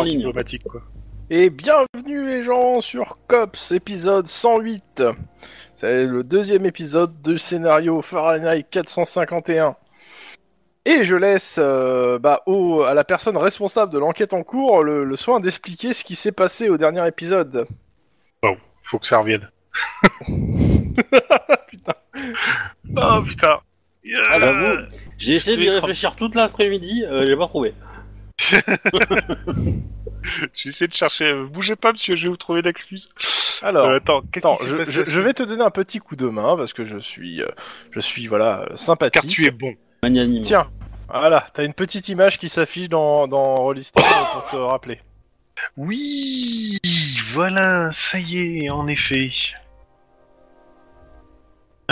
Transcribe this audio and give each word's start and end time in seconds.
en 0.00 0.04
port 0.04 0.04
ligne. 0.04 0.18
diplomatique, 0.18 0.64
quoi. 0.64 0.82
Et 1.30 1.48
bienvenue 1.50 2.26
les 2.28 2.42
gens 2.42 2.80
sur 2.80 3.18
COPS, 3.28 3.72
épisode 3.72 4.26
108. 4.26 5.04
C'est 5.76 6.04
le 6.06 6.22
deuxième 6.22 6.66
épisode 6.66 7.22
du 7.22 7.38
scénario 7.38 8.02
Fahrenheit 8.02 8.64
451. 8.70 9.76
Et 10.86 11.04
je 11.04 11.14
laisse 11.14 11.56
euh, 11.58 12.18
bah, 12.18 12.42
au, 12.46 12.82
à 12.82 12.94
la 12.94 13.04
personne 13.04 13.36
responsable 13.36 13.92
de 13.92 13.98
l'enquête 13.98 14.32
en 14.34 14.42
cours 14.42 14.82
le, 14.82 15.04
le 15.04 15.16
soin 15.16 15.38
d'expliquer 15.38 15.92
ce 15.94 16.02
qui 16.04 16.16
s'est 16.16 16.32
passé 16.32 16.68
au 16.68 16.76
dernier 16.78 17.06
épisode. 17.06 17.66
Faut 18.82 18.98
que 18.98 19.06
ça 19.06 19.18
revienne. 19.18 19.48
Putain. 21.68 21.92
Oh 22.96 23.22
putain. 23.22 23.58
Euh, 24.06 24.22
Ah, 24.28 24.38
j'avoue. 24.40 24.82
J'ai 25.18 25.34
essayé 25.34 25.56
d'y 25.56 25.70
réfléchir 25.70 26.16
toute 26.16 26.34
l'après-midi, 26.34 27.04
euh, 27.04 27.24
j'ai 27.26 27.36
pas 27.36 27.46
trouvé. 27.46 27.72
Je 30.22 30.64
vais 30.64 30.68
essayer 30.68 30.86
de 30.88 30.92
chercher. 30.94 31.26
euh, 31.26 31.46
Bougez 31.46 31.76
pas, 31.76 31.92
monsieur, 31.92 32.14
je 32.16 32.24
vais 32.24 32.28
vous 32.28 32.36
trouver 32.36 32.60
l'excuse. 32.62 33.08
Alors, 33.62 33.86
Euh, 33.88 33.96
attends, 33.96 34.22
qu'est-ce 34.32 34.46
attends, 34.46 34.58
je, 34.68 34.76
passé 34.76 35.04
je- 35.06 35.20
vais 35.20 35.32
te 35.32 35.42
donner 35.42 35.62
un 35.62 35.70
petit 35.70 35.98
coup 35.98 36.14
de 36.16 36.26
main 36.28 36.56
parce 36.56 36.72
que 36.72 36.84
je 36.86 36.98
suis, 36.98 37.42
euh, 37.42 37.48
je 37.90 38.00
suis 38.00 38.26
voilà 38.26 38.60
euh, 38.70 38.76
sympathique. 38.76 39.12
Car 39.22 39.24
tu 39.30 39.46
es 39.46 39.50
bon. 39.50 39.74
Magnanime. 40.02 40.42
Tiens, 40.42 40.68
voilà, 41.08 41.46
t'as 41.54 41.64
une 41.64 41.74
petite 41.74 42.08
image 42.08 42.38
qui 42.38 42.48
s'affiche 42.48 42.88
dans, 42.88 43.28
dans 43.28 43.54
Rollistic 43.56 44.04
pour 44.32 44.46
te 44.50 44.56
rappeler. 44.56 45.00
Oui, 45.76 46.78
voilà, 47.32 47.90
ça 47.92 48.18
y 48.18 48.64
est, 48.64 48.70
en 48.70 48.86
effet. 48.88 49.30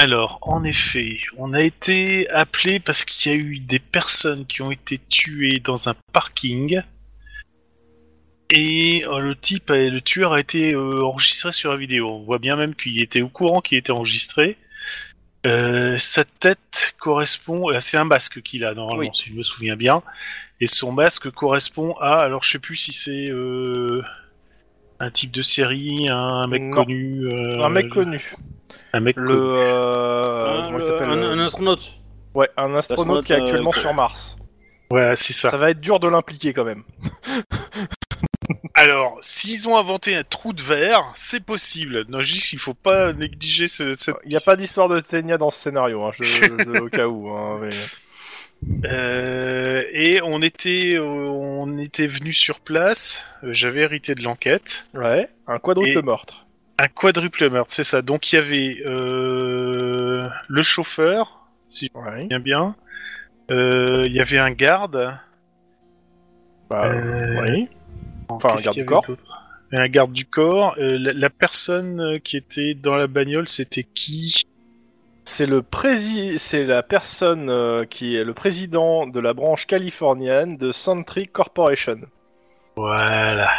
Alors, 0.01 0.39
en 0.43 0.63
effet, 0.63 1.19
on 1.39 1.53
a 1.55 1.61
été 1.61 2.31
appelé 2.31 2.79
parce 2.79 3.05
qu'il 3.05 3.33
y 3.33 3.35
a 3.35 3.37
eu 3.37 3.59
des 3.59 3.81
personnes 3.81 4.47
qui 4.47 4.63
ont 4.63 4.71
été 4.71 4.99
tuées 5.09 5.59
dans 5.59 5.89
un 5.89 5.95
parking. 6.13 6.81
Et 8.51 9.05
euh, 9.07 9.19
le 9.19 9.35
type, 9.35 9.71
euh, 9.73 9.91
le 9.91 10.01
tueur 10.01 10.35
a 10.35 10.41
été 10.41 10.73
euh, 10.73 11.05
enregistré 11.05 11.51
sur 11.51 11.73
la 11.73 11.77
vidéo. 11.77 12.09
On 12.11 12.23
voit 12.23 12.39
bien 12.39 12.55
même 12.55 12.77
qu'il 12.77 13.03
était 13.03 13.23
au 13.23 13.29
courant 13.29 13.61
qu'il 13.61 13.77
était 13.77 13.91
enregistré. 13.91 14.57
Sa 15.97 16.25
tête 16.25 16.95
correspond, 17.01 17.67
c'est 17.81 17.97
un 17.97 18.05
masque 18.05 18.43
qu'il 18.43 18.65
a 18.65 18.75
normalement, 18.75 19.01
Oui. 19.01 19.11
si 19.15 19.31
je 19.31 19.33
me 19.33 19.43
souviens 19.43 19.77
bien. 19.77 20.03
Et 20.61 20.67
son 20.67 20.93
masque 20.93 21.31
correspond 21.31 21.95
à, 22.01 22.19
alors 22.19 22.43
je 22.43 22.51
sais 22.51 22.59
plus 22.59 22.77
si 22.77 22.93
c'est 22.93 23.31
un 25.01 25.11
type 25.11 25.31
de 25.31 25.41
série, 25.41 26.07
un 26.11 26.47
mec 26.49 26.63
Non. 26.63 26.85
connu. 26.85 27.33
un 27.33 27.69
mec 27.71 27.89
connu. 27.89 28.37
Un 28.93 29.01
mec 29.01 29.17
Le, 29.17 29.35
euh, 29.35 30.45
Ah, 30.47 30.63
comment 30.67 30.79
il 30.79 30.81
le- 30.81 30.85
s'appelle 30.87 31.09
un, 31.11 31.19
euh, 31.19 31.33
un 31.35 31.39
astronaute. 31.45 31.93
Ouais, 32.35 32.49
un 32.57 32.75
astronaute 32.75 33.25
qui 33.25 33.33
est 33.33 33.37
actuellement 33.37 33.73
euh, 33.75 33.81
sur 33.81 33.95
Mars. 33.95 34.37
Voilà, 34.91 35.17
c'est 35.17 35.33
ça. 35.33 35.51
Ça 35.51 35.57
va 35.57 35.71
être 35.71 35.81
dur 35.81 36.01
de 36.01 36.09
l'impliquer 36.09 36.53
quand 36.53 36.65
même. 36.65 36.83
Alors, 38.75 39.19
s'ils 39.21 39.69
ont 39.69 39.77
inventé 39.77 40.15
un 40.15 40.23
trou 40.25 40.53
de 40.53 40.63
verre, 40.63 41.05
c'est 41.15 41.45
possible. 41.45 42.05
Non, 42.09 42.23
je 42.23 42.33
dis 42.33 42.39
qu'il 42.41 42.59
faut 42.59 42.75
pas 42.75 43.13
négliger 43.13 43.69
ce, 43.69 43.93
cette. 43.95 44.15
Il 44.25 44.31
n'y 44.31 44.37
a 44.37 44.41
pas 44.41 44.57
d'histoire 44.57 44.89
de 44.89 45.01
Ténia 45.01 45.37
dans 45.37 45.51
ce 45.51 45.59
scénario, 45.61 46.03
hein, 46.05 46.11
je, 46.15 46.23
je- 46.23 46.81
au 46.81 46.89
cas 46.89 47.07
où. 47.09 47.29
Hein, 47.31 47.59
mais- 47.61 47.69
Euh, 48.87 49.83
et 49.93 50.21
on 50.23 50.43
était, 50.43 50.95
euh, 50.97 51.05
on 51.05 51.79
était 51.79 52.07
venu 52.09 52.33
sur 52.33 52.59
place. 52.61 53.23
J'avais 53.45 53.83
hérité 53.83 54.15
de 54.17 54.23
l'enquête. 54.23 54.87
Ouais, 54.95 55.29
un 55.47 55.59
quadruple 55.59 55.99
Et- 55.99 56.03
meurtre. 56.03 56.47
Un 56.81 56.89
quadruple 56.89 57.51
meurtre, 57.51 57.73
c'est 57.73 57.85
ça. 57.85 58.03
Donc 58.03 58.33
il 58.33 58.37
y 58.37 58.39
avait 58.39 58.83
euh, 58.87 60.29
le 60.49 60.63
chauffeur, 60.63 61.47
si 61.69 61.91
je 61.93 61.99
Ouais. 61.99 62.11
me 62.17 62.21
souviens 62.23 62.41
bien. 62.41 62.77
Euh, 63.51 64.05
Il 64.07 64.13
y 64.15 64.21
avait 64.21 64.39
un 64.39 64.51
garde. 64.53 65.13
Bah, 66.71 66.87
Euh, 66.93 67.43
oui. 67.43 67.69
Enfin, 68.29 68.51
un 68.51 68.55
garde 68.57 68.77
du 68.77 68.85
corps. 68.85 69.07
Un 69.73 69.89
garde 69.89 70.13
du 70.13 70.25
corps. 70.27 70.75
Euh, 70.79 70.99
la, 70.99 71.13
la 71.15 71.31
personne 71.31 72.21
qui 72.21 72.37
était 72.37 72.75
dans 72.75 72.95
la 72.95 73.07
bagnole, 73.07 73.49
c'était 73.49 73.83
qui? 73.85 74.43
C'est 75.25 75.47
le 75.47 75.63
prési, 75.63 76.39
c'est 76.39 76.65
la 76.65 76.83
personne 76.83 77.51
euh, 77.51 77.85
qui 77.85 78.17
est 78.17 78.25
le 78.25 78.33
président 78.35 79.07
de 79.07 79.21
la 79.21 79.35
branche 79.35 79.67
californienne 79.67 80.57
de 80.57 80.73
Sentry 80.73 81.27
Corporation. 81.27 81.99
Voilà. 82.77 83.51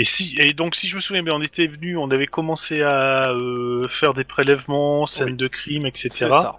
Et 0.00 0.04
si 0.04 0.34
et 0.40 0.54
donc 0.54 0.76
si 0.76 0.88
je 0.88 0.96
me 0.96 1.00
souviens 1.02 1.22
bien, 1.22 1.34
on 1.36 1.42
était 1.42 1.66
venu, 1.66 1.98
on 1.98 2.10
avait 2.10 2.26
commencé 2.26 2.80
à 2.82 3.32
euh, 3.32 3.86
faire 3.86 4.14
des 4.14 4.24
prélèvements, 4.24 5.04
scènes 5.04 5.32
Oui. 5.32 5.36
de 5.36 5.46
crime, 5.48 5.84
etc. 5.84 6.08
Ça. 6.30 6.56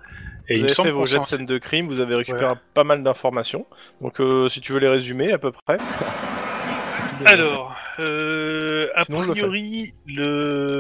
Et 0.48 0.54
vous 0.54 0.58
il 0.58 0.58
me 0.60 0.64
avez 0.66 0.70
semble 0.74 0.90
fait 0.90 0.94
vos 0.94 1.06
jets 1.08 1.18
de 1.18 1.24
s'en- 1.24 1.38
scène 1.38 1.46
de 1.48 1.58
crime, 1.58 1.88
vous 1.88 2.02
avez 2.02 2.14
récupéré 2.16 2.52
Ouais. 2.52 2.58
pas 2.76 2.84
mal 2.84 3.02
d'informations. 3.02 3.66
Donc, 4.02 4.20
euh, 4.20 4.48
si 4.48 4.62
tu 4.62 4.74
veux 4.74 4.80
les 4.80 4.90
résumer 4.90 5.32
à 5.32 5.38
peu 5.40 5.52
près. 5.52 5.78
Alors, 7.26 7.76
euh, 8.00 8.88
a 8.96 9.06
Sinon, 9.06 9.22
priori, 9.32 9.94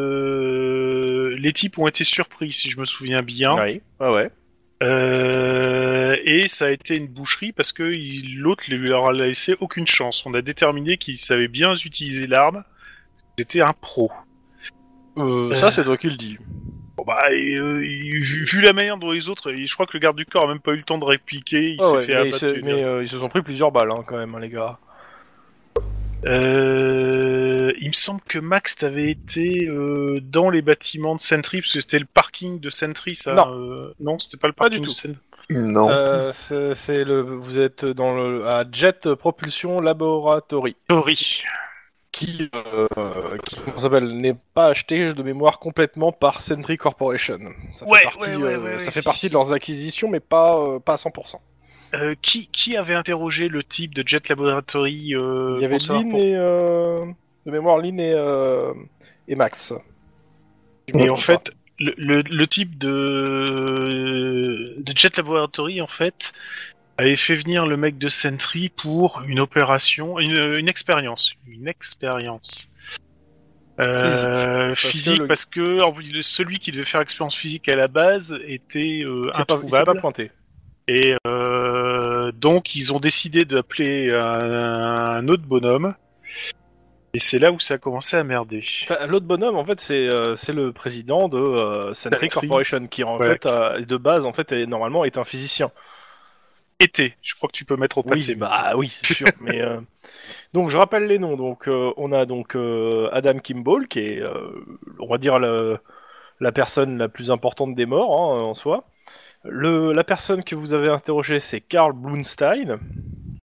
le... 0.01 1.35
les 1.37 1.53
types 1.53 1.77
ont 1.79 1.87
été 1.87 2.03
surpris, 2.03 2.51
si 2.51 2.69
je 2.69 2.79
me 2.79 2.85
souviens 2.85 3.21
bien. 3.21 3.55
Oui, 3.55 3.81
ouais, 3.99 4.09
ouais. 4.13 4.29
Euh, 4.83 5.70
et 6.23 6.47
ça 6.47 6.65
a 6.65 6.69
été 6.71 6.95
une 6.95 7.07
boucherie 7.07 7.51
parce 7.51 7.71
que 7.71 7.83
il- 7.91 8.37
l'autre 8.39 8.63
lui 8.69 8.87
leur 8.87 9.09
a 9.09 9.13
laissé 9.13 9.55
aucune 9.59 9.87
chance. 9.87 10.25
On 10.25 10.33
a 10.33 10.41
déterminé 10.41 10.97
qu'il 10.97 11.17
savait 11.17 11.47
bien 11.47 11.73
utiliser 11.75 12.27
l'arme. 12.27 12.63
C'était 13.37 13.61
un 13.61 13.73
pro. 13.79 14.11
Euh, 15.17 15.49
Euh. 15.49 15.53
Ça, 15.53 15.71
c'est 15.71 15.83
toi 15.83 15.97
qui 15.97 16.09
le 16.09 16.15
dis. 16.17 16.37
Bon, 16.97 17.03
bah, 17.05 17.19
et, 17.31 17.55
euh, 17.57 17.85
il- 17.85 18.19
vu, 18.21 18.45
vu 18.45 18.61
la 18.61 18.73
manière 18.73 18.97
dont 18.97 19.11
les 19.11 19.27
autres, 19.29 19.51
et 19.51 19.65
je 19.65 19.73
crois 19.73 19.85
que 19.85 19.93
le 19.93 19.99
garde 19.99 20.15
du 20.17 20.25
corps 20.25 20.43
a 20.43 20.47
même 20.47 20.59
pas 20.59 20.71
eu 20.73 20.77
le 20.77 20.83
temps 20.83 20.97
de 20.97 21.05
répliquer. 21.05 21.71
Il 21.71 21.77
Ah 21.79 21.85
s'est 21.85 21.95
ouais, 21.95 22.03
fait 22.03 22.13
mais, 22.13 22.21
ils 22.21 22.27
abattre. 22.35 22.37
se, 22.39 22.59
mais, 22.65 22.83
euh, 22.83 23.03
ils 23.03 23.09
se 23.09 23.17
sont 23.17 23.29
pris 23.29 23.41
plusieurs 23.41 23.71
balles 23.71 23.89
hein, 23.91 24.03
quand 24.05 24.17
même, 24.17 24.35
hein, 24.35 24.39
les 24.39 24.49
gars. 24.49 24.77
Euh, 26.27 27.73
il 27.79 27.87
me 27.87 27.93
semble 27.93 28.21
que 28.27 28.37
Max 28.39 28.75
t'avait 28.75 29.09
été 29.09 29.67
euh, 29.67 30.19
dans 30.21 30.49
les 30.49 30.61
bâtiments 30.61 31.15
de 31.15 31.19
Sentry 31.19 31.61
parce 31.61 31.73
que 31.73 31.79
c'était 31.79 31.97
le 31.99 32.05
parking 32.05 32.59
de 32.59 32.69
Sentry, 32.69 33.15
ça. 33.15 33.33
Non. 33.33 33.51
euh, 33.53 33.93
non, 33.99 34.19
c'était 34.19 34.37
pas 34.37 34.47
le 34.47 34.53
Pas 34.53 34.65
parking 34.65 34.77
du 34.79 34.81
de 34.81 34.85
tout. 34.87 34.91
Sentry. 34.91 35.17
Non. 35.49 35.89
Euh, 35.89 36.21
c'est 36.33 36.73
c'est 36.75 37.03
le, 37.03 37.21
vous 37.21 37.59
êtes 37.59 37.85
dans 37.85 38.13
le 38.15 38.47
à 38.47 38.63
Jet 38.71 39.13
Propulsion 39.15 39.79
Laboratory, 39.79 40.75
Sorry. 40.89 41.43
qui, 42.11 42.49
euh, 42.55 42.87
qui 43.45 43.55
comment 43.57 43.77
ça 43.77 43.83
s'appelle, 43.83 44.15
n'est 44.17 44.37
pas 44.53 44.67
acheté 44.67 45.13
de 45.13 45.23
mémoire 45.23 45.59
complètement 45.59 46.11
par 46.11 46.41
Sentry 46.41 46.77
Corporation. 46.77 47.39
Ça 47.73 47.85
fait 47.85 47.91
Ouais, 47.91 48.03
partie, 48.03 48.19
ouais, 48.29 48.35
ouais, 48.35 48.53
euh, 48.53 48.59
ouais, 48.63 48.79
ça 48.79 48.85
ouais, 48.85 48.91
fait 48.91 48.99
si, 49.01 49.05
partie 49.05 49.19
si. 49.19 49.27
de 49.29 49.33
leurs 49.33 49.51
acquisitions, 49.53 50.09
mais 50.09 50.19
pas 50.19 50.57
euh, 50.59 50.79
pas 50.79 50.93
à 50.93 50.97
100%. 50.97 51.35
Euh, 51.93 52.15
qui, 52.21 52.47
qui 52.47 52.77
avait 52.77 52.93
interrogé 52.93 53.49
le 53.49 53.63
type 53.65 53.93
de 53.93 54.07
Jet 54.07 54.29
Laboratory 54.29 55.13
euh, 55.13 55.55
Il 55.57 55.61
y 55.61 55.65
avait 55.65 55.75
pour 55.75 55.81
savoir 55.81 56.03
Lynn 56.03 56.11
pour- 56.11 56.19
et 56.21 56.35
euh, 56.37 57.05
de 57.45 57.51
mémoire 57.51 57.77
Lynn 57.79 57.99
et, 57.99 58.13
euh, 58.13 58.73
et 59.27 59.35
Max. 59.35 59.73
Et 60.87 61.09
en 61.09 61.17
fait, 61.17 61.51
le, 61.81 61.93
le, 61.97 62.21
le 62.21 62.47
type 62.47 62.77
de, 62.77 64.75
de 64.77 64.93
Jet 64.95 65.17
Laboratory, 65.17 65.81
en 65.81 65.87
fait, 65.87 66.33
avait 66.97 67.15
fait 67.15 67.35
venir 67.35 67.65
le 67.65 67.77
mec 67.77 67.97
de 67.97 68.09
Sentry 68.09 68.69
pour 68.69 69.21
une 69.27 69.39
opération, 69.39 70.19
une, 70.19 70.55
une 70.57 70.69
expérience. 70.69 71.33
Une 71.47 71.67
expérience. 71.67 72.69
Euh, 73.79 74.75
Physique. 74.75 75.25
Parce 75.27 75.45
que 75.45 75.79
physique 75.79 76.13
parce 76.13 76.27
celui 76.27 76.59
qui 76.59 76.71
devait 76.71 76.85
faire 76.85 76.99
l'expérience 76.99 77.35
physique 77.35 77.67
à 77.67 77.75
la 77.75 77.87
base 77.87 78.39
était 78.45 79.01
euh, 79.03 79.31
pas. 79.31 79.37
C'est 79.39 79.45
pas, 79.45 79.53
introuvable 79.55 79.99
pointé. 79.99 80.31
et 80.87 81.15
euh, 81.25 82.31
donc 82.33 82.75
ils 82.75 82.93
ont 82.93 82.99
décidé 82.99 83.45
d'appeler 83.45 84.11
un, 84.13 85.15
un 85.15 85.27
autre 85.29 85.43
bonhomme 85.43 85.95
et 87.13 87.19
c'est 87.19 87.39
là 87.39 87.51
où 87.51 87.59
ça 87.59 87.73
a 87.75 87.77
commencé 87.77 88.15
à 88.17 88.23
merder. 88.23 88.63
Enfin, 88.89 89.05
L'autre 89.07 89.25
bonhomme, 89.25 89.55
en 89.57 89.65
fait, 89.65 89.79
c'est 89.79 90.07
euh, 90.07 90.35
c'est 90.35 90.53
le 90.53 90.71
président 90.71 91.27
de 91.29 91.37
euh, 91.37 91.93
Sentry. 91.93 92.27
Corporation, 92.27 92.87
qui 92.87 93.03
en 93.03 93.17
Ouais. 93.19 93.27
fait, 93.27 93.45
a- 93.45 93.79
de 93.81 93.97
base, 93.97 94.25
en 94.25 94.33
fait, 94.33 94.51
est, 94.51 94.65
normalement, 94.65 95.03
est 95.05 95.17
un 95.17 95.23
physicien. 95.25 95.71
Été, 96.79 97.15
je 97.21 97.35
crois 97.35 97.47
que 97.47 97.55
tu 97.55 97.63
peux 97.65 97.75
mettre 97.75 97.99
au 97.99 98.03
passé. 98.03 98.31
Oui, 98.31 98.37
bah 98.39 98.73
oui, 98.75 98.87
c'est 98.87 99.13
sûr. 99.13 99.27
mais 99.41 99.61
euh, 99.61 99.79
donc 100.53 100.69
je 100.71 100.77
rappelle 100.77 101.05
les 101.05 101.19
noms. 101.19 101.37
Donc 101.37 101.67
euh, 101.67 101.91
on 101.97 102.11
a 102.11 102.25
donc 102.25 102.55
Adam 103.11 103.37
Kimball 103.37 103.87
qui 103.87 103.99
est, 103.99 104.23
on 104.99 105.07
va 105.07 105.17
dire 105.19 105.37
le- 105.37 105.77
la 106.39 106.51
personne 106.51 106.97
la 106.97 107.07
plus 107.07 107.29
importante 107.29 107.75
des 107.75 107.85
morts 107.85 108.19
hein, 108.19 108.41
en 108.41 108.55
soi. 108.55 108.85
Le, 109.43 109.91
la 109.93 110.03
personne 110.03 110.43
que 110.43 110.55
vous 110.55 110.73
avez 110.73 110.89
interrogée, 110.89 111.39
c'est 111.39 111.61
Karl 111.61 111.93
Blumstein. 111.93 112.79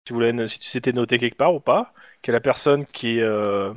Si 0.07 0.13
vous 0.13 0.21
l'avez, 0.21 0.47
si 0.47 0.57
c'était 0.61 0.93
noté 0.93 1.19
quelque 1.19 1.35
part 1.35 1.53
ou 1.53 1.59
pas, 1.59 1.91
qui 2.21 2.31
est 2.31 2.33
la 2.33 2.39
personne 2.39 2.85
qui 2.85 3.19
est 3.19 3.23
euh, 3.23 3.73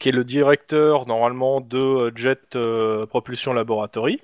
est 0.00 0.10
le 0.10 0.24
directeur 0.24 1.06
normalement 1.06 1.60
de 1.60 1.76
euh, 1.76 2.10
Jet 2.14 2.56
euh, 2.56 3.04
Propulsion 3.04 3.52
Laboratory. 3.52 4.22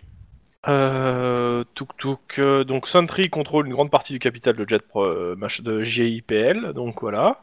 Euh, 0.67 1.63
tuk 1.75 1.95
tuk. 1.99 2.41
donc 2.41 2.87
Sentry 2.89 3.29
contrôle 3.29 3.67
une 3.67 3.75
grande 3.75 3.91
partie 3.91 4.15
du 4.15 4.19
capital 4.19 4.57
de 4.57 5.83
JIPL, 5.83 6.73
donc 6.73 7.03
voilà. 7.03 7.43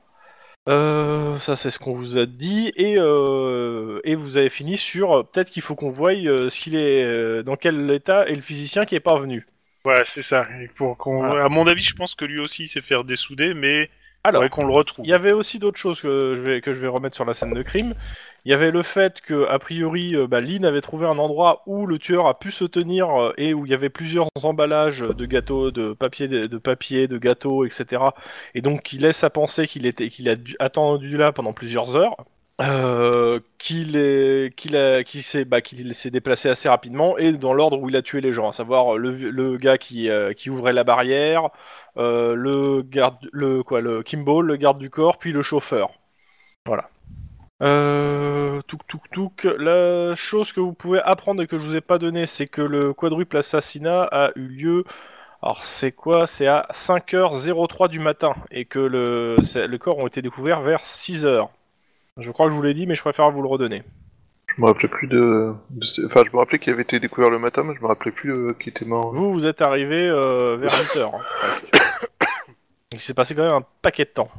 Ça 0.65 1.55
c'est 1.55 1.69
ce 1.69 1.77
qu'on 1.77 1.93
vous 1.93 2.17
a 2.17 2.25
dit 2.25 2.71
et 2.75 2.93
et 2.93 4.15
vous 4.15 4.37
avez 4.37 4.49
fini 4.49 4.75
sur 4.75 5.29
peut-être 5.29 5.51
qu'il 5.51 5.61
faut 5.61 5.75
qu'on 5.75 5.91
voie 5.91 6.13
s'il 6.49 6.75
est 6.75 7.43
dans 7.43 7.57
quel 7.57 7.91
état 7.91 8.27
est 8.27 8.35
le 8.35 8.41
physicien 8.41 8.85
qui 8.85 8.95
est 8.95 8.99
parvenu. 8.99 9.45
Voilà, 9.83 10.03
c'est 10.05 10.21
ça. 10.21 10.45
Et 10.61 10.67
pour 10.67 10.97
qu'on- 10.97 11.25
Voilà. 11.27 11.45
À 11.45 11.49
mon 11.49 11.67
avis, 11.67 11.83
je 11.83 11.93
pense 11.95 12.15
que 12.15 12.25
lui 12.25 12.39
aussi 12.39 12.63
il 12.63 12.67
s'est 12.67 12.81
fait 12.81 12.95
dessouder, 13.03 13.53
mais 13.53 13.89
Alors, 14.23 14.49
qu'on 14.49 14.65
le 14.65 14.71
retrouve. 14.71 15.05
il 15.05 15.09
y 15.09 15.13
avait 15.13 15.33
aussi 15.33 15.59
d'autres 15.59 15.77
choses 15.77 16.01
que 16.01 16.33
je 16.35 16.41
vais 16.41 16.61
que 16.61 16.73
je 16.73 16.79
vais 16.79 16.87
remettre 16.87 17.15
sur 17.15 17.25
la 17.25 17.33
scène 17.33 17.53
de 17.53 17.61
crime. 17.63 17.93
Il 18.45 18.51
y 18.51 18.53
avait 18.53 18.71
le 18.71 18.81
fait 18.81 19.19
que 19.21 19.45
a 19.49 19.59
priori, 19.59 20.15
euh, 20.15 20.25
bah, 20.27 20.39
Lynn 20.39 20.63
avait 20.65 20.79
trouvé 20.79 21.05
un 21.05 21.17
endroit 21.17 21.63
où 21.65 21.85
le 21.85 21.99
tueur 21.99 22.27
a 22.27 22.39
pu 22.39 22.51
se 22.51 22.63
tenir 22.63 23.09
euh, 23.09 23.33
et 23.37 23.53
où 23.53 23.65
il 23.65 23.71
y 23.71 23.75
avait 23.75 23.89
plusieurs 23.89 24.27
emballages 24.41 24.99
de 25.01 25.25
gâteaux, 25.25 25.71
de 25.71 25.91
papier, 25.93 26.27
de 26.29 26.57
papier, 26.57 27.07
de 27.09 27.17
gâteaux, 27.17 27.65
etc. 27.65 28.01
Et 28.55 28.61
donc, 28.61 28.83
qui 28.83 28.97
laisse 28.97 29.23
à 29.25 29.29
penser 29.29 29.67
qu'il 29.67 29.85
était, 29.85 30.07
qu'il 30.09 30.29
a 30.29 30.35
dû- 30.37 30.55
attendu 30.59 31.17
là 31.17 31.33
pendant 31.33 31.51
plusieurs 31.53 31.97
heures. 31.97 32.15
Euh, 32.61 33.39
bah, 35.45 35.61
qu'il 35.61 35.95
s'est 35.95 36.11
déplacé 36.11 36.49
assez 36.49 36.69
rapidement 36.69 37.17
et 37.17 37.31
dans 37.33 37.53
l'ordre 37.53 37.79
où 37.79 37.89
il 37.89 37.95
a 37.95 38.01
tué 38.01 38.21
les 38.21 38.33
gens, 38.33 38.49
à 38.49 38.53
savoir 38.53 38.97
le, 38.97 39.11
le 39.31 39.57
gars 39.57 39.77
qui, 39.77 40.09
euh, 40.09 40.33
qui 40.33 40.49
ouvrait 40.49 40.73
la 40.73 40.83
barrière, 40.83 41.49
euh, 41.97 42.35
le 42.35 42.81
garde, 42.83 43.17
le 43.31 43.63
quoi, 43.63 43.81
le 43.81 44.03
Kimball, 44.03 44.45
le 44.45 44.55
garde 44.57 44.77
du 44.77 44.89
corps, 44.89 45.17
puis 45.17 45.31
le 45.31 45.41
chauffeur. 45.41 45.91
Voilà. 46.65 46.89
Euh, 47.61 48.61
touk 48.67 48.81
touk 48.87 49.09
touk. 49.11 49.43
La 49.57 50.15
chose 50.15 50.53
que 50.53 50.59
vous 50.59 50.73
pouvez 50.73 50.99
apprendre 51.01 51.41
et 51.41 51.47
que 51.47 51.57
je 51.57 51.63
vous 51.63 51.75
ai 51.75 51.81
pas 51.81 51.97
donné, 51.97 52.25
c'est 52.25 52.47
que 52.47 52.61
le 52.61 52.93
quadruple 52.93 53.37
assassinat 53.37 54.03
a 54.11 54.31
eu 54.35 54.47
lieu. 54.47 54.83
Alors 55.41 55.63
c'est 55.63 55.91
quoi? 55.91 56.27
C'est 56.27 56.47
à 56.47 56.67
5h03 56.71 57.89
du 57.89 57.99
matin 57.99 58.35
et 58.51 58.65
que 58.65 58.79
le 58.79 59.77
corps 59.77 59.97
ont 59.99 60.07
été 60.07 60.21
découverts 60.21 60.61
vers 60.61 60.83
6h. 60.83 61.49
Je 62.17 62.31
crois 62.31 62.45
que 62.45 62.51
je 62.51 62.57
vous 62.57 62.63
l'ai 62.63 62.73
dit, 62.73 62.85
mais 62.85 62.95
je 62.95 63.01
préfère 63.01 63.31
vous 63.31 63.41
le 63.41 63.47
redonner. 63.47 63.83
Je 64.55 64.61
me 64.61 64.67
rappelais 64.67 64.87
plus 64.87 65.07
de. 65.07 65.53
Enfin, 66.05 66.23
je 66.25 66.31
me 66.31 66.37
rappelais 66.37 66.59
qu'il 66.59 66.71
avait 66.71 66.83
été 66.83 66.99
découvert 66.99 67.31
le 67.31 67.39
matin, 67.39 67.63
mais 67.63 67.73
je 67.75 67.81
me 67.81 67.87
rappelais 67.87 68.11
plus 68.11 68.31
euh, 68.31 68.53
qu'il 68.53 68.69
était 68.69 68.85
mort. 68.85 69.11
Vous, 69.13 69.33
vous 69.33 69.47
êtes 69.47 69.61
arrivé 69.61 70.07
euh, 70.09 70.57
vers 70.57 70.69
8h, 70.69 71.11
presque. 71.39 71.71
Il 72.91 72.99
s'est 72.99 73.15
passé 73.15 73.33
quand 73.33 73.43
même 73.43 73.53
un 73.53 73.65
paquet 73.81 74.05
de 74.05 74.11
temps. 74.11 74.29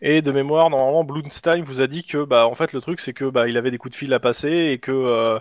Et 0.00 0.22
de 0.22 0.32
mémoire, 0.32 0.70
normalement, 0.70 1.04
Blumstein 1.04 1.62
vous 1.62 1.82
a 1.82 1.86
dit 1.86 2.04
que, 2.04 2.24
bah, 2.24 2.46
en 2.46 2.54
fait, 2.54 2.72
le 2.72 2.80
truc, 2.80 3.00
c'est 3.00 3.12
que, 3.12 3.26
bah, 3.26 3.48
il 3.48 3.58
avait 3.58 3.70
des 3.70 3.76
coups 3.76 3.92
de 3.92 3.98
fil 3.98 4.14
à 4.14 4.20
passer 4.20 4.70
et 4.72 4.78
que, 4.78 4.90
euh, 4.90 5.38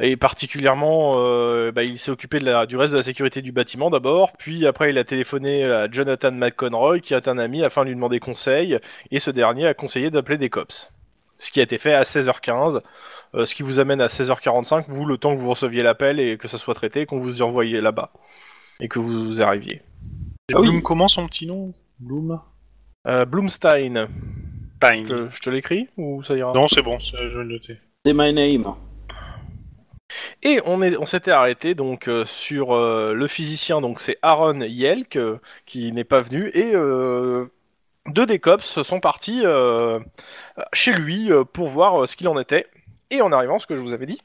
et 0.00 0.16
particulièrement, 0.16 1.14
euh, 1.16 1.70
bah, 1.70 1.84
il 1.84 1.98
s'est 1.98 2.10
occupé 2.10 2.40
de 2.40 2.44
la, 2.44 2.66
du 2.66 2.76
reste 2.76 2.92
de 2.92 2.98
la 2.98 3.04
sécurité 3.04 3.42
du 3.42 3.52
bâtiment 3.52 3.90
d'abord, 3.90 4.32
puis 4.36 4.66
après, 4.66 4.90
il 4.90 4.98
a 4.98 5.04
téléphoné 5.04 5.64
à 5.64 5.88
Jonathan 5.90 6.32
McConroy, 6.32 7.00
qui 7.00 7.14
est 7.14 7.28
un 7.28 7.38
ami, 7.38 7.62
afin 7.62 7.82
de 7.82 7.88
lui 7.88 7.94
demander 7.94 8.18
conseil, 8.18 8.78
et 9.10 9.18
ce 9.18 9.30
dernier 9.30 9.66
a 9.66 9.74
conseillé 9.74 10.10
d'appeler 10.10 10.38
des 10.38 10.50
cops. 10.50 10.92
Ce 11.38 11.50
qui 11.52 11.60
a 11.60 11.62
été 11.62 11.78
fait 11.78 11.94
à 11.94 12.02
16h15, 12.02 12.80
euh, 13.34 13.44
ce 13.44 13.54
qui 13.54 13.62
vous 13.62 13.78
amène 13.78 14.00
à 14.00 14.06
16h45, 14.06 14.86
vous, 14.88 15.04
le 15.04 15.16
temps 15.16 15.34
que 15.34 15.40
vous 15.40 15.50
receviez 15.50 15.82
l'appel 15.82 16.18
et 16.18 16.38
que 16.38 16.48
ça 16.48 16.58
soit 16.58 16.74
traité, 16.74 17.06
qu'on 17.06 17.18
vous 17.18 17.38
y 17.38 17.42
envoyez 17.42 17.80
là-bas, 17.80 18.10
et 18.80 18.88
que 18.88 18.98
vous 18.98 19.42
arriviez. 19.42 19.82
Et 20.48 20.54
Ah 20.54 20.60
oui. 20.60 20.68
Bloom, 20.68 20.82
comment 20.82 21.08
son 21.08 21.26
petit 21.26 21.46
nom? 21.46 21.72
Bloom? 22.00 22.40
Euh, 23.06 23.24
Blumstein, 23.24 24.08
Pine. 24.80 25.06
je 25.06 25.14
te, 25.14 25.30
je 25.30 25.40
te 25.40 25.50
l'écris 25.50 25.88
ou 25.96 26.22
ça 26.22 26.36
ira? 26.36 26.52
Non, 26.52 26.66
c'est 26.66 26.82
bon, 26.82 26.98
je 26.98 27.16
vais 27.16 27.24
le 27.24 27.44
noter. 27.44 27.78
C'est 28.04 28.14
my 28.14 28.32
name. 28.32 28.74
Et 30.42 30.60
on 30.64 30.82
est, 30.82 30.96
on 30.98 31.06
s'était 31.06 31.30
arrêté 31.30 31.74
donc 31.74 32.08
euh, 32.08 32.24
sur 32.24 32.72
euh, 32.72 33.14
le 33.14 33.26
physicien, 33.26 33.80
donc 33.80 34.00
c'est 34.00 34.18
Aaron 34.22 34.60
Yelk 34.60 35.16
euh, 35.16 35.38
qui 35.66 35.90
n'est 35.92 36.04
pas 36.04 36.20
venu 36.20 36.50
et 36.54 36.72
euh, 36.74 37.46
deux 38.06 38.26
des 38.26 38.38
cops 38.38 38.82
sont 38.82 39.00
partis 39.00 39.40
euh, 39.44 39.98
chez 40.72 40.92
lui 40.92 41.32
euh, 41.32 41.44
pour 41.44 41.68
voir 41.68 42.02
euh, 42.02 42.06
ce 42.06 42.16
qu'il 42.16 42.28
en 42.28 42.38
était. 42.38 42.66
Et 43.10 43.22
en 43.22 43.32
arrivant, 43.32 43.58
ce 43.58 43.66
que 43.66 43.76
je 43.76 43.80
vous 43.80 43.92
avais 43.92 44.06
dit, 44.06 44.20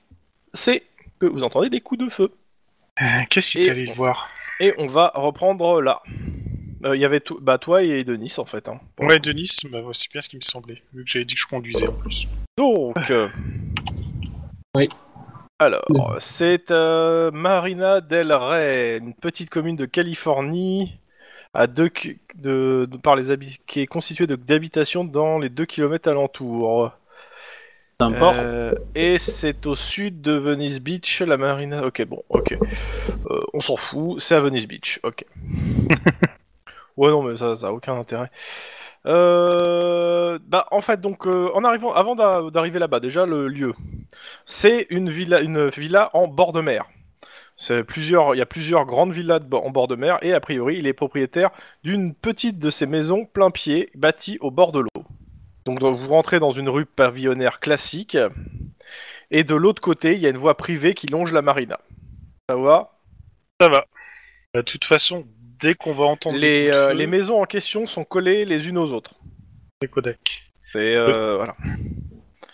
c'est 0.54 0.84
que 1.20 1.26
vous 1.26 1.44
entendez 1.44 1.70
des 1.70 1.80
coups 1.80 2.04
de 2.04 2.10
feu. 2.10 2.32
Euh, 3.02 3.06
Qu'est-ce 3.30 3.52
qu'il 3.52 3.70
allé 3.70 3.86
voir? 3.94 4.30
Et 4.60 4.74
on 4.78 4.88
va 4.88 5.12
reprendre 5.16 5.82
là. 5.82 6.02
Euh, 6.84 6.96
Il 6.96 7.02
y 7.02 7.06
avait 7.06 7.22
bah, 7.42 7.58
toi 7.58 7.84
et 7.84 8.04
Denis 8.04 8.34
en 8.38 8.46
fait. 8.46 8.68
Hein. 8.68 8.80
Ouais, 9.00 9.20
Denis, 9.20 9.50
bah, 9.70 9.80
c'est 9.94 10.12
bien 10.12 10.22
ce 10.22 10.30
qui 10.30 10.36
me 10.38 10.42
semblait, 10.42 10.82
vu 10.94 11.06
que 11.06 11.10
j'avais 11.10 11.26
dit 11.26 11.36
que 11.36 11.42
je 11.42 11.48
conduisais 11.48 11.88
en 11.88 11.94
plus. 11.94 12.28
Donc. 12.58 13.12
euh, 13.12 13.30
Oui. 14.76 14.90
Alors, 15.60 15.84
c'est 16.20 16.72
euh, 16.72 17.32
Marina 17.32 18.00
del 18.00 18.32
Rey, 18.32 18.98
une 18.98 19.14
petite 19.14 19.50
commune 19.50 19.76
de 19.76 19.86
Californie, 19.86 20.98
à 21.54 21.68
deux 21.68 21.90
ki- 21.90 22.18
de, 22.36 22.88
de- 22.90 22.98
par 22.98 23.16
les 23.18 23.30
habi- 23.30 23.60
qui 23.68 23.82
est 23.82 23.88
constituée 23.88 24.26
de- 24.26 24.36
d'habitations 24.36 25.04
dans 25.04 25.38
les 25.38 25.50
2 25.50 25.66
km 25.66 26.10
alentours. 26.10 26.92
C'est 28.00 28.06
un 28.06 28.12
port. 28.14 28.34
Euh, 28.38 28.72
et 28.96 29.18
c'est 29.18 29.66
au 29.66 29.76
sud 29.76 30.22
de 30.22 30.32
Venice 30.32 30.80
Beach, 30.80 31.22
la 31.22 31.36
marina. 31.36 31.86
Ok, 31.86 32.06
bon, 32.06 32.24
ok. 32.30 32.54
Euh, 33.30 33.40
on 33.54 33.60
s'en 33.60 33.76
fout, 33.76 34.22
c'est 34.22 34.36
à 34.36 34.40
Venice 34.40 34.66
Beach, 34.68 35.02
ok. 35.04 35.26
ouais, 36.98 37.10
non, 37.10 37.22
mais 37.24 37.36
ça, 37.36 37.58
ça 37.58 37.68
a 37.68 37.72
aucun 37.72 37.96
intérêt. 38.00 38.32
Euh, 39.06 40.40
bah, 40.48 40.68
en 40.72 40.82
fait, 40.82 41.00
donc, 41.00 41.26
euh, 41.26 41.50
en 41.54 41.64
arrivant, 41.64 41.94
avant 41.94 42.16
d'a- 42.16 42.50
d'arriver 42.52 42.80
là-bas, 42.80 43.00
déjà 43.00 43.26
le 43.26 43.48
lieu, 43.48 43.74
c'est 44.46 44.88
une 44.90 45.10
villa, 45.10 45.42
une 45.42 45.68
villa 45.68 46.10
en 46.14 46.28
bord 46.28 46.54
de 46.54 46.62
mer. 46.62 46.86
Il 47.70 47.76
y 47.76 48.42
a 48.42 48.46
plusieurs 48.46 48.86
grandes 48.86 49.12
villas 49.12 49.42
en 49.52 49.70
bord 49.70 49.90
de 49.90 49.96
mer 49.96 50.18
et 50.22 50.34
a 50.34 50.40
priori, 50.40 50.78
il 50.78 50.88
est 50.88 50.94
propriétaire 50.94 51.50
d'une 51.84 52.16
petite 52.16 52.58
de 52.58 52.70
ces 52.70 52.86
maisons 52.86 53.26
plein 53.26 53.52
pied 53.52 53.90
bâties 53.96 54.38
au 54.40 54.50
bord 54.50 54.72
de 54.72 54.80
l'eau. 54.80 55.04
Donc, 55.66 55.80
donc, 55.80 55.98
vous 55.98 56.08
rentrez 56.08 56.40
dans 56.40 56.52
une 56.52 56.70
rue 56.70 56.86
pavillonnaire 56.86 57.60
classique 57.60 58.18
et 59.30 59.44
de 59.44 59.56
l'autre 59.56 59.82
côté, 59.82 60.16
il 60.16 60.22
y 60.22 60.26
a 60.26 60.30
une 60.30 60.38
voie 60.38 60.56
privée 60.56 60.94
qui 60.94 61.08
longe 61.08 61.34
la 61.34 61.42
marina. 61.42 61.80
Ça 62.50 62.56
va? 62.56 62.94
Ça 63.60 63.68
va. 63.68 63.86
Bah, 64.54 64.62
de 64.62 64.66
toute 64.66 64.86
façon, 64.86 65.28
dès 65.62 65.76
qu'on 65.76 65.94
va 65.94 66.06
entendre 66.06 66.38
les, 66.38 66.66
coups 66.66 66.72
de 66.72 66.78
euh, 66.78 66.90
feu, 66.90 66.98
les 66.98 67.08
maisons 67.08 67.42
en 67.42 67.46
question 67.46 67.86
sont 67.86 68.04
collées 68.04 68.46
les 68.46 68.70
unes 68.70 68.78
aux 68.78 68.92
autres. 68.94 69.16
les 69.82 69.88
Kodak. 69.88 70.52
C'est 70.72 70.96
euh, 70.96 71.38
voilà. 71.38 71.56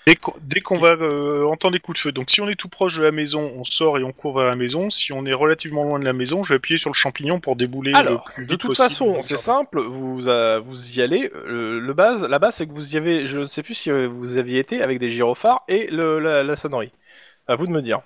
Dès 0.07 0.15
qu'on, 0.15 0.33
dès 0.39 0.61
qu'on 0.61 0.77
va 0.77 0.91
euh, 0.91 1.45
entendre 1.47 1.73
des 1.73 1.79
coups 1.79 1.97
de 1.97 2.01
feu, 2.01 2.11
donc 2.11 2.29
si 2.29 2.39
on 2.39 2.47
est 2.47 2.55
tout 2.55 2.69
proche 2.69 2.97
de 2.97 3.03
la 3.03 3.11
maison, 3.11 3.51
on 3.55 3.63
sort 3.63 3.97
et 3.97 4.03
on 4.03 4.11
court 4.11 4.37
vers 4.37 4.47
la 4.47 4.55
maison. 4.55 4.91
Si 4.91 5.11
on 5.11 5.25
est 5.25 5.33
relativement 5.33 5.83
loin 5.83 5.97
de 5.97 6.05
la 6.05 6.13
maison, 6.13 6.43
je 6.43 6.49
vais 6.49 6.57
appuyer 6.57 6.77
sur 6.77 6.91
le 6.91 6.95
champignon 6.95 7.39
pour 7.39 7.55
débouler 7.55 7.91
Alors, 7.95 8.25
le 8.27 8.33
plus 8.33 8.43
vite 8.43 8.51
de 8.51 8.55
toute 8.55 8.69
possible 8.69 8.89
façon, 8.89 9.21
c'est 9.23 9.33
le 9.33 9.39
simple, 9.39 9.81
vous, 9.81 10.27
euh, 10.27 10.59
vous 10.59 10.91
y 10.97 11.01
allez. 11.01 11.31
euh, 11.33 11.79
le 11.79 11.93
base, 11.93 12.23
la 12.23 12.37
base, 12.37 12.55
c'est 12.55 12.67
que 12.67 12.71
vous 12.71 12.93
y 12.93 12.97
avez, 12.97 13.25
je 13.25 13.39
ne 13.39 13.45
sais 13.45 13.63
plus 13.63 13.73
si 13.73 13.89
euh, 13.89 14.07
vous 14.07 14.37
aviez 14.37 14.59
été 14.59 14.83
avec 14.83 14.99
des 14.99 15.09
gyrophares 15.09 15.63
et 15.67 15.87
le, 15.87 16.19
la, 16.19 16.43
la 16.43 16.55
sonnerie. 16.55 16.91
À 17.47 17.55
vous 17.55 17.65
de 17.65 17.71
me 17.71 17.81
dire. 17.81 18.01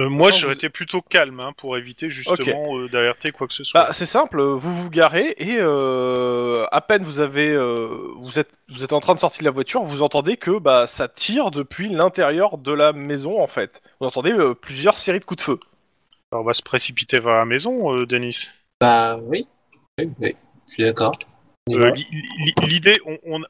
Euh, 0.00 0.08
moi, 0.08 0.30
j'aurais 0.32 0.54
vous- 0.54 0.58
été 0.58 0.68
plutôt 0.70 1.02
calme 1.02 1.40
hein, 1.40 1.52
pour 1.56 1.76
éviter 1.76 2.08
justement 2.10 2.78
euh, 2.78 2.88
d'alerter 2.88 3.32
quoi 3.32 3.46
que 3.46 3.52
ce 3.54 3.64
soit. 3.64 3.82
Bah, 3.82 3.92
c'est 3.92 4.06
simple, 4.06 4.40
vous 4.40 4.74
vous 4.74 4.88
garez 4.90 5.34
et 5.36 5.58
euh, 5.58 6.64
à 6.72 6.80
peine 6.80 7.04
vous 7.04 7.20
avez, 7.20 7.50
euh, 7.50 7.88
vous 8.16 8.38
êtes, 8.38 8.50
vous 8.70 8.82
êtes 8.82 8.92
en 8.92 9.00
train 9.00 9.14
de 9.14 9.18
sortir 9.18 9.40
de 9.40 9.44
la 9.44 9.50
voiture, 9.50 9.82
vous 9.82 10.02
entendez 10.02 10.36
que 10.36 10.58
bah 10.58 10.86
ça 10.86 11.06
tire 11.08 11.50
depuis 11.50 11.88
l'intérieur 11.90 12.56
de 12.56 12.72
la 12.72 12.92
maison 12.92 13.42
en 13.42 13.46
fait. 13.46 13.82
Vous 14.00 14.06
entendez 14.06 14.32
euh, 14.32 14.54
plusieurs 14.54 14.96
séries 14.96 15.20
de 15.20 15.24
coups 15.24 15.38
de 15.38 15.44
feu. 15.44 15.60
Alors, 16.32 16.42
on 16.44 16.46
va 16.46 16.54
se 16.54 16.62
précipiter 16.62 17.18
vers 17.18 17.34
la 17.34 17.44
maison, 17.44 17.94
euh, 17.96 18.06
Denis. 18.06 18.48
Bah 18.80 19.18
oui. 19.24 19.46
Oui, 19.98 20.08
oui. 20.20 20.36
Je 20.66 20.72
suis 20.72 20.82
d'accord. 20.84 21.12
Euh, 21.68 21.92
L'idée, 22.66 22.98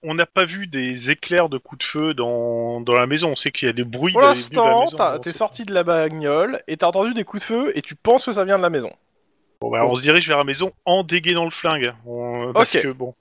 on- 0.03 0.15
n'a 0.15 0.27
pas 0.27 0.45
vu 0.45 0.67
des 0.67 1.11
éclairs 1.11 1.49
de 1.49 1.59
coups 1.59 1.79
de 1.79 1.85
feu 1.85 2.15
dans, 2.15 2.81
dans 2.81 2.93
la 2.93 3.07
maison. 3.07 3.31
On 3.31 3.37
sait 3.37 3.51
qu'il 3.51 3.67
y 3.67 3.69
a 3.71 3.73
des 3.73 3.85
bruits. 3.85 4.13
Pour 4.13 4.23
l'instant, 4.23 4.87
t'es 5.21 5.33
sorti 5.33 5.65
de 5.65 5.73
la 5.73 5.85
bagnole 5.85 6.63
et 6.69 6.77
t'as 6.77 6.89
entendu 6.89 7.15
des 7.15 7.25
coups 7.25 7.43
de 7.43 7.47
feu 7.47 7.73
et 7.77 7.83
tu 7.83 7.95
penses 7.95 8.27
que 8.27 8.33
ça 8.33 8.45
vient 8.45 8.59
de 8.59 8.63
la 8.63 8.71
maison. 8.71 8.91
Bon, 9.61 9.71
bah, 9.71 9.85
on 9.87 9.95
se 9.95 10.03
dirige 10.03 10.27
vers 10.27 10.39
la 10.39 10.45
maison 10.45 10.73
en 10.85 11.03
dégainant 11.05 11.45
le 11.45 11.51
flingue. 11.51 11.93
On- 12.07 12.53
Parce 12.53 12.73
que 12.77 12.89
bon, 12.89 13.15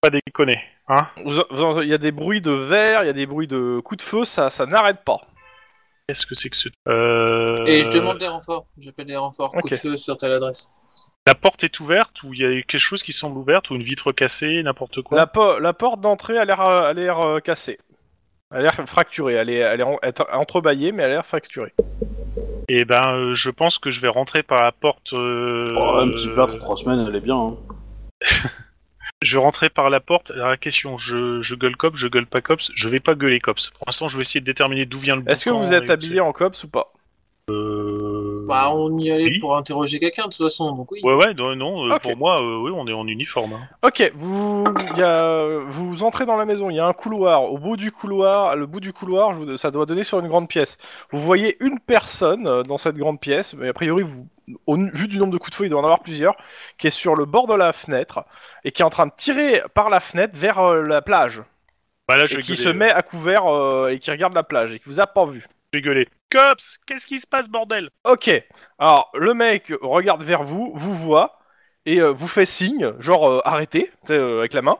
pas 0.00 0.10
déconner, 0.10 0.58
hein. 0.88 1.06
Il 1.24 1.88
y 1.88 1.94
a 1.94 1.98
des 1.98 2.12
bruits 2.12 2.40
de 2.40 2.50
verre, 2.52 3.02
il 3.04 3.06
y 3.06 3.10
a 3.10 3.14
des 3.14 3.26
bruits 3.26 3.46
de 3.48 3.80
coups 3.84 4.02
de 4.02 4.08
feu, 4.08 4.24
ça, 4.24 4.50
ça 4.50 4.66
n'arrête 4.66 5.04
pas. 5.04 5.20
Qu'est-ce 6.08 6.26
que 6.26 6.34
c'est 6.34 6.50
que 6.50 6.56
ce. 6.56 6.68
Euh... 6.88 7.64
Et 7.66 7.82
je 7.82 7.90
demande 7.90 8.18
des 8.18 8.28
renforts. 8.28 8.66
J'appelle 8.76 9.06
des 9.06 9.16
renforts. 9.16 9.52
Coup 9.52 9.58
Ok. 9.64 9.70
de 9.70 9.76
feu 9.76 9.96
sur 9.96 10.16
telle 10.18 10.32
adresse. 10.32 10.70
La 11.26 11.34
porte 11.34 11.64
est 11.64 11.80
ouverte 11.80 12.22
ou 12.22 12.34
il 12.34 12.40
y 12.40 12.44
a 12.44 12.50
quelque 12.62 12.76
chose 12.78 13.02
qui 13.02 13.12
semble 13.14 13.38
ouverte 13.38 13.70
ou 13.70 13.76
une 13.76 13.82
vitre 13.82 14.12
cassée, 14.12 14.62
n'importe 14.62 15.00
quoi. 15.00 15.16
La, 15.16 15.26
po- 15.26 15.58
la 15.58 15.72
porte 15.72 16.00
d'entrée 16.02 16.36
a 16.38 16.44
l'air 16.44 16.60
a 16.60 16.92
l'air 16.92 17.18
euh, 17.20 17.40
cassée. 17.40 17.78
Elle 18.50 18.58
a 18.58 18.62
l'air 18.62 18.74
fracturée, 18.86 19.32
elle 19.34 19.48
est, 19.48 19.54
elle 19.56 19.80
est 19.80 19.84
en- 19.84 19.98
entrebâillée 20.32 20.92
mais 20.92 21.02
elle 21.02 21.12
a 21.12 21.14
l'air 21.14 21.26
fracturée. 21.26 21.72
Et 22.68 22.84
ben, 22.84 23.02
euh, 23.14 23.34
je 23.34 23.48
pense 23.48 23.78
que 23.78 23.90
je 23.90 24.00
vais 24.00 24.08
rentrer 24.08 24.42
par 24.42 24.62
la 24.62 24.72
porte. 24.72 25.14
euh, 25.14 25.74
Oh, 25.78 25.96
un 26.00 26.10
petit 26.10 26.28
trois 26.58 26.76
semaines, 26.76 27.06
elle 27.08 27.16
est 27.16 27.20
bien. 27.20 27.36
Hein. 27.38 27.56
Je 29.22 29.38
vais 29.38 29.42
rentrer 29.42 29.70
par 29.70 29.88
la 29.88 30.00
porte. 30.00 30.32
Alors 30.32 30.48
la 30.48 30.58
question, 30.58 30.98
je, 30.98 31.40
je 31.40 31.54
gueule 31.54 31.76
cops, 31.76 31.98
je 31.98 32.08
gueule 32.08 32.26
pas 32.26 32.42
cops. 32.42 32.70
Je 32.74 32.88
vais 32.90 33.00
pas 33.00 33.14
gueuler 33.14 33.38
cops. 33.38 33.70
Pour 33.70 33.84
l'instant, 33.86 34.06
je 34.08 34.16
vais 34.18 34.22
essayer 34.22 34.40
de 34.40 34.44
déterminer 34.44 34.84
d'où 34.84 34.98
vient 34.98 35.16
le. 35.16 35.22
Est-ce 35.26 35.46
que 35.46 35.50
boucan 35.50 35.62
vous 35.64 35.72
êtes 35.72 35.88
habillé 35.88 36.20
en 36.20 36.32
cops 36.32 36.62
ou 36.64 36.68
pas? 36.68 36.92
Euh... 37.50 38.44
Bah, 38.46 38.70
on 38.72 38.98
y 38.98 39.10
allait 39.10 39.24
oui. 39.30 39.38
pour 39.38 39.56
interroger 39.56 39.98
quelqu'un 39.98 40.24
de 40.24 40.28
toute 40.28 40.42
façon, 40.46 40.72
donc 40.74 40.90
oui. 40.92 41.00
Ouais, 41.02 41.14
ouais, 41.14 41.34
non, 41.34 41.54
non. 41.56 41.90
euh. 41.90 41.98
Pour 41.98 42.16
moi, 42.16 42.40
euh, 42.42 42.58
oui, 42.58 42.70
on 42.74 42.86
est 42.86 42.92
en 42.92 43.06
uniforme. 43.06 43.54
hein. 43.54 43.60
Ok, 43.82 44.12
vous, 44.14 44.64
il 44.92 44.98
y 44.98 45.02
a, 45.02 45.58
vous 45.68 46.02
entrez 46.02 46.26
dans 46.26 46.36
la 46.36 46.44
maison, 46.44 46.68
il 46.70 46.76
y 46.76 46.80
a 46.80 46.86
un 46.86 46.92
couloir. 46.92 47.44
Au 47.44 47.58
bout 47.58 47.76
du 47.76 47.90
couloir, 47.90 48.54
le 48.56 48.66
bout 48.66 48.80
du 48.80 48.92
couloir, 48.92 49.34
je 49.34 49.38
vous- 49.44 49.56
ça 49.56 49.70
doit 49.70 49.86
donner 49.86 50.04
sur 50.04 50.20
une 50.20 50.28
grande 50.28 50.48
pièce. 50.48 50.78
Vous 51.10 51.18
voyez 51.20 51.56
une 51.64 51.78
personne 51.80 52.62
dans 52.62 52.78
cette 52.78 52.96
grande 52.96 53.20
pièce, 53.20 53.54
mais 53.54 53.68
a 53.68 53.72
priori 53.72 54.02
vous, 54.04 54.26
au 54.66 54.76
vu 54.76 55.08
du 55.08 55.18
nombre 55.18 55.32
de 55.32 55.38
coups 55.38 55.50
de 55.52 55.56
feu, 55.56 55.64
il 55.64 55.70
doit 55.70 55.80
en 55.80 55.84
avoir 55.84 56.00
plusieurs, 56.00 56.36
qui 56.78 56.86
est 56.86 56.90
sur 56.90 57.14
le 57.16 57.24
bord 57.24 57.46
de 57.46 57.54
la 57.54 57.72
fenêtre 57.72 58.24
et 58.64 58.72
qui 58.72 58.82
est 58.82 58.84
en 58.84 58.90
train 58.90 59.06
de 59.06 59.12
tirer 59.16 59.62
par 59.74 59.88
la 59.90 60.00
fenêtre 60.00 60.36
vers 60.36 60.58
euh, 60.60 60.82
la 60.82 61.00
plage 61.02 61.42
Bah 62.08 62.16
là, 62.16 62.24
je 62.26 62.38
et 62.38 62.42
qui 62.42 62.52
gueuler, 62.52 62.62
se 62.62 62.68
met 62.70 62.90
à 62.90 63.02
couvert 63.02 63.46
euh, 63.46 63.88
et 63.88 63.98
qui 63.98 64.10
regarde 64.10 64.34
la 64.34 64.42
plage 64.42 64.72
et 64.74 64.78
qui 64.78 64.84
vous 64.86 65.00
a 65.00 65.06
pas 65.06 65.24
vu. 65.26 65.46
je 65.72 65.78
vais 65.78 65.82
gueuler. 65.82 66.08
Cops, 66.34 66.78
qu'est-ce 66.86 67.06
qui 67.06 67.20
se 67.20 67.26
passe, 67.28 67.48
bordel? 67.48 67.90
Ok, 68.04 68.28
alors 68.80 69.10
le 69.14 69.34
mec 69.34 69.72
regarde 69.82 70.24
vers 70.24 70.42
vous, 70.42 70.72
vous 70.74 70.94
voit 70.94 71.38
et 71.86 72.00
euh, 72.00 72.10
vous 72.10 72.26
fait 72.26 72.44
signe, 72.44 72.92
genre 72.98 73.30
euh, 73.30 73.40
arrêtez, 73.44 73.84
tu 74.00 74.08
sais, 74.08 74.14
euh, 74.14 74.40
avec 74.40 74.52
la 74.52 74.62
main. 74.62 74.78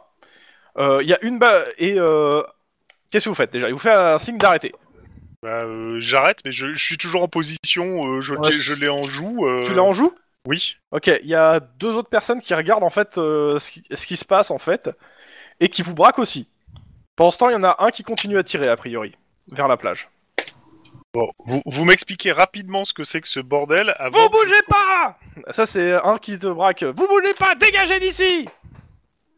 Euh, 0.78 0.98
Il 1.02 1.08
y 1.08 1.14
a 1.14 1.24
une 1.24 1.38
balle 1.38 1.64
et 1.78 1.94
euh, 1.98 2.42
qu'est-ce 3.10 3.24
que 3.24 3.28
vous 3.28 3.34
faites 3.36 3.52
déjà? 3.52 3.68
Il 3.68 3.72
vous 3.72 3.78
fait 3.78 3.92
un 3.94 4.18
signe 4.18 4.38
d'arrêter. 4.38 4.74
Bah, 5.44 5.62
euh, 5.62 5.98
j'arrête, 6.00 6.40
mais 6.44 6.50
je, 6.50 6.72
je 6.72 6.82
suis 6.82 6.98
toujours 6.98 7.22
en 7.22 7.28
position, 7.28 8.04
euh, 8.16 8.20
je 8.20 8.34
Ouais, 8.34 8.50
l'ai- 8.50 8.50
je 8.50 8.74
l'ai 8.74 8.88
en 8.88 9.04
joue. 9.04 9.46
euh, 9.46 9.62
Tu 9.64 9.74
l'as 9.74 9.84
en 9.84 9.92
joue? 9.92 10.12
Oui. 10.46 10.76
Ok, 10.90 11.06
il 11.06 11.28
y 11.28 11.36
a 11.36 11.60
deux 11.60 11.94
autres 11.94 12.08
personnes 12.08 12.40
qui 12.40 12.54
regardent 12.54 12.82
en 12.82 12.90
fait 12.90 13.16
euh, 13.16 13.58
ce, 13.60 13.70
qui, 13.70 13.84
ce 13.94 14.06
qui 14.06 14.16
se 14.16 14.24
passe 14.24 14.50
en 14.50 14.58
fait 14.58 14.90
et 15.60 15.68
qui 15.68 15.82
vous 15.82 15.94
braquent 15.94 16.18
aussi. 16.18 16.48
Pendant 17.16 17.30
ce 17.30 17.38
temps, 17.38 17.48
il 17.48 17.52
y 17.52 17.56
en 17.56 17.64
a 17.64 17.76
un 17.78 17.90
qui 17.90 18.02
continue 18.02 18.38
à 18.38 18.42
tirer 18.42 18.68
a 18.68 18.76
priori 18.76 19.14
vers 19.52 19.68
la 19.68 19.76
plage. 19.76 20.08
Bon, 21.14 21.30
vous, 21.46 21.62
vous 21.64 21.84
m'expliquez 21.84 22.32
rapidement 22.32 22.84
ce 22.84 22.92
que 22.92 23.04
c'est 23.04 23.20
que 23.20 23.28
ce 23.28 23.38
bordel 23.40 23.94
avant. 23.98 24.24
Vous 24.24 24.28
bougez 24.30 24.62
pas 24.68 25.16
Ça 25.52 25.64
c'est 25.64 25.92
un 25.92 26.18
qui 26.18 26.38
te 26.38 26.48
braque. 26.48 26.82
Vous 26.82 27.06
bougez 27.08 27.34
pas, 27.34 27.54
dégagez 27.54 28.00
d'ici 28.00 28.48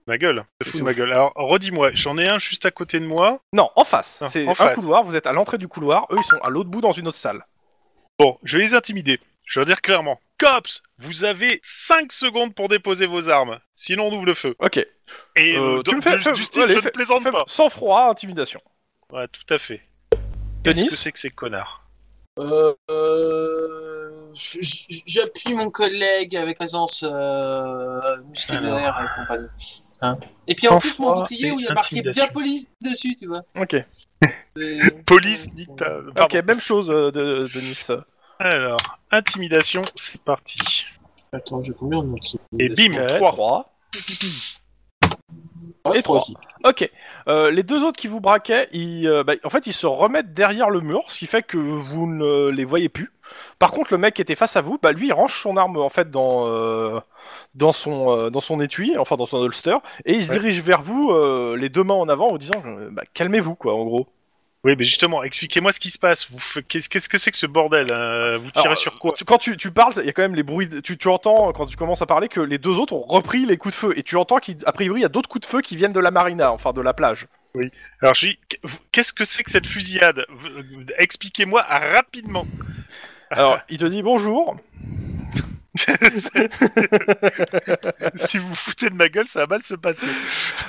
Ma 0.06 0.16
gueule, 0.18 0.44
fous 0.64 0.78
de 0.78 0.82
ma 0.84 0.94
gueule. 0.94 1.12
Alors, 1.12 1.32
redis-moi, 1.34 1.90
j'en 1.92 2.16
ai 2.16 2.28
un 2.28 2.38
juste 2.38 2.64
à 2.64 2.70
côté 2.70 2.98
de 3.00 3.06
moi. 3.06 3.40
Non, 3.52 3.70
en 3.76 3.84
face. 3.84 4.20
Ah, 4.22 4.28
c'est 4.28 4.46
en 4.46 4.52
un 4.52 4.54
face. 4.54 4.76
couloir. 4.78 5.02
Vous 5.04 5.16
êtes 5.16 5.26
à 5.26 5.32
l'entrée 5.32 5.58
du 5.58 5.66
couloir. 5.68 6.06
Eux, 6.12 6.16
ils 6.18 6.24
sont 6.24 6.38
à 6.42 6.48
l'autre 6.48 6.70
bout 6.70 6.80
dans 6.80 6.92
une 6.92 7.08
autre 7.08 7.18
salle. 7.18 7.42
Bon, 8.18 8.38
je 8.44 8.56
vais 8.56 8.62
les 8.64 8.74
intimider. 8.74 9.20
Je 9.44 9.58
vais 9.58 9.64
leur 9.64 9.74
dire 9.74 9.82
clairement. 9.82 10.20
Cops, 10.38 10.82
vous 10.98 11.24
avez 11.24 11.58
5 11.64 12.12
secondes 12.12 12.54
pour 12.54 12.68
déposer 12.68 13.06
vos 13.06 13.28
armes. 13.28 13.58
Sinon, 13.74 14.06
on 14.06 14.12
ouvre 14.14 14.26
le 14.26 14.34
feu. 14.34 14.54
Ok. 14.60 14.76
Et 14.78 15.56
Euh, 15.56 15.78
euh, 15.78 15.82
tu 15.82 15.96
me 15.96 16.00
fais- 16.00 16.18
du 16.32 16.42
style, 16.42 16.62
allez, 16.62 16.74
je 16.76 16.80
fais- 16.80 16.86
ne 16.86 16.90
plaisante 16.92 17.22
Fais- 17.24 17.32
pas. 17.32 17.44
Sans 17.48 17.68
froid, 17.68 18.08
intimidation. 18.08 18.60
Ouais, 19.12 19.26
tout 19.28 19.52
à 19.52 19.58
fait. 19.58 19.82
Qu'est-ce 20.74 20.84
que 20.86 20.96
c'est 20.96 21.12
que 21.12 21.18
ces 21.18 21.30
connards? 21.30 21.82
Euh, 22.38 22.74
euh, 22.90 24.30
J'appuie 25.06 25.54
mon 25.54 25.70
collègue 25.70 26.36
avec 26.36 26.56
présence 26.58 27.02
euh, 27.06 28.20
musculaire 28.28 29.00
et 29.02 29.20
compagnie. 29.20 29.48
Hein. 30.02 30.18
Et 30.46 30.54
puis 30.54 30.68
en 30.68 30.72
Sans 30.72 30.78
plus, 30.80 30.98
mon 30.98 31.14
bouclier 31.14 31.50
où 31.52 31.58
il 31.58 31.64
y 31.64 31.68
a 31.68 31.72
marqué 31.72 31.96
intimidation. 31.96 32.24
bien 32.24 32.32
police 32.32 32.68
dessus, 32.82 33.16
tu 33.16 33.26
vois. 33.26 33.42
Ok. 33.56 33.74
Et- 34.60 34.78
Police, 35.06 35.54
nique 35.54 35.74
ta- 35.76 36.00
Ok, 36.22 36.34
même 36.46 36.60
chose, 36.60 36.90
euh, 36.90 37.10
de, 37.10 37.48
Denis. 37.54 37.78
Alors, 38.38 38.76
intimidation, 39.10 39.80
c'est 39.94 40.20
parti. 40.20 40.58
Attends, 41.32 41.60
j'ai 41.62 41.72
combien 41.72 41.98
en 42.00 42.12
entier 42.12 42.38
Et 42.58 42.68
bim, 42.68 42.92
Ok, 42.92 43.06
3. 43.18 43.72
Ouais, 45.90 45.98
et 45.98 46.08
aussi. 46.08 46.36
Ok. 46.64 46.90
Euh, 47.28 47.50
les 47.50 47.62
deux 47.62 47.82
autres 47.84 47.98
qui 47.98 48.08
vous 48.08 48.20
braquaient, 48.20 48.68
ils, 48.72 49.06
euh, 49.08 49.24
bah, 49.24 49.34
en 49.44 49.50
fait, 49.50 49.66
ils 49.66 49.72
se 49.72 49.86
remettent 49.86 50.34
derrière 50.34 50.70
le 50.70 50.80
mur, 50.80 51.02
ce 51.08 51.18
qui 51.18 51.26
fait 51.26 51.42
que 51.42 51.56
vous 51.56 52.06
ne 52.06 52.48
les 52.48 52.64
voyez 52.64 52.88
plus. 52.88 53.12
Par 53.58 53.72
contre, 53.72 53.92
le 53.92 53.98
mec 53.98 54.14
qui 54.14 54.22
était 54.22 54.36
face 54.36 54.56
à 54.56 54.60
vous, 54.60 54.78
bah, 54.80 54.92
lui, 54.92 55.08
il 55.08 55.12
range 55.12 55.40
son 55.40 55.56
arme 55.56 55.76
en 55.78 55.88
fait 55.88 56.10
dans 56.10 56.46
euh, 56.46 57.00
dans 57.54 57.72
son 57.72 58.30
dans 58.30 58.40
son 58.40 58.60
étui, 58.60 58.96
enfin 58.98 59.16
dans 59.16 59.26
son 59.26 59.38
holster, 59.38 59.76
et 60.04 60.14
il 60.14 60.22
se 60.24 60.30
dirige 60.30 60.60
vers 60.62 60.82
vous, 60.82 61.12
les 61.56 61.68
deux 61.68 61.82
mains 61.82 61.94
en 61.94 62.08
avant, 62.08 62.26
en 62.26 62.30
vous 62.30 62.38
disant, 62.38 62.62
bah, 62.92 63.02
calmez-vous, 63.14 63.56
quoi, 63.56 63.74
en 63.74 63.84
gros. 63.84 64.06
Oui, 64.66 64.74
mais 64.76 64.84
justement, 64.84 65.22
expliquez-moi 65.22 65.72
ce 65.72 65.78
qui 65.78 65.90
se 65.90 65.98
passe. 65.98 66.28
Vous 66.28 66.38
f- 66.38 66.60
Qu'est-ce 66.66 66.88
qu'est-ce 66.88 67.08
que 67.08 67.18
c'est 67.18 67.30
que 67.30 67.36
ce 67.36 67.46
bordel 67.46 67.92
euh, 67.92 68.36
Vous 68.36 68.50
tirez 68.50 68.64
Alors, 68.66 68.76
sur 68.76 68.98
quoi? 68.98 69.12
Tu- 69.16 69.24
quand 69.24 69.38
tu, 69.38 69.56
tu 69.56 69.70
parles, 69.70 69.92
il 69.98 70.06
y 70.06 70.08
a 70.08 70.12
quand 70.12 70.22
même 70.22 70.34
les 70.34 70.42
bruits. 70.42 70.66
de- 70.66 70.80
tu, 70.80 70.98
tu 70.98 71.06
entends 71.08 71.52
quand 71.52 71.66
tu 71.66 71.76
commences 71.76 72.02
à 72.02 72.06
parler 72.06 72.26
que 72.28 72.40
les 72.40 72.58
deux 72.58 72.76
autres 72.78 72.92
ont 72.92 73.04
repris 73.06 73.46
les 73.46 73.56
coups 73.58 73.74
de 73.74 73.78
feu, 73.78 73.94
et 73.96 74.02
tu 74.02 74.16
entends 74.16 74.38
qu'a 74.40 74.72
priori 74.72 75.00
il 75.00 75.02
y 75.02 75.06
a 75.06 75.08
d'autres 75.08 75.28
coups 75.28 75.46
de 75.46 75.50
feu 75.50 75.60
qui 75.60 75.76
viennent 75.76 75.92
de 75.92 76.00
la 76.00 76.10
marina, 76.10 76.50
enfin 76.50 76.72
de 76.72 76.80
la 76.80 76.92
plage. 76.94 77.26
Alors, 78.02 78.14
je 78.14 78.26
dis, 78.26 78.38
qu'est-ce 78.90 79.12
que 79.12 79.24
c'est 79.24 79.44
que 79.44 79.50
cette 79.52 79.66
fusillade? 79.66 80.18
Euh, 80.28 80.62
Expliquez-moi 80.98 81.62
rapidement. 81.62 82.44
Alors, 83.30 83.60
il 83.70 83.78
te 83.78 83.84
dit 83.86 84.02
bonjour. 84.02 84.56
si 88.14 88.38
vous 88.38 88.48
vous 88.48 88.54
foutez 88.54 88.88
de 88.90 88.94
ma 88.94 89.08
gueule, 89.08 89.26
ça 89.26 89.40
va 89.40 89.46
mal 89.46 89.62
se 89.62 89.74
passer. 89.74 90.08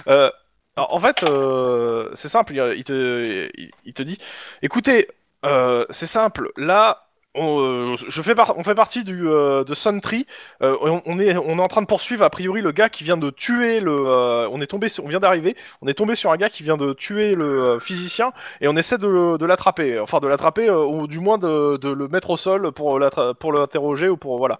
Euh, 0.07 0.29
alors, 0.77 0.93
en 0.93 0.99
fait, 0.99 1.23
euh, 1.23 2.09
c'est 2.13 2.29
simple. 2.29 2.53
Il, 2.53 2.83
te, 2.83 3.49
il, 3.83 3.93
te 3.93 4.03
dit, 4.03 4.19
écoutez, 4.61 5.07
euh, 5.43 5.85
c'est 5.89 6.05
simple. 6.05 6.51
Là, 6.55 7.03
on, 7.33 7.61
euh, 7.61 7.95
je 8.07 8.21
fais 8.21 8.33
par- 8.35 8.57
on 8.57 8.63
fait 8.63 8.75
partie 8.75 9.03
du 9.03 9.27
euh, 9.27 9.63
de 9.63 9.73
Sun 9.73 10.01
Tree. 10.01 10.25
Euh, 10.61 10.75
on, 10.81 11.01
on 11.05 11.19
est, 11.19 11.35
on 11.37 11.57
est 11.57 11.61
en 11.61 11.67
train 11.67 11.81
de 11.81 11.87
poursuivre 11.87 12.23
a 12.23 12.29
priori 12.29 12.61
le 12.61 12.71
gars 12.71 12.89
qui 12.89 13.03
vient 13.03 13.17
de 13.17 13.29
tuer 13.29 13.79
le. 13.79 13.91
euh, 13.91 14.47
on 14.51 14.61
est 14.61 14.67
tombé, 14.67 14.87
sur- 14.87 15.03
on 15.03 15.07
vient 15.07 15.19
d'arriver. 15.19 15.55
On 15.81 15.87
est 15.87 15.93
tombé 15.93 16.15
sur 16.15 16.31
un 16.31 16.37
gars 16.37 16.49
qui 16.49 16.63
vient 16.63 16.77
de 16.77 16.93
tuer 16.93 17.35
le 17.35 17.63
euh, 17.63 17.79
physicien 17.79 18.31
et 18.61 18.67
on 18.67 18.75
essaie 18.75 18.97
de, 18.97 19.37
de 19.37 19.45
l'attraper. 19.45 19.99
Enfin, 19.99 20.19
de 20.19 20.27
l'attraper 20.27 20.69
ou 20.69 21.07
du 21.07 21.19
moins 21.19 21.37
de, 21.37 21.77
de 21.77 21.89
le 21.89 22.07
mettre 22.07 22.29
au 22.29 22.37
sol 22.37 22.71
pour 22.71 22.99
pour 23.39 23.53
l'interroger 23.53 24.09
ou 24.09 24.17
pour 24.17 24.37
voilà. 24.37 24.59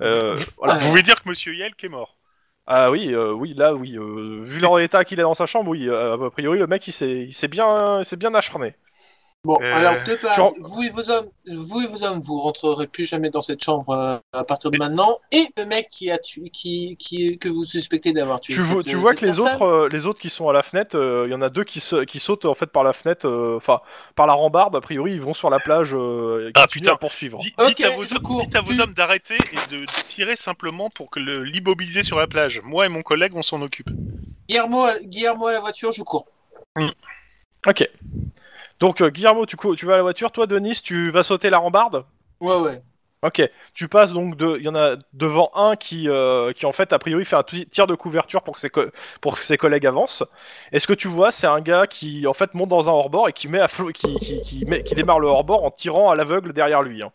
Euh, 0.00 0.36
voilà. 0.58 0.74
Vous 0.74 0.90
voulez 0.90 1.02
dire 1.02 1.22
que 1.22 1.28
Monsieur 1.28 1.54
Yelk 1.54 1.82
est 1.82 1.88
mort? 1.88 2.15
Ah 2.68 2.90
oui, 2.90 3.12
euh, 3.14 3.32
oui, 3.32 3.54
là, 3.54 3.74
oui. 3.74 3.96
euh, 3.96 4.40
vu 4.42 4.58
leur 4.60 4.78
état 4.80 5.04
qu'il 5.04 5.20
est 5.20 5.22
dans 5.22 5.34
sa 5.34 5.46
chambre, 5.46 5.70
oui. 5.70 5.88
euh, 5.88 6.14
a 6.26 6.30
priori, 6.30 6.58
le 6.58 6.66
mec, 6.66 6.86
il 6.88 6.92
s'est, 6.92 7.22
il 7.24 7.32
s'est 7.32 7.46
bien, 7.48 8.00
il 8.00 8.04
s'est 8.04 8.16
bien 8.16 8.34
acharné. 8.34 8.74
Bon, 9.46 9.56
Euh, 9.62 9.72
alors 9.74 10.02
de 10.04 10.16
base, 10.20 10.36
genre- 10.36 10.52
vous 10.58 10.82
et 10.82 10.90
vos 10.90 11.08
hommes, 11.08 11.28
vous 11.46 11.80
et 11.80 11.86
vos 11.86 12.02
hommes, 12.02 12.18
vous 12.18 12.36
rentrerez 12.38 12.88
plus 12.88 13.04
jamais 13.06 13.30
dans 13.30 13.40
cette 13.40 13.62
chambre 13.62 13.90
euh, 13.90 14.18
à 14.32 14.42
partir 14.42 14.72
de 14.72 14.76
maintenant. 14.78 15.18
Et 15.30 15.46
le 15.56 15.64
mec 15.66 15.86
qui 15.88 16.10
a 16.10 16.18
tué, 16.18 16.50
qui, 16.50 16.96
qui, 16.96 17.38
que 17.38 17.48
vous 17.48 17.64
suspectez 17.64 18.12
d'avoir 18.12 18.40
tué. 18.40 18.54
Tu 18.54 18.60
vois, 18.60 18.82
tu 18.82 18.90
que 18.96 19.26
les 19.26 19.32
personne, 19.32 19.46
autres, 19.46 19.62
euh, 19.62 19.88
les 19.92 20.04
autres 20.06 20.18
qui 20.18 20.30
sont 20.30 20.48
à 20.48 20.52
la 20.52 20.64
fenêtre, 20.64 20.96
euh, 20.98 21.24
il 21.28 21.30
y 21.30 21.34
en 21.34 21.42
a 21.42 21.48
deux 21.48 21.62
qui, 21.62 21.78
se- 21.78 22.02
qui 22.04 22.18
sautent 22.18 22.44
en 22.44 22.54
fait 22.56 22.66
par 22.66 22.82
la 22.82 22.92
fenêtre, 22.92 23.28
euh, 23.28 23.56
enfin 23.56 23.80
par 24.16 24.26
la 24.26 24.32
rambarde. 24.32 24.74
A 24.74 24.80
priori, 24.80 25.12
ils 25.12 25.20
vont 25.20 25.34
sur 25.34 25.48
la 25.48 25.60
plage 25.60 25.90
euh, 25.94 26.48
et 26.48 26.52
Ah, 26.56 26.66
putain. 26.66 26.94
à 26.94 26.96
poursuivre. 26.96 27.38
Ok, 27.60 27.68
dites, 27.68 27.84
à 27.86 27.90
vos, 27.90 28.02
hommes- 28.12 28.22
cours. 28.22 28.42
dites 28.42 28.56
à 28.56 28.60
vos 28.62 28.72
Tu- 28.72 28.80
hommes 28.80 28.94
d'arrêter 28.94 29.36
et 29.36 29.74
de, 29.74 29.80
de 29.82 29.84
tirer 30.08 30.34
simplement 30.34 30.90
pour 30.90 31.08
que 31.10 31.20
le 31.20 31.44
l'immobiliser 31.44 32.02
sur 32.02 32.18
la 32.18 32.26
plage. 32.26 32.60
Moi 32.64 32.86
et 32.86 32.88
mon 32.88 33.02
collègue, 33.02 33.32
on 33.36 33.42
s'en 33.42 33.62
occupe. 33.62 33.90
Guillermo, 34.48 34.82
à- 34.82 34.98
Guillermo 35.04 35.46
à 35.46 35.52
la 35.52 35.60
voiture, 35.60 35.92
je 35.92 36.02
cours. 36.02 36.26
Ok. 37.66 37.88
Donc 38.80 39.00
euh, 39.02 39.10
Guillermo, 39.10 39.46
tu, 39.46 39.56
cou- 39.56 39.76
tu 39.76 39.86
vas 39.86 39.94
à 39.94 39.96
la 39.98 40.02
voiture. 40.02 40.32
Toi, 40.32 40.46
Denis, 40.46 40.80
tu 40.82 41.10
vas 41.10 41.22
sauter 41.22 41.50
la 41.50 41.58
rambarde? 41.58 42.06
Ouais, 42.40 42.56
ouais. 42.60 42.82
Ok. 43.22 43.42
Tu 43.74 43.88
passes 43.88 44.12
donc 44.12 44.36
de, 44.36 44.56
il 44.58 44.64
y 44.64 44.68
en 44.68 44.74
a 44.76 44.96
devant 45.14 45.50
un 45.54 45.74
qui, 45.74 46.08
euh, 46.08 46.52
qui 46.52 46.66
en 46.66 46.72
fait 46.72 46.92
a 46.92 46.98
priori 46.98 47.24
fait 47.24 47.34
un 47.36 47.42
t- 47.42 47.66
tir 47.66 47.86
de 47.86 47.94
couverture 47.94 48.42
pour 48.42 48.54
que 48.54 48.60
ses, 48.60 48.70
co- 48.70 48.84
pour 49.20 49.36
que 49.38 49.42
ses 49.44 49.56
collègues 49.56 49.86
avancent. 49.86 50.22
Et 50.70 50.78
ce 50.78 50.86
que 50.86 50.92
tu 50.92 51.08
vois, 51.08 51.32
c'est 51.32 51.46
un 51.46 51.60
gars 51.60 51.86
qui 51.86 52.26
en 52.26 52.34
fait 52.34 52.54
monte 52.54 52.68
dans 52.68 52.88
un 52.88 52.92
hors-bord 52.92 53.28
et 53.28 53.32
qui 53.32 53.48
met 53.48 53.58
à 53.60 53.68
flot, 53.68 53.90
qui, 53.92 54.18
qui, 54.18 54.40
qui, 54.42 54.64
met- 54.66 54.82
qui 54.82 54.94
démarre 54.94 55.18
le 55.18 55.28
hors-bord 55.28 55.64
en 55.64 55.70
tirant 55.70 56.10
à 56.10 56.14
l'aveugle 56.14 56.52
derrière 56.52 56.82
lui. 56.82 57.02
hein? 57.02 57.10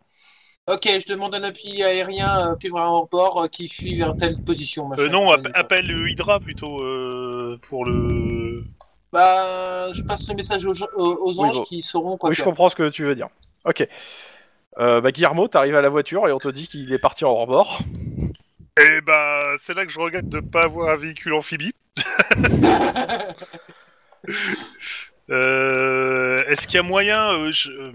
Ok, 0.68 0.86
je 0.88 1.08
demande 1.14 1.36
un 1.36 1.44
appui 1.44 1.84
aérien, 1.84 2.52
euh, 2.52 2.56
puis 2.56 2.70
un 2.70 2.82
hors-bord 2.86 3.44
euh, 3.44 3.48
qui 3.48 3.68
fuit 3.68 3.96
vers 3.96 4.16
telle 4.16 4.40
position. 4.40 4.88
machin. 4.88 5.04
Euh, 5.04 5.10
non, 5.10 5.32
app- 5.32 5.48
appelle 5.54 5.90
Hydra 6.10 6.40
plutôt 6.40 6.82
euh, 6.84 7.58
pour 7.70 7.86
le. 7.86 8.66
Bah, 9.14 9.92
je 9.92 10.04
passe 10.04 10.28
le 10.30 10.36
message 10.36 10.66
aux, 10.66 10.72
Oui, 11.26 11.40
anges 11.40 11.58
bon. 11.58 11.64
qui 11.64 11.82
sauront 11.82 12.18
quoi 12.18 12.30
oui, 12.30 12.36
je 12.36 12.44
comprends 12.44 12.70
ce 12.70 12.76
que 12.76 12.88
tu 12.90 13.04
veux 13.04 13.16
dire. 13.16 13.28
Ok. 13.66 13.88
Euh, 14.80 15.02
bah, 15.02 15.12
Guillermo, 15.12 15.48
t'arrives 15.48 15.76
à 15.76 15.82
la 15.82 15.90
voiture 15.90 16.28
et 16.28 16.32
on 16.32 16.38
te 16.40 16.48
dit 16.48 16.68
qu'il 16.68 16.92
est 16.94 17.00
parti 17.00 17.26
en 17.26 17.32
hors-bord. 17.32 17.80
Eh 18.80 19.02
bah, 19.02 19.54
c'est 19.58 19.74
là 19.74 19.86
que 19.86 19.92
je 19.92 20.00
regrette 20.00 20.30
de 20.30 20.40
pas 20.40 20.64
avoir 20.64 20.90
un 20.90 20.96
véhicule 20.96 21.34
amphibie. 21.34 21.74
Euh, 25.30 26.44
Est-ce 26.48 26.68
qu'il 26.68 26.76
y 26.76 26.80
a 26.80 26.84
moyen 26.84 27.32
euh, 27.34 27.52
euh, 27.68 27.92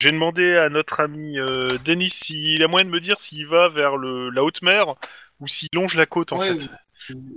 J'ai 0.00 0.10
demandé 0.12 0.54
à 0.56 0.68
notre 0.68 1.00
ami 1.00 1.38
euh, 1.38 1.68
Denis 1.84 2.10
s'il 2.10 2.62
a 2.62 2.68
moyen 2.68 2.84
de 2.84 2.90
me 2.90 3.00
dire 3.00 3.18
s'il 3.20 3.46
va 3.46 3.68
vers 3.70 3.96
le, 3.96 4.28
la 4.28 4.44
haute 4.44 4.60
mer 4.60 4.94
ou 5.40 5.48
s'il 5.48 5.68
longe 5.72 5.94
la 5.94 6.04
côte 6.04 6.32
en 6.32 6.38
Ouais, 6.38 6.58
fait. 6.58 6.68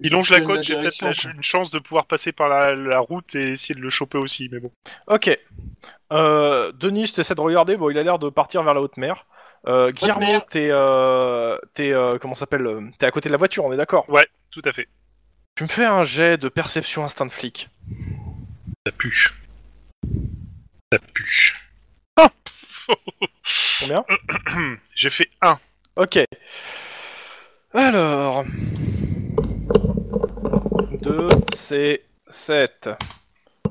Il 0.02 0.12
longe 0.12 0.30
la 0.32 0.42
côte, 0.42 0.64
j'ai 0.64 0.76
peut-être 0.76 1.26
une 1.26 1.44
chance 1.44 1.72
de 1.72 1.80
pouvoir 1.80 2.06
passer 2.06 2.32
par 2.32 2.50
la, 2.50 2.76
la 2.76 3.00
route 3.00 3.36
et 3.36 3.52
essayer 3.52 3.76
de 3.76 3.82
le 3.82 3.90
choper 3.90 4.18
aussi, 4.18 4.50
mais 4.52 4.60
bon. 4.60 4.72
Ok. 5.08 5.38
Euh, 6.12 6.72
Denis, 6.74 7.12
t'essaies 7.12 7.36
de 7.36 7.42
regarder. 7.42 7.78
Bon, 7.78 7.90
il 7.90 7.98
a 7.98 8.04
l'air 8.04 8.20
de 8.20 8.30
partir 8.30 8.64
vers 8.64 8.74
la 8.74 8.82
haute 8.82 8.98
mer. 8.98 9.26
Euh, 9.68 9.92
Guillermo, 9.92 10.42
t'es, 10.50 10.70
euh, 10.72 11.58
t'es, 11.74 11.94
euh, 11.94 12.18
comment 12.18 12.36
ça 12.36 12.42
s'appelle 12.42 12.66
euh, 12.66 12.82
T'es 12.98 13.06
à 13.06 13.12
côté 13.12 13.30
de 13.30 13.32
la 13.32 13.38
voiture, 13.38 13.64
on 13.64 13.72
est 13.72 13.78
d'accord? 13.78 14.10
Ouais, 14.10 14.28
tout 14.50 14.62
à 14.66 14.74
fait. 14.74 14.88
Tu 15.56 15.64
me 15.64 15.70
fais 15.70 15.86
un 15.86 16.04
jet 16.04 16.38
de 16.38 16.50
perception 16.50 17.04
instinct 17.04 17.28
de 17.28 17.32
flic. 17.32 17.70
Ça 18.86 18.92
pue. 18.92 19.30
Ça 20.92 21.00
pue. 21.14 21.58
Combien? 23.80 24.04
J'ai 24.96 25.10
fait 25.10 25.30
1. 25.42 25.60
Ok. 25.98 26.20
Alors. 27.74 28.46
2, 31.02 31.30
c'est 31.54 32.04
7. 32.30 32.90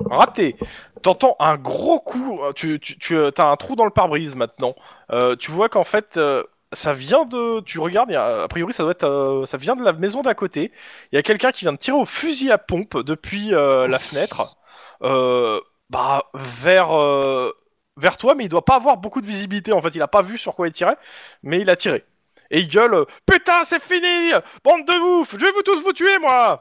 Raté. 0.09 0.55
T'entends 1.01 1.35
un 1.39 1.55
gros 1.57 1.99
coup. 1.99 2.39
Tu, 2.55 2.79
tu, 2.79 2.97
tu 2.97 3.17
as 3.17 3.45
un 3.45 3.55
trou 3.55 3.75
dans 3.75 3.85
le 3.85 3.91
pare-brise 3.91 4.35
maintenant. 4.35 4.75
Euh, 5.11 5.35
tu 5.35 5.51
vois 5.51 5.69
qu'en 5.69 5.83
fait, 5.83 6.17
euh, 6.17 6.43
ça 6.73 6.93
vient 6.93 7.25
de. 7.25 7.61
Tu 7.61 7.79
regardes, 7.79 8.11
a- 8.13 8.47
priori, 8.47 8.73
ça 8.73 8.83
doit 8.83 8.91
être. 8.91 9.03
euh, 9.07 9.45
ça 9.45 9.57
vient 9.57 9.75
de 9.75 9.83
la 9.83 9.93
maison 9.93 10.21
d'à 10.21 10.33
côté. 10.33 10.71
Il 11.11 11.15
y 11.15 11.19
a 11.19 11.23
quelqu'un 11.23 11.51
qui 11.51 11.65
vient 11.65 11.73
de 11.73 11.77
tirer 11.77 11.97
au 11.97 12.05
fusil 12.05 12.51
à 12.51 12.57
pompe 12.57 12.97
depuis 13.03 13.53
euh, 13.53 13.87
la 13.87 13.99
fenêtre. 13.99 14.43
Euh, 15.03 15.59
bah, 15.89 16.25
vers. 16.33 16.97
euh, 16.97 17.51
vers 17.97 18.17
toi, 18.17 18.35
mais 18.35 18.45
il 18.45 18.49
doit 18.49 18.65
pas 18.65 18.75
avoir 18.75 18.97
beaucoup 18.97 19.21
de 19.21 19.27
visibilité. 19.27 19.73
En 19.73 19.81
fait, 19.81 19.93
il 19.95 20.01
a 20.01 20.07
pas 20.07 20.21
vu 20.21 20.37
sur 20.37 20.55
quoi 20.55 20.67
il 20.67 20.71
tirait, 20.73 20.97
mais 21.43 21.59
il 21.59 21.69
a 21.69 21.75
tiré. 21.75 22.03
Et 22.49 22.59
il 22.59 22.67
gueule 22.69 22.93
euh, 22.93 23.05
Putain, 23.25 23.63
c'est 23.63 23.81
fini 23.81 24.31
Bande 24.63 24.85
de 24.85 25.19
ouf 25.21 25.31
Je 25.37 25.45
vais 25.45 25.51
vous 25.51 25.61
tous 25.61 25.81
vous 25.83 25.93
tuer, 25.93 26.17
moi 26.19 26.59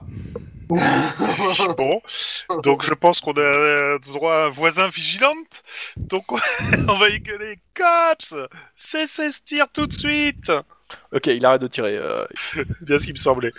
Bon, 0.70 2.00
donc 2.62 2.84
je 2.84 2.94
pense 2.94 3.20
qu'on 3.20 3.32
a 3.32 3.98
droit 3.98 4.34
à 4.34 4.44
un 4.46 4.48
voisin 4.48 4.88
vigilante. 4.88 5.64
Donc 5.96 6.30
on 6.32 6.38
on 6.88 6.94
va 6.94 7.08
y 7.08 7.20
gueuler. 7.20 7.58
Cops! 7.74 8.34
Cessez 8.74 9.30
ce 9.30 9.40
tir 9.42 9.66
tout 9.72 9.86
de 9.86 9.92
suite 9.92 10.52
Ok, 11.12 11.26
il 11.26 11.44
arrête 11.44 11.60
de 11.62 11.66
tirer. 11.66 11.96
euh, 11.96 12.24
Bien 12.80 12.98
ce 12.98 13.06
qui 13.06 13.12
me 13.12 13.16
semblait. 13.18 13.52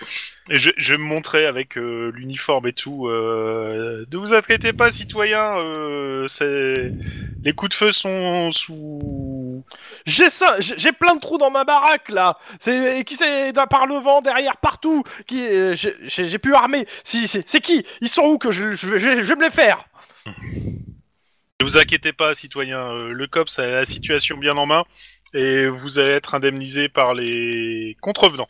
Et 0.50 0.60
je, 0.60 0.70
je 0.78 0.94
vais 0.94 0.98
me 0.98 1.04
montrer 1.04 1.46
avec 1.46 1.78
euh, 1.78 2.12
l'uniforme 2.16 2.68
et 2.68 2.74
tout. 2.74 3.08
Euh, 3.08 4.06
ne 4.12 4.18
vous 4.18 4.34
inquiétez 4.34 4.74
pas, 4.74 4.90
citoyens. 4.92 5.58
Euh, 5.60 6.28
c'est 6.28 6.94
les 7.44 7.54
coups 7.54 7.70
de 7.70 7.74
feu 7.76 7.92
sont 7.92 8.52
sous. 8.52 9.64
J'ai 10.06 10.30
ça, 10.30 10.56
j'ai 10.60 10.76
j'ai 10.78 10.92
plein 10.92 11.16
de 11.16 11.20
trous 11.20 11.38
dans 11.38 11.52
ma 11.52 11.64
baraque 11.64 12.10
là. 12.10 12.38
C'est 12.60 13.00
et 13.00 13.04
qui 13.04 13.16
c'est 13.16 13.52
d'un- 13.54 13.68
par 13.68 13.88
le 13.88 13.96
vent 13.96 14.22
derrière 14.22 14.58
partout. 14.58 15.04
Qui 15.28 15.48
euh, 15.48 15.76
j'ai- 15.76 15.96
j'ai 16.04 16.28
j'ai 16.28 16.40
pu 16.40 16.54
armer. 16.54 16.86
Si 17.04 17.28
c'est 17.28 17.48
c'est 17.48 17.62
qui? 17.62 17.86
Ils 18.02 18.10
sont 18.10 18.24
où 18.24 18.38
que 18.38 18.52
je, 18.52 18.72
je, 18.72 18.88
vais- 18.88 19.00
je 19.00 19.10
vais- 19.10 19.24
je 19.24 19.28
vais 19.30 19.36
me 19.36 19.44
les 19.44 19.50
faire? 19.52 19.86
Ne 20.26 21.66
vous 21.66 21.78
inquiétez 21.78 22.14
pas, 22.14 22.34
citoyens. 22.34 22.92
euh, 22.92 23.12
le 23.12 23.28
COPS 23.28 23.60
a 23.60 23.68
la 23.68 23.86
situation 23.86 24.38
bien 24.38 24.54
en 24.54 24.66
main 24.66 24.84
et 25.34 25.68
vous 25.68 26.00
allez 26.00 26.14
être 26.14 26.36
indemnisé 26.36 26.90
par 26.90 27.14
les 27.14 27.98
contrevenants. 28.02 28.50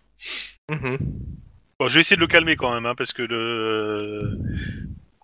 Bon, 1.80 1.88
je 1.88 1.96
vais 1.96 2.02
essayer 2.02 2.16
de 2.16 2.22
le 2.22 2.28
calmer 2.28 2.56
quand 2.56 2.74
même, 2.74 2.86
hein, 2.86 2.96
parce 2.96 3.12
que 3.14 3.24
le 3.24 4.38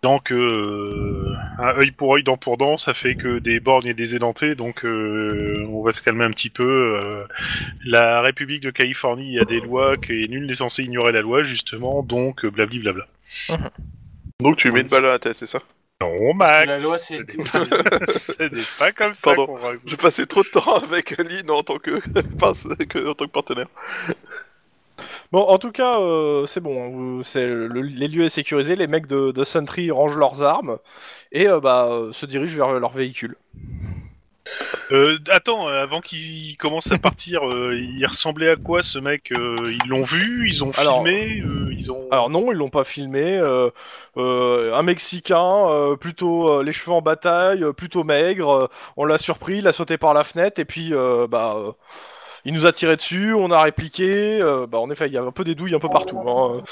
tant 0.01 0.19
que 0.19 0.35
euh, 0.35 1.33
un 1.59 1.75
œil 1.79 1.91
pour 1.91 2.15
œil, 2.15 2.23
dent 2.23 2.37
pour 2.37 2.57
dent, 2.57 2.77
ça 2.77 2.93
fait 2.93 3.15
que 3.15 3.39
des 3.39 3.59
borgnes 3.59 3.87
et 3.87 3.93
des 3.95 4.15
édentés, 4.15 4.53
donc 4.55 4.85
euh, 4.85 5.65
on 5.69 5.81
va 5.81 5.91
se 5.91 6.01
calmer 6.03 6.23
un 6.25 6.29
petit 6.31 6.49
peu. 6.51 6.63
euh. 6.63 7.23
la 7.85 8.21
République 8.21 8.61
de 8.61 8.69
Californie 8.69 9.39
a 9.39 9.45
des 9.45 9.59
lois 9.59 9.95
et 10.09 10.27
nul 10.27 10.45
n'est 10.45 10.55
censé 10.55 10.83
ignorer 10.83 11.11
la 11.11 11.21
loi 11.21 11.43
justement, 11.43 12.03
donc 12.03 12.45
blabli 12.45 12.79
blabla. 12.79 13.07
Donc 14.39 14.57
tu 14.57 14.67
lui 14.67 14.75
mets 14.75 14.81
une 14.81 14.87
balle 14.87 15.05
à 15.05 15.09
la 15.09 15.19
tête, 15.19 15.35
c'est 15.35 15.47
ça? 15.47 15.59
Non, 16.01 16.33
Max. 16.35 16.67
La 16.67 16.79
loi, 16.79 16.97
c'est. 16.99 17.17
Ce 17.31 18.43
n'est 18.43 18.61
pas 18.77 18.91
comme 18.91 19.15
ça 19.15 19.33
Pardon. 19.33 19.47
qu'on. 19.47 19.57
J'ai 19.85 19.97
passé 19.97 20.27
trop 20.27 20.43
de 20.43 20.49
temps 20.49 20.75
avec 20.75 21.17
Lynn 21.17 21.49
en 21.49 21.63
tant 21.63 21.77
que, 21.79 21.95
en 23.07 23.13
tant 23.15 23.25
que 23.25 23.31
partenaire. 23.31 23.67
Bon, 25.31 25.41
en 25.41 25.57
tout 25.57 25.71
cas, 25.71 25.99
euh, 25.99 26.45
c'est 26.45 26.61
bon. 26.61 26.83
hein, 26.85 26.89
vous- 26.93 27.23
c'est 27.23 27.47
le- 27.47 27.81
les 27.81 28.07
lieux 28.07 28.25
est 28.25 28.29
sécurisé. 28.29 28.75
Les 28.75 28.85
mecs 28.87 29.07
de, 29.07 29.31
de 29.31 29.43
Sentry 29.43 29.89
rangent 29.89 30.15
leurs 30.17 30.41
armes 30.43 30.77
et 31.31 31.47
euh, 31.47 31.59
bah 31.59 31.87
euh, 31.89 32.13
se 32.13 32.25
dirigent 32.27 32.55
vers 32.57 32.79
leur 32.79 32.91
véhicule. 32.93 33.35
Euh, 34.91 35.17
attends, 35.29 35.67
euh, 35.67 35.83
avant 35.83 36.01
qu'il 36.01 36.55
commence 36.57 36.91
à 36.91 36.97
partir, 36.97 37.47
euh, 37.47 37.75
il 37.77 38.05
ressemblait 38.05 38.49
à 38.49 38.55
quoi 38.55 38.81
ce 38.81 38.99
mec 38.99 39.31
euh, 39.37 39.55
Ils 39.83 39.89
l'ont 39.89 40.03
vu 40.03 40.47
Ils 40.47 40.63
ont 40.63 40.71
Alors- 40.77 41.03
filmé 41.03 41.41
euh, 41.41 41.73
Ils 41.77 41.91
ont. 41.91 42.07
Alors 42.11 42.29
non, 42.29 42.51
ils 42.51 42.57
l'ont 42.57 42.69
pas 42.69 42.83
filmé. 42.83 43.37
euh, 43.37 43.69
euh, 44.17 44.73
un 44.73 44.81
Mexicain, 44.83 45.67
euh, 45.69 45.95
plutôt 45.95 46.49
euh, 46.59 46.63
les 46.63 46.71
cheveux 46.71 46.93
en 46.95 47.01
bataille, 47.01 47.63
euh, 47.63 47.73
plutôt 47.73 48.03
maigre. 48.03 48.63
euh, 48.63 48.67
on 48.95 49.05
l'a 49.05 49.17
surpris, 49.17 49.57
il 49.59 49.67
a 49.67 49.71
sauté 49.73 49.97
par 49.97 50.13
la 50.13 50.23
fenêtre 50.23 50.59
et 50.59 50.65
puis 50.65 50.93
euh, 50.93 51.27
bah 51.27 51.55
euh, 51.57 51.71
il 52.45 52.53
nous 52.53 52.65
a 52.65 52.71
tiré 52.71 52.95
dessus. 52.95 53.33
On 53.33 53.51
a 53.51 53.61
répliqué. 53.61 54.41
euh, 54.41 54.65
bah 54.67 54.79
en 54.79 54.89
effet, 54.89 55.07
il 55.07 55.13
y 55.13 55.17
a 55.17 55.21
un 55.21 55.31
peu 55.31 55.43
des 55.43 55.53
douilles 55.55 55.75
un 55.75 55.79
peu 55.79 55.89
partout. 55.89 56.17
hein. 56.27 56.63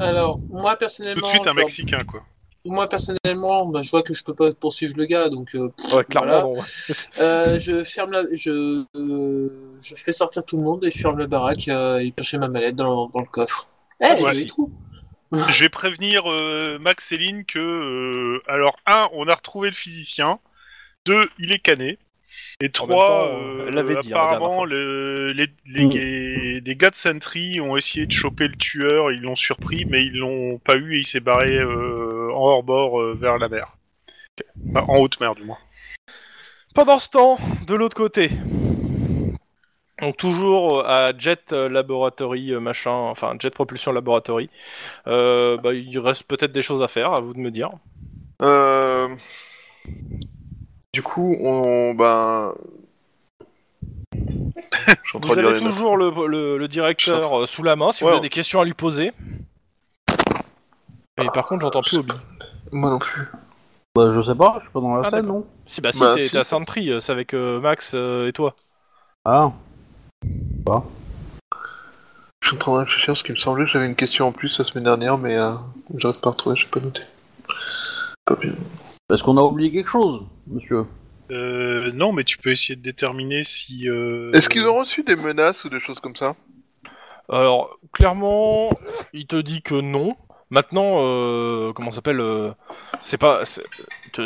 Alors, 0.00 0.38
moi 0.50 0.76
personnellement. 0.76 1.20
Tout 1.20 1.26
de 1.26 1.30
suite 1.30 1.44
je 1.44 1.50
un 1.50 1.54
Mexicain 1.54 1.98
quoi. 2.04 2.20
Moi 2.66 2.88
personnellement, 2.88 3.66
bah, 3.66 3.80
je 3.82 3.90
vois 3.90 4.02
que 4.02 4.14
je 4.14 4.22
peux 4.24 4.34
pas 4.34 4.52
poursuivre 4.52 4.94
le 4.96 5.04
gars, 5.04 5.28
donc. 5.28 5.54
euh, 5.54 5.68
pff, 5.68 5.92
Ouais, 5.92 6.04
clairement. 6.04 6.50
voilà. 6.52 6.66
Euh, 7.18 7.58
je 7.58 7.84
ferme 7.84 8.12
la, 8.12 8.22
je, 8.32 8.84
euh, 8.96 9.72
je 9.82 9.94
fais 9.94 10.12
sortir 10.12 10.44
tout 10.44 10.56
le 10.56 10.62
monde 10.62 10.84
et 10.84 10.90
je 10.90 10.98
ferme 10.98 11.18
la 11.18 11.26
baraque 11.26 11.68
euh, 11.68 11.98
et 11.98 12.10
piocher 12.10 12.38
ma 12.38 12.48
mallette 12.48 12.76
dans, 12.76 13.08
dans 13.08 13.20
le 13.20 13.26
coffre. 13.26 13.68
Eh, 14.00 14.22
Ouais. 14.22 14.30
joli 14.32 14.46
trou. 14.46 14.70
Je 15.50 15.60
vais 15.64 15.68
prévenir 15.68 16.30
euh, 16.30 16.78
Max 16.78 17.10
et 17.12 17.16
Lynn 17.16 17.44
que, 17.44 17.58
euh, 17.58 18.42
alors, 18.46 18.76
un, 18.86 19.08
on 19.14 19.26
a 19.28 19.34
retrouvé 19.34 19.68
le 19.68 19.74
physicien. 19.74 20.38
Deux, 21.06 21.28
il 21.38 21.52
est 21.52 21.58
cané. 21.58 21.98
Et 22.60 22.70
trois, 22.70 23.08
temps, 23.08 23.38
euh, 23.40 23.64
elle 23.66 23.74
l'avait 23.74 23.96
dit, 23.96 24.12
hein, 24.12 24.16
apparemment, 24.16 24.64
le- 24.64 25.32
les, 25.32 25.48
les, 25.66 26.60
des 26.60 26.76
gars 26.76 26.90
de 26.90 26.94
Sentry 26.94 27.60
ont 27.60 27.76
essayé 27.76 28.06
de 28.06 28.12
choper 28.12 28.46
le 28.46 28.56
tueur, 28.56 29.10
ils 29.10 29.20
l'ont 29.20 29.34
surpris, 29.34 29.84
mais 29.86 30.04
ils 30.04 30.16
l'ont 30.16 30.58
pas 30.58 30.76
eu 30.76 30.94
et 30.94 30.98
il 31.00 31.04
s'est 31.04 31.20
barré 31.20 31.58
euh, 31.58 32.30
en 32.32 32.46
hors-bord 32.46 33.00
euh, 33.00 33.18
vers 33.20 33.38
la 33.38 33.48
mer. 33.48 33.76
Enfin, 34.70 34.84
en 34.88 34.98
haute 34.98 35.20
mer, 35.20 35.34
du 35.34 35.42
moins. 35.42 35.58
Pendant 36.74 36.98
ce 36.98 37.10
temps, 37.10 37.38
de 37.66 37.74
l'autre 37.74 37.96
côté. 37.96 38.30
Donc 40.00 40.16
toujours 40.16 40.80
euh, 40.80 40.84
à 40.86 41.16
Jet 41.16 41.52
Laboratory 41.52 42.52
machin, 42.52 42.90
enfin 42.90 43.34
Jet 43.38 43.50
Propulsion 43.50 43.92
Laboratory. 43.92 44.48
Euh, 45.06 45.56
bah, 45.56 45.72
il 45.74 45.98
reste 45.98 46.24
peut-être 46.24 46.52
des 46.52 46.62
choses 46.62 46.82
à 46.82 46.88
faire, 46.88 47.12
à 47.12 47.20
vous 47.20 47.34
de 47.34 47.38
me 47.38 47.50
dire. 47.50 47.70
Euh... 48.42 49.08
Du 50.94 51.02
coup, 51.02 51.36
on... 51.40 51.92
Ben... 51.92 52.54
Je 55.02 55.18
Vous 55.18 55.36
avez 55.36 55.58
toujours 55.58 55.96
le, 55.96 56.56
le- 56.56 56.68
directeur 56.68 57.42
euh, 57.42 57.46
sous 57.46 57.64
la 57.64 57.74
main 57.74 57.90
si 57.90 58.04
Ouais. 58.04 58.10
vous 58.10 58.16
avez 58.18 58.22
des 58.22 58.30
questions 58.30 58.60
à 58.60 58.64
lui 58.64 58.74
poser. 58.74 59.10
Et 61.20 61.26
par 61.34 61.48
contre, 61.48 61.62
j'entends 61.62 61.82
plus 61.82 61.98
Obi. 61.98 62.12
Moi 62.70 62.90
non 62.90 63.00
plus. 63.00 63.26
Bah, 63.96 64.12
je 64.12 64.22
sais 64.22 64.36
pas, 64.36 64.54
je 64.58 64.64
suis 64.66 64.72
pas 64.72 64.80
dans 64.80 64.94
la 64.94 65.02
Ah, 65.04 65.10
scène, 65.10 65.26
non 65.26 65.44
Si, 65.66 65.80
bah 65.80 65.90
si, 65.92 65.98
Bah, 65.98 66.14
t'es 66.14 66.20
si. 66.20 66.30
t'es 66.30 66.38
à 66.38 66.44
Sentry, 66.44 66.92
euh, 66.92 67.00
c'est 67.00 67.10
avec 67.10 67.34
euh, 67.34 67.58
Max 67.58 67.90
euh, 67.94 68.28
et 68.28 68.32
toi. 68.32 68.54
Ah, 69.24 69.50
Je 72.40 72.46
suis 72.46 72.54
en 72.54 72.58
train 72.60 72.72
de 72.74 72.78
réfléchir 72.78 73.06
parce 73.08 73.24
qu'il 73.24 73.34
me 73.34 73.40
semblait 73.40 73.64
que 73.64 73.70
j'avais 73.72 73.86
une 73.86 73.96
question 73.96 74.28
en 74.28 74.32
plus 74.32 74.56
la 74.60 74.64
semaine 74.64 74.84
dernière, 74.84 75.18
mais 75.18 75.36
euh, 75.36 75.54
j'arrive 75.96 76.20
pas 76.20 76.28
à 76.28 76.32
retrouver, 76.34 76.54
j'ai 76.56 76.66
pas 76.68 76.78
noté. 76.78 77.02
Pas 78.26 78.36
bien. 78.36 78.52
Est-ce 79.12 79.22
qu'on 79.22 79.36
a 79.36 79.42
oublié 79.42 79.70
quelque 79.70 79.90
chose, 79.90 80.22
monsieur 80.46 80.86
Euh, 81.30 81.90
non, 81.92 82.12
mais 82.12 82.24
tu 82.24 82.38
peux 82.38 82.50
essayer 82.50 82.76
de 82.76 82.82
déterminer 82.82 83.42
si. 83.42 83.88
euh, 83.88 84.30
Est-ce 84.32 84.48
qu'ils 84.48 84.66
ont 84.66 84.76
reçu 84.78 85.02
des 85.02 85.16
menaces 85.16 85.64
ou 85.64 85.68
des 85.68 85.80
choses 85.80 86.00
comme 86.00 86.16
ça? 86.16 86.36
Alors, 87.28 87.78
clairement, 87.92 88.70
il 89.12 89.26
te 89.26 89.36
dit 89.36 89.62
que 89.62 89.74
non. 89.74 90.16
Maintenant, 90.50 90.96
euh, 91.02 91.72
comment 91.72 91.90
ça 91.90 91.96
s'appelle 91.96 92.20
euh, 92.20 92.52
C'est 93.00 93.16
pas, 93.18 93.44
c'est 93.44 93.62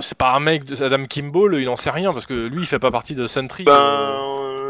c'est 0.02 0.18
pas 0.18 0.32
un 0.34 0.40
mec 0.40 0.64
de 0.64 0.82
Adam 0.82 1.06
Kimball, 1.06 1.54
il 1.60 1.68
en 1.68 1.76
sait 1.76 1.90
rien 1.90 2.12
parce 2.12 2.26
que 2.26 2.34
lui, 2.48 2.62
il 2.62 2.66
fait 2.66 2.78
pas 2.80 2.90
partie 2.90 3.14
de 3.14 3.26
Sentry. 3.26 3.64
Ben, 3.64 3.72
euh. 3.72 4.18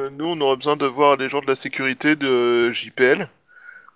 euh, 0.06 0.10
nous, 0.10 0.26
on 0.26 0.40
aurait 0.40 0.56
besoin 0.56 0.76
de 0.76 0.86
voir 0.86 1.16
les 1.16 1.28
gens 1.28 1.40
de 1.40 1.46
la 1.46 1.54
sécurité 1.54 2.14
de 2.16 2.70
JPL 2.72 3.28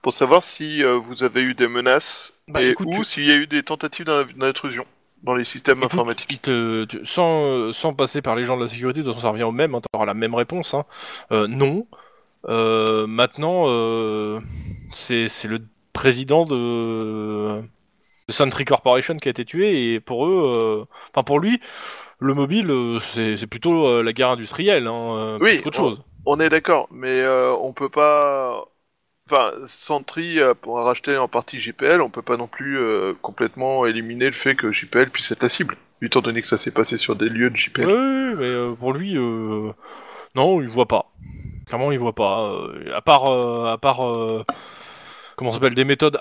pour 0.01 0.13
savoir 0.13 0.43
si 0.43 0.83
euh, 0.83 0.95
vous 0.95 1.23
avez 1.23 1.43
eu 1.43 1.55
des 1.55 1.69
menaces 1.69 2.33
Bah, 2.49 2.63
et 2.63 2.71
écoute, 2.71 2.89
ou 2.91 2.97
tu- 2.97 3.05
s'il 3.05 3.25
y 3.27 3.31
a 3.31 3.37
eu 3.37 3.47
des 3.47 3.63
tentatives 3.63 4.07
d'in- 4.07 4.27
d'intrusion 4.37 4.85
dans 5.23 5.35
les 5.35 5.45
systèmes 5.45 5.79
Écoute, 5.79 5.93
informatiques. 5.93 6.43
te, 6.43 6.85
tu- 6.85 7.05
sans, 7.07 7.45
euh, 7.47 7.73
sans 7.73 7.95
passer 7.95 8.23
par 8.23 8.35
les 8.37 8.45
gens 8.45 8.57
de 8.57 8.63
la 8.63 8.69
sécurité, 8.69 9.01
de 9.01 9.05
toute 9.05 9.15
façon, 9.15 9.27
ça 9.27 9.31
revient 9.33 9.45
au 9.45 9.53
même, 9.53 9.75
hein, 9.75 9.81
t'auras 9.93 10.07
la 10.07 10.15
même 10.15 10.35
réponse. 10.35 10.75
Hein. 10.75 10.85
Euh, 11.31 11.47
non. 11.47 11.87
Euh, 12.49 13.07
maintenant, 13.07 13.65
euh, 13.69 14.41
c'est 14.93 15.29
le 15.45 15.61
président 15.93 16.45
de, 16.45 17.61
de 17.61 18.33
Sentry 18.33 18.65
Corporation 18.65 19.17
qui 19.17 19.29
a 19.29 19.31
été 19.31 19.45
tué, 19.45 19.93
et 19.95 20.01
pour 20.01 20.27
eux, 20.27 20.87
enfin 21.15 21.23
pour 21.23 21.39
lui, 21.39 21.61
le 22.19 22.35
mobile, 22.35 22.73
c'est 23.01 23.47
plutôt 23.47 24.03
la 24.03 24.13
guerre 24.13 24.31
industrielle, 24.31 24.87
hein, 24.89 25.39
Oui, 25.41 25.63
on- 25.65 25.73
chose. 25.73 26.03
On 26.25 26.39
est 26.41 26.49
d'accord, 26.49 26.89
mais 26.93 27.25
on 27.61 27.73
peut 27.73 27.89
pas. 27.89 28.65
Enfin, 29.33 29.53
Sentry 29.65 30.41
euh, 30.41 30.53
pour 30.53 30.77
racheter 30.77 31.17
en 31.17 31.27
partie 31.27 31.59
JPL, 31.59 32.03
on 32.03 32.11
peut 32.11 32.21
pas 32.21 32.37
non 32.37 32.47
plus 32.49 32.79
euh, 32.79 33.15
complètement 33.23 33.87
éliminer 33.87 34.27
le 34.27 34.33
fait 34.33 34.55
que 34.55 34.71
JPL 34.71 35.09
puisse 35.09 35.31
être 35.33 35.43
la 35.43 35.49
cible, 35.49 35.77
étant 36.03 36.21
donné 36.21 36.43
que 36.43 36.49
ça 36.49 36.59
s'est 36.59 36.71
passé 36.71 36.99
sur 36.99 37.17
des 37.17 37.31
lieux 37.31 37.49
de 37.49 37.57
JPL. 37.57 37.87
Oui, 37.87 38.35
mais 38.37 38.45
euh, 38.45 38.73
pour 38.73 38.93
lui, 38.93 39.17
euh, 39.17 39.73
non, 40.35 40.61
il 40.61 40.69
voit 40.69 40.87
pas. 40.87 41.11
Clairement, 41.67 41.93
il 41.93 41.99
voit 41.99 42.15
pas. 42.15 42.43
Euh, 42.43 42.95
à 42.95 43.01
part, 43.01 43.31
euh, 43.31 43.73
à 43.73 43.79
part, 43.79 44.07
euh, 44.07 44.45
comment 45.37 45.51
s'appelle, 45.53 45.75
des 45.75 45.85
méthodes 45.87 46.19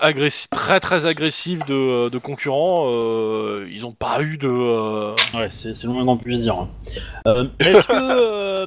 très 0.50 0.80
très 0.80 1.04
agressives 1.04 1.64
de, 1.66 2.08
de 2.08 2.18
concurrents, 2.18 2.90
euh, 2.94 3.68
ils 3.70 3.84
ont 3.84 3.92
pas 3.92 4.22
eu 4.22 4.38
de. 4.38 4.48
euh, 4.48 5.14
Ouais, 5.34 5.48
c'est 5.50 5.74
c'est 5.74 5.86
le 5.86 5.92
moins 5.92 6.06
qu'on 6.06 6.16
puisse 6.16 6.40
dire. 6.40 6.54
hein. 6.56 6.70
Euh, 7.26 7.44
Est-ce 7.58 7.88
que 7.88 7.92
euh, 7.92 8.66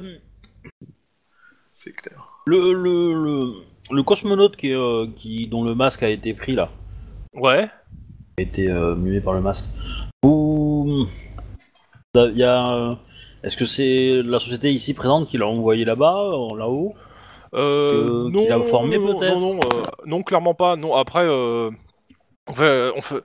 C'est 1.72 1.92
clair. 1.96 2.28
le, 2.46 2.72
le, 2.72 3.12
le, 3.12 3.52
le 3.90 4.02
cosmonaute 4.02 4.56
qui, 4.56 4.70
est, 4.70 4.74
euh, 4.74 5.06
qui, 5.16 5.46
dont 5.46 5.64
le 5.64 5.74
masque 5.74 6.02
a 6.02 6.08
été 6.08 6.34
pris 6.34 6.54
là, 6.54 6.70
Ouais. 7.34 7.68
a 8.38 8.42
été 8.42 8.68
euh, 8.68 8.94
mué 8.94 9.20
par 9.20 9.34
le 9.34 9.40
masque, 9.40 9.66
vous... 10.22 11.06
Il 12.14 12.38
y 12.38 12.44
a, 12.44 12.72
euh, 12.74 12.94
Est-ce 13.42 13.58
que 13.58 13.66
c'est 13.66 14.22
la 14.24 14.38
société 14.40 14.72
ici 14.72 14.94
présente 14.94 15.28
qui 15.28 15.36
l'a 15.36 15.46
envoyé 15.46 15.84
là-bas, 15.84 16.30
là-haut? 16.56 16.94
Euh, 17.54 17.90
Que- 17.90 18.30
non, 18.30 18.64
formé, 18.64 18.98
non, 18.98 19.18
peut-être? 19.18 19.38
non, 19.38 19.54
non, 19.54 19.60
non, 20.06 20.22
clairement 20.22 20.54
pas. 20.54 20.76
Non, 20.76 20.94
après, 20.94 21.26
on 22.48 22.54
fait, 22.54 22.92
on 22.96 23.02
fait, 23.02 23.22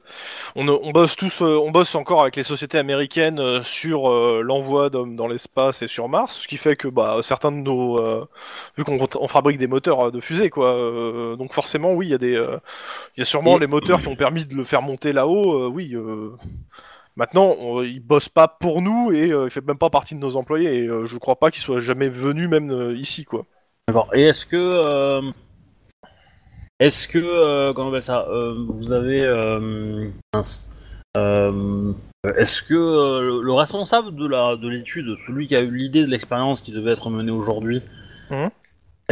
on, 0.56 0.68
on 0.68 0.92
bosse 0.92 1.16
tous, 1.16 1.42
euh, 1.42 1.58
on 1.58 1.72
bosse 1.72 1.94
encore 1.96 2.22
avec 2.22 2.36
les 2.36 2.44
sociétés 2.44 2.78
américaines 2.80 3.40
euh, 3.40 3.62
sur 3.62 4.10
euh, 4.12 4.42
l'envoi 4.44 4.90
d'hommes 4.90 5.16
dans 5.16 5.28
l'espace 5.28 5.82
et 5.84 5.88
sur 5.88 6.10
Mars, 6.10 6.40
ce 6.42 6.48
qui 6.48 6.58
fait 6.58 6.76
que 6.76 6.88
bah 6.88 7.20
certains 7.22 7.52
de 7.52 7.58
nos, 7.58 8.00
euh, 8.00 8.28
vu 8.78 8.84
qu'on 8.84 9.00
on 9.20 9.28
fabrique 9.28 9.58
des 9.60 9.68
moteurs 9.68 10.08
euh, 10.08 10.12
de 10.12 10.20
fusée, 10.20 10.50
quoi, 10.50 10.74
euh, 10.74 11.36
donc 11.36 11.54
forcément, 11.54 11.94
oui, 11.94 12.08
il 12.08 12.12
y 12.12 12.16
a 12.16 12.18
des, 12.18 12.36
euh, 12.36 12.58
il 13.16 13.20
y 13.20 13.24
a 13.24 13.26
sûrement 13.26 13.58
les 13.58 13.68
moteurs 13.68 14.02
qui 14.02 14.08
ont 14.08 14.16
permis 14.16 14.46
de 14.46 14.56
le 14.56 14.64
faire 14.64 14.82
monter 14.82 15.14
là-haut, 15.14 15.66
euh, 15.66 15.68
oui. 15.68 15.94
euh, 15.94 16.32
Maintenant, 17.18 17.56
on, 17.60 17.84
il 17.84 18.00
bosse 18.00 18.30
pas 18.30 18.48
pour 18.48 18.82
nous 18.82 19.12
et 19.12 19.32
euh, 19.32 19.46
il 19.46 19.52
fait 19.52 19.66
même 19.66 19.78
pas 19.78 19.90
partie 19.90 20.16
de 20.16 20.20
nos 20.20 20.38
employés. 20.38 20.86
Et 20.86 20.88
euh, 20.88 21.06
je 21.06 21.18
crois 21.18 21.36
pas 21.36 21.52
qu'il 21.52 21.62
soit 21.62 21.82
jamais 21.82 22.08
venu 22.08 22.48
même 22.48 22.72
euh, 22.72 22.96
ici, 22.96 23.26
quoi. 23.26 23.46
D'accord. 23.88 24.10
Et 24.14 24.24
est-ce 24.24 24.46
que. 24.46 24.58
Est-ce 26.82 27.08
que. 27.08 27.20
euh, 27.20 27.72
comment 27.74 27.88
on 27.88 27.92
appelle 27.92 28.02
ça 28.04 28.26
euh, 28.30 28.56
Vous 28.68 28.92
avez. 28.92 29.24
euh, 29.24 30.10
est-ce 32.38 32.62
que 32.64 32.74
le- 32.74 33.42
le 33.42 33.54
responsable 33.54 34.16
de 34.16 34.28
la 34.28 34.56
de 34.56 34.68
l'étude, 34.68 35.16
celui 35.28 35.48
qui 35.48 35.56
a 35.56 35.62
eu 35.62 35.72
l'idée 35.76 36.04
de 36.06 36.10
l'expérience 36.10 36.62
qui 36.62 36.72
devait 36.72 36.92
être 36.92 37.10
menée 37.10 37.32
aujourd'hui, 37.32 37.82
Mhm. 38.30 38.50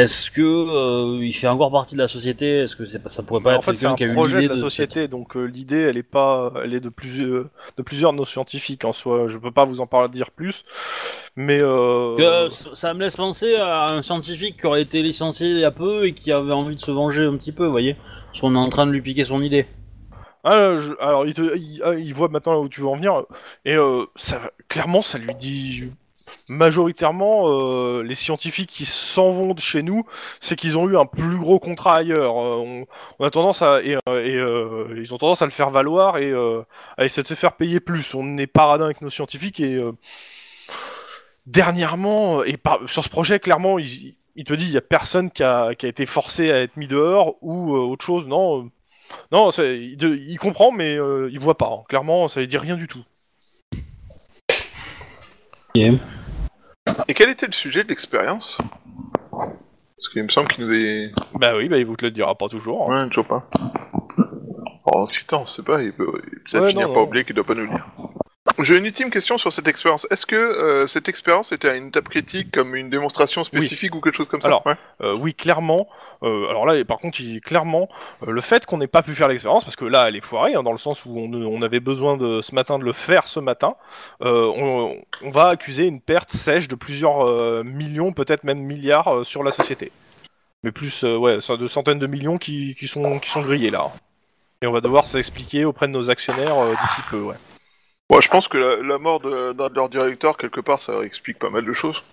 Est-ce 0.01 0.31
que 0.31 0.41
euh, 0.41 1.23
il 1.25 1.33
fait 1.33 1.47
encore 1.47 1.71
partie 1.71 1.95
de 1.95 1.99
la 2.01 2.07
société? 2.07 2.59
Est-ce 2.59 2.75
que 2.75 2.85
c'est 2.85 3.01
pas- 3.03 3.09
ça 3.09 3.23
pourrait 3.23 3.41
pas 3.41 3.53
en 3.53 3.55
être 3.55 3.65
fait, 3.65 3.75
c'est 3.75 3.87
quelqu'un 3.87 3.93
un 3.93 3.95
qui 3.95 4.03
a 4.03 4.07
eu 4.07 4.11
projet 4.13 4.41
de 4.41 4.47
la 4.47 4.55
société, 4.57 5.07
donc 5.07 5.35
euh, 5.37 5.43
l'idée, 5.45 5.79
elle 5.79 5.97
est 5.97 6.03
pas, 6.03 6.51
elle 6.63 6.73
est 6.73 6.79
de 6.79 6.89
plusieurs, 6.89 7.45
de 7.77 7.81
plusieurs 7.83 8.11
de 8.11 8.17
nos 8.17 8.25
scientifiques 8.25 8.85
en 8.85 8.93
soi. 8.93 9.27
Je 9.27 9.37
peux 9.37 9.51
pas 9.51 9.65
vous 9.65 9.81
en 9.81 9.87
parler 9.87 10.09
dire 10.09 10.31
plus, 10.31 10.63
mais 11.35 11.59
euh, 11.61 12.15
Que 12.17 12.49
ça 12.75 12.93
me 12.93 12.99
laisse 13.01 13.15
penser 13.15 13.55
à 13.55 13.89
un 13.89 14.01
scientifique 14.01 14.59
qui 14.59 14.67
aurait 14.67 14.81
été 14.81 15.01
licencié 15.01 15.49
il 15.49 15.59
y 15.59 15.65
a 15.65 15.71
peu 15.71 16.05
et 16.05 16.13
qui 16.13 16.31
avait 16.31 16.53
envie 16.53 16.75
de 16.75 16.81
se 16.81 16.91
venger 16.91 17.23
un 17.25 17.35
petit 17.37 17.51
peu, 17.51 17.65
vous 17.65 17.71
voyez 17.71 17.95
Parce 18.27 18.41
qu'on 18.41 18.55
est 18.55 18.57
en 18.57 18.69
train 18.69 18.85
de 18.87 18.91
lui 18.91 19.01
piquer 19.01 19.25
son 19.25 19.41
idée. 19.41 19.65
ah, 20.43 20.75
je- 20.77 20.93
alors 21.01 21.25
il, 21.25 21.33
te- 21.33 21.57
il, 21.57 21.81
ah, 21.83 21.93
il 21.95 22.13
voit 22.13 22.29
maintenant 22.29 22.61
où 22.61 22.69
tu 22.69 22.81
veux 22.81 22.87
en 22.87 22.95
venir, 22.95 23.23
et 23.65 23.75
euh, 23.75 24.05
ça, 24.15 24.51
clairement, 24.67 25.01
ça 25.01 25.17
lui 25.17 25.33
dit 25.35 25.91
majoritairement 26.47 27.49
euh, 27.49 28.03
les 28.03 28.15
scientifiques 28.15 28.69
qui 28.69 28.85
s'en 28.85 29.31
vont 29.31 29.53
de 29.53 29.59
chez 29.59 29.83
nous, 29.83 30.05
c'est 30.39 30.55
qu'ils 30.55 30.77
ont 30.77 30.89
eu 30.89 30.97
un 30.97 31.05
plus 31.05 31.37
gros 31.37 31.59
contrat 31.59 31.97
ailleurs. 31.97 32.37
Euh, 32.37 32.85
on, 33.19 33.25
a 33.25 33.29
tendance 33.29 33.61
à 33.61 33.81
et, 33.83 33.97
euh, 34.07 34.95
ils 34.97 35.13
ont 35.13 35.17
tendance 35.17 35.41
à 35.41 35.45
le 35.45 35.51
faire 35.51 35.69
valoir 35.69 36.17
et 36.17 36.33
à 36.97 37.05
essayer 37.05 37.23
de 37.23 37.27
se 37.27 37.33
faire 37.33 37.53
payer 37.53 37.79
plus. 37.79 38.13
On 38.15 38.37
est 38.37 38.47
paradin 38.47 38.85
avec 38.85 39.01
nos 39.01 39.09
scientifiques 39.09 39.59
et 39.59 39.81
dernièrement 41.45 42.43
et 42.43 42.57
sur 42.85 43.03
ce 43.03 43.09
projet 43.09 43.39
clairement 43.39 43.79
il, 43.79 44.15
te 44.45 44.53
dit 44.53 44.65
il 44.65 44.71
y 44.71 44.77
a 44.77 44.81
personne 44.81 45.31
qui 45.31 45.43
a, 45.43 45.71
été 45.71 46.05
forcé 46.05 46.51
à 46.51 46.61
être 46.61 46.77
mis 46.77 46.87
dehors 46.87 47.35
ou 47.41 47.73
autre 47.75 48.05
chose. 48.05 48.27
Non, 48.27 48.69
non, 49.31 49.49
il, 49.51 50.37
comprend 50.39 50.71
mais 50.71 50.97
euh, 50.97 51.29
il 51.31 51.39
voit 51.39 51.57
pas. 51.57 51.71
hein. 51.79 51.83
Clairement, 51.87 52.27
ça 52.27 52.39
lui 52.39 52.47
dit 52.47 52.57
rien 52.57 52.75
du 52.75 52.87
tout. 52.87 53.03
Et 55.75 57.13
quel 57.13 57.29
était 57.29 57.45
le 57.45 57.51
sujet 57.53 57.83
de 57.83 57.89
l'expérience? 57.89 58.57
Parce 59.31 60.09
qu'il 60.11 60.23
me 60.23 60.29
semble 60.29 60.47
qu'il 60.49 60.65
nous 60.65 60.73
est... 60.73 61.11
Bah 61.35 61.55
oui, 61.57 61.67
bah 61.69 61.77
il 61.77 61.85
vous 61.85 61.95
te 61.95 62.05
le 62.05 62.11
dira 62.11 62.35
pas 62.35 62.47
toujours. 62.47 62.91
hein. 62.91 63.03
Ouais, 63.03 63.09
toujours 63.09 63.25
pas. 63.27 63.49
En 64.85 65.05
citant, 65.05 65.41
on 65.41 65.45
sait 65.45 65.63
pas, 65.63 65.81
il 65.83 65.93
peut 65.93 66.09
il 66.31 66.39
peut-être 66.39 66.63
Ouais, 66.63 66.69
finir 66.71 66.87
non, 66.87 66.93
par 66.93 67.03
non. 67.03 67.07
oublier 67.09 67.23
qu'il 67.25 67.35
doit 67.35 67.43
pas 67.45 67.53
nous 67.53 67.63
le 67.65 67.73
dire. 67.73 67.87
J'ai 68.57 68.77
une 68.77 68.85
ultime 68.85 69.09
question 69.09 69.37
sur 69.37 69.53
cette 69.53 69.67
expérience. 69.67 70.07
Est-ce 70.11 70.25
que 70.25 70.35
euh, 70.35 70.87
cette 70.87 71.07
expérience 71.07 71.51
était 71.51 71.69
à 71.69 71.75
une 71.75 71.87
étape 71.89 72.09
critique, 72.09 72.51
comme 72.51 72.75
une 72.75 72.89
démonstration 72.89 73.43
spécifique 73.43 73.93
ou 73.95 74.01
quelque 74.01 74.15
chose 74.15 74.27
comme 74.27 74.41
ça 74.41 74.47
Alors, 74.47 74.65
Ouais. 74.65 74.75
Euh, 75.01 75.15
oui, 75.15 75.33
clairement. 75.33 75.87
Euh, 76.23 76.49
alors 76.49 76.65
là, 76.65 76.83
par 76.83 76.97
contre, 76.97 77.21
il, 77.21 77.41
clairement, 77.41 77.87
euh, 78.27 78.31
le 78.31 78.41
fait 78.41 78.65
qu'on 78.65 78.77
n'ait 78.77 78.87
pas 78.87 79.01
pu 79.01 79.13
faire 79.13 79.27
l'expérience, 79.27 79.63
parce 79.63 79.75
que 79.75 79.85
là, 79.85 80.07
elle 80.07 80.15
est 80.15 80.21
foirée, 80.25 80.55
hein, 80.55 80.63
dans 80.63 80.71
le 80.71 80.77
sens 80.77 81.05
où 81.05 81.17
on, 81.17 81.31
on 81.33 81.61
avait 81.61 81.79
besoin 81.79 82.17
de 82.17 82.41
ce 82.41 82.55
matin 82.55 82.79
de 82.79 82.83
le 82.83 82.91
faire 82.93 83.27
ce 83.27 83.39
matin, 83.39 83.75
euh, 84.23 84.51
on, 84.55 84.97
on 85.23 85.31
va 85.31 85.47
accuser 85.49 85.85
une 85.85 86.01
perte 86.01 86.31
sèche 86.31 86.67
de 86.67 86.75
plusieurs 86.75 87.25
euh, 87.27 87.63
millions, 87.63 88.11
peut-être 88.13 88.43
même 88.43 88.59
milliards 88.59 89.07
euh, 89.19 89.23
sur 89.23 89.43
la 89.43 89.51
société. 89.51 89.91
Mais 90.63 90.71
plus, 90.71 91.03
euh, 91.05 91.15
ouais, 91.17 91.39
ça- 91.39 91.55
de 91.55 91.67
centaines 91.67 91.99
de 91.99 92.07
millions 92.07 92.37
qui, 92.37 92.75
qui 92.75 92.87
sont, 92.87 93.19
qui 93.19 93.29
sont 93.29 93.41
grillés 93.41 93.69
là. 93.69 93.89
Et 94.61 94.67
on 94.67 94.73
va 94.73 94.81
devoir 94.81 95.05
s'expliquer 95.05 95.63
auprès 95.63 95.87
de 95.87 95.93
nos 95.93 96.09
actionnaires 96.09 96.57
euh, 96.57 96.65
d'ici 96.71 97.01
peu, 97.09 97.21
ouais. 97.21 97.35
Je 98.21 98.27
pense 98.27 98.47
que 98.47 98.57
la, 98.57 98.75
la 98.77 98.97
mort 98.97 99.19
de, 99.19 99.55
leur 99.73 99.89
directeur, 99.89 100.37
quelque 100.37 100.61
part, 100.61 100.79
ça 100.79 101.01
explique 101.03 101.39
pas 101.39 101.49
mal 101.49 101.65
de 101.65 101.73
choses. 101.73 102.03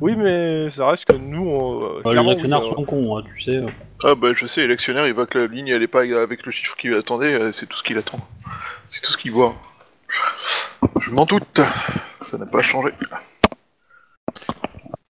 Oui, 0.00 0.16
mais 0.16 0.70
ça 0.70 0.88
reste 0.88 1.04
que 1.04 1.16
nous, 1.16 1.48
on, 1.48 1.84
euh, 1.84 2.02
Euh, 2.04 2.22
les 2.22 2.30
actionnaires 2.30 2.62
oui, 2.62 2.68
euh, 2.70 2.74
sont 2.74 2.84
cons, 2.84 3.16
hein, 3.16 3.22
tu 3.24 3.40
sais. 3.40 3.60
Ah 4.02 4.14
bah 4.16 4.32
je 4.34 4.46
sais, 4.46 4.66
l'actionnaire 4.66 5.06
il 5.06 5.14
voit 5.14 5.26
que 5.26 5.38
la 5.38 5.46
ligne 5.46 5.68
elle 5.68 5.82
est 5.82 5.88
pas 5.88 6.02
avec 6.02 6.44
le 6.44 6.50
chiffre 6.50 6.76
qu'il 6.76 6.94
attendait, 6.94 7.34
euh, 7.34 7.52
c'est 7.52 7.66
tout 7.66 7.76
ce 7.76 7.82
qu'il 7.84 7.96
attend. 7.96 8.18
C'est 8.88 9.00
tout 9.02 9.12
ce 9.12 9.16
qu'il 9.16 9.30
voit. 9.32 9.54
Je 11.00 11.10
m'en 11.12 11.26
doute, 11.26 11.60
ça 12.20 12.38
n'a 12.38 12.46
pas 12.46 12.62
changé. 12.62 12.90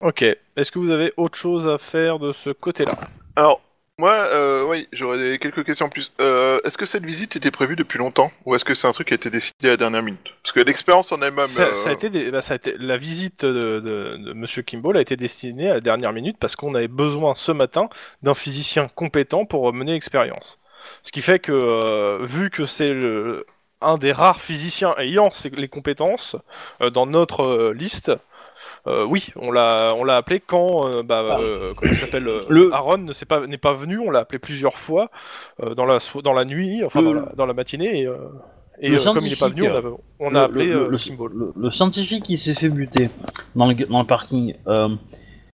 Ok. 0.00 0.22
Est-ce 0.22 0.70
que 0.70 0.78
vous 0.78 0.90
avez 0.90 1.12
autre 1.16 1.38
chose 1.38 1.66
à 1.66 1.78
faire 1.78 2.18
de 2.18 2.32
ce 2.32 2.50
côté-là? 2.50 2.92
Alors, 3.36 3.62
moi, 3.96 4.12
euh, 4.12 4.64
oui, 4.64 4.88
j'aurais 4.92 5.38
quelques 5.38 5.64
questions 5.64 5.86
en 5.86 5.88
plus. 5.88 6.12
Euh, 6.20 6.58
est-ce 6.64 6.76
que 6.76 6.84
cette 6.86 7.04
visite 7.04 7.36
était 7.36 7.52
prévue 7.52 7.76
depuis 7.76 7.98
longtemps 7.98 8.32
Ou 8.44 8.56
est-ce 8.56 8.64
que 8.64 8.74
c'est 8.74 8.88
un 8.88 8.92
truc 8.92 9.06
qui 9.08 9.14
a 9.14 9.16
été 9.16 9.30
décidé 9.30 9.68
à 9.68 9.70
la 9.70 9.76
dernière 9.76 10.02
minute? 10.02 10.20
Parce 10.42 10.52
que 10.52 10.60
l'expérience 10.60 11.12
en 11.12 11.22
elle-même... 11.22 11.46
ça, 11.46 11.68
euh, 11.68 11.74
ça 11.74 11.90
a 11.90 11.92
été 11.92 12.10
des- 12.10 12.30
bah, 12.32 12.42
ça 12.42 12.54
a 12.54 12.56
été- 12.56 12.74
la 12.78 12.96
visite 12.96 13.44
de, 13.44 13.78
de, 13.80 14.16
de 14.16 14.32
Monsieur 14.32 14.62
Kimball 14.62 14.96
a 14.96 15.00
été 15.00 15.16
destinée 15.16 15.70
à 15.70 15.74
la 15.74 15.80
dernière 15.80 16.12
minute 16.12 16.36
parce 16.40 16.56
qu'on 16.56 16.74
avait 16.74 16.88
besoin 16.88 17.36
ce 17.36 17.52
matin 17.52 17.88
d'un 18.22 18.34
physicien 18.34 18.88
compétent 18.96 19.44
pour 19.46 19.72
mener 19.72 19.92
l'expérience. 19.92 20.58
Ce 21.04 21.12
qui 21.12 21.22
fait 21.22 21.38
que, 21.38 22.24
vu 22.26 22.50
que 22.50 22.66
c'est 22.66 22.92
le- 22.92 23.46
un 23.80 23.96
des 23.96 24.12
rares 24.12 24.40
physiciens 24.40 24.94
ayant 24.98 25.30
les 25.56 25.68
compétences 25.68 26.36
dans 26.92 27.06
notre 27.06 27.72
liste, 27.72 28.10
euh, 28.86 29.04
oui, 29.04 29.28
on 29.36 29.50
l'a, 29.50 29.94
on 29.96 30.04
l'a 30.04 30.16
appelé 30.16 30.40
quand, 30.40 30.86
euh, 30.88 31.02
bah, 31.02 31.38
euh, 31.40 31.74
comment 31.74 31.92
il 31.92 31.96
s'appelle, 31.96 32.28
euh, 32.28 32.40
Le- 32.48 32.72
Aaron 32.72 32.98
ne 32.98 33.12
s'est 33.12 33.26
pas, 33.26 33.46
n'est 33.46 33.58
pas 33.58 33.72
venu, 33.74 33.98
on 33.98 34.10
l'a 34.10 34.20
appelé 34.20 34.38
plusieurs 34.38 34.78
fois 34.78 35.08
euh, 35.62 35.74
dans 35.74 35.86
la, 35.86 36.00
so- 36.00 36.22
dans 36.22 36.32
la 36.32 36.44
nuit, 36.44 36.84
enfin 36.84 37.00
Le- 37.00 37.06
dans, 37.06 37.14
la, 37.14 37.32
dans 37.36 37.46
la 37.46 37.54
matinée, 37.54 38.00
et, 38.02 38.06
euh, 38.06 38.16
et 38.80 38.88
Le 38.90 38.96
euh, 39.00 39.04
comme 39.12 39.24
il 39.24 39.30
n'est 39.30 39.36
pas 39.36 39.48
venu, 39.48 39.62
on 39.68 39.74
a, 39.74 39.82
on 40.20 40.34
a 40.34 40.38
le- 40.38 40.44
appelé 40.44 40.66
le, 40.66 40.80
euh, 40.84 40.88
le- 40.88 40.98
Kimball. 40.98 41.32
le- 41.34 41.52
le 41.56 41.70
scientifique 41.70 42.24
qui 42.24 42.36
s'est 42.36 42.54
fait 42.54 42.68
buter 42.68 43.10
dans 43.54 43.66
le, 43.66 43.74
dans 43.74 44.00
le 44.00 44.06
parking. 44.06 44.54
euh, 44.66 44.88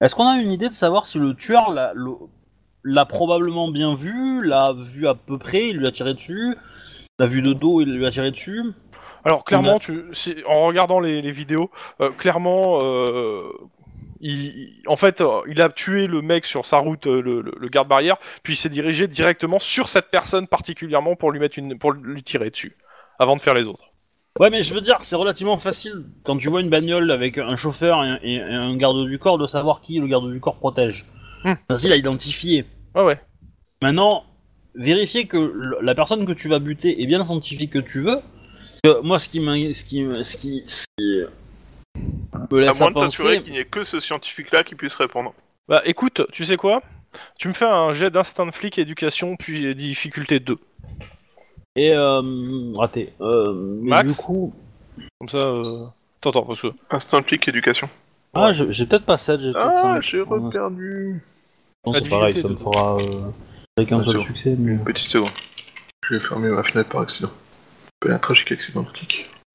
Est-ce 0.01 0.15
qu'on 0.15 0.27
a 0.29 0.37
une 0.41 0.51
idée 0.51 0.69
de 0.69 0.75
savoir 0.75 1.07
si 1.07 1.19
le 1.19 1.35
tueur 1.35 1.73
l'a 1.73 1.93
le- 1.95 2.13
l'a 2.83 3.05
probablement 3.05 3.69
bien 3.69 3.95
vu, 3.95 4.43
l'a 4.43 4.73
vu 4.73 5.07
à 5.07 5.15
peu 5.15 5.37
près, 5.37 5.69
il 5.69 5.77
lui 5.77 5.87
a 5.87 5.91
tiré 5.93 6.15
dessus, 6.15 6.57
l'a 7.19 7.27
vu 7.27 7.43
de 7.43 7.53
dos, 7.53 7.83
il 7.83 7.93
lui 7.95 8.07
a 8.07 8.11
tiré 8.11 8.31
dessus? 8.31 8.63
Alors 9.25 9.45
clairement, 9.45 9.79
tu, 9.79 10.03
en 10.47 10.67
regardant 10.67 11.01
les, 11.01 11.21
les 11.23 11.31
vidéos, 11.33 11.71
euh, 12.01 12.11
clairement, 12.11 12.79
euh, 12.83 13.51
il, 14.21 14.83
en 14.87 14.97
fait, 14.97 15.21
euh, 15.21 15.41
il 15.49 15.61
a 15.61 15.69
tué 15.69 16.07
le 16.07 16.23
mec 16.23 16.45
sur 16.45 16.65
sa 16.65 16.79
route, 16.79 17.07
le, 17.07 17.21
le- 17.21 17.55
le 17.59 17.69
garde-barrière, 17.69 18.17
puis 18.43 18.55
il 18.55 18.57
s'est 18.57 18.69
dirigé 18.69 19.07
directement 19.09 19.59
sur 19.59 19.89
cette 19.89 20.09
personne 20.09 20.47
particulièrement 20.47 21.17
pour 21.17 21.33
lui 21.33 21.41
mettre 21.41 21.59
une, 21.59 21.79
pour 21.79 21.93
lui 21.93 22.23
tirer 22.23 22.51
dessus, 22.51 22.77
avant 23.19 23.37
de 23.37 23.41
faire 23.41 23.55
les 23.55 23.67
autres. 23.67 23.91
Ouais, 24.39 24.49
mais 24.49 24.63
je 24.63 24.73
veux 24.73 24.81
dire, 24.81 24.99
c'est 25.03 25.17
relativement 25.17 25.59
facile 25.59 26.05
quand 26.23 26.37
tu 26.37 26.49
vois 26.49 26.61
une 26.61 26.71
bagnole 26.71 27.11
avec 27.11 27.37
un 27.37 27.57
chauffeur 27.57 28.05
et 28.05 28.09
un, 28.09 28.19
et 28.23 28.41
un 28.41 28.77
garde 28.77 29.05
du 29.07 29.19
corps 29.19 29.39
de 29.39 29.47
savoir 29.47 29.81
qui 29.81 29.99
le 29.99 30.07
garde 30.07 30.31
du 30.31 30.41
corps 30.41 30.57
protège. 30.57 31.05
Hmm. 31.45 31.55
Facile 31.69 31.93
à 31.93 31.97
identifier. 31.97 32.65
Ah 32.95 33.05
ouais. 33.05 33.21
Maintenant, 33.83 34.25
vérifier 34.75 35.27
que 35.27 35.53
la 35.83 35.95
personne 35.95 36.25
que 36.27 36.33
tu 36.33 36.49
vas 36.49 36.59
buter 36.59 37.03
est 37.03 37.07
bien 37.07 37.19
le 37.19 37.25
scientifique 37.25 37.73
que 37.73 37.79
tu 37.79 38.01
veux. 38.03 38.19
Que 38.83 39.01
moi, 39.03 39.19
ce 39.19 39.29
qui 39.29 39.41
m'in- 39.41 39.73
ce 39.73 39.85
qui, 39.85 40.07
ce 40.25 40.37
qui, 40.37 40.63
ce 40.67 40.85
qui 40.97 41.05
me 42.51 42.59
À 42.59 42.61
laisse 42.61 42.79
moins 42.81 42.89
à 42.89 42.91
de 42.91 42.95
t'assurer 43.01 43.35
penser. 43.35 43.43
qu'il 43.45 43.53
n'y 43.53 43.59
ait 43.59 43.65
que 43.65 43.85
ce 43.85 44.01
scientifique-là 44.01 44.65
qui 44.65 44.75
puisse 44.75 44.95
répondre. 44.95 45.35
Bah 45.69 45.83
écoute, 45.85 46.23
tu 46.33 46.45
sais 46.45 46.57
quoi? 46.57 46.83
Tu 47.39 47.49
me 47.49 47.53
fais 47.53 47.67
un 47.67 47.93
jet 47.93 48.11
d'instinct 48.11 48.47
de 48.47 48.53
flic 48.53 48.79
éducation 48.79 49.37
puis 49.37 49.75
difficulté 49.75 50.41
2. 50.41 50.57
Et 51.77 51.95
euh, 51.95 52.73
raté. 52.75 53.13
Euh, 53.21 53.53
mais 53.83 53.91
Max 53.91 54.09
du 54.09 54.15
coup, 54.17 54.53
Comme 55.19 55.29
ça, 55.29 55.39
euh... 55.39 55.87
Attends, 56.21 56.31
attends, 56.31 56.43
parce 56.43 56.63
que... 56.63 56.69
Instinct 56.91 57.23
flic 57.23 57.47
éducation. 57.49 57.89
ah, 58.35 58.53
j'ai 58.53 58.73
j'ai 58.73 58.87
peut-être 58.87 59.05
pas 59.05 59.17
7, 59.19 59.41
j'ai 59.41 59.53
peut-être 59.53 59.71
Ah, 59.73 59.83
5. 59.83 60.03
j'ai 60.03 60.21
reperdu. 60.21 61.23
Non, 61.87 61.95
c'est 61.95 62.09
pareil, 62.09 62.41
ça 62.41 62.49
me 62.49 62.57
fera 62.57 62.97
euh, 62.97 63.31
avec 63.77 63.91
un 63.93 64.05
seul 64.05 64.23
succès. 64.23 64.55
Mais... 64.59 64.73
Une 64.73 64.85
petite 64.85 65.09
seconde. 65.09 65.31
Je 66.09 66.15
vais 66.15 66.21
fermer 66.21 66.49
ma 66.49 66.63
fenêtre 66.63 66.89
par 66.91 67.03
accident. 67.03 67.31
Un 68.09 68.19
tragique 68.19 68.53
accident. 68.53 68.87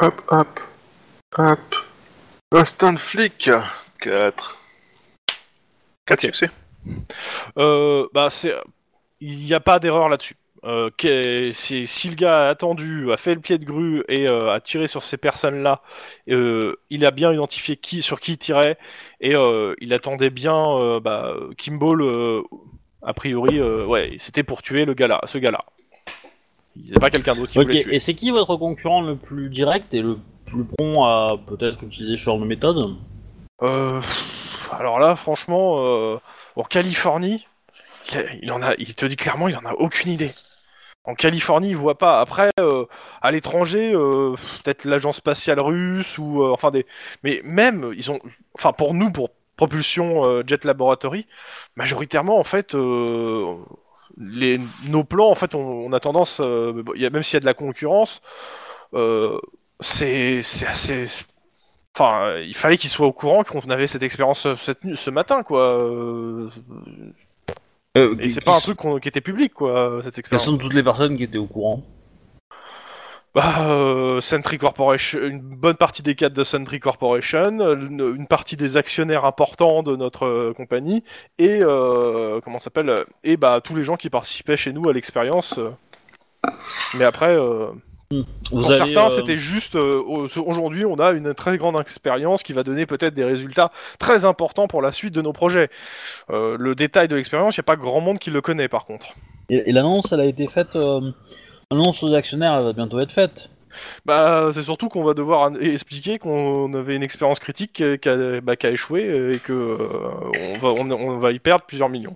Hop, 0.01 0.21
hop, 0.29 0.59
hop. 1.37 1.75
Instinct 2.51 2.93
de 2.93 2.99
flic 2.99 3.37
4. 3.37 3.97
4 3.99 4.55
Ok. 6.11 6.21
succès. 6.21 6.49
Euh, 7.57 8.07
bah 8.13 8.29
c'est... 8.29 8.53
Il 9.19 9.37
n'y 9.37 9.53
a 9.53 9.59
pas 9.59 9.79
d'erreur 9.79 10.09
là-dessus. 10.09 10.35
euh, 10.63 10.89
si, 11.53 11.87
si 11.87 12.09
le 12.09 12.15
gars 12.15 12.45
a 12.45 12.49
attendu, 12.49 13.11
a 13.11 13.17
fait 13.17 13.33
le 13.33 13.41
pied 13.41 13.57
de 13.57 13.65
grue 13.65 14.03
et 14.07 14.29
euh, 14.29 14.53
a 14.53 14.59
tiré 14.59 14.87
sur 14.87 15.01
ces 15.01 15.17
personnes-là, 15.17 15.81
euh, 16.29 16.75
il 16.89 17.05
a 17.05 17.11
bien 17.11 17.31
identifié 17.31 17.77
qui 17.77 18.01
sur 18.01 18.19
qui 18.19 18.33
il 18.33 18.37
tirait 18.37 18.77
et 19.21 19.35
euh, 19.35 19.73
il 19.79 19.93
attendait 19.93 20.29
bien 20.29 20.63
euh, 20.67 20.99
bah, 20.99 21.33
Kimball. 21.57 22.01
euh, 22.01 22.41
a 23.01 23.13
priori, 23.13 23.59
euh, 23.59 23.85
ouais, 23.85 24.15
c'était 24.19 24.43
pour 24.43 24.61
tuer 24.61 24.85
le 24.85 24.93
gars-là, 24.93 25.21
ce 25.25 25.37
gars-là. 25.37 25.63
C'est 26.83 26.99
pas 26.99 27.09
quelqu'un 27.09 27.35
d'autre 27.35 27.51
qui 27.51 27.59
voulait 27.59 27.81
tuer. 27.81 27.95
et 27.95 27.99
c'est 27.99 28.13
qui 28.13 28.31
votre 28.31 28.55
concurrent 28.57 29.01
le 29.01 29.15
plus 29.15 29.49
direct 29.49 29.93
et 29.93 30.01
le 30.01 30.17
plus 30.45 30.65
prompt 30.65 31.03
à 31.05 31.35
peut-être 31.47 31.83
utiliser 31.83 32.17
ce 32.17 32.23
genre 32.23 32.39
de 32.39 32.45
méthode 32.45 32.95
Euh, 33.61 34.01
alors 34.71 34.99
là, 34.99 35.15
franchement, 35.15 35.77
euh, 35.79 36.17
en 36.55 36.63
Californie, 36.63 37.47
il, 38.41 38.51
en 38.51 38.61
a, 38.61 38.75
il 38.77 38.95
te 38.95 39.05
dit 39.05 39.15
clairement, 39.15 39.47
il 39.47 39.55
en 39.55 39.65
a 39.65 39.73
aucune 39.73 40.11
idée. 40.11 40.31
En 41.05 41.13
Californie, 41.13 41.69
il 41.69 41.77
voit 41.77 41.97
pas. 41.97 42.19
Après, 42.19 42.49
euh, 42.59 42.85
à 43.21 43.31
l'étranger, 43.31 43.93
euh, 43.93 44.35
peut-être 44.63 44.85
l'agence 44.85 45.17
spatiale 45.17 45.59
russe 45.59 46.17
ou 46.17 46.41
euh, 46.41 46.51
enfin 46.51 46.71
des. 46.71 46.85
Mais 47.23 47.41
même, 47.43 47.93
ils 47.95 48.11
ont, 48.11 48.19
enfin 48.55 48.73
pour 48.73 48.93
nous, 48.93 49.11
pour 49.11 49.29
propulsion 49.55 50.27
euh, 50.27 50.43
Jet 50.45 50.65
Laboratory, 50.65 51.27
majoritairement 51.75 52.39
en 52.39 52.43
fait, 52.43 52.75
euh, 52.75 53.55
les 54.17 54.59
nos 54.87 55.03
plans, 55.03 55.29
en 55.29 55.35
fait, 55.35 55.55
on, 55.55 55.59
on 55.61 55.93
a 55.93 55.99
tendance, 55.99 56.39
euh, 56.39 56.83
y 56.95 57.05
a, 57.05 57.09
même 57.09 57.23
s'il 57.23 57.35
y 57.35 57.37
a 57.37 57.41
de 57.41 57.45
la 57.45 57.53
concurrence, 57.53 58.21
euh, 58.93 59.39
c'est 59.79 60.39
assez 60.67 61.05
Enfin, 61.97 62.39
il 62.39 62.53
fallait 62.55 62.77
qu'il 62.77 62.89
soit 62.89 63.07
au 63.07 63.13
courant 63.13 63.43
qu'on 63.45 63.59
avait 63.69 63.87
cette 63.87 64.03
expérience 64.03 64.45
euh, 64.45 64.55
cette 64.57 64.79
ce 64.95 65.09
matin, 65.09 65.43
quoi. 65.43 65.75
euh, 65.81 66.49
Et 68.19 68.27
c'est 68.27 68.43
pas 68.43 68.57
un 68.57 68.59
truc 68.59 68.77
qu'on- 68.77 68.99
qui 68.99 69.07
était 69.07 69.21
public, 69.21 69.53
quoi, 69.53 70.01
cette 70.03 70.15
Quelles 70.15 70.19
expérience. 70.19 70.45
sont 70.45 70.57
toutes 70.57 70.73
les 70.73 70.83
personnes 70.83 71.15
qui 71.15 71.23
étaient 71.23 71.37
au 71.37 71.45
courant? 71.45 71.81
Bah, 73.35 73.69
euh, 73.69 74.21
Sentry 74.21 74.57
Corporation, 74.57 75.19
une 75.19 75.41
bonne 75.41 75.75
partie 75.75 76.01
des 76.01 76.15
cadres 76.15 76.37
de 76.37 76.43
Sentry 76.45 76.79
Corporation, 76.79 77.59
une, 77.59 78.15
une 78.15 78.27
partie 78.27 78.55
des 78.55 78.77
actionnaires 78.77 79.25
importants 79.25 79.83
de 79.83 79.97
notre 79.97 80.25
euh, 80.25 80.53
compagnie, 80.53 81.03
et 81.37 81.59
euh, 81.61 82.39
comment 82.39 82.59
ça 82.59 82.65
s'appelle 82.65 83.03
Et 83.25 83.35
bah 83.35 83.59
tous 83.61 83.75
les 83.75 83.83
gens 83.83 83.97
qui 83.97 84.09
participaient 84.09 84.55
chez 84.55 84.71
nous 84.71 84.87
à 84.87 84.93
l'expérience. 84.93 85.59
Mais 86.97 87.03
après, 87.03 87.35
Vous 87.37 88.23
pour 88.51 88.71
allez, 88.71 88.93
certains, 88.93 89.09
c'était 89.09 89.35
juste 89.35 89.75
aujourd'hui, 89.75 90.85
on 90.85 90.95
a 90.95 91.11
une 91.11 91.33
très 91.33 91.57
grande 91.57 91.77
expérience 91.77 92.41
qui 92.41 92.53
va 92.53 92.63
donner 92.63 92.85
peut-être 92.85 93.15
des 93.15 93.25
résultats 93.25 93.73
très 93.99 94.23
importants 94.23 94.67
pour 94.67 94.81
la 94.81 94.93
suite 94.93 95.13
de 95.13 95.21
nos 95.21 95.33
projets. 95.33 95.69
Le 96.29 96.73
détail 96.73 97.09
de 97.09 97.17
l'expérience, 97.17 97.57
il 97.57 97.59
n'y 97.59 97.63
a 97.63 97.67
pas 97.67 97.75
grand 97.75 97.99
monde 97.99 98.17
qui 98.17 98.31
le 98.31 98.39
connaît 98.39 98.69
par 98.69 98.85
contre. 98.85 99.07
Et, 99.49 99.69
et 99.69 99.73
l'annonce, 99.73 100.13
elle 100.13 100.21
a 100.21 100.25
été 100.25 100.47
faite. 100.47 100.77
Euh, 101.71 101.75
L'annonce 101.75 102.03
aux 102.03 102.13
actionnaires, 102.13 102.55
elle 102.57 102.63
va 102.65 102.73
bientôt 102.73 102.99
être 102.99 103.11
faite. 103.11 103.49
Bah, 104.05 104.49
c'est 104.53 104.63
surtout 104.63 104.87
qu'on 104.87 105.03
va 105.03 105.13
devoir 105.13 105.51
expliquer 105.59 106.17
qu'on 106.17 106.73
avait 106.73 106.95
une 106.95 107.03
expérience 107.03 107.39
critique 107.39 107.73
qui, 107.73 108.09
a, 108.09 108.41
bah, 108.41 108.55
qui 108.55 108.67
a 108.67 108.71
échoué 108.71 109.31
et 109.33 109.39
que 109.39 109.51
euh, 109.51 109.77
on, 110.55 110.57
va, 110.59 110.69
on, 110.69 110.89
on 110.91 111.17
va 111.17 111.31
y 111.33 111.39
perdre 111.39 111.65
plusieurs 111.65 111.89
millions. 111.89 112.15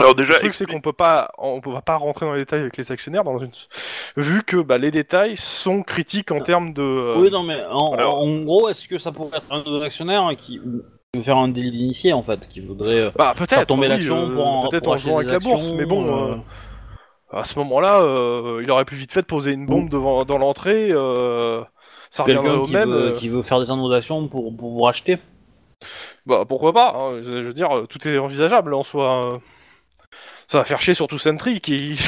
Alors 0.00 0.12
Le 0.12 0.14
déjà, 0.14 0.38
truc, 0.38 0.54
c'est 0.54 0.64
qu'on 0.64 0.80
peut 0.80 0.92
pas, 0.92 1.30
on 1.38 1.60
peut 1.60 1.72
pas 1.84 1.96
rentrer 1.96 2.24
dans 2.24 2.32
les 2.32 2.40
détails 2.40 2.60
avec 2.60 2.76
les 2.76 2.92
actionnaires 2.92 3.24
dans 3.24 3.38
une, 3.38 3.50
vu 4.16 4.44
que 4.44 4.56
bah, 4.56 4.78
les 4.78 4.90
détails 4.92 5.36
sont 5.36 5.82
critiques 5.82 6.30
en 6.30 6.40
termes 6.40 6.72
de. 6.72 6.82
euh, 6.82 7.18
Oui, 7.18 7.30
non, 7.30 7.42
mais 7.42 7.62
en, 7.68 7.94
alors- 7.94 8.18
en 8.20 8.38
gros, 8.42 8.68
est-ce 8.68 8.86
que 8.88 8.96
ça 8.96 9.12
pourrait 9.12 9.36
être 9.38 9.44
un 9.50 9.58
de 9.62 9.68
nos 9.68 9.82
actionnaires 9.82 10.30
qui 10.40 10.58
veut 10.58 10.84
faire 11.22 11.38
un 11.38 11.48
délit 11.48 11.72
d'initié 11.72 12.12
en 12.12 12.22
fait, 12.22 12.48
qui 12.48 12.60
voudrait 12.60 13.00
euh, 13.00 13.10
Bah 13.18 13.34
faire 13.34 13.46
peut-être 13.46 13.66
tomber 13.66 13.88
oui, 13.88 13.94
l'action 13.94 14.30
euh, 14.30 14.34
pour 14.34 14.46
en 14.46 14.68
peut-être 14.68 14.84
pour 14.84 14.92
en 14.92 14.96
acheter 14.96 15.08
jouant 15.08 15.18
avec 15.18 15.32
la 15.32 15.38
bourse, 15.40 15.72
mais 15.74 15.84
bon, 15.84 16.06
euh, 16.06 16.32
euh, 16.32 16.36
à 17.30 17.44
ce 17.44 17.58
moment-là, 17.58 18.00
euh, 18.00 18.60
il 18.62 18.70
aurait 18.70 18.84
plus 18.84 18.96
vite 18.96 19.12
fait 19.12 19.20
de 19.22 19.26
poser 19.26 19.52
une 19.52 19.66
bombe 19.66 19.88
devant 19.90 20.24
dans 20.24 20.38
l'entrée. 20.38 20.88
euh, 20.92 21.62
ça 22.10 22.22
reviendrait 22.22 22.44
quelqu'un 22.48 22.62
au 22.62 22.66
qui, 22.66 22.72
même. 22.72 22.88
veut, 22.90 23.08
euh, 23.12 23.16
qui 23.18 23.28
veut 23.28 23.42
faire 23.42 23.60
descendre 23.60 23.82
nos 23.86 23.92
actions 23.92 24.28
pour, 24.28 24.56
pour 24.56 24.70
vous 24.70 24.82
racheter. 24.82 25.18
Bah 26.26 26.44
pourquoi 26.48 26.72
pas 26.72 26.94
hein, 26.96 27.20
je, 27.22 27.30
je 27.42 27.46
veux 27.46 27.52
dire, 27.54 27.68
tout 27.88 28.06
est 28.08 28.18
envisageable 28.18 28.74
en 28.74 28.82
soi. 28.82 29.34
euh. 29.34 29.38
Ça 30.46 30.58
va 30.58 30.64
faire 30.64 30.80
chier 30.80 30.94
surtout 30.94 31.18
Sentry 31.18 31.60
qui 31.60 32.00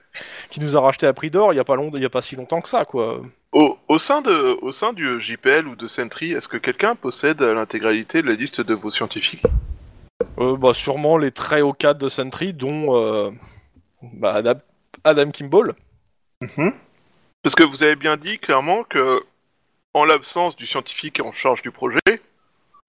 qui 0.50 0.60
nous 0.60 0.76
a 0.76 0.80
racheté 0.80 1.06
à 1.06 1.12
prix 1.12 1.30
d'or 1.30 1.52
il 1.52 1.56
y 1.56 1.60
a 1.60 1.64
pas 1.64 1.74
long, 1.76 1.90
il 1.94 2.00
y 2.00 2.04
a 2.06 2.10
pas 2.10 2.22
si 2.22 2.36
longtemps 2.36 2.60
que 2.60 2.68
ça 2.68 2.84
quoi. 2.84 3.20
au, 3.52 3.76
au 3.88 3.98
sein 3.98 4.22
de, 4.22 4.56
au 4.62 4.72
sein 4.72 4.92
du 4.92 5.20
JPL 5.20 5.66
ou 5.66 5.76
de 5.76 5.86
Sentry, 5.86 6.32
est-ce 6.32 6.48
que 6.48 6.56
quelqu'un 6.56 6.94
possède 6.94 7.42
l'intégralité 7.42 8.22
de 8.22 8.28
la 8.28 8.34
liste 8.34 8.60
de 8.60 8.74
vos 8.74 8.90
scientifiques? 8.90 9.42
Euh, 10.38 10.56
bah 10.56 10.72
sûrement 10.72 11.18
les 11.18 11.32
très 11.32 11.60
hauts 11.60 11.72
cadres 11.72 12.00
de 12.00 12.08
Sentry 12.08 12.52
dont 12.54 12.96
euh, 12.96 13.30
bah, 14.02 14.32
Adam, 14.34 14.54
Adam 15.08 15.30
Kimball. 15.30 15.74
Parce 17.42 17.54
que 17.54 17.64
vous 17.64 17.82
avez 17.82 17.96
bien 17.96 18.16
dit 18.16 18.38
clairement 18.38 18.84
que, 18.84 19.22
en 19.94 20.04
l'absence 20.04 20.56
du 20.56 20.66
scientifique 20.66 21.20
en 21.24 21.32
charge 21.32 21.62
du 21.62 21.70
projet, 21.70 21.98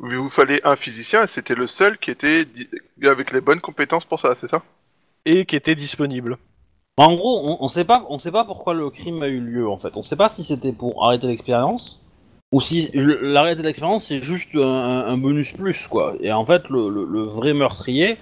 il 0.05 0.15
vous 0.15 0.29
fallait 0.29 0.65
un 0.65 0.75
physicien 0.75 1.23
et 1.23 1.27
c'était 1.27 1.55
le 1.55 1.67
seul 1.67 1.97
qui 1.97 2.11
était 2.11 2.45
di- 2.45 2.69
avec 3.03 3.31
les 3.31 3.41
bonnes 3.41 3.61
compétences 3.61 4.05
pour 4.05 4.19
ça, 4.19 4.35
c'est 4.35 4.47
ça? 4.47 4.61
Et 5.25 5.45
qui 5.45 5.55
était 5.55 5.75
disponible. 5.75 6.37
En 6.97 7.13
gros, 7.15 7.41
on, 7.49 7.57
on 7.63 7.67
sait 7.67 7.85
pas, 7.85 8.05
on 8.09 8.17
sait 8.17 8.31
pas 8.31 8.43
pourquoi 8.45 8.73
le 8.73 8.89
crime 8.89 9.23
a 9.23 9.27
eu 9.27 9.39
lieu 9.39 9.67
en 9.69 9.77
fait. 9.77 9.95
On 9.95 10.03
sait 10.03 10.15
pas 10.15 10.29
si 10.29 10.43
c'était 10.43 10.71
pour 10.71 11.05
arrêter 11.07 11.27
l'expérience 11.27 12.05
ou 12.51 12.59
si 12.61 12.89
le- 12.93 13.19
l'arrêter 13.21 13.61
l'expérience 13.61 14.05
c'est 14.05 14.21
juste 14.21 14.55
un, 14.55 14.59
un 15.07 15.17
bonus 15.17 15.51
plus 15.51 15.87
quoi. 15.87 16.15
Et 16.21 16.31
en 16.31 16.45
fait, 16.45 16.67
le, 16.69 16.89
le- 16.89 17.05
le 17.05 17.23
vrai 17.23 17.53
meurtrier, 17.53 18.17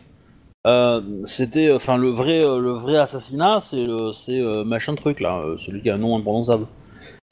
c'était, 1.26 1.72
enfin 1.72 1.98
le 1.98 2.10
vrai, 2.10 2.44
euh, 2.44 2.60
le 2.60 2.72
vrai 2.72 2.98
assassinat, 2.98 3.62
c'est 3.62 3.84
le- 3.86 4.12
c'est 4.14 4.40
euh, 4.40 4.64
machin 4.64 4.96
truc 4.96 5.20
là, 5.20 5.38
euh, 5.40 5.58
celui 5.58 5.82
qui 5.82 5.90
a 5.90 5.96
un 5.96 5.98
nom 5.98 6.18
imprononçable. 6.18 6.66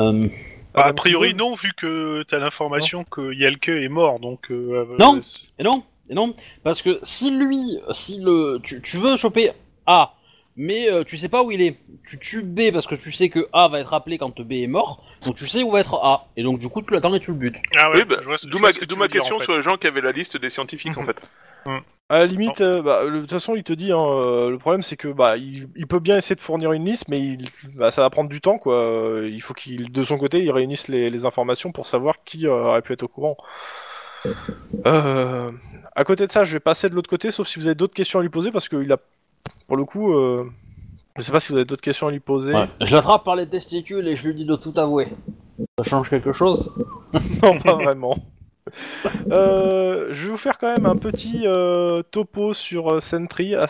Euh, 0.01 0.27
Bah, 0.73 0.83
a 0.87 0.93
priori 0.93 1.33
non, 1.33 1.55
vu 1.55 1.71
que 1.77 2.23
t'as 2.23 2.37
l'information 2.39 3.05
que 3.05 3.33
Yalke 3.33 3.69
est 3.69 3.87
mort, 3.87 4.19
donc... 4.19 4.51
euh, 4.51 4.85
Non. 4.99 5.15
euh, 5.17 5.21
Et 5.57 5.63
non, 5.63 5.83
et 6.09 6.13
non, 6.15 6.35
parce 6.63 6.81
que 6.81 6.99
si 7.01 7.31
lui, 7.31 7.79
si 7.91 8.19
le, 8.19 8.59
tu, 8.61 8.81
tu 8.81 8.97
veux 8.97 9.15
choper 9.15 9.51
A, 9.85 10.13
mais 10.57 10.89
euh, 10.91 11.03
tu 11.05 11.15
sais 11.15 11.29
pas 11.29 11.43
où 11.43 11.51
il 11.51 11.61
est, 11.61 11.77
tu 12.05 12.19
tues 12.19 12.41
B 12.43 12.71
parce 12.73 12.87
que 12.87 12.95
tu 12.95 13.11
sais 13.13 13.29
que 13.29 13.47
A 13.53 13.69
va 13.69 13.79
être 13.79 13.93
appelé 13.93 14.17
quand 14.17 14.41
B 14.41 14.51
est 14.53 14.67
mort, 14.67 15.01
donc 15.25 15.35
tu 15.35 15.47
sais 15.47 15.63
où 15.63 15.71
va 15.71 15.79
être 15.79 15.95
A, 16.03 16.27
et 16.35 16.43
donc 16.43 16.59
du 16.59 16.67
coup 16.67 16.81
tu 16.81 16.93
l'attends 16.93 17.13
et 17.15 17.21
tu 17.21 17.31
le 17.31 17.37
butes. 17.37 17.61
Ah 17.77 17.89
ouais, 17.91 17.99
Oui, 17.99 18.03
bah, 18.03 18.17
D'où 18.43 18.59
ma, 18.59 19.07
question 19.07 19.37
en 19.37 19.39
fait. 19.39 19.45
sur 19.45 19.55
les 19.55 19.63
gens 19.63 19.77
qui 19.77 19.87
avaient 19.87 20.01
la 20.01 20.11
liste 20.11 20.35
des 20.37 20.49
scientifiques 20.49 20.97
en 20.97 21.03
fait. 21.05 21.29
À 22.07 22.19
la 22.19 22.25
limite, 22.27 22.61
euh, 22.61 22.83
bah, 22.83 23.03
le- 23.03 23.15
de 23.17 23.21
toute 23.21 23.31
façon, 23.31 23.55
il 23.55 23.63
te 23.63 23.73
dit, 23.73 23.91
hein, 23.91 23.97
euh, 23.99 24.51
le 24.51 24.59
problème 24.59 24.83
c'est 24.83 24.95
que 24.95 25.07
bah, 25.07 25.37
il, 25.37 25.67
il 25.75 25.87
peut 25.87 25.97
bien 25.99 26.17
essayer 26.17 26.35
de 26.35 26.41
fournir 26.41 26.71
une 26.71 26.85
liste, 26.85 27.07
mais 27.07 27.19
il, 27.19 27.47
bah, 27.73 27.89
ça 27.89 28.01
va 28.03 28.11
prendre 28.11 28.29
du 28.29 28.41
temps, 28.41 28.59
quoi. 28.59 28.75
Euh, 28.75 29.27
Il 29.31 29.41
faut 29.41 29.55
qu'il, 29.55 29.91
de 29.91 30.03
son 30.03 30.17
côté, 30.19 30.43
il 30.43 30.51
réunisse 30.51 30.87
les, 30.87 31.09
les 31.09 31.25
informations 31.25 31.71
pour 31.71 31.87
savoir 31.87 32.23
qui 32.23 32.45
euh, 32.45 32.51
aurait 32.63 32.83
pu 32.83 32.93
être 32.93 33.03
au 33.03 33.07
courant. 33.07 33.37
Euh, 34.87 35.51
à 35.95 36.03
côté 36.03 36.27
de 36.27 36.31
ça, 36.31 36.43
je 36.43 36.53
vais 36.53 36.59
passer 36.59 36.89
de 36.89 36.95
l'autre 36.95 37.09
côté, 37.09 37.31
sauf 37.31 37.47
si 37.47 37.59
vous 37.59 37.65
avez 37.67 37.75
d'autres 37.75 37.93
questions 37.93 38.19
à 38.19 38.21
lui 38.21 38.29
poser, 38.29 38.51
parce 38.51 38.69
qu'il 38.69 38.91
a, 38.91 38.97
pour 39.67 39.77
le 39.77 39.85
coup, 39.85 40.13
euh, 40.13 40.45
je 41.17 41.23
sais 41.23 41.31
pas 41.31 41.39
si 41.39 41.49
vous 41.49 41.55
avez 41.57 41.65
d'autres 41.65 41.81
questions 41.81 42.07
à 42.07 42.11
lui 42.11 42.19
poser. 42.19 42.53
Ouais. 42.53 42.67
Je 42.81 42.93
l'attrape 42.93 43.23
par 43.23 43.35
les 43.35 43.47
testicules 43.47 44.07
et 44.07 44.15
je 44.15 44.27
lui 44.27 44.35
dis 44.35 44.45
de 44.45 44.55
tout 44.55 44.73
avouer. 44.77 45.07
Ça 45.79 45.83
change 45.89 46.09
quelque 46.09 46.33
chose? 46.33 46.71
Non, 47.43 47.57
pas 47.59 47.75
vraiment. 47.75 48.15
Euh, 49.31 50.07
je 50.11 50.23
vais 50.25 50.29
vous 50.29 50.37
faire 50.37 50.57
quand 50.57 50.71
même 50.71 50.85
un 50.85 50.95
petit 50.95 51.43
euh, 51.45 52.01
topo 52.03 52.53
sur 52.53 52.93
euh, 52.93 52.99
Sentry. 52.99 53.55
Ah, 53.55 53.67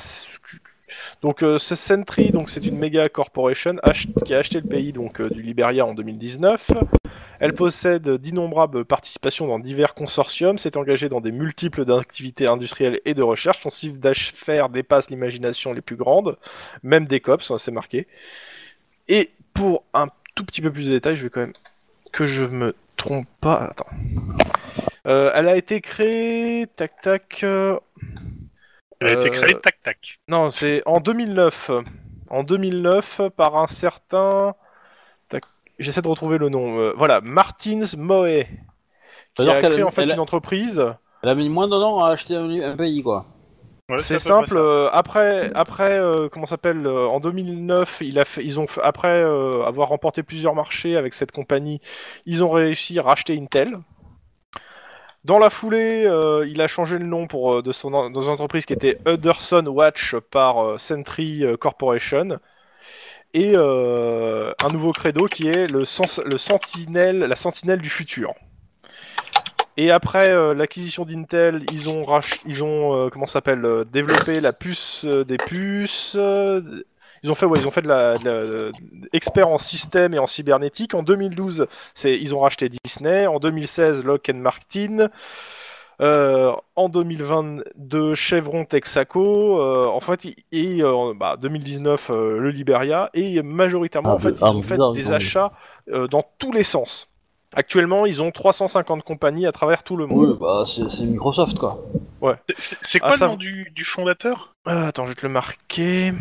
Donc 1.21 1.43
Sentry, 1.59 2.31
donc 2.31 2.49
c'est 2.49 2.65
une 2.65 2.77
méga 2.77 3.07
corporation 3.09 3.75
qui 4.25 4.33
a 4.33 4.39
acheté 4.39 4.59
le 4.61 4.67
pays 4.67 4.93
donc 4.93 5.21
du 5.21 5.41
Liberia 5.41 5.85
en 5.85 5.93
2019. 5.93 6.71
Elle 7.39 7.53
possède 7.53 8.09
d'innombrables 8.09 8.85
participations 8.85 9.47
dans 9.47 9.59
divers 9.59 9.93
consortiums, 9.93 10.57
s'est 10.57 10.77
engagée 10.77 11.09
dans 11.09 11.21
des 11.21 11.31
multiples 11.31 11.91
activités 11.91 12.47
industrielles 12.47 13.01
et 13.05 13.13
de 13.13 13.23
recherche. 13.23 13.61
Son 13.61 13.69
chiffre 13.69 13.97
d'affaires 13.97 14.69
dépasse 14.69 15.09
l'imagination 15.09 15.73
les 15.73 15.81
plus 15.81 15.97
grandes, 15.97 16.37
même 16.83 17.05
des 17.05 17.19
cops, 17.19 17.51
c'est 17.57 17.71
marqué. 17.71 18.07
Et 19.07 19.31
pour 19.53 19.83
un 19.93 20.07
tout 20.35 20.45
petit 20.45 20.61
peu 20.61 20.71
plus 20.71 20.85
de 20.85 20.91
détails, 20.91 21.17
je 21.17 21.23
vais 21.23 21.29
quand 21.29 21.41
même 21.41 21.53
que 22.11 22.25
je 22.25 22.45
me 22.45 22.75
trompe 22.95 23.27
pas. 23.41 23.55
Attends. 23.71 23.89
Euh, 25.07 25.31
elle 25.35 25.47
a 25.47 25.55
été 25.55 25.81
créée, 25.81 26.67
tac 26.75 26.99
tac. 27.01 27.41
euh, 27.43 27.77
Elle 28.99 29.07
a 29.09 29.13
été 29.13 29.27
euh, 29.29 29.31
créée 29.31 29.55
tac-tac. 29.59 30.19
Non, 30.27 30.49
c'est 30.49 30.81
en 30.85 30.99
2009. 30.99 31.71
En 32.29 32.43
2009, 32.43 33.21
par 33.37 33.55
un 33.57 33.67
certain. 33.67 34.55
tac, 35.29 35.43
J'essaie 35.77 36.01
de 36.01 36.07
retrouver 36.07 36.37
le 36.37 36.49
nom. 36.49 36.79
euh, 36.79 36.93
voilà, 36.97 37.21
Martins 37.21 37.83
Moe. 37.97 38.43
Qui 38.43 39.43
C'est-à-dire 39.43 39.53
a 39.57 39.61
qu'elle- 39.61 39.71
créé 39.73 39.83
en 39.83 39.91
fait 39.91 40.03
elle 40.03 40.11
une 40.13 40.19
entreprise. 40.19 40.83
Elle 41.23 41.29
a 41.29 41.35
mis 41.35 41.49
moins 41.49 41.67
d'un 41.67 41.77
an 41.81 42.03
à 42.03 42.09
acheter 42.11 42.35
un, 42.35 42.49
un 42.49 42.75
pays 42.77 43.03
quoi. 43.03 43.25
Ouais, 43.89 43.99
C'est 43.99 44.15
à 44.15 44.17
peu 44.17 44.23
près 44.23 44.29
simple. 44.47 44.57
euh, 44.57 44.89
après, 44.91 45.51
après, 45.53 45.99
euh, 45.99 46.27
comment 46.29 46.45
ça 46.47 46.51
s'appelle 46.51 46.87
euh, 46.87 47.05
En 47.07 47.19
2009, 47.19 47.97
il 48.01 48.17
a 48.17 48.25
fait, 48.25 48.43
ils 48.43 48.59
ont 48.59 48.65
fait- 48.65 48.81
après 48.81 49.21
euh, 49.23 49.63
avoir 49.63 49.89
remporté 49.89 50.23
plusieurs 50.23 50.55
marchés 50.55 50.97
avec 50.97 51.13
cette 51.13 51.31
compagnie, 51.31 51.79
ils 52.25 52.43
ont 52.43 52.49
réussi 52.49 52.97
à 52.97 53.03
racheter 53.03 53.37
Intel. 53.37 53.77
Dans 55.25 55.39
la 55.39 55.49
foulée, 55.49 56.05
euh, 56.05 56.45
il 56.47 56.61
a 56.61 56.67
changé 56.67 56.99
le 56.99 57.05
nom 57.05 57.25
pour 57.25 57.55
euh, 57.55 57.61
de 57.63 57.71
son 57.71 57.95
entreprise 57.95 58.67
qui 58.67 58.73
était 58.73 58.99
Hudson 59.07 59.65
Watch 59.65 60.15
par 60.29 60.63
euh, 60.63 60.77
Sentry 60.77 61.43
euh, 61.43 61.57
Corporation 61.57 62.37
et 63.33 63.53
euh, 63.55 64.53
un 64.63 64.69
nouveau 64.69 64.91
credo 64.91 65.25
qui 65.25 65.47
est 65.47 65.65
le, 65.65 65.83
sentinelle, 65.83 67.17
la 67.21 67.35
sentinelle 67.35 67.81
du 67.81 67.89
futur. 67.89 68.35
Et 69.77 69.89
après 69.89 70.53
l'acquisition 70.53 71.05
d'Intel, 71.05 71.63
ils 71.73 71.89
ont 71.89 72.03
rach- 72.03 72.41
ils 72.45 72.63
ont 72.63 72.93
euh, 72.93 73.09
comment 73.09 73.25
s'appelle 73.25 73.65
euh, 73.65 73.83
développé 73.83 74.39
la 74.39 74.53
puce 74.53 75.05
des 75.05 75.37
puces. 75.37 76.15
Ils 77.23 77.31
ont 77.31 77.35
fait 77.35 77.45
ouais, 77.45 77.59
ils 77.59 77.67
ont 77.67 77.71
fait 77.71 77.81
de 77.81 77.87
la, 77.87 78.17
de 78.17 78.25
la- 78.25 78.45
de- 78.45 78.71
expert 79.13 79.47
en 79.49 79.57
système 79.57 80.13
et 80.13 80.19
en 80.19 80.27
cybernétique. 80.27 80.93
En 80.93 81.03
2012, 81.03 81.67
c'est 81.93 82.19
ils 82.19 82.35
ont 82.35 82.39
racheté 82.39 82.69
Disney. 82.83 83.27
En 83.27 83.39
2016, 83.39 84.03
Lockheed 84.05 84.35
Martin. 84.37 85.09
Euh, 86.01 86.51
en 86.75 86.89
2022, 86.89 88.15
Chevron 88.15 88.65
Texaco. 88.65 89.61
euh, 89.61 89.87
en 89.87 90.01
fait, 90.01 90.25
et 90.51 90.83
euh, 90.83 91.13
bah, 91.15 91.37
2019, 91.41 92.09
euh, 92.09 92.37
le 92.39 92.49
Liberia. 92.49 93.09
Et 93.13 93.41
majoritairement, 93.41 94.11
Ah, 94.11 94.15
en 94.15 94.19
fait, 94.19 94.31
mais- 94.31 94.37
ils 94.39 94.43
ah, 94.43 94.51
ont 94.51 94.61
fait 94.61 94.73
bizarre, 94.75 94.91
des 94.91 95.11
achats 95.13 95.51
euh, 95.91 96.07
dans 96.07 96.25
tous 96.37 96.51
les 96.51 96.63
sens. 96.63 97.07
Actuellement, 97.55 98.05
ils 98.05 98.21
ont 98.21 98.31
350 98.31 99.03
compagnies 99.03 99.47
à 99.47 99.53
travers 99.53 99.83
tout 99.83 99.95
le 99.95 100.05
monde. 100.07 100.31
Oui, 100.31 100.37
bah 100.41 100.63
c'est 100.65 100.89
c'est 100.91 101.05
Microsoft 101.05 101.57
quoi. 101.57 101.81
C'est- 102.57 102.75
C'est 102.81 102.99
Ah, 103.01 103.07
quoi 103.09 103.17
ça- 103.17 103.25
le 103.27 103.31
nom 103.31 103.37
du, 103.37 103.71
du 103.73 103.85
fondateur? 103.85 104.53
Ah, 104.65 104.87
attends, 104.87 105.05
je 105.05 105.11
vais 105.11 105.15
te 105.15 105.25
le 105.25 105.31
marquer. 105.31 106.11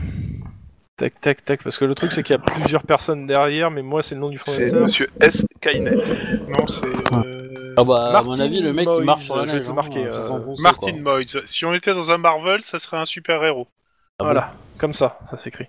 Tac, 0.97 1.21
tac, 1.21 1.45
tac. 1.45 1.63
Parce 1.63 1.77
que 1.79 1.85
le 1.85 1.95
truc, 1.95 2.13
c'est 2.13 2.23
qu'il 2.23 2.35
y 2.35 2.39
a 2.39 2.41
plusieurs 2.41 2.85
personnes 2.85 3.27
derrière, 3.27 3.71
mais 3.71 3.83
moi, 3.83 4.03
c'est 4.03 4.15
le 4.15 4.21
nom 4.21 4.29
du 4.31 4.39
C'est 4.45 4.53
fondateur. 4.69 4.83
Monsieur 4.83 5.09
S. 5.21 5.45
Kainet. 5.61 5.97
Non, 6.57 6.67
c'est 6.69 6.87
euh, 7.13 7.75
Ah 7.77 7.83
bah 7.85 8.05
à 8.07 8.13
Martin 8.13 8.29
mon 8.29 8.41
avis 8.41 8.61
le 8.61 8.73
mec 8.73 8.87
Moyes, 8.87 9.01
il 9.01 9.05
marche 9.05 9.25
sur 9.25 9.37
la 9.37 9.47
je 9.47 9.51
vais 9.53 9.57
neige. 9.59 9.67
te 9.67 9.71
hein, 9.73 9.75
marquer, 9.75 10.05
euh, 10.07 10.29
s'enfonce, 10.29 10.61
Martin. 10.61 10.93
Moyes. 11.01 11.37
Si 11.47 11.65
on 11.65 11.75
était 11.75 11.95
dans 11.95 12.13
un 12.13 12.19
Marvel, 12.19 12.63
ça 12.63 12.79
serait 12.79 12.99
un 12.99 13.05
super 13.05 13.43
héros. 13.45 13.67
Ah 14.21 14.25
Voilà, 14.25 14.53
comme 14.79 14.93
ça, 14.93 15.19
ça 15.29 15.37
s'écrit. 15.37 15.67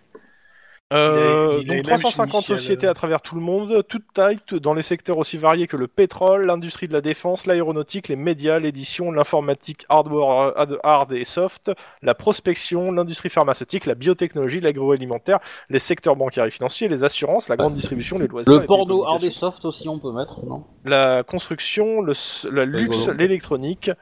Euh, 0.93 1.57
donc 1.63 1.67
mêmes 1.67 1.83
350 1.83 2.47
initiales. 2.47 2.57
sociétés 2.59 2.87
à 2.87 2.93
travers 2.93 3.21
tout 3.21 3.33
le 3.35 3.41
monde, 3.41 3.83
toutes 3.87 4.05
tailles, 4.13 4.37
dans 4.61 4.75
les 4.75 4.83
secteurs 4.83 5.17
aussi 5.17 5.37
variés 5.37 5.65
que 5.65 5.77
le 5.77 5.87
pétrole, 5.87 6.45
l'industrie 6.45 6.87
de 6.87 6.93
la 6.93 7.01
défense, 7.01 7.47
l'aéronautique, 7.47 8.07
les 8.07 8.15
médias, 8.15 8.59
l'édition, 8.59 9.11
l'informatique, 9.11 9.85
hardware, 9.89 10.53
hard- 10.83 11.13
et 11.13 11.23
soft, 11.23 11.71
la 12.03 12.13
prospection, 12.13 12.91
l'industrie 12.91 13.29
pharmaceutique, 13.29 13.87
la 13.87 13.95
biotechnologie, 13.95 14.59
l'agroalimentaire, 14.59 15.39
les 15.69 15.79
secteurs 15.79 16.15
bancaires 16.15 16.45
et 16.45 16.51
financiers, 16.51 16.87
les 16.87 17.03
assurances, 17.03 17.49
la 17.49 17.57
grande 17.57 17.73
distribution, 17.73 18.19
les 18.19 18.27
loisirs, 18.27 18.59
Le 18.61 18.65
porno 18.67 19.05
hard 19.05 19.23
et 19.23 19.31
soft 19.31 19.65
aussi 19.65 19.89
on 19.89 19.97
peut 19.99 20.11
mettre 20.11 20.45
non? 20.45 20.63
La 20.83 21.23
construction, 21.23 22.01
le, 22.01 22.11
s- 22.11 22.45
le 22.49 22.63
luxe, 22.63 23.07
l'électronique, 23.07 23.89
euh, 23.89 23.93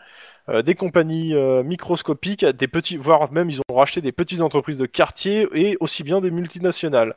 des 0.50 0.76
compagnies 0.76 1.34
euh, 1.34 1.64
microscopiques, 1.64 2.46
des 2.46 2.68
petits, 2.68 2.98
voire 2.98 3.32
même 3.32 3.50
ils 3.50 3.62
ont 3.70 3.76
racheté 3.76 4.02
des 4.02 4.12
petites 4.12 4.42
entreprises 4.42 4.78
de 4.78 4.86
quartier 4.86 5.48
et 5.54 5.78
aussi 5.80 6.04
bien 6.04 6.22
des 6.22 6.32
multinationales. 6.32 7.16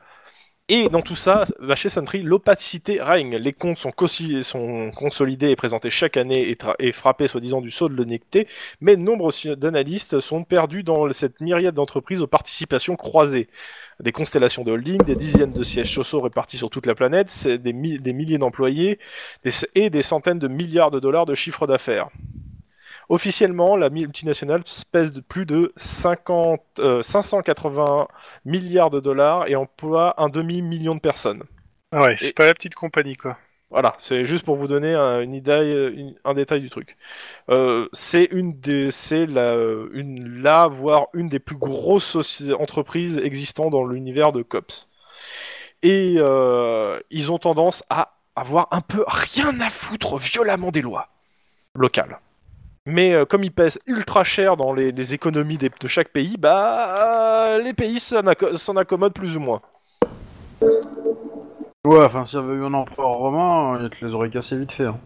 Et 0.69 0.89
dans 0.89 1.01
tout 1.01 1.15
ça, 1.15 1.45
bah, 1.61 1.77
chez 1.77 1.89
Sentry, 1.89 2.23
l'opacité 2.23 3.01
règne. 3.01 3.37
Les 3.37 3.53
comptes 3.53 3.79
sont, 3.79 3.93
consolidés 3.93 5.51
et 5.51 5.57
présentés 5.57 5.91
chaque 5.91 6.17
année 6.17 6.57
et, 6.81 6.93
frappés 6.93 7.29
soi-disant 7.29 7.61
du 7.61 7.71
saut 7.71 7.89
de 7.89 7.95
l'honnêteté, 7.95 8.49
mais 8.81 8.97
nombre 8.97 9.31
d'analystes 9.55 10.19
sont 10.19 10.43
perdus 10.43 10.83
dans 10.83 11.13
cette 11.13 11.41
myriade 11.41 11.77
d'entreprises 11.77 12.21
aux 12.21 12.27
participations 12.27 12.97
croisées. 12.97 13.49
Des 14.01 14.11
constellations 14.11 14.65
de 14.65 14.73
holding, 14.73 15.03
des 15.05 15.15
dizaines 15.15 15.53
de 15.53 15.63
sièges 15.63 15.95
sociaux 15.95 16.21
répartis 16.21 16.59
sur 16.59 16.69
toute 16.69 16.87
la 16.87 16.97
planète, 16.97 17.47
des, 17.47 17.73
des 17.73 18.13
milliers 18.13 18.39
d'employés 18.39 18.99
et 19.77 19.89
des 19.89 20.03
centaines 20.03 20.41
de 20.41 20.49
milliards 20.49 20.91
de 20.91 20.99
dollars 20.99 21.27
de 21.27 21.35
chiffre 21.35 21.69
d'affaires. 21.69 22.09
Officiellement, 23.09 23.77
la 23.77 23.89
multinationale 23.91 24.63
pèse 24.91 25.13
de 25.13 25.21
plus 25.21 25.47
de 25.47 25.73
50, 25.77 26.61
euh, 26.81 27.03
580 27.03 28.09
milliards 28.45 28.91
de 28.91 29.01
dollars 29.01 29.47
et 29.49 29.55
emploie 29.57 30.21
un 30.21 30.29
demi-million 30.29 30.95
de 30.95 31.01
personnes. 31.01 31.43
Ah 31.93 32.01
ouais, 32.03 32.15
c'est 32.17 32.31
Et- 32.31 32.33
pas 32.33 32.47
la 32.47 32.55
petite 32.55 32.75
compagnie 32.75 33.17
quoi. 33.17 33.37
Voilà, 33.71 33.95
c'est 33.99 34.23
juste 34.23 34.45
pour 34.45 34.55
vous 34.55 34.69
donner 34.69 34.95
un, 34.95 35.21
une 35.21 35.35
idée, 35.35 35.51
euh, 35.51 35.93
une- 35.93 36.15
un 36.25 36.35
détail 36.35 36.61
du 36.61 36.71
truc. 36.71 36.97
Euh, 37.51 37.89
c'est 37.93 38.29
une 38.31 38.59
des, 38.61 38.91
c'est 38.93 39.27
la, 39.27 39.55
une, 39.93 40.41
la, 40.41 40.69
voire 40.69 41.07
une 41.15 41.29
des 41.29 41.41
plus 41.41 41.57
grosses 41.57 42.17
entreprises 42.59 43.19
existant 43.19 43.71
dans 43.71 43.85
l'univers 43.85 44.31
de 44.33 44.43
Cops. 44.43 44.89
Et 45.83 46.15
euh, 46.19 46.95
ils 47.11 47.33
ont 47.33 47.39
tendance 47.39 47.83
à 47.91 48.13
avoir 48.37 48.69
un 48.71 48.81
peu 48.81 49.05
rien 49.07 49.59
à 49.61 49.69
foutre 49.71 50.17
violemment 50.17 50.71
des 50.71 50.83
lois 50.83 51.09
locales. 51.75 52.21
Mais 52.87 53.13
euh, 53.13 53.25
comme 53.25 53.43
ils 53.45 53.51
pèsent 53.53 53.81
ultra 53.87 54.23
cher 54.25 54.57
dans 54.57 54.73
les, 54.73 54.93
les 54.93 55.13
économies 55.15 55.59
des- 55.59 55.71
de 55.81 55.89
chaque 55.89 56.11
pays, 56.11 56.37
bah 56.39 57.49
euh, 57.57 57.59
les 57.63 57.75
pays 57.75 57.99
s'en 57.99 58.23
acco- 58.23 58.57
s'en 58.57 58.77
accommodent 58.77 59.13
plus 59.13 59.37
ou 59.37 59.41
moins. 59.41 59.61
Ouais 61.85 62.05
enfin 62.05 62.27
s'il 62.27 62.39
y 62.39 62.43
avait 62.43 62.55
eu 62.55 62.65
un 62.65 62.75
empereur 62.75 63.13
romain 63.13 63.79
il 63.83 63.91
te 63.91 64.05
les 64.05 64.13
aurait 64.13 64.31
cassés 64.31 64.59
vite 64.59 64.73
fait. 64.73 64.87
Hein. 64.87 64.99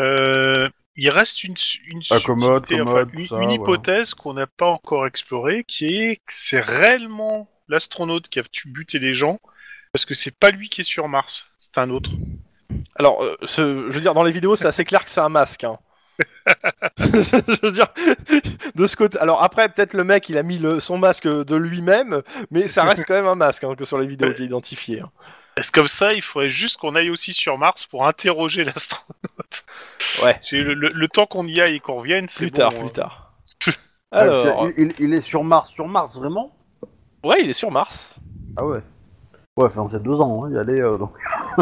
Euh, 0.00 0.68
il 0.96 1.10
reste 1.10 1.44
une, 1.44 1.54
une, 1.86 2.00
Ah, 2.10 2.18
commode, 2.24 2.66
subtilité, 2.66 2.78
commode, 2.78 2.88
enfin, 3.08 3.10
une, 3.12 3.22
tout 3.22 3.28
ça, 3.28 3.36
une 3.36 3.42
voilà. 3.42 3.54
hypothèse 3.54 4.14
qu'on 4.14 4.34
n'a 4.34 4.46
pas 4.46 4.66
encore 4.66 5.06
explorée, 5.06 5.64
qui 5.66 5.86
est 5.94 6.16
que 6.16 6.22
c'est 6.28 6.60
réellement 6.60 7.48
l'astronaute 7.68 8.28
qui 8.28 8.40
a 8.40 8.42
tu- 8.50 8.68
buté 8.68 8.98
les 8.98 9.14
gens, 9.14 9.38
parce 9.92 10.04
que 10.04 10.14
c'est 10.14 10.36
pas 10.36 10.50
lui 10.50 10.68
qui 10.68 10.80
est 10.80 10.84
sur 10.84 11.08
Mars, 11.08 11.46
c'est 11.58 11.78
un 11.78 11.90
autre. 11.90 12.10
Alors, 12.96 13.22
euh, 13.22 13.36
ce- 13.44 13.86
je 13.90 13.94
veux 13.94 14.00
dire, 14.00 14.14
dans 14.14 14.24
les 14.24 14.32
vidéos, 14.32 14.56
c'est 14.56 14.66
assez 14.66 14.84
clair 14.84 15.04
que 15.04 15.10
c'est 15.10 15.20
un 15.20 15.28
masque. 15.28 15.64
Hein. 15.64 15.78
je 16.98 17.60
veux 17.66 17.72
dire, 17.72 17.88
de 18.74 18.86
ce 18.86 18.96
côté. 18.96 19.18
Alors 19.18 19.42
après, 19.42 19.68
peut-être 19.68 19.94
le 19.94 20.04
mec, 20.04 20.28
il 20.28 20.38
a 20.38 20.42
mis 20.42 20.58
le, 20.58 20.80
son 20.80 20.98
masque 20.98 21.26
de 21.28 21.56
lui-même, 21.56 22.22
mais 22.50 22.66
ça 22.66 22.84
reste 22.84 23.04
quand 23.06 23.14
même 23.14 23.26
un 23.26 23.34
masque 23.34 23.64
hein, 23.64 23.74
que 23.76 23.84
sur 23.84 23.98
les 23.98 24.06
vidéos 24.06 24.32
qu'il 24.32 24.42
a 24.42 24.46
identifié. 24.46 25.00
hein. 25.00 25.10
Est-ce 25.56 25.72
comme 25.72 25.88
ça, 25.88 26.12
il 26.12 26.22
faudrait 26.22 26.48
juste 26.48 26.76
qu'on 26.76 26.94
aille 26.94 27.10
aussi 27.10 27.32
sur 27.32 27.58
Mars 27.58 27.84
pour 27.86 28.06
interroger 28.06 28.62
l'astronaute? 28.64 29.64
Ouais. 30.22 30.40
Le, 30.52 30.74
le- 30.74 30.88
le 30.94 31.08
temps 31.08 31.26
qu'on 31.26 31.46
y 31.48 31.60
aille 31.60 31.76
et 31.76 31.80
qu'on 31.80 31.96
revienne, 31.96 32.28
c'est 32.28 32.46
Plus 32.46 32.52
bon, 32.52 32.58
tard, 32.58 32.72
hein. 32.76 32.80
plus 32.80 32.92
tard. 32.92 33.32
Ah, 34.12 34.18
Alors, 34.20 34.36
c'est- 34.36 34.72
il, 34.78 34.84
il- 34.86 34.94
il 35.06 35.14
est 35.14 35.20
sur 35.20 35.42
Mars, 35.42 35.70
sur 35.70 35.88
Mars 35.88 36.16
vraiment? 36.16 36.56
Ouais, 37.24 37.38
il 37.42 37.50
est 37.50 37.54
sur 37.54 37.70
Mars. 37.72 38.16
Ah 38.56 38.64
ouais. 38.64 38.80
Ouais, 39.58 39.64
enfin 39.64 39.88
c'est 39.90 40.02
deux 40.02 40.20
ans, 40.20 40.44
hein, 40.44 40.52
y 40.52 40.56
aller. 40.58 40.80
euh, 40.80 40.96
donc. 40.98 41.12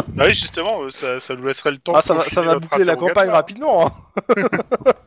Bah 0.09 0.25
oui, 0.27 0.33
justement, 0.33 0.83
euh, 0.83 0.89
ça, 0.91 1.19
ça 1.19 1.33
nous 1.35 1.45
laisserait 1.47 1.71
le 1.71 1.77
temps. 1.77 1.93
Ah, 1.95 2.01
de 2.01 2.05
ça 2.05 2.13
va, 2.13 2.23
ça 2.25 2.41
va 2.43 2.53
notre 2.53 2.61
boucler 2.69 2.83
la 2.83 2.95
campagne 2.95 3.29
interrogatoire. 3.29 3.35
rapidement. 3.35 3.85
Hein. 3.87 4.93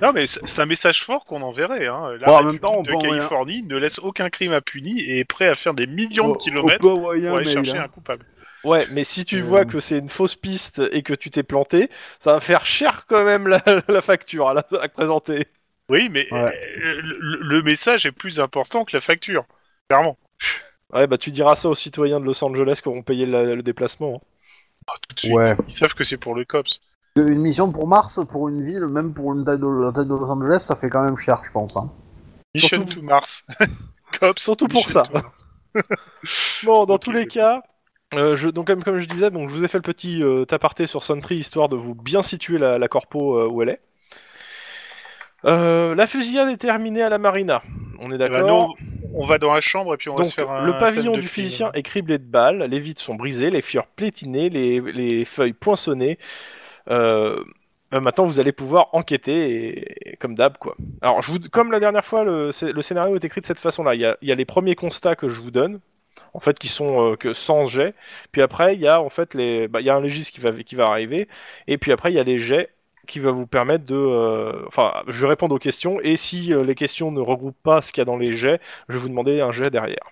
Non, 0.00 0.12
mais 0.14 0.26
c'est 0.26 0.46
c'est 0.46 0.60
un 0.62 0.66
message 0.66 1.04
fort 1.04 1.26
qu'on 1.26 1.42
enverrait. 1.42 1.86
Hein. 1.86 2.16
La 2.18 2.26
Bon, 2.26 2.36
en 2.38 2.42
même 2.44 2.58
temps, 2.58 2.72
on 2.74 2.82
peut 2.82 2.92
de 2.92 2.96
envoyer 2.96 3.12
un- 3.14 3.16
Californie 3.18 3.62
ne 3.64 3.76
laisse 3.76 3.98
aucun 3.98 4.30
crime 4.30 4.52
impuni 4.52 4.98
et 5.00 5.18
est 5.18 5.24
prêt 5.26 5.46
à 5.46 5.54
faire 5.54 5.74
des 5.74 5.86
millions 5.86 6.32
de 6.32 6.38
kilomètres 6.38 6.78
pour 6.80 7.10
aller 7.10 7.44
chercher 7.46 7.76
un 7.78 7.88
coupable. 7.88 8.24
Ouais, 8.64 8.86
mais 8.92 9.04
si 9.04 9.26
tu 9.26 9.40
Euh. 9.40 9.42
vois 9.42 9.66
que 9.66 9.80
c'est 9.80 9.98
une 9.98 10.08
fausse 10.08 10.36
piste 10.36 10.80
et 10.90 11.02
que 11.02 11.12
tu 11.12 11.28
t'es 11.28 11.42
planté, 11.42 11.90
ça 12.18 12.32
va 12.32 12.40
faire 12.40 12.64
cher 12.64 13.04
quand 13.06 13.24
même 13.24 13.46
la, 13.46 13.60
la 13.88 14.00
facture 14.00 14.48
à, 14.48 14.54
la- 14.54 14.64
à 14.80 14.88
présenter. 14.88 15.48
Oui, 15.90 16.08
mais 16.10 16.32
Ouais. 16.32 16.40
euh, 16.44 17.00
le, 17.02 17.38
le 17.42 17.62
message 17.62 18.06
est 18.06 18.12
plus 18.12 18.40
important 18.40 18.86
que 18.86 18.96
la 18.96 19.02
facture, 19.02 19.44
clairement. 19.90 20.16
Ouais, 20.92 21.06
bah 21.06 21.16
tu 21.18 21.30
diras 21.30 21.56
ça 21.56 21.68
aux 21.68 21.74
citoyens 21.74 22.20
de 22.20 22.24
Los 22.24 22.42
Angeles 22.44 22.80
qui 22.82 22.88
auront 22.88 23.02
payé 23.02 23.26
la- 23.26 23.54
le 23.54 23.62
déplacement. 23.62 24.16
hein. 24.16 24.26
Ah, 24.86 24.92
tout 25.08 25.14
de 25.14 25.18
suite. 25.20 25.32
Ouais. 25.32 25.56
Ils 25.66 25.72
savent 25.72 25.94
que 25.94 26.04
c'est 26.04 26.18
pour 26.18 26.34
le 26.34 26.44
COPS. 26.44 26.80
Une 27.16 27.38
mission 27.38 27.70
pour 27.72 27.86
Mars, 27.88 28.20
pour 28.28 28.48
une 28.48 28.62
ville, 28.64 28.86
même 28.86 29.14
pour 29.14 29.32
une 29.32 29.44
taille 29.44 29.58
de, 29.58 29.66
la 29.66 29.92
taille 29.92 30.04
de 30.06 30.10
Los 30.10 30.26
Angeles, 30.28 30.58
ça 30.60 30.76
fait 30.76 30.90
quand 30.90 31.02
même 31.02 31.16
cher, 31.16 31.40
je 31.46 31.50
pense. 31.52 31.76
Hein. 31.76 31.90
Mission 32.54 32.78
Surtout- 32.78 32.94
to 33.00 33.02
Mars. 33.02 33.46
COPS. 34.20 34.42
Surtout 34.42 34.66
pour 34.68 34.84
Mission 34.86 35.04
ça. 35.04 35.08
to 35.08 35.12
Mars. 35.14 35.46
Bon, 36.64 36.84
dans 36.86 36.94
Ok, 36.94 37.00
tous 37.02 37.12
les 37.12 37.22
ok. 37.22 37.28
cas, 37.28 37.62
euh, 38.14 38.36
je, 38.36 38.48
donc 38.48 38.66
comme, 38.68 38.84
comme 38.84 38.98
je 38.98 39.06
disais, 39.08 39.30
donc 39.30 39.48
je 39.48 39.54
vous 39.54 39.64
ai 39.64 39.68
fait 39.68 39.78
le 39.78 39.82
petit 39.82 40.22
euh, 40.22 40.44
aparté 40.52 40.86
sur 40.86 41.02
Sentry 41.02 41.36
histoire 41.36 41.68
de 41.68 41.76
vous 41.76 41.94
bien 41.96 42.22
situer 42.22 42.58
la, 42.58 42.78
la 42.78 42.88
corpo 42.88 43.38
euh, 43.38 43.48
où 43.48 43.62
elle 43.62 43.70
est. 43.70 43.80
Euh, 45.44 45.94
la 45.94 46.06
fusillade 46.06 46.48
est 46.48 46.56
terminée 46.56 47.02
à 47.02 47.08
la 47.08 47.18
marina. 47.18 47.62
On 47.98 48.10
est 48.10 48.14
Eh 48.14 48.18
ben, 48.18 48.30
d'accord. 48.30 48.74
nous, 48.80 49.03
on 49.14 49.24
va 49.24 49.38
dans 49.38 49.52
la 49.52 49.60
chambre 49.60 49.94
et 49.94 49.96
puis 49.96 50.10
on 50.10 50.16
va 50.16 50.24
se 50.24 50.34
faire 50.34 50.50
un 50.50 50.64
le 50.64 50.76
pavillon 50.78 51.12
du 51.12 51.28
physicien 51.28 51.70
est 51.72 51.82
criblé 51.82 52.18
de 52.18 52.24
balles, 52.24 52.64
les 52.64 52.78
vitres 52.78 53.00
sont 53.00 53.14
brisées, 53.14 53.50
les 53.50 53.62
fleurs 53.62 53.86
plétinées, 53.86 54.50
les, 54.50 54.80
les 54.80 55.24
feuilles 55.24 55.52
poinçonnées. 55.52 56.18
Euh, 56.90 57.42
euh, 57.94 58.00
maintenant, 58.00 58.24
vous 58.24 58.40
allez 58.40 58.52
pouvoir 58.52 58.88
enquêter, 58.92 59.78
et, 59.78 60.10
et 60.12 60.16
comme 60.16 60.34
d'hab, 60.34 60.58
quoi. 60.58 60.76
Alors, 61.00 61.22
je 61.22 61.30
vous, 61.30 61.38
comme 61.38 61.70
la 61.70 61.80
dernière 61.80 62.04
fois, 62.04 62.24
le, 62.24 62.50
scénario 62.50 63.14
est 63.14 63.24
écrit 63.24 63.40
de 63.40 63.46
cette 63.46 63.60
façon-là. 63.60 63.94
Il 63.94 64.00
y 64.00 64.06
a, 64.06 64.16
il 64.20 64.28
y 64.28 64.32
a 64.32 64.34
les 64.34 64.44
premiers 64.44 64.74
constats 64.74 65.14
que 65.14 65.28
je 65.28 65.40
vous 65.40 65.50
donne, 65.50 65.80
en 66.32 66.40
fait, 66.40 66.58
qui 66.58 66.68
sont 66.68 67.12
euh, 67.12 67.16
que 67.16 67.34
sans 67.34 67.64
jet. 67.64 67.94
Puis 68.32 68.42
après, 68.42 68.74
il 68.74 68.80
y 68.80 68.88
a 68.88 69.00
en 69.00 69.10
fait 69.10 69.34
les, 69.34 69.68
bah, 69.68 69.80
il 69.80 69.86
y 69.86 69.90
a 69.90 69.94
un 69.94 70.00
légiste 70.00 70.34
qui 70.34 70.40
va 70.40 70.50
qui 70.62 70.74
va 70.74 70.84
arriver, 70.84 71.28
et 71.68 71.78
puis 71.78 71.92
après, 71.92 72.10
il 72.10 72.16
y 72.16 72.20
a 72.20 72.24
les 72.24 72.38
jets 72.38 72.70
qui 73.06 73.18
va 73.20 73.30
vous 73.30 73.46
permettre 73.46 73.84
de, 73.84 73.94
euh, 73.94 74.64
enfin, 74.66 74.92
je 75.08 75.22
vais 75.22 75.28
répondre 75.28 75.54
aux 75.54 75.58
questions, 75.58 76.00
et 76.02 76.16
si 76.16 76.52
euh, 76.52 76.64
les 76.64 76.74
questions 76.74 77.10
ne 77.10 77.20
regroupent 77.20 77.62
pas 77.62 77.82
ce 77.82 77.92
qu'il 77.92 78.00
y 78.00 78.02
a 78.02 78.04
dans 78.04 78.16
les 78.16 78.34
jets, 78.34 78.60
je 78.88 78.94
vais 78.94 79.00
vous 79.00 79.08
demander 79.08 79.40
un 79.40 79.52
jet 79.52 79.70
derrière. 79.70 80.04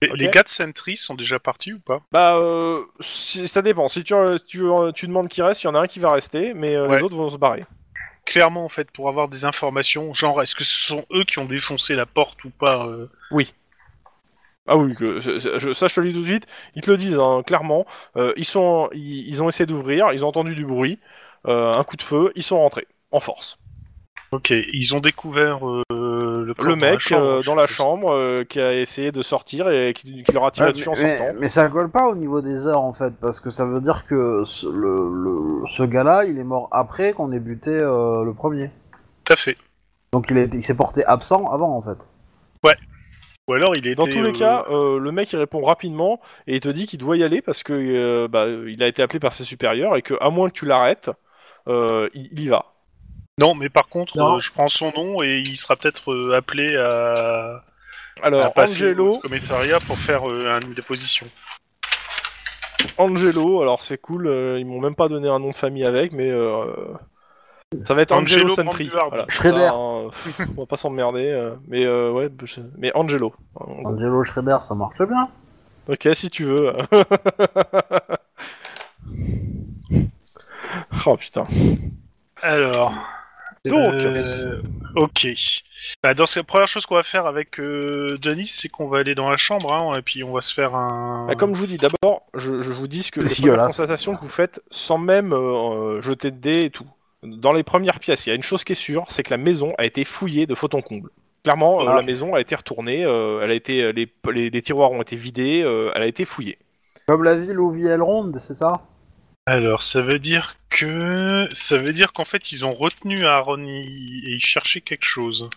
Les, 0.00 0.10
Ok. 0.10 0.16
les 0.18 0.28
de 0.28 0.42
Sentry 0.48 0.96
sont 0.96 1.14
déjà 1.16 1.40
partis 1.40 1.72
ou 1.72 1.80
pas? 1.80 2.00
Bah, 2.12 2.36
euh, 2.36 2.82
si- 3.00 3.48
ça 3.48 3.62
dépend. 3.62 3.88
Si 3.88 4.04
tu, 4.04 4.14
tu, 4.46 4.62
tu 4.94 5.06
demandes 5.08 5.28
qui 5.28 5.42
reste, 5.42 5.64
il 5.64 5.66
y 5.66 5.70
en 5.70 5.74
a 5.74 5.80
un 5.80 5.86
qui 5.88 5.98
va 5.98 6.12
rester, 6.12 6.54
mais 6.54 6.76
euh, 6.76 6.86
Ouais. 6.86 6.96
les 6.96 7.02
autres 7.02 7.16
vont 7.16 7.30
se 7.30 7.36
barrer. 7.36 7.64
Clairement, 8.24 8.64
en 8.64 8.68
fait, 8.68 8.90
pour 8.92 9.08
avoir 9.08 9.26
des 9.28 9.44
informations, 9.44 10.14
genre, 10.14 10.40
est-ce 10.42 10.54
que 10.54 10.62
ce 10.62 10.78
sont 10.86 11.04
eux 11.12 11.24
qui 11.24 11.38
ont 11.40 11.46
défoncé 11.46 11.94
la 11.94 12.06
porte 12.06 12.44
ou 12.44 12.50
pas 12.50 12.86
euh, 12.86 13.06
Ah 14.66 14.76
oui, 14.76 14.94
que, 14.94 15.18
je- 15.20 15.38
je- 15.58 15.72
ça 15.72 15.86
je 15.86 15.94
te 15.94 16.00
le 16.00 16.08
dis 16.08 16.14
tout 16.14 16.20
de 16.20 16.26
suite. 16.26 16.46
Ils 16.74 16.82
te 16.82 16.90
le 16.90 16.98
disent 16.98 17.18
hein, 17.18 17.42
clairement. 17.46 17.86
Euh, 18.16 18.34
ils 18.36 18.44
sont, 18.44 18.90
ils, 18.92 19.26
ils 19.26 19.42
ont 19.42 19.48
essayé 19.48 19.64
d'ouvrir, 19.66 20.12
ils 20.12 20.24
ont 20.26 20.28
entendu 20.28 20.54
du 20.54 20.66
bruit, 20.66 20.98
un 21.44 21.84
coup 21.84 21.96
de 21.96 22.02
feu, 22.02 22.32
ils 22.36 22.42
sont 22.42 22.58
rentrés 22.58 22.86
en 23.10 23.20
force. 23.20 23.58
Ok, 24.30 24.50
ils 24.50 24.94
ont 24.94 25.00
découvert 25.00 25.66
euh, 25.66 25.82
le, 25.90 26.76
mec 26.76 26.92
la 26.92 26.98
chambre, 26.98 27.24
euh, 27.24 27.40
je 27.40 27.46
dans 27.46 27.54
la 27.54 27.66
chambre 27.66 28.12
euh, 28.12 28.44
qui 28.44 28.60
a 28.60 28.74
essayé 28.74 29.10
de 29.10 29.22
sortir 29.22 29.70
et 29.70 29.94
qui, 29.94 30.22
qui 30.22 30.32
leur 30.32 30.44
a 30.44 30.50
tiré 30.50 30.66
Ouais, 30.66 30.72
dessus 30.74 30.88
en 30.90 30.92
mais, 30.92 31.16
sortant. 31.16 31.32
mais- 31.32 31.40
mais 31.40 31.48
ça 31.48 31.66
colle 31.70 31.88
pas 31.90 32.06
au 32.08 32.14
niveau 32.14 32.42
des 32.42 32.66
heures 32.66 32.82
en 32.82 32.92
fait, 32.92 33.14
parce 33.22 33.40
que 33.40 33.48
ça 33.48 33.64
veut 33.64 33.80
dire 33.80 34.06
que 34.06 34.42
ce, 34.44 34.66
le, 34.66 35.08
le- 35.62 35.66
ce 35.66 35.82
gars-là, 35.82 36.24
il 36.26 36.38
est 36.38 36.44
mort 36.44 36.68
après 36.72 37.14
qu'on 37.14 37.32
ait 37.32 37.38
buté 37.40 37.70
euh, 37.70 38.22
le 38.22 38.34
premier. 38.34 38.70
Tout 39.24 39.32
à 39.32 39.36
fait. 39.36 39.56
Donc 40.12 40.26
il, 40.30 40.36
est- 40.36 40.50
il 40.52 40.62
s'est 40.62 40.76
porté 40.76 41.06
absent 41.06 41.50
avant 41.50 41.74
en 41.74 41.80
fait. 41.80 41.96
Ou 43.48 43.54
alors 43.54 43.74
il 43.74 43.86
était. 43.86 43.94
Dans 43.94 44.04
tous 44.04 44.20
les 44.22 44.28
euh, 44.28 44.32
cas, 44.32 44.66
euh, 44.68 44.98
le 44.98 45.10
mec 45.10 45.32
il 45.32 45.36
répond 45.38 45.62
rapidement 45.62 46.20
et 46.46 46.56
il 46.56 46.60
te 46.60 46.68
dit 46.68 46.86
qu'il 46.86 46.98
doit 46.98 47.16
y 47.16 47.24
aller 47.24 47.40
parce 47.40 47.62
que 47.62 47.72
euh, 47.72 48.28
bah, 48.28 48.44
il 48.46 48.82
a 48.82 48.86
été 48.86 49.00
appelé 49.02 49.20
par 49.20 49.32
ses 49.32 49.44
supérieurs 49.44 49.96
et 49.96 50.02
que 50.02 50.12
à 50.20 50.28
moins 50.28 50.50
que 50.50 50.52
tu 50.54 50.66
l'arrêtes, 50.66 51.10
euh, 51.68 52.08
il, 52.14 52.28
il 52.32 52.40
y 52.40 52.48
va. 52.48 52.64
Non, 53.38 53.54
mais 53.54 53.68
par 53.68 53.88
contre, 53.88 54.16
euh, 54.36 54.38
je 54.40 54.50
prends 54.52 54.68
son 54.68 54.90
nom 54.92 55.22
et 55.22 55.42
il 55.46 55.56
sera 55.56 55.76
peut-être 55.76 56.12
euh, 56.12 56.34
appelé 56.36 56.76
à, 56.76 57.62
à 58.22 58.26
Alors 58.26 58.52
passer 58.52 58.82
Angelo, 58.82 59.14
au 59.14 59.18
commissariat 59.20 59.78
pour 59.80 59.96
faire 59.98 60.28
euh, 60.28 60.58
une 60.60 60.74
déposition. 60.74 61.26
Angelo, 62.96 63.62
alors 63.62 63.82
c'est 63.82 63.98
cool, 63.98 64.26
euh, 64.26 64.58
ils 64.58 64.66
m'ont 64.66 64.80
même 64.80 64.94
pas 64.96 65.08
donné 65.08 65.28
un 65.28 65.38
nom 65.38 65.50
de 65.50 65.54
famille 65.54 65.84
avec, 65.84 66.12
mais 66.12 66.30
euh, 66.30 66.64
ça 67.84 67.94
va 67.94 68.02
être 68.02 68.12
Angelo, 68.12 68.44
Angelo 68.44 68.54
Sentry. 68.56 68.84
Brandivard. 68.88 69.08
Voilà. 69.10 69.26
Schreiber. 69.28 69.70
Pff, 70.10 70.40
on 70.56 70.60
va 70.62 70.66
pas 70.66 70.76
s'emmerder, 70.76 71.26
euh, 71.30 71.54
mais 71.68 71.84
euh, 71.84 72.10
ouais, 72.10 72.28
je- 72.44 72.60
mais 72.76 72.90
Angelo. 72.96 73.32
Angelo 73.54 74.24
Schreiber, 74.24 74.58
ça 74.64 74.74
marche 74.74 75.00
bien. 75.02 75.28
Ok, 75.88 76.08
si 76.14 76.28
tu 76.28 76.44
veux. 76.44 76.72
oh 81.06 81.16
putain. 81.16 81.46
Alors. 82.42 82.94
Donc, 83.66 83.92
euh, 83.94 84.22
ok. 84.94 85.26
Bah, 86.02 86.14
dans 86.14 86.26
ce, 86.26 86.38
la 86.38 86.44
première 86.44 86.68
chose 86.68 86.86
qu'on 86.86 86.94
va 86.94 87.02
faire 87.02 87.26
avec 87.26 87.58
euh, 87.58 88.16
Denis, 88.20 88.46
c'est 88.46 88.68
qu'on 88.68 88.88
va 88.88 88.98
aller 88.98 89.14
dans 89.14 89.28
la 89.28 89.36
chambre, 89.36 89.72
hein, 89.72 89.96
et 89.98 90.02
puis 90.02 90.22
on 90.22 90.32
va 90.32 90.40
se 90.40 90.54
faire 90.54 90.74
un. 90.74 91.26
Bah, 91.28 91.34
comme 91.34 91.54
je 91.54 91.60
vous 91.60 91.66
dis, 91.66 91.76
d'abord, 91.76 92.22
je, 92.34 92.62
je 92.62 92.70
vous 92.70 92.86
dis 92.86 93.02
ce 93.02 93.10
que 93.10 93.20
dégueulasse. 93.20 93.66
constatations 93.66 94.14
que 94.16 94.22
vous 94.22 94.28
faites 94.28 94.62
sans 94.70 94.96
même 94.98 95.32
euh, 95.32 96.00
jeter 96.00 96.30
de 96.30 96.38
dés 96.38 96.64
et 96.64 96.70
tout. 96.70 96.86
Dans 97.24 97.52
les 97.52 97.64
premières 97.64 97.98
pièces, 97.98 98.26
il 98.26 98.30
y 98.30 98.32
a 98.32 98.36
une 98.36 98.42
chose 98.42 98.62
qui 98.62 98.72
est 98.72 98.76
sûre, 98.76 99.04
c'est 99.08 99.24
que 99.24 99.30
la 99.30 99.38
maison 99.38 99.74
a 99.76 99.84
été 99.84 100.04
fouillée 100.04 100.46
de 100.46 100.54
fond 100.54 100.68
en 100.72 100.80
comble. 100.80 101.10
Clairement, 101.42 101.80
euh, 101.82 101.86
Ah. 101.88 101.96
la 101.96 102.02
maison 102.02 102.34
a 102.34 102.40
été 102.40 102.54
retournée, 102.54 103.04
euh, 103.04 103.40
elle 103.42 103.50
a 103.50 103.54
été, 103.54 103.92
les, 103.92 104.08
les, 104.32 104.50
les 104.50 104.62
tiroirs 104.62 104.92
ont 104.92 105.02
été 105.02 105.16
vidés, 105.16 105.62
euh, 105.64 105.90
elle 105.94 106.02
a 106.02 106.06
été 106.06 106.24
fouillée. 106.24 106.58
Comme 107.08 107.24
la 107.24 107.34
ville 107.34 107.58
où 107.58 107.70
vit 107.72 107.86
Elrond, 107.86 108.32
c'est 108.38 108.54
ça? 108.54 108.82
Alors, 109.46 109.82
ça 109.82 110.00
veut 110.02 110.18
dire 110.18 110.57
que 110.70 111.48
ça 111.52 111.78
veut 111.78 111.92
dire 111.92 112.12
qu'en 112.12 112.24
fait 112.24 112.52
ils 112.52 112.64
ont 112.64 112.74
retenu 112.74 113.24
Aaron 113.26 113.64
et 113.66 113.86
ils 113.86 114.40
cherchaient 114.40 114.80
quelque 114.80 115.06
chose. 115.06 115.48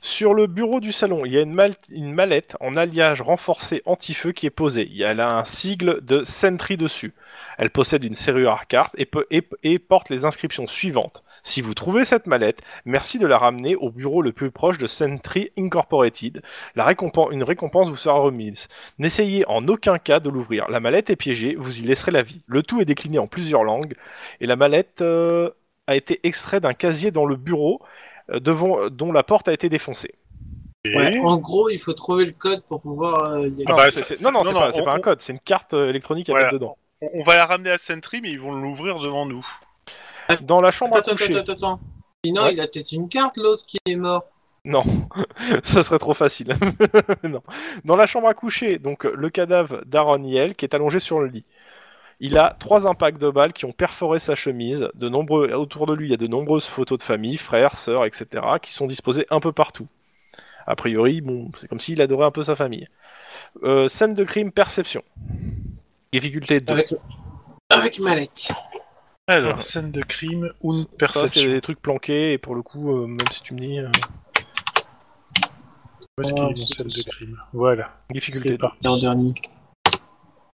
Sur 0.00 0.34
le 0.34 0.46
bureau 0.46 0.80
du 0.80 0.92
salon, 0.92 1.24
il 1.24 1.32
y 1.32 1.38
a 1.38 1.42
une, 1.42 1.52
mal- 1.52 1.74
une 1.90 2.12
mallette 2.12 2.56
en 2.60 2.76
alliage 2.76 3.22
renforcé 3.22 3.82
anti-feu 3.86 4.32
qui 4.32 4.46
est 4.46 4.50
posée. 4.50 4.88
Y 4.90 5.04
a 5.04 5.28
un 5.28 5.44
sigle 5.44 6.04
de 6.04 6.24
Sentry 6.24 6.76
dessus. 6.76 7.14
Elle 7.58 7.70
possède 7.70 8.04
une 8.04 8.14
serrure 8.14 8.52
à 8.52 8.64
carte 8.64 8.94
et, 8.98 9.78
porte 9.78 10.10
les 10.10 10.24
inscriptions 10.24 10.66
suivantes. 10.66 11.22
Si 11.42 11.60
vous 11.60 11.74
trouvez 11.74 12.04
cette 12.04 12.26
mallette, 12.26 12.60
merci 12.84 13.18
de 13.18 13.26
la 13.26 13.38
ramener 13.38 13.76
au 13.76 13.90
bureau 13.90 14.22
le 14.22 14.32
plus 14.32 14.50
proche 14.50 14.78
de 14.78 14.86
Sentry 14.86 15.50
Incorporated. 15.58 16.42
La 16.74 16.86
une 17.30 17.42
récompense 17.42 17.88
vous 17.88 17.96
sera 17.96 18.18
remise. 18.18 18.68
N'essayez 18.98 19.44
en 19.48 19.66
aucun 19.68 19.98
cas 19.98 20.20
de 20.20 20.30
l'ouvrir. 20.30 20.68
La 20.68 20.80
mallette 20.80 21.10
est 21.10 21.16
piégée, 21.16 21.54
vous 21.56 21.78
y 21.78 21.82
laisserez 21.82 22.10
la 22.10 22.22
vie. 22.22 22.42
Le 22.46 22.62
tout 22.62 22.80
est 22.80 22.84
décliné 22.84 23.18
en 23.18 23.26
plusieurs 23.26 23.64
langues 23.64 23.94
et 24.40 24.46
la 24.46 24.55
mallette 24.56 25.00
euh, 25.02 25.50
a 25.86 25.94
été 25.96 26.20
extraite 26.24 26.62
d'un 26.64 26.74
casier 26.74 27.10
dans 27.10 27.26
le 27.26 27.36
bureau 27.36 27.80
euh, 28.30 28.40
devant, 28.40 28.88
dont 28.90 29.12
la 29.12 29.22
porte 29.22 29.48
a 29.48 29.52
été 29.52 29.68
défoncée. 29.68 30.14
Ouais, 30.84 31.18
en 31.18 31.36
gros, 31.38 31.68
il 31.68 31.78
faut 31.78 31.92
trouver 31.94 32.24
le 32.26 32.32
code 32.32 32.62
pour 32.68 32.80
pouvoir 32.80 33.30
euh, 33.32 33.48
y 33.48 33.64
Ah 33.66 33.72
Non, 33.72 33.76
bah, 33.76 33.90
c'est- 33.90 34.04
ça- 34.04 34.14
c'est- 34.14 34.24
non, 34.24 34.30
non, 34.30 34.38
non, 34.38 34.44
c'est 34.44 34.52
non, 34.52 34.58
pas, 34.60 34.72
c'est 34.72 34.80
on- 34.82 34.84
pas 34.84 34.92
un 34.94 34.98
on- 34.98 35.00
code, 35.00 35.20
c'est 35.20 35.32
une 35.32 35.40
carte 35.40 35.74
euh, 35.74 35.88
électronique 35.88 36.28
à 36.28 36.32
Voilà. 36.32 36.46
mettre 36.46 36.54
dedans. 36.54 36.76
On, 37.02 37.08
on 37.14 37.22
va 37.24 37.36
la 37.36 37.46
ramener 37.46 37.70
à 37.70 37.78
Sentry, 37.78 38.20
mais 38.20 38.30
ils 38.30 38.38
vont 38.40 38.52
l'ouvrir 38.52 38.98
devant 39.00 39.26
nous. 39.26 39.44
Dans 40.42 40.60
la 40.60 40.70
chambre 40.70 40.96
Attends, 40.96 41.10
à 41.10 41.14
attends, 41.14 41.24
coucher. 41.26 41.38
attends, 41.38 41.52
attends. 41.52 41.80
Sinon, 42.24 42.42
Ouais. 42.44 42.52
il 42.54 42.60
a 42.60 42.66
peut-être 42.68 42.92
une 42.92 43.08
carte, 43.08 43.36
l'autre 43.36 43.64
qui 43.66 43.78
est 43.86 43.96
mort. 43.96 44.24
Non, 44.64 44.82
ça 45.64 45.82
serait 45.84 45.98
trop 45.98 46.14
facile. 46.14 46.48
non. 47.24 47.42
Dans 47.84 47.94
la 47.96 48.06
chambre 48.06 48.26
à 48.28 48.34
coucher, 48.34 48.78
donc 48.78 49.06
euh, 49.06 49.12
le 49.16 49.28
cadavre 49.30 49.82
d'Aaron 49.86 50.22
Yell 50.24 50.54
qui 50.56 50.64
est 50.64 50.74
allongé 50.74 50.98
sur 51.00 51.20
le 51.20 51.26
lit. 51.28 51.44
Il 52.18 52.38
a 52.38 52.56
trois 52.58 52.86
impacts 52.86 53.20
de 53.20 53.28
balles 53.28 53.52
qui 53.52 53.66
ont 53.66 53.72
perforé 53.72 54.18
sa 54.18 54.34
chemise. 54.34 54.88
De 54.94 55.08
nombreux, 55.08 55.52
autour 55.52 55.86
de 55.86 55.92
lui, 55.94 56.06
il 56.06 56.10
y 56.10 56.14
a 56.14 56.18
de 56.18 56.26
nombreuses 56.26 56.64
photos 56.64 56.98
de 56.98 57.02
famille, 57.02 57.36
frères, 57.36 57.76
sœurs, 57.76 58.06
etc., 58.06 58.26
qui 58.62 58.72
sont 58.72 58.86
disposées 58.86 59.26
un 59.30 59.40
peu 59.40 59.52
partout. 59.52 59.86
A 60.66 60.74
priori, 60.76 61.20
bon, 61.20 61.50
c'est 61.60 61.68
comme 61.68 61.78
s'il 61.78 62.00
adorait 62.00 62.26
un 62.26 62.30
peu 62.30 62.42
sa 62.42 62.56
famille. 62.56 62.88
Euh, 63.62 63.86
scène 63.86 64.14
de 64.14 64.24
crime, 64.24 64.50
perception. 64.50 65.02
Difficulté 66.12 66.60
2. 66.60 66.72
Avec, 66.72 66.94
avec 67.70 67.98
mallette. 68.00 68.52
Alors, 69.28 69.56
Ouais. 69.56 69.60
scène 69.60 69.90
de 69.90 70.02
crime 70.02 70.50
ou 70.62 70.72
Ça, 70.72 70.84
c'est 70.88 70.96
perception. 70.96 71.50
des 71.50 71.60
trucs 71.60 71.80
planqués, 71.82 72.32
et 72.32 72.38
pour 72.38 72.54
le 72.54 72.62
coup, 72.62 72.96
euh, 72.96 73.06
même 73.06 73.18
si 73.30 73.42
tu 73.42 73.54
me 73.54 73.58
dis, 73.60 73.78
euh, 73.78 73.88
Où 76.16 76.20
est-ce 76.22 76.32
qu'il 76.32 76.42
est 76.42 76.46
Ah, 76.46 76.48
mon 76.48 76.56
scène 76.56 76.86
de 76.86 77.10
crime? 77.10 77.42
Voilà. 77.52 77.90
difficulté 78.10 78.48
C'est 78.50 78.54
2. 78.54 78.58
parti. 78.58 78.86
L'an 78.86 78.96
dernier. 78.98 79.34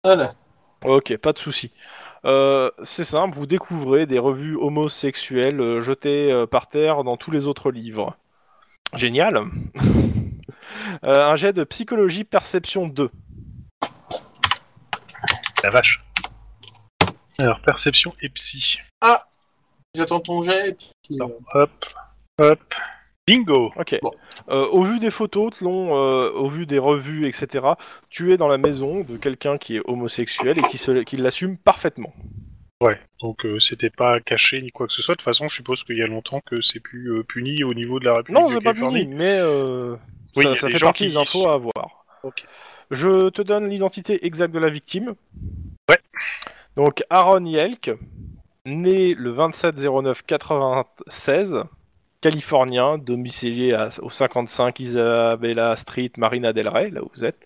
Voilà. 0.04 0.32
Ok, 0.84 1.16
pas 1.16 1.32
de 1.32 1.38
souci. 1.38 1.72
Euh, 2.24 2.70
c'est 2.82 3.04
simple, 3.04 3.34
vous 3.36 3.46
découvrez 3.46 4.06
des 4.06 4.18
revues 4.18 4.56
homosexuelles 4.56 5.60
euh, 5.60 5.80
jetées 5.80 6.32
euh, 6.32 6.46
par 6.46 6.68
terre 6.68 7.04
dans 7.04 7.16
tous 7.16 7.30
les 7.30 7.46
autres 7.46 7.70
livres. 7.70 8.16
Génial. 8.94 9.44
Euh, 11.04 11.26
un 11.26 11.36
jet 11.36 11.52
de 11.52 11.64
psychologie 11.64 12.24
perception 12.24 12.88
2. 12.88 13.10
La 15.62 15.70
vache. 15.70 16.04
Alors, 17.38 17.60
perception 17.60 18.14
et 18.22 18.28
psy. 18.30 18.80
J'attends 19.94 20.20
ton 20.20 20.40
jet. 20.40 20.70
et 20.70 20.74
puis, 20.74 21.16
Attends, 21.16 21.32
hop, 21.54 21.70
hop. 22.40 22.74
Bingo 23.28 23.72
Ok. 23.76 23.98
Bon. 24.02 24.10
Euh, 24.48 24.66
au 24.68 24.82
vu 24.82 24.98
des 24.98 25.10
photos, 25.10 25.54
Tlon, 25.58 25.94
euh, 25.96 26.30
au 26.32 26.48
vu 26.48 26.66
des 26.66 26.78
revues, 26.78 27.26
etc., 27.26 27.64
tu 28.10 28.32
es 28.32 28.36
dans 28.36 28.48
la 28.48 28.58
maison 28.58 29.00
de 29.00 29.16
quelqu'un 29.16 29.58
qui 29.58 29.76
est 29.76 29.82
homosexuel 29.84 30.58
et 30.58 30.62
qui, 30.68 30.78
se- 30.78 31.02
qui 31.02 31.16
l'assume 31.16 31.56
parfaitement. 31.58 32.12
Ouais, 32.80 32.98
donc 33.20 33.44
euh, 33.44 33.58
c'était 33.58 33.90
pas 33.90 34.20
caché 34.20 34.62
ni 34.62 34.70
quoi 34.70 34.86
que 34.86 34.92
ce 34.92 35.02
soit. 35.02 35.14
De 35.14 35.18
toute 35.18 35.24
façon, 35.24 35.48
je 35.48 35.56
suppose 35.56 35.82
qu'il 35.84 35.98
y 35.98 36.02
a 36.02 36.06
longtemps 36.06 36.40
que 36.46 36.60
c'est 36.60 36.78
plus 36.80 37.10
euh, 37.12 37.22
puni 37.24 37.64
au 37.64 37.74
niveau 37.74 37.98
de 38.00 38.04
la 38.04 38.14
République 38.14 38.40
Non, 38.40 38.48
de 38.48 38.54
c'est 38.54 38.60
pas 38.60 38.70
Californie. 38.72 39.02
puni, 39.04 39.14
mais 39.16 39.38
euh, 39.40 39.96
Oui, 40.36 40.36
il 40.36 40.42
y 40.42 40.44
ça, 40.44 40.50
a 40.52 40.56
ça 40.56 40.66
des 40.68 40.72
fait 40.74 40.78
gens 40.78 40.86
partie 40.86 41.04
qui- 41.06 41.10
des 41.10 41.16
infos 41.18 41.48
à 41.48 41.54
avoir. 41.54 42.04
Ok. 42.22 42.44
Je 42.90 43.28
te 43.30 43.42
donne 43.42 43.68
l'identité 43.68 44.24
exacte 44.24 44.54
de 44.54 44.58
la 44.60 44.70
victime. 44.70 45.14
Ouais. 45.90 45.98
Donc 46.76 47.02
Aaron 47.10 47.44
Yelk, 47.44 47.90
né 48.64 49.12
le 49.14 49.32
27-09-96, 49.32 51.64
californien, 52.20 52.98
domicilié 52.98 53.74
à- 53.74 53.88
au 54.02 54.10
55 54.10 54.80
Isabella 54.80 55.76
Street, 55.76 56.10
Marina 56.16 56.52
del 56.52 56.68
Rey, 56.68 56.90
là 56.90 57.02
où 57.02 57.10
vous 57.14 57.24
êtes. 57.24 57.38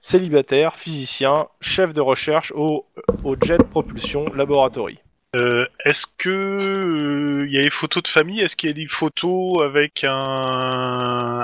Célibataire, 0.00 0.76
physicien, 0.76 1.48
chef 1.60 1.92
de 1.92 2.00
recherche 2.00 2.52
au, 2.54 2.86
au 3.24 3.34
Jet 3.40 3.58
Propulsion 3.70 4.24
Laboratory. 4.34 4.98
Euh, 5.36 5.66
Est-ce 5.84 6.06
que 6.16 6.30
euh, 6.30 7.46
il 7.48 7.52
y 7.54 7.58
a 7.58 7.62
des 7.62 7.68
photos 7.70 8.02
de 8.04 8.08
famille? 8.08 8.40
Est-ce 8.40 8.56
qu'il 8.56 8.70
y 8.70 8.72
a 8.72 8.74
des 8.74 8.86
photos 8.86 9.60
avec 9.62 10.04
un, 10.04 10.10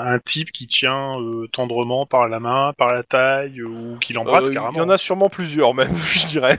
un 0.07 0.19
type 0.21 0.53
qui 0.53 0.67
tient 0.67 1.21
euh, 1.21 1.49
tendrement 1.53 2.07
par 2.07 2.29
la 2.29 2.41
main, 2.41 2.73
par 2.79 2.95
la 2.95 3.03
taille, 3.03 3.61
ou 3.63 3.99
qui 3.99 4.13
l'embrasse 4.15 4.47
Euh, 4.47 4.53
Il 4.53 4.55
carrément 4.55 4.79
y 4.79 4.81
en 4.81 4.89
a 4.89 4.97
sûrement 4.99 5.29
plusieurs 5.29 5.75
même, 5.75 5.95
je 6.15 6.27
dirais. 6.29 6.59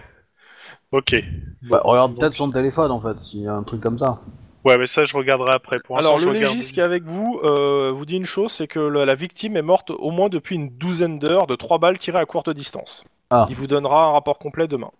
Ok. 0.92 1.16
Bah, 1.64 1.82
regarde 1.84 2.16
peut-être 2.20 2.36
son 2.36 2.52
téléphone 2.52 2.92
en 2.92 3.00
fait, 3.00 3.16
s'il 3.24 3.42
y 3.42 3.48
a 3.48 3.54
un 3.54 3.64
truc 3.64 3.82
comme 3.82 3.98
ça. 3.98 4.20
Ouais, 4.66 4.78
mais 4.80 4.88
ça, 4.88 5.06
je 5.06 5.16
regarderai 5.16 5.52
après. 5.54 5.80
Pour 5.80 5.98
Alors 6.00 6.18
le 6.18 6.28
regarde- 6.30 6.54
légiste 6.56 6.74
qui 6.74 6.80
est 6.80 6.84
avec 6.84 7.04
vous 7.04 7.40
euh, 7.44 7.92
vous 7.94 8.06
dit 8.06 8.18
une 8.18 8.26
chose, 8.26 8.52
c'est 8.52 8.68
que 8.68 8.80
le- 8.80 9.06
la 9.06 9.14
victime 9.16 9.56
est 9.58 9.62
morte 9.62 9.92
au 9.92 10.10
moins 10.12 10.28
depuis 10.28 10.56
une 10.56 10.70
douzaine 10.70 11.20
d'heures 11.20 11.46
de 11.48 11.56
trois 11.56 11.78
balles 11.78 11.98
tirées 12.00 12.20
à 12.20 12.26
courte 12.26 12.50
distance. 12.50 13.04
Ah. 13.30 13.46
Il 13.50 13.56
vous 13.56 13.68
donnera 13.68 14.06
un 14.06 14.12
rapport 14.14 14.40
complet 14.40 14.68
demain. 14.68 14.92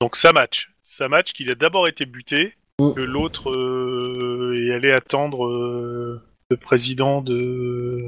Donc 0.00 0.16
ça 0.16 0.32
match. 0.32 0.70
Ça 0.82 1.08
match 1.08 1.32
qu'il 1.32 1.50
a 1.50 1.54
d'abord 1.54 1.88
été 1.88 2.06
buté, 2.06 2.54
Mm. 2.80 2.94
que 2.94 3.00
l'autre 3.00 3.50
euh, 3.50 4.54
est 4.56 4.72
allé 4.72 4.90
attendre 4.92 5.44
euh, 5.46 6.22
le 6.48 6.56
président 6.56 7.20
de 7.20 8.06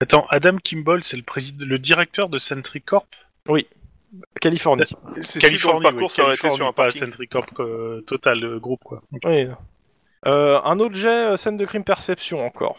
Attends, 0.00 0.26
Adam 0.30 0.56
Kimball, 0.62 1.02
c'est 1.04 1.16
le 1.16 1.22
président, 1.22 1.64
le 1.66 1.78
directeur 1.78 2.28
de 2.28 2.38
Sentry 2.38 2.80
Corp. 2.82 3.06
Californie. 4.40 4.84
C'est 5.22 5.40
Californie, 5.40 5.80
le 5.80 5.82
parcours 5.84 6.02
oui, 6.02 6.08
s'arrêtait 6.08 6.50
sur 6.50 6.66
un 6.68 6.72
pas. 6.72 6.90
Sentry 6.90 7.26
Corp 7.28 7.58
euh, 7.60 8.00
total 8.02 8.44
euh, 8.44 8.58
groupe 8.60 8.82
quoi. 8.84 9.02
Oui. 9.24 9.46
Euh, 10.26 10.60
un 10.64 10.78
autre 10.80 10.94
jet, 10.94 11.32
euh, 11.32 11.36
scène 11.36 11.56
de 11.56 11.64
crime 11.66 11.84
perception 11.84 12.44
encore. 12.44 12.78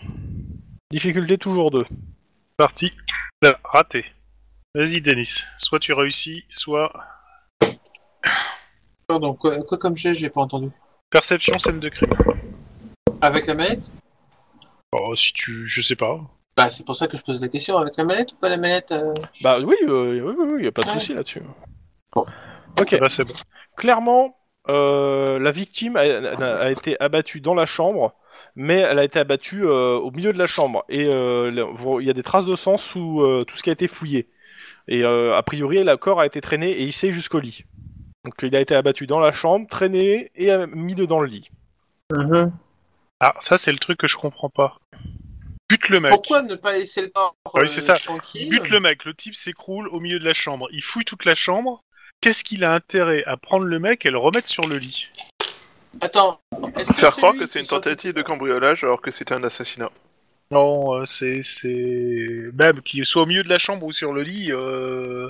Difficulté 0.91 1.37
toujours 1.37 1.71
2. 1.71 1.85
Parti. 2.57 2.91
Là, 3.41 3.57
raté. 3.63 4.05
Vas-y, 4.73 5.01
Denis. 5.01 5.43
Soit 5.57 5.79
tu 5.79 5.93
réussis, 5.93 6.43
soit 6.49 6.91
Pardon, 9.07 9.33
quoi, 9.35 9.61
quoi 9.63 9.77
comme 9.77 9.95
jet, 9.95 10.13
j'ai 10.13 10.29
pas 10.29 10.41
entendu. 10.41 10.69
perception 11.11 11.57
scène 11.59 11.79
de 11.79 11.89
crime. 11.89 12.13
Avec 13.21 13.45
la 13.47 13.53
manette? 13.53 13.91
Oh, 14.91 15.15
si 15.15 15.31
tu, 15.33 15.67
je 15.67 15.81
sais 15.81 15.95
pas. 15.95 16.19
Bah, 16.57 16.69
c'est 16.69 16.85
pour 16.85 16.95
ça 16.95 17.07
que 17.07 17.15
je 17.17 17.23
pose 17.23 17.41
la 17.41 17.47
question. 17.49 17.77
Avec 17.77 17.97
la 17.97 18.03
manette 18.05 18.31
ou 18.33 18.35
pas 18.37 18.49
la 18.49 18.57
manette 18.57 18.91
euh? 18.91 19.13
Bah 19.41 19.59
oui, 19.59 19.75
euh, 19.87 20.19
oui, 20.21 20.35
oui, 20.37 20.45
oui, 20.55 20.63
y 20.63 20.67
a 20.67 20.71
pas 20.71 20.81
de 20.81 20.87
Ouais. 20.87 20.93
souci 20.93 21.13
là-dessus. 21.13 21.41
Bon. 22.15 22.25
Ok. 22.81 22.91
Là, 22.91 23.09
c'est 23.09 23.25
bon. 23.25 23.33
Clairement, 23.77 24.35
euh, 24.69 25.39
la 25.39 25.51
victime 25.51 25.95
a, 25.97 26.01
a- 26.01 26.55
a 26.65 26.71
été 26.71 26.99
abattue 26.99 27.41
dans 27.41 27.53
la 27.55 27.65
chambre, 27.65 28.13
mais 28.55 28.77
elle 28.79 28.99
a 28.99 29.03
été 29.03 29.19
abattue 29.19 29.63
euh, 29.65 29.97
au 29.97 30.11
milieu 30.11 30.33
de 30.33 30.37
la 30.39 30.45
chambre. 30.47 30.83
Et 30.89 31.05
euh, 31.05 31.51
il 32.01 32.07
y 32.07 32.09
a 32.09 32.13
des 32.13 32.23
traces 32.23 32.45
de 32.45 32.55
sang 32.55 32.77
sous 32.77 33.21
euh, 33.21 33.43
tout 33.45 33.55
ce 33.57 33.63
qui 33.63 33.69
a 33.69 33.73
été 33.73 33.87
fouillé. 33.87 34.27
Et 34.87 35.03
euh, 35.03 35.35
a 35.35 35.43
priori, 35.43 35.83
le 35.83 35.97
corps 35.97 36.19
a 36.21 36.25
été 36.25 36.41
traîné 36.41 36.69
et 36.71 36.83
hissé 36.83 37.11
jusqu'au 37.11 37.39
lit. 37.39 37.65
Donc 38.23 38.33
il 38.41 38.55
a 38.55 38.61
été 38.61 38.73
abattu 38.75 39.05
dans 39.07 39.19
la 39.19 39.31
chambre, 39.31 39.67
traîné 39.67 40.31
et 40.35 40.51
mis 40.67 40.95
dedans 40.95 41.19
le 41.19 41.27
lit. 41.27 41.49
Ah, 43.19 43.33
ça 43.39 43.57
c'est 43.57 43.71
le 43.71 43.77
truc 43.77 43.97
que 43.97 44.07
je 44.07 44.17
comprends 44.17 44.49
pas. 44.49 44.77
Bute 45.69 45.89
le 45.89 45.99
mec. 45.99 46.11
Pourquoi 46.11 46.41
ne 46.43 46.55
pas 46.55 46.73
laisser 46.73 47.01
le 47.01 47.07
corps 47.07 47.35
Ah 47.47 47.59
oui, 47.61 47.69
c'est 47.69 47.81
ça. 47.81 47.95
tranquille 47.95 48.49
Bute 48.49 48.69
le 48.69 48.79
mec. 48.79 49.05
Le 49.05 49.13
type 49.15 49.33
s'écroule 49.35 49.87
au 49.87 49.99
milieu 49.99 50.19
de 50.19 50.25
la 50.25 50.33
chambre. 50.33 50.67
Il 50.71 50.83
fouille 50.83 51.05
toute 51.05 51.25
la 51.25 51.33
chambre. 51.35 51.83
Qu'est-ce 52.25 52.43
qu'il 52.43 52.63
a 52.63 52.73
intérêt 52.73 53.23
à 53.27 53.37
prendre 53.37 53.65
le 53.65 53.77
mec 53.77 54.03
et 54.07 54.09
le 54.09 54.17
remettre 54.17 54.47
sur 54.47 54.67
le 54.67 54.77
lit 54.77 55.09
Attends, 56.01 56.41
est-ce 56.75 56.89
que 56.89 56.95
Faire 56.95 57.11
croire 57.11 57.33
que 57.33 57.45
c'est 57.45 57.59
une 57.59 57.67
tentative 57.67 58.15
de 58.15 58.23
cambriolage 58.23 58.83
alors 58.83 58.99
que 58.99 59.11
c'était 59.11 59.35
un 59.35 59.43
assassinat. 59.43 59.91
Non, 60.49 60.95
euh, 60.95 61.05
c'est 61.05 61.43
c'est 61.43 62.49
même 62.57 62.81
qu'il 62.81 63.05
soit 63.05 63.21
au 63.21 63.25
milieu 63.27 63.43
de 63.43 63.49
la 63.49 63.59
chambre 63.59 63.85
ou 63.85 63.91
sur 63.91 64.11
le 64.11 64.23
lit. 64.23 64.51
Euh... 64.51 65.29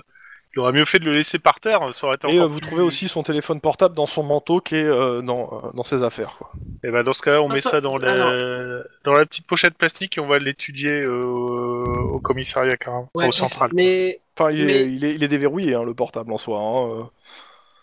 Il 0.55 0.59
aurait 0.61 0.71
mieux 0.71 0.85
fait 0.85 0.99
de 0.99 1.05
le 1.05 1.11
laisser 1.11 1.37
par 1.37 1.59
terre. 1.59 1.81
Ça 1.93 2.07
aurait 2.07 2.15
été 2.15 2.27
Et 2.27 2.31
encore 2.35 2.43
euh, 2.43 2.47
vous 2.47 2.59
plus- 2.59 2.67
trouvez 2.67 2.81
aussi 2.81 3.07
son 3.09 3.23
téléphone 3.23 3.59
portable 3.59 3.93
dans 3.93 4.05
son 4.07 4.23
manteau 4.23 4.61
qui 4.61 4.75
est 4.75 4.83
euh, 4.85 5.21
dans, 5.21 5.61
euh, 5.65 5.71
dans 5.73 5.83
ses 5.83 6.01
affaires. 6.01 6.35
Quoi. 6.37 6.51
Et 6.83 6.91
ben 6.91 7.03
dans 7.03 7.11
ce 7.11 7.21
cas-là, 7.21 7.41
on 7.41 7.49
Ah, 7.49 7.53
met 7.55 7.59
ça- 7.61 7.71
ça 7.71 7.81
dans 7.81 7.91
ça, 7.91 8.15
la 8.15 8.83
dans 9.03 9.11
la 9.11 9.25
petite 9.25 9.45
pochette 9.47 9.73
plastique 9.77 10.17
et 10.17 10.21
on 10.21 10.27
va 10.27 10.39
l'étudier 10.39 10.91
euh, 10.91 11.23
au 11.25 12.19
commissariat 12.19 12.77
carrément, 12.77 13.09
Ouais, 13.15 13.27
au 13.27 13.31
central. 13.33 13.71
Mais 13.73 14.17
Enfin, 14.39 14.51
il, 14.51 14.65
Mais- 14.65 14.71
est, 14.81 14.85
il, 14.91 15.05
est, 15.05 15.15
il 15.15 15.23
est 15.23 15.27
déverrouillé, 15.27 15.75
hein, 15.75 15.83
le 15.83 15.93
portable 15.93 16.31
en 16.31 16.37
soi. 16.37 16.59
hein, 16.59 16.89
euh. 16.89 17.03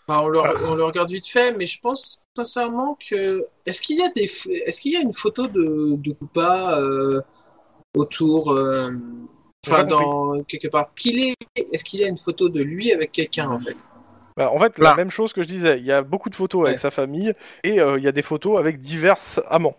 bah, 0.07 0.21
on, 0.23 0.27
le, 0.27 0.39
on 0.67 0.75
le 0.75 0.83
regarde 0.83 1.09
vite 1.11 1.27
fait, 1.27 1.55
mais 1.57 1.65
je 1.67 1.79
pense 1.79 2.17
sincèrement 2.35 2.97
que 3.09 3.39
est-ce 3.67 3.81
qu'il 3.81 3.97
y 3.99 4.03
a 4.03 4.09
des 4.15 4.23
est-ce 4.65 4.81
qu'il 4.81 4.93
y 4.93 4.97
a 4.97 5.01
une 5.01 5.13
photo 5.13 5.45
de 5.47 5.95
de 5.95 6.11
Koopa 6.11 6.79
euh, 6.79 7.21
autour 7.95 8.51
euh, 8.51 8.91
enfin 9.67 9.83
dans 9.85 10.43
quelque 10.43 10.67
part 10.67 10.93
qu'il 10.93 11.19
est 11.19 11.35
est-ce 11.55 11.83
qu'il 11.83 11.99
y 12.01 12.03
a 12.03 12.07
une 12.07 12.17
photo 12.17 12.49
de 12.49 12.61
lui 12.61 12.91
avec 12.91 13.11
quelqu'un 13.11 13.49
en 13.49 13.59
fait? 13.59 13.77
Bah, 14.35 14.49
en 14.51 14.57
fait, 14.57 14.77
Là. 14.79 14.89
la 14.91 14.95
même 14.95 15.11
chose 15.11 15.31
que 15.31 15.43
je 15.43 15.47
disais, 15.47 15.77
il 15.77 15.85
y 15.85 15.91
a 15.91 16.01
beaucoup 16.01 16.29
de 16.29 16.35
photos 16.35 16.61
avec 16.61 16.73
Ouais. 16.77 16.81
sa 16.81 16.89
famille 16.91 17.31
et 17.63 17.79
euh, 17.79 17.99
il 17.99 18.03
y 18.03 18.07
a 18.07 18.11
des 18.11 18.23
photos 18.23 18.57
avec 18.59 18.79
divers 18.79 19.17
amants. 19.49 19.77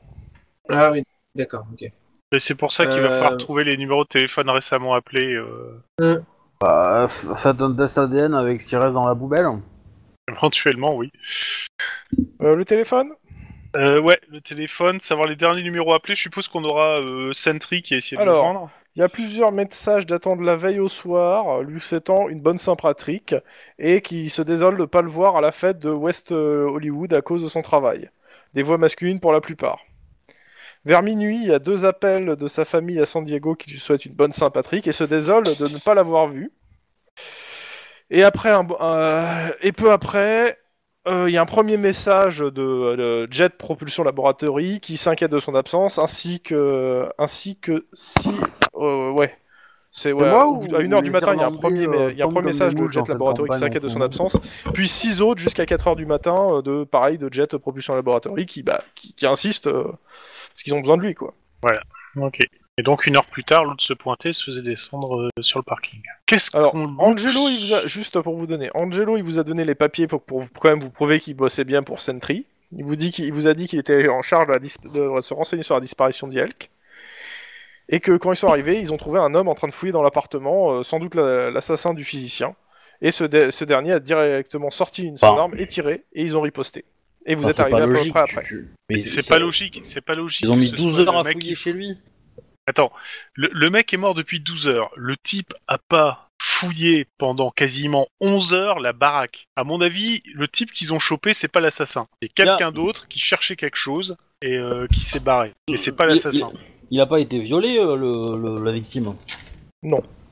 Ah 0.68 0.92
oui, 0.92 1.02
d'accord, 1.34 1.66
ok. 1.72 1.82
Et 1.82 2.38
c'est 2.38 2.54
pour 2.54 2.72
ça 2.72 2.86
qu'il 2.86 3.00
va 3.02 3.08
Euh. 3.10 3.18
falloir 3.20 3.36
trouver 3.36 3.64
les 3.64 3.76
numéros 3.76 4.04
de 4.04 4.08
téléphone 4.08 4.48
récemment 4.50 4.94
appelés. 4.94 5.34
euh, 5.34 6.20
Bah, 6.60 7.08
faites 7.08 7.60
un 7.60 7.74
test 7.74 7.98
ADN 7.98 8.32
avec 8.34 8.60
ce 8.60 8.68
qui 8.68 8.76
reste 8.76 8.92
dans 8.94 9.06
la 9.08 9.14
poubelle. 9.14 9.46
Éventuellement, 10.28 10.94
oui. 10.96 11.10
Euh, 12.40 12.54
le 12.54 12.64
téléphone? 12.64 13.08
Euh, 13.76 14.00
ouais, 14.00 14.20
le 14.30 14.40
téléphone, 14.40 15.00
savoir 15.00 15.26
les 15.28 15.36
derniers 15.36 15.62
numéros 15.62 15.92
appelés. 15.94 16.14
Je 16.14 16.22
suppose 16.22 16.46
qu'on 16.48 16.62
aura 16.64 17.00
euh, 17.00 17.32
Sentry 17.32 17.82
qui 17.82 17.94
a 17.94 17.96
essayé 17.96 18.16
de 18.16 18.22
Alors. 18.22 18.34
le 18.34 18.40
joindre. 18.52 18.70
Il 18.96 19.00
y 19.00 19.02
a 19.02 19.08
plusieurs 19.08 19.50
messages 19.50 20.06
datant 20.06 20.36
de 20.36 20.44
la 20.44 20.54
veille 20.54 20.78
au 20.78 20.88
soir, 20.88 21.64
lui 21.64 21.80
souhaitant 21.80 22.28
une 22.28 22.40
bonne 22.40 22.58
Saint-Patrick, 22.58 23.34
et 23.76 24.00
qui 24.02 24.28
se 24.30 24.40
désole 24.40 24.76
de 24.76 24.82
ne 24.82 24.86
pas 24.86 25.02
le 25.02 25.10
voir 25.10 25.36
à 25.36 25.40
la 25.40 25.50
fête 25.50 25.80
de 25.80 25.90
West 25.90 26.30
euh, 26.30 26.68
Hollywood 26.68 27.12
à 27.12 27.20
cause 27.20 27.42
de 27.42 27.48
son 27.48 27.60
travail. 27.60 28.10
Des 28.54 28.62
voix 28.62 28.78
masculines 28.78 29.18
pour 29.18 29.32
la 29.32 29.40
plupart. 29.40 29.80
Vers 30.84 31.02
minuit, 31.02 31.38
il 31.38 31.48
y 31.48 31.52
a 31.52 31.58
deux 31.58 31.84
appels 31.84 32.36
de 32.36 32.46
sa 32.46 32.64
famille 32.64 33.00
à 33.00 33.06
San 33.06 33.24
Diego 33.24 33.56
qui 33.56 33.72
lui 33.72 33.80
souhaitent 33.80 34.04
une 34.04 34.14
bonne 34.14 34.32
Saint-Patrick 34.32 34.86
et 34.86 34.92
se 34.92 35.02
désolent 35.02 35.56
de 35.56 35.66
ne 35.66 35.78
pas 35.78 35.94
l'avoir 35.94 36.28
vu. 36.28 36.52
Et 38.10 38.22
après, 38.22 38.50
un, 38.50 38.68
euh, 38.80 39.50
et 39.60 39.72
peu 39.72 39.90
après, 39.90 40.58
euh, 41.06 41.28
il 41.28 41.32
y 41.32 41.36
a 41.36 41.42
un 41.42 41.46
premier 41.46 41.76
message 41.76 42.38
de 42.38 42.62
euh, 42.62 43.26
Jet 43.30 43.56
Propulsion 43.56 44.04
Laboratory 44.04 44.80
qui 44.80 44.96
s'inquiète 44.96 45.30
de 45.30 45.40
son 45.40 45.54
absence, 45.54 45.98
ainsi 45.98 46.40
que, 46.40 47.08
ainsi 47.18 47.56
que 47.56 47.86
si, 47.92 48.32
euh, 48.76 49.10
ouais, 49.12 49.36
c'est 49.96 50.12
ouais, 50.12 50.26
à 50.26 50.44
1h 50.44 51.02
du 51.02 51.10
matin, 51.12 51.34
il 51.34 51.40
y 51.40 51.44
a 51.44 51.46
un 51.46 51.52
premier, 51.52 51.86
euh, 51.86 52.10
il 52.10 52.18
y 52.18 52.22
a 52.22 52.24
un 52.24 52.28
premier 52.28 52.46
message 52.46 52.74
de 52.74 52.84
Jet 52.86 53.06
Laboratory 53.06 53.48
qui 53.48 53.58
s'inquiète 53.58 53.82
de 53.84 53.88
son 53.88 54.00
ce 54.00 54.04
absence, 54.04 54.36
puis 54.74 54.88
six 54.88 55.22
autres 55.22 55.40
jusqu'à 55.40 55.64
4h 55.64 55.94
du 55.94 56.04
matin 56.04 56.36
euh, 56.50 56.62
de 56.62 56.82
pareil 56.82 57.16
de 57.16 57.32
Jet 57.32 57.56
Propulsion 57.56 57.94
Laboratory 57.94 58.44
qui, 58.44 58.64
bah, 58.64 58.82
qui, 58.96 59.12
qui 59.12 59.24
insistent 59.24 59.68
euh, 59.68 59.84
parce 59.84 60.62
qu'ils 60.64 60.74
ont 60.74 60.80
besoin 60.80 60.96
de 60.96 61.02
lui, 61.02 61.14
quoi. 61.14 61.32
Ok. 62.16 62.40
Et 62.76 62.82
donc 62.82 63.06
une 63.06 63.14
heure 63.16 63.26
plus 63.26 63.44
tard, 63.44 63.64
l'autre 63.64 63.84
se 63.84 63.92
pointait, 63.92 64.32
se 64.32 64.42
faisait 64.44 64.62
descendre 64.62 65.22
euh, 65.22 65.28
sur 65.42 65.60
le 65.60 65.62
parking. 65.62 66.00
Qu'est-ce 66.26 66.56
Alors, 66.56 66.72
qu'on 66.72 66.96
Angelo, 66.98 67.48
il 67.48 67.66
vous 67.68 67.74
a, 67.74 67.86
juste 67.86 68.20
pour 68.20 68.36
vous 68.36 68.48
donner, 68.48 68.68
Angelo, 68.74 69.16
il 69.16 69.22
vous 69.22 69.38
a 69.38 69.44
donné 69.44 69.64
les 69.64 69.76
papiers 69.76 70.08
pour, 70.08 70.22
pour 70.22 70.40
vous- 70.40 70.48
quand 70.60 70.68
même 70.70 70.80
vous 70.80 70.90
prouver 70.90 71.20
qu'il 71.20 71.34
bossait 71.34 71.62
bien 71.64 71.84
pour 71.84 72.00
Sentry. 72.00 72.46
Il 72.76 72.84
vous 72.84 72.96
dit 72.96 73.12
qu'il 73.12 73.26
il 73.26 73.32
vous 73.32 73.46
a 73.46 73.54
dit 73.54 73.68
qu'il 73.68 73.78
était 73.78 74.08
en 74.08 74.22
charge 74.22 74.48
de, 74.48 74.52
la 74.52 74.58
dis- 74.58 74.74
de 74.92 75.20
se 75.20 75.34
renseigner 75.34 75.62
sur 75.62 75.74
la 75.76 75.80
disparition 75.80 76.26
d'Yelk. 76.26 76.70
Et 77.90 78.00
que 78.00 78.16
quand 78.16 78.32
ils 78.32 78.36
sont 78.36 78.48
arrivés, 78.48 78.80
ils 78.80 78.92
ont 78.92 78.96
trouvé 78.96 79.20
un 79.20 79.34
homme 79.34 79.46
en 79.46 79.54
train 79.54 79.68
de 79.68 79.72
fouiller 79.72 79.92
dans 79.92 80.02
l'appartement, 80.02 80.72
euh, 80.72 80.82
sans 80.82 80.98
doute 80.98 81.14
la- 81.14 81.50
l'assassin 81.52 81.94
du 81.94 82.02
physicien. 82.02 82.56
Et 83.02 83.12
ce, 83.12 83.22
dé- 83.22 83.50
ce 83.52 83.64
dernier 83.64 83.92
a 83.92 84.00
directement 84.00 84.70
sorti 84.70 85.04
une 85.04 85.16
son 85.16 85.32
Bah. 85.36 85.42
arme 85.42 85.54
et 85.58 85.66
tiré, 85.68 86.02
et 86.14 86.24
ils 86.24 86.36
ont 86.36 86.40
riposté. 86.40 86.84
Et 87.26 87.36
vous 87.36 87.42
Enfin, 87.42 87.50
êtes 87.50 87.56
c'est 87.56 87.62
arrivé 87.62 87.76
pas 87.78 87.84
à 87.84 87.86
peu 87.86 87.92
logique, 87.92 88.12
près 88.12 88.20
après. 88.22 88.42
tu- 88.42 88.70
mais 88.90 89.04
C'est 89.04 89.28
pas 89.28 89.38
logique, 89.38 89.80
c'est 89.84 90.00
pas 90.00 90.14
logique. 90.14 90.42
Ils 90.42 90.50
ont 90.50 90.54
que 90.54 90.60
mis 90.60 90.68
ce 90.68 90.74
12 90.76 90.94
soit 90.96 91.04
heures 91.08 91.20
à 91.20 91.22
mec 91.22 91.34
fouiller 91.34 91.50
qui- 91.50 91.54
chez 91.54 91.72
lui. 91.72 91.96
Attends, 92.66 92.90
le, 93.34 93.50
le 93.52 93.70
mec 93.70 93.92
est 93.92 93.96
mort 93.98 94.14
depuis 94.14 94.40
12 94.40 94.68
heures. 94.68 94.90
Le 94.96 95.16
type 95.16 95.52
a 95.68 95.76
pas 95.78 96.30
fouillé 96.40 97.06
pendant 97.18 97.50
quasiment 97.50 98.06
11 98.20 98.54
heures 98.54 98.80
la 98.80 98.92
baraque. 98.92 99.48
À 99.56 99.64
mon 99.64 99.80
avis, 99.80 100.22
le 100.34 100.48
type 100.48 100.72
qu'ils 100.72 100.92
ont 100.94 100.98
chopé, 100.98 101.34
c'est 101.34 101.48
pas 101.48 101.60
l'assassin. 101.60 102.06
C'est 102.22 102.32
quelqu'un 102.32 102.72
d'autre 102.72 103.06
qui 103.08 103.18
cherchait 103.18 103.56
quelque 103.56 103.76
chose 103.76 104.16
et 104.42 104.56
euh, 104.56 104.86
qui 104.86 105.00
s'est 105.00 105.20
barré. 105.20 105.52
Et 105.68 105.76
c'est 105.76 105.92
pas 105.92 106.04
Il- 106.06 106.10
l'assassin. 106.10 106.52
Il 106.90 107.00
a 107.00 107.06
pas 107.06 107.18
été 107.20 107.38
violé, 107.40 107.78
euh, 107.78 107.96
le, 107.96 108.56
le- 108.56 108.62
la 108.64 108.72
victime? 108.72 109.14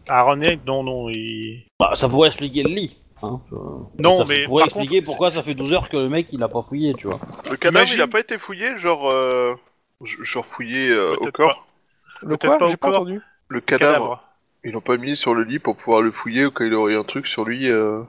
Ah, 0.09 0.23
René, 0.23 0.59
non, 0.67 0.83
non, 0.83 1.09
il... 1.09 1.65
Bah, 1.81 1.93
ça 1.95 2.09
pourrait 2.09 2.29
expliquer 2.29 2.63
le 2.63 2.71
lit. 2.71 2.97
Hein, 3.23 3.41
je- 3.51 4.03
Non, 4.03 4.17
ça, 4.17 4.25
mais 4.29 4.43
ça 4.43 4.45
pourrait 4.47 4.63
par 4.63 4.67
expliquer 4.69 4.97
contre, 4.99 5.07
pourquoi 5.11 5.31
ça 5.31 5.43
fait 5.43 5.55
12 5.55 5.73
heures 5.73 5.89
que 5.89 5.97
le 5.97 6.09
mec 6.09 6.29
il 6.33 6.43
a 6.43 6.49
pas 6.49 6.61
fouillé, 6.63 6.95
tu 6.95 7.07
vois. 7.09 7.19
Le 7.51 7.57
cadavre, 7.57 7.85
Imagine- 7.85 7.99
il 7.99 8.03
a 8.03 8.07
pas 8.09 8.21
été 8.21 8.37
fouillé, 8.39 8.79
genre, 8.79 9.09
euh, 9.09 9.55
genre 10.23 10.45
fouillé 10.47 10.91
euh, 10.91 11.15
au 11.17 11.31
corps? 11.31 11.67
Le 12.23 12.37
quoi 12.37 12.59
pas 12.59 12.67
J'ai 12.67 12.75
au 12.75 12.77
pas 12.77 12.89
corps. 12.91 13.01
entendu. 13.03 13.21
Le 13.49 13.61
cadavre, 13.61 13.93
cadavre. 13.95 14.25
ils 14.65 14.73
l'ont 14.73 14.81
pas 14.81 14.97
mis 14.97 15.17
sur 15.17 15.35
le 15.35 15.45
lit 15.45 15.59
pour 15.59 15.77
pouvoir 15.77 16.03
le 16.03 16.11
fouiller 16.13 16.47
ou 16.47 16.51
quand 16.51 16.65
il 16.65 16.75
aurait 16.75 16.97
un 16.97 17.05
truc 17.05 17.27
sur 17.27 17.45
lui. 17.45 17.71
euh. 17.71 18.03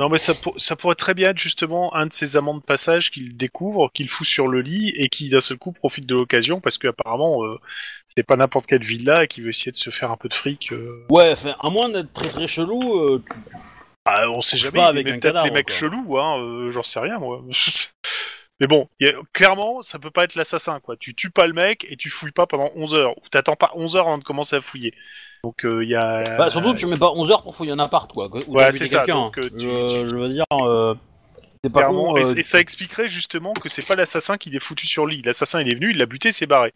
Non, 0.00 0.08
mais 0.08 0.16
ça, 0.16 0.32
pour- 0.32 0.58
ça 0.58 0.74
pourrait 0.74 0.94
très 0.94 1.12
bien 1.12 1.30
être 1.30 1.38
justement 1.38 1.94
un 1.94 2.06
de 2.06 2.12
ces 2.14 2.36
amants 2.38 2.54
de 2.56 2.62
passage 2.62 3.10
qu'il 3.10 3.36
découvre, 3.36 3.90
qu'il 3.92 4.08
fout 4.08 4.26
sur 4.26 4.48
le 4.48 4.62
lit 4.62 4.88
et 4.96 5.10
qui 5.10 5.28
d'un 5.28 5.40
seul 5.42 5.58
coup 5.58 5.72
profite 5.72 6.06
de 6.06 6.14
l'occasion 6.14 6.60
parce 6.60 6.78
qu'apparemment 6.78 7.44
euh, 7.44 7.58
c'est 8.08 8.22
pas 8.26 8.36
n'importe 8.36 8.66
quelle 8.66 8.82
villa 8.84 9.24
et 9.24 9.28
qui 9.28 9.42
veut 9.42 9.50
essayer 9.50 9.70
de 9.70 9.76
se 9.76 9.90
faire 9.90 10.10
un 10.10 10.16
peu 10.16 10.30
de 10.30 10.34
fric. 10.34 10.72
euh. 10.72 11.04
Ouais, 11.10 11.32
enfin, 11.32 11.54
à 11.60 11.68
moins 11.68 11.90
d'être 11.90 12.10
très 12.14 12.30
très 12.30 12.48
chelou, 12.48 12.98
euh, 13.00 13.22
tu- 13.30 13.54
Ah, 14.06 14.30
on 14.30 14.40
sait 14.40 14.56
jamais, 14.56 14.78
pas, 14.78 14.86
avec 14.86 15.06
peut-être 15.06 15.44
les 15.44 15.50
mecs 15.50 15.66
quoi. 15.68 15.76
chelous, 15.76 16.18
hein, 16.18 16.38
euh, 16.40 16.70
j'en 16.70 16.82
sais 16.82 16.98
rien 17.00 17.18
moi. 17.18 17.42
Mais 18.62 18.68
bon, 18.68 18.88
y 19.00 19.06
a- 19.08 19.12
clairement, 19.32 19.82
ça 19.82 19.98
peut 19.98 20.12
pas 20.12 20.22
être 20.22 20.36
l'assassin, 20.36 20.78
quoi. 20.78 20.96
Tu 20.96 21.14
tues 21.16 21.30
pas 21.30 21.48
le 21.48 21.52
mec 21.52 21.84
et 21.90 21.96
tu 21.96 22.10
fouilles 22.10 22.30
pas 22.30 22.46
pendant 22.46 22.70
11 22.76 22.94
heures, 22.94 23.18
ou 23.18 23.28
t'attends 23.28 23.56
pas 23.56 23.72
11 23.74 23.96
heures 23.96 24.06
avant 24.06 24.18
de 24.18 24.22
commencer 24.24 24.54
à 24.54 24.60
fouiller. 24.60 24.94
Donc 25.42 25.62
il 25.64 25.88
y 25.88 25.96
a... 25.96 26.22
Bah, 26.38 26.48
surtout, 26.48 26.72
tu 26.72 26.86
mets 26.86 26.96
pas 26.96 27.10
11 27.10 27.32
heures 27.32 27.42
pour 27.42 27.56
fouiller 27.56 27.72
un 27.72 27.80
appart, 27.80 28.10
quoi. 28.12 28.28
Ou 28.46 28.54
Ouais, 28.56 28.70
c'est 28.70 28.86
ça, 28.86 28.98
quelqu'un. 28.98 29.24
donc, 29.24 29.38
euh, 29.38 29.50
tu- 29.50 29.68
je, 29.68 30.08
je 30.08 30.16
veux 30.16 30.28
dire, 30.28 30.44
euh, 30.52 30.94
pas 31.72 31.90
et, 31.90 31.94
euh, 32.24 32.34
et 32.36 32.42
ça 32.44 32.60
expliquerait 32.60 33.08
justement 33.08 33.52
que 33.52 33.68
c'est 33.68 33.84
pas 33.84 33.96
l'assassin 33.96 34.38
qui 34.38 34.50
l'est 34.50 34.60
foutu 34.62 34.86
sur 34.86 35.06
lui. 35.06 35.20
L'assassin 35.22 35.60
il 35.60 35.68
est 35.72 35.74
venu, 35.74 35.90
il 35.90 35.98
l'a 35.98 36.06
buté, 36.06 36.30
c'est 36.30 36.46
barré. 36.46 36.72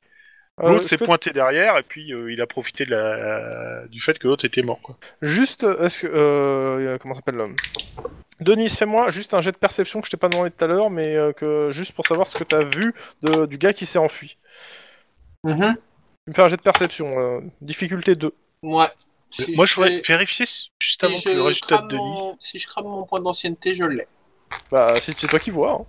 Euh, 0.61 0.71
L'autre 0.71 0.87
s'est 0.87 0.97
pointé 0.99 1.31
derrière 1.31 1.77
et 1.79 1.83
puis 1.85 2.13
euh, 2.13 2.33
il 2.33 2.41
a 2.41 2.47
profité 2.47 2.85
de 2.87 2.91
la... 2.97 3.87
du 3.89 4.01
fait 4.01 4.19
que 4.19 4.27
l'autre 4.27 4.45
était 4.45 4.63
mort. 4.63 4.81
Quoi. 4.83 4.97
Juste, 5.23 5.65
est-ce 5.65 6.03
que. 6.03 6.13
Euh, 6.13 6.99
comment 6.99 7.15
ça 7.15 7.19
s'appelle 7.21 7.35
l'homme 7.37 7.55
Denis, 8.41 8.69
fais-moi 8.69 9.11
juste 9.11 9.33
un 9.35 9.41
jet 9.41 9.53
de 9.53 9.57
perception 9.57 10.01
que 10.01 10.07
je 10.07 10.11
t'ai 10.11 10.17
pas 10.19 10.29
demandé 10.29 10.51
tout 10.51 10.63
à 10.65 10.69
l'heure, 10.69 10.91
mais 10.91 11.17
euh, 11.17 11.33
que 11.33 11.71
juste 11.71 11.93
pour 11.93 12.05
savoir 12.05 12.27
ce 12.27 12.37
que 12.37 12.45
t'as 12.45 12.63
vu 12.63 12.95
de, 13.23 13.47
du 13.47 13.57
gars 13.59 13.73
qui 13.73 13.87
s'est 13.87 13.99
enfui. 13.99 14.37
Mhm. 15.45 15.75
Tu 15.77 16.31
me 16.31 16.35
fais 16.35 16.43
un 16.43 16.49
jet 16.49 16.57
de 16.57 16.63
perception, 16.63 17.19
euh, 17.19 17.41
difficulté 17.61 18.15
2. 18.15 18.35
Ouais. 18.63 18.89
Si 19.31 19.55
Moi, 19.57 19.65
je 19.67 19.73
fais- 19.75 19.81
voudrais 19.81 20.01
vérifier 20.03 20.45
juste 20.47 21.01
si 21.01 21.07
avant 21.07 21.15
que 21.15 21.21
je 21.21 21.31
le 21.31 21.43
résultat 21.43 21.77
crame 21.77 21.89
de 21.89 21.97
Denis. 21.97 22.03
mon- 22.23 22.37
Si 22.39 22.59
je 22.59 22.67
crame 22.67 22.85
mon 22.85 23.05
point 23.05 23.21
d'ancienneté, 23.21 23.75
je 23.75 23.85
l'ai. 23.85 24.07
Bah, 24.71 24.95
si 25.01 25.13
c'est 25.17 25.27
toi 25.29 25.39
qui 25.39 25.51
vois. 25.51 25.73
hein. 25.73 25.87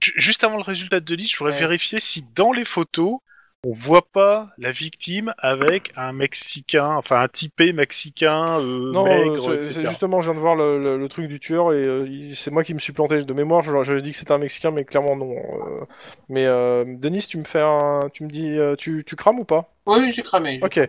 Ju- 0.00 0.12
Juste 0.16 0.44
avant 0.44 0.56
le 0.56 0.62
résultat 0.62 1.00
de 1.00 1.04
Denis, 1.04 1.26
je 1.28 1.36
voudrais 1.38 1.54
Ouais. 1.54 1.60
vérifier 1.60 2.00
si 2.00 2.24
dans 2.34 2.52
les 2.52 2.64
photos, 2.64 3.18
on 3.64 3.70
voit 3.72 4.02
pas 4.10 4.48
la 4.58 4.72
victime 4.72 5.32
avec 5.38 5.92
un 5.96 6.12
Mexicain, 6.12 6.96
enfin 6.96 7.20
un 7.22 7.28
typé 7.28 7.72
mexicain, 7.72 8.58
euh, 8.60 8.92
Non, 8.92 9.04
maigre, 9.04 9.62
c'est- 9.62 9.86
justement, 9.86 10.20
je 10.20 10.26
viens 10.30 10.34
de 10.34 10.40
voir 10.40 10.56
le, 10.56 10.80
le- 10.82 10.98
le 10.98 11.08
truc 11.08 11.28
du 11.28 11.38
tueur 11.38 11.72
et 11.72 11.76
euh, 11.84 12.34
c'est 12.34 12.50
moi 12.50 12.64
qui 12.64 12.74
me 12.74 12.80
suis 12.80 12.92
planté 12.92 13.22
de 13.22 13.32
mémoire. 13.32 13.62
Je, 13.62 13.82
je 13.84 13.94
dit 13.94 14.10
que 14.10 14.16
c'était 14.16 14.32
un 14.32 14.38
Mexicain, 14.38 14.72
mais 14.72 14.84
clairement 14.84 15.14
non. 15.14 15.32
euh. 15.32 15.84
mais 16.28 16.44
euh, 16.46 16.84
Denis, 16.86 17.24
tu 17.28 17.38
me 17.38 17.44
fais 17.44 17.60
un, 17.60 18.00
tu 18.12 18.24
me 18.24 18.30
dis, 18.30 18.58
euh, 18.58 18.74
tu, 18.74 19.04
tu 19.04 19.14
crames 19.14 19.38
ou 19.38 19.44
pas? 19.44 19.72
Oui, 19.86 20.12
j'ai 20.12 20.22
cramé. 20.22 20.58
Ok. 20.62 20.80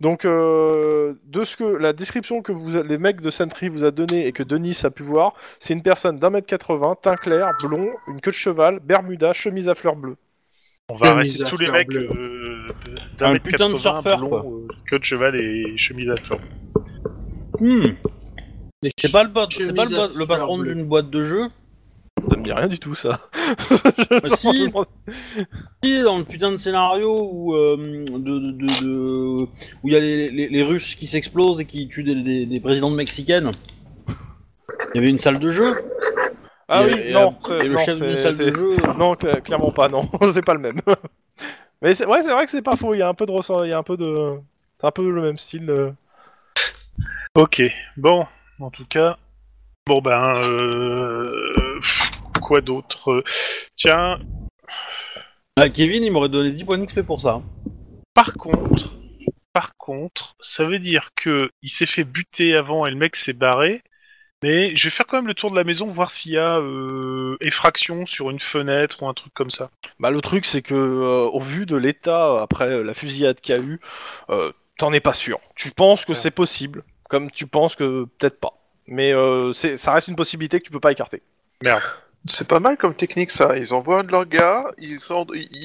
Donc 0.00 0.24
euh, 0.26 1.14
de 1.24 1.44
ce 1.44 1.56
que 1.56 1.64
la 1.64 1.92
description 1.94 2.42
que 2.42 2.52
vous, 2.52 2.82
les 2.82 2.98
mecs 2.98 3.20
de 3.22 3.30
Sentry 3.30 3.68
vous 3.70 3.84
a 3.84 3.90
donné 3.90 4.26
et 4.26 4.32
que 4.32 4.42
Denis 4.42 4.78
a 4.84 4.90
pu 4.90 5.02
voir, 5.02 5.34
c'est 5.58 5.72
une 5.74 5.82
personne 5.82 6.18
d'un 6.18 6.30
mètre 6.30 6.46
80, 6.46 6.96
teint 7.02 7.16
clair, 7.16 7.52
blond, 7.54 7.90
une 8.06 8.20
queue 8.20 8.30
de 8.32 8.36
cheval, 8.36 8.80
bermuda, 8.80 9.32
chemise 9.32 9.68
à 9.70 9.74
fleurs 9.74 9.96
bleues. 9.96 10.16
On 10.90 10.94
va 10.94 11.10
Chemise 11.20 11.42
arrêter 11.42 11.56
tous 11.56 11.60
les 11.62 11.70
mecs 11.70 11.92
euh, 11.92 12.68
d'un 13.18 13.32
mètre 13.34 13.44
putain 13.44 13.68
de 13.68 13.74
80, 13.74 13.78
surfeur, 13.78 14.18
blond, 14.18 14.28
quoi. 14.30 14.44
euh, 14.46 14.68
queue 14.88 14.98
de 14.98 15.04
cheval 15.04 15.36
et 15.36 15.76
chemise 15.76 16.08
à 16.08 16.16
fleurs. 16.16 16.40
Hmm. 17.60 17.88
Mais 18.82 18.90
C'est 18.96 19.12
pas 19.12 19.22
le, 19.24 19.30
c'est 19.50 19.74
pas 19.74 19.84
le, 19.84 20.26
patron 20.26 20.58
d'une 20.62 20.84
boîte 20.84 21.10
de 21.10 21.22
jeux 21.24 21.48
Ça 22.30 22.36
me 22.38 22.42
dit 22.44 22.52
rien 22.52 22.68
du 22.68 22.78
tout 22.78 22.94
ça. 22.94 23.20
Bah, 24.10 24.20
si. 24.34 24.70
Si, 25.84 26.00
dans 26.02 26.16
le 26.18 26.24
putain 26.24 26.52
de 26.52 26.56
scénario 26.56 27.28
où 27.30 27.54
euh, 27.54 27.76
de, 27.76 28.38
de- 28.38 28.50
de- 28.52 28.82
de- 28.82 29.42
où 29.42 29.88
il 29.88 29.92
y 29.92 29.96
a 29.96 30.00
les, 30.00 30.30
les- 30.30 30.48
les 30.48 30.62
Russes 30.62 30.94
qui 30.94 31.06
s'explosent 31.06 31.60
et 31.60 31.66
qui 31.66 31.86
tuent 31.88 32.04
des, 32.04 32.14
des, 32.14 32.46
des 32.46 32.60
présidentes 32.60 32.94
mexicaines, 32.94 33.50
il 34.94 34.96
y 34.96 34.98
avait 35.00 35.10
une 35.10 35.18
salle 35.18 35.38
de 35.38 35.50
jeu. 35.50 35.70
Ah 36.68 36.82
et, 36.82 36.86
oui, 36.92 37.00
et, 37.06 37.12
non. 37.12 37.30
euh, 37.30 37.34
c'est- 37.40 37.58
Et 37.64 37.68
le 37.68 37.74
non, 37.74 37.80
chef 37.84 37.98
d'une 38.00 38.10
c'est- 38.12 38.20
salle 38.22 38.34
c'est- 38.34 38.50
de 38.50 38.56
jeu. 38.56 38.76
Non, 38.98 39.14
cla- 39.14 39.40
clairement 39.40 39.72
pas, 39.72 39.88
non, 39.88 40.08
c'est 40.34 40.42
pas 40.44 40.54
le 40.54 40.60
même. 40.60 40.80
Mais 41.82 41.94
c'est 41.94 42.06
ouais, 42.06 42.22
c'est 42.22 42.32
vrai 42.32 42.44
que 42.44 42.50
c'est 42.50 42.62
pas 42.62 42.76
faux, 42.76 42.92
il 42.94 42.98
y 42.98 43.02
a 43.02 43.08
un 43.08 43.14
peu 43.14 43.24
de 43.26 43.32
ressort, 43.32 43.64
il 43.64 43.70
y 43.70 43.72
a 43.72 43.78
un 43.78 43.82
peu 43.82 43.96
de 43.96 44.38
c'est 44.80 44.86
un 44.86 44.90
peu 44.90 45.08
le 45.10 45.22
même 45.22 45.38
style. 45.38 45.70
euh. 45.70 45.90
Ok, 47.36 47.62
bon, 47.96 48.26
en 48.60 48.70
tout 48.70 48.84
cas, 48.86 49.16
bon 49.86 50.00
ben, 50.00 50.40
euh, 50.44 51.78
quoi 52.42 52.60
d'autre 52.60 53.12
Euh, 53.12 53.22
Tiens, 53.76 54.18
Ah, 55.60 55.68
Kevin, 55.70 56.02
il 56.04 56.12
m'aurait 56.12 56.28
donné 56.28 56.50
10 56.50 56.64
points 56.64 56.78
d'XP 56.78 57.02
pour 57.02 57.20
ça. 57.20 57.40
par 58.14 58.32
contre, 58.34 58.90
par 59.52 59.76
contre, 59.76 60.34
ça 60.40 60.64
veut 60.64 60.78
dire 60.78 61.10
que 61.16 61.48
il 61.62 61.68
s'est 61.68 61.86
fait 61.86 62.04
buter 62.04 62.56
avant 62.56 62.86
et 62.86 62.90
le 62.90 62.96
mec 62.96 63.14
s'est 63.16 63.32
barré. 63.32 63.82
Mais 64.42 64.74
je 64.76 64.84
vais 64.84 64.90
faire 64.90 65.06
quand 65.06 65.16
même 65.16 65.26
le 65.26 65.34
tour 65.34 65.50
de 65.50 65.56
la 65.56 65.64
maison, 65.64 65.86
voir 65.86 66.10
s'il 66.12 66.32
y 66.32 66.38
a 66.38 66.58
euh, 66.58 67.36
effraction 67.40 68.06
sur 68.06 68.30
une 68.30 68.38
fenêtre 68.38 69.02
ou 69.02 69.08
un 69.08 69.14
truc 69.14 69.34
comme 69.34 69.50
ça. 69.50 69.68
Bah 69.98 70.10
le 70.12 70.20
truc 70.20 70.44
c'est 70.46 70.62
que 70.62 70.74
euh, 70.74 71.28
au 71.32 71.40
vu 71.40 71.66
de 71.66 71.76
l'état 71.76 72.40
après 72.40 72.70
euh, 72.70 72.82
la 72.84 72.94
fusillade 72.94 73.40
qu'il 73.40 73.56
y 73.56 73.58
a 73.58 73.62
eu, 73.62 73.80
euh, 74.30 74.52
t'en 74.76 74.92
es 74.92 75.00
pas 75.00 75.12
sûr. 75.12 75.40
Tu 75.56 75.70
penses 75.72 76.04
que 76.04 76.12
Ouais. 76.12 76.18
c'est 76.18 76.30
possible, 76.30 76.84
comme 77.08 77.30
tu 77.32 77.46
penses 77.48 77.74
que 77.74 78.04
peut-être 78.18 78.38
pas. 78.38 78.54
Mais 78.86 79.12
euh, 79.12 79.52
c'est 79.52 79.76
ça 79.76 79.92
reste 79.92 80.06
une 80.08 80.16
possibilité 80.16 80.60
que 80.60 80.64
tu 80.64 80.70
peux 80.70 80.80
pas 80.80 80.92
écarter. 80.92 81.20
Merde. 81.62 81.82
C'est 82.24 82.46
pas 82.48 82.60
mal 82.60 82.76
comme 82.76 82.94
technique 82.94 83.30
ça. 83.30 83.56
Ils 83.56 83.74
envoient 83.74 84.00
un 84.00 84.04
de 84.04 84.12
leurs 84.12 84.26
gars, 84.26 84.70
ils, 84.78 84.98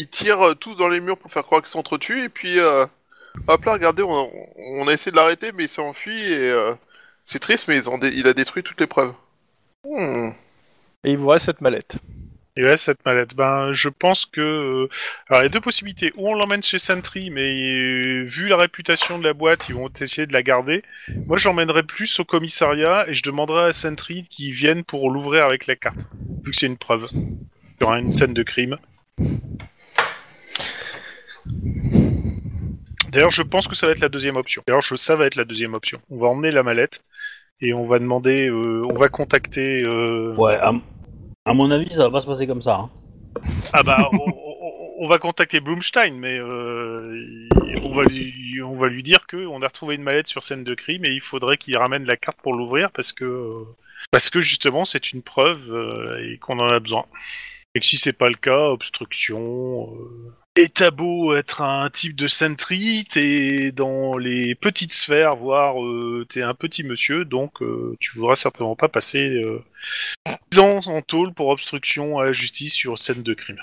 tirent 0.10 0.56
tous 0.60 0.76
dans 0.78 0.88
les 0.88 1.00
murs 1.00 1.18
pour 1.18 1.32
faire 1.32 1.44
croire 1.44 1.62
qu'ils 1.62 1.70
s'entretuent, 1.72 2.24
et 2.26 2.30
puis 2.30 2.60
euh, 2.60 2.86
hop 3.48 3.66
là, 3.66 3.74
regardez, 3.74 4.04
on, 4.04 4.32
on 4.58 4.88
a 4.88 4.92
essayé 4.94 5.12
de 5.12 5.16
l'arrêter, 5.18 5.52
mais 5.52 5.64
il 5.64 5.68
s'est 5.70 5.82
enfui, 5.82 6.16
et 6.24 6.50
euh, 6.52 6.74
c'est 7.24 7.40
triste, 7.40 7.68
mais 7.68 7.76
ils 7.76 7.90
ont 7.90 7.98
dé- 7.98 8.14
il 8.16 8.28
a 8.28 8.34
détruit 8.34 8.64
toutes 8.64 8.80
les 8.80 8.88
preuves. 8.88 9.14
Hmm. 9.86 10.30
Et 11.04 11.12
il 11.12 11.18
vous 11.18 11.28
reste 11.28 11.46
cette 11.46 11.62
mallette. 11.62 11.98
Et 12.56 12.64
ouais, 12.64 12.78
cette 12.78 13.04
mallette. 13.04 13.36
Ben, 13.36 13.74
je 13.74 13.90
pense 13.90 14.26
que. 14.28 14.40
euh, 14.40 14.88
Alors, 15.28 15.42
il 15.42 15.46
y 15.46 15.48
a 15.48 15.50
deux 15.50 15.60
possibilités. 15.60 16.12
Ou 16.18 16.30
on 16.30 16.36
l'emmène 16.36 16.62
chez 16.62 16.78
Sentry, 16.78 17.32
mais 17.32 17.60
euh, 17.60 18.24
vu 18.26 18.48
la 18.48 18.58
réputation 18.58 19.18
de 19.18 19.24
la 19.24 19.34
boîte, 19.34 19.68
ils 19.70 19.76
vont 19.76 19.90
essayer 20.00 20.28
de 20.28 20.34
la 20.34 20.44
garder. 20.44 20.84
Moi, 21.26 21.38
j'emmènerais 21.38 21.82
plus 21.84 22.20
au 22.20 22.26
commissariat 22.26 23.06
et 23.10 23.16
je 23.16 23.24
demanderais 23.24 23.70
à 23.70 23.74
Sentry 23.74 24.28
qu'ils 24.30 24.52
viennent 24.54 24.84
pour 24.84 25.10
l'ouvrir 25.10 25.46
avec 25.46 25.66
la 25.66 25.76
carte. 25.76 26.08
Vu 26.46 26.52
que 26.52 26.56
c'est 26.58 26.68
une 26.68 26.78
preuve. 26.78 27.10
Il 27.14 27.82
y 27.82 27.84
aura 27.84 27.98
une 28.00 28.12
scène 28.12 28.36
de 28.36 28.44
crime. 28.44 28.78
D'ailleurs, 33.14 33.32
je 33.32 33.44
pense 33.44 33.68
que 33.68 33.76
ça 33.76 33.86
va 33.88 33.92
être 33.94 34.00
la 34.00 34.10
deuxième 34.10 34.36
option. 34.36 34.64
D'ailleurs, 34.68 34.82
je, 34.82 34.96
ça 34.96 35.16
va 35.16 35.26
être 35.26 35.36
la 35.36 35.46
deuxième 35.46 35.74
option. 35.74 36.00
On 36.10 36.18
va 36.18 36.28
emmener 36.28 36.52
la 36.52 36.64
mallette 36.64 37.04
et 37.62 37.74
on 37.74 37.86
va 37.86 38.00
demander, 38.00 38.48
euh, 38.50 38.82
on 38.90 38.96
va 38.98 39.08
contacter. 39.10 39.84
euh, 39.84 40.34
Ouais, 40.36 40.56
à, 40.56 40.74
à 41.46 41.54
mon 41.54 41.70
avis, 41.72 41.92
ça 41.94 42.04
va 42.04 42.12
pas 42.12 42.22
se 42.22 42.28
passer 42.28 42.48
comme 42.48 42.62
ça. 42.62 42.76
hein. 42.76 42.90
Ah 43.74 43.84
bah, 43.84 44.10
on, 44.12 44.18
on- 44.18 44.74
on 45.00 45.08
va 45.08 45.18
contacter 45.18 45.60
Blumstein, 45.60 46.14
mais 46.14 46.38
euh, 46.40 47.48
on, 47.84 47.94
va 47.94 48.04
lui, 48.04 48.62
on 48.62 48.78
va 48.78 48.88
lui 48.88 49.04
dire 49.04 49.26
que 49.28 49.46
on 49.48 49.62
a 49.62 49.68
retrouvé 49.68 49.96
une 49.96 50.04
mallette 50.04 50.28
sur 50.28 50.44
scène 50.46 50.64
de 50.64 50.76
crime 50.76 51.04
et 51.04 51.12
il 51.12 51.20
faudrait 51.20 51.58
qu'il 51.58 51.78
ramène 51.78 52.06
la 52.06 52.16
carte 52.16 52.38
pour 52.42 52.54
l'ouvrir 52.54 52.90
parce 52.92 53.12
que 53.12 53.64
parce 54.12 54.30
que 54.30 54.40
justement 54.40 54.86
c'est 54.86 55.12
une 55.12 55.22
preuve 55.22 55.60
et 56.24 56.38
qu'on 56.38 56.58
en 56.60 56.68
a 56.70 56.80
besoin. 56.80 57.06
Et 57.76 57.80
que 57.82 57.86
si 57.86 57.98
c'est 57.98 58.14
pas 58.14 58.28
le 58.30 58.36
cas, 58.36 58.68
obstruction. 58.70 59.90
Euh... 60.58 60.62
Et 60.62 60.70
t'as 60.70 60.92
beau 60.92 61.36
être 61.36 61.62
un 61.62 61.90
type 61.90 62.16
de 62.16 62.28
sentry, 62.28 63.06
t'es 63.10 63.72
dans 63.72 64.18
les 64.18 64.56
petites 64.56 64.94
sphères, 64.94 65.36
voire 65.36 65.84
euh, 65.84 66.26
t'es 66.30 66.42
un 66.42 66.54
petit 66.54 66.84
monsieur, 66.84 67.26
donc 67.26 67.62
euh, 67.62 67.96
tu 68.00 68.18
voudras 68.18 68.36
certainement 68.36 68.76
pas 68.76 68.88
passer 68.88 69.30
euh, 69.44 69.64
10 70.52 70.60
ans 70.60 70.80
en 70.86 71.02
tôle 71.02 71.34
pour 71.34 71.48
obstruction 71.48 72.20
à 72.20 72.26
la 72.26 72.34
justice 72.34 72.74
sur 72.74 73.00
scène 73.00 73.24
de 73.24 73.34
crime. 73.34 73.60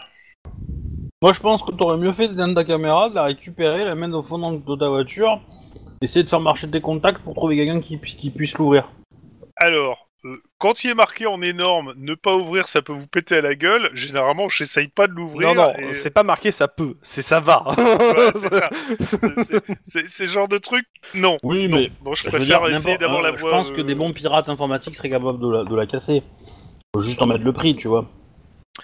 Moi, 1.22 1.32
je 1.32 1.40
pense 1.40 1.62
que 1.62 1.70
t'aurais 1.72 1.98
mieux 1.98 2.12
fait 2.12 2.28
d'éteindre 2.28 2.54
ta 2.54 2.64
caméra, 2.64 3.10
de 3.10 3.14
la 3.14 3.24
récupérer, 3.24 3.84
la 3.84 3.94
mettre 3.94 4.14
au 4.14 4.22
fond 4.22 4.52
de 4.52 4.76
ta 4.76 4.88
voiture, 4.88 5.40
essayer 6.00 6.24
de 6.24 6.28
faire 6.28 6.40
marcher 6.40 6.68
tes 6.70 6.80
contacts 6.80 7.22
pour 7.22 7.34
trouver 7.34 7.56
quelqu'un 7.56 7.80
qui, 7.80 7.98
pu- 7.98 8.08
qui 8.08 8.30
puisse 8.30 8.56
l'ouvrir. 8.56 8.90
Alors, 9.56 9.98
euh, 9.98 10.09
quand 10.60 10.84
il 10.84 10.90
est 10.90 10.94
marqué 10.94 11.26
en 11.26 11.42
énorme, 11.42 11.94
ne 11.96 12.14
pas 12.14 12.36
ouvrir, 12.36 12.68
ça 12.68 12.82
peut 12.82 12.92
vous 12.92 13.06
péter 13.08 13.36
à 13.38 13.40
la 13.40 13.54
gueule. 13.54 13.90
Généralement, 13.94 14.48
j'essaye 14.48 14.88
pas 14.88 15.06
de 15.08 15.12
l'ouvrir. 15.14 15.48
Non 15.48 15.54
non, 15.54 15.74
et- 15.76 15.92
c'est 15.94 16.10
pas 16.10 16.22
marqué 16.22 16.52
ça 16.52 16.68
peut, 16.68 16.94
c'est 17.02 17.22
ça 17.22 17.40
va. 17.40 17.64
Ouais, 17.76 18.30
c'est 20.06 20.26
genre 20.28 20.48
de 20.48 20.58
truc. 20.58 20.86
Non. 21.14 21.38
Oui, 21.42 21.68
non. 21.68 21.76
mais 21.78 21.90
je 22.14 22.22
je 22.22 22.28
préfère 22.28 22.40
dire, 22.40 22.60
essayer 22.68 22.92
n'importe- 22.94 23.00
d'avoir 23.00 23.20
euh, 23.20 23.30
la 23.30 23.34
je 23.36 23.40
voix. 23.40 23.50
pense 23.50 23.72
que 23.72 23.80
euh, 23.80 23.84
des 23.84 23.94
bons 23.94 24.12
pirates 24.12 24.48
informatiques 24.48 24.94
seraient 24.96 25.10
capables 25.10 25.40
de 25.40 25.50
la, 25.50 25.64
de 25.64 25.74
la 25.74 25.86
casser. 25.86 26.22
Faut 26.94 27.02
juste 27.02 27.20
en 27.22 27.26
mettre 27.26 27.44
le 27.44 27.52
prix, 27.52 27.74
tu 27.76 27.88
vois. 27.88 28.06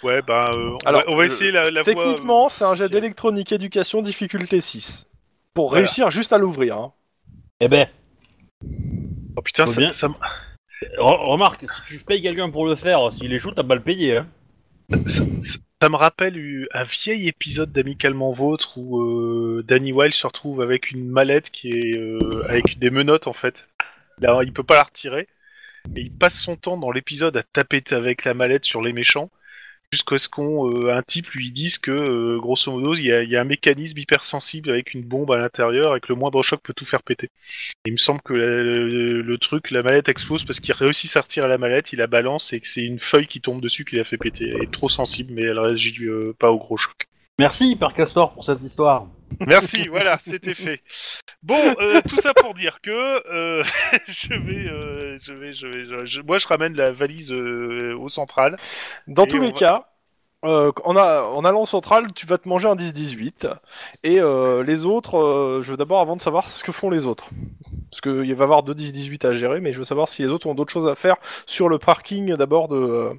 Ouais, 0.02 0.20
bah, 0.22 0.44
euh, 0.54 0.76
on, 0.84 0.88
Alors, 0.88 1.02
va, 1.02 1.10
on 1.10 1.16
va 1.16 1.22
euh, 1.22 1.26
essayer 1.26 1.52
la, 1.52 1.70
la 1.70 1.82
voix. 1.82 1.94
Techniquement, 1.94 2.46
euh, 2.46 2.50
c'est 2.50 2.64
un 2.64 2.74
jet 2.74 2.88
d'électronique 2.88 3.52
éducation 3.52 4.02
difficulté 4.02 4.60
6. 4.60 5.06
Pour 5.54 5.68
Voilà. 5.68 5.84
réussir 5.84 6.10
juste 6.10 6.32
à 6.32 6.38
l'ouvrir. 6.38 6.76
hein. 6.76 6.92
Eh 7.60 7.68
ben, 7.68 7.86
Oh 9.36 9.42
putain, 9.42 9.66
ça, 9.66 9.80
bien. 9.80 9.90
ça, 9.90 10.08
re- 10.82 11.30
remarque, 11.30 11.64
si 11.68 11.82
tu 11.98 12.04
payes 12.04 12.22
quelqu'un 12.22 12.50
pour 12.50 12.66
le 12.66 12.76
faire, 12.76 13.12
s'il 13.12 13.32
échoue, 13.32 13.52
t'as 13.52 13.64
pas 13.64 13.74
le 13.74 13.82
payer. 13.82 14.18
Hein. 14.18 14.28
ça, 15.06 15.88
me 15.88 15.96
rappelle 15.96 16.68
un 16.72 16.84
vieil 16.84 17.28
épisode 17.28 17.72
d'Amicalement 17.72 18.32
Vôtre 18.32 18.78
où 18.78 19.00
euh, 19.00 19.64
Danny 19.66 19.92
Wilde 19.92 20.14
se 20.14 20.26
retrouve 20.26 20.60
avec 20.60 20.90
une 20.90 21.08
mallette 21.08 21.50
qui 21.50 21.72
est 21.72 21.98
euh, 21.98 22.44
avec 22.48 22.78
des 22.78 22.90
menottes 22.90 23.26
en 23.26 23.32
fait. 23.32 23.68
Là, 24.18 24.40
il 24.44 24.52
peut 24.52 24.62
pas 24.62 24.76
la 24.76 24.84
retirer 24.84 25.28
et 25.94 26.00
il 26.00 26.12
passe 26.12 26.40
son 26.40 26.56
temps 26.56 26.76
dans 26.76 26.90
l'épisode 26.90 27.36
à 27.36 27.42
taper 27.42 27.82
avec 27.90 28.24
la 28.24 28.34
mallette 28.34 28.64
sur 28.64 28.80
les 28.80 28.92
méchants 28.92 29.30
jusqu'à 29.92 30.18
ce 30.18 30.28
qu'on 30.28 30.70
euh, 30.70 30.94
un 30.94 31.02
type 31.02 31.28
lui 31.30 31.52
dise 31.52 31.78
que 31.78 31.90
euh, 31.90 32.38
grosso 32.38 32.70
modo 32.72 32.94
il 32.94 33.04
y, 33.04 33.36
a, 33.36 33.40
un 33.40 33.44
mécanisme 33.44 33.98
hypersensible 33.98 34.70
avec 34.70 34.94
une 34.94 35.02
bombe 35.02 35.32
à 35.32 35.36
l'intérieur 35.36 35.96
et 35.96 36.00
que 36.00 36.08
le 36.08 36.16
moindre 36.16 36.42
choc 36.42 36.60
peut 36.62 36.74
tout 36.74 36.84
faire 36.84 37.02
péter. 37.02 37.30
Il 37.84 37.92
me 37.92 37.96
semble 37.96 38.20
que 38.22 38.32
le, 38.32 39.22
le 39.22 39.38
truc, 39.38 39.70
la 39.70 39.82
mallette 39.82 40.08
explose 40.08 40.44
parce 40.44 40.60
qu'il 40.60 40.74
réussit 40.74 41.16
à 41.16 41.20
retirer 41.20 41.48
la 41.48 41.58
mallette, 41.58 41.92
il 41.92 41.98
la 41.98 42.06
balance 42.06 42.52
et 42.52 42.60
que 42.60 42.68
c'est 42.68 42.84
une 42.84 43.00
feuille 43.00 43.26
qui 43.26 43.40
tombe 43.40 43.60
dessus 43.60 43.84
qui 43.84 43.96
l'a 43.96 44.04
fait 44.04 44.18
péter. 44.18 44.50
Elle 44.54 44.64
est 44.64 44.72
trop 44.72 44.88
sensible 44.88 45.32
mais 45.34 45.42
elle 45.42 45.58
réagit 45.58 46.04
euh, 46.04 46.34
pas 46.38 46.50
au 46.50 46.58
gros 46.58 46.76
choc. 46.76 47.08
Merci, 47.38 47.72
Hyper 47.72 47.92
Castor, 47.92 48.32
pour 48.32 48.44
cette 48.44 48.62
histoire. 48.62 49.08
Merci, 49.46 49.88
voilà, 49.90 50.18
c'était 50.18 50.54
fait. 50.54 50.80
Bon, 51.42 51.60
euh, 51.80 52.00
tout 52.08 52.16
ça 52.18 52.32
pour 52.32 52.54
dire 52.54 52.80
que 52.80 52.90
euh, 52.90 53.62
je 54.08 54.28
vais, 54.34 54.68
euh, 54.70 55.18
je 55.18 55.34
vais, 55.34 55.52
je 55.52 55.66
vais, 55.66 55.84
je- 55.84 56.06
je- 56.06 56.20
moi 56.22 56.38
je 56.38 56.46
ramène 56.46 56.74
la 56.74 56.92
valise 56.92 57.32
euh, 57.32 57.94
au 57.98 58.08
central. 58.08 58.56
Dans 59.06 59.26
tous 59.26 59.38
les 59.38 59.50
va- 59.52 59.58
cas, 59.58 59.88
euh, 60.46 60.70
en, 60.84 60.96
a- 60.96 61.22
en 61.24 61.44
allant 61.44 61.62
au 61.62 61.66
central, 61.66 62.06
tu 62.14 62.26
vas 62.26 62.38
te 62.38 62.48
manger 62.48 62.68
un 62.68 62.76
10-18. 62.76 63.48
Et 64.04 64.20
euh, 64.20 64.62
les 64.62 64.84
autres, 64.84 65.16
euh, 65.18 65.62
je 65.62 65.70
veux 65.72 65.76
d'abord 65.76 66.00
avant 66.00 66.16
de 66.16 66.20
savoir 66.20 66.48
ce 66.48 66.62
que 66.64 66.72
font 66.72 66.90
les 66.90 67.04
autres. 67.06 67.28
Parce 67.90 68.00
qu'il 68.00 68.12
va 68.12 68.24
y 68.24 68.32
avoir 68.42 68.62
deux 68.62 68.74
10-18 68.74 69.26
à 69.26 69.34
gérer, 69.36 69.60
mais 69.60 69.72
je 69.72 69.78
veux 69.78 69.84
savoir 69.84 70.08
si 70.08 70.22
les 70.22 70.28
autres 70.28 70.46
ont 70.46 70.54
d'autres 70.54 70.72
choses 70.72 70.88
à 70.88 70.94
faire 70.94 71.16
sur 71.46 71.68
le 71.68 71.78
parking 71.78 72.34
d'abord 72.34 72.68
de 72.68 72.76
euh, 72.76 73.10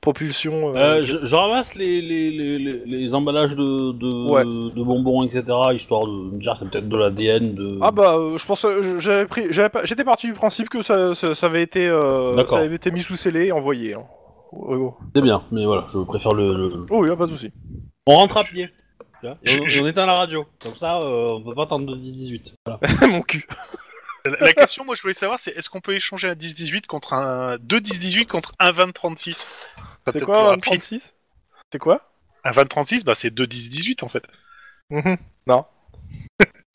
propulsion. 0.00 0.72
je, 1.02 1.24
je 1.24 1.36
ramasse 1.36 1.74
les, 1.74 2.00
les, 2.00 2.30
les, 2.30 2.58
les, 2.58 2.82
les 2.86 3.14
emballages 3.14 3.52
de, 3.56 3.92
de, 3.92 4.30
Ouais. 4.30 4.44
de 4.44 4.82
bonbons, 4.82 5.24
etc., 5.24 5.44
histoire 5.74 6.06
de 6.06 6.12
me 6.12 6.38
dire 6.38 6.52
que 6.54 6.58
c'est 6.64 6.70
peut-être 6.70 6.88
de 6.88 6.96
l'ADN, 6.96 7.54
de... 7.54 7.78
Ah 7.80 7.90
bah, 7.90 8.16
je 8.36 8.46
pense, 8.46 8.64
j'avais 8.98 9.26
pris, 9.26 9.46
j'avais 9.50 9.68
pas- 9.70 9.84
j'étais 9.84 10.04
parti 10.04 10.26
du 10.26 10.32
principe 10.34 10.68
que 10.68 10.82
ça, 10.82 11.14
ça, 11.14 11.34
ça 11.34 11.46
avait 11.46 11.62
été, 11.62 11.88
D'accord. 11.88 12.48
ça 12.58 12.58
avait 12.64 12.76
été 12.76 12.90
mis 12.90 13.02
sous 13.02 13.16
scellé 13.16 13.46
et 13.46 13.52
envoyé. 13.52 13.94
Hein. 13.94 14.04
C'est 15.14 15.22
bien, 15.22 15.42
mais 15.52 15.64
voilà, 15.64 15.86
je 15.92 15.98
préfère 15.98 16.32
le... 16.34 16.52
le- 16.68 16.86
Oh, 16.90 17.06
y 17.06 17.10
a 17.10 17.16
pas 17.16 17.26
de 17.26 17.32
souci. 17.32 17.52
On 18.06 18.16
rentre 18.16 18.36
à 18.38 18.44
pied. 18.44 18.68
Tu 19.20 19.26
vois, 19.26 19.36
Et 19.44 19.60
on, 19.60 19.66
et 19.66 19.80
on 19.80 19.86
éteint 19.86 20.06
la 20.06 20.14
radio. 20.14 20.46
Comme 20.62 20.74
ça, 20.74 21.00
euh, 21.00 21.28
on 21.32 21.42
peut 21.42 21.54
pas 21.54 21.64
attendre 21.64 21.94
de 21.94 22.00
10-18. 22.00 22.54
Voilà. 22.66 22.80
Mon 23.08 23.22
cul. 23.22 23.46
La, 24.24 24.36
la 24.40 24.52
question, 24.52 24.84
moi, 24.84 24.94
je 24.94 25.02
voulais 25.02 25.14
savoir, 25.14 25.38
c'est 25.38 25.52
est-ce 25.56 25.70
qu'on 25.70 25.80
peut 25.80 25.94
échanger 25.94 26.28
un 26.28 26.34
10-18 26.34 26.86
contre 26.86 27.12
un 27.14 27.56
2-10-18 27.56 28.26
contre 28.26 28.52
un 28.58 28.70
20-36 28.70 29.32
Ça 29.32 29.46
C'est 30.12 30.20
quoi 30.20 30.38
un 30.38 30.48
rapide. 30.50 30.62
36 30.64 31.14
C'est 31.72 31.78
quoi? 31.78 32.10
Un 32.44 32.50
20-36, 32.52 33.04
bah 33.04 33.14
c'est 33.14 33.32
2-10-18 33.34 34.04
en 34.04 34.08
fait. 34.08 34.24
Mhm. 34.90 35.16
Non. 35.46 35.64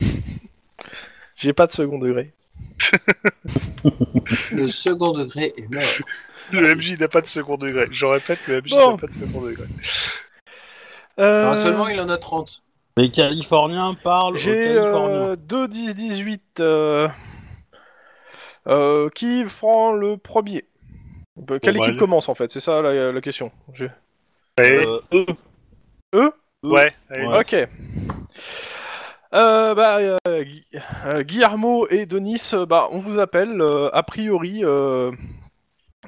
J'ai 1.36 1.52
pas 1.52 1.66
de 1.66 1.72
second 1.72 1.98
degré. 1.98 2.32
Le 4.52 4.66
second 4.68 5.12
degré 5.12 5.52
est 5.56 5.68
mort. 5.72 5.82
Le 6.52 6.74
MJ 6.74 6.98
n'a 6.98 7.08
pas 7.08 7.20
de 7.20 7.26
second 7.26 7.56
degré. 7.56 7.88
Je 7.90 8.06
répète, 8.06 8.38
le 8.46 8.60
MJ 8.60 8.70
Bon. 8.70 8.92
n'a 8.92 8.96
pas 8.98 9.06
de 9.06 9.12
second 9.12 9.40
degré. 9.42 9.64
Euh, 11.18 11.40
Alors, 11.42 11.52
actuellement, 11.54 11.88
il 11.88 12.00
en 12.00 12.08
a 12.08 12.16
30. 12.18 12.62
Les 12.98 13.10
Californiens 13.10 13.94
parlent 13.94 14.36
J'ai 14.38 14.52
Californiens. 14.74 15.14
euh, 15.14 15.36
2 15.36 15.68
10 15.68 15.94
18 15.94 16.60
euh, 16.60 17.08
qui 19.14 19.44
prend 19.44 19.92
le 19.92 20.16
premier 20.16 20.64
Euh, 21.50 21.58
Quelle 21.60 21.74
Bon, 21.74 21.80
bah, 21.80 21.88
équipe 21.88 21.98
commence 21.98 22.28
en 22.28 22.34
fait? 22.34 22.50
C'est 22.50 22.60
ça 22.60 22.80
la, 22.82 23.12
la 23.12 23.20
question. 23.20 23.50
Euh, 24.60 25.00
eux. 25.12 25.26
Eux 26.14 26.32
ouais, 26.62 26.90
allez. 27.10 27.26
Ouais. 27.26 27.40
Ok. 27.40 27.54
Euh, 29.34 29.74
bah, 29.74 29.98
euh, 29.98 30.16
Gui- 30.44 30.64
Guillermo 31.24 31.86
et 31.90 32.06
Denis, 32.06 32.52
bah, 32.68 32.88
on 32.92 32.98
vous 33.00 33.18
appelle. 33.18 33.60
euh, 33.60 33.90
a 33.92 34.02
priori, 34.02 34.60
euh, 34.64 35.10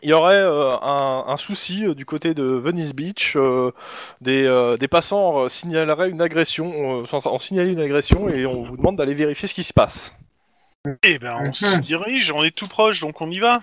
il 0.02 0.10
y 0.10 0.12
aurait 0.12 0.34
euh, 0.36 0.76
un, 0.80 1.24
un 1.28 1.36
souci 1.36 1.86
euh, 1.86 1.94
du 1.94 2.04
côté 2.04 2.34
de 2.34 2.44
Venice 2.44 2.94
Beach. 2.94 3.34
euh, 3.36 3.72
des, 4.20 4.44
euh, 4.44 4.76
des 4.76 4.88
passants 4.88 5.44
euh, 5.44 5.48
signaleraient 5.48 6.10
une 6.10 6.20
agression, 6.22 7.02
euh, 7.02 7.04
sont 7.06 7.26
en 7.26 7.38
signaler 7.38 7.72
une 7.72 7.80
agression 7.80 8.28
et 8.28 8.46
on 8.46 8.64
vous 8.64 8.76
demande 8.76 8.96
d'aller 8.96 9.14
vérifier 9.14 9.48
ce 9.48 9.54
qui 9.54 9.64
se 9.64 9.72
passe. 9.72 10.14
Eh 11.02 11.18
ben, 11.18 11.36
on 11.40 11.52
se 11.52 11.74
Mhm. 11.74 11.80
dirige, 11.80 12.30
on 12.30 12.42
est 12.42 12.54
tout 12.54 12.68
proche, 12.68 13.00
donc 13.00 13.20
on 13.20 13.30
y 13.30 13.38
va. 13.40 13.62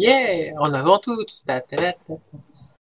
Yeah, 0.00 0.52
en 0.58 0.72
avant 0.74 0.98
toutes. 0.98 1.42
Ta, 1.46 1.60
ta, 1.60 1.76
ta, 1.76 1.92
ta. 1.92 2.14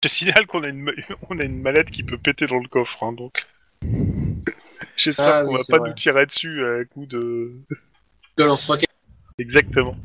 Je 0.04 0.08
signale 0.10 0.48
qu'on 0.48 0.64
a 0.64 0.68
une, 0.68 0.82
ma- 0.82 0.92
on 1.30 1.38
a 1.40 1.44
une 1.44 1.62
mallette 1.62 1.92
qui 1.92 2.04
peut 2.04 2.18
péter 2.18 2.48
dans 2.48 2.60
le 2.60 2.68
coffre, 2.68 3.04
hein, 3.04 3.14
donc. 3.14 3.46
J'espère 4.96 5.28
Ah 5.40 5.44
qu'on 5.44 5.52
oui, 5.52 5.58
va 5.58 5.64
c'est 5.64 5.72
pas 5.74 5.80
vrai. 5.80 5.90
nous 5.90 5.96
tirer 5.96 6.26
dessus 6.26 6.64
à 6.66 6.86
coup 6.86 7.06
de. 7.06 7.54
De 8.38 8.44
lance-roquette. 8.44 8.90
Exactement. 9.40 9.96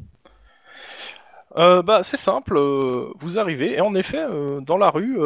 Euh, 1.59 1.83
bah, 1.83 2.03
c'est 2.03 2.19
simple, 2.19 2.57
euh, 2.59 3.13
vous 3.21 3.39
arrivez, 3.39 3.77
et 3.77 3.81
en 3.81 3.95
effet, 3.95 4.21
euh, 4.21 4.61
dans 4.61 4.77
la 4.77 4.91
rue, 4.91 5.17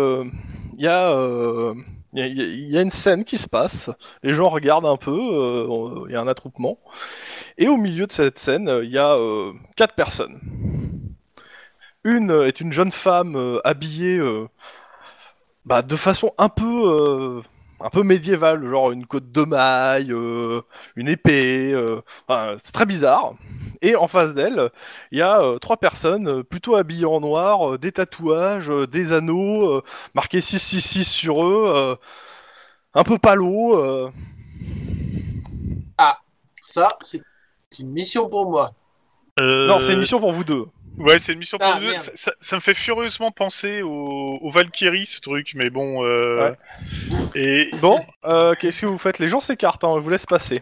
il 0.75 0.83
y, 0.83 0.87
a, 0.87 1.11
euh, 1.11 1.75
y, 2.15 2.21
a- 2.23 2.27
y 2.29 2.79
a 2.79 2.83
une 2.83 2.91
scène 2.93 3.25
qui 3.25 3.37
se 3.37 3.49
passe, 3.49 3.91
les 4.23 4.33
gens 4.33 4.49
regardent 4.49 4.87
un 4.87 4.97
peu, 4.97 5.13
il 6.09 6.13
y 6.13 6.17
a 6.17 6.21
un 6.21 6.29
attroupement, 6.29 6.79
et 7.59 7.69
au 7.69 7.77
milieu 7.77 8.07
de 8.07 8.13
cette 8.13 8.39
scène, 8.39 8.71
il 8.85 8.91
y 8.91 8.99
a 8.99 9.17
quatre 9.77 9.95
personnes. 9.95 10.41
Une 12.05 12.31
est 12.31 12.61
une 12.61 12.73
jeune 12.73 12.93
femme 12.93 13.59
habillée 13.65 14.21
bah, 15.65 15.83
de 15.83 15.97
façon 15.97 16.33
un 16.39 16.49
peu, 16.49 17.43
un 17.81 17.91
peu 17.91 18.03
médiévale, 18.03 18.65
genre 18.67 18.93
une 18.93 19.07
côte 19.07 19.31
de 19.33 19.43
maille, 19.43 20.13
euh, 20.13 20.63
une 20.97 21.09
épée, 21.09 21.73
euh, 21.73 22.01
enfin, 22.29 22.55
c'est 22.59 22.73
très 22.73 22.87
bizarre. 22.87 23.35
Et 23.83 23.97
en 23.97 24.09
face 24.09 24.35
d'elle, 24.35 24.71
il 25.13 25.19
y 25.19 25.23
a 25.23 25.41
euh, 25.41 25.59
trois 25.59 25.77
personnes 25.79 26.43
plutôt 26.45 26.77
habillées 26.77 27.07
en 27.07 27.21
noir, 27.21 27.73
euh, 27.75 27.79
des 27.79 27.93
tatouages, 27.93 28.71
euh, 28.71 28.87
des 28.87 29.13
anneaux, 29.13 29.77
euh, 29.77 29.83
marqués 30.15 30.41
666 30.41 31.05
sur 31.05 31.45
eux, 31.45 31.73
euh, 31.75 31.95
un 32.95 33.03
peu 33.05 33.19
palo. 33.19 33.77
euh. 33.79 34.11
Ça, 36.63 36.89
c'est 37.01 37.23
une 37.79 37.91
mission 37.91 38.29
pour 38.29 38.51
moi. 38.51 38.73
Euh, 39.41 39.67
Non, 39.67 39.79
c'est 39.79 39.95
une 39.95 40.01
mission 40.01 40.21
pour 40.21 40.33
vous 40.33 40.45
deux. 40.45 40.67
Ouais, 40.99 41.19
c'est 41.19 41.33
une 41.33 41.39
mission 41.39 41.57
pour 41.59 41.67
Ah, 41.73 41.81
nous 41.81 41.87
deux. 41.89 41.99
Ça, 41.99 42.11
ça- 42.15 42.33
ça 42.39 42.57
me 42.57 42.61
fait 42.61 42.75
furieusement 42.75 43.31
penser 43.31 43.81
au, 43.83 44.39
au 44.43 44.51
Valkyrie, 44.51 45.07
ce 45.07 45.21
truc, 45.21 45.53
mais 45.55 45.71
bon. 45.71 46.05
Euh... 46.05 46.53
Et 47.35 47.71
Bon, 47.81 48.05
euh, 48.27 48.55
qu'est-ce 48.61 48.83
que 48.83 48.87
vous 48.87 48.99
faites? 48.99 49.19
Les 49.19 49.29
gens 49.29 49.41
s'écartent, 49.41 49.85
hein, 49.85 49.93
je 49.95 50.01
vous 50.01 50.11
laisse 50.11 50.27
passer. 50.27 50.61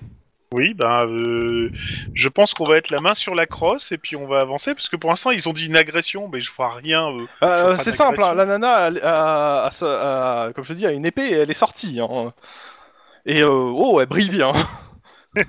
oui, 0.53 0.74
ben, 0.74 1.07
euh, 1.07 1.70
je 2.14 2.29
pense 2.29 2.55
qu'on 2.55 2.64
va 2.64 2.76
être 2.76 2.91
la 2.91 3.01
main 3.01 3.14
sur 3.14 3.35
la 3.35 3.47
crosse 3.47 3.91
et 3.93 3.99
puis 3.99 4.16
on 4.16 4.26
va 4.26 4.39
avancer 4.41 4.74
parce 4.74 4.89
que 4.89 4.97
pour 4.97 5.11
l'instant 5.11 5.31
ils 5.31 5.47
ont 5.49 5.53
dit 5.53 5.66
une 5.66 5.76
agression, 5.76 6.29
mais 6.29 6.41
je 6.41 6.51
vois 6.53 6.72
rien. 6.74 7.09
euh. 7.11 7.26
Euh, 7.43 7.76
c'est 7.76 7.91
simple, 7.93 8.22
hein, 8.22 8.35
la 8.35 8.47
nana, 8.47 8.72
a, 8.74 8.87
a- 8.87 9.66
a- 9.66 9.70
a- 9.83 10.45
a- 10.47 10.53
comme 10.53 10.64
je 10.64 10.72
te 10.72 10.79
dis, 10.79 10.87
a 10.87 10.93
une 10.93 11.05
épée 11.07 11.26
et 11.29 11.33
elle 11.35 11.51
est 11.51 11.55
sortie. 11.55 12.01
hein. 12.01 12.33
Et 13.26 13.43
euh, 13.43 13.49
oh, 13.51 14.01
elle 14.01 14.07
brille 14.07 14.31
bien. 14.31 14.53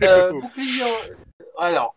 Euh, 0.04 0.32
bouclier. 0.42 0.84
Alors, 1.60 1.96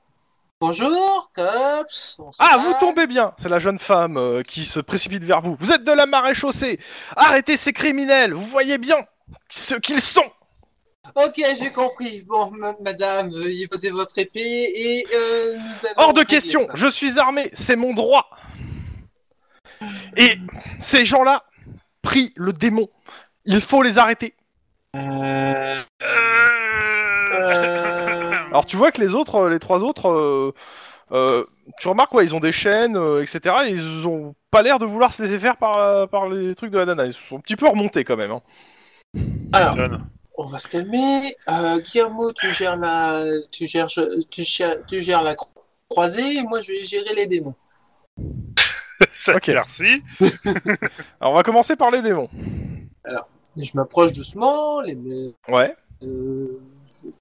bonjour, 0.67 1.31
cops. 1.35 2.21
Ah, 2.39 2.57
vous 2.59 2.73
tombez 2.81 3.07
bien 3.07 3.33
C'est 3.37 3.49
la 3.49 3.59
jeune 3.59 3.79
femme 3.79 4.17
euh, 4.17 4.43
qui 4.43 4.65
se 4.65 4.79
précipite 4.81 5.25
vers 5.25 5.41
vous. 5.43 5.57
Vous 5.59 5.73
êtes 5.73 5.83
de 5.85 5.93
la 5.93 6.07
maréchaussée 6.07 6.79
Arrêtez 7.17 7.57
ces 7.57 7.73
criminels 7.73 8.33
Vous 8.33 8.47
voyez 8.47 8.79
bien 8.79 8.97
ce 9.51 9.75
qu'ils 9.75 10.01
sont 10.01 10.31
Ok, 11.17 11.35
j'ai 11.59 11.71
compris. 11.71 12.23
Bon, 12.29 12.53
ma- 12.53 12.77
madame, 12.81 13.31
veuillez 13.31 13.67
poser 13.67 13.91
votre 13.91 14.17
épée 14.19 14.41
et 14.41 15.05
euh, 15.15 15.55
nous 15.57 15.87
allons 15.87 15.95
Hors 15.97 16.13
de 16.13 16.21
régler 16.21 16.37
question 16.39 16.61
ça. 16.61 16.73
Je 16.75 16.87
suis 16.87 17.19
armé, 17.19 17.51
c'est 17.53 17.77
mon 17.77 17.93
droit 17.93 18.31
Et 20.17 20.37
ces 20.81 21.05
gens-là 21.05 21.43
prient 22.03 22.33
le 22.37 22.53
démon. 22.53 22.89
Il 23.45 23.61
faut 23.61 23.83
les 23.83 23.99
arrêter. 23.99 24.37
Euh, 24.95 25.83
Alors 28.53 28.67
tu 28.67 28.77
vois 28.77 28.93
que 28.93 29.01
les 29.01 29.15
autres, 29.15 29.49
les 29.49 29.59
trois 29.59 29.81
autres, 29.83 30.09
euh, 30.11 30.53
euh, 31.13 31.45
tu 31.79 31.89
remarques 31.89 32.13
ouais, 32.15 32.25
ils 32.25 32.35
ont 32.35 32.41
des 32.41 32.53
chaînes, 32.53 32.97
euh, 32.97 33.23
etc. 33.23 33.55
Et 33.67 33.71
ils 33.71 34.07
ont 34.07 34.35
pas 34.51 34.61
l'air 34.63 34.79
de 34.79 34.85
vouloir 34.85 35.13
se 35.13 35.23
laisser 35.23 35.39
faire 35.39 35.57
par, 35.57 36.07
par 36.09 36.29
les 36.29 36.55
trucs 36.55 36.71
de 36.71 36.79
la 36.79 36.85
nana. 36.85 37.07
Ils 37.07 37.13
sont 37.15 37.37
un 37.39 37.41
petit 37.41 37.57
peu 37.57 37.67
remontés 37.67 38.05
quand 38.05 38.17
même. 38.17 38.31
hein. 38.31 38.43
Alors, 39.53 39.77
on 40.37 40.45
va 40.45 40.59
se 40.59 40.69
calmer. 40.69 41.35
Euh, 41.51 41.79
Guillermo, 41.79 42.33
tu 42.33 42.51
gères 42.51 42.77
la, 42.77 43.25
tu 43.51 43.67
gères, 43.67 43.87
tu 44.31 44.43
gères, 44.43 44.77
tu 44.87 45.03
gères 45.03 45.23
la 45.23 45.35
cro- 45.35 45.49
croisée. 45.89 46.37
Et 46.37 46.43
moi, 46.43 46.61
je 46.61 46.73
vais 46.73 46.85
gérer 46.85 47.15
les 47.15 47.27
démons. 47.27 47.55
Ça, 49.13 49.37
Ok. 49.37 49.49
Merci. 49.49 50.03
Alors 51.21 51.33
on 51.33 51.35
va 51.35 51.43
commencer 51.43 51.77
par 51.77 51.91
les 51.91 52.03
démons. 52.03 52.29
Je 53.57 53.71
m'approche 53.75 54.13
doucement, 54.13 54.81
les, 54.81 54.97
Ouais. 55.49 55.75
euh, 56.03 56.59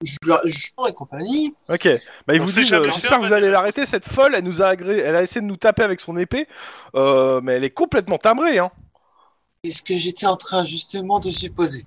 je- 0.02 0.88
et 0.88 0.92
compagnie. 0.92 1.54
Ok. 1.68 1.88
Bah, 2.26 2.34
il 2.34 2.40
vous 2.40 2.46
dit, 2.50 2.72
euh, 2.74 2.82
j'espère 2.84 3.20
que 3.20 3.26
vous 3.26 3.32
allez 3.32 3.50
l'arrêter. 3.50 3.86
Cette 3.86 4.06
folle, 4.06 4.34
elle 4.34 4.44
nous 4.44 4.62
a 4.62 4.66
agré... 4.66 4.98
elle 4.98 5.16
a 5.16 5.22
essayé 5.22 5.40
de 5.40 5.46
nous 5.46 5.56
taper 5.56 5.82
avec 5.82 6.00
son 6.00 6.16
épée, 6.16 6.46
euh, 6.94 7.40
mais 7.42 7.52
elle 7.54 7.64
est 7.64 7.70
complètement 7.70 8.18
timbrée. 8.18 8.58
Hein. 8.58 8.70
C'est 9.64 9.70
ce 9.72 9.82
que 9.82 9.94
j'étais 9.94 10.26
en 10.26 10.36
train 10.36 10.64
justement 10.64 11.18
de 11.20 11.30
supposer. 11.30 11.84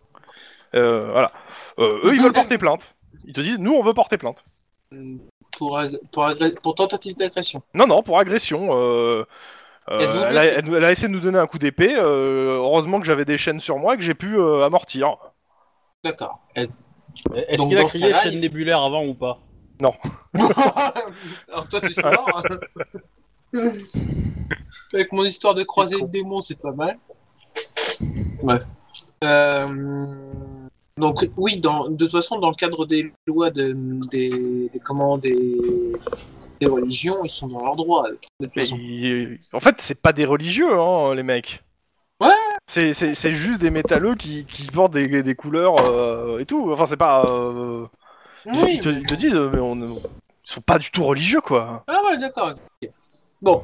Euh, 0.75 1.11
voilà. 1.11 1.31
Eux, 1.79 2.11
ils 2.13 2.21
veulent 2.21 2.33
porter 2.33 2.57
plainte. 2.57 2.81
Ils 3.25 3.33
te 3.33 3.41
disent, 3.41 3.59
nous, 3.59 3.73
on 3.73 3.83
veut 3.83 3.93
porter 3.93 4.17
plainte. 4.17 4.43
Hum, 4.91 5.19
Pour, 5.57 5.77
ag- 5.77 5.97
pour, 6.11 6.23
agré- 6.27 6.53
pour 6.61 6.75
tentative 6.75 7.15
d'agression. 7.15 7.61
Non, 7.73 7.87
non, 7.87 8.01
pour 8.03 8.19
agression. 8.19 8.69
Euh, 8.71 9.25
elle, 9.87 10.01
a, 10.09 10.29
blessé 10.29 10.53
elle- 10.57 10.75
elle 10.75 10.83
a 10.83 10.91
essayé 10.91 11.07
de 11.07 11.13
nous 11.13 11.19
donner 11.19 11.37
un 11.39 11.47
coup 11.47 11.59
d'épée. 11.59 11.95
euh, 11.95 12.55
heureusement 12.57 12.99
que 12.99 13.05
j'avais 13.05 13.25
des 13.25 13.37
chaînes 13.37 13.59
sur 13.59 13.77
moi 13.77 13.93
et 13.95 13.97
que 13.97 14.03
j'ai 14.03 14.13
pu 14.15 14.37
euh, 14.37 14.65
amortir. 14.65 15.15
D'accord. 16.03 16.39
Est-ce 17.47 17.57
Donc, 17.57 17.69
qu'il 17.69 17.77
a 17.77 17.81
dans 17.81 17.87
ce 17.87 17.97
crié 17.97 18.11
cas-là, 18.11 18.23
chaîne 18.23 18.33
il- 18.33 18.39
nébulaire 18.41 18.81
avant 18.81 19.05
ou 19.05 19.13
pas 19.13 19.39
Alors 21.49 21.67
toi, 21.69 21.81
tu 21.81 21.93
sors. 21.93 22.41
hein. 22.45 22.59
Avec 24.93 25.11
mon 25.11 25.23
histoire 25.23 25.53
de 25.55 25.63
croisée 25.63 25.99
de 25.99 26.07
démons, 26.07 26.39
c'est 26.39 26.59
pas 26.59 26.71
mal. 26.71 26.97
Ouais. 28.43 28.59
Euh, 29.23 30.15
Donc 30.97 31.25
oui, 31.37 31.59
dans, 31.59 31.89
de 31.89 31.97
toute 31.97 32.11
façon, 32.11 32.39
dans 32.39 32.49
le 32.49 32.55
cadre 32.55 32.85
des 32.85 33.11
lois 33.27 33.49
de, 33.49 33.73
des, 34.09 34.69
des, 34.69 34.79
comment, 34.79 35.17
des, 35.17 35.35
des 36.59 36.67
religions, 36.67 37.17
ils 37.23 37.29
sont 37.29 37.47
dans 37.47 37.63
leurs 37.65 37.75
droits. 37.75 38.09
De 38.09 38.15
toute 38.45 38.55
Mais 38.55 38.61
façon. 38.63 38.77
ils- 38.79 39.39
En 39.51 39.59
fait, 39.59 39.75
c'est 39.79 40.01
pas 40.01 40.13
des 40.13 40.25
religieux, 40.25 40.71
hein, 40.79 41.13
les 41.15 41.23
mecs. 41.23 41.61
C'est, 42.67 42.93
c'est, 42.93 43.13
c'est 43.13 43.31
juste 43.31 43.61
des 43.61 43.69
métalleux 43.69 44.15
qui, 44.15 44.45
qui 44.45 44.65
portent 44.67 44.93
des, 44.93 45.21
des 45.21 45.35
couleurs 45.35 45.75
euh, 45.85 46.39
et 46.39 46.45
tout. 46.45 46.71
Enfin, 46.71 46.85
c'est 46.87 46.97
pas. 46.97 47.25
euh, 47.25 47.85
Oui, 48.45 48.73
ils, 48.75 48.79
te, 48.79 48.89
ils 48.89 49.05
te 49.05 49.13
disent, 49.13 49.35
mais 49.35 49.59
on, 49.59 49.75
ils 49.75 49.99
sont 50.43 50.61
pas 50.61 50.79
du 50.79 50.89
tout 50.91 51.03
religieux, 51.03 51.41
quoi. 51.41 51.83
Ah 51.87 52.01
ouais, 52.09 52.17
d'accord. 52.17 52.53
Bon. 53.41 53.61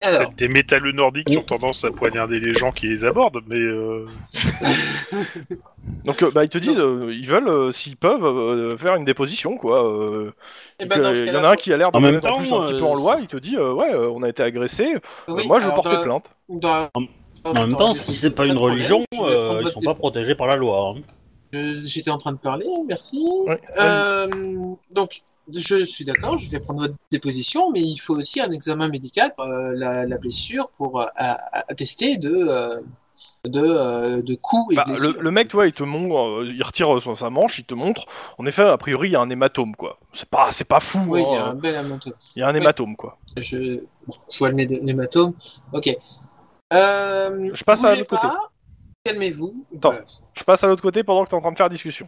Alors, 0.00 0.32
Des 0.32 0.48
métalleux 0.48 0.92
nordiques 0.92 1.28
qui 1.28 1.36
ont 1.38 1.42
tendance 1.42 1.84
à 1.84 1.90
poignarder 1.90 2.40
les 2.40 2.54
gens 2.54 2.72
qui 2.72 2.88
les 2.88 3.04
abordent, 3.04 3.42
mais 3.46 3.56
euh, 3.56 4.06
Donc, 6.04 6.22
euh, 6.22 6.30
bah, 6.32 6.42
ils 6.44 6.48
te 6.48 6.58
disent, 6.58 6.78
euh, 6.78 7.14
ils 7.14 7.28
veulent, 7.28 7.48
euh, 7.48 7.70
s'ils 7.70 7.96
peuvent, 7.96 8.24
euh, 8.24 8.76
faire 8.76 8.96
une 8.96 9.04
déposition, 9.04 9.56
quoi. 9.56 9.86
euh, 9.86 10.32
eh 10.80 10.84
que- 10.84 10.88
ben, 10.88 11.00
dans 11.00 11.12
ce 11.12 11.22
il 11.22 11.32
y 11.32 11.36
en 11.36 11.44
a 11.44 11.50
un 11.50 11.56
qui 11.56 11.72
a 11.72 11.76
l'air 11.76 11.92
de 11.92 11.96
En 11.96 12.00
même 12.00 12.20
plus 12.20 12.52
un 12.52 12.60
petit 12.66 12.74
peu 12.74 12.84
en 12.84 12.94
loi, 12.96 13.18
il 13.20 13.28
te 13.28 13.36
dit, 13.36 13.56
euh, 13.56 13.72
ouais, 13.72 13.92
euh, 13.94 14.08
on 14.10 14.22
a 14.24 14.28
été 14.28 14.42
agressé, 14.42 14.96
euh, 14.96 14.98
oui, 15.28 15.46
moi 15.46 15.60
je 15.60 15.68
porte 15.68 15.84
dans- 15.84 16.02
plainte. 16.02 16.30
dans- 16.48 16.88
En 17.44 17.54
même 17.54 17.76
temps, 17.76 17.94
si 17.94 18.14
c'est 18.14 18.30
pas 18.30 18.46
une 18.46 18.56
religion, 18.58 19.00
euh, 19.20 19.60
ils 19.62 19.70
sont 19.70 19.80
pas 19.80 19.94
protégés 19.94 20.34
par 20.34 20.46
la 20.46 20.56
loi. 20.56 20.94
hein. 20.96 21.02
Je- 21.52 21.74
J'étais 21.84 22.10
en 22.10 22.18
train 22.18 22.32
de 22.32 22.38
parler, 22.38 22.66
merci. 22.86 23.22
Ouais. 23.48 23.60
Euh, 23.82 24.26
donc, 24.94 25.20
je 25.52 25.84
suis 25.84 26.04
d'accord, 26.04 26.38
je 26.38 26.48
vais 26.50 26.60
prendre 26.60 26.80
votre 26.80 26.94
déposition, 27.10 27.70
mais 27.72 27.80
il 27.80 27.98
faut 27.98 28.14
aussi 28.16 28.40
un 28.40 28.50
examen 28.52 28.88
médical, 28.88 29.34
euh, 29.40 29.72
la, 29.74 30.06
la 30.06 30.18
blessure, 30.18 30.68
pour 30.78 31.00
euh, 31.00 31.04
attester 31.16 32.16
de, 32.16 32.32
euh, 32.32 32.80
de, 33.44 33.60
euh, 33.60 34.22
de 34.22 34.34
coups 34.36 34.72
et 34.72 34.76
Bah, 34.76 34.84
blessures. 34.86 35.12
le, 35.14 35.20
le 35.20 35.30
mec, 35.30 35.48
tu 35.48 35.56
vois, 35.56 35.66
il 35.66 35.72
te 35.72 35.82
montre, 35.82 36.16
euh, 36.16 36.50
il 36.50 36.62
retire 36.62 36.96
euh, 36.96 37.00
son- 37.00 37.16
sa 37.16 37.28
manche, 37.28 37.58
il 37.58 37.64
te 37.64 37.74
montre. 37.74 38.06
En 38.38 38.46
effet, 38.46 38.62
a 38.62 38.78
priori, 38.78 39.08
il 39.08 39.12
y 39.12 39.16
a 39.16 39.20
un 39.20 39.28
hématome, 39.28 39.74
quoi. 39.76 39.98
C'est 40.14 40.28
pas, 40.30 40.52
c'est 40.52 40.64
pas 40.64 40.80
fou. 40.80 41.00
Oui, 41.08 41.20
hein, 41.20 41.26
il 41.28 41.34
y 41.34 41.36
a 41.36 41.46
euh, 41.48 41.50
un 41.50 41.54
bel 41.54 41.74
hématome. 41.74 42.12
il 42.36 42.38
y 42.38 42.42
a 42.44 42.48
un 42.48 42.54
hématome, 42.54 42.96
quoi. 42.96 43.18
Je, 43.36 43.80
bon, 44.06 44.14
je 44.32 44.38
vois 44.38 44.48
le 44.48 44.54
mé- 44.54 44.80
l'hématome. 44.82 45.34
Ok. 45.74 45.94
Euh, 46.72 47.50
Je 47.54 47.64
passe 47.64 47.84
à 47.84 47.94
l'autre 47.94 48.06
côté. 48.06 48.26
Calmez-vous. 49.04 49.66
Voilà. 49.80 50.00
Je 50.34 50.44
passe 50.44 50.62
à 50.64 50.66
l'autre 50.68 50.82
côté 50.82 51.02
pendant 51.04 51.24
que 51.24 51.30
t'es 51.30 51.36
en 51.36 51.40
train 51.40 51.52
de 51.52 51.56
faire 51.56 51.68
discussion. 51.68 52.06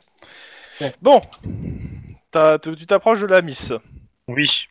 Ouais. 0.80 0.94
Bon, 1.02 1.20
T'as- 2.30 2.58
tu 2.58 2.74
tu 2.74 2.86
t'approches 2.86 3.20
de 3.20 3.26
la 3.26 3.42
miss. 3.42 3.72
oui. 4.28 4.66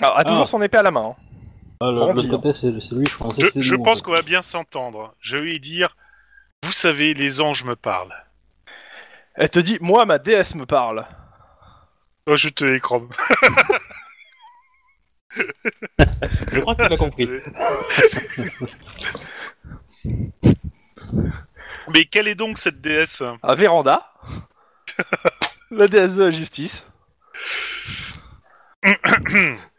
Alors, 0.00 0.16
a 0.16 0.20
Ah. 0.20 0.24
toujours 0.24 0.48
son 0.48 0.60
épée 0.62 0.78
à 0.78 0.82
la 0.82 0.90
main. 0.90 1.16
hein. 1.18 1.22
Ah, 1.80 1.90
le- 1.90 2.12
L'autre 2.12 2.28
côté, 2.28 2.52
c'est 2.52 2.72
c'est 2.80 2.94
lui, 2.94 3.04
je 3.06 3.16
pensais 3.16 3.40
Je, 3.40 3.46
que 3.46 3.52
c'était 3.52 3.62
je 3.62 3.74
en 3.74 3.82
pense 3.82 3.98
fait. 3.98 4.04
qu'on 4.04 4.12
va 4.12 4.22
bien 4.22 4.42
s'entendre. 4.42 5.14
Je 5.20 5.36
vais 5.36 5.42
lui 5.44 5.60
dire, 5.60 5.96
vous 6.62 6.72
savez, 6.72 7.14
les 7.14 7.40
anges 7.40 7.64
me 7.64 7.74
parlent. 7.76 8.14
Elle 9.34 9.50
te 9.50 9.58
dit, 9.58 9.78
moi, 9.80 10.04
ma 10.06 10.18
déesse 10.18 10.54
me 10.54 10.66
parle. 10.66 11.04
Oh, 12.26 12.36
je 12.36 12.48
te 12.48 12.64
écrome. 12.64 13.08
Je 16.52 16.60
crois 16.60 16.74
qu'il 16.74 16.84
a 16.84 16.96
compris. 16.96 17.28
Mais 21.92 22.04
quelle 22.06 22.28
est 22.28 22.34
donc 22.34 22.58
cette 22.58 22.80
déesse? 22.80 23.22
À 23.42 23.54
Véranda, 23.54 24.12
la 25.70 25.88
déesse 25.88 26.16
de 26.16 26.24
la 26.24 26.30
justice. 26.30 26.86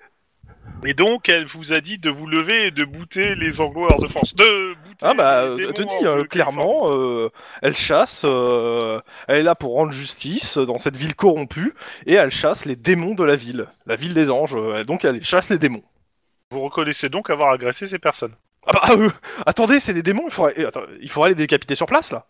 Et 0.85 0.93
donc, 0.93 1.29
elle 1.29 1.45
vous 1.45 1.73
a 1.73 1.81
dit 1.81 1.97
de 1.97 2.09
vous 2.09 2.27
lever 2.27 2.67
et 2.67 2.71
de 2.71 2.85
bouter 2.85 3.33
les 3.35 3.59
anglo 3.59 3.87
hors 3.89 3.99
de 3.99 4.07
France. 4.07 4.35
De 4.35 4.75
bouter 4.75 4.97
Ah 5.01 5.13
bah, 5.15 5.53
elle 5.57 5.73
te 5.73 5.81
euh, 6.05 6.21
de 6.21 6.27
clairement, 6.27 6.91
euh, 6.91 7.31
elle 7.63 7.75
chasse, 7.75 8.21
euh, 8.23 9.01
elle 9.27 9.39
est 9.39 9.43
là 9.43 9.55
pour 9.55 9.73
rendre 9.73 9.91
justice 9.91 10.57
dans 10.59 10.77
cette 10.77 10.95
ville 10.95 11.15
corrompue, 11.15 11.73
et 12.05 12.13
elle 12.13 12.29
chasse 12.29 12.65
les 12.65 12.75
démons 12.75 13.15
de 13.15 13.23
la 13.23 13.35
ville, 13.35 13.67
la 13.87 13.95
ville 13.95 14.13
des 14.13 14.29
anges, 14.29 14.55
euh, 14.55 14.83
donc 14.83 15.05
elle 15.05 15.23
chasse 15.23 15.49
les 15.49 15.57
démons. 15.57 15.83
Vous 16.51 16.59
reconnaissez 16.59 17.09
donc 17.09 17.31
avoir 17.31 17.51
agressé 17.51 17.87
ces 17.87 17.99
personnes. 17.99 18.35
Ah 18.67 18.73
bah, 18.73 18.81
euh, 18.91 19.09
attendez, 19.47 19.79
c'est 19.79 19.93
des 19.93 20.03
démons, 20.03 20.25
il 20.27 20.33
faudrait, 20.33 20.53
eh, 20.57 20.65
attends, 20.65 20.83
il 21.01 21.09
faudrait 21.09 21.29
les 21.29 21.35
décapiter 21.35 21.75
sur 21.75 21.87
place, 21.87 22.11
là. 22.11 22.27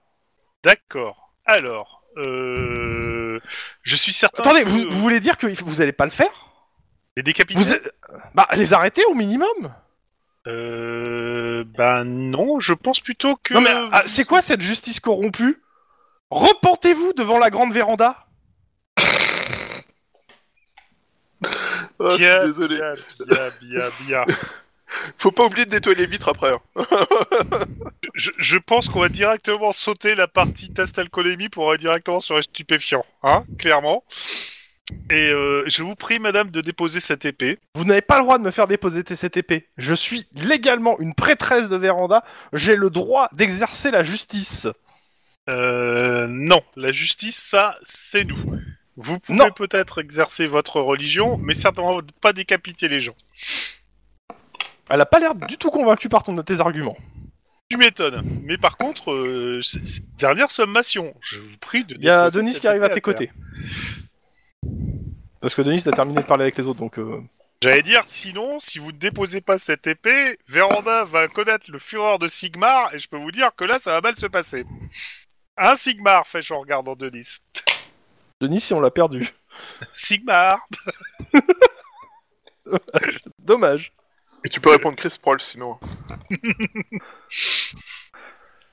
D'accord. 0.64 1.34
Alors, 1.46 2.04
euh... 2.18 3.40
je 3.84 3.96
suis 3.96 4.14
certain 4.14 4.44
Attendez, 4.44 4.64
que 4.64 4.70
vous, 4.70 4.90
vous 4.90 5.00
voulez 5.00 5.20
dire 5.20 5.38
que 5.38 5.48
vous 5.64 5.82
allez 5.82 5.92
pas 5.92 6.06
le 6.06 6.12
faire? 6.12 6.55
Les 7.18 7.24
décapiter 7.24 7.60
Vous 7.60 7.72
êtes- 7.72 7.94
Bah, 8.34 8.48
les 8.56 8.74
arrêter 8.74 9.04
au 9.06 9.14
minimum 9.16 9.74
Euh... 10.48 11.64
Ben 11.66 12.04
non, 12.04 12.60
je 12.60 12.74
pense 12.74 13.00
plutôt 13.00 13.36
que... 13.38 13.54
Non 13.54 13.62
mais, 13.62 13.74
ah, 13.92 14.04
c'est 14.06 14.26
quoi 14.26 14.42
cette 14.42 14.62
justice 14.62 15.00
corrompue? 15.00 15.62
Repentez-vous 16.30 17.14
devant 17.14 17.40
la 17.40 17.50
grande 17.50 17.74
véranda 17.74 18.26
Ah, 22.00 22.10
je 22.18 22.46
désolé. 22.48 22.76
bien, 22.78 22.94
bien, 23.28 23.50
bien, 23.62 23.90
bien. 24.06 24.24
Faut 25.18 25.32
pas 25.32 25.46
oublier 25.46 25.66
de 25.66 25.72
nettoyer 25.72 25.98
les 26.00 26.06
vitres 26.06 26.30
après. 26.30 26.52
hein. 26.54 26.60
Je, 28.14 28.32
je 28.38 28.58
pense 28.58 28.88
qu'on 28.88 29.02
va 29.02 29.10
directement 29.10 29.74
sauter 29.74 30.16
la 30.16 30.28
partie 30.30 30.72
test 30.72 30.98
alcoolémie 31.00 31.50
pour 31.50 31.70
aller 31.70 31.80
directement 31.80 32.22
sur 32.22 32.38
les 32.38 32.44
stupéfiants, 32.44 33.06
hein, 33.24 33.44
clairement. 33.60 34.06
Et 35.10 35.30
euh, 35.30 35.64
je 35.68 35.84
vous 35.84 35.96
prie, 35.96 36.20
madame, 36.20 36.52
de 36.52 36.62
déposer 36.62 37.00
cette 37.00 37.26
épée. 37.26 37.60
Vous 37.76 37.86
n'avez 37.86 38.02
pas 38.02 38.18
le 38.18 38.24
droit 38.24 38.38
de 38.38 38.44
me 38.44 38.52
faire 38.52 38.68
déposer 38.68 39.04
cette 39.16 39.38
épée. 39.38 39.68
Je 39.78 39.94
suis 39.94 40.26
légalement 40.36 41.00
une 41.00 41.16
prêtresse 41.16 41.70
de 41.70 41.76
véranda, 41.76 42.24
j'ai 42.54 42.76
le 42.76 42.90
droit 42.90 43.30
d'exercer 43.34 43.92
la 43.92 44.04
justice. 44.04 44.68
Euh, 45.50 46.28
non, 46.28 46.64
la 46.76 46.92
justice, 46.92 47.38
ça, 47.38 47.78
c'est 47.82 48.24
nous. 48.24 48.38
Vous 48.98 49.20
pouvez 49.20 49.52
peut-être 49.56 50.00
exercer 50.00 50.46
votre 50.46 50.80
religion, 50.80 51.38
mais 51.38 51.54
certainement 51.54 52.00
pas 52.22 52.34
décapiter 52.34 52.88
les 52.88 53.00
gens. 53.00 53.14
Elle 54.90 55.02
a 55.02 55.06
pas 55.06 55.20
l'air 55.20 55.36
du 55.36 55.58
tout 55.58 55.72
convaincue 55.72 56.10
par 56.10 56.24
ton, 56.24 56.36
tes 56.42 56.62
arguments. 56.62 56.98
Tu 57.70 57.78
m'étonnes. 57.78 58.24
Mais 58.44 58.58
par 58.58 58.78
contre, 58.78 59.12
euh, 59.12 59.60
dernière 60.18 60.52
sommation, 60.52 61.14
je 61.22 61.40
vous 61.40 61.58
prie 61.60 61.84
de. 61.84 61.96
Il 61.96 62.04
y 62.04 62.10
a 62.10 62.30
Denis 62.30 62.54
qui 62.54 62.68
arrive 62.68 62.84
à 62.84 62.90
tes 62.90 63.02
côtés. 63.02 63.32
Parce 65.42 65.54
que 65.56 65.62
Denis 65.62 65.84
a 65.86 65.92
terminé 65.92 66.22
de 66.22 66.26
parler 66.26 66.44
avec 66.44 66.58
les 66.58 66.68
autres, 66.68 66.80
donc... 66.80 66.98
euh, 67.00 67.22
J'allais 67.62 67.82
dire, 67.84 68.04
sinon, 68.08 68.60
si 68.60 68.80
vous 68.80 68.92
ne 68.92 68.98
déposez 68.98 69.42
pas 69.42 69.58
cette 69.58 69.88
épée, 69.88 70.38
Véranda 70.48 71.04
va 71.06 71.28
connaître 71.28 71.72
le 71.72 71.80
fureur 71.80 72.20
de 72.20 72.28
Sigmar, 72.28 72.94
et 72.94 73.00
je 73.00 73.08
peux 73.08 73.18
vous 73.18 73.32
dire 73.32 73.52
que 73.56 73.64
là, 73.66 73.80
ça 73.80 73.92
va 73.94 74.02
mal 74.02 74.16
se 74.16 74.26
passer. 74.26 74.66
Un 75.58 75.76
Sigmar, 75.76 76.28
fais-je 76.28 76.54
en 76.54 76.60
regardant 76.60 76.96
Denis. 76.96 77.38
Denis, 78.42 78.60
si 78.60 78.74
on 78.74 78.82
l'a 78.82 78.92
perdu. 78.92 79.30
Sigmar 79.94 80.60
Dommage. 83.40 83.94
Et 84.44 84.50
tu 84.50 84.60
peux 84.60 84.70
répondre 84.72 84.96
Chris 84.98 85.18
Proll 85.22 85.40
sinon. 85.40 85.78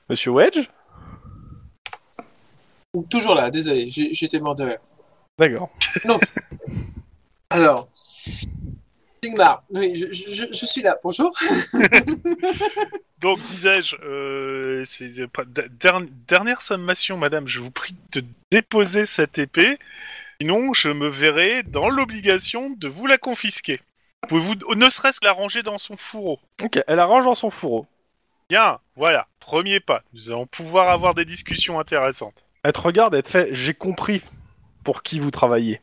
Monsieur 0.09 0.31
Wedge? 0.31 0.67
Toujours 3.09 3.33
là, 3.35 3.49
désolé, 3.49 3.89
j'ai- 3.89 4.13
j'étais 4.13 4.39
mort 4.39 4.55
de 4.55 4.65
rire. 4.65 4.77
D'accord. 5.39 5.69
Alors, 7.49 7.89
Sigmar, 9.23 9.63
oui, 9.71 9.95
je, 9.95 10.11
je- 10.11 10.51
je 10.53 10.65
suis 10.65 10.81
là, 10.81 10.97
bonjour. 11.03 11.31
Donc, 13.19 13.39
disais-je, 13.39 13.95
euh, 14.03 14.83
c'est 14.83 15.09
der- 15.09 16.01
dernière 16.27 16.61
sommation, 16.61 17.17
madame, 17.17 17.47
je 17.47 17.59
vous 17.61 17.71
prie 17.71 17.95
de 18.11 18.23
déposer 18.51 19.05
cette 19.05 19.37
épée, 19.39 19.79
sinon 20.41 20.73
je 20.73 20.89
me 20.89 21.07
verrai 21.07 21.63
dans 21.63 21.89
l'obligation 21.89 22.69
de 22.71 22.87
vous 22.87 23.07
la 23.07 23.17
confisquer. 23.17 23.79
Pouvez-vous 24.27 24.75
ne 24.75 24.89
serait-ce 24.89 25.19
que 25.19 25.25
la 25.25 25.31
ranger 25.33 25.63
dans 25.63 25.77
son 25.77 25.95
fourreau 25.97 26.39
Ok, 26.61 26.79
elle 26.87 26.99
arrange 26.99 27.25
dans 27.25 27.35
son 27.35 27.49
fourreau. 27.49 27.87
Bien, 28.49 28.79
voilà, 28.95 29.27
premier 29.39 29.79
pas. 29.79 30.03
Nous 30.13 30.29
allons 30.31 30.45
pouvoir 30.45 30.89
avoir 30.89 31.15
des 31.15 31.25
discussions 31.25 31.79
intéressantes. 31.79 32.45
Elle 32.63 32.73
te 32.73 32.79
regarde, 32.81 33.15
elle 33.15 33.23
te 33.23 33.29
fait 33.29 33.49
«J'ai 33.53 33.73
compris 33.73 34.21
pour 34.83 35.03
qui 35.03 35.19
vous 35.19 35.31
travaillez. 35.31 35.81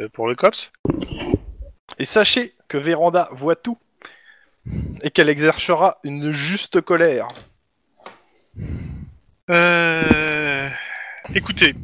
Euh, 0.00 0.08
pour 0.08 0.28
le 0.28 0.34
COPS 0.34 0.72
Et 1.98 2.04
sachez 2.04 2.54
que 2.68 2.78
Véranda 2.78 3.28
voit 3.32 3.56
tout. 3.56 3.78
Et 5.02 5.10
qu'elle 5.10 5.28
exercera 5.28 5.98
une 6.02 6.32
juste 6.32 6.80
colère. 6.80 7.28
Euh... 9.50 10.68
Écoutez, 11.34 11.74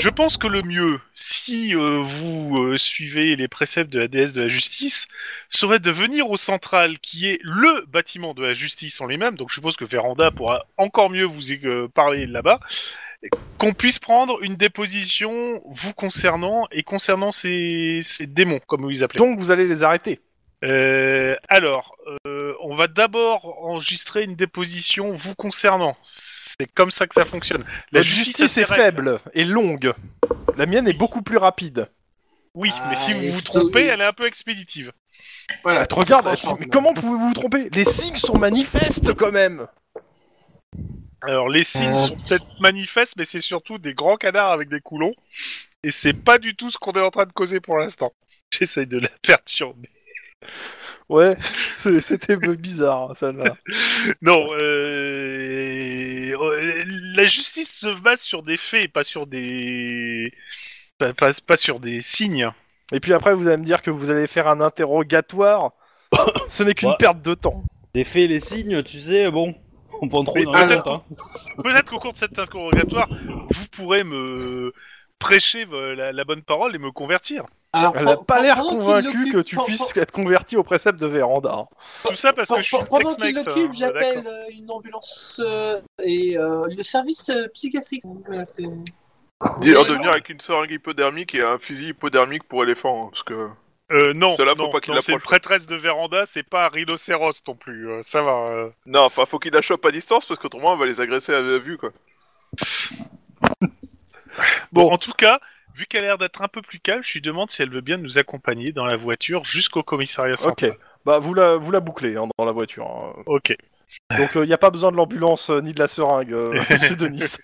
je 0.00 0.08
pense 0.08 0.36
que 0.36 0.48
le 0.48 0.62
mieux, 0.62 1.00
si 1.14 1.74
euh, 1.74 2.02
vous 2.02 2.58
euh, 2.58 2.76
suivez 2.76 3.36
les 3.36 3.46
préceptes 3.46 3.92
de 3.92 4.00
la 4.00 4.08
déesse 4.08 4.32
de 4.32 4.42
la 4.42 4.48
justice, 4.48 5.06
serait 5.48 5.78
de 5.78 5.90
venir 5.90 6.28
au 6.28 6.36
central, 6.36 6.98
qui 6.98 7.28
est 7.28 7.38
le 7.42 7.84
bâtiment 7.86 8.34
de 8.34 8.42
la 8.42 8.52
justice 8.52 9.00
en 9.00 9.06
lui-même. 9.06 9.36
Donc 9.36 9.48
je 9.48 9.54
suppose 9.54 9.76
que 9.76 9.84
Véranda 9.84 10.30
pourra 10.30 10.66
encore 10.76 11.10
mieux 11.10 11.24
vous 11.24 11.40
parler 11.94 12.26
là-bas. 12.26 12.58
Qu'on 13.58 13.72
puisse 13.72 13.98
prendre 13.98 14.42
une 14.42 14.54
déposition 14.54 15.60
vous 15.66 15.92
concernant 15.92 16.68
et 16.70 16.84
concernant 16.84 17.32
ces, 17.32 17.98
ces 18.02 18.26
démons, 18.26 18.60
comme 18.66 18.82
vous 18.82 18.88
les 18.88 19.02
appelez. 19.02 19.18
Donc 19.18 19.38
vous 19.40 19.50
allez 19.50 19.66
les 19.66 19.82
arrêter. 19.82 20.20
Euh, 20.64 21.36
alors, 21.48 21.96
euh, 22.26 22.54
on 22.62 22.74
va 22.74 22.86
d'abord 22.88 23.62
enregistrer 23.64 24.22
une 24.24 24.34
déposition 24.34 25.12
vous 25.12 25.34
concernant. 25.34 25.96
C'est 26.02 26.66
comme 26.72 26.90
ça 26.90 27.06
que 27.06 27.14
ça 27.14 27.24
fonctionne. 27.24 27.64
La 27.92 28.02
justice 28.02 28.58
est 28.58 28.64
faible 28.64 29.18
et 29.34 29.44
longue. 29.44 29.92
La 30.56 30.66
mienne 30.66 30.88
est 30.88 30.92
beaucoup 30.92 31.22
plus 31.22 31.36
rapide. 31.36 31.88
Oui, 32.54 32.70
Ah, 32.80 32.86
mais 32.90 32.96
si 32.96 33.12
vous 33.12 33.22
et 33.22 33.30
vous 33.30 33.38
plutôt, 33.40 33.60
trompez, 33.60 33.82
oui. 33.82 33.88
elle 33.88 34.00
est 34.00 34.04
un 34.04 34.12
peu 34.12 34.26
expéditive. 34.26 34.92
Voilà, 35.62 35.86
te 35.86 35.94
regarde, 35.94 36.28
mais 36.58 36.66
comment 36.66 36.92
pouvez-vous 36.92 37.28
vous 37.28 37.34
tromper? 37.34 37.68
Les 37.70 37.84
signes 37.84 38.16
sont 38.16 38.38
manifestes 38.38 39.14
quand 39.14 39.32
même 39.32 39.66
Alors, 41.22 41.48
les 41.48 41.64
signes 41.64 41.88
Euh. 41.92 42.06
sont 42.06 42.16
peut-être 42.16 42.46
manifestes, 42.60 43.14
mais 43.16 43.24
c'est 43.24 43.40
surtout 43.40 43.78
des 43.78 43.94
grands 43.94 44.16
canards 44.16 44.52
avec 44.52 44.68
des 44.68 44.80
coulons. 44.80 45.14
et 45.84 45.90
c'est 45.92 46.12
pas 46.12 46.38
du 46.38 46.56
tout 46.56 46.70
ce 46.72 46.78
qu'on 46.78 46.92
est 46.92 47.00
en 47.00 47.10
train 47.10 47.26
de 47.26 47.32
causer 47.32 47.60
pour 47.60 47.78
l'instant. 47.78 48.12
J'essaye 48.50 48.86
de 48.86 48.98
la 48.98 49.08
perturber. 49.22 49.88
Ouais, 51.08 51.36
c'était 52.00 52.34
un 52.34 52.38
peu 52.38 52.54
bizarre, 52.56 53.16
celle-là. 53.16 53.56
Non, 54.22 54.46
euh, 54.52 56.32
euh, 56.36 56.84
la 57.16 57.26
justice 57.26 57.78
se 57.80 57.88
base 58.00 58.20
sur 58.20 58.42
des 58.42 58.56
faits, 58.56 58.92
pas 58.92 59.04
sur 59.04 59.26
des, 59.26 60.32
pas, 60.98 61.12
pas, 61.14 61.30
pas 61.46 61.56
sur 61.56 61.80
des 61.80 62.00
signes. 62.00 62.50
Et 62.92 63.00
puis 63.00 63.12
après, 63.12 63.34
vous 63.34 63.46
allez 63.48 63.56
me 63.58 63.64
dire 63.64 63.82
que 63.82 63.90
vous 63.90 64.10
allez 64.10 64.26
faire 64.26 64.48
un 64.48 64.60
interrogatoire. 64.60 65.72
Ce 66.48 66.62
n'est 66.62 66.74
qu'une 66.74 66.90
Ouais. 66.90 66.96
perte 66.98 67.20
de 67.22 67.34
temps. 67.34 67.62
Les 67.94 68.04
faits, 68.04 68.28
les 68.30 68.40
signes, 68.40 68.82
tu 68.82 68.98
sais, 68.98 69.30
bon, 69.30 69.54
on 70.00 70.08
prend 70.08 70.24
trop 70.24 70.34
Mais 70.36 70.44
dans 70.44 70.52
peut-être- 70.52 70.68
tête, 70.68 70.86
hein. 70.86 71.02
Peut-être 71.62 71.90
qu'au 71.90 71.98
cours 71.98 72.12
de 72.12 72.18
cet 72.18 72.38
interrogatoire, 72.38 73.08
vous 73.10 73.66
pourrez 73.72 74.04
me 74.04 74.72
prêcher 75.18 75.66
euh, 75.72 75.96
la, 75.96 76.12
la 76.12 76.24
bonne 76.24 76.42
parole 76.42 76.74
et 76.76 76.78
me 76.78 76.92
convertir. 76.92 77.44
Alors, 77.72 77.92
Elle 77.96 78.04
n'a 78.04 78.16
pen- 78.16 78.24
pas 78.24 78.40
l'air 78.40 78.56
pendant 78.56 78.70
qu'il 78.70 78.78
convaincue 78.80 79.06
l'occupe- 79.18 79.32
que 79.34 79.40
tu 79.40 79.56
puisses 79.56 79.96
être 79.96 80.12
converti 80.12 80.56
au 80.56 80.62
précepte 80.62 81.00
de 81.00 81.06
Véranda. 81.08 81.52
hein. 81.54 81.66
Tout 82.08 82.14
ça 82.16 82.32
parce 82.32 82.48
que 82.48 82.56
je 82.58 82.62
suis 82.62 82.76
pen- 82.78 82.86
Pendant 82.88 83.14
qu'il 83.16 83.34
Tex-Mex, 83.34 83.46
l'occupe, 83.46 83.70
hein, 83.72 83.74
j'appelle 83.76 84.14
d'accord. 84.16 84.32
euh, 84.32 84.52
une 84.52 84.70
ambulance 84.70 85.40
euh, 85.44 85.80
et 86.04 86.38
euh, 86.38 86.64
le 86.74 86.82
service 86.82 87.30
euh, 87.30 87.46
psychiatrique. 87.52 88.02
Voilà, 88.26 88.44
c'est- 88.46 88.62
Dis-leur 89.60 89.82
Mais 89.84 89.88
de 89.90 89.94
venir 89.94 90.10
avec 90.12 90.28
une 90.30 90.40
seringue 90.40 90.70
hypodermique 90.72 91.34
et 91.34 91.42
un 91.42 91.58
fusil 91.58 91.88
hypodermique 91.88 92.44
pour 92.44 92.62
éléphant, 92.64 93.06
hein, 93.06 93.08
parce 93.12 93.22
que... 93.22 93.48
Euh, 93.90 94.12
non, 94.12 94.36
faut 94.36 94.44
non, 94.44 94.68
pas 94.70 94.80
qu'il 94.80 94.92
non, 94.92 95.00
c'est 95.00 95.12
une 95.12 95.18
l'approche. 95.18 95.22
prêtresse 95.22 95.66
de 95.66 95.74
Véranda, 95.76 96.26
c'est 96.26 96.42
pas 96.42 96.66
un 96.66 96.68
rhinocéros 96.68 97.32
non 97.46 97.54
plus. 97.54 97.88
euh, 97.90 98.00
ça 98.02 98.22
va. 98.22 98.32
euh. 98.50 98.70
Non, 98.86 99.00
enfin, 99.02 99.24
faut 99.24 99.38
qu'il 99.38 99.52
la 99.52 99.62
chope 99.62 99.84
à 99.86 99.90
distance, 99.90 100.26
parce 100.26 100.38
qu'autrement, 100.38 100.74
elle 100.74 100.78
va 100.78 100.86
les 100.86 101.00
agresser 101.00 101.32
à 101.32 101.40
vue, 101.58 101.78
quoi. 101.78 101.90
Bon, 104.72 104.90
en 104.92 104.98
tout 104.98 105.12
cas, 105.12 105.40
vu 105.74 105.86
qu'elle 105.86 106.04
a 106.04 106.08
l'air 106.08 106.18
d'être 106.18 106.42
un 106.42 106.48
peu 106.48 106.62
plus 106.62 106.78
calme, 106.78 107.02
je 107.02 107.14
lui 107.14 107.20
demande 107.20 107.50
si 107.50 107.62
elle 107.62 107.70
veut 107.70 107.80
bien 107.80 107.96
nous 107.96 108.18
accompagner 108.18 108.72
dans 108.72 108.84
la 108.84 108.96
voiture 108.96 109.44
jusqu'au 109.44 109.82
commissariat 109.82 110.36
central. 110.36 110.72
Ok. 110.72 110.78
Bah, 111.04 111.18
vous 111.18 111.34
la, 111.34 111.56
vous 111.56 111.70
la 111.70 111.80
bouclez 111.80 112.16
hein, 112.16 112.28
dans 112.38 112.44
la 112.44 112.52
voiture. 112.52 112.86
hein. 112.86 113.22
Ok. 113.26 113.56
Donc, 114.18 114.30
il 114.34 114.42
n'y 114.42 114.52
a 114.52 114.58
pas 114.58 114.70
besoin 114.70 114.92
de 114.92 114.96
l'ambulance 114.96 115.48
euh, 115.50 115.60
ni 115.62 115.72
de 115.72 115.78
la 115.78 115.88
seringue, 115.88 116.32
euh, 116.32 116.52
monsieur 116.70 116.94
Denis. 116.96 117.20
Ça 117.20 117.38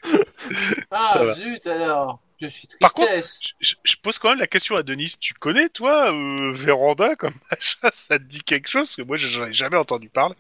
Ah, 0.90 1.24
va. 1.24 1.32
zut 1.34 1.66
alors, 1.66 2.20
je 2.40 2.46
suis 2.46 2.66
Par 2.80 2.92
contre- 2.92 3.08
tristesse. 3.08 3.40
Je, 3.60 3.74
je 3.82 3.96
pose 4.02 4.18
quand 4.18 4.30
même 4.30 4.38
la 4.38 4.46
question 4.46 4.76
à 4.76 4.82
Denis. 4.82 5.14
Tu 5.20 5.34
connais, 5.34 5.68
toi, 5.68 6.12
euh, 6.12 6.52
Véranda 6.52 7.14
comme 7.16 7.34
machin? 7.50 7.88
Ça 7.92 8.18
te 8.18 8.24
dit 8.24 8.42
quelque 8.42 8.68
chose? 8.68 8.82
Parce 8.82 8.96
que 8.96 9.02
moi, 9.02 9.16
j'en 9.16 9.46
ai 9.46 9.52
jamais 9.52 9.76
entendu 9.76 10.08
parler. 10.08 10.34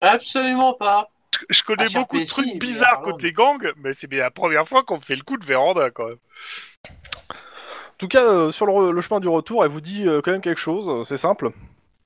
Absolument 0.00 0.74
pas. 0.74 1.10
Je 1.50 1.62
connais 1.62 1.84
Ah, 1.94 1.98
beaucoup 2.00 2.18
de 2.18 2.24
trucs 2.24 2.58
bizarres 2.58 3.02
côté 3.02 3.32
gang, 3.32 3.72
mais 3.76 3.92
c'est 3.92 4.06
bien 4.06 4.20
la 4.20 4.30
première 4.30 4.68
fois 4.68 4.82
qu'on 4.82 4.96
me 4.96 5.02
fait 5.02 5.14
le 5.16 5.22
coup 5.22 5.36
de 5.36 5.44
Véranda, 5.44 5.90
quand 5.90 6.06
même. 6.08 6.18
En 6.86 7.98
tout 7.98 8.08
cas, 8.08 8.24
euh, 8.24 8.52
sur 8.52 8.66
le, 8.66 9.00
chemin 9.00 9.20
du 9.20 9.28
retour, 9.28 9.64
elle 9.64 9.70
vous 9.70 9.80
dit 9.80 10.06
euh, 10.06 10.20
quand 10.22 10.30
même 10.32 10.40
quelque 10.40 10.60
chose, 10.60 10.88
euh, 10.88 11.04
c'est 11.04 11.16
simple. 11.16 11.50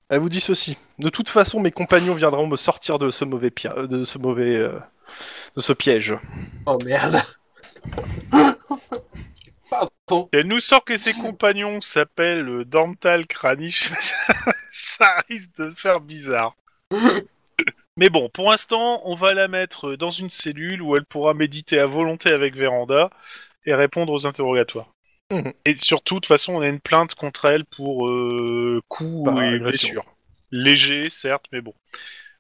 Elle 0.09 0.21
vous 0.21 0.29
dit 0.29 0.41
ceci. 0.41 0.77
De 0.99 1.09
toute 1.09 1.29
façon, 1.29 1.61
mes 1.61 1.71
compagnons 1.71 2.15
viendront 2.15 2.47
me 2.47 2.57
sortir 2.57 2.99
de 2.99 3.11
ce 3.11 3.25
mauvais, 3.25 3.51
pia- 3.51 3.87
de 3.87 4.05
ce 4.05 4.19
mauvais, 4.19 4.57
euh, 4.57 4.79
de 5.57 5.61
ce 5.63 5.73
piège. 5.73 6.15
Oh 6.67 6.79
merde. 6.85 7.17
Elle 10.33 10.47
nous 10.47 10.61
sort 10.61 10.85
que 10.85 10.97
ses 10.97 11.13
compagnons 11.15 11.81
s'appellent 11.81 12.65
Dantal 12.65 13.27
Kranich. 13.27 13.91
Ça 14.69 15.19
risque 15.29 15.57
de 15.59 15.71
faire 15.71 16.01
bizarre. 16.01 16.57
Mais 17.97 18.09
bon, 18.09 18.31
pour 18.31 18.51
l'instant, 18.51 19.03
on 19.05 19.15
va 19.15 19.35
la 19.35 19.49
mettre 19.49 19.97
dans 19.97 20.11
une 20.11 20.31
cellule 20.31 20.81
où 20.81 20.97
elle 20.97 21.05
pourra 21.05 21.35
méditer 21.35 21.79
à 21.79 21.87
volonté 21.87 22.31
avec 22.31 22.57
Véranda 22.57 23.11
et 23.67 23.75
répondre 23.75 24.13
aux 24.13 24.27
interrogatoires. 24.27 24.93
Mhm. 25.31 25.53
Et 25.67 25.75
surtout, 25.75 26.17
de 26.17 26.21
toute 26.21 26.27
façon, 26.27 26.55
on 26.55 26.61
a 26.61 26.69
une 26.69 26.81
plainte 26.81 27.15
contre 27.15 27.45
elle 27.45 27.65
pour 27.65 28.09
euh, 28.09 28.81
coups 28.89 29.29
et 29.29 29.59
blessures. 29.59 30.05
Léger, 30.51 31.09
certes, 31.11 31.47
mais 31.53 31.61
bon. 31.61 31.75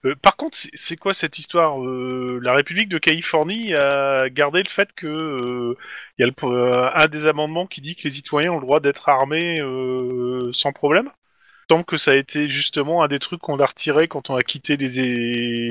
Euh, 0.04 0.14
par 0.20 0.36
contre, 0.36 0.58
c'est- 0.74 0.96
quoi 0.96 1.14
cette 1.14 1.38
histoire 1.38 1.80
Euh, 1.80 2.40
La 2.42 2.54
République 2.54 2.88
de 2.88 2.98
Californie 2.98 3.72
a 3.74 4.28
gardé 4.30 4.62
le 4.62 4.68
fait 4.68 4.92
que 4.94 5.06
euh, 5.06 5.76
il 6.18 6.22
y 6.22 6.24
a 6.24 6.26
le, 6.26 6.34
euh, 6.44 6.90
un 6.94 7.06
des 7.06 7.26
amendements 7.26 7.66
qui 7.66 7.80
dit 7.80 7.94
que 7.94 8.02
les 8.04 8.10
citoyens 8.10 8.52
ont 8.52 8.56
le 8.56 8.62
droit 8.62 8.80
d'être 8.80 9.08
armés 9.08 9.60
euh, 9.60 10.50
sans 10.52 10.72
problème? 10.72 11.08
Semble 11.70 11.84
que 11.84 11.96
ça 11.96 12.10
a 12.10 12.14
été 12.16 12.48
justement 12.48 13.02
un 13.04 13.08
des 13.08 13.20
trucs 13.20 13.40
qu'on 13.40 13.58
a 13.60 13.64
retiré 13.64 14.08
quand 14.08 14.28
on 14.28 14.34
a 14.36 14.42
quitté 14.42 14.76
les, 14.76 14.88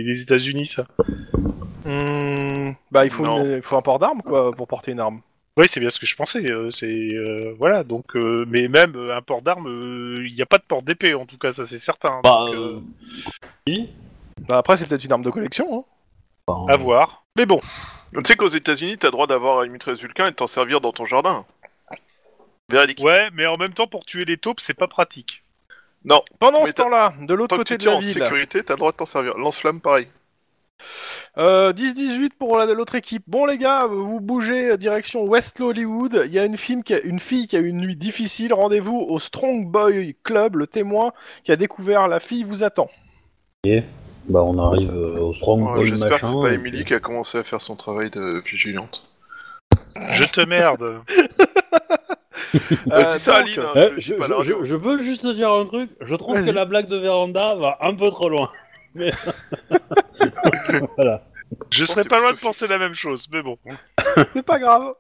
les 0.02 0.22
États-Unis, 0.22 0.66
ça. 0.66 0.86
Hmm, 1.86 2.72
bah, 2.92 3.06
il 3.06 3.12
faut, 3.12 3.26
Non. 3.26 3.44
une- 3.44 3.58
il 3.58 3.62
faut 3.62 3.76
un 3.76 3.82
port 3.82 4.00
d'armes, 4.00 4.22
quoi, 4.22 4.52
pour 4.54 4.68
porter 4.68 4.94
une 4.94 5.00
arme. 5.00 5.22
Oui, 5.58 5.66
c'est 5.68 5.82
bien 5.82 5.90
ce 5.90 6.00
que 6.00 6.06
je 6.06 6.16
pensais. 6.16 6.50
euh, 6.50 6.70
c'est 6.70 6.88
euh, 6.88 7.54
voilà, 7.60 7.84
donc 7.84 8.16
euh, 8.16 8.46
mais 8.48 8.70
même 8.70 8.96
euh, 8.96 9.16
un 9.16 9.22
port 9.22 9.42
d'armes, 9.42 9.68
euh, 9.68 10.16
il 10.26 10.34
n'y 10.34 10.42
a 10.42 10.46
pas 10.46 10.58
de 10.58 10.64
port 10.64 10.82
d'épée 10.82 11.14
en 11.14 11.26
tout 11.26 11.38
cas, 11.38 11.52
ça 11.52 11.66
c'est 11.66 11.78
certain. 11.78 12.22
Bah, 12.24 12.46
donc, 12.46 12.56
euh, 12.56 12.80
euh, 13.70 13.74
Bah, 14.52 14.58
après, 14.58 14.76
c'est 14.76 14.86
peut-être 14.86 15.06
une 15.06 15.14
arme 15.14 15.24
de 15.24 15.30
collection. 15.30 15.86
Hein. 16.50 16.66
à 16.68 16.76
voir. 16.76 17.24
Mais 17.38 17.46
bon, 17.46 17.62
Tu 18.14 18.20
sais 18.26 18.36
qu'aux 18.36 18.50
États-Unis, 18.50 18.98
t'as 18.98 19.08
le 19.08 19.12
droit 19.14 19.26
d'avoir 19.26 19.64
une 19.64 19.72
mitrailleuse 19.72 20.02
Vulcain 20.02 20.28
et 20.28 20.32
de 20.32 20.36
t'en 20.36 20.48
servir 20.48 20.82
dans 20.82 20.92
ton 20.92 21.06
jardin. 21.06 21.46
Véridique. 22.70 23.00
Ouais, 23.02 23.30
mais 23.34 23.46
en 23.48 23.56
même 23.56 23.72
temps 23.74 23.88
pour 23.88 24.04
tuer 24.04 24.26
les 24.26 24.36
taupes, 24.36 24.60
c'est 24.60 24.74
pas 24.74 24.90
pratique. 24.90 25.46
Non, 26.04 26.22
pendant 26.40 26.64
Mais 26.64 26.68
ce 26.68 26.74
temps-là, 26.74 27.14
de 27.22 27.34
l'autre 27.34 27.56
côté 27.56 27.78
tu 27.78 27.86
de 27.86 27.90
la 27.92 27.96
en 27.96 28.00
ville, 28.00 28.12
sécurité, 28.12 28.62
t'as 28.62 28.74
le 28.74 28.80
droit 28.80 28.92
de 28.92 28.98
t'en 28.98 29.06
servir. 29.06 29.38
Lance-flamme, 29.38 29.80
pareil. 29.80 30.10
euh, 31.38 31.72
10-18 31.72 32.32
pour 32.38 32.58
la- 32.58 32.66
l'autre 32.66 32.96
équipe. 32.96 33.24
Bon, 33.28 33.46
les 33.46 33.58
gars, 33.58 33.88
vous 33.88 34.20
bougez 34.20 34.72
euh, 34.72 34.78
direction 34.78 35.24
West 35.24 35.62
Hollywood. 35.62 36.24
Il 36.26 36.34
y 36.34 36.40
a 36.40 36.44
une 36.44 36.58
fille, 36.58 36.84
qui 36.84 36.94
a, 36.94 37.00
une 37.00 37.22
fille 37.22 37.48
qui 37.48 37.56
a 37.56 37.60
eu 37.62 37.68
une 37.68 37.78
nuit 37.80 37.96
difficile. 37.96 38.54
Rendez-vous 38.54 38.98
au 39.00 39.18
Strong 39.18 39.66
Boy 39.72 40.18
Club. 40.24 40.58
Le 40.58 40.68
témoin 40.68 41.14
qui 41.46 41.54
a 41.54 41.56
découvert 41.56 42.10
la 42.10 42.20
fille 42.20 42.44
vous 42.44 42.66
attend. 42.66 42.90
Bah, 44.26 44.44
on 44.44 44.58
arrive 44.58 44.96
euh, 44.96 45.22
au 45.22 45.34
Strong 45.34 45.84
J'espère 45.86 46.20
que 46.20 46.28
c'est 46.28 46.34
pas 46.34 46.52
Emily 46.54 46.86
qui 46.86 46.94
a 46.94 47.00
commencé 47.00 47.38
à 47.38 47.44
faire 47.44 47.62
son 47.62 47.76
travail 47.76 48.10
de 48.10 48.42
vigilante. 48.46 49.04
Je 49.96 50.26
te 50.26 50.42
merde. 50.42 51.02
Euh, 52.92 53.14
dis 53.14 53.20
ça 53.20 53.36
à 53.36 53.40
donc, 53.40 53.48
Aline, 53.48 53.60
hein, 53.76 53.90
Eh, 53.98 54.02
je, 54.02 54.76
peux 54.76 55.02
juste 55.02 55.22
te 55.22 55.34
dire 55.34 55.50
un 55.52 55.66
truc 55.66 55.90
Je 56.02 56.16
trouve 56.16 56.44
que 56.44 56.52
la 56.52 56.66
blague 56.66 56.88
de 56.88 56.98
Véranda 56.98 57.56
va 57.56 57.78
un 57.80 57.96
peu 57.96 58.10
trop 58.10 58.28
loin. 58.28 58.50
Mais- 58.96 59.14
voilà. 60.98 61.24
Je 61.70 61.86
serais 61.86 62.04
pas 62.04 62.20
loin 62.20 62.34
de 62.34 62.40
penser 62.40 62.68
la 62.68 62.78
même 62.78 62.94
chose, 62.94 63.28
mais 63.32 63.42
bon. 63.42 63.58
c'est 64.34 64.46
pas 64.46 64.60
grave. 64.60 64.94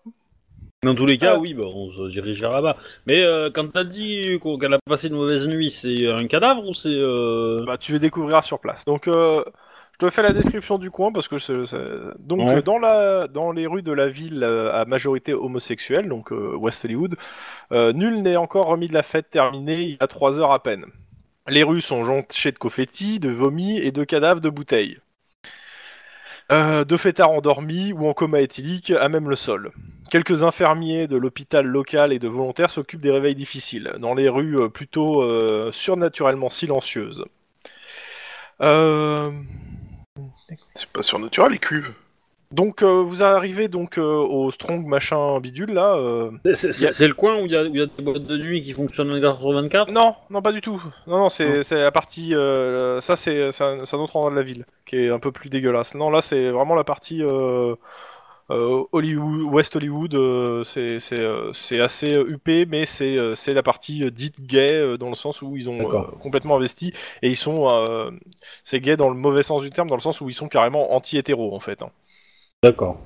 Dans 0.83 0.95
tous 0.95 1.05
les 1.05 1.19
cas, 1.19 1.35
Euh. 1.35 1.37
oui, 1.39 1.53
bah, 1.53 1.65
on 1.67 1.91
se 1.91 2.09
dirige 2.09 2.39
vers 2.41 2.49
là-bas. 2.51 2.75
Mais 3.05 3.21
euh, 3.21 3.51
quand 3.53 3.67
t'as 3.71 3.83
dit 3.83 4.39
qu'elle 4.59 4.73
a 4.73 4.79
passé 4.83 5.09
une 5.09 5.13
mauvaise 5.13 5.47
nuit, 5.47 5.69
c'est 5.69 6.09
un 6.11 6.25
cadavre 6.25 6.67
ou 6.67 6.73
c'est... 6.73 6.89
Euh... 6.89 7.63
Bah, 7.67 7.77
tu 7.77 7.93
les 7.93 7.99
découvriras 7.99 8.41
sur 8.41 8.59
place. 8.59 8.83
Donc, 8.85 9.07
euh, 9.07 9.43
je 9.93 10.07
te 10.07 10.09
fais 10.09 10.23
la 10.23 10.33
description 10.33 10.79
du 10.79 10.89
coin 10.89 11.11
parce 11.11 11.27
que 11.27 11.37
c'est. 11.37 11.67
c'est- 11.67 11.77
Donc, 12.17 12.39
Ouais. 12.39 12.55
euh, 12.55 12.61
dans, 12.63 12.79
la... 12.79 13.27
dans 13.27 13.51
les 13.51 13.67
rues 13.67 13.83
de 13.83 13.91
la 13.91 14.09
ville 14.09 14.43
euh, 14.43 14.73
à 14.73 14.85
majorité 14.85 15.35
homosexuelle, 15.35 16.09
donc 16.09 16.31
euh, 16.31 16.55
West 16.55 16.83
Hollywood, 16.83 17.15
euh, 17.71 17.93
nul 17.93 18.23
n'est 18.23 18.35
encore 18.37 18.65
remis 18.65 18.87
de 18.87 18.93
la 18.95 19.03
fête 19.03 19.29
terminée 19.29 19.81
il 19.83 19.89
y 19.91 19.97
a 19.99 20.07
3 20.07 20.39
heures 20.39 20.51
à 20.51 20.63
peine. 20.63 20.85
Les 21.47 21.61
rues 21.61 21.81
sont 21.81 22.03
jonchées 22.03 22.51
de 22.53 22.57
confettis, 22.57 23.19
de 23.19 23.29
vomi 23.29 23.77
et 23.77 23.91
de 23.91 24.03
cadavres 24.03 24.41
de 24.41 24.49
bouteilles. 24.49 24.97
Euh, 26.51 26.83
de 26.83 26.97
fêtards 26.97 27.31
endormis 27.31 27.93
ou 27.93 28.09
en 28.09 28.13
coma 28.13 28.41
éthylique 28.41 28.91
à 28.91 29.07
même 29.07 29.29
le 29.29 29.37
sol. 29.37 29.71
Quelques 30.09 30.43
infirmiers 30.43 31.07
de 31.07 31.15
l'hôpital 31.15 31.65
local 31.65 32.11
et 32.11 32.19
de 32.19 32.27
volontaires 32.27 32.69
s'occupent 32.69 32.99
des 32.99 33.11
réveils 33.11 33.35
difficiles, 33.35 33.93
dans 33.99 34.13
les 34.13 34.27
rues 34.27 34.59
euh, 34.59 34.67
plutôt 34.67 35.21
euh, 35.21 35.71
surnaturellement 35.71 36.49
silencieuses. 36.49 37.23
C'est 40.73 40.89
pas 40.91 41.01
surnaturel, 41.01 41.53
les 41.53 41.59
cuves. 41.59 41.93
Donc 42.51 42.83
euh, 42.83 43.01
vous 43.01 43.23
arrivez 43.23 43.67
donc 43.67 43.97
euh, 43.97 44.03
au 44.03 44.51
Strong 44.51 44.85
machin 44.85 45.39
bidule 45.39 45.73
là. 45.73 45.95
euh. 45.95 46.31
C'est- 46.53 47.07
le 47.07 47.13
coin 47.13 47.41
où 47.41 47.45
il 47.45 47.51
y, 47.51 47.55
a- 47.55 47.63
où 47.63 47.67
il 47.67 47.77
y 47.79 47.81
a 47.81 47.85
des 47.85 48.03
boîtes 48.03 48.23
de 48.23 48.37
nuit 48.37 48.63
qui 48.63 48.73
fonctionnent 48.73 49.09
24 49.11 49.39
sur 49.39 49.51
24 49.51 49.91
Non, 49.91 50.15
non 50.29 50.41
pas 50.41 50.51
du 50.51 50.61
tout. 50.61 50.81
Non 51.07 51.19
non 51.19 51.29
c'est 51.29 51.63
c'est 51.63 51.81
la 51.81 51.91
partie. 51.91 52.35
euh, 52.35 52.99
ça 53.01 53.15
c'est 53.15 53.51
c'est 53.51 53.63
un, 53.63 53.85
c'est 53.85 53.95
un 53.95 53.99
autre 53.99 54.15
endroit 54.17 54.31
de 54.31 54.35
la 54.35 54.43
ville 54.43 54.65
qui 54.85 54.97
est 54.97 55.09
un 55.09 55.19
peu 55.19 55.31
plus 55.31 55.49
dégueulasse. 55.49 55.95
Non 55.95 56.09
là 56.09 56.21
c'est 56.21 56.49
vraiment 56.51 56.75
la 56.75 56.83
partie 56.83 57.23
euh, 57.23 57.75
euh, 58.49 58.83
Hollywood, 58.91 59.43
West 59.53 59.75
Hollywood. 59.75 60.13
euh, 60.15 60.63
c'est 60.63 60.99
c'est 60.99 61.19
euh, 61.19 61.53
c'est 61.53 61.79
assez 61.79 62.13
euh, 62.15 62.25
huppé 62.29 62.65
mais 62.65 62.85
c'est 62.85 63.17
euh, 63.17 63.33
c'est 63.35 63.53
la 63.53 63.63
partie 63.63 64.03
euh, 64.03 64.11
dite 64.11 64.41
gay 64.45 64.73
euh, 64.81 64.97
dans 64.97 65.09
le 65.09 65.15
sens 65.15 65.41
où 65.41 65.55
ils 65.55 65.69
ont 65.69 65.77
D'accord. 65.77 66.09
euh, 66.13 66.17
complètement 66.21 66.57
investi 66.57 66.93
et 67.21 67.29
ils 67.29 67.37
sont 67.37 67.69
euh, 67.69 68.11
c'est 68.63 68.81
gay 68.81 68.97
dans 68.97 69.09
le 69.09 69.15
mauvais 69.15 69.43
sens 69.43 69.61
du 69.61 69.69
terme 69.69 69.87
dans 69.89 69.95
le 69.95 70.01
sens 70.01 70.19
où 70.21 70.29
ils 70.29 70.33
sont 70.35 70.49
carrément 70.49 70.93
anti-hétéro 70.93 71.55
en 71.55 71.59
fait. 71.59 71.81
hein. 71.81 71.89
D'accord. 72.63 72.99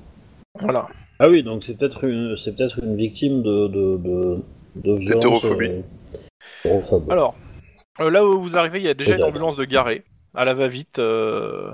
Voilà. 0.60 0.88
Ah 1.18 1.28
oui, 1.28 1.42
donc 1.42 1.64
c'est 1.64 1.76
peut-être 1.78 2.04
une, 2.04 2.36
c'est 2.36 2.54
peut-être 2.54 2.78
une 2.82 2.96
victime 2.96 3.42
de, 3.42 3.68
de, 3.68 3.96
de, 3.96 4.42
de 4.76 4.94
violence... 4.94 5.24
Hétérophobie. 5.24 5.66
euh, 5.66 5.82
hétérophobe. 6.64 7.10
Alors, 7.10 7.34
euh, 8.00 8.10
là 8.10 8.24
où 8.26 8.40
vous 8.40 8.56
arrivez, 8.58 8.78
il 8.80 8.84
y 8.84 8.88
a 8.88 8.94
déjà 8.94 9.12
une 9.12 9.16
Peut-être. 9.18 9.28
ambulance 9.28 9.56
de 9.56 9.64
garée, 9.64 10.02
à 10.34 10.44
la 10.44 10.52
va-vite. 10.54 10.98
euh, 10.98 11.70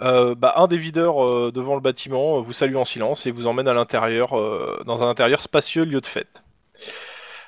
Euh, 0.00 0.36
bah, 0.36 0.54
un 0.56 0.68
des 0.68 0.78
videurs 0.78 1.24
euh, 1.24 1.50
devant 1.52 1.74
le 1.74 1.80
bâtiment 1.80 2.38
euh, 2.38 2.40
vous 2.40 2.52
salue 2.52 2.76
en 2.76 2.84
silence 2.84 3.26
et 3.26 3.32
vous 3.32 3.48
emmène 3.48 3.66
à 3.66 3.74
l'intérieur, 3.74 4.38
euh, 4.38 4.80
dans 4.86 5.02
un 5.02 5.08
intérieur 5.08 5.42
spacieux 5.42 5.84
lieu 5.84 6.00
de 6.00 6.06
fête. 6.06 6.44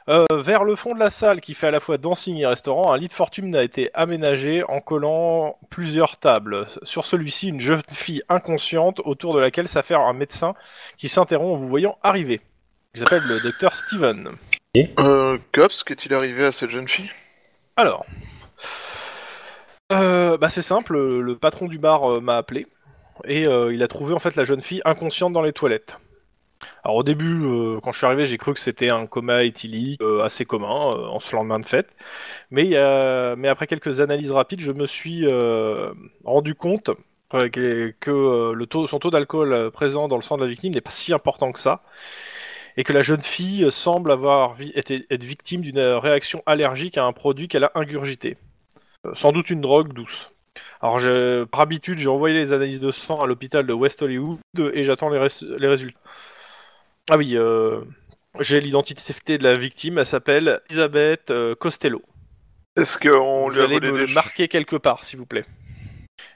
Euh, 0.08 0.24
vers 0.32 0.64
le 0.64 0.76
fond 0.76 0.94
de 0.94 0.98
la 0.98 1.10
salle, 1.10 1.40
qui 1.40 1.54
fait 1.54 1.68
à 1.68 1.70
la 1.70 1.80
fois 1.80 1.98
dancing 1.98 2.36
et 2.38 2.46
restaurant, 2.46 2.92
un 2.92 2.98
lit 2.98 3.08
de 3.08 3.12
fortune 3.12 3.54
a 3.54 3.62
été 3.62 3.90
aménagé 3.94 4.64
en 4.64 4.80
collant 4.80 5.58
plusieurs 5.68 6.18
tables. 6.18 6.66
Sur 6.82 7.04
celui-ci, 7.04 7.48
une 7.48 7.60
jeune 7.60 7.82
fille 7.90 8.22
inconsciente 8.28 9.00
autour 9.04 9.34
de 9.34 9.40
laquelle 9.40 9.68
s'affaire 9.68 10.00
un 10.00 10.12
médecin 10.12 10.54
qui 10.96 11.08
s'interrompt 11.08 11.52
en 11.52 11.56
vous 11.56 11.68
voyant 11.68 11.98
arriver. 12.02 12.40
Il 12.94 13.00
s'appelle 13.00 13.22
le 13.22 13.40
docteur 13.40 13.74
Steven. 13.74 14.30
Euh, 14.76 15.38
Cops, 15.52 15.84
qu'est-il 15.84 16.14
arrivé 16.14 16.44
à 16.44 16.52
cette 16.52 16.70
jeune 16.70 16.88
fille? 16.88 17.10
Alors, 17.76 18.04
euh, 19.92 20.38
bah 20.38 20.48
c'est 20.48 20.62
simple, 20.62 20.96
le, 20.96 21.36
patron 21.36 21.66
du 21.66 21.78
bar 21.78 22.08
euh, 22.08 22.20
m'a 22.20 22.36
appelé 22.36 22.66
et 23.24 23.46
euh, 23.46 23.74
il 23.74 23.82
a 23.82 23.88
trouvé 23.88 24.14
en 24.14 24.20
fait 24.20 24.36
la 24.36 24.44
jeune 24.44 24.62
fille 24.62 24.80
inconsciente 24.84 25.32
dans 25.32 25.42
les 25.42 25.52
toilettes. 25.52 25.98
Alors 26.84 26.96
au 26.96 27.02
début, 27.02 27.42
euh, 27.44 27.80
quand 27.82 27.92
je 27.92 27.98
suis 27.98 28.06
arrivé, 28.06 28.24
j'ai 28.24 28.38
cru 28.38 28.54
que 28.54 28.60
c'était 28.60 28.88
un 28.88 29.06
coma 29.06 29.44
éthylique 29.44 30.00
euh, 30.00 30.22
assez 30.22 30.46
commun 30.46 30.90
euh, 30.94 31.06
en 31.08 31.20
ce 31.20 31.36
lendemain 31.36 31.58
de 31.58 31.66
fête, 31.66 31.88
mais, 32.50 32.74
après 32.76 33.66
quelques 33.66 34.00
analyses 34.00 34.32
rapides, 34.32 34.60
je 34.60 34.72
me 34.72 34.86
suis 34.86 35.26
rendu 36.24 36.54
compte 36.54 36.90
que, 37.30 37.94
son 38.88 38.98
taux 38.98 39.10
d'alcool 39.10 39.70
présent 39.72 40.08
dans 40.08 40.16
le 40.16 40.22
sang 40.22 40.36
de 40.36 40.44
la 40.44 40.48
victime 40.48 40.72
n'est 40.72 40.80
pas 40.80 40.90
si 40.90 41.12
important 41.12 41.52
que 41.52 41.58
ça, 41.58 41.82
et 42.76 42.84
que 42.84 42.92
la 42.92 43.02
jeune 43.02 43.20
fille 43.20 43.70
semble 43.70 44.10
avoir 44.12 44.56
été, 44.74 45.06
être 45.10 45.24
victime 45.24 45.60
d'une 45.60 45.80
réaction 45.80 46.42
allergique 46.46 46.96
à 46.98 47.04
un 47.04 47.12
produit 47.12 47.48
qu'elle 47.48 47.64
a 47.64 47.72
ingurgité. 47.74 48.38
Sans 49.14 49.32
doute 49.32 49.50
une 49.50 49.60
drogue 49.60 49.92
douce. 49.92 50.32
Alors, 50.80 50.98
je- 50.98 51.44
par 51.44 51.60
habitude, 51.60 51.98
j'ai 51.98 52.08
envoyé 52.08 52.34
les 52.34 52.52
analyses 52.52 52.80
de 52.80 52.90
sang 52.90 53.20
à 53.20 53.26
l'hôpital 53.26 53.66
de 53.66 53.72
West 53.72 54.02
Hollywood 54.02 54.38
et 54.72 54.84
j'attends 54.84 55.10
les 55.10 55.18
résultats. 55.68 55.98
Ah 57.08 57.16
oui, 57.16 57.36
euh, 57.36 57.80
j'ai 58.38 58.60
l'identité 58.60 59.38
de 59.38 59.44
la 59.44 59.54
victime, 59.54 59.98
elle 59.98 60.06
s'appelle 60.06 60.60
Elisabeth 60.68 61.30
euh, 61.30 61.54
Costello. 61.54 62.02
Est-ce 62.76 62.98
qu'on 62.98 63.44
Vous 63.44 63.50
lui 63.50 63.60
a 63.60 63.64
allez 63.64 63.74
volé 63.74 63.90
me 63.90 63.98
des 63.98 64.06
le 64.06 64.14
marquer 64.14 64.48
quelque 64.48 64.76
part, 64.76 65.02
s'il 65.02 65.18
vous 65.18 65.26
plaît. 65.26 65.44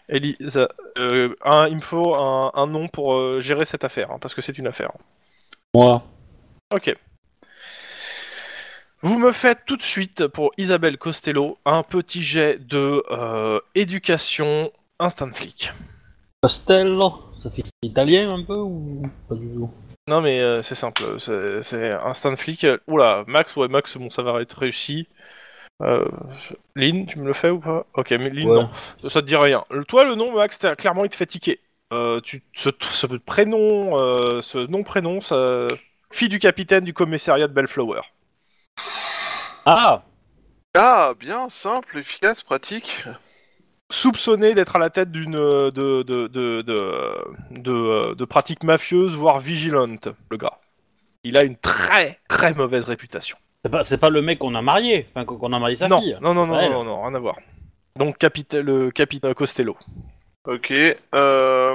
Elisa, 0.09 0.69
euh, 0.99 1.35
un, 1.45 1.69
il 1.69 1.77
me 1.77 1.81
faut 1.81 2.15
un, 2.15 2.51
un 2.55 2.67
nom 2.67 2.89
pour 2.89 3.15
euh, 3.15 3.41
gérer 3.41 3.65
cette 3.65 3.85
affaire, 3.85 4.11
hein, 4.11 4.19
parce 4.21 4.35
que 4.35 4.43
c'est 4.43 4.59
une 4.59 4.67
affaire. 4.67 4.91
Moi. 5.75 6.03
Ok. 6.73 6.95
Vous 9.03 9.19
me 9.19 9.33
faites 9.33 9.61
tout 9.67 9.77
de 9.77 9.83
suite 9.83 10.27
pour 10.29 10.51
Isabelle 10.57 10.97
Costello 10.97 11.59
un 11.67 11.83
petit 11.83 12.23
jet 12.23 12.59
de 12.59 13.03
euh, 13.11 13.61
éducation 13.75 14.73
instant 14.99 15.33
flic. 15.33 15.73
Costello, 16.43 17.13
ça 17.37 17.51
fait 17.51 17.65
italien 17.83 18.31
un 18.31 18.43
peu 18.43 18.57
ou 18.57 19.03
pas 19.29 19.35
du 19.35 19.49
tout? 19.49 19.71
Non 20.07 20.21
mais 20.21 20.41
euh, 20.41 20.63
c'est 20.63 20.75
simple, 20.75 21.03
c'est 21.19 21.63
c'est 21.63 21.93
instant 21.93 22.37
flic. 22.37 22.67
Oula, 22.87 23.25
Max, 23.27 23.57
ouais 23.57 23.69
Max, 23.69 23.97
bon 23.97 24.11
ça 24.11 24.23
va 24.23 24.43
être 24.43 24.59
réussi. 24.59 25.09
Euh, 25.83 26.07
Lynn, 26.77 27.07
tu 27.07 27.19
me 27.19 27.27
le 27.27 27.33
fais 27.33 27.51
ou 27.51 27.61
pas? 27.61 27.87
Ok, 27.95 28.11
mais 28.13 28.31
Lynn, 28.31 28.49
Ouais. 28.49 28.55
non, 28.57 28.71
ça, 29.09 29.23
te 29.23 29.27
dit 29.27 29.37
rien. 29.37 29.65
Le- 29.71 29.85
Toi, 29.85 30.05
le 30.05 30.15
nom, 30.15 30.33
Max, 30.35 30.59
t'as- 30.59 30.77
clairement, 30.77 31.05
il 31.05 31.11
te 31.11 31.17
fait 31.17 31.27
tiquer. 31.27 31.61
Euh, 31.93 32.21
tu, 32.21 32.43
ce, 32.55 32.71
ce 32.81 33.07
prénom, 33.07 33.99
euh, 33.99 34.41
ce 34.43 34.59
nom-prénom, 34.59 35.21
ça... 35.21 35.67
fille 36.13 36.29
du 36.29 36.39
capitaine 36.39 36.85
du 36.85 36.95
commissariat 36.95 37.49
de 37.49 37.53
Bellflower. 37.53 38.03
Ah 39.67 40.03
Ah, 40.77 41.15
bien, 41.19 41.49
simple, 41.49 41.99
efficace, 41.99 42.43
pratique. 42.43 43.05
Soupçonné 43.95 44.55
d'être 44.55 44.77
à 44.77 44.79
la 44.79 44.91
tête 44.91 45.11
d'une 45.11 45.37
euh, 45.37 45.71
de 45.71 46.03
de 46.03 46.27
de 46.27 46.61
de, 46.61 47.15
de, 47.51 47.73
euh, 47.73 48.15
de 48.15 48.25
pratiques 48.25 48.63
mafieuses 48.65 49.15
voire 49.15 49.41
vigilantes 49.41 50.09
le 50.31 50.37
gars. 50.37 50.59
Il 51.23 51.37
a 51.39 51.45
une 51.45 51.57
très 51.57 52.19
très 52.29 52.53
mauvaise 52.55 52.85
réputation. 52.85 53.37
C'est 53.65 53.71
pas, 53.71 53.83
c'est 53.85 53.97
pas 53.99 54.11
le 54.11 54.21
mec 54.21 54.39
qu'on 54.41 54.55
a 54.55 54.61
marié, 54.63 55.07
enfin 55.11 55.25
qu'on 55.25 55.53
a 55.53 55.59
marié 55.59 55.77
sa 55.77 55.89
non, 55.89 56.01
fille. 56.01 56.19
non 56.21 56.35
non 56.35 56.47
non 56.47 56.57
Ouais, 56.57 56.69
non 56.69 56.85
non 56.85 57.03
rien 57.03 57.15
à 57.15 57.19
voir. 57.19 57.37
Donc 57.99 58.19
capita- 58.19 58.61
le 58.61 58.91
capitaine 58.91 59.33
Costello. 59.35 59.77
Ok, 60.47 60.73
euh... 61.15 61.71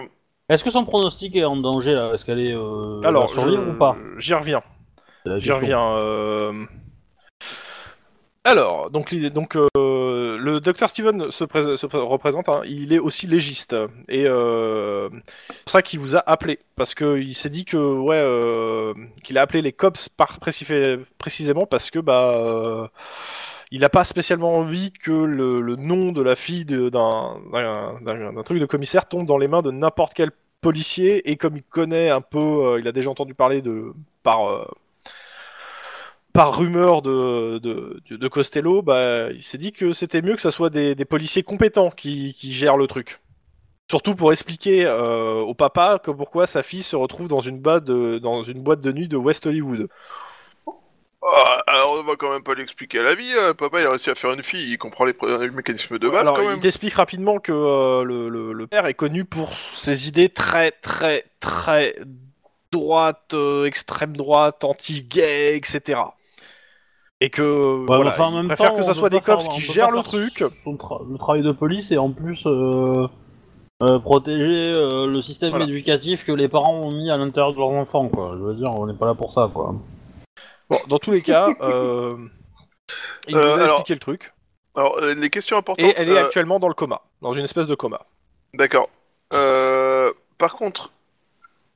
Est-ce 0.49 0.63
que 0.63 0.69
son 0.69 0.85
pronostic 0.85 1.35
est 1.35 1.45
en 1.45 1.55
danger 1.57 1.93
là? 1.93 2.11
Est-ce 2.13 2.25
qu'elle 2.25 2.39
est 2.39 2.53
euh, 2.55 3.01
Alors 3.03 3.29
survivre 3.29 3.63
je- 3.65 3.69
ou 3.71 3.73
pas? 3.77 3.95
J'y 4.17 4.33
reviens. 4.35 4.61
J'y 5.37 5.51
reviens. 5.51 5.81
euh. 5.93 6.65
Alors, 8.49 8.89
donc, 8.89 9.13
donc 9.13 9.55
euh, 9.55 10.35
le 10.39 10.59
docteur 10.59 10.89
Steven 10.89 11.29
se, 11.29 11.43
pré- 11.43 11.77
se 11.77 11.85
pré- 11.85 11.99
représente, 11.99 12.49
hein, 12.49 12.63
il 12.65 12.93
est 12.93 12.97
aussi 12.97 13.27
légiste. 13.27 13.75
Et 14.07 14.25
euh, 14.25 15.07
c'est 15.49 15.63
pour 15.65 15.71
ça 15.71 15.81
qu'il 15.83 15.99
vous 15.99 16.15
a 16.15 16.23
appelé. 16.25 16.57
Parce 16.75 16.95
qu'il 16.95 17.35
s'est 17.35 17.51
dit 17.51 17.63
que, 17.63 17.77
ouais, 17.77 18.15
euh, 18.15 18.95
qu'il 19.23 19.37
a 19.37 19.43
appelé 19.43 19.61
les 19.61 19.71
cops 19.71 20.09
précisément 21.19 21.67
parce 21.67 21.91
que, 21.91 21.99
bah. 21.99 22.89
il 23.71 23.81
n'a 23.81 23.89
pas 23.89 24.03
spécialement 24.03 24.55
envie 24.57 24.91
que 24.93 25.11
le, 25.11 25.61
le 25.61 25.75
nom 25.75 26.11
de 26.11 26.23
la 26.23 26.35
fille 26.35 26.65
d'un 26.65 28.41
truc 28.43 28.59
de 28.59 28.65
commissaire 28.65 29.07
tombe 29.07 29.27
dans 29.27 29.37
les 29.37 29.47
mains 29.47 29.61
de 29.61 29.69
n'importe 29.69 30.15
quel 30.15 30.31
policier. 30.61 31.29
Et 31.29 31.35
comme 31.35 31.55
il 31.55 31.63
connaît 31.63 32.09
un 32.09 32.21
peu, 32.21 32.77
il 32.79 32.87
a 32.87 32.91
déjà 32.91 33.11
entendu 33.11 33.35
parler 33.35 33.61
de 33.61 33.93
par 34.23 34.65
par 36.33 36.57
rumeur 36.57 37.01
de, 37.01 37.57
de, 37.59 38.01
de- 38.09 38.15
de 38.17 38.27
Costello, 38.27 38.81
bah, 38.81 39.31
il 39.31 39.43
s'est 39.43 39.57
dit 39.57 39.71
que 39.71 39.91
c'était 39.93 40.21
mieux 40.21 40.35
que 40.35 40.41
ça 40.41 40.51
soit 40.51 40.69
des, 40.69 40.95
des 40.95 41.05
policiers 41.05 41.43
compétents 41.43 41.91
qui, 41.91 42.33
qui 42.33 42.53
gèrent 42.53 42.77
le 42.77 42.87
truc. 42.87 43.19
Surtout 43.89 44.15
pour 44.15 44.31
expliquer 44.31 44.85
euh, 44.85 45.39
au 45.41 45.55
papa 45.55 45.99
que 46.03 46.11
pourquoi 46.11 46.45
sa 46.47 46.61
fille 46.63 46.83
se 46.83 46.95
retrouve 46.95 47.27
dans 47.27 47.41
une, 47.41 47.59
boîte 47.59 47.85
de, 47.85 48.19
dans 48.19 48.43
une 48.43 48.61
boîte 48.61 48.81
de 48.81 48.91
nuit 48.91 49.07
de 49.07 49.17
West 49.17 49.47
Hollywood. 49.47 49.89
ah, 51.21 51.63
alors 51.67 51.97
on 51.99 52.03
va 52.03 52.15
quand 52.15 52.31
même 52.31 52.43
pas 52.43 52.53
l'expliquer 52.55 52.99
à 52.99 53.03
la 53.03 53.15
vie, 53.15 53.31
euh, 53.37 53.53
papa 53.53 53.81
il 53.81 53.85
a 53.87 53.89
réussi 53.89 54.09
à 54.09 54.15
faire 54.15 54.31
une 54.31 54.43
fille, 54.43 54.71
il 54.71 54.77
comprend 54.77 55.05
les, 55.05 55.13
mécanismes 55.51 55.99
de 55.99 56.07
base 56.09 56.21
Alors, 56.21 56.33
quand 56.33 56.43
il 56.43 56.49
même. 56.49 56.59
t'explique 56.59 56.93
rapidement 56.93 57.39
que 57.39 57.51
euh, 57.51 58.03
le, 58.03 58.29
le- 58.29 58.53
le 58.53 58.67
père 58.67 58.85
est 58.85 58.93
connu 58.93 59.25
pour 59.25 59.53
ses 59.75 60.07
idées 60.07 60.29
très 60.29 60.71
très 60.71 61.25
très 61.39 61.95
droite, 62.71 63.33
euh, 63.33 63.65
extrême 63.65 64.15
droite, 64.15 64.63
anti-gay, 64.63 65.57
etc. 65.57 65.99
Et 67.21 67.29
que 67.29 67.41
Ouais, 67.79 67.85
voilà, 67.87 68.03
mais 68.05 68.09
enfin, 68.09 68.25
en 68.25 68.31
même 68.31 68.47
préfère 68.47 68.71
temps, 68.71 68.77
que 68.77 68.83
ça 68.83 68.93
soit 68.93 69.09
des 69.09 69.19
cops 69.19 69.43
faire- 69.45 69.53
qui 69.53 69.61
gèrent 69.61 69.91
le 69.91 70.01
truc. 70.03 70.43
son 70.53 70.75
tra- 70.75 71.05
le 71.11 71.17
travail 71.17 71.41
de 71.41 71.51
police 71.51 71.91
et 71.91 71.97
en 71.97 72.11
plus 72.11 72.43
euh, 72.45 73.07
euh, 73.83 73.99
protéger 73.99 74.73
euh, 74.73 75.05
le 75.05 75.21
système 75.21 75.49
Voilà. 75.51 75.65
éducatif 75.65 76.25
que 76.25 76.31
les 76.31 76.47
parents 76.47 76.75
ont 76.79 76.91
mis 76.91 77.09
à 77.11 77.17
l'intérieur 77.17 77.53
de 77.53 77.57
leurs 77.59 77.69
enfants, 77.71 78.07
quoi. 78.07 78.35
Je 78.37 78.43
veux 78.43 78.53
dire, 78.55 78.71
on 78.71 78.85
n'est 78.87 78.93
pas 78.93 79.05
là 79.05 79.15
pour 79.15 79.33
ça, 79.33 79.49
quoi. 79.53 79.75
Bon, 80.69 80.77
dans 80.87 80.99
tous 80.99 81.11
les 81.11 81.21
cas, 81.21 81.49
euh, 81.61 82.15
il 83.27 83.35
Euh, 83.35 83.41
nous 83.41 83.47
a 83.49 83.53
alors- 83.65 83.67
expliqué 83.79 83.93
le 83.95 83.99
truc. 83.99 84.33
Alors 84.75 84.97
les 85.01 85.29
questions 85.29 85.57
importantes. 85.57 85.85
Et 85.85 85.93
elle 85.97 86.09
est 86.09 86.17
euh, 86.17 86.23
actuellement 86.25 86.59
dans 86.59 86.69
le 86.69 86.73
coma, 86.73 87.01
dans 87.21 87.33
une 87.33 87.43
espèce 87.43 87.67
de 87.67 87.75
coma. 87.75 87.99
D'accord. 88.53 88.87
Euh, 89.33 90.13
par 90.37 90.53
contre, 90.55 90.91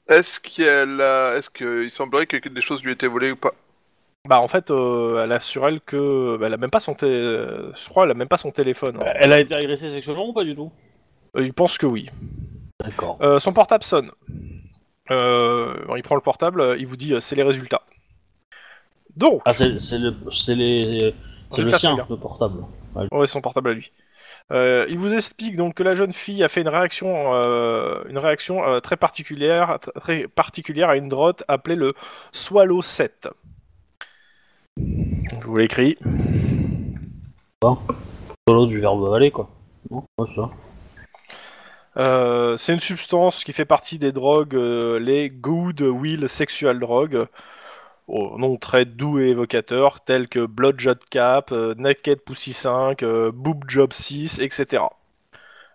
est-ce 0.07 0.40
qu'il 0.40 0.65
a... 1.02 1.36
est-ce 1.36 1.49
qu'il 1.49 1.91
semblerait 1.91 2.28
que 2.28 2.48
des 2.48 2.61
choses 2.61 2.82
lui 2.84 2.94
étaient 2.94 3.07
volées 3.07 3.32
ou 3.32 3.36
pas? 3.36 3.52
Bah 4.28 4.40
en 4.40 4.48
fait, 4.48 4.72
euh, 4.72 5.22
elle 5.24 5.34
a 5.34 5.41
sur 5.41 5.68
elle 5.68 5.82
que, 5.82 6.38
bah, 6.38 6.48
elle 6.48 6.54
a 6.54 6.58
même 6.58 6.70
pas 6.70 6.80
son, 6.80 6.94
té- 6.94 7.06
euh, 7.08 7.74
je 7.76 7.90
crois, 7.90 8.06
elle 8.06 8.12
a 8.12 8.14
même 8.14 8.30
pas 8.30 8.38
son 8.38 8.52
téléphone. 8.52 8.98
hein. 9.02 9.06
Elle 9.16 9.34
a 9.34 9.40
été 9.40 9.54
agressée 9.54 9.90
sexuellement 9.90 10.30
ou 10.30 10.34
pas 10.34 10.45
du 10.45 10.56
tout? 10.56 10.72
Euh, 11.36 11.44
il 11.45 11.54
pense 11.54 11.78
que 11.78 11.86
oui. 11.86 12.10
D'accord. 12.82 13.18
Euh, 13.22 13.40
son 13.40 13.52
portable 13.52 13.84
sonne. 13.84 14.12
Euh, 15.12 15.76
il 15.98 16.04
prend 16.04 16.16
le 16.16 16.22
portable, 16.22 16.62
euh, 16.62 16.78
il 16.78 16.88
vous 16.88 16.95
dit, 16.95 17.14
euh, 17.14 17.20
c'est 17.20 17.36
les 17.36 17.44
résultats. 17.44 17.82
Donc, 19.18 19.41
Ah, 19.45 19.52
c'est 19.52 19.78
c'est 19.80 20.00
le, 20.00 20.16
c'est 20.32 20.56
les, 20.56 21.14
c'est 21.52 21.58
le 21.62 21.68
Résultat, 21.68 21.78
sien, 21.80 21.90
celui-là. 21.91 22.08
le 22.10 22.18
portable. 22.18 22.64
Ouais, 23.12 23.28
son 23.28 23.41
portable 23.41 23.72
à 23.72 23.74
lui. 23.74 23.91
Euh, 24.54 24.86
il 24.90 24.98
vous 25.00 25.14
explique 25.14 25.58
donc 25.58 25.76
que 25.76 25.84
la 25.84 25.95
jeune 25.95 26.14
fille 26.14 26.44
a 26.44 26.50
fait 26.50 26.62
une 26.62 26.70
réaction, 26.70 27.34
euh, 27.34 28.02
une 28.10 28.18
réaction 28.18 28.64
euh, 28.66 28.80
très 28.80 28.95
particulière, 28.95 29.80
tr- 29.82 30.00
très 30.00 30.28
particulière 30.30 30.90
à 30.90 30.95
une 30.95 31.10
drogue 31.10 31.36
appelée 31.50 31.76
le 31.76 31.94
Swallow 32.32 32.82
7. 32.82 33.28
Vous 35.54 35.60
l'écris. 35.60 36.00
Solo 38.48 38.66
du 38.66 38.80
verbe 38.80 39.06
avaler, 39.06 39.30
quoi. 39.30 39.52
Ça. 40.36 40.50
Euh, 41.98 42.58
c'est 42.58 42.74
une 42.74 42.80
substance 42.80 43.44
qui 43.44 43.54
fait 43.54 43.64
partie 43.64 44.00
des 44.00 44.12
drogues, 44.12 44.56
euh, 44.56 44.98
les 44.98 45.30
Good 45.30 45.82
Will 45.82 46.28
Sexual 46.28 46.80
Drugs, 46.80 47.28
au 48.08 48.40
nom 48.40 48.58
très 48.58 48.86
doux 48.86 49.20
et 49.20 49.28
évocateur, 49.30 50.02
tels 50.02 50.28
que 50.28 50.44
Bloodshot 50.44 50.96
Cap, 51.12 51.52
euh, 51.52 51.76
Naked 51.78 52.22
Pussy 52.22 52.54
5, 52.54 53.04
euh, 53.04 53.32
Boob 53.32 53.66
Job 53.68 53.94
6, 53.94 54.40
etc. 54.40 54.82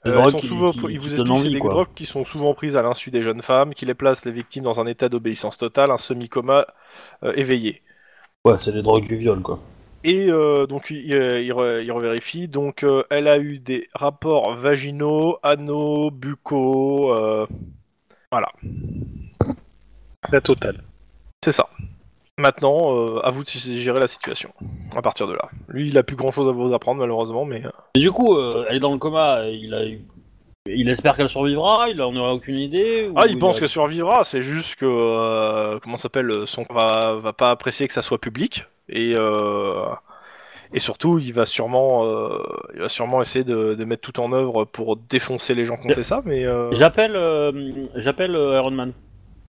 Drogues 0.05 0.25
elles 0.25 0.31
sont 0.33 0.39
qui- 0.41 0.49
souvent, 0.49 0.73
qui- 0.73 0.81
ils 0.91 0.99
vous 0.99 1.15
expliquent 1.15 1.37
c'est 1.45 1.51
des 1.51 1.61
quoi. 1.61 1.71
drogues 1.71 1.95
qui 1.95 2.05
sont 2.05 2.25
souvent 2.25 2.53
prises 2.53 2.75
à 2.75 2.83
l'insu 2.83 3.13
des 3.13 3.23
jeunes 3.23 3.43
femmes, 3.43 3.75
qui 3.75 3.87
les 3.87 3.95
placent 3.95 4.25
les 4.25 4.33
victimes 4.33 4.65
dans 4.65 4.81
un 4.81 4.89
état 4.89 5.09
d'obéissance 5.09 5.57
totale, 5.57 5.93
un 5.93 5.99
semi-coma 5.99 6.67
éveillé. 7.23 7.81
Ouais, 8.45 8.59
c'est 8.59 8.73
les 8.73 8.83
drogues 8.83 9.07
du 9.07 9.17
viol, 9.17 9.43
quoi. 9.43 9.59
et 10.05 10.31
euh, 10.31 10.67
donc 10.67 10.91
il, 10.91 10.99
il, 10.99 11.13
il 11.13 11.53
re- 11.53 11.83
il 11.83 11.93
revérifie. 11.93 12.49
Donc 12.49 12.83
euh, 12.83 13.03
elle 13.11 13.29
a 13.29 13.39
eu 13.39 13.59
des 13.59 13.89
rapports 13.95 14.55
vaginaux, 14.55 15.39
anaux, 15.43 16.11
buccaux. 16.11 17.13
euh, 17.15 17.47
voilà, 18.31 18.49
La 20.33 20.41
totale. 20.41 20.83
c'est 21.45 21.53
ça. 21.53 21.69
Maintenant, 22.39 22.95
euh, 22.97 23.21
à 23.25 23.31
vous 23.31 23.43
de 23.43 23.49
gérer 23.49 23.99
la 23.99 24.07
situation. 24.07 24.53
À 24.95 25.03
partir 25.03 25.27
de 25.27 25.35
là, 25.35 25.51
lui, 25.69 25.89
il 25.89 25.99
a 25.99 26.03
plus 26.05 26.17
grand 26.17 26.31
chose 26.31 26.49
à 26.49 26.53
vous 26.53 26.73
apprendre 26.73 27.01
malheureusement, 27.01 27.45
mais 27.45 27.65
euh, 27.67 27.71
Et 27.97 27.99
du 28.01 28.13
coup, 28.13 28.37
euh, 28.37 28.65
elle 28.69 28.77
est 28.77 28.81
dans 28.81 28.93
le 28.93 28.99
coma, 28.99 29.49
il 29.49 29.75
a 29.75 29.85
il 30.77 30.89
espère 30.89 31.17
qu'elle 31.17 31.29
survivra, 31.29 31.89
il 31.89 32.01
en 32.03 32.15
aura 32.17 32.35
aucune 32.35 32.59
idée 32.59 33.09
ah, 33.17 33.27
il 33.27 33.39
pense 33.39 33.57
a- 33.57 33.61
que 33.61 33.67
survivra. 33.67 34.25
C'est 34.25 34.43
juste 34.43 34.77
que 34.77 34.87
euh, 34.87 35.79
comment 35.83 35.97
ça 35.97 36.05
s'appelle, 36.05 36.47
son 36.47 36.65
va 36.71 37.15
va 37.21 37.33
pas 37.33 37.51
apprécier 37.51 37.87
que 37.89 37.95
ça 37.95 38.03
soit 38.03 38.19
public 38.21 38.65
et 38.89 39.13
euh, 39.17 39.73
et 40.73 40.79
surtout, 40.81 41.19
il 41.19 41.33
va 41.33 41.47
sûrement 41.47 42.05
euh, 42.05 42.43
il 42.75 42.81
va 42.81 42.89
sûrement 42.89 43.23
essayer 43.23 43.45
de, 43.45 43.75
de 43.75 43.85
mettre 43.85 44.03
tout 44.03 44.21
en 44.21 44.33
œuvre 44.33 44.65
pour 44.65 44.97
défoncer 44.97 45.55
les 45.55 45.65
gens 45.65 45.77
qui 45.77 45.87
ont 45.87 45.91
fait 45.91 46.03
ça, 46.03 46.23
mais 46.25 46.45
euh, 46.45 46.71
J'appelle 46.73 47.17
euh, 47.17 47.73
j'appelle 47.97 48.37
euh, 48.37 48.57
Iron 48.59 48.71
Man. 48.73 48.93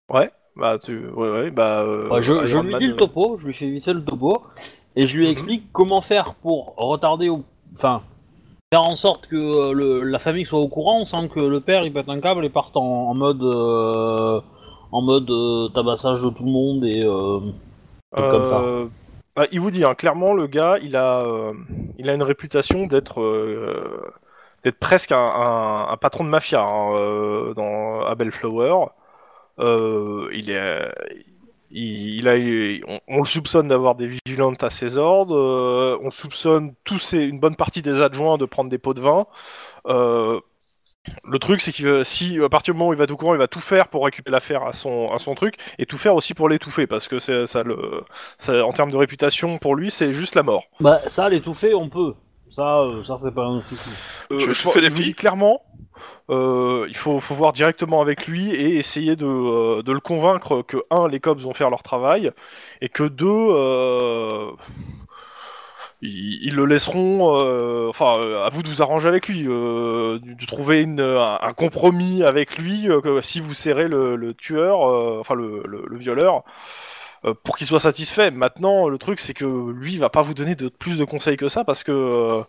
Ouais, 0.09 0.31
bah 0.55 0.77
tu, 0.83 0.97
ouais, 1.07 1.29
ouais, 1.29 1.51
bah. 1.51 1.81
euh, 1.81 2.09
Ouais, 2.09 2.21
je, 2.21 2.33
lui 2.57 2.71
Man, 2.71 2.79
dis 2.79 2.87
le 2.87 2.93
euh, 2.93 2.97
topo, 2.97 3.37
je 3.39 3.47
lui 3.47 3.53
fais 3.53 3.69
visser 3.69 3.93
le 3.93 4.03
topo, 4.03 4.43
et 4.95 5.05
je 5.07 5.17
lui 5.17 5.25
Mhm. 5.25 5.31
explique 5.31 5.63
comment 5.73 6.01
faire 6.01 6.35
pour 6.35 6.73
retarder 6.77 7.29
ou. 7.29 7.43
Enfin, 7.73 8.01
faire 8.71 8.83
en 8.83 8.95
sorte 8.95 9.27
que 9.27 9.35
euh, 9.35 10.03
la 10.03 10.19
famille 10.19 10.45
soit 10.45 10.59
au 10.59 10.67
courant 10.67 11.05
sans 11.05 11.27
que 11.27 11.39
le 11.39 11.59
père 11.59 11.83
il 11.83 11.93
pète 11.93 12.09
un 12.09 12.19
câble 12.19 12.45
et 12.45 12.49
parte 12.49 12.77
en, 12.77 13.13
mode. 13.15 13.41
euh, 13.41 14.41
en 14.91 15.01
mode 15.01 15.29
euh, 15.29 15.69
tabassage 15.69 16.21
de 16.21 16.29
tout 16.29 16.43
le 16.43 16.51
monde 16.51 16.85
et. 16.85 17.03
euh, 17.03 17.39
comme 18.29 18.45
ça. 18.45 18.59
euh, 18.59 18.87
bah, 19.35 19.45
il 19.51 19.59
vous 19.59 19.71
dit, 19.71 19.83
hein, 19.85 19.93
clairement, 19.95 20.33
le 20.33 20.47
gars, 20.47 20.77
il 20.81 20.95
a, 20.95 21.21
euh, 21.21 21.53
il 21.97 22.09
a 22.09 22.13
une 22.13 22.23
réputation 22.23 22.87
d'être, 22.87 23.21
euh, 23.21 24.11
d'être 24.63 24.79
presque 24.79 25.11
un, 25.11 25.95
patron 26.01 26.23
de 26.23 26.29
mafia 26.29 26.61
hein, 26.61 26.93
euh, 26.95 27.53
dans 27.53 28.01
à 28.05 28.15
Bellflower. 28.15 28.87
Euh, 29.59 30.29
il 30.33 30.49
est, 30.49 30.91
il, 31.71 32.15
il 32.19 32.27
a, 32.27 32.35
il- 32.37 32.83
on, 32.87 32.99
on 33.07 33.19
le 33.19 33.25
soupçonne 33.25 33.67
d'avoir 33.67 33.95
des 33.95 34.07
vigilantes 34.07 34.63
à 34.63 34.69
ses 34.69 34.97
ordres. 34.97 35.35
euh, 35.37 35.97
on 36.01 36.11
soupçonne 36.11 36.73
tous 36.83 36.99
ces, 36.99 37.23
une 37.23 37.39
bonne 37.39 37.55
partie 37.55 37.81
des 37.81 38.01
adjoints 38.01 38.37
de 38.37 38.45
prendre 38.45 38.69
des 38.69 38.77
pots 38.77 38.93
de 38.93 39.01
vin. 39.01 39.27
Euh, 39.87 40.39
le 41.23 41.39
truc, 41.39 41.61
c'est 41.61 41.71
qu'il 41.71 41.87
va- 41.87 42.03
si 42.03 42.39
à 42.43 42.49
partir 42.49 42.73
du 42.73 42.79
moment 42.79 42.91
où 42.91 42.93
il 42.93 42.99
va 42.99 43.05
au 43.11 43.17
courant, 43.17 43.33
il 43.35 43.39
va 43.39 43.47
tout 43.47 43.59
faire 43.61 43.87
pour 43.89 44.05
récupérer 44.05 44.33
l'affaire 44.33 44.63
à 44.65 44.73
son, 44.73 45.07
à 45.07 45.19
son 45.19 45.35
truc 45.35 45.55
et 45.79 45.85
tout 45.85 45.97
faire 45.97 46.15
aussi 46.15 46.33
pour 46.33 46.49
l'étouffer 46.49 46.87
parce 46.87 47.07
que 47.07 47.19
c'est 47.19 47.47
ça 47.47 47.63
le, 47.63 48.03
ça, 48.37 48.65
en 48.65 48.73
termes 48.73 48.91
de 48.91 48.97
réputation 48.97 49.57
pour 49.59 49.75
lui, 49.75 49.91
c'est 49.91 50.13
juste 50.13 50.35
la 50.35 50.43
mort. 50.43 50.65
Bah, 50.79 51.01
ça, 51.07 51.29
l'étouffer, 51.29 51.73
on 51.73 51.89
peut. 51.89 52.15
Ça, 52.49 52.81
euh, 52.81 53.03
ça 53.03 53.17
c'est 53.21 53.33
pas 53.33 53.45
un 53.45 53.61
souci. 53.61 53.89
Euh, 54.31 54.53
je 54.53 54.79
les 54.79 54.89
je 54.89 54.91
vous 54.91 55.01
dis 55.01 55.03
filles 55.03 55.13
clairement, 55.13 55.61
euh, 56.29 56.85
il 56.89 56.95
faut, 56.95 57.19
voir 57.19 57.53
directement 57.53 58.01
avec 58.01 58.27
lui 58.27 58.51
et 58.51 58.77
essayer 58.77 59.15
de, 59.15 59.25
euh, 59.25 59.81
de 59.81 59.91
le 59.91 59.99
convaincre 59.99 60.61
que 60.61 60.77
un, 60.91 61.07
les 61.07 61.19
cops 61.19 61.43
vont 61.43 61.53
faire 61.53 61.69
leur 61.69 61.83
travail 61.83 62.31
et 62.81 62.89
que 62.89 63.03
deux, 63.03 63.27
euh, 63.27 64.51
ils, 66.01 66.55
le 66.55 66.65
laisseront. 66.65 67.89
enfin, 67.89 68.13
à 68.43 68.49
vous 68.49 68.63
de 68.63 68.67
vous 68.67 68.81
arranger 68.81 69.07
avec 69.07 69.27
lui, 69.27 69.43
de, 69.43 70.45
trouver 70.45 70.85
un, 70.87 71.53
compromis 71.53 72.23
avec 72.23 72.57
lui. 72.57 72.87
si 73.21 73.41
vous 73.41 73.53
serrez 73.53 73.87
le, 73.87 74.33
tueur, 74.33 74.79
enfin 75.19 75.35
le, 75.35 75.63
le, 75.65 75.83
le 75.87 75.97
violeur. 75.97 76.43
Pour 77.43 77.57
qu'il 77.57 77.67
soit 77.67 77.81
satisfait. 77.81 78.31
Maintenant, 78.31 78.87
le 78.87 78.97
truc, 78.97 79.19
c'est 79.19 79.33
que 79.33 79.71
lui, 79.71 79.93
il 79.93 79.99
va 79.99 80.09
pas 80.09 80.21
vous 80.21 80.33
donner 80.33 80.55
de 80.55 80.69
plus 80.69 80.97
de 80.97 81.03
conseils 81.03 81.35
que 81.35 81.49
ça 81.49 81.65
parce 81.65 81.83
que 81.83 82.45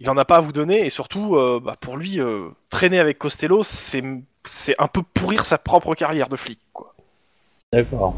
il 0.00 0.10
en 0.10 0.16
a 0.16 0.24
pas 0.24 0.36
à 0.36 0.40
vous 0.40 0.52
donner 0.52 0.84
et 0.86 0.90
surtout 0.90 1.36
euh, 1.36 1.60
bah, 1.62 1.76
pour 1.80 1.96
lui 1.96 2.20
euh, 2.20 2.38
traîner 2.70 2.98
avec 2.98 3.18
Costello 3.18 3.62
c'est 3.64 4.02
c'est 4.44 4.74
un 4.78 4.88
peu 4.88 5.02
pourrir 5.02 5.44
sa 5.44 5.58
propre 5.58 5.94
carrière 5.94 6.28
de 6.28 6.36
flic 6.36 6.60
quoi. 6.72 6.94
D'accord. 7.72 8.14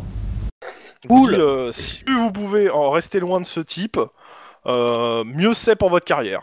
Cool. 1.08 1.34
dis, 1.34 1.40
euh, 1.40 1.72
si 1.72 2.04
plus 2.04 2.16
vous 2.18 2.32
pouvez 2.32 2.70
en 2.70 2.90
rester 2.90 3.20
loin 3.20 3.40
de 3.40 3.46
ce 3.46 3.60
type, 3.60 3.98
euh, 4.66 5.22
mieux 5.24 5.54
c'est 5.54 5.76
pour 5.76 5.90
votre 5.90 6.04
carrière. 6.04 6.42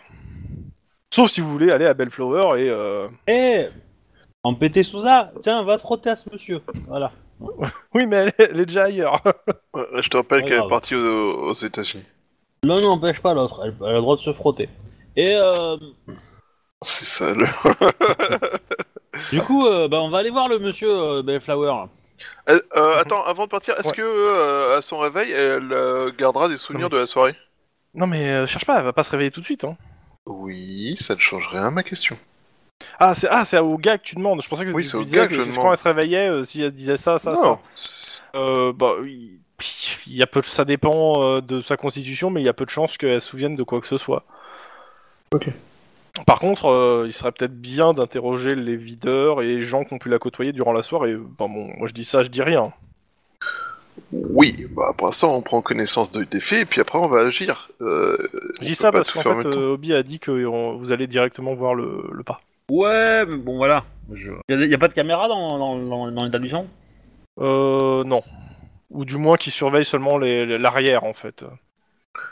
Sauf 1.14 1.30
si 1.30 1.42
vous 1.42 1.52
voulez 1.52 1.72
aller 1.72 1.86
à 1.86 1.94
Bellflower 1.94 2.60
et 2.62 2.70
euh, 2.70 3.08
Eh 3.28 3.68
En 4.44 4.54
PT 4.56 4.84
Souza, 4.84 5.32
tiens, 5.42 5.64
va 5.64 5.76
te 5.78 5.82
frotter 5.82 6.10
à 6.10 6.16
ce 6.16 6.30
monsieur. 6.32 6.62
Voilà. 6.88 7.12
oui 7.94 8.06
mais 8.06 8.16
elle, 8.16 8.28
est- 8.30 8.50
elle 8.52 8.60
est 8.62 8.66
déjà 8.66 8.86
ailleurs. 8.86 9.22
Je 10.02 10.08
te 10.10 10.18
rappelle 10.18 10.46
qu'elle 10.46 10.64
est 10.64 10.70
partie 10.70 10.96
aux, 10.96 11.50
aux 11.50 11.54
États-Unis. 11.54 12.06
L'un 12.64 12.80
n'empêche 12.82 13.20
pas 13.22 13.34
l'autre, 13.34 13.62
elle, 13.66 13.76
elle 13.82 13.88
a 13.88 13.94
le 13.94 14.02
droit 14.02 14.16
de 14.16 14.22
se 14.22 14.32
frotter. 14.34 14.70
Et 15.18 15.32
euh, 15.34 15.78
C'est 16.82 17.06
sale. 17.06 17.50
du 19.32 19.42
coup, 19.42 19.66
euh, 19.66 19.88
bah, 19.88 20.02
on 20.02 20.10
va 20.10 20.20
aller 20.20 20.30
voir 20.30 20.48
le 20.48 20.60
monsieur 20.60 20.90
euh, 20.92 21.22
Bellflower. 21.22 21.68
là. 21.68 21.90
Euh, 22.50 22.60
euh, 22.76 22.98
attends, 23.00 23.24
avant 23.24 23.46
de 23.46 23.50
partir, 23.50 23.76
est-ce 23.80 23.90
Ouais. 23.90 23.94
que 23.96 24.02
euh, 24.02 24.78
à 24.78 24.82
son 24.82 24.98
réveil, 25.00 25.32
elle 25.32 25.72
euh, 25.72 26.12
gardera 26.18 26.48
des 26.50 26.58
souvenirs 26.58 26.90
de 26.90 26.98
la 26.98 27.08
soirée? 27.08 27.36
Non 27.94 28.08
mais 28.08 28.30
euh, 28.30 28.46
cherche 28.46 28.66
pas, 28.66 28.78
elle 28.78 28.84
va 28.84 28.94
pas 28.94 29.04
se 29.06 29.12
réveiller 29.12 29.32
tout 29.32 29.40
de 29.40 29.46
suite. 29.46 29.64
Hein. 29.64 29.78
Oui, 30.26 30.96
ça 30.98 31.16
ne 31.16 31.20
change 31.20 31.48
rien 31.50 31.64
à 31.66 31.72
ma 31.72 31.82
question. 31.84 32.18
Ah 33.00 33.16
c'est 33.16 33.28
ah 33.30 33.46
c'est 33.46 33.58
au 33.60 33.78
gars 33.78 33.98
que 33.98 34.04
tu 34.04 34.16
demandes. 34.16 34.42
Je 34.42 34.50
pensais 34.50 34.66
que 34.66 34.72
Oui, 34.72 34.84
tu 34.84 34.90
c'est 34.90 34.98
au 34.98 35.04
disais 35.04 35.18
gars 35.18 35.28
que 35.28 35.36
je 35.36 35.42
c'est 35.42 35.52
demande. 35.52 35.64
quand 35.64 35.72
elle 35.72 35.78
se 35.78 35.84
réveillait 35.84 36.28
euh, 36.30 36.44
si 36.44 36.62
elle 36.62 36.72
disait 36.74 36.98
ça 36.98 37.20
ça 37.20 37.36
ça. 37.36 37.42
non, 37.42 37.60
c'est- 37.76 38.22
Euh, 38.36 38.74
bah, 38.74 38.96
il 39.06 39.40
il 40.08 40.16
y 40.18 40.22
a 40.22 40.28
peu 40.28 40.42
de... 40.42 40.46
ça 40.46 40.66
dépend 40.66 41.24
euh, 41.24 41.42
de 41.42 41.62
sa 41.62 41.78
constitution, 41.78 42.30
mais 42.30 42.42
il 42.42 42.46
y 42.46 42.50
a 42.50 42.54
peu 42.54 42.66
de 42.66 42.70
chances 42.70 42.98
qu'elle 42.98 43.22
se 43.22 43.28
souvienne 43.30 43.56
de 43.56 43.64
quoi 43.64 43.80
que 43.80 43.88
ce 43.88 43.98
soit. 43.98 44.26
Ok. 45.34 45.50
Par 46.26 46.40
contre, 46.40 46.68
euh, 46.68 47.04
il 47.08 47.14
serait 47.14 47.32
peut-être 47.34 47.60
bien 47.60 47.94
d'interroger 47.94 48.56
les 48.56 48.78
videurs 48.78 49.42
et 49.42 49.48
les 49.48 49.62
gens 49.62 49.84
qui 49.84 49.94
ont 49.94 49.98
pu 49.98 50.10
la 50.10 50.18
côtoyer 50.18 50.54
durant 50.54 50.72
la 50.72 50.82
soirée. 50.84 51.16
Bon, 51.16 51.50
moi 51.50 51.88
je 51.88 51.94
dis 51.94 52.06
ça, 52.06 52.24
je 52.24 52.30
dis 52.30 52.42
rien. 52.42 52.72
Oui, 54.12 54.68
bah 54.72 54.88
après 54.90 55.12
ça, 55.12 55.28
on 55.28 55.42
prend 55.42 55.62
connaissance 55.62 56.12
de, 56.12 56.24
des 56.24 56.40
faits 56.40 56.62
et 56.62 56.66
puis 56.66 56.80
après 56.82 57.00
on 57.00 57.08
va 57.08 57.22
agir. 57.22 57.70
Euh, 57.82 58.18
Je 58.62 58.66
dis 58.68 58.76
ça 58.76 58.92
parce 58.92 59.12
qu'en 59.12 59.22
fait, 59.22 59.46
euh, 59.58 59.74
Obi 59.74 59.94
a 59.94 60.04
dit 60.04 60.20
que 60.20 60.32
vous 60.32 60.92
allez 60.92 61.08
directement 61.08 61.54
voir 61.54 61.76
le, 61.76 62.10
le 62.12 62.24
pas. 62.24 62.40
Ouais, 62.70 63.26
mais 63.26 63.38
bon, 63.38 63.58
voilà. 63.58 63.84
Je... 64.14 64.32
Y, 64.50 64.54
a, 64.54 64.66
y 64.66 64.74
a 64.74 64.78
pas 64.78 64.88
de 64.88 64.94
caméra 64.94 65.28
dans, 65.28 65.58
dans, 65.58 65.78
dans, 65.78 66.12
dans 66.12 66.24
l'établissement 66.24 66.68
Euh, 67.40 68.04
non. 68.04 68.22
Ou 68.92 69.04
du 69.04 69.18
moins 69.18 69.36
qui 69.38 69.52
surveille 69.52 69.86
seulement 69.86 70.18
l'arrière 70.18 71.04
en 71.04 71.14
fait. 71.14 71.44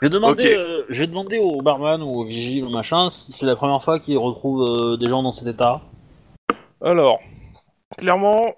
J'ai 0.02 0.08
demandé, 0.10 0.54
euh, 0.54 0.82
j'ai 0.90 1.06
demandé 1.06 1.38
au 1.38 1.62
barman 1.62 2.02
ou 2.02 2.20
au 2.20 2.24
vigile 2.24 2.64
ou 2.64 2.68
machin 2.70 3.08
si 3.10 3.32
c'est 3.32 3.46
la 3.46 3.56
première 3.56 3.82
fois 3.82 3.98
qu'ils 4.00 4.18
retrouvent 4.18 4.68
euh, 4.68 4.96
des 4.96 5.08
gens 5.08 5.22
dans 5.22 5.32
cet 5.32 5.48
état. 5.48 5.80
Alors, 6.82 7.20
clairement, 7.96 8.54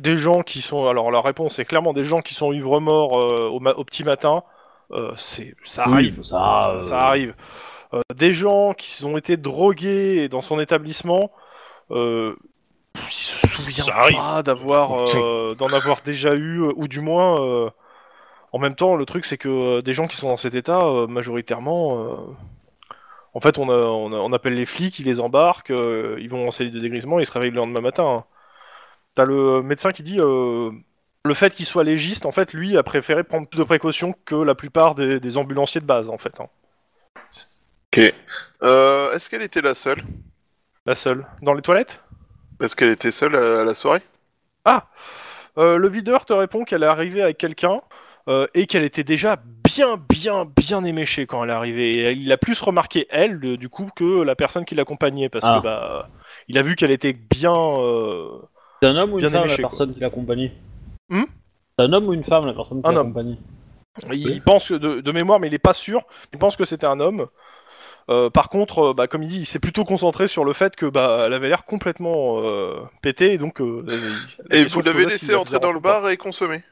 des 0.00 0.16
gens 0.18 0.42
qui 0.42 0.60
sont. 0.60 0.86
Alors, 0.86 1.10
la 1.10 1.20
réponse 1.22 1.58
est 1.58 1.64
clairement 1.64 1.94
des 1.94 2.04
gens 2.04 2.20
qui 2.20 2.34
sont 2.34 2.52
ivres 2.52 2.80
morts 2.80 3.18
euh, 3.18 3.48
au, 3.48 3.60
ma- 3.60 3.72
au 3.72 3.84
petit 3.84 4.04
matin. 4.04 4.42
euh, 4.90 5.12
c'est, 5.16 5.54
ça 5.64 5.84
Oui, 5.86 5.94
arrive. 5.94 6.22
ça, 6.22 6.70
euh, 6.72 6.82
ça 6.82 6.98
arrive. 7.00 7.34
Euh, 7.94 8.00
des 8.14 8.32
gens 8.32 8.74
qui 8.74 9.02
ont 9.04 9.16
été 9.16 9.36
drogués 9.38 10.28
dans 10.28 10.42
son 10.42 10.60
établissement. 10.60 11.30
Euh, 11.90 12.34
il 12.96 13.10
se 13.72 13.90
arrive. 13.90 14.16
pas 14.16 14.42
d'avoir, 14.42 14.92
euh, 15.16 15.54
d'en 15.54 15.72
avoir 15.72 16.02
déjà 16.04 16.34
eu, 16.34 16.60
ou 16.60 16.86
du 16.88 17.00
moins. 17.00 17.40
En 18.56 18.58
même 18.60 18.74
temps, 18.74 18.96
le 18.96 19.04
truc, 19.04 19.26
c'est 19.26 19.38
que 19.38 19.48
euh, 19.48 19.82
des 19.82 19.92
gens 19.92 20.06
qui 20.06 20.16
sont 20.16 20.28
dans 20.28 20.36
cet 20.36 20.54
état, 20.54 20.78
euh, 20.82 21.06
majoritairement. 21.06 22.04
euh, 22.04 22.16
en 23.34 23.40
fait, 23.40 23.58
on, 23.58 23.68
a- 23.68 23.86
on, 23.86 24.12
a- 24.12 24.16
on 24.16 24.32
appelle 24.32 24.54
les 24.54 24.66
flics, 24.66 24.98
ils 24.98 25.06
les 25.06 25.20
embarquent, 25.20 25.70
ils 26.18 26.28
vont 26.28 26.48
en 26.48 26.50
cellule 26.50 26.72
de 26.72 26.80
dégrisement, 26.80 27.18
ils 27.20 27.26
se 27.26 27.32
réveillent 27.32 27.50
le 27.50 27.56
lendemain 27.58 27.80
matin. 27.82 28.04
hein. 28.06 28.24
T'as 29.14 29.24
le 29.24 29.62
médecin 29.62 29.90
qui 29.92 30.02
dit 30.02 30.18
le 30.18 31.34
fait 31.34 31.54
qu'il 31.54 31.66
soit 31.66 31.84
légiste, 31.84 32.24
en 32.24 32.32
fait, 32.32 32.52
lui 32.54 32.76
a 32.76 32.82
préféré 32.82 33.24
prendre 33.24 33.48
plus 33.48 33.58
de 33.58 33.64
précautions 33.64 34.14
que 34.24 34.36
la 34.36 34.54
plupart 34.54 34.94
des, 34.94 35.20
des 35.20 35.36
ambulanciers 35.36 35.80
de 35.80 35.86
base, 35.86 36.08
en 36.08 36.18
fait. 36.18 36.40
hein. 36.40 36.46
Euh, 38.62 39.12
Est-ce 39.12 39.28
qu'elle 39.28 39.42
était 39.42 39.62
la 39.62 39.74
seule? 39.74 40.02
La 40.86 40.94
seule. 40.94 41.26
Dans 41.42 41.52
les 41.54 41.62
toilettes? 41.62 42.02
Est-ce 42.60 42.76
qu'elle 42.76 42.90
était 42.90 43.10
seule 43.10 43.36
à, 43.36 43.62
à 43.62 43.64
la 43.64 43.74
soirée? 43.74 44.02
Euh, 45.58 45.76
Le 45.78 45.88
videur 45.88 46.24
te 46.26 46.32
répond 46.32 46.64
qu'elle 46.64 46.82
est 46.82 46.86
arrivée 46.86 47.22
avec 47.22 47.38
quelqu'un 47.38 47.80
euh, 48.28 48.46
et 48.54 48.66
qu'elle 48.66 48.84
était 48.84 49.04
déjà 49.04 49.36
bien, 49.64 49.96
bien, 50.08 50.44
bien 50.44 50.84
éméchée 50.84 51.26
quand 51.26 51.42
elle 51.44 51.50
est 51.50 51.54
arrivée. 51.54 51.90
Et 51.98 52.12
il 52.12 52.30
a 52.32 52.36
plus 52.36 52.60
remarqué 52.60 53.06
elle, 53.10 53.38
de- 53.40 53.56
du 53.56 53.68
coup, 53.68 53.88
que 53.94 54.22
la 54.22 54.34
personne 54.34 54.64
qui 54.64 54.74
l'accompagnait, 54.74 55.28
parce 55.28 55.44
Ah. 55.46 55.58
que 55.58 55.64
bah, 55.64 56.08
il 56.48 56.58
a 56.58 56.62
vu 56.62 56.76
qu'elle 56.76 56.90
était 56.90 57.12
bien. 57.12 57.54
euh, 57.54 58.28
C'est 58.82 58.88
un 58.88 58.96
homme 58.96 59.12
ou 59.14 59.18
une 59.18 59.30
femme 59.30 59.46
la 59.46 59.56
personne 59.56 59.94
qui 59.94 60.00
l'accompagne 60.00 60.50
Hmm 61.08 61.24
C'est 61.78 61.84
un 61.84 61.92
homme 61.92 62.06
ou 62.08 62.12
une 62.12 62.24
femme 62.24 62.46
la 62.46 62.52
personne 62.52 62.82
qui 62.82 62.88
Un 62.88 62.96
homme. 62.96 63.14
Il 64.12 64.42
pense 64.42 64.68
que 64.68 64.74
de, 64.74 65.00
de 65.00 65.12
mémoire, 65.12 65.40
mais 65.40 65.46
il 65.46 65.54
est 65.54 65.58
pas 65.58 65.72
sûr. 65.72 66.02
Il 66.32 66.38
pense 66.38 66.56
que 66.56 66.64
c'était 66.64 66.86
un 66.86 67.00
homme. 67.00 67.24
Euh, 68.08 68.30
par 68.30 68.50
contre, 68.50 68.90
euh, 68.90 68.92
bah, 68.94 69.06
comme 69.08 69.22
il 69.22 69.28
dit, 69.28 69.38
il 69.40 69.46
s'est 69.46 69.58
plutôt 69.58 69.84
concentré 69.84 70.28
sur 70.28 70.44
le 70.44 70.52
fait 70.52 70.76
que 70.76 70.86
bah, 70.86 71.24
elle 71.26 71.32
avait 71.32 71.48
l'air 71.48 71.64
complètement 71.64 72.40
euh, 72.42 72.76
pétée, 73.02 73.32
et 73.32 73.38
donc. 73.38 73.60
euh, 73.60 73.84
Et 74.50 74.64
vous 74.64 74.82
l'avez 74.82 75.06
laissé 75.06 75.34
entrer 75.34 75.58
dans 75.58 75.72
le 75.72 75.80
bar 75.80 76.08
et 76.08 76.16
consommer 76.16 76.62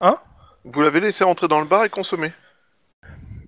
Hein? 0.00 0.16
Vous 0.64 0.82
l'avez 0.82 1.00
laissé 1.00 1.22
entrer 1.24 1.46
dans 1.46 1.60
le 1.60 1.66
bar 1.66 1.84
et 1.84 1.88
consommer 1.88 2.32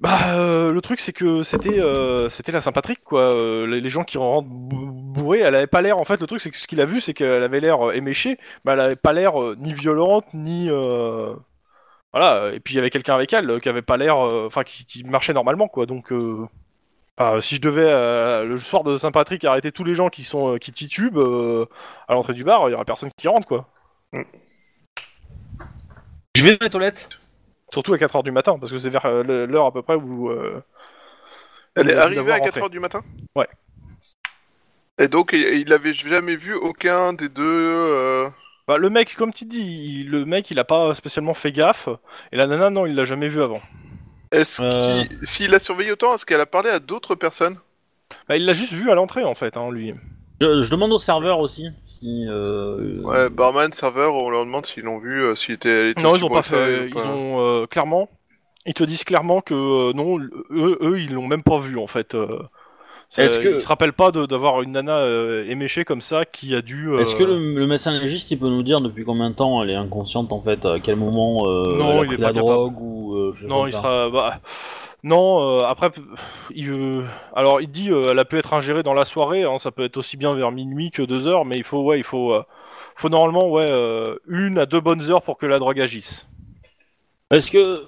Bah, 0.01 0.35
euh, 0.37 0.71
le 0.73 0.81
truc, 0.83 1.01
c'est 1.01 1.13
que 1.13 1.43
c'était 1.43 1.81
euh, 1.81 2.29
c'était 2.29 2.53
la 2.53 2.61
Saint-Patrick, 2.61 3.03
quoi. 3.05 3.23
Euh, 3.23 3.67
les, 3.67 3.81
les 3.81 3.89
gens 3.89 4.05
qui 4.05 4.19
rentrent 4.19 4.49
bou- 4.49 4.91
bourrés, 4.93 5.39
elle 5.41 5.55
avait 5.55 5.67
pas 5.67 5.81
l'air. 5.83 5.99
En 5.99 6.05
fait, 6.05 6.21
le 6.21 6.27
truc, 6.27 6.41
c'est 6.43 6.51
que 6.51 6.59
ce 6.59 6.67
qu'il 6.67 6.81
a 6.81 6.85
vu, 6.87 7.01
c'est 7.01 7.15
qu'elle 7.15 7.43
avait 7.43 7.61
l'air 7.61 7.93
éméchée, 7.93 8.39
mais 8.65 8.73
elle 8.73 8.81
avait 8.81 8.97
pas 8.97 9.13
l'air 9.15 9.41
euh, 9.43 9.57
ni 9.59 9.73
violente, 9.73 10.27
ni. 10.35 10.69
euh, 10.69 11.35
Voilà, 12.15 12.53
et 12.55 12.61
puis 12.61 12.75
il 12.75 12.77
y 12.79 12.81
avait 12.81 12.91
quelqu'un 12.91 13.15
avec 13.17 13.33
elle 13.33 13.51
euh, 13.51 13.61
qui 13.61 13.69
avait 13.71 13.83
pas 13.83 13.97
l'air. 13.99 14.19
euh, 14.27 14.47
Enfin, 14.47 14.65
qui, 14.65 14.87
qui 14.87 15.05
marchait 15.05 15.35
normalement, 15.35 15.69
quoi. 15.69 15.87
Donc, 15.87 16.13
euh, 16.13 16.47
ah, 17.19 17.41
si 17.43 17.57
je 17.57 17.63
devais, 17.63 17.85
euh, 17.87 18.45
le 18.45 18.59
soir 18.59 18.85
de 18.85 18.97
Saint-Patrick, 18.97 19.45
arrêter 19.45 19.73
tous 19.73 19.85
les 19.85 19.95
gens 19.97 20.09
qui 20.11 20.25
sont 20.25 20.55
euh, 20.57 20.59
qui 20.59 20.73
titubent 20.73 21.19
euh, 21.19 21.67
à 22.09 22.15
l'entrée 22.15 22.35
du 22.35 22.45
bar, 22.45 22.69
il 22.69 22.73
y 22.73 22.75
aurait 22.75 22.85
personne 22.87 23.11
qui 23.17 23.29
rentre, 23.29 23.49
quoi. 23.49 23.69
Je 26.35 26.45
vais 26.45 26.57
dans 26.57 26.65
les 26.65 26.71
toilettes. 26.71 27.09
Surtout 27.73 27.95
à 27.95 27.97
4h 27.99 28.23
du 28.23 28.31
matin, 28.33 28.59
parce 28.59 28.71
que 28.73 28.79
c'est 28.79 28.91
vers 28.91 29.05
euh, 29.07 29.47
l'heure 29.47 29.67
à 29.67 29.73
peu 29.73 29.83
près 29.83 29.95
où. 29.95 30.31
euh, 30.31 30.63
Elle 31.75 31.91
est 31.91 31.95
arrivée 31.95 32.33
à 32.33 32.37
rentré. 32.39 32.61
4h 32.61 32.71
du 32.71 32.81
matin? 32.81 33.03
Ouais. 33.35 33.49
Et 34.99 35.09
donc, 35.09 35.31
il 35.33 35.41
il 35.59 35.73
avait 35.73 35.95
jamais 35.95 36.37
vu 36.37 36.55
aucun 36.55 37.13
des 37.13 37.29
deux... 37.29 37.43
euh, 37.45 38.29
Bah, 38.69 38.79
le 38.79 38.91
mec, 38.91 39.17
comme 39.17 39.33
tu 39.33 39.45
dis, 39.45 39.61
il- 40.03 40.11
le 40.11 40.25
mec, 40.25 40.51
il 40.51 40.59
a 40.59 40.65
pas 40.65 40.95
spécialement 40.95 41.35
fait 41.35 41.53
gaffe. 41.53 41.89
Et 42.33 42.37
la 42.37 42.47
nana, 42.47 42.71
non, 42.71 42.87
il 42.87 42.95
l'a 42.95 43.05
jamais 43.05 43.29
vu 43.29 43.43
avant. 43.43 43.61
Est-ce 44.31 44.63
Euh. 44.63 45.03
qu'il... 45.05 45.19
S'il 45.27 45.55
a 45.55 45.59
surveillé 45.59 45.93
autant, 45.93 46.15
est-ce 46.15 46.27
qu'elle 46.27 46.41
a 46.41 46.47
parlé 46.47 46.71
à 46.71 46.79
d'autres 46.79 47.15
personnes? 47.17 47.59
Bah, 48.29 48.37
il 48.37 48.45
l'a 48.47 48.53
juste 48.53 48.73
vu 48.73 48.91
à 48.91 48.95
l'entrée, 48.95 49.25
en 49.25 49.35
fait, 49.35 49.57
hein, 49.57 49.71
lui. 49.71 49.95
Je, 50.41 50.63
je 50.63 50.71
demande 50.71 50.93
au 50.93 50.99
serveur 50.99 51.41
aussi. 51.41 51.71
Euh, 52.05 53.01
Ouais, 53.03 53.31
barman, 53.31 53.73
serveur, 53.73 54.15
on 54.15 54.31
leur 54.31 54.45
demande 54.45 54.67
s'ils 54.67 54.83
l'ont 54.85 54.99
vu, 54.99 55.23
euh, 55.23 55.35
s'il 55.35 55.55
était... 55.55 55.69
elle 55.71 55.87
était 55.91 56.03
Non, 56.03 56.17
ils 56.17 56.25
ont 56.25 56.29
pas 56.29 56.43
fait. 56.43 56.83
ou 56.85 56.87
Ils 56.89 56.93
pas. 56.95 57.07
ont 57.07 57.41
euh, 57.41 57.67
clairement. 57.67 58.09
Ils 58.67 58.75
te 58.75 58.85
disent 58.85 59.05
clairement 59.05 59.41
que 59.41 59.55
euh, 59.55 59.93
non, 59.93 60.19
eux, 60.19 60.79
eux, 60.81 61.01
ils 61.01 61.13
l'ont 61.13 61.27
même 61.27 61.43
pas 61.43 61.59
vu, 61.59 61.79
en 61.79 61.87
fait. 61.87 62.15
euh. 62.15 62.39
Est-ce 63.17 63.39
que- 63.39 63.49
Ils 63.57 63.61
se 63.61 63.69
rappellent 63.69 63.93
pas 63.93 64.11
d'avoir 64.11 64.63
une 64.63 64.73
nana 64.73 64.97
euh, 64.99 65.45
éméchée 65.49 65.85
comme 65.85 66.01
ça 66.01 66.25
qui 66.25 66.55
a 66.55 66.63
dû. 66.63 66.89
euh, 66.89 66.99
Est-ce 66.99 67.15
que 67.15 67.23
le, 67.23 67.55
le 67.55 67.67
médecin 67.67 67.93
légiste 67.97 68.31
il 68.33 68.39
peut 68.41 68.49
nous 68.49 68.63
dire 68.65 68.81
depuis 68.81 69.05
combien 69.05 69.31
de 69.31 69.35
temps 69.37 69.63
elle 69.63 69.71
est 69.71 69.75
inconsciente 69.77 70.33
en 70.33 70.41
fait 70.41 70.65
À 70.65 70.81
quel 70.81 70.97
moment 70.97 71.47
euh, 71.47 71.77
Non, 71.79 71.93
elle 71.93 71.99
a 71.99 72.03
il 72.03 72.07
pris 72.07 72.15
est 72.17 72.19
la 72.19 72.29
pas 72.29 72.33
capable. 72.35 72.47
drogue 72.57 72.81
ou 72.81 73.15
euh, 73.15 73.33
Non, 73.47 73.63
pas 73.63 73.69
il 73.69 73.73
ça. 73.73 73.79
sera. 73.83 74.11
Bah, 74.11 74.41
non, 75.05 75.61
euh, 75.61 75.65
après, 75.65 75.91
il, 76.55 76.71
euh, 76.71 77.05
alors 77.37 77.61
il 77.61 77.71
dit, 77.71 77.91
euh, 77.91 78.11
elle 78.11 78.19
a 78.19 78.25
pu 78.25 78.39
être 78.39 78.55
ingérée 78.55 78.83
dans 78.83 78.95
la 78.95 79.05
soirée. 79.05 79.45
hein, 79.45 79.59
ça 79.59 79.71
peut 79.71 79.85
être 79.85 79.99
aussi 79.99 80.17
bien 80.17 80.35
vers 80.35 80.51
minuit 80.51 80.91
que 80.91 81.03
deux 81.03 81.29
heures, 81.29 81.45
mais 81.45 81.57
il 81.57 81.63
faut, 81.63 81.83
ouais, 81.83 81.99
il 81.99 82.05
faut, 82.05 82.33
euh, 82.33 82.43
faut 82.97 83.11
normalement, 83.11 83.49
ouais, 83.51 83.67
euh, 83.69 84.17
une 84.27 84.59
à 84.59 84.65
deux 84.65 84.81
bonnes 84.81 85.03
heures 85.11 85.23
pour 85.23 85.37
que 85.37 85.45
la 85.45 85.59
drogue 85.59 85.79
agisse. 85.79 86.27
Est-ce 87.31 87.51
que 87.51 87.87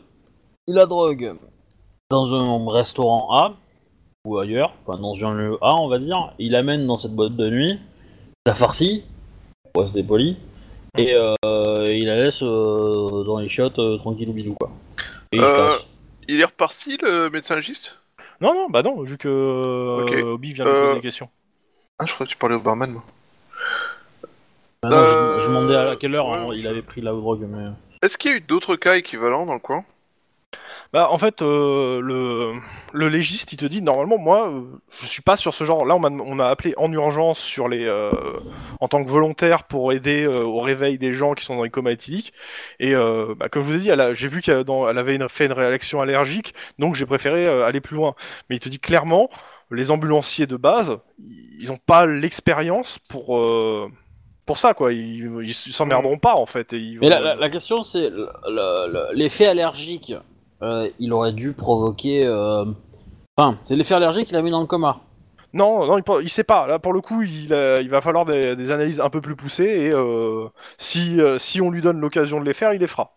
il 0.68 0.78
a 0.78 0.84
drogue 0.84 1.36
dans 2.10 2.34
un 2.34 2.70
restaurant 2.70 3.28
A 3.34 3.55
ou 4.26 4.38
ailleurs, 4.38 4.74
enfin 4.84 5.01
dans 5.01 5.14
un 5.24 5.34
lieu 5.34 5.59
A 5.62 5.74
on 5.76 5.88
va 5.88 5.98
dire, 5.98 6.32
il 6.38 6.55
amène 6.55 6.86
dans 6.86 6.98
cette 6.98 7.14
boîte 7.14 7.36
de 7.36 7.48
nuit, 7.48 7.78
la 8.44 8.55
farcie, 8.55 9.05
pour 9.72 9.84
rester 9.84 10.02
poli, 10.02 10.36
et 10.98 11.14
euh, 11.14 11.86
il 11.88 12.06
la 12.06 12.16
laisse 12.16 12.43
euh, 12.43 13.24
dans 13.24 13.38
les 13.38 13.48
chiottes 13.48 13.78
euh, 13.78 13.97
tranquille 13.98 14.28
ou 14.28 14.32
bidou 14.32 14.55
quoi. 14.59 14.70
Et 15.32 15.36
il 15.36 15.43
se 15.43 15.47
Euh, 15.47 15.68
casse. 15.68 15.86
Il 16.28 16.40
est 16.40 16.44
reparti, 16.44 16.98
le 17.03 17.28
médecin 17.31 17.57
légiste? 17.57 18.01
Non, 18.40 18.55
non, 18.55 18.69
bah 18.69 18.82
non, 18.82 19.03
vu 19.03 19.16
que 19.16 19.28
Ok. 19.28 20.12
euh, 20.12 20.32
Obi 20.32 20.53
vient 20.53 20.65
de 20.65 20.70
Euh, 20.70 20.81
poser 20.82 20.94
des 20.97 21.01
questions. 21.03 21.31
Ah, 21.98 22.07
je 22.07 22.12
crois 22.12 22.27
que 22.27 22.32
tu 22.32 22.36
parlais 22.36 22.57
au 22.57 22.61
barman, 22.61 22.90
moi. 22.90 23.05
Ah 24.82 24.89
non, 24.90 24.97
euh, 24.98 25.36
je, 25.36 25.40
je 25.43 25.47
demandais 25.48 25.77
à 25.77 25.97
quelle 25.97 26.15
heure 26.15 26.27
ouais, 26.27 26.36
hein, 26.39 26.48
il 26.55 26.66
avait 26.66 26.82
pris 26.82 27.01
la 27.01 27.12
drogue, 27.12 27.47
mais. 27.48 27.69
Est-ce 28.03 28.19
qu'il 28.19 28.31
y 28.31 28.35
a 28.35 28.36
eu 28.36 28.40
d'autres 28.40 28.77
cas 28.77 28.97
équivalents 28.97 29.47
dans 29.47 29.55
le 29.55 29.61
coin? 29.61 29.85
Bah, 30.93 31.09
en 31.11 31.19
fait, 31.19 31.43
euh, 31.43 32.01
le, 32.01 32.53
le 32.93 33.09
légiste, 33.09 33.53
il 33.53 33.57
te 33.57 33.66
dit, 33.66 33.83
normalement, 33.83 34.19
moi, 34.19 34.49
euh, 34.49 34.62
je 35.01 35.07
suis 35.07 35.23
pas 35.23 35.37
sur 35.37 35.53
ce 35.53 35.65
genre. 35.65 35.85
Là, 35.85 35.97
on 35.97 35.99
m'a 35.99 36.09
on 36.11 36.39
a 36.39 36.47
appelé 36.47 36.74
en 36.77 36.91
urgence 36.93 37.39
sur 37.41 37.69
les, 37.69 37.85
euh, 37.85 38.11
en 38.81 38.89
tant 38.89 39.05
que 39.05 39.11
volontaire 39.11 39.65
pour 39.65 39.93
aider 39.93 40.24
euh, 40.24 40.45
au 40.45 40.61
réveil 40.61 40.97
des 40.99 41.12
gens 41.12 41.35
qui 41.35 41.45
sont 41.45 41.57
dans 41.57 41.65
les 41.65 41.70
comas 41.70 41.91
éthyliques. 41.91 42.33
Et 42.81 42.95
bah, 42.95 43.49
comme 43.51 43.62
je 43.62 43.69
vous 43.69 43.74
ai 43.77 43.78
dit, 43.81 43.89
elle 43.89 44.01
a- 44.01 44.15
j'ai 44.15 44.28
vu 44.28 44.41
qu'elle 44.41 44.65
elle 44.89 44.99
avait 44.99 45.16
une- 45.16 45.28
fait 45.28 45.47
une 45.47 45.53
réaction 45.53 46.01
allergique, 46.01 46.55
donc 46.78 46.95
j'ai 46.95 47.07
préféré 47.07 47.47
aller 47.47 47.81
plus 47.81 47.97
loin. 47.97 48.15
Mais 48.49 48.57
il 48.57 48.61
te 48.61 48.69
dit 48.69 48.78
clairement, 48.78 49.28
les 49.70 49.91
ambulanciers 49.91 50.47
de 50.47 50.57
base, 50.57 50.97
ils 51.59 51.73
ont 51.73 51.78
pas 51.85 52.07
l'expérience 52.07 52.99
pour. 53.09 53.45
pour 54.47 54.59
ça, 54.59 54.74
quoi. 54.74 54.93
Ils 54.93 55.28
ils 55.43 55.53
s'emmerderont 55.55 56.19
pas, 56.19 56.35
en 56.37 56.47
fait. 56.47 56.73
et 56.73 56.78
ils 56.78 57.01
Mais 57.01 57.09
la, 57.09 57.19
la- 57.20 57.35
la 57.35 57.51
question 57.51 57.83
c'est 57.83 58.09
le- 58.11 58.28
le- 58.49 58.93
le- 58.93 59.09
l'effet 59.15 59.47
allergique. 59.47 60.12
Euh, 60.62 60.89
il 60.99 61.12
aurait 61.12 61.33
dû 61.33 61.53
provoquer. 61.53 62.24
euh, 62.27 62.65
Enfin, 63.37 63.57
c'est 63.61 63.77
l'effet 63.77 63.95
allergique 63.95 64.28
qu'il 64.28 64.37
a 64.37 64.43
mis 64.43 64.51
dans 64.51 64.61
le 64.61 64.66
coma. 64.66 65.01
Non, 65.53 65.87
non, 65.87 65.99
il, 65.99 66.05
il 66.23 66.28
sait 66.31 66.45
pas. 66.45 66.66
Là, 66.66 66.78
pour 66.78 66.93
le 66.93 67.01
coup, 67.01 67.23
il, 67.23 67.53
a- 67.55 67.81
il 67.81 67.89
va 67.91 68.01
falloir 68.01 68.24
des, 68.24 68.57
des 68.57 68.70
analyses 68.70 69.01
un 69.01 69.11
peu 69.11 69.20
plus 69.20 69.37
poussées 69.37 69.65
et 69.65 69.93
euh, 69.93 70.47
si, 70.78 71.20
si 71.39 71.61
on 71.61 71.70
lui 71.70 71.83
donne 71.83 72.01
l'occasion 72.01 72.41
de 72.41 72.45
les 72.47 72.55
faire, 72.55 72.73
il 72.73 72.81
les 72.81 72.87
fera. 72.87 73.12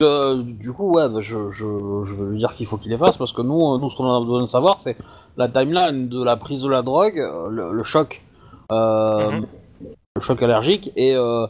Euh, 0.00 0.42
du 0.44 0.72
coup, 0.72 0.92
ouais, 0.92 1.08
bah, 1.08 1.20
je, 1.22 1.50
je, 1.50 1.58
je 1.64 2.14
veux 2.14 2.30
lui 2.30 2.38
dire 2.38 2.54
qu'il 2.56 2.66
faut 2.66 2.76
qu'il 2.76 2.90
les 2.92 2.98
fasse 2.98 3.16
parce 3.16 3.32
que 3.32 3.42
nous, 3.42 3.78
nous 3.78 3.90
ce 3.90 3.96
qu'on 3.96 4.14
a 4.16 4.20
besoin 4.20 4.42
de 4.42 4.46
savoir, 4.46 4.80
c'est 4.80 4.96
la 5.36 5.48
timeline 5.48 6.08
de 6.08 6.22
la 6.22 6.36
prise 6.36 6.62
de 6.62 6.68
la 6.68 6.82
drogue, 6.82 7.16
le, 7.50 7.72
le 7.72 7.84
choc, 7.84 8.22
euh, 8.70 9.32
Mhm. 9.32 9.46
le 10.16 10.20
choc 10.22 10.40
allergique 10.42 10.92
et, 10.94 11.14
euh, 11.16 11.46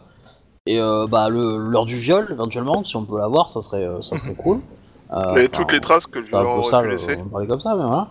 et 0.67 0.81
euh, 0.81 1.07
bah, 1.07 1.29
le- 1.29 1.59
l'heure 1.59 1.85
du 1.85 1.97
viol 1.99 2.27
éventuellement, 2.31 2.85
si 2.85 2.97
on 2.97 3.05
peut 3.05 3.19
l'avoir, 3.19 3.53
ça 3.53 3.61
serait, 3.61 3.87
ça 4.03 4.17
serait 4.17 4.35
cool. 4.39 4.61
Euh, 5.13 5.49
toutes 5.53 5.73
les 5.73 5.81
traces 5.81 6.07
que 6.07 6.55
peu 6.55 6.61
aurait 6.61 6.71
ça, 6.71 6.81
pu 6.81 6.87
le- 6.87 6.93
laisser 6.93 7.19
on 7.21 7.29
parlait 7.29 7.47
comme 7.47 7.61
ça, 7.61 7.75
mais 7.75 7.85
voilà. 7.85 8.09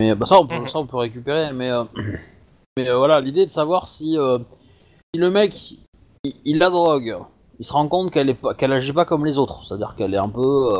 Mais 0.00 0.14
bah, 0.14 0.26
ça, 0.26 0.38
on 0.38 0.46
peut, 0.46 0.66
ça, 0.68 0.78
on 0.78 0.86
peut 0.86 0.96
récupérer, 0.98 1.52
mais, 1.52 1.70
euh, 1.70 1.84
mais 2.78 2.88
euh, 2.88 2.96
voilà, 2.96 3.20
l'idée 3.20 3.42
est 3.42 3.46
de 3.46 3.50
savoir 3.50 3.88
si, 3.88 4.16
si 5.14 5.20
le 5.20 5.30
mec, 5.30 5.72
il, 6.24 6.34
il 6.44 6.58
la 6.58 6.70
drogue, 6.70 7.16
il 7.58 7.64
se 7.64 7.72
rend 7.72 7.88
compte 7.88 8.12
qu'elle 8.12 8.30
est 8.30 8.34
pas, 8.34 8.54
qu'elle 8.54 8.72
agit 8.72 8.92
pas 8.92 9.04
comme 9.04 9.26
les 9.26 9.38
autres, 9.38 9.64
c'est-à-dire 9.64 9.94
qu'elle 9.96 10.14
est 10.14 10.18
un 10.18 10.28
peu 10.28 10.70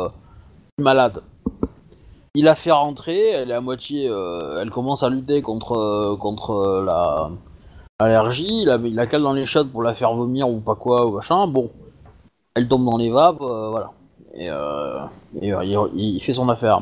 malade. 0.79 1.21
Il 2.35 2.45
la 2.45 2.55
fait 2.55 2.71
rentrer, 2.71 3.29
elle 3.31 3.51
est 3.51 3.55
à 3.55 3.59
moitié, 3.59 4.07
euh, 4.07 4.61
elle 4.61 4.69
commence 4.69 5.03
à 5.03 5.09
lutter 5.09 5.41
contre, 5.41 5.73
euh, 5.73 6.15
contre 6.15 6.51
euh, 6.51 6.85
la 6.85 7.29
allergie, 8.01 8.47
il 8.61 8.67
la, 8.67 8.77
il 8.77 8.95
la 8.95 9.07
cale 9.07 9.23
dans 9.23 9.33
les 9.33 9.45
shots 9.45 9.65
pour 9.65 9.83
la 9.83 9.93
faire 9.93 10.13
vomir 10.13 10.47
ou 10.47 10.59
pas 10.61 10.75
quoi, 10.75 11.05
ou 11.05 11.15
machin, 11.15 11.47
bon, 11.47 11.69
elle 12.55 12.67
tombe 12.69 12.85
dans 12.85 12.97
les 12.97 13.09
vapes, 13.09 13.39
voilà. 13.39 13.91
Et, 14.33 14.49
euh, 14.49 14.99
et, 15.41 15.53
euh, 15.53 15.63
il, 15.93 16.15
il 16.15 16.19
fait 16.21 16.33
son 16.33 16.49
affaire. 16.49 16.81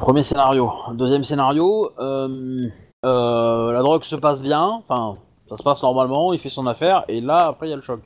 Premier 0.00 0.22
scénario. 0.22 0.72
Deuxième 0.94 1.24
scénario, 1.24 1.92
euh, 1.98 2.68
la 3.02 3.82
drogue 3.82 4.04
se 4.04 4.16
passe 4.16 4.40
bien, 4.40 4.62
enfin, 4.62 5.16
ça 5.48 5.56
se 5.56 5.62
passe 5.62 5.82
normalement, 5.82 6.32
il 6.32 6.40
fait 6.40 6.50
son 6.50 6.66
affaire, 6.66 7.04
et 7.08 7.20
là, 7.20 7.48
après, 7.48 7.66
il 7.66 7.70
y 7.70 7.72
a 7.72 7.76
le 7.76 7.82
choc. 7.82 8.00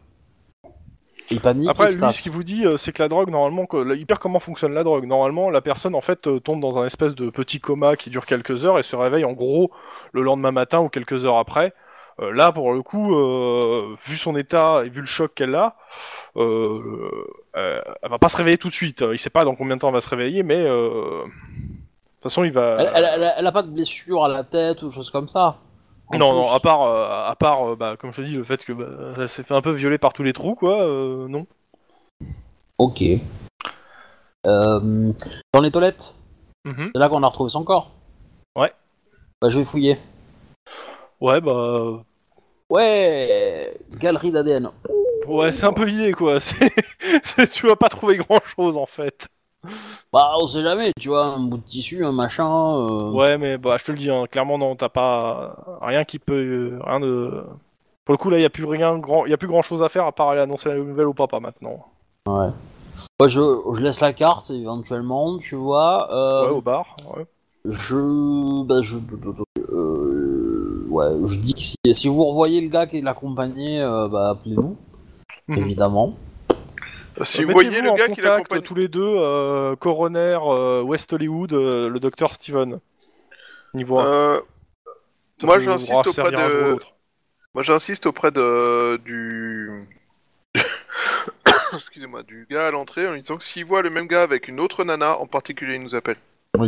Il 1.31 1.41
panique, 1.41 1.69
Après, 1.69 1.93
lui, 1.93 2.13
ce 2.13 2.23
qu'il 2.23 2.31
vous 2.33 2.45
dit, 2.45 2.65
c'est 2.77 2.93
que 2.93 3.03
la 3.03 3.09
drogue, 3.09 3.31
normalement, 3.31 3.67
il 3.95 4.07
perd 4.07 4.21
comment 4.21 4.39
fonctionne 4.39 4.73
la 4.73 4.85
drogue. 4.85 5.07
Normalement, 5.07 5.51
la 5.51 5.61
personne, 5.61 5.97
en 5.97 6.01
fait, 6.01 6.29
tombe 6.45 6.61
dans 6.61 6.79
un 6.79 6.87
espèce 6.87 7.17
de 7.17 7.31
petit 7.31 7.59
coma 7.59 7.97
qui 7.97 8.11
dure 8.11 8.27
quelques 8.27 8.65
heures 8.65 8.79
et 8.79 8.85
se 8.85 8.95
réveille, 8.95 9.25
en 9.25 9.33
gros, 9.33 9.73
le 10.13 10.23
lendemain 10.23 10.53
matin 10.53 10.79
ou 10.81 10.89
quelques 10.89 11.25
heures 11.25 11.39
après. 11.39 11.73
Euh, 12.21 12.33
là, 12.33 12.53
pour 12.53 12.73
le 12.73 12.83
coup, 12.83 13.15
euh, 13.15 13.95
vu 14.07 14.17
son 14.17 14.37
état 14.37 14.83
et 14.85 14.89
vu 14.89 15.01
le 15.01 15.07
choc 15.07 15.35
qu'elle 15.35 15.55
a, 15.55 15.77
euh, 16.37 17.27
elle 17.57 18.11
va 18.11 18.19
pas 18.19 18.29
se 18.29 18.37
réveiller 18.37 18.59
tout 18.59 18.69
de 18.69 18.75
suite. 18.75 19.05
Il 19.13 19.19
sait 19.19 19.31
pas 19.31 19.45
dans 19.45 19.55
combien 19.55 19.77
de 19.77 19.81
temps 19.81 19.89
elle 19.89 19.95
va 19.95 20.01
se 20.01 20.09
réveiller, 20.09 20.43
mais 20.43 20.65
euh, 20.67 21.25
de 21.25 21.31
toute 22.21 22.23
façon, 22.23 22.45
il 22.45 22.53
va. 22.53 22.77
Elle, 22.81 22.91
elle- 22.95 23.11
elle- 23.15 23.35
elle 23.39 23.47
a 23.47 23.53
pas 23.53 23.63
de 23.63 23.71
blessure 23.71 24.25
à 24.25 24.29
la 24.29 24.45
tête 24.45 24.83
ou 24.83 24.91
chose 24.91 25.11
comme 25.11 25.29
ça. 25.29 25.57
Non, 26.13 26.33
non, 26.35 26.53
à 26.53 26.61
part, 26.61 26.83
euh, 26.83 27.29
à 27.31 27.35
part, 27.35 27.71
euh, 27.73 27.77
bah, 27.77 27.97
comme 27.99 28.13
je 28.13 28.23
te 28.23 28.27
dis, 28.27 28.37
le 28.37 28.45
fait 28.45 28.65
que 28.65 28.73
bah, 28.73 29.15
ça 29.17 29.27
s'est 29.27 29.43
fait 29.43 29.55
un 29.55 29.61
peu 29.63 29.73
violer 29.73 29.99
par 29.99 30.13
tous 30.13 30.23
les 30.23 30.33
trous, 30.33 30.55
quoi. 30.55 30.83
euh, 30.83 31.27
non. 31.29 31.47
Ok. 32.79 33.03
Euh, 34.47 35.13
dans 35.53 35.61
les 35.61 35.71
toilettes, 35.73 36.15
Mhm. 36.65 36.91
c'est 36.95 36.99
là 37.01 37.09
qu'on 37.09 37.23
a 37.25 37.27
retrouvé 37.27 37.51
son 37.51 37.65
corps. 37.65 37.91
Ouais. 38.55 38.73
Bah, 39.43 39.49
je 39.49 39.59
vais 39.59 39.65
fouiller. 39.65 39.99
Ouais, 41.21 41.41
bah, 41.41 42.03
Ouais, 42.71 43.77
galerie 43.99 44.31
d'ADN. 44.33 44.71
Ouais, 45.29 45.53
c'est 45.53 45.67
un 45.67 45.73
peu 45.73 45.85
l'idée, 45.85 46.13
quoi. 46.13 46.41
C'est, 46.41 46.73
c'est- 47.23 47.47
tu 47.53 47.67
vas 47.67 47.77
pas 47.77 47.89
trouver 47.89 48.17
grand 48.17 48.41
chose, 48.45 48.77
en 48.77 48.87
fait. 48.87 49.29
Bah, 50.13 50.35
on 50.41 50.47
sait 50.47 50.63
jamais, 50.63 50.93
tu 51.01 51.09
vois, 51.09 51.27
un 51.27 51.41
bout 51.41 51.57
de 51.59 51.63
tissu, 51.63 52.05
un 52.05 52.13
machin. 52.13 52.47
euh, 52.49 53.11
Ouais, 53.13 53.37
mais 53.39 53.59
bah, 53.59 53.77
je 53.79 53.85
te 53.85 53.93
le 53.93 53.99
dis, 53.99 54.11
hein, 54.11 54.25
clairement, 54.31 54.59
non, 54.59 54.77
t'as 54.77 54.89
pas 54.89 55.79
rien 55.83 56.05
qui 56.05 56.19
peut, 56.19 56.79
rien 56.85 57.01
de. 57.01 57.45
Pour 58.05 58.13
le 58.13 58.17
coup, 58.19 58.31
là, 58.31 58.39
y 58.39 58.45
a 58.45 58.51
plus 58.51 58.65
rien, 58.65 58.99
grand, 58.99 59.27
y 59.27 59.33
a 59.33 59.37
plus 59.37 59.49
grand 59.49 59.63
chose 59.63 59.83
à 59.83 59.89
faire 59.89 60.07
à 60.07 60.13
part 60.13 60.29
aller 60.31 60.41
annoncer 60.41 60.69
la 60.69 60.77
nouvelle 60.77 61.09
au 61.09 61.15
papa 61.15 61.41
maintenant. 61.41 61.85
Ouais. 62.29 62.49
Moi, 63.21 63.29
je, 63.29 63.41
je 63.75 63.81
laisse 63.83 64.01
la 64.01 64.13
carte 64.13 64.51
éventuellement, 64.51 65.39
tu 65.39 65.57
vois. 65.57 66.09
euh, 66.15 66.45
Ouais, 66.51 66.57
au 66.57 66.61
bar. 66.61 66.97
Ouais. 67.17 67.27
Je. 67.65 68.63
Bah, 68.65 68.81
je. 68.83 68.97
euh, 69.73 70.87
ouais, 70.89 71.09
je 71.27 71.39
dis 71.39 71.55
que 71.55 71.61
si, 71.61 71.77
si 71.93 72.09
vous 72.09 72.25
revoyez 72.25 72.61
le 72.61 72.69
gars 72.69 72.87
qui 72.87 73.01
l'accompagnait, 73.01 73.81
euh, 73.81 74.07
bah, 74.09 74.31
appelez-nous, 74.31 74.77
Mhm. 75.49 75.59
évidemment. 75.59 76.19
Si 77.23 77.41
Euh, 77.41 77.47
vous 77.47 77.53
voyez 77.53 77.81
le 77.81 77.91
en 77.91 77.95
gars 77.95 78.09
qui 78.09 78.21
l'accompagne. 78.21 78.61
tous 78.61 78.75
les 78.75 78.89
deux, 78.89 79.03
euh, 79.03 79.75
coroner 79.77 80.39
euh, 80.43 80.83
West 80.83 81.13
Hollywood, 81.13 81.53
euh, 81.53 81.89
le 81.89 81.99
docteur 81.99 82.33
Steven. 82.33 82.79
Niveau. 83.73 84.01
Euh, 84.01 84.41
moi, 85.43 85.59
j'insiste 85.59 86.07
auprès 86.07 86.31
de. 86.31 86.79
Moi, 87.55 87.63
j'insiste 87.63 88.07
auprès 88.07 88.31
de 88.31 89.01
du. 89.05 89.89
Excusez-moi, 91.75 92.23
du 92.23 92.47
gars 92.51 92.69
à 92.69 92.71
l'entrée 92.71 93.07
en 93.09 93.13
lui 93.13 93.23
disant 93.23 93.37
que 93.37 93.45
s'il 93.45 93.65
voit 93.65 93.83
le 93.83 93.91
même 93.91 94.07
gars 94.07 94.23
avec 94.23 94.49
une 94.49 94.61
autre 94.61 94.85
nana, 94.85 95.19
en 95.19 95.27
particulier, 95.27 95.77
il 95.77 95.83
nous 95.83 95.95
appelle. 95.95 96.17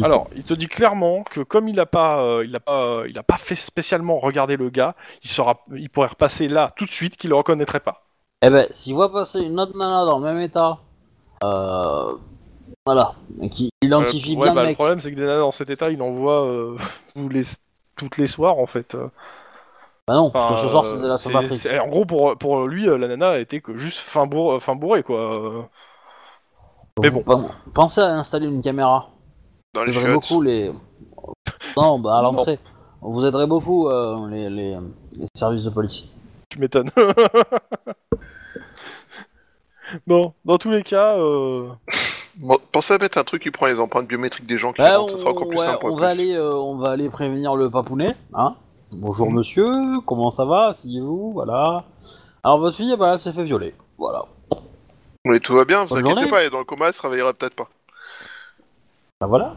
Alors, 0.02 0.28
il 0.36 0.44
te 0.44 0.54
dit 0.54 0.66
clairement 0.66 1.22
que 1.24 1.40
comme 1.40 1.68
il 1.68 1.80
a 1.80 1.86
pas, 1.86 2.22
euh, 2.22 2.44
il 2.44 2.54
a 2.54 2.60
pas, 2.60 2.84
euh, 2.84 3.06
il 3.08 3.18
a 3.18 3.22
pas 3.22 3.38
fait 3.38 3.54
spécialement 3.54 4.18
regarder 4.18 4.56
le 4.56 4.68
gars, 4.70 4.94
il 5.22 5.30
sera, 5.30 5.64
il 5.74 5.88
pourrait 5.88 6.08
repasser 6.08 6.48
là 6.48 6.72
tout 6.76 6.84
de 6.84 6.90
suite, 6.90 7.16
qu'il 7.16 7.30
le 7.30 7.36
reconnaîtrait 7.36 7.80
pas. 7.80 8.07
Eh 8.42 8.50
ben, 8.50 8.66
s'il 8.70 8.94
voit 8.94 9.10
passer 9.12 9.40
une 9.40 9.58
autre 9.58 9.76
nana 9.76 10.04
dans 10.04 10.18
le 10.18 10.24
même 10.24 10.40
état, 10.40 10.78
euh, 11.42 12.14
voilà, 12.86 13.14
qui 13.50 13.70
identifie 13.82 14.34
Euh, 14.36 14.38
ouais, 14.38 14.44
bien 14.44 14.54
bah, 14.54 14.60
le 14.62 14.66
le 14.66 14.68
mec. 14.70 14.76
problème 14.76 15.00
c'est 15.00 15.10
que 15.10 15.16
des 15.16 15.22
nanas 15.22 15.38
dans 15.40 15.50
cet 15.50 15.70
état, 15.70 15.90
il 15.90 16.00
en 16.02 16.12
voit 16.12 16.44
euh, 16.46 16.76
tous 17.16 17.28
les, 17.28 17.42
toutes 17.96 18.16
les 18.16 18.26
soirs 18.28 18.58
en 18.58 18.66
fait. 18.66 18.96
Bah 20.06 20.14
non, 20.14 20.30
parce 20.30 20.46
que 20.46 20.52
Enfin, 20.52 20.62
ce 20.62 20.68
soir 20.68 20.84
euh, 20.84 20.94
c'était 20.94 21.08
la 21.08 21.16
c'est- 21.16 21.28
Saint-Patrick. 21.32 21.60
c'est- 21.60 21.78
En 21.80 21.88
gros, 21.88 22.04
pour, 22.06 22.36
pour 22.38 22.66
lui, 22.66 22.88
euh, 22.88 22.96
la 22.96 23.08
nana 23.08 23.38
était 23.38 23.60
que 23.60 23.76
juste 23.76 23.98
fin, 23.98 24.26
bourre, 24.26 24.62
fin 24.62 24.74
bourré 24.76 25.02
quoi. 25.02 25.18
euh. 25.34 25.62
mais 27.02 27.08
Vous 27.08 27.22
bon. 27.24 27.42
pen- 27.42 27.48
Pensez 27.74 28.00
à 28.00 28.14
installer 28.14 28.46
une 28.46 28.62
caméra. 28.62 29.08
Dans 29.74 29.80
Vous 29.80 29.86
les 29.86 29.92
aiderez 29.92 30.06
chiottes. 30.06 30.14
beaucoup 30.30 30.42
les. 30.42 30.72
Non, 31.76 31.98
bah 31.98 32.18
à 32.18 32.22
l'entrée. 32.22 32.58
Vous 33.00 33.26
aiderez 33.26 33.46
beaucoup 33.46 33.88
euh, 33.88 34.28
les, 34.30 34.48
les, 34.48 34.76
les 35.16 35.26
services 35.34 35.64
de 35.64 35.70
police. 35.70 36.04
Tu 36.58 36.62
m'étonnes. 36.62 36.90
bon, 40.08 40.32
dans 40.44 40.58
tous 40.58 40.72
les 40.72 40.82
cas, 40.82 41.16
euh, 41.16 41.68
Bon, 42.38 42.56
pensez 42.72 42.94
à 42.94 42.98
mettre 42.98 43.16
un 43.16 43.22
truc 43.22 43.42
qui 43.42 43.52
prend 43.52 43.66
les 43.66 43.78
empreintes 43.78 44.08
biométriques 44.08 44.48
des 44.48 44.58
gens 44.58 44.72
qui 44.72 44.82
rentrent, 44.82 45.12
ça 45.12 45.18
sera 45.18 45.30
encore 45.30 45.46
plus 45.46 45.58
ouais, 45.58 45.64
simple 45.64 45.86
on 45.86 45.94
va 45.94 46.08
aller, 46.08 46.34
euh, 46.34 46.52
on 46.54 46.76
va 46.76 46.90
aller 46.90 47.08
prévenir 47.08 47.54
le 47.54 47.70
papounet, 47.70 48.12
hein. 48.34 48.56
Bonjour 48.90 49.30
monsieur, 49.30 49.70
comment 50.04 50.32
ça 50.32 50.46
va, 50.46 50.70
asseyez-vous, 50.70 51.30
voilà. 51.32 51.84
Alors 52.42 52.58
votre 52.58 52.76
fille, 52.76 52.96
bah, 52.98 53.12
elle 53.14 53.20
s'est 53.20 53.32
fait 53.32 53.44
violer, 53.44 53.72
voilà. 53.96 54.24
Mais 55.24 55.38
tout 55.38 55.54
va 55.54 55.64
bien, 55.64 55.84
vous 55.84 55.90
Bonne 55.90 55.98
inquiétez 55.98 56.22
journée. 56.22 56.30
pas, 56.30 56.40
elle 56.40 56.48
est 56.48 56.50
dans 56.50 56.58
le 56.58 56.64
coma, 56.64 56.88
elle 56.88 56.92
se 56.92 57.02
réveillera 57.02 57.34
peut-être 57.34 57.54
pas. 57.54 57.68
Bah 59.20 59.28
voilà. 59.28 59.54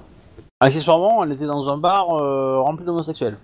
Accessoirement, 0.59 1.23
elle 1.23 1.31
était 1.31 1.47
dans 1.47 1.71
un 1.71 1.77
bar 1.77 2.15
euh, 2.15 2.61
rempli 2.61 2.85
d'homosexuels. 2.85 3.37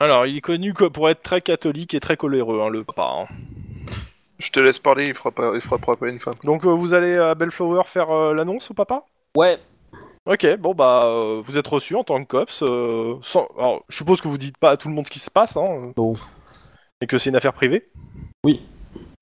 Alors 0.00 0.26
il 0.26 0.36
est 0.36 0.40
connu 0.40 0.74
pour 0.74 1.08
être 1.08 1.22
très 1.22 1.40
catholique 1.40 1.94
et 1.94 2.00
très 2.00 2.16
coléreux, 2.16 2.60
hein, 2.62 2.68
le 2.68 2.84
papa. 2.84 3.08
hein. 3.08 3.26
Je 4.38 4.50
te 4.50 4.60
laisse 4.60 4.78
parler, 4.78 5.06
il 5.06 5.14
fera 5.14 5.30
pas, 5.30 5.52
il 5.54 5.60
frappera 5.60 5.96
pas 5.96 6.08
une 6.08 6.20
femme. 6.20 6.34
Donc 6.44 6.64
euh, 6.66 6.70
vous 6.70 6.92
allez 6.92 7.16
à 7.16 7.34
Bellflower 7.34 7.84
faire 7.86 8.10
euh, 8.10 8.34
l'annonce 8.34 8.70
au 8.70 8.74
papa? 8.74 9.04
Ouais, 9.36 9.58
Ok, 10.26 10.44
bon 10.58 10.74
bah 10.74 11.02
euh, 11.06 11.40
vous 11.42 11.56
êtes 11.56 11.66
reçu 11.68 11.94
en 11.94 12.02
tant 12.04 12.18
que 12.24 12.28
cops. 12.28 12.62
euh, 12.62 13.14
sans... 13.22 13.46
Alors 13.56 13.84
je 13.88 13.96
suppose 13.96 14.20
que 14.20 14.28
vous 14.28 14.38
dites 14.38 14.58
pas 14.58 14.70
à 14.72 14.76
tout 14.76 14.88
le 14.88 14.94
monde 14.94 15.06
ce 15.06 15.10
qui 15.10 15.20
se 15.20 15.30
passe, 15.30 15.56
hein, 15.56 15.92
Non. 15.96 16.14
et 17.00 17.06
que 17.06 17.16
c'est 17.16 17.30
une 17.30 17.36
affaire 17.36 17.52
privée? 17.52 17.88
Oui. 18.44 18.60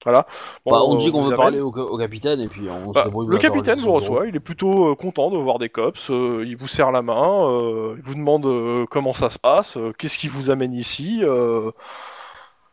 Voilà. 0.05 0.27
Bon, 0.67 0.73
bah, 0.73 0.83
on 0.85 0.95
euh, 0.97 0.99
dit 0.99 1.11
qu'on 1.11 1.21
vous 1.23 1.31
veut 1.31 1.37
parler 1.37 1.61
au, 1.61 1.69
au 1.73 1.99
capitaine 1.99 2.41
et 2.41 2.49
puis 2.49 2.69
on 2.69 2.93
Bah, 2.93 3.01
se 3.03 3.09
débrouille. 3.09 3.27
le 3.29 3.39
capitaine 3.39 3.81
vous 3.81 3.93
reçoit, 3.93 4.27
il 4.27 4.37
est 4.37 4.41
plutôt 4.41 4.91
euh, 4.91 4.95
content 4.95 5.31
de 5.31 5.39
voir 5.39 5.59
des 5.59 5.69
cops, 5.71 6.11
euh, 6.11 6.45
il 6.47 6.57
vous 6.57 6.69
serre 6.69 6.93
la 6.93 7.03
main, 7.03 7.49
euh, 7.51 7.95
il 7.97 8.03
vous 8.03 8.15
demande 8.15 8.45
euh, 8.47 8.85
comment 8.91 9.13
ça 9.13 9.31
se 9.31 9.39
passe, 9.39 9.77
euh, 9.77 9.93
qu'est-ce 9.99 10.19
qui 10.19 10.29
vous 10.29 10.51
amène 10.51 10.75
ici. 10.75 11.21
euh, 11.23 11.71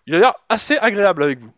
Il 0.08 0.16
a 0.16 0.20
l'air 0.20 0.34
assez 0.50 0.78
agréable 0.78 1.24
avec 1.24 1.40
vous. 1.40 1.52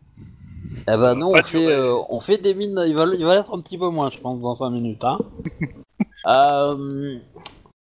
Eh 0.86 0.96
bah 0.96 1.14
non, 1.14 1.30
on 1.30 1.34
fait, 1.42 1.58
durer. 1.60 1.72
euh, 1.74 1.96
on 2.10 2.20
fait 2.20 2.36
des 2.38 2.54
mines, 2.54 2.82
il 2.86 2.94
va, 2.94 3.06
il 3.06 3.24
va 3.24 3.36
être 3.36 3.54
un 3.54 3.60
petit 3.60 3.78
peu 3.78 3.88
moins, 3.88 4.10
je 4.10 4.18
pense, 4.18 4.40
dans 4.40 4.54
5 4.54 4.70
minutes, 4.70 5.02
hein. 5.02 5.18
euh, 6.26 7.18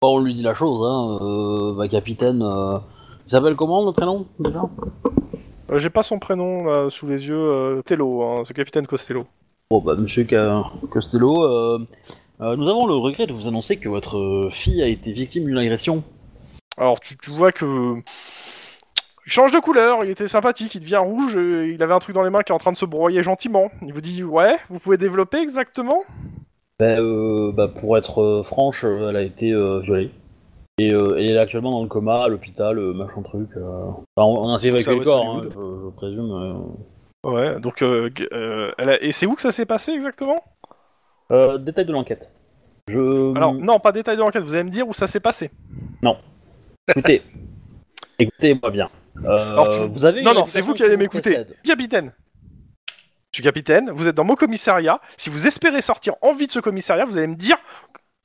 bon, 0.02 0.16
on 0.16 0.20
lui 0.20 0.34
dit 0.34 0.42
la 0.42 0.56
chose, 0.56 0.82
hein, 0.84 1.18
euh, 1.22 1.74
bah, 1.76 1.88
capitaine, 1.90 2.42
euh, 2.42 2.78
il 3.26 3.30
s'appelle 3.30 3.56
comment 3.56 3.84
le 3.86 3.92
prénom, 3.92 4.26
déjà? 4.40 4.64
Euh, 5.72 5.80
J'ai 5.80 5.90
pas 5.90 6.04
son 6.04 6.20
prénom 6.20 6.66
là 6.66 6.90
sous 6.90 7.08
les 7.08 7.28
yeux, 7.28 7.36
euh, 7.36 7.82
Tello, 7.82 8.22
hein, 8.24 8.44
c'est 8.46 8.54
capitaine 8.54 8.88
Costello. 8.88 9.26
Bon, 9.72 9.82
bah, 9.82 9.96
monsieur 9.96 10.26
Ca- 10.30 10.66
Costello, 10.90 11.44
euh, 11.44 11.80
euh, 12.42 12.56
nous 12.56 12.68
avons 12.68 12.86
le 12.86 12.96
regret 12.96 13.28
de 13.28 13.34
vous 13.34 13.48
annoncer 13.48 13.78
que 13.78 13.90
votre 13.90 14.18
euh, 14.18 14.50
fille 14.50 14.82
a 14.84 14.88
été 14.88 15.12
victime 15.12 15.46
d'une 15.46 15.58
agression. 15.58 16.04
Alors 16.78 17.00
tu, 17.00 17.18
tu 17.18 17.30
vois 17.30 17.52
que 17.52 17.96
il 19.26 19.32
change 19.32 19.52
de 19.52 19.60
couleur, 19.60 20.04
il 20.04 20.10
était 20.10 20.28
sympathique, 20.28 20.76
il 20.76 20.82
devient 20.82 20.98
rouge, 20.98 21.38
euh, 21.38 21.72
il 21.72 21.82
avait 21.82 21.94
un 21.94 22.00
truc 22.00 22.14
dans 22.14 22.24
les 22.24 22.30
mains 22.30 22.42
qui 22.42 22.52
est 22.52 22.56
en 22.56 22.60
train 22.60 22.74
de 22.74 22.78
se 22.78 22.86
broyer 22.86 23.24
gentiment. 23.24 23.72
Il 23.82 23.94
vous 23.94 24.02
dit 24.02 24.24
ouais, 24.24 24.58
vous 24.70 24.80
pouvez 24.80 24.98
développer 24.98 25.38
exactement? 25.38 26.02
Bah, 26.80 26.98
euh, 27.00 27.52
bah, 27.54 27.70
pour 27.70 27.98
être 27.98 28.22
euh, 28.22 28.44
franche, 28.44 28.84
euh, 28.84 29.10
elle 29.10 29.16
a 29.16 29.22
été 29.22 29.52
euh, 29.52 29.80
violée. 29.80 30.12
Et, 30.80 30.92
euh, 30.92 31.20
et 31.20 31.26
elle 31.28 31.36
est 31.36 31.40
actuellement 31.40 31.72
dans 31.72 31.84
le 31.84 31.88
coma, 31.90 32.24
à 32.24 32.28
l'hôpital, 32.28 32.80
euh, 32.80 32.94
machin 32.94 33.22
truc. 33.22 33.50
euh. 33.58 33.62
Enfin, 34.16 34.28
on, 34.28 34.46
on 34.46 34.50
a 34.54 34.56
à 34.56 34.58
le 34.68 35.04
corps, 35.04 35.26
hein, 35.26 35.42
je, 35.44 35.50
je 35.50 35.90
présume. 35.96 36.32
euh. 36.32 37.30
Ouais, 37.30 37.60
donc 37.60 37.80
g- 37.80 38.28
elle 38.78 38.90
a- 38.90 39.02
et 39.04 39.12
c'est 39.12 39.26
où 39.28 39.36
que 39.36 39.42
ça 39.42 39.52
s'est 39.52 39.66
passé 39.68 39.92
exactement? 39.92 40.44
Euh, 41.32 41.58
détail 41.58 41.86
de 41.86 41.94
l'enquête. 41.94 42.32
Je. 42.90 43.36
Alors 43.38 43.54
non, 43.54 43.80
pas 43.80 43.92
détail 43.92 44.16
de 44.18 44.22
l'enquête, 44.22 44.44
vous 44.44 44.56
allez 44.56 44.64
me 44.64 44.70
dire 44.72 44.88
où 44.88 44.94
ça 44.94 45.08
s'est 45.08 45.20
passé? 45.22 45.52
Écoutez, 46.90 47.22
écoutez-moi 48.20 48.70
bien. 48.72 48.90
Euh, 49.24 49.52
Alors, 49.54 49.70
tu- 49.70 49.88
vous 49.90 50.04
avez 50.06 50.20
une 50.20 50.26
Non 50.26 50.34
non, 50.34 50.48
c'est 50.48 50.60
vous 50.62 50.74
qui 50.74 50.84
allez 50.84 50.98
m'écouter. 50.98 51.38
Capitaine. 51.64 52.12
Je 53.32 53.38
suis 53.38 53.44
capitaine, 53.44 53.90
vous 53.92 54.08
êtes 54.08 54.16
dans 54.16 54.26
mon 54.26 54.36
commissariat. 54.36 55.00
Si 55.18 55.30
vous 55.30 55.48
espérez 55.48 55.82
sortir 55.82 56.16
en 56.22 56.34
vie 56.34 56.48
de 56.48 56.52
ce 56.52 56.60
commissariat, 56.60 57.06
vous 57.06 57.18
allez 57.18 57.28
me 57.28 57.36
dire 57.36 57.58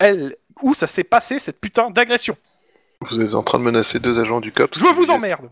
elle 0.01 0.35
où 0.63 0.75
ça 0.75 0.87
s'est 0.87 1.05
passé 1.05 1.39
cette 1.39 1.61
putain 1.61 1.91
d'agression. 1.91 2.37
Vous 3.03 3.21
êtes 3.21 3.35
en 3.35 3.43
train 3.43 3.59
de 3.59 3.65
menacer 3.65 3.99
deux 4.01 4.19
agents 4.19 4.41
du 4.41 4.53
COPS. 4.53 4.79
Je 4.79 4.87
vous 4.95 5.11
emmerde. 5.11 5.49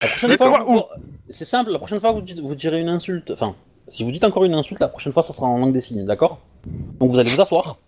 La 0.00 0.08
prochaine 0.08 0.30
Dites-moi 0.30 0.48
fois, 0.50 0.64
vous- 0.64 0.76
où. 0.78 0.82
C'est 1.30 1.44
simple, 1.44 1.70
la 1.72 1.78
prochaine 1.78 1.98
fois 2.00 2.12
vous, 2.12 2.20
dites, 2.22 2.38
vous 2.40 2.54
direz 2.54 2.80
une 2.80 2.88
insulte. 2.88 3.30
Enfin, 3.32 3.56
si 3.88 4.04
vous 4.04 4.12
dites 4.12 4.22
encore 4.24 4.44
une 4.44 4.54
insulte, 4.54 4.80
la 4.80 4.88
prochaine 4.88 5.12
fois 5.12 5.22
ça 5.24 5.32
sera 5.32 5.46
en 5.48 5.58
langue 5.58 5.72
des 5.72 5.80
signes, 5.80 6.06
d'accord? 6.06 6.38
Donc 6.64 7.10
vous 7.10 7.18
allez 7.18 7.30
vous 7.30 7.40
asseoir. 7.40 7.78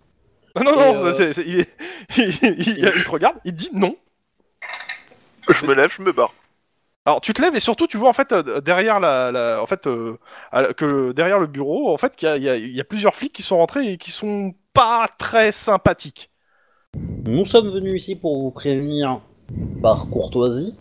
Non, 0.57 0.63
non, 0.63 0.71
Et, 0.73 0.75
non, 0.93 1.05
euh, 1.05 1.33
il, 1.45 1.59
est- 1.61 1.69
il, 2.17 2.57
il- 2.59 2.77
il 2.97 3.03
te 3.05 3.09
regarde, 3.09 3.37
il 3.45 3.53
te 3.53 3.57
dit 3.57 3.69
non. 3.73 3.95
Je 5.49 5.65
me 5.65 5.73
lève, 5.73 5.91
je 5.95 6.01
me 6.01 6.11
barre. 6.11 6.33
Alors 7.05 7.19
tu 7.21 7.33
te 7.33 7.41
lèves 7.41 7.55
et 7.55 7.59
surtout 7.59 7.87
tu 7.87 7.97
vois 7.97 8.09
en 8.09 8.13
fait 8.13 8.31
euh, 8.31 8.61
derrière 8.61 8.99
la, 8.99 9.31
la- 9.31 9.61
en 9.61 9.65
fait 9.65 9.87
euh, 9.87 10.17
que 10.77 11.13
derrière 11.13 11.39
le 11.39 11.47
bureau 11.47 11.91
en 11.91 11.97
fait 11.97 12.15
qu'il 12.15 12.37
y 12.43 12.79
a 12.79 12.83
plusieurs 12.83 13.15
flics 13.15 13.33
qui 13.33 13.41
sont 13.41 13.57
rentrés 13.57 13.93
et 13.93 13.97
qui 13.97 14.11
sont 14.11 14.53
pas 14.73 15.07
très 15.17 15.51
sympathiques. 15.51 16.29
Nous 17.25 17.45
sommes 17.45 17.69
venus 17.69 18.01
ici 18.03 18.15
pour 18.15 18.41
vous 18.41 18.51
prévenir 18.51 19.21
par 19.81 20.07
courtoisie. 20.09 20.75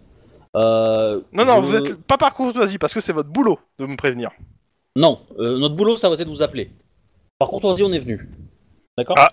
Euh, 0.57 1.21
Non 1.33 1.45
non, 1.45 1.63
je- 1.63 1.67
vous 1.69 1.75
êtes 1.77 1.95
pas 2.03 2.19
par 2.19 2.35
courtoisie 2.35 2.79
parce 2.79 2.93
que 2.95 3.01
c'est 3.01 3.13
votre 3.13 3.29
boulot 3.31 3.59
de 3.79 3.87
me 3.87 3.97
prévenir. 3.97 4.31
Non, 4.97 5.21
euh, 5.39 5.59
notre 5.59 5.77
boulot 5.77 5.97
ça 5.97 6.09
va 6.09 6.15
être 6.17 6.25
de 6.25 6.29
vous 6.31 6.43
appeler. 6.43 6.71
Par 7.39 7.49
courtoisie, 7.49 7.85
on 7.85 7.93
est 7.93 7.99
venu. 8.01 8.29
D'accord 8.99 9.17
Ah. 9.19 9.33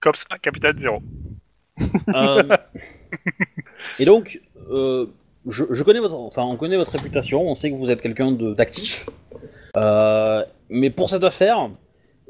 Comme 0.00 0.14
ça, 0.14 0.38
capitaine 0.40 0.78
zéro. 0.78 1.00
Euh, 2.14 2.42
Et 3.98 4.04
donc, 4.04 4.40
euh, 4.70 5.06
je, 5.46 5.64
je 5.70 5.82
connais 5.82 6.00
votre, 6.00 6.14
enfin, 6.14 6.42
on 6.42 6.56
connaît 6.56 6.76
votre 6.76 6.92
réputation, 6.92 7.42
on 7.48 7.54
sait 7.54 7.70
que 7.70 7.76
vous 7.76 7.90
êtes 7.90 8.00
quelqu'un 8.02 8.32
de- 8.32 8.54
d'actif. 8.54 9.08
Euh, 9.76 10.44
mais 10.68 10.90
pour 10.90 11.08
cette 11.10 11.24
affaire, 11.24 11.70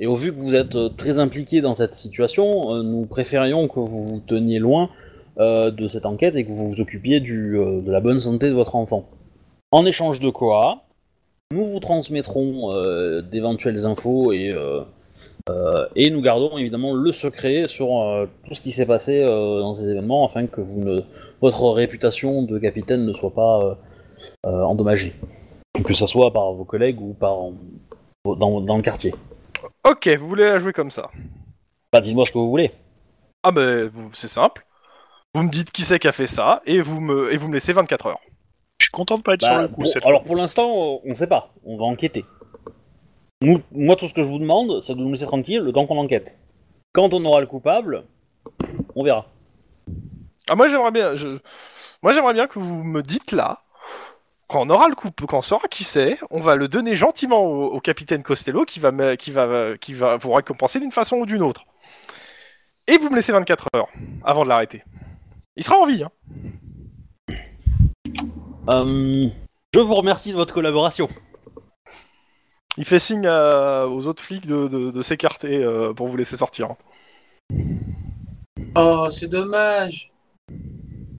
et 0.00 0.06
au 0.06 0.14
vu 0.14 0.34
que 0.34 0.40
vous 0.40 0.54
êtes 0.54 0.74
euh, 0.74 0.88
très 0.88 1.18
impliqué 1.18 1.60
dans 1.60 1.74
cette 1.74 1.94
situation, 1.94 2.74
euh, 2.74 2.82
nous 2.82 3.04
préférions 3.04 3.68
que 3.68 3.80
vous 3.80 4.02
vous 4.02 4.20
teniez 4.26 4.58
loin 4.58 4.88
euh, 5.38 5.70
de 5.70 5.86
cette 5.88 6.06
enquête 6.06 6.34
et 6.36 6.44
que 6.44 6.50
vous 6.50 6.70
vous 6.70 6.80
occupiez 6.80 7.20
du, 7.20 7.56
de 7.58 7.92
la 7.92 8.00
bonne 8.00 8.18
santé 8.18 8.48
de 8.48 8.54
votre 8.54 8.74
enfant. 8.76 9.04
En 9.70 9.84
échange 9.84 10.18
de 10.18 10.30
quoi, 10.30 10.84
nous 11.52 11.64
vous 11.66 11.80
transmettrons 11.80 12.72
d'éventuelles 13.30 13.86
infos 13.86 14.32
et, 14.32 14.52
et 15.96 16.10
nous 16.10 16.20
gardons 16.20 16.58
évidemment 16.58 16.92
le 16.92 17.12
secret 17.12 17.64
sur 17.68 17.88
tout 18.46 18.54
ce 18.54 18.60
qui 18.60 18.72
s'est 18.72 18.86
passé 18.86 19.20
dans 19.20 19.74
ces 19.74 19.88
événements 19.88 20.24
afin 20.24 20.46
que 20.46 20.60
votre 21.40 21.70
réputation 21.70 22.42
de 22.42 22.58
capitaine 22.58 23.04
ne 23.04 23.12
soit 23.12 23.32
pas 23.32 23.78
endommagée. 24.42 25.12
Que 25.84 25.94
ce 25.94 26.06
soit 26.06 26.32
par 26.32 26.52
vos 26.52 26.64
collègues 26.64 27.00
ou 27.00 27.12
par 27.12 27.38
dans, 28.24 28.60
dans 28.60 28.76
le 28.76 28.82
quartier. 28.82 29.14
Ok, 29.88 30.08
vous 30.18 30.28
voulez 30.28 30.44
la 30.44 30.58
jouer 30.58 30.72
comme 30.72 30.90
ça. 30.90 31.10
Bah, 31.92 32.00
dites-moi 32.00 32.26
ce 32.26 32.32
que 32.32 32.38
vous 32.38 32.50
voulez. 32.50 32.72
Ah 33.42 33.50
ben 33.52 33.88
vous- 33.88 34.10
c'est 34.12 34.28
simple. 34.28 34.66
Vous 35.34 35.42
me 35.42 35.48
dites 35.50 35.70
qui 35.70 35.82
c'est 35.82 35.98
qui 35.98 36.08
a 36.08 36.12
fait 36.12 36.26
ça 36.26 36.60
et 36.66 36.80
vous 36.80 37.00
me 37.00 37.32
et 37.32 37.36
vous 37.36 37.48
me 37.48 37.54
laissez 37.54 37.72
24 37.72 38.06
heures. 38.06 38.20
Je 38.78 38.84
suis 38.86 38.90
content 38.92 39.16
de 39.18 39.22
pas 39.22 39.34
être 39.34 39.40
Bah, 39.42 39.48
sur 39.48 39.62
le 39.62 39.68
coup 39.68 39.82
pour- 39.82 40.06
alors 40.06 40.22
pour 40.24 40.36
l'instant, 40.36 41.00
on 41.04 41.14
sait 41.14 41.26
pas. 41.26 41.52
On 41.64 41.76
va 41.78 41.84
enquêter. 41.84 42.24
Nous- 43.42 43.62
moi, 43.72 43.96
tout 43.96 44.06
ce 44.08 44.12
que 44.14 44.22
je 44.22 44.28
vous 44.28 44.38
demande, 44.38 44.82
c'est 44.82 44.94
de 44.94 45.00
nous 45.00 45.10
laisser 45.10 45.24
tranquille 45.26 45.60
le 45.60 45.72
temps 45.72 45.86
qu'on 45.86 45.96
enquête. 45.98 46.36
Quand 46.92 47.14
on 47.14 47.24
aura 47.24 47.40
le 47.40 47.46
coupable, 47.46 48.04
on 48.94 49.02
verra. 49.02 49.26
Ah 50.50 50.56
moi 50.56 50.66
j'aimerais 50.68 50.90
bien 50.90 51.14
je... 51.14 51.38
moi 52.02 52.12
j'aimerais 52.12 52.34
bien 52.34 52.48
que 52.48 52.58
vous 52.58 52.82
me 52.82 53.02
dites 53.02 53.30
là 53.32 53.60
quand 54.50 54.62
on 54.62 54.70
aura 54.70 54.88
le 54.88 54.96
coup, 54.96 55.10
quand 55.28 55.38
on 55.38 55.42
saura 55.42 55.68
qui 55.68 55.84
c'est, 55.84 56.18
on 56.30 56.40
va 56.40 56.56
le 56.56 56.66
donner 56.66 56.96
gentiment 56.96 57.38
au, 57.44 57.66
au 57.66 57.80
capitaine 57.80 58.22
Costello 58.24 58.64
qui 58.64 58.80
va, 58.80 58.90
me- 58.90 59.14
qui, 59.14 59.30
va, 59.30 59.78
qui 59.78 59.94
va 59.94 60.16
vous 60.16 60.32
récompenser 60.32 60.80
d'une 60.80 60.90
façon 60.90 61.16
ou 61.18 61.26
d'une 61.26 61.42
autre. 61.42 61.66
Et 62.88 62.98
vous 62.98 63.08
me 63.10 63.14
laissez 63.16 63.30
24 63.30 63.68
heures 63.76 63.88
avant 64.24 64.42
de 64.42 64.48
l'arrêter. 64.48 64.82
Il 65.54 65.62
sera 65.62 65.76
en 65.78 65.86
vie, 65.86 66.02
hein. 66.02 66.10
Euh, 68.68 69.28
je 69.72 69.80
vous 69.80 69.94
remercie 69.94 70.30
de 70.32 70.36
votre 70.36 70.52
collaboration. 70.52 71.06
Il 72.76 72.84
fait 72.84 72.98
signe 72.98 73.26
à- 73.26 73.86
aux 73.86 74.06
autres 74.08 74.22
flics 74.22 74.46
de, 74.46 74.66
de- 74.66 74.90
de 74.90 75.02
s'écarter 75.02 75.62
euh, 75.62 75.92
pour 75.92 76.08
vous 76.08 76.16
laisser 76.16 76.36
sortir. 76.36 76.74
Oh, 78.76 79.06
c'est 79.10 79.28
dommage. 79.28 80.10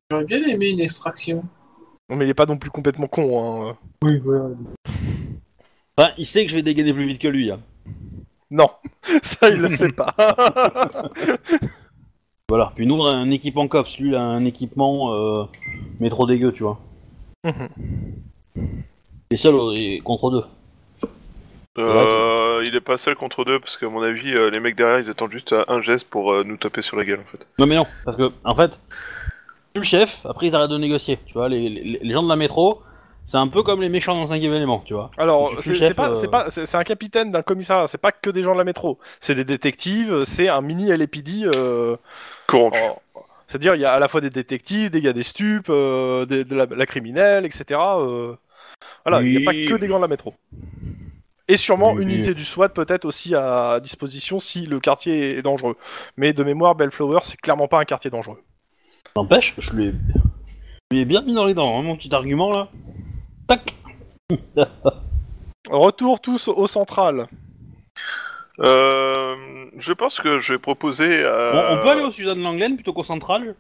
J'aurais 0.10 0.26
bien 0.26 0.44
aimé 0.44 0.70
une 0.70 0.80
extraction. 0.82 1.44
Non, 2.12 2.18
mais 2.18 2.26
il 2.26 2.30
est 2.30 2.34
pas 2.34 2.46
non 2.46 2.58
plus 2.58 2.70
complètement 2.70 3.08
con, 3.08 3.70
hein. 3.72 3.78
Oui, 4.04 4.18
voilà. 4.24 4.54
Enfin, 5.98 6.12
il 6.18 6.26
sait 6.26 6.44
que 6.44 6.52
je 6.52 6.56
vais 6.58 6.62
dégainer 6.62 6.92
plus 6.94 7.06
vite 7.06 7.22
que 7.22 7.28
lui. 7.30 7.50
hein. 7.50 7.60
Non, 8.52 8.70
ça 9.24 9.50
il 9.50 9.62
le 9.62 9.70
sait 9.70 9.90
pas. 9.90 10.14
Voilà. 12.50 12.74
Puis 12.76 12.86
nous, 12.86 12.96
on 12.96 13.06
a 13.06 13.14
un 13.14 13.32
équipement 13.32 13.66
COPS. 13.70 13.98
Lui, 14.00 14.10
il 14.10 14.16
a 14.16 14.22
un 14.22 14.44
équipement 14.44 15.14
euh, 15.14 15.46
métro 16.02 16.28
dégueu, 16.28 16.52
tu 16.52 16.64
vois. 16.64 16.82
Et 19.30 19.38
seul 19.38 19.56
euh, 19.56 19.72
et 19.74 20.02
contre 20.04 20.32
deux. 20.32 20.44
Euh, 21.78 22.62
il 22.68 22.76
est 22.76 22.82
pas 22.82 22.98
seul 22.98 23.16
contre 23.16 23.46
deux 23.46 23.58
parce 23.62 23.78
qu'à 23.78 23.88
mon 23.88 24.02
avis, 24.02 24.34
euh, 24.34 24.50
les 24.50 24.60
mecs 24.60 24.76
derrière 24.76 25.00
ils 25.00 25.10
attendent 25.10 25.32
juste 25.32 25.56
un 25.66 25.82
geste 25.82 26.10
pour 26.10 26.34
euh, 26.34 26.44
nous 26.44 26.58
taper 26.58 26.82
sur 26.82 26.98
la 26.98 27.06
gueule 27.06 27.22
en 27.22 27.32
fait. 27.32 27.48
Non, 27.58 27.66
mais 27.68 27.78
non. 27.78 27.88
Parce 28.04 28.18
que, 28.18 28.30
en 28.44 28.54
fait, 28.54 28.78
le 29.76 29.84
chef. 29.84 30.26
Après, 30.26 30.48
ils 30.48 30.56
arrêtent 30.56 30.72
de 30.72 30.78
négocier. 30.78 31.18
Tu 31.26 31.34
vois, 31.34 31.50
les, 31.50 31.70
les- 31.70 32.00
les 32.02 32.12
gens 32.14 32.24
de 32.24 32.30
la 32.30 32.36
métro, 32.36 32.82
c'est 33.24 33.38
un 33.38 33.48
peu 33.48 33.64
comme 33.64 33.82
les 33.82 33.90
méchants 33.90 34.16
dans 34.16 34.22
le 34.22 34.28
cinquième 34.28 34.54
élément, 34.54 34.82
tu 34.86 34.94
vois. 34.94 35.12
Alors, 35.18 35.52
c'est 35.62 35.94
pas, 35.94 36.10
euh. 36.12 36.16
c'est 36.16 36.28
pas, 36.30 36.50
c'est 36.50 36.66
c'est 36.66 36.78
un 36.78 36.84
capitaine 36.84 37.32
d'un 37.32 37.42
commissariat. 37.42 37.88
C'est 37.88 37.98
pas 38.02 38.12
que 38.12 38.30
des 38.30 38.44
gens 38.44 38.54
de 38.54 38.58
la 38.58 38.64
métro. 38.64 39.00
C'est 39.20 39.36
des 39.36 39.46
détectives. 39.46 40.24
C'est 40.26 40.48
un 40.50 40.62
mini 40.62 40.88
LAPD. 40.90 41.50
Euh, 41.56 41.96
Corrompu. 42.48 42.78
C'est-à-dire, 43.48 43.76
il 43.76 43.82
y 43.82 43.86
a 43.86 43.94
à 43.94 44.00
la 44.00 44.08
fois 44.08 44.22
des 44.22 44.30
détectives, 44.30 44.90
des 44.90 45.02
gars 45.02 45.14
des 45.14 45.24
stupes, 45.24 45.68
euh, 45.70 46.26
des- 46.26 46.46
de 46.46 46.56
la, 46.56 46.66
la 46.66 46.86
criminelle, 46.86 47.46
etc. 47.46 47.80
euh. 48.00 48.36
Voilà, 49.06 49.22
il 49.22 49.38
n'y 49.38 49.44
a 49.44 49.46
pas 49.46 49.54
que 49.54 49.76
des 49.78 49.88
gants 49.88 49.98
de 49.98 50.02
la 50.04 50.08
métro. 50.08 50.34
Et 51.48 51.58
sûrement 51.58 51.92
Oui, 51.94 52.04
une 52.04 52.08
oui. 52.08 52.16
unité 52.16 52.34
du 52.34 52.46
SWAT 52.46 52.70
peut-être 52.70 53.04
aussi 53.06 53.36
à 53.36 53.80
disposition 53.82 54.40
si 54.40 54.66
le 54.68 54.80
quartier 54.80 55.38
est 55.38 55.42
dangereux. 55.42 55.76
Mais 56.16 56.34
de 56.34 56.44
mémoire, 56.44 56.76
Bellflower, 56.76 57.20
c'est 57.24 57.40
clairement 57.40 57.68
pas 57.68 57.80
un 57.80 57.84
quartier 57.86 58.10
dangereux. 58.10 58.42
N'empêche, 59.16 59.54
je 59.58 59.72
lui 59.74 59.86
ai... 59.88 59.92
je 59.92 60.96
lui 60.96 61.00
ai 61.02 61.06
bien 61.06 61.22
mis 61.22 61.34
dans 61.34 61.46
les 61.46 61.54
dents, 61.54 61.78
hein, 61.78 61.82
mon 61.84 61.96
petit 61.96 62.14
argument 62.14 62.52
là. 62.52 62.70
Tac 63.48 63.74
Retour 65.70 66.20
tous 66.22 66.48
au 66.48 66.68
central. 66.68 67.28
Euh, 68.60 69.36
je 69.78 69.94
pense 69.94 70.20
que 70.20 70.40
je 70.40 70.54
vais 70.54 70.60
proposer 70.60 71.24
à... 71.26 71.52
on, 71.54 71.80
on 71.80 71.84
peut 71.84 71.90
aller 71.90 72.02
au 72.02 72.12
Suzanne 72.12 72.42
Langlaine 72.42 72.76
plutôt 72.76 72.94
qu'au 72.94 73.04
central 73.04 73.56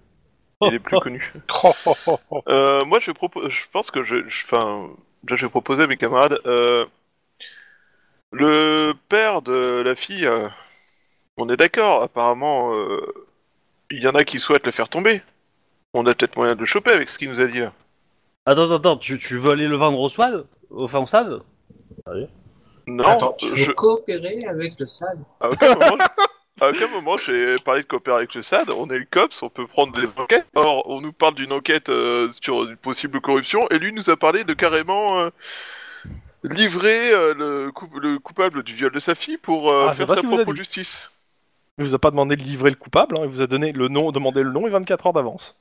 Il 0.61 0.73
est 0.73 0.79
plus 0.79 0.99
connu. 1.01 1.31
Euh, 2.47 2.83
moi, 2.85 2.99
je, 2.99 3.11
propo- 3.11 3.49
je 3.49 3.63
pense 3.71 3.91
que 3.91 4.03
je, 4.03 4.27
je- 4.27 4.45
enfin, 4.45 4.89
déjà, 5.23 5.35
je 5.37 5.45
vais 5.45 5.49
proposer 5.49 5.83
à 5.83 5.87
mes 5.87 5.97
camarades. 5.97 6.39
euh, 6.45 6.85
le 8.31 8.93
père 9.09 9.41
de 9.41 9.81
la 9.83 9.95
fille, 9.95 10.25
euh, 10.25 10.47
on 11.37 11.49
est 11.49 11.57
d'accord. 11.57 12.01
Apparemment, 12.03 12.73
euh, 12.73 13.01
il 13.91 13.99
y 14.01 14.07
en 14.07 14.15
a 14.15 14.23
qui 14.23 14.39
souhaitent 14.39 14.65
le 14.65 14.71
faire 14.71 14.87
tomber. 14.89 15.21
On 15.93 16.05
a 16.05 16.13
peut-être 16.13 16.35
moyen 16.37 16.55
de 16.55 16.59
le 16.59 16.65
choper 16.65 16.91
avec 16.91 17.09
ce 17.09 17.17
qu'il 17.19 17.29
nous 17.29 17.39
a 17.39 17.47
dit. 17.47 17.59
là. 17.59 17.73
Attends, 18.45 18.63
attends, 18.63 18.75
attends, 18.75 18.97
tu, 18.97 19.19
tu 19.19 19.37
veux 19.37 19.51
aller 19.51 19.67
le 19.67 19.75
vendre 19.75 19.99
au 19.99 20.09
SWAT 20.09 20.31
Au 20.69 20.85
enfin, 20.85 20.99
au 20.99 21.05
SAD 21.05 21.41
Non, 22.87 23.03
Attends, 23.03 23.33
tu 23.33 23.47
veux 23.47 23.55
je- 23.57 23.71
coopérer 23.71 24.39
avec 24.47 24.73
le 24.79 24.85
SAD 24.85 25.19
à 25.41 25.49
aucun 25.49 25.75
moment, 25.75 25.97
à 26.61 26.69
aucun 26.69 26.87
moment, 26.87 27.17
j'ai 27.17 27.55
parlé 27.65 27.81
de 27.81 27.87
coopérer 27.87 28.17
avec 28.17 28.33
le 28.35 28.41
SAD. 28.41 28.69
On 28.71 28.89
est 28.89 28.97
le 28.99 29.05
COPS, 29.09 29.43
on 29.43 29.49
peut 29.49 29.67
prendre 29.67 29.93
des 29.93 30.07
enquêtes. 30.17 30.47
Or, 30.55 30.83
on 30.89 31.01
nous 31.01 31.11
parle 31.13 31.35
d'une 31.35 31.51
enquête 31.51 31.89
euh, 31.89 32.29
sur 32.41 32.63
une 32.63 32.77
possible 32.77 33.19
corruption, 33.21 33.67
et 33.69 33.77
lui 33.79 33.91
nous 33.93 34.09
a 34.09 34.15
parlé 34.17 34.43
de 34.43 34.53
carrément 34.53 35.19
euh, 35.19 35.29
livrer 36.43 37.11
euh, 37.13 37.33
le, 37.37 37.71
coup- 37.71 37.99
le 37.99 38.17
coupable 38.17 38.63
du 38.63 38.73
viol 38.73 38.91
de 38.91 38.99
sa 38.99 39.13
fille 39.13 39.37
pour 39.37 39.69
euh, 39.69 39.87
Ah, 39.89 39.93
faire 39.93 40.07
sa 40.07 40.21
propre 40.23 40.55
justice. 40.55 41.11
Il 41.77 41.85
vous 41.85 41.95
a 41.95 41.99
pas 41.99 42.11
demandé 42.11 42.35
de 42.35 42.43
livrer 42.43 42.69
le 42.69 42.75
coupable, 42.75 43.15
hein, 43.17 43.21
il 43.23 43.29
vous 43.29 43.41
a 43.41 43.47
donné 43.47 43.71
le 43.71 43.87
nom, 43.87 44.11
demandé 44.11 44.41
le 44.41 44.51
nom 44.51 44.67
et 44.67 44.69
24 44.69 45.07
heures 45.07 45.13
d'avance. 45.13 45.55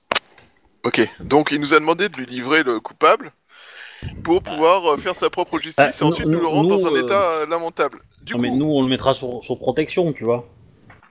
Ok, 0.85 1.01
donc 1.21 1.51
il 1.53 1.61
nous 1.61 1.75
a 1.75 1.79
demandé 1.81 2.09
de 2.09 2.17
lui 2.17 2.27
livrer 2.27 2.63
le 2.63 2.81
coupable 2.81 3.33
pour 4.25 4.43
pouvoir 4.43 4.93
euh, 4.93 4.97
faire 4.97 5.15
sa 5.15 5.29
propre 5.29 5.59
justice 5.61 5.77
Ah, 5.79 5.91
et 5.91 6.05
ensuite 6.05 6.27
nous- 6.27 6.33
nous, 6.35 6.41
le 6.41 6.47
rendre 6.47 6.71
nous, 6.71 6.77
dans 6.83 6.87
un 6.87 6.95
euh, 6.97 7.03
état 7.03 7.23
euh, 7.43 7.47
lamentable. 7.47 8.01
Du 8.23 8.33
Non, 8.33 8.39
coup, 8.39 8.43
mais 8.43 8.51
nous, 8.51 8.67
on 8.71 8.83
le 8.83 8.89
mettra 8.89 9.13
sur, 9.13 9.43
sur 9.45 9.59
protection, 9.59 10.13
tu 10.13 10.25
vois. 10.25 10.47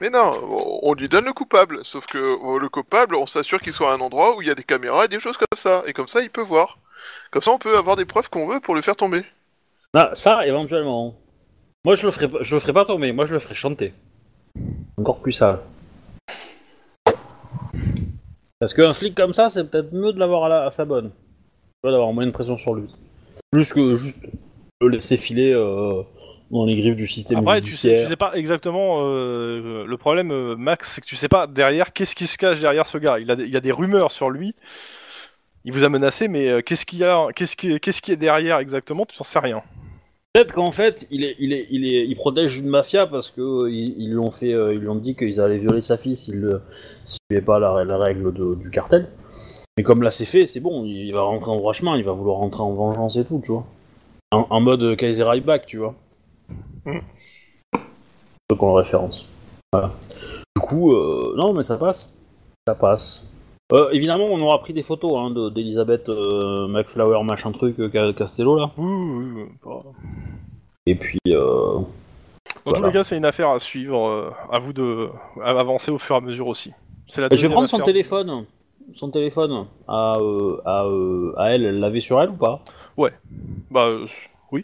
Mais 0.02 0.10
non, 0.10 0.32
on 0.82 0.94
lui 0.94 1.08
donne 1.10 1.26
le 1.26 1.34
coupable. 1.34 1.82
Sauf 1.84 2.08
que 2.08 2.18
euh, 2.18 2.60
le 2.60 2.70
coupable, 2.70 3.16
on 3.16 3.26
s'assure 3.26 3.60
qu'il 3.62 3.74
soit 3.74 3.92
à 3.92 3.96
un 3.96 4.00
endroit 4.00 4.36
où 4.38 4.42
il 4.42 4.48
y 4.48 4.52
a 4.52 4.56
des 4.56 4.64
caméras 4.64 5.06
et 5.06 5.08
des 5.10 5.20
choses 5.20 5.38
comme 5.38 5.58
ça. 5.58 5.84
Et 5.86 5.94
comme 5.94 6.08
ça, 6.08 6.22
il 6.22 6.30
peut 6.30 6.42
voir. 6.42 6.80
Comme 7.32 7.42
ça, 7.42 7.52
on 7.52 7.60
peut 7.60 7.78
avoir 7.78 7.96
des 7.96 8.06
preuves 8.06 8.30
qu'on 8.30 8.48
veut 8.48 8.60
pour 8.62 8.74
le 8.76 8.82
faire 8.82 8.96
tomber. 8.96 9.24
Ah, 9.94 10.12
ça, 10.14 10.46
éventuellement. 10.48 11.16
Moi, 11.86 11.96
je 11.96 12.06
le 12.06 12.12
ferai, 12.12 12.28
pas- 12.28 12.40
je 12.42 12.56
le 12.56 12.60
ferai 12.60 12.74
pas 12.74 12.86
tomber, 12.86 13.12
moi, 13.12 13.26
je 13.26 13.34
le 13.34 13.40
ferai 13.40 13.56
chanter. 13.56 13.94
Encore 14.98 15.20
plus 15.20 15.32
sale. 15.34 15.60
Parce 18.60 18.74
qu'un 18.74 18.94
flic 18.94 19.16
comme 19.16 19.34
ça, 19.34 19.50
c'est 19.50 19.70
peut-être 19.70 19.94
mieux 19.94 20.12
de 20.14 20.20
l'avoir 20.20 20.44
à, 20.46 20.50
la- 20.50 20.66
à 20.66 20.72
sa 20.72 20.86
bonne. 20.86 21.12
D'avoir 21.84 22.12
moins 22.12 22.26
de 22.26 22.32
pression 22.32 22.58
sur 22.58 22.76
lui. 22.76 22.88
Plus 23.52 23.72
que 23.72 23.96
juste 23.96 24.18
le 24.82 24.90
laisser 24.90 25.16
filer 25.16 25.54
euh, 25.54 26.04
dans 26.52 26.66
les 26.66 26.76
griffes 26.76 26.96
du 26.98 27.08
système 27.08 27.40
Après, 27.40 27.62
tu 27.62 27.72
sais, 27.72 28.04
tu 28.04 28.10
sais 28.10 28.16
pas 28.18 28.34
exactement. 28.36 29.00
euh, 29.04 29.86
le 29.86 29.98
problème, 29.98 30.32
euh, 30.32 30.56
Max, 30.58 30.92
c'est 30.96 31.02
que 31.02 31.06
tu 31.06 31.16
sais 31.16 31.30
pas 31.30 31.48
derrière 31.48 31.94
qu'est-ce 31.94 32.16
qui 32.16 32.28
se 32.28 32.38
cache 32.38 32.60
derrière 32.60 32.86
ce 32.86 32.98
gars. 32.98 33.20
Il, 33.20 33.32
a, 33.32 33.36
il 33.36 33.50
y 33.50 33.56
a 33.58 33.62
des 33.62 33.72
rumeurs 33.72 34.12
sur 34.12 34.30
lui. 34.30 34.54
Il 35.64 35.72
vous 35.74 35.84
a 35.86 35.90
menacé, 35.90 36.28
mais 36.28 36.62
qu'est-ce 36.64 36.86
qu'il 36.86 37.00
y 37.00 37.04
a, 37.06 37.28
qu'est-ce 37.36 37.56
qui, 37.56 37.80
qu'est-ce 37.80 38.02
qui 38.02 38.12
est 38.12 38.18
derrière 38.18 38.58
exactement? 38.60 39.06
Tu 39.06 39.18
n'en 39.20 39.26
sais 39.26 39.40
rien. 39.40 39.62
Peut-être 40.34 40.54
qu'en 40.54 40.72
fait, 40.72 41.08
il 41.10 41.26
est, 41.26 41.36
il 41.40 41.54
est, 41.54 41.68
il 41.72 41.86
est, 41.86 42.06
il 42.08 42.16
protège 42.16 42.58
une 42.58 42.68
mafia 42.68 43.08
parce 43.08 43.30
que 43.32 43.42
euh, 43.42 43.72
ils, 43.72 43.96
ils 43.98 44.12
l'ont 44.14 44.30
fait, 44.30 44.54
euh, 44.54 44.74
ils 44.74 44.80
lui 44.80 44.88
ont 44.88 44.96
dit 44.96 45.16
qu'ils 45.16 45.42
allaient 45.42 45.58
violer 45.58 45.82
sa 45.82 45.98
fille 45.98 46.16
s'il 46.16 46.40
ne 46.42 46.60
suivait 47.04 47.42
pas 47.44 47.58
la, 47.58 47.84
la 47.84 47.98
règle 47.98 48.32
de- 48.34 48.54
du 48.56 48.70
cartel. 48.70 49.10
Mais 49.76 49.84
comme 49.84 50.04
là 50.04 50.12
c'est 50.12 50.26
fait, 50.26 50.46
c'est 50.46 50.60
bon, 50.60 50.86
il 50.86 51.12
va 51.14 51.22
rentrer 51.22 51.50
en 51.50 51.56
droit 51.58 51.74
chemin, 51.74 51.98
il 51.98 52.04
va 52.04 52.12
vouloir 52.12 52.38
rentrer 52.38 52.62
en 52.62 52.74
vengeance 52.74 53.16
et 53.16 53.26
tout, 53.26 53.42
tu 53.44 53.52
vois. 53.52 53.66
En, 54.32 54.46
en 54.50 54.60
mode 54.62 54.84
euh, 54.84 54.96
Kaiser 54.96 55.24
Ryback, 55.24 55.66
tu 55.66 55.78
vois. 55.78 55.96
Mm. 56.86 57.00
Qu'on 58.56 58.68
le 58.68 58.74
référence. 58.74 59.28
Voilà. 59.74 59.92
Du 60.56 60.62
coup, 60.62 60.94
euh, 60.94 61.34
non, 61.38 61.54
mais 61.54 61.64
ça 61.64 61.78
passe. 61.78 62.14
Ça 62.68 62.76
passe. 62.76 63.32
Euh, 63.72 63.90
évidemment, 63.92 64.26
on 64.26 64.40
aura 64.42 64.60
pris 64.60 64.74
des 64.74 64.82
photos 64.84 65.14
hein, 65.18 65.30
de- 65.30 65.50
d'Elisabeth 65.50 66.10
euh, 66.10 66.68
McFlower, 66.68 67.24
machin 67.24 67.52
truc, 67.52 67.80
euh, 67.80 67.90
Ca- 67.92 68.14
Castello 68.14 68.58
là. 68.58 68.72
Oui, 68.78 68.86
oui, 68.88 69.26
oui, 69.36 69.44
pas- 69.64 69.84
Et 70.88 70.96
puis, 70.96 71.20
euh, 71.28 71.34
Dans 72.66 72.72
Voilà. 72.72 72.80
tous 72.80 72.86
les 72.88 72.92
cas, 72.92 73.04
c'est 73.04 73.18
une 73.18 73.26
affaire 73.26 73.50
à 73.50 73.60
suivre. 73.60 74.08
euh, 74.08 74.32
à 74.52 74.60
vous 74.60 74.74
de 74.74 75.10
à 75.44 75.52
avancer 75.52 75.92
au 75.92 76.00
fur 76.00 76.16
et 76.16 76.18
à 76.18 76.22
mesure 76.22 76.48
aussi. 76.48 76.72
C'est 77.08 77.22
la 77.22 77.28
Je 77.28 77.30
vais 77.30 77.36
deuxième 77.36 77.52
prendre 77.52 77.70
son 77.70 77.78
affaire. 77.78 77.86
téléphone. 77.86 78.46
Son 78.92 79.12
téléphone 79.12 79.66
à, 79.88 80.16
euh, 80.18 80.58
à, 80.66 80.86
euh, 80.86 81.34
à 81.38 81.52
elle, 81.54 81.64
elle 81.64 81.80
l'avait 81.80 82.00
sur 82.00 82.20
elle 82.22 82.30
ou 82.30 82.34
pas? 82.38 82.62
Bah, 83.70 83.86
euh, 83.86 84.06
Tu 84.52 84.64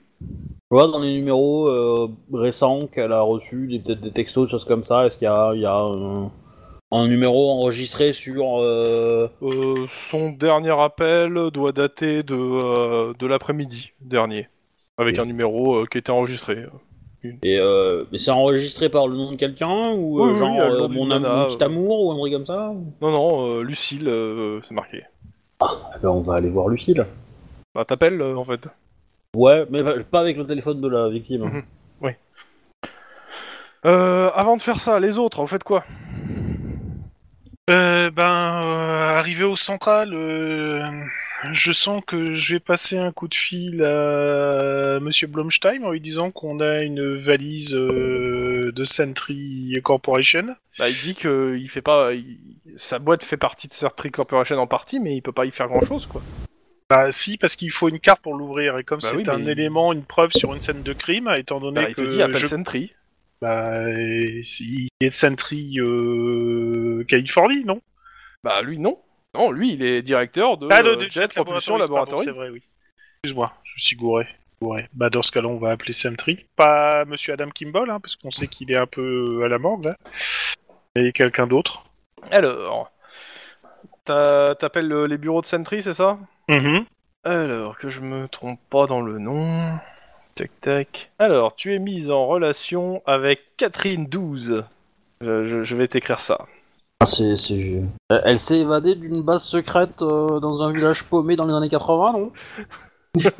vois, 0.71 0.87
dans 0.87 0.97
les 0.99 1.13
numéros 1.13 1.67
euh, 1.69 2.09
récents 2.33 2.87
qu'elle 2.87 3.11
a 3.11 3.21
reçus, 3.21 3.67
des- 3.67 3.77
peut-être 3.79 4.01
des 4.01 4.09
textos, 4.11 4.45
des 4.47 4.51
choses 4.51 4.65
comme 4.65 4.83
ça, 4.83 5.05
est-ce 5.05 5.17
qu'il 5.19 5.25
y 5.25 5.29
a, 5.29 5.53
il 5.53 5.61
y 5.61 5.65
a 5.65 5.85
un 6.97 7.07
numéro 7.07 7.51
enregistré 7.51 8.13
sur... 8.13 8.59
euh, 8.61 9.29
euh, 9.41 9.85
son 10.09 10.29
dernier 10.31 10.79
appel 10.79 11.33
doit 11.53 11.71
dater 11.71 12.23
de, 12.23 12.35
euh, 12.35 13.13
de 13.17 13.27
l'après-midi 13.27 13.91
dernier, 14.01 14.47
avec 14.97 15.19
un 15.19 15.25
numéro 15.25 15.75
euh, 15.75 15.85
qui 15.89 15.97
était 15.97 16.11
enregistré. 16.11 16.65
Et 17.43 17.57
euh, 17.57 18.03
mais 18.11 18.19
c'est 18.19 18.29
enregistré 18.31 18.87
par 18.89 19.07
le 19.07 19.15
nom 19.17 19.31
de 19.31 19.35
quelqu'un 19.35 19.91
ou 19.93 20.21
Oui, 20.21 20.31
oui, 20.31 20.37
genre 20.37 20.59
euh, 20.59 20.87
mon, 20.87 21.09
am- 21.09 21.23
nana, 21.23 21.35
mon 21.35 21.47
petit 21.47 21.63
euh. 21.63 21.65
amour 21.65 22.05
ou 22.05 22.11
un 22.11 22.17
truc 22.19 22.33
comme 22.33 22.45
ça 22.45 22.71
Non, 23.01 23.11
non, 23.11 23.47
euh, 23.49 23.61
Lucille, 23.63 24.07
euh, 24.07 24.59
c'est 24.61 24.75
marqué. 24.75 25.03
Eh 25.63 25.99
ben, 26.03 26.09
on 26.09 26.21
va 26.21 26.35
aller 26.35 26.49
voir 26.49 26.67
Lucille. 26.67 27.03
Bah, 27.73 27.83
t'appelles 27.83 28.21
euh, 28.21 28.35
en 28.37 28.45
fait. 28.45 28.67
Ouais, 29.35 29.65
mais 29.71 29.81
pas- 30.03 30.19
avec 30.19 30.37
le 30.37 30.45
téléphone 30.45 30.79
de 30.81 30.87
la 30.87 31.09
victime. 31.09 31.45
Mhm. 31.45 31.63
Euh, 33.85 34.31
avant 34.33 34.57
de 34.57 34.63
faire 34.63 34.79
ça, 34.79 34.99
les 34.99 35.19
autres, 35.19 35.41
vous 35.41 35.47
faites 35.47 35.63
quoi? 35.63 35.83
Euh, 37.71 38.11
ben, 38.11 38.61
euh, 38.63 39.17
arrivé 39.17 39.43
au 39.43 39.55
central, 39.55 40.13
euh, 40.13 40.87
je 41.51 41.71
sens 41.71 42.03
que 42.05 42.33
je 42.35 42.53
vais 42.55 42.59
passer 42.59 42.95
un 42.99 43.11
coup 43.11 43.27
de 43.27 43.33
fil 43.33 43.83
à 43.83 44.99
Monsieur 44.99 45.25
Blomstein 45.25 45.83
en 45.83 45.89
lui 45.89 45.99
disant 45.99 46.29
qu'on 46.29 46.59
a 46.59 46.81
une 46.83 47.15
valise 47.17 47.73
euh, 47.75 48.71
de 48.71 48.83
Sentry 48.83 49.73
Corporation. 49.83 50.55
Bah, 50.77 50.89
il 50.89 50.95
dit 50.95 51.15
que 51.15 51.57
il 51.59 51.67
fait 51.67 51.81
pas, 51.81 52.13
il- 52.13 52.37
sa 52.75 52.99
boîte 52.99 53.23
fait 53.23 53.37
partie 53.37 53.67
de 53.67 53.73
Sentry 53.73 54.11
Corporation 54.11 54.57
en 54.59 54.67
partie, 54.67 54.99
mais 54.99 55.15
il 55.15 55.21
peut 55.21 55.31
pas 55.31 55.45
y 55.45 55.51
faire 55.51 55.67
grand 55.67 55.83
chose, 55.83 56.05
quoi. 56.05 56.21
Bah 56.87 57.11
si, 57.11 57.39
parce 57.39 57.55
qu'il 57.55 57.71
faut 57.71 57.89
une 57.89 57.99
carte 57.99 58.21
pour 58.21 58.35
l'ouvrir, 58.35 58.77
et 58.77 58.83
comme 58.83 58.99
Bah 58.99 59.07
c'est 59.09 59.15
oui, 59.15 59.23
un 59.25 59.39
mais- 59.39 59.53
élément, 59.53 59.91
une 59.91 60.03
preuve 60.03 60.31
sur 60.31 60.53
une 60.53 60.61
scène 60.61 60.83
de 60.83 60.93
crime, 60.93 61.31
étant 61.35 61.59
donné 61.59 61.81
Bah, 61.81 61.89
il 61.89 61.95
te 61.95 62.01
que 62.01 62.05
dit 62.07 62.21
appelle 62.21 62.35
je... 62.37 62.45
Sentry. 62.45 62.91
Bah, 63.41 63.83
s'il 64.43 64.87
est 65.01 65.07
de 65.07 65.09
Sentry 65.11 65.79
euh, 65.79 67.03
Californie, 67.07 67.63
non? 67.65 67.81
Bah 68.43 68.61
lui 68.61 68.79
non. 68.79 68.99
Non, 69.33 69.51
lui 69.51 69.73
il 69.73 69.83
est 69.83 70.01
directeur 70.01 70.57
de, 70.57 70.67
Ah, 70.71 70.81
de, 70.83 70.89
euh, 70.89 70.95
de 70.95 71.09
Jet 71.09 71.33
Propulsion 71.33 71.77
Laboratory. 71.77 72.23
C'est 72.23 72.31
vrai, 72.31 72.49
oui. 72.49 72.61
Excuse-moi, 73.23 73.53
je 73.63 73.83
suis 73.83 73.95
gouré. 73.95 74.27
gouré. 74.61 74.87
Bah 74.93 75.09
dans 75.09 75.21
ce 75.21 75.31
cas-là, 75.31 75.47
on 75.47 75.57
va 75.57 75.71
appeler 75.71 75.91
Sentry. 75.93 76.45
Pas 76.55 77.05
Monsieur 77.05 77.33
Adam 77.33 77.49
Kimball, 77.49 77.89
hein, 77.89 77.99
parce 77.99 78.15
qu'on 78.15 78.31
sait 78.31 78.47
qu'il 78.47 78.71
est 78.71 78.77
un 78.77 78.87
peu 78.87 79.41
à 79.43 79.47
la 79.47 79.57
morgue, 79.57 79.85
là. 79.85 79.97
Et 80.95 81.11
quelqu'un 81.11 81.47
d'autre? 81.47 81.83
Alors, 82.31 82.91
t'appelles 84.05 84.87
le- 84.87 85.05
les 85.07 85.17
bureaux 85.17 85.41
de 85.41 85.45
Sentry, 85.45 85.81
c'est 85.81 85.93
ça? 85.93 86.19
Mhm. 86.49 86.85
Alors, 87.23 87.77
que 87.77 87.89
je 87.89 88.01
me 88.01 88.27
trompe 88.27 88.59
pas 88.69 88.85
dans 88.85 89.01
le 89.01 89.19
nom. 89.19 89.77
Tac 90.35 90.51
tac. 90.59 91.11
Alors, 91.17 91.55
tu 91.55 91.73
es 91.73 91.79
mise 91.79 92.11
en 92.11 92.27
relation 92.27 93.01
avec 93.05 93.55
Catherine 93.55 94.05
12. 94.05 94.65
Euh, 95.23 95.47
je, 95.47 95.63
je 95.63 95.75
vais 95.75 95.87
t'écrire 95.87 96.19
ça. 96.19 96.45
Ah, 96.99 97.05
c'est, 97.05 97.37
c'est... 97.37 97.81
Euh, 98.11 98.21
Elle 98.25 98.39
s'est 98.39 98.59
évadée 98.59 98.95
d'une 98.95 99.21
base 99.21 99.45
secrète 99.45 100.01
euh, 100.01 100.41
dans 100.41 100.61
un 100.61 100.73
village 100.73 101.03
paumé 101.05 101.37
dans 101.37 101.45
les 101.45 101.53
années 101.53 101.69
80, 101.69 102.31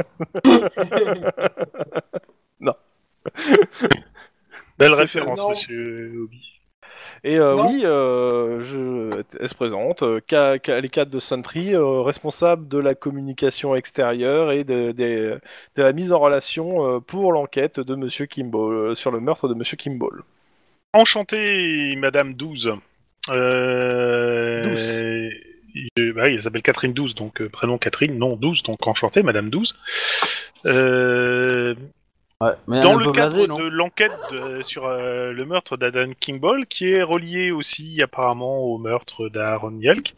non 2.62 2.76
Belle 4.78 4.94
C'est 4.94 5.02
référence, 5.02 5.40
non. 5.40 5.50
Monsieur 5.50 6.22
Obi. 6.24 6.55
Et 7.27 7.39
euh, 7.39 7.56
oui, 7.56 7.81
euh, 7.84 8.64
je, 8.64 9.23
elle 9.39 9.49
se 9.49 9.56
présente. 9.56 10.03
euh, 10.03 10.19
les 10.80 10.89
cadres 10.89 11.10
de 11.10 11.19
Sentry, 11.19 11.73
euh, 11.73 12.02
responsable 12.02 12.68
de 12.68 12.77
la 12.77 12.93
communication 12.93 13.76
extérieure 13.76 14.52
et 14.52 14.64
de, 14.64 15.39
la 15.76 15.91
mise 15.91 16.14
en 16.14 16.19
relation 16.19 17.02
pour 17.02 17.34
l'enquête 17.34 17.80
de 17.80 17.95
Monsieur 17.95 18.27
Kimball, 18.27 18.95
sur 18.95 19.10
le 19.10 19.19
meurtre 19.19 19.47
de 19.47 19.56
Monsieur 19.56 19.76
Kimball. 19.76 20.22
Enchanté, 20.93 21.95
Madame 21.97 22.35
12. 22.35 22.76
Euh... 23.31 24.76
je- 24.76 26.11
bah 26.11 26.22
oui, 26.26 26.34
elle 26.34 26.41
s'appelle 26.43 26.61
Catherine 26.61 26.93
12, 26.93 27.15
donc 27.15 27.43
prénom 27.47 27.80
Catherine, 27.80 28.19
non 28.19 28.35
12, 28.35 28.61
donc 28.61 28.85
enchanté, 28.85 29.23
Madame 29.23 29.49
12. 29.49 29.76
Euh, 30.68 31.73
Ouais, 32.46 32.52
mais 32.68 32.80
dans 32.82 32.96
le 32.96 33.12
cadre 33.12 33.48
de 33.58 33.64
l'enquête 33.68 34.12
sur 34.62 34.86
euh, 34.86 35.32
le 35.32 35.46
meurtre 35.46 35.78
d'Adan 35.78 36.12
Kimball, 36.20 36.66
qui 36.68 36.92
est 36.92 37.02
relié 37.04 37.52
aussi 37.52 38.00
apparemment 38.04 38.60
au 38.60 38.78
meurtre 38.78 39.30
d'Aaron 39.30 39.80
Yelk, 39.80 40.14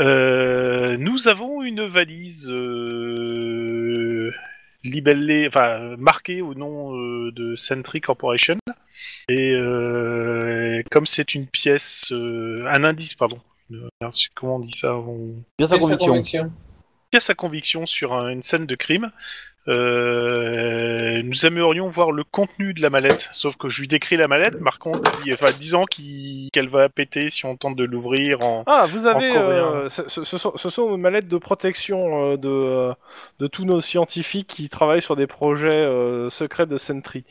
euh, 0.00 0.96
nous 0.98 1.28
avons 1.28 1.62
une 1.62 1.84
valise 1.84 2.50
euh, 2.50 4.32
libellée, 4.84 5.46
enfin 5.48 5.94
marquée 5.98 6.42
au 6.42 6.54
nom 6.54 6.94
euh, 6.96 7.30
de 7.32 7.54
Sentry 7.56 8.00
Corporation. 8.00 8.56
Et 9.28 9.52
euh, 9.54 10.82
comme 10.90 11.06
c'est 11.06 11.34
une 11.34 11.46
pièce, 11.46 12.10
euh, 12.12 12.64
un 12.74 12.84
indice, 12.84 13.14
pardon. 13.14 13.38
Euh, 13.72 13.88
Comment 14.34 14.56
on 14.56 14.60
dit 14.60 14.72
ça 14.72 14.96
on... 14.96 15.34
Bien 15.58 15.66
sa 15.68 15.76
C'est 15.76 15.80
sa 15.82 15.96
conviction. 15.96 16.08
conviction. 16.12 16.52
pièce 17.10 17.30
à 17.30 17.34
conviction 17.34 17.86
sur 17.86 18.12
un- 18.14 18.28
une 18.30 18.42
scène 18.42 18.66
de 18.66 18.74
crime. 18.74 19.10
Euh, 19.70 21.22
nous 21.22 21.46
aimerions 21.46 21.88
voir 21.88 22.12
le 22.12 22.24
contenu 22.24 22.74
de 22.74 22.82
la 22.82 22.90
mallette, 22.90 23.28
sauf 23.32 23.56
que 23.56 23.68
je 23.68 23.80
lui 23.80 23.88
décris 23.88 24.16
la 24.16 24.26
mallette, 24.28 24.60
marquant, 24.60 24.90
qu'il- 24.90 25.32
enfin, 25.32 25.52
disant 25.58 25.84
qu'elle 25.84 26.68
va 26.68 26.88
péter 26.88 27.28
si 27.28 27.46
on 27.46 27.56
tente 27.56 27.76
de 27.76 27.84
l'ouvrir 27.84 28.40
en. 28.42 28.64
Ah, 28.66 28.86
vous 28.88 29.06
avez. 29.06 29.36
Euh, 29.36 29.88
ce, 29.88 30.24
sont, 30.24 30.52
ce 30.56 30.70
sont 30.70 30.90
nos 30.90 30.96
mallettes 30.96 31.28
de 31.28 31.38
protection 31.38 32.32
euh, 32.32 32.36
de, 32.36 32.92
de 33.38 33.46
tous 33.46 33.64
nos 33.64 33.80
scientifiques 33.80 34.48
qui 34.48 34.68
travaillent 34.68 35.02
sur 35.02 35.16
des 35.16 35.26
projets 35.26 35.86
secrets 36.30 36.66
de 36.66 36.76
Sentry. 36.76 37.24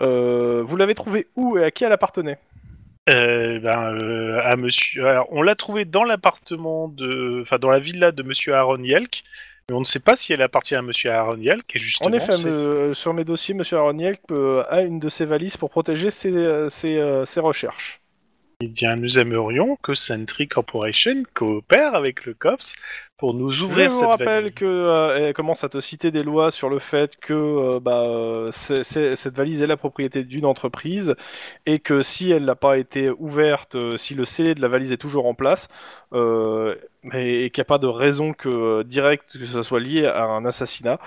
Vous 0.00 0.76
l'avez 0.76 0.94
trouvé 0.94 1.26
où 1.36 1.58
et 1.58 1.64
à 1.64 1.70
qui 1.70 1.84
elle 1.84 1.92
appartenait? 1.92 2.38
Euh, 3.08 3.60
ben, 3.60 3.94
euh, 4.02 4.40
à 4.42 4.56
monsieur. 4.56 5.06
Alors, 5.06 5.28
on 5.30 5.40
l'a 5.42 5.54
trouvé 5.54 5.84
dans 5.84 6.02
l'appartement 6.02 6.88
de, 6.88 7.38
enfin, 7.42 7.56
dans 7.58 7.70
la 7.70 7.78
villa 7.78 8.10
de 8.10 8.22
Monsieur 8.24 8.54
Aaron 8.54 8.82
Yelk, 8.82 9.22
mais 9.68 9.74
on 9.74 9.80
ne 9.80 9.84
sait 9.84 9.98
pas 10.00 10.14
si 10.14 10.32
elle 10.32 10.42
appartient 10.42 10.74
à 10.76 10.82
Monsieur 10.82 11.10
Aaron 11.10 11.38
Yelk. 11.38 11.74
Et 11.74 11.80
justement, 11.80 12.10
En 12.10 12.12
effet, 12.12 12.32
me- 12.48 12.94
sur 12.94 13.12
mes 13.14 13.24
dossiers, 13.24 13.54
Monsieur 13.54 13.78
Aroniel 13.78 14.14
euh, 14.30 14.62
a 14.68 14.82
une 14.82 15.00
de 15.00 15.08
ses 15.08 15.24
valises 15.26 15.56
pour 15.56 15.70
protéger 15.70 16.10
ses, 16.10 16.34
euh, 16.36 16.68
ses, 16.68 16.98
euh, 16.98 17.26
ses 17.26 17.40
recherches. 17.40 18.00
Eh 18.62 18.68
bien, 18.68 18.96
nous 18.96 19.18
aimerions 19.18 19.76
que 19.82 19.92
Sentry 19.94 20.48
Corporation 20.48 21.24
coopère 21.34 21.94
avec 21.94 22.24
le 22.24 22.32
COPS 22.34 22.74
pour 23.18 23.32
nous 23.32 23.50
Je 23.50 23.64
ouvrir 23.64 23.90
vous 23.90 23.98
cette 23.98 24.08
rappelle 24.08 24.26
valise. 24.42 24.54
que 24.54 24.64
euh, 24.66 25.16
elle 25.28 25.32
commence 25.34 25.64
à 25.64 25.70
te 25.70 25.80
citer 25.80 26.10
des 26.10 26.22
lois 26.22 26.50
sur 26.50 26.68
le 26.68 26.78
fait 26.78 27.16
que 27.16 27.32
euh, 27.32 27.80
bah, 27.80 28.02
euh, 28.06 28.48
c'est- 28.52 28.82
c'est- 28.84 29.16
cette 29.16 29.34
valise 29.34 29.62
est 29.62 29.66
la 29.66 29.78
propriété 29.78 30.22
d'une 30.22 30.44
entreprise 30.44 31.14
et 31.64 31.78
que 31.78 32.02
si 32.02 32.30
elle 32.30 32.44
n'a 32.44 32.56
pas 32.56 32.76
été 32.76 33.10
ouverte, 33.10 33.76
si 33.96 34.14
le 34.14 34.26
scellé 34.26 34.54
de 34.54 34.60
la 34.60 34.68
valise 34.68 34.92
est 34.92 34.98
toujours 34.98 35.26
en 35.26 35.34
place, 35.34 35.68
euh, 36.12 36.74
mais- 37.04 37.44
et 37.44 37.50
qu'il 37.50 37.62
n'y 37.62 37.66
a 37.66 37.72
pas 37.72 37.78
de 37.78 37.86
raison 37.86 38.34
que 38.34 38.82
directe 38.82 39.38
que 39.38 39.46
ça 39.46 39.62
soit 39.62 39.80
lié 39.80 40.04
à 40.06 40.24
un 40.24 40.44
assassinat, 40.44 40.98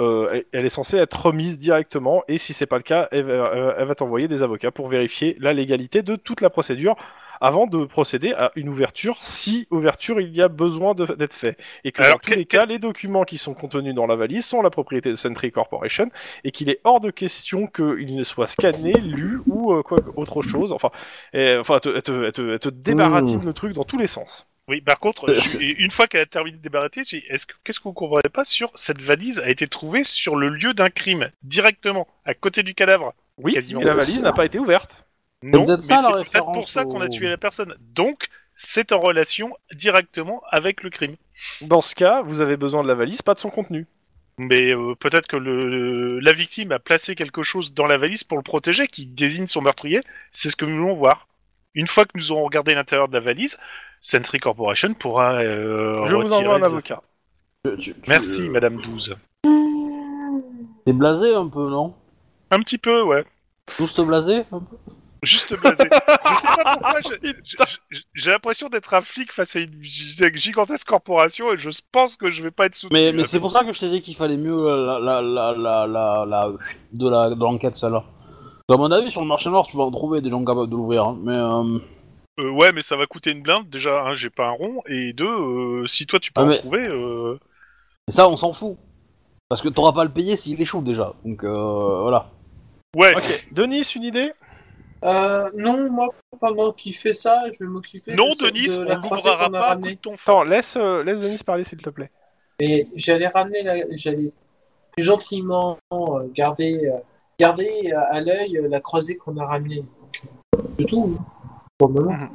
elle- 0.00 0.44
elle 0.54 0.64
est 0.64 0.70
censée 0.70 0.96
être 0.96 1.26
remise 1.26 1.58
directement 1.58 2.24
et 2.28 2.38
si 2.38 2.54
c'est 2.54 2.66
pas 2.66 2.76
le 2.78 2.82
cas, 2.82 3.08
elle, 3.12 3.28
elle 3.76 3.86
va 3.86 3.94
t'envoyer 3.94 4.26
des 4.26 4.42
avocats 4.42 4.70
pour 4.70 4.88
vérifier 4.88 5.36
la 5.38 5.52
légalité 5.52 6.00
de 6.02 6.16
toute 6.16 6.40
la 6.40 6.48
procédure 6.48 6.96
avant 7.40 7.66
de 7.66 7.84
procéder 7.84 8.32
à 8.32 8.50
une 8.56 8.68
ouverture, 8.68 9.16
si 9.22 9.66
ouverture 9.70 10.20
il 10.20 10.34
y 10.34 10.42
a 10.42 10.48
besoin 10.48 10.94
de- 10.94 11.06
d'être 11.14 11.34
fait. 11.34 11.56
Et 11.84 11.92
que 11.92 12.02
Alors, 12.02 12.14
dans 12.14 12.18
tous 12.20 12.30
que- 12.32 12.36
les 12.36 12.44
cas, 12.44 12.66
les 12.66 12.78
documents 12.78 13.24
qui 13.24 13.38
sont 13.38 13.54
contenus 13.54 13.94
dans 13.94 14.06
la 14.06 14.16
valise 14.16 14.44
sont 14.46 14.62
la 14.62 14.70
propriété 14.70 15.10
de 15.10 15.16
Sentry 15.16 15.52
Corporation 15.52 16.10
et 16.44 16.50
qu'il 16.50 16.70
est 16.70 16.80
hors 16.84 17.00
de 17.00 17.10
question 17.10 17.66
qu'ils 17.66 18.16
ne 18.16 18.22
soient 18.24 18.46
scannés, 18.46 18.94
lus 19.00 19.40
ou 19.46 19.72
euh, 19.72 19.82
quoi 19.82 19.98
autre 20.16 20.42
chose. 20.42 20.72
Enfin, 20.72 20.90
et, 21.32 21.56
enfin, 21.60 21.74
elle 21.76 21.80
te, 21.80 21.88
elle 21.96 22.02
te- 22.02 22.24
elle 22.26 22.32
te- 22.32 22.52
elle 22.52 22.58
te 22.58 22.68
débaratine 22.68 23.44
le 23.44 23.52
truc 23.52 23.72
dans 23.72 23.84
tous 23.84 23.98
les 23.98 24.06
sens. 24.06 24.46
Oui, 24.68 24.82
par 24.82 24.98
contre, 25.00 25.30
Euh, 25.30 25.34
je- 25.36 25.40
c'est- 25.40 25.64
une 25.64 25.90
fois 25.90 26.06
qu'elle 26.06 26.20
a 26.20 26.26
terminé 26.26 26.58
de 26.58 26.62
débarrasser, 26.62 27.02
j'ai 27.06 27.20
dit, 27.20 27.24
est-ce 27.30 27.46
que 27.46 27.54
qu'est-ce 27.64 27.78
que 27.78 27.84
vous 27.84 27.94
comprenez 27.94 28.28
pas 28.30 28.44
sur 28.44 28.70
cette 28.74 29.00
valise 29.00 29.38
a 29.38 29.48
été 29.48 29.66
trouvée 29.66 30.04
sur 30.04 30.36
le 30.36 30.48
lieu 30.48 30.74
d'un 30.74 30.90
crime 30.90 31.30
directement 31.42 32.06
à 32.26 32.34
côté 32.34 32.62
du 32.62 32.74
cadavre? 32.74 33.14
Oui, 33.38 33.54
Quasiment. 33.54 33.80
mais 33.80 33.86
la 33.86 33.94
valise 33.94 34.20
n'a 34.22 34.32
pas 34.32 34.44
été 34.44 34.58
ouverte. 34.58 35.06
Non, 35.42 35.66
mais 35.66 35.74
c'est 35.78 36.30
peut-être 36.30 36.52
pour 36.52 36.68
ça 36.68 36.84
qu'on 36.84 37.00
a 37.00 37.08
tué 37.08 37.28
la 37.28 37.36
personne. 37.38 37.74
Donc, 37.94 38.28
c'est 38.54 38.92
en 38.92 38.98
relation 38.98 39.56
directement 39.72 40.42
avec 40.50 40.82
le 40.82 40.90
crime. 40.90 41.14
Dans 41.60 41.80
ce 41.80 41.94
cas, 41.94 42.22
vous 42.22 42.40
avez 42.40 42.56
besoin 42.56 42.82
de 42.82 42.88
la 42.88 42.94
valise, 42.96 43.22
pas 43.22 43.34
de 43.34 43.38
son 43.38 43.50
contenu. 43.50 43.86
Mais 44.40 44.72
euh, 44.72 44.94
peut-être 44.94 45.26
que 45.26 45.36
le, 45.36 46.20
la 46.20 46.32
victime 46.32 46.72
a 46.72 46.78
placé 46.78 47.14
quelque 47.14 47.42
chose 47.42 47.72
dans 47.74 47.86
la 47.86 47.96
valise 47.98 48.24
pour 48.24 48.36
le 48.38 48.42
protéger, 48.42 48.86
qui 48.88 49.06
désigne 49.06 49.46
son 49.46 49.62
meurtrier. 49.62 50.00
C'est 50.30 50.48
ce 50.48 50.56
que 50.56 50.64
nous 50.64 50.76
voulons 50.76 50.94
voir. 50.94 51.26
Une 51.74 51.86
fois 51.86 52.04
que 52.04 52.12
nous 52.14 52.32
aurons 52.32 52.44
regardé 52.44 52.74
l'intérieur 52.74 53.08
de 53.08 53.14
la 53.14 53.20
valise, 53.20 53.58
Sentry 54.00 54.38
Corporation 54.38 54.94
pourra 54.94 55.34
euh, 55.34 56.04
Je 56.06 56.14
vous 56.16 56.32
envoie 56.32 56.56
un 56.56 56.62
avocat. 56.62 57.02
Tu- 57.64 57.76
tu- 57.78 57.94
tu- 57.94 58.00
Merci, 58.10 58.42
euh, 58.42 58.50
Madame 58.50 58.76
12. 58.80 59.16
T'es 60.84 60.92
blasé 60.92 61.34
un 61.34 61.48
peu, 61.48 61.68
non? 61.68 61.94
Un 62.50 62.60
petit 62.60 62.78
peu, 62.78 63.02
ouais. 63.02 63.24
Tous 63.76 63.92
te 63.92 64.02
blasé 64.02 64.44
un 64.52 64.60
peu? 64.60 64.76
Juste 65.22 65.58
blasé. 65.60 65.84
je 65.84 66.40
sais 66.40 66.62
pas 66.62 66.76
pourquoi, 66.78 67.00
j'ai- 67.00 67.34
j'ai 67.44 68.00
j'ai 68.14 68.30
l'impression 68.30 68.68
d'être 68.68 68.94
un 68.94 69.00
flic 69.00 69.32
face 69.32 69.56
à 69.56 69.60
une 69.60 69.82
gi- 69.82 70.30
gigantesque 70.36 70.86
corporation 70.86 71.52
et 71.52 71.56
je 71.58 71.70
pense 71.90 72.16
que 72.16 72.30
je 72.30 72.42
vais 72.42 72.50
pas 72.52 72.66
être 72.66 72.74
soutenu. 72.76 72.96
Mais, 72.98 73.12
mais 73.12 73.26
c'est 73.26 73.40
pour 73.40 73.50
ça 73.52 73.64
que 73.64 73.72
je 73.72 73.80
t'ai 73.80 73.88
dit 73.90 74.00
qu'il 74.02 74.14
fallait 74.16 74.36
mieux 74.36 74.56
la, 74.86 74.98
la, 75.00 75.20
la, 75.22 75.52
la, 75.56 75.86
la, 75.86 76.24
la- 76.26 76.52
de 76.92 77.08
la 77.08 77.30
de 77.30 77.40
l'enquête 77.40 77.74
celle-là. 77.76 78.04
À 78.70 78.76
mon 78.76 78.90
avis, 78.92 79.10
sur 79.10 79.22
le 79.22 79.26
marché 79.26 79.48
noir, 79.50 79.66
tu 79.66 79.76
vas 79.76 79.84
en 79.84 79.90
trouver 79.90 80.20
des 80.20 80.30
gens 80.30 80.44
capables 80.44 80.68
de 80.70 80.76
l'ouvrir. 80.76 81.04
hein. 81.04 81.18
Mais 81.22 81.34
euh, 81.36 81.78
Euh, 82.38 82.50
ouais, 82.50 82.70
mais 82.72 82.82
ça 82.82 82.96
va 82.96 83.06
coûter 83.06 83.32
une 83.32 83.42
blinde. 83.42 83.68
Déjà, 83.70 84.02
un, 84.02 84.14
j'ai 84.14 84.30
pas 84.30 84.46
un 84.46 84.50
rond. 84.52 84.82
Et 84.86 85.12
deux, 85.14 85.26
euh, 85.26 85.86
si 85.86 86.06
toi 86.06 86.20
tu 86.20 86.32
peux 86.32 86.42
Ah, 86.42 86.44
en 86.44 86.48
mais- 86.48 86.58
trouver. 86.58 86.86
euh, 86.86 87.38
ça, 88.08 88.28
on 88.28 88.36
s'en 88.36 88.52
fout. 88.52 88.76
Parce 89.48 89.62
que 89.62 89.68
t'auras 89.70 89.92
pas 89.92 90.02
à 90.02 90.04
le 90.04 90.10
payer 90.12 90.36
s'il 90.36 90.60
échoue 90.60 90.82
déjà. 90.82 91.14
Donc 91.24 91.42
euh, 91.44 92.00
voilà. 92.02 92.30
Ouais. 92.94 93.12
Ok, 93.16 93.48
Denis, 93.52 93.82
une 93.96 94.02
idée? 94.04 94.32
Euh, 95.04 95.48
non, 95.56 95.90
moi, 95.92 96.08
pendant 96.40 96.72
qu'il 96.72 96.94
fait 96.94 97.12
ça, 97.12 97.44
je 97.50 97.64
vais 97.64 97.70
m'occuper 97.70 98.14
Non, 98.14 98.30
de, 98.30 98.50
Denis, 98.50 98.66
de 98.66 98.78
on 98.78 98.82
la 98.82 98.96
croisée 98.96 99.28
l'ouvrira 99.30 99.48
qu'on 99.48 99.54
a 99.54 99.76
pas 99.76 99.96
ton. 100.02 100.14
Attends, 100.14 100.42
laisse, 100.42 100.76
euh, 100.76 101.04
laisse 101.04 101.20
Denis 101.20 101.38
parler 101.44 101.64
s'il 101.64 101.80
te 101.80 101.90
plaît. 101.90 102.10
Et 102.60 102.84
j'allais 102.96 103.28
ramener, 103.28 103.62
la... 103.62 103.76
j'allais 103.90 104.30
gentiment 104.96 105.78
euh, 105.92 106.28
garder, 106.34 106.86
euh, 106.86 106.98
garder 107.38 107.92
à 107.92 108.20
l'œil 108.20 108.60
la 108.68 108.80
croisée 108.80 109.16
qu'on 109.16 109.36
a 109.36 109.46
ramenée. 109.46 109.84
C'est 110.78 110.86
tout, 110.86 111.16
hein, 111.18 111.24
pour 111.78 111.88
le 111.88 111.94
moment. 111.94 112.12
Mhm. 112.12 112.30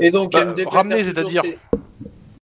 Et 0.00 0.10
donc, 0.10 0.32
Bah, 0.32 0.46
ramener, 0.70 1.04
c'est-à-dire 1.04 1.42
ses- 1.42 1.58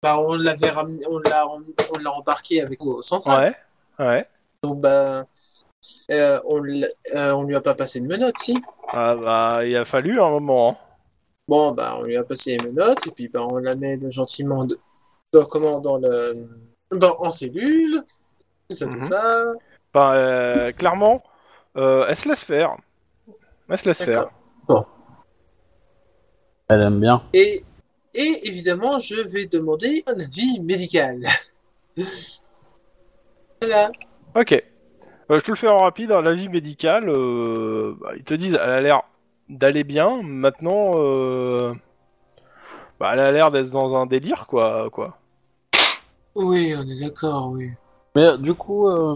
Bah, 0.01 0.17
on 0.17 0.33
l'avait 0.35 0.69
ramené, 0.69 1.03
on 1.07 1.19
l'a, 1.19 1.45
on 1.47 1.97
l'a 1.99 2.11
embarqué 2.11 2.61
avec 2.61 2.81
nous 2.81 2.93
au 2.93 3.01
central. 3.03 3.53
Ouais, 3.99 4.05
ouais. 4.05 4.25
Donc, 4.63 4.79
bah, 4.79 5.25
euh, 6.09 6.39
on, 6.45 6.63
euh, 6.65 7.31
on 7.33 7.43
lui 7.43 7.55
a 7.55 7.61
pas 7.61 7.75
passé 7.75 7.99
de 8.01 8.07
menottes, 8.07 8.37
si? 8.39 8.57
Ah 8.89 9.15
bah, 9.15 9.65
il 9.65 9.75
a 9.75 9.85
fallu 9.85 10.19
un 10.19 10.29
moment. 10.29 10.69
hein. 10.71 10.77
Bon, 11.47 11.71
bah, 11.71 11.97
on 11.99 12.03
lui 12.03 12.17
a 12.17 12.23
passé 12.23 12.57
les 12.57 12.65
menottes, 12.67 13.05
et 13.07 13.11
puis 13.11 13.27
bah, 13.27 13.45
on 13.49 13.57
la 13.57 13.75
met 13.75 13.97
de- 13.97 14.09
gentiment 14.09 14.63
de- 14.65 14.79
dans, 15.33 15.45
comment, 15.45 15.79
dans, 15.79 15.97
le, 15.97 16.33
dans, 16.91 17.17
en 17.19 17.29
cellule, 17.29 18.03
tout 18.69 18.75
ça, 18.75 18.87
tout 18.87 19.01
ça. 19.01 19.43
Enfin, 19.93 20.13
euh, 20.15 20.71
clairement, 20.71 21.21
euh, 21.77 22.05
elle 22.07 22.15
se 22.15 22.29
laisse 22.29 22.43
faire. 22.43 22.77
Elle 23.69 23.77
se 23.77 23.85
laisse 23.85 24.03
faire. 24.03 24.29
D'accord. 24.67 24.87
Elle 26.69 26.81
aime 26.81 26.99
bien. 27.01 27.21
Et, 27.33 27.63
et 28.13 28.47
évidemment, 28.47 28.99
je 28.99 29.15
vais 29.15 29.45
demander 29.45 30.03
un 30.07 30.17
avis 30.19 30.59
médical. 30.61 31.21
voilà. 33.61 33.91
Ok. 34.35 34.63
Euh, 35.31 35.39
je 35.39 35.43
te 35.43 35.51
le 35.51 35.55
fais 35.57 35.67
en 35.67 35.77
rapide. 35.77 36.11
hein, 36.11 36.21
L'avis 36.21 36.49
médical, 36.49 37.07
euh, 37.09 37.95
bah, 38.01 38.09
ils 38.17 38.23
te 38.23 38.33
disent, 38.33 38.59
elle 38.61 38.69
a 38.69 38.81
l'air 38.81 39.01
d'aller 39.49 39.83
bien. 39.83 40.21
Maintenant, 40.21 40.91
euh, 40.95 41.73
bah, 42.99 43.11
elle 43.13 43.19
a 43.19 43.31
l'air 43.31 43.51
d'être 43.51 43.69
dans 43.71 43.95
un 43.95 44.05
délire, 44.05 44.45
quoi. 44.47 44.89
quoi. 44.91 45.17
Oui, 46.35 46.73
on 46.77 46.81
est 46.87 47.01
d'accord, 47.03 47.51
oui. 47.51 47.71
Mais 48.15 48.23
euh, 48.23 48.37
du 48.37 48.53
coup, 48.53 48.87
euh, 48.87 49.15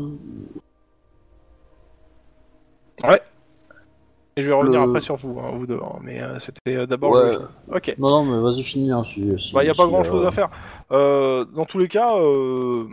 Et 4.37 4.43
je 4.43 4.47
vais 4.47 4.53
revenir 4.53 4.81
Le- 4.81 4.89
après 4.89 4.99
sur 5.01 5.15
vous, 5.15 5.39
hein, 5.39 5.51
vous 5.53 5.65
deux. 5.65 5.79
hein, 5.81 5.97
mais 6.01 6.21
euh, 6.21 6.39
c'était 6.39 6.85
d'abord. 6.87 7.11
Ouais. 7.11 7.37
le- 7.37 7.75
Ok. 7.75 7.95
non, 7.97 8.09
non, 8.09 8.23
mais 8.25 8.41
vas-y, 8.41 8.63
finis. 8.63 8.91
Hein, 8.91 9.03
si, 9.05 9.33
si, 9.39 9.53
Bah, 9.53 9.63
y 9.63 9.69
a 9.69 9.73
pas 9.73 9.83
si, 9.85 9.89
grand 9.89 10.03
chose 10.03 10.25
euh, 10.25 10.27
à 10.27 10.31
faire. 10.31 10.49
Euh, 10.91 11.45
dans 11.45 11.63
tous 11.65 11.77
les 11.79 11.87
cas, 11.87 12.17
euh, 12.17 12.85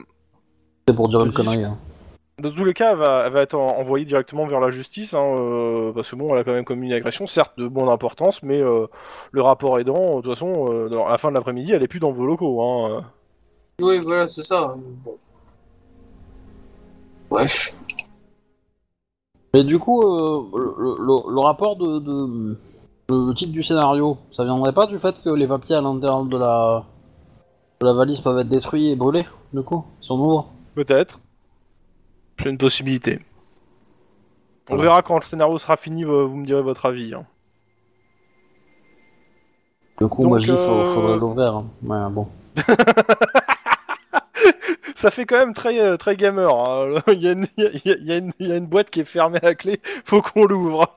C'est 0.87 0.95
pour 0.95 1.09
dire 1.09 1.25
une 1.25 1.33
connerie. 1.33 1.65
hein. 1.65 1.79
Dans 2.43 2.51
tous 2.51 2.65
les 2.65 2.75
cas, 2.75 2.91
elle 2.91 2.99
va, 2.99 3.23
elle 3.27 3.33
va 3.33 3.43
être 3.43 3.55
en- 3.55 3.79
envoyée 3.79 4.05
directement 4.05 4.47
vers 4.47 4.59
la 4.59 4.71
justice, 4.71 5.15
hein, 5.15 5.23
euh, 5.39 5.93
parce 5.93 6.11
que 6.11 6.17
bon, 6.17 6.33
elle 6.35 6.41
a 6.41 6.45
quand 6.45 6.53
même 6.53 6.65
commis 6.65 6.89
une 6.89 6.93
agression, 6.93 7.29
certes 7.29 7.57
de 7.57 7.69
bonne 7.69 7.89
importance, 7.89 8.43
mais 8.43 8.61
euh, 8.61 8.89
le 9.31 9.43
rapport 9.43 9.79
aidant, 9.79 10.17
de 10.17 10.23
toute 10.23 10.33
façon, 10.33 10.67
euh, 10.69 10.89
dans- 10.89 11.07
à 11.07 11.11
la 11.11 11.19
fin 11.19 11.29
de 11.29 11.35
l'après-midi, 11.35 11.71
elle 11.71 11.85
est 11.85 11.89
plus 11.89 12.01
dans 12.01 12.11
vos 12.11 12.27
locaux. 12.27 12.61
Hein. 12.61 13.05
Oui, 13.81 14.01
voilà, 14.03 14.27
c'est 14.27 14.43
ça. 14.43 14.75
Bon. 15.05 15.17
Bref. 17.31 17.77
Mais 19.55 19.63
du 19.63 19.79
coup, 19.79 20.03
euh, 20.03 20.43
le, 20.79 20.97
le- 20.99 21.33
le 21.35 21.41
rapport 21.41 21.77
de, 21.77 22.01
de- 22.01 22.59
le 23.11 23.35
titre 23.35 23.53
du 23.53 23.63
scénario, 23.63 24.17
ça 24.33 24.43
viendrait 24.45 24.73
pas 24.73 24.87
du 24.87 24.99
fait 24.99 25.23
que 25.23 25.31
les 25.31 25.47
papiers 25.47 25.77
à 25.77 25.81
l'intérieur 25.81 26.25
de 26.25 26.39
la 26.39 26.85
de 27.81 27.87
la 27.87 27.93
valise 27.93 28.21
peuvent 28.21 28.39
être 28.39 28.49
détruits 28.49 28.91
et 28.91 28.97
brûlés, 28.97 29.27
du 29.53 29.63
coup, 29.63 29.85
si 30.01 30.11
on 30.11 30.17
ouvre? 30.17 30.47
Peut-être. 30.75 31.21
C'est 32.43 32.51
une 32.51 32.59
possibilité. 32.59 33.21
On 34.69 34.75
Voilà. 34.77 34.83
verra 34.91 35.03
quand 35.03 35.17
le 35.17 35.23
scénario 35.23 35.59
sera 35.59 35.77
fini, 35.77 36.05
vous 36.05 36.29
vous 36.29 36.37
me 36.37 36.47
direz 36.47 36.63
votre 36.63 36.87
avis. 36.87 37.15
hein. 37.15 37.25
Du 40.01 40.09
coup, 40.09 40.23
Donc, 40.23 40.31
moi 40.31 40.39
je 40.41 40.53
dis 40.53 40.59
faut, 40.59 40.81
euh, 40.81 40.85
faudrait 40.85 41.17
l'ouvrir. 41.19 41.55
hein. 41.57 41.67
Ouais, 41.83 42.11
bon. 42.11 42.29
Ça 44.95 45.11
fait 45.11 45.27
quand 45.27 45.39
même 45.39 45.55
très, 45.55 45.79
euh, 45.81 45.97
très 45.97 46.17
gamer. 46.17 46.49
hein. 46.55 47.01
il, 47.09 47.23
y 47.23 47.29
a 47.29 47.33
une, 47.33 47.47
il 47.57 47.81
y 47.85 48.13
a 48.13 48.17
une- 48.19 48.33
il 48.39 48.49
y 48.49 48.53
a 48.53 48.57
une 48.57 48.67
boîte 48.67 48.91
qui 48.91 49.01
est 49.01 49.05
fermée 49.05 49.41
à 49.43 49.55
clé, 49.55 49.81
faut 50.05 50.23
qu'on 50.23 50.45
l'ouvre. 50.45 50.97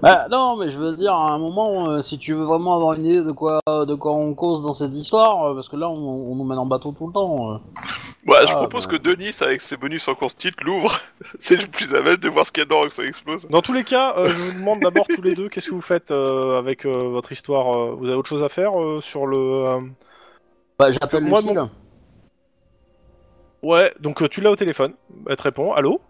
Bah, 0.00 0.28
non, 0.30 0.56
mais 0.56 0.70
je 0.70 0.78
veux 0.78 0.96
dire, 0.96 1.12
à 1.14 1.32
un 1.32 1.38
moment, 1.38 1.90
euh, 1.90 2.00
si 2.02 2.16
tu 2.16 2.32
veux 2.32 2.44
vraiment 2.44 2.74
avoir 2.76 2.94
une 2.94 3.04
idée 3.04 3.22
de 3.22 3.32
quoi, 3.32 3.60
de 3.66 3.94
quoi 3.94 4.12
on 4.12 4.34
cause 4.34 4.62
dans 4.62 4.72
cette 4.72 4.94
histoire, 4.94 5.44
euh, 5.50 5.54
parce 5.54 5.68
que 5.68 5.76
là, 5.76 5.90
on, 5.90 6.30
on 6.30 6.34
nous 6.36 6.44
mène 6.44 6.58
en 6.58 6.64
bateau 6.64 6.92
tout 6.96 7.08
le 7.08 7.12
temps. 7.12 7.52
euh. 7.52 7.56
Ouais, 8.26 8.46
je 8.46 8.52
Ah, 8.52 8.56
propose 8.56 8.86
bah. 8.86 8.92
que 8.92 9.02
Denis, 9.02 9.32
avec 9.40 9.60
ses 9.60 9.76
bonus 9.76 10.06
en 10.08 10.14
constite, 10.14 10.54
l'ouvre. 10.62 10.92
C'est 11.40 11.56
le 11.60 11.66
plus 11.66 11.92
à 11.94 12.02
même 12.02 12.16
de 12.16 12.28
voir 12.28 12.46
ce 12.46 12.52
qu'il 12.52 12.60
y 12.62 12.62
a 12.62 12.66
dedans 12.66 12.84
que 12.84 12.92
ça 12.94 13.02
explose. 13.04 13.46
Dans 13.50 13.62
tous 13.62 13.72
les 13.72 13.84
cas, 13.84 14.14
euh, 14.16 14.26
je 14.26 14.32
vous 14.52 14.58
demande 14.60 14.78
d'abord 14.80 15.06
tous 15.08 15.22
les 15.22 15.34
deux, 15.34 15.48
qu'est-ce 15.48 15.68
que 15.70 15.74
vous 15.74 15.80
faites 15.80 16.10
euh, 16.12 16.56
avec 16.58 16.86
euh, 16.86 16.92
votre 17.08 17.32
histoire 17.32 17.76
euh, 17.76 17.94
Vous 17.98 18.06
avez 18.06 18.14
autre 18.16 18.28
chose 18.28 18.42
à 18.42 18.48
faire 18.48 18.80
euh, 18.80 19.00
sur 19.00 19.26
le... 19.26 19.36
euh, 19.36 19.80
Bah, 20.78 20.92
j'appelle 20.92 21.24
Moi, 21.24 21.40
Lucille. 21.40 21.68
Ouais, 23.62 23.92
donc 24.00 24.22
euh, 24.22 24.28
tu 24.28 24.40
l'as 24.40 24.50
au 24.52 24.56
téléphone. 24.56 24.94
Elle 25.28 25.36
te 25.36 25.42
répond. 25.42 25.72
Allô? 25.74 26.00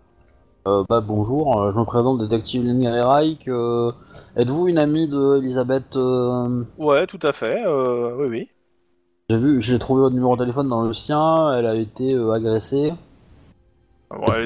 Euh, 0.69 0.85
bah, 0.89 1.01
bonjour, 1.01 1.59
euh, 1.59 1.73
je 1.73 1.79
me 1.79 1.85
présente, 1.85 2.19
détective 2.21 2.65
Lynn 2.67 2.87
Reich. 2.87 3.49
euh, 3.49 3.93
Êtes-vous 4.37 4.69
une 4.69 4.79
amie 4.79 5.09
de 5.09 5.39
Elisabeth 5.39 5.97
euh, 5.97 6.65
Ouais, 6.77 7.07
tout 7.07 7.19
à 7.23 7.33
fait. 7.33 7.65
oui, 7.67 8.27
oui. 8.29 8.49
J'ai 9.31 9.39
vu, 9.39 9.63
j'ai 9.63 9.79
trouvé 9.79 10.03
votre 10.03 10.15
numéro 10.15 10.37
de 10.37 10.43
téléphone 10.43 10.69
dans 10.69 10.83
le 10.83 10.93
sien, 10.93 11.53
elle 11.55 11.67
a 11.67 11.75
été 11.77 12.15
agressée. 12.15 12.93
Ouais, 14.11 14.45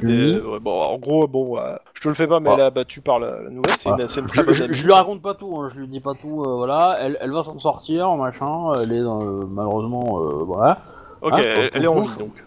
bon, 0.61 0.82
en 0.82 0.99
gros, 0.99 1.27
bon, 1.27 1.57
ouais, 1.57 1.62
je 1.95 2.03
te 2.03 2.09
le 2.09 2.15
fais 2.15 2.27
pas, 2.27 2.39
mais 2.39 2.51
Ah. 2.51 2.55
elle 2.55 2.61
est 2.61 2.65
abattue 2.65 3.01
par 3.01 3.19
la, 3.19 3.41
la 3.43 3.51
nouvelle. 3.51 3.74
C'est 3.78 3.89
une, 3.89 3.99
une 3.99 4.28
Je, 4.31 4.53
je- 4.53 4.73
je 4.73 4.85
lui 4.85 4.93
raconte 4.93 5.23
pas 5.23 5.32
tout, 5.35 5.57
hein, 5.57 5.70
je 5.73 5.81
lui 5.81 5.89
dis 5.89 6.01
pas 6.01 6.12
tout, 6.12 6.45
voilà, 6.45 6.99
elle, 7.01 7.16
elle 7.23 7.32
va 7.32 7.43
s'en 7.43 7.59
sortir, 7.59 8.15
machin, 8.16 8.73
elle 8.74 8.93
est 8.93 9.03
malheureusement, 9.49 10.45
voilà. 10.45 10.78
Ok, 11.23 11.32
Ah, 11.35 11.41
elle, 11.73 11.85
est 11.85 11.86
en 11.86 12.01
vie 12.03 12.19
donc. 12.19 12.45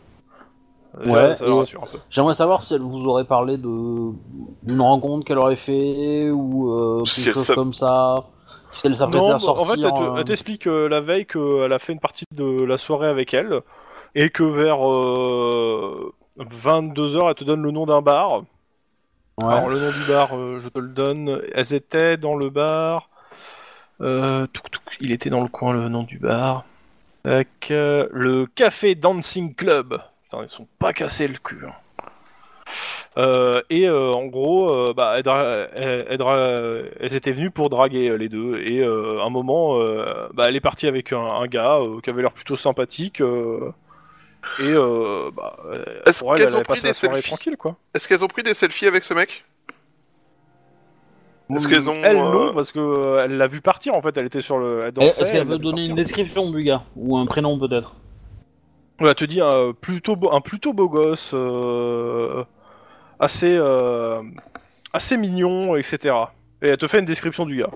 Ouais, 1.06 1.12
Ouais, 1.12 1.36
ça 1.36 1.46
me 1.46 1.52
et- 1.52 1.58
rassure 1.60 1.82
un 1.84 1.92
peu. 1.92 1.98
J'aimerais 2.10 2.34
savoir 2.34 2.64
si 2.64 2.74
elle 2.74 2.82
vous 2.82 3.08
aurait 3.08 3.26
parlé 3.26 3.58
de 3.58 4.12
d'une 4.64 4.82
rencontre 4.82 5.26
qu'elle 5.26 5.38
aurait 5.38 5.56
fait 5.56 6.30
ou 6.32 6.72
euh, 6.72 7.04
Si 7.06 7.24
quelque 7.24 7.28
elle 7.40 7.46
chose 7.46 7.56
comme 7.56 7.74
ça. 7.74 8.16
Si 8.74 8.88
elle 8.88 8.96
s'apprêtait 8.96 9.20
Non, 9.24 9.30
à 9.30 9.34
bah, 9.34 9.40
sortir. 9.40 9.62
en 9.62 9.66
fait, 9.66 9.74
elle 9.84 9.92
te- 9.94 10.02
euh, 10.02 10.16
elle 10.18 10.24
t'explique 10.26 10.68
euh, 10.68 10.88
la 10.90 11.02
veille 11.02 11.26
qu'elle 11.26 11.72
a 11.74 11.80
fait 11.80 11.94
une 11.94 12.00
partie 12.00 12.26
de 12.36 12.64
la 12.64 12.78
soirée 12.78 13.08
avec 13.08 13.34
elle 13.34 13.62
et 14.16 14.30
que 14.30 14.44
vers 14.44 14.78
22h, 16.38 17.30
elle 17.30 17.36
te 17.36 17.44
donne 17.44 17.62
le 17.62 17.72
nom 17.72 17.86
d'un 17.86 18.02
bar. 18.02 18.40
ouais. 18.40 19.46
Alors, 19.46 19.70
le 19.70 19.80
nom 19.80 19.92
du 19.92 20.04
bar, 20.08 20.36
euh, 20.36 20.60
je 20.60 20.70
te 20.70 20.80
le 20.80 20.90
donne. 20.90 21.42
Elles 21.54 21.74
étaient 21.74 22.18
dans 22.18 22.36
le 22.36 22.50
bar. 22.50 23.10
Euh, 24.02 24.46
touc, 24.48 24.70
touc, 24.72 24.84
il 25.02 25.12
était 25.12 25.30
dans 25.30 25.42
le 25.42 25.48
coin, 25.48 25.74
le 25.74 25.90
nom 25.90 26.04
du 26.04 26.20
bar. 26.20 26.66
Tac, 27.24 27.48
euh, 27.72 28.08
le 28.12 28.46
Café 28.46 28.96
Dancing 28.96 29.54
Club. 29.56 30.00
Putain, 30.30 30.44
ils 30.44 30.50
sont 30.50 30.68
pas 30.80 30.92
cassés 30.92 31.28
le 31.28 31.38
cul. 31.38 31.62
hein. 31.66 31.74
Euh, 33.18 33.62
et 33.70 33.88
euh, 33.88 34.12
en 34.12 34.26
gros, 34.26 34.70
euh, 34.70 34.94
bah, 34.94 35.14
elles, 35.16 35.24
dra- 35.24 35.68
elles- 35.74 36.06
elles 36.10 36.18
dra- 36.18 36.82
elles 37.00 37.16
étaient 37.16 37.32
venues 37.32 37.50
pour 37.50 37.70
draguer 37.70 38.10
euh, 38.10 38.16
les 38.18 38.28
deux. 38.28 38.58
Et 38.60 38.82
euh, 38.82 39.22
à 39.22 39.24
un 39.24 39.30
moment, 39.30 39.80
euh, 39.80 40.28
bah, 40.34 40.46
elle 40.48 40.56
est 40.58 40.62
partie 40.62 40.86
avec 40.86 41.14
un, 41.14 41.20
un 41.26 41.48
gars 41.48 41.78
euh, 41.80 42.02
qui 42.02 42.10
avait 42.10 42.22
l'air 42.22 42.34
plutôt 42.34 42.58
sympathique. 42.58 43.22
euh, 43.22 43.72
et 44.60 44.64
euh, 44.68 45.32
bah, 45.34 45.56
euh, 45.66 45.84
Est-ce 46.06 46.20
pour 46.20 46.34
elle, 46.34 46.40
qu'elles 46.40 46.48
elle 46.50 46.54
ont 46.54 46.58
avait 46.58 46.64
pris 46.66 46.74
passé 46.74 46.82
des 46.84 46.88
la 46.90 46.94
soirée 46.94 47.16
selfies 47.22 47.30
tranquille, 47.30 47.58
quoi. 47.58 47.78
Est-ce 47.96 48.08
qu'elles 48.08 48.24
ont 48.26 48.28
pris 48.28 48.44
des 48.44 48.54
selfies 48.54 48.88
avec 48.88 49.04
ce 49.06 49.14
mec? 49.14 49.46
Est-ce 51.56 51.70
qu'elles 51.70 51.90
ont. 51.90 52.02
Elle 52.04 52.18
euh, 52.18 52.32
non 52.32 52.54
parce 52.54 52.74
que 52.74 52.80
euh, 52.80 53.24
elle 53.24 53.38
l'a 53.38 53.48
vu 53.48 53.62
partir 53.62 53.96
en 53.96 54.02
fait. 54.02 54.16
Elle 54.18 54.26
était 54.26 54.42
sur 54.42 54.58
le. 54.58 54.82
Elle 54.82 54.88
Est- 54.90 54.92
dansait, 54.92 55.22
Est-ce 55.22 55.32
qu'elle 55.32 55.40
l'a 55.40 55.44
veut 55.46 55.56
vu 55.58 55.64
donner 55.64 55.84
une 55.84 55.96
partir. 55.96 56.04
description 56.04 56.52
du 56.52 56.64
gars? 56.64 56.84
Ou 56.98 57.18
un 57.18 57.26
prénom 57.26 57.58
peut-être? 57.58 57.96
Ouais, 59.00 59.10
elle 59.10 59.16
te 59.16 59.26
dit 59.26 59.42
un 59.42 59.74
plutôt 59.74 60.16
beau, 60.16 60.32
un 60.34 60.42
plutôt 60.42 60.74
beau 60.74 60.90
gosse, 60.90 61.32
euh, 61.34 62.44
assez 63.20 63.56
euh, 63.58 64.22
assez 64.94 65.18
mignon, 65.18 65.76
etc. 65.76 66.16
Et 66.62 66.70
elle 66.70 66.78
te 66.78 66.88
fait 66.88 67.00
une 67.00 67.06
description 67.06 67.46
du 67.46 67.58
gars. 67.58 67.70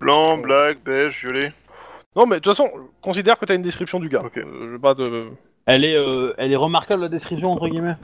Blanc, 0.00 0.38
black, 0.38 0.82
beige, 0.84 1.20
violet. 1.24 1.52
Non 2.14 2.26
mais 2.26 2.36
de 2.36 2.40
toute 2.40 2.54
façon, 2.54 2.70
considère 3.00 3.38
que 3.38 3.44
t'as 3.46 3.54
une 3.54 3.62
description 3.62 3.98
du 3.98 4.08
gars. 4.08 4.20
Ok. 4.24 4.36
Euh, 4.36 4.44
je 4.66 4.66
vais 4.72 4.78
pas 4.78 4.94
te... 4.94 5.28
Elle 5.66 5.84
est, 5.84 5.98
euh, 5.98 6.32
elle 6.38 6.52
est 6.52 6.56
remarquable 6.56 7.02
la 7.02 7.08
description 7.08 7.52
entre 7.52 7.68
guillemets? 7.68 7.96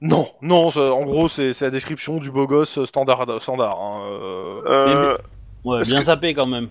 Non, 0.00 0.28
non. 0.42 0.70
ça- 0.70 0.92
en 0.92 1.04
gros, 1.04 1.28
c'est 1.28 1.52
c'est 1.52 1.66
la 1.66 1.70
description 1.70 2.18
du 2.18 2.30
beau 2.30 2.46
gosse 2.46 2.84
standard, 2.84 3.24
standard. 3.40 3.80
hein, 3.80 4.00
euh, 4.10 4.60
Euh, 4.66 5.16
Ouais, 5.64 5.82
bien 5.82 5.98
que- 6.00 6.04
sapé 6.04 6.34
quand 6.34 6.46
même. 6.46 6.68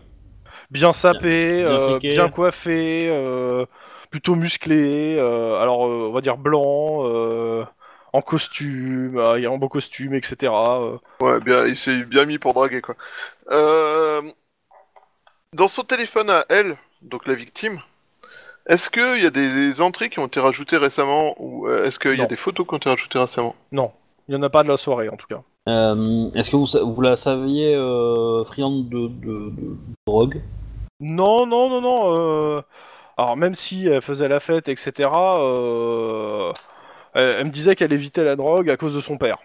bien 0.71 0.93
sapé, 0.93 1.57
Bien 1.63 1.67
euh, 1.67 1.99
friqué. 1.99 2.27
coiffé, 2.33 3.09
euh, 3.11 3.65
plutôt 4.09 4.35
musclé, 4.35 5.15
euh, 5.17 5.59
alors 5.59 5.87
euh, 5.87 6.07
on 6.09 6.11
va 6.11 6.21
dire 6.21 6.37
blanc, 6.37 7.05
euh, 7.05 7.63
en 8.13 8.21
costume, 8.21 9.19
en 9.19 9.57
beau 9.57 9.69
costume, 9.69 10.13
etc. 10.13 10.51
euh. 10.53 10.97
Ouais, 11.21 11.39
bien, 11.39 11.65
il 11.65 11.75
s'est 11.75 12.03
bien 12.03 12.25
mis 12.25 12.39
pour 12.39 12.53
draguer, 12.53 12.81
quoi. 12.81 12.95
Euh, 13.51 14.21
Dans 15.53 15.67
son 15.67 15.83
téléphone 15.83 16.29
à 16.29 16.45
elle, 16.49 16.77
donc 17.01 17.27
la 17.27 17.33
victime, 17.33 17.81
est-ce 18.67 18.89
qu'il 18.89 19.23
y 19.23 19.25
a 19.25 19.29
des 19.29 19.81
entrées 19.81 20.09
qui 20.09 20.19
ont 20.19 20.27
été 20.27 20.39
rajoutées 20.39 20.77
récemment 20.77 21.35
ou 21.37 21.67
euh, 21.67 21.85
est-ce 21.85 21.99
qu'il 21.99 22.17
y 22.17 22.21
a 22.21 22.25
des 22.27 22.35
photos 22.35 22.67
qui 22.67 22.73
ont 22.73 22.77
été 22.77 22.89
rajoutées 22.89 23.19
récemment? 23.19 23.55
Non, 23.71 23.91
il 24.27 24.35
y 24.35 24.37
en 24.37 24.43
a 24.43 24.49
pas 24.49 24.63
de 24.63 24.67
la 24.67 24.77
soirée 24.77 25.09
en 25.09 25.15
tout 25.15 25.27
cas. 25.27 25.41
Euh, 25.69 26.29
Est-ce 26.31 26.51
que 26.51 26.55
vous, 26.55 27.01
la 27.01 27.15
saviez 27.15 27.75
euh, 27.75 28.43
friande 28.45 28.89
de, 28.89 29.07
de, 29.07 29.49
de 29.49 29.77
drogue? 30.05 30.41
Non, 30.99 31.45
non, 31.45 31.69
non, 31.69 31.81
non. 31.81 32.15
euh, 32.15 32.61
Alors 33.17 33.35
même 33.37 33.55
si 33.55 33.87
elle 33.87 34.01
faisait 34.01 34.27
la 34.27 34.39
fête, 34.39 34.67
etc. 34.69 35.09
euh, 35.39 36.53
Elle, 37.13 37.35
elle 37.37 37.45
me 37.45 37.51
disait 37.51 37.75
qu'elle 37.75 37.93
évitait 37.93 38.23
la 38.23 38.35
drogue 38.35 38.69
à 38.69 38.77
cause 38.77 38.95
de 38.95 39.01
son 39.01 39.17
père. 39.17 39.37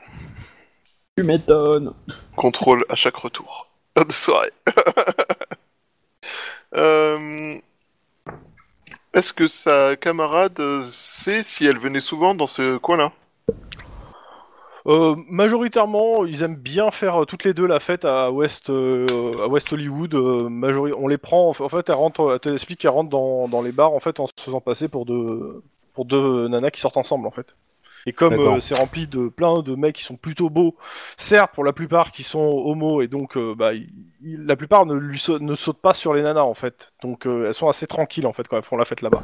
Tu 1.16 1.24
m'étonnes. 1.24 1.94
Contrôle 2.36 2.84
à 2.88 2.94
chaque 2.94 3.16
retour 3.16 3.68
de 3.96 4.12
soirée. 4.12 4.52
Euh, 6.74 7.58
Est-ce 9.12 9.34
que 9.34 9.46
sa 9.46 9.94
camarade 9.96 10.58
sait 10.88 11.42
si 11.42 11.66
elle 11.66 11.78
venait 11.78 12.00
souvent 12.00 12.34
dans 12.34 12.46
ce 12.46 12.78
coin-là? 12.78 13.12
Euh, 14.86 15.14
majoritairement, 15.28 16.24
ils 16.24 16.42
aiment 16.42 16.56
bien 16.56 16.90
faire 16.90 17.22
euh, 17.22 17.24
toutes 17.24 17.44
les 17.44 17.54
deux 17.54 17.66
la 17.66 17.78
fête 17.78 18.04
à 18.04 18.32
West, 18.32 18.68
euh, 18.68 19.06
à 19.40 19.46
West 19.46 19.72
Hollywood. 19.72 20.12
majori- 20.14 20.92
on 20.98 21.06
les 21.06 21.18
prend, 21.18 21.48
en 21.48 21.52
fait, 21.52 21.62
en 21.62 21.68
fait, 21.68 21.88
elle 21.88 21.94
rentre, 21.94 22.32
elle 22.32 22.40
t'explique 22.40 22.80
qu'elle 22.80 22.90
rentre 22.90 23.10
dans, 23.10 23.46
dans 23.48 23.62
les 23.62 23.72
bars 23.72 23.92
en 23.92 24.00
fait 24.00 24.18
en 24.18 24.26
se 24.26 24.32
faisant 24.40 24.60
passer 24.60 24.88
pour 24.88 25.06
de, 25.06 25.62
pour 25.94 26.04
deux 26.04 26.48
nanas 26.48 26.70
qui 26.70 26.80
sortent 26.80 26.96
ensemble 26.96 27.26
en 27.26 27.30
fait. 27.30 27.54
Et 28.06 28.12
comme 28.12 28.60
c'est 28.60 28.74
rempli 28.74 29.06
de 29.06 29.28
plein 29.28 29.62
de 29.62 29.76
mecs 29.76 29.94
qui 29.94 30.02
sont 30.02 30.16
plutôt 30.16 30.50
beaux, 30.50 30.74
certes 31.16 31.52
pour 31.54 31.62
la 31.62 31.72
plupart 31.72 32.10
qui 32.10 32.24
sont 32.24 32.40
homo 32.40 33.00
et 33.00 33.06
donc 33.06 33.38
bah, 33.56 33.74
il- 33.74 33.88
il- 34.24 34.44
la 34.44 34.56
plupart 34.56 34.86
ne, 34.86 34.94
lui 34.94 35.20
sau- 35.20 35.38
ne 35.38 35.54
sautent 35.54 35.80
pas 35.80 35.94
sur 35.94 36.12
les 36.12 36.22
nanas 36.22 36.42
en 36.42 36.54
fait. 36.54 36.88
Donc 37.04 37.26
elles 37.26 37.54
sont 37.54 37.68
assez 37.68 37.86
tranquilles 37.86 38.26
en 38.26 38.32
fait 38.32 38.48
quand 38.48 38.56
elles 38.56 38.64
font 38.64 38.76
la 38.76 38.84
fête 38.84 39.02
là-bas. 39.02 39.22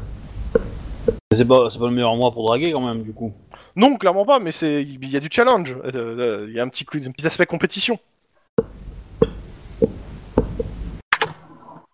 Mais 0.56 1.36
C'est 1.36 1.48
pas, 1.48 1.68
c'est 1.70 1.80
pas 1.80 1.86
le 1.86 1.92
meilleur 1.92 2.14
mois 2.14 2.30
pour 2.30 2.46
draguer 2.46 2.70
quand 2.70 2.80
même, 2.86 3.02
du 3.02 3.12
coup. 3.12 3.32
Non, 3.78 3.96
clairement 3.96 4.26
pas, 4.26 4.40
mais 4.40 4.50
c'est 4.50 4.82
il 4.82 5.08
y 5.08 5.16
a 5.16 5.20
du 5.20 5.28
challenge. 5.30 5.76
Euh, 5.84 5.90
euh, 5.94 6.46
Il 6.48 6.54
y 6.54 6.58
a 6.60 6.64
un 6.64 6.68
petit, 6.68 6.84
coup- 6.84 6.98
un 6.98 7.12
petit 7.12 7.26
aspect 7.26 7.46
compétition. 7.46 7.98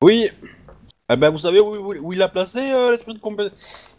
Oui. 0.01 0.31
Eh 1.11 1.17
ben, 1.17 1.29
vous 1.29 1.39
savez 1.39 1.61
où, 1.61 1.75
où- 1.77 1.95
où 2.01 2.13
il 2.15 2.23
a 2.23 2.29
placé 2.29 2.59
euh, 2.73 2.91
l'esprit 2.93 3.13
de, 3.13 3.19
compé- 3.21 3.51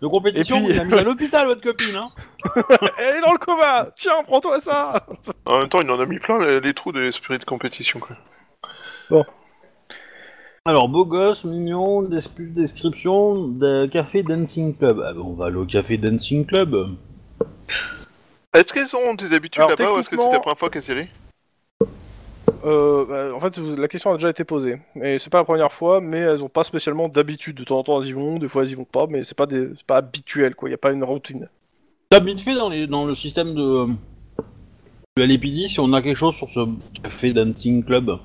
de 0.02 0.08
compétition? 0.08 0.58
Et 0.58 0.62
puis- 0.64 0.74
Il 0.74 0.80
a 0.80 0.84
mis 0.84 0.94
à 0.94 1.04
l'hôpital, 1.04 1.46
votre 1.48 1.62
copine, 1.62 1.96
hein 1.96 2.08
Elle 2.98 3.18
est 3.18 3.22
dans 3.22 3.32
le 3.32 3.38
coma 3.38 3.90
Tiens, 3.96 4.24
prends-toi 4.26 4.60
ça 4.60 5.06
En 5.46 5.60
même 5.60 5.70
temps, 5.70 5.80
il 5.82 5.92
en 5.92 6.00
a 6.00 6.06
mis 6.08 6.18
plein 6.18 6.44
les, 6.44 6.60
les 6.60 6.74
trous 6.74 6.92
de 6.92 7.00
l'esprit 7.00 7.38
de 7.38 7.44
compétition. 7.46 8.00
Quoi. 8.00 9.26
Alors, 10.66 10.90
beau 10.90 11.06
gosse, 11.06 11.46
mignon, 11.46 12.02
des 12.02 12.18
plus 12.36 12.52
description 12.52 13.48
de 13.48 13.86
café 13.86 14.24
dancing 14.24 14.76
club. 14.76 15.04
Ah 15.06 15.14
ben, 15.14 15.22
on 15.22 15.34
va 15.34 15.46
aller 15.46 15.58
au 15.58 15.66
café 15.66 15.98
dancing 15.98 16.44
club. 16.48 16.96
Est-ce 18.54 18.72
qu'elles 18.72 18.96
ont 18.96 19.14
des 19.14 19.34
habitudes 19.34 19.62
Alors, 19.62 19.72
là-bas 19.72 19.94
ou 19.94 20.00
est-ce 20.00 20.10
que 20.10 20.18
c'est 20.18 20.32
la 20.32 20.40
première 20.40 20.58
fois 20.58 20.70
qu'elles 20.70 20.88
y 20.88 20.92
allaient 20.92 21.10
euh, 22.64 23.06
bah, 23.06 23.36
En 23.36 23.40
fait, 23.40 23.58
la 23.58 23.88
question 23.88 24.12
a 24.12 24.16
déjà 24.16 24.30
été 24.30 24.46
posée. 24.46 24.80
Et 25.02 25.20
c'est 25.20 25.30
pas 25.30 25.40
la 25.40 25.44
première 25.44 25.74
fois, 25.74 26.00
mais 26.00 26.20
elles 26.20 26.44
ont 26.44 26.50
pas 26.50 26.64
spécialement 26.64 27.10
d'habitude. 27.10 27.58
De 27.58 27.64
temps 27.64 27.80
en 27.80 27.84
temps, 27.84 28.02
elles 28.02 28.10
y 28.10 28.14
vont, 28.14 28.38
des 28.38 28.48
fois, 28.48 28.64
elles 28.64 28.72
y 28.72 28.76
vont 28.76 28.86
pas, 28.86 29.08
mais 29.08 29.26
c'est 29.26 29.36
pas, 29.36 29.46
des... 29.46 29.70
c'est 29.76 29.86
pas 29.86 29.98
habituel, 29.98 30.56
quoi. 30.56 30.70
Il 30.70 30.72
y 30.72 30.76
a 30.76 30.78
pas 30.78 30.92
une 30.92 31.04
routine. 31.04 31.50
T'as 32.10 32.20
vite 32.20 32.40
fait 32.40 32.56
dans, 32.56 32.70
les, 32.70 32.88
dans 32.88 33.06
le 33.06 33.16
système 33.16 33.54
de, 33.56 33.88
de 35.18 35.24
LAPD 35.24 35.68
si 35.68 35.80
on 35.80 35.92
a 35.94 36.02
quelque 36.02 36.18
chose 36.18 36.36
sur 36.36 36.50
ce 36.50 36.62
café 37.02 37.34
dancing 37.34 37.84
club. 37.84 38.20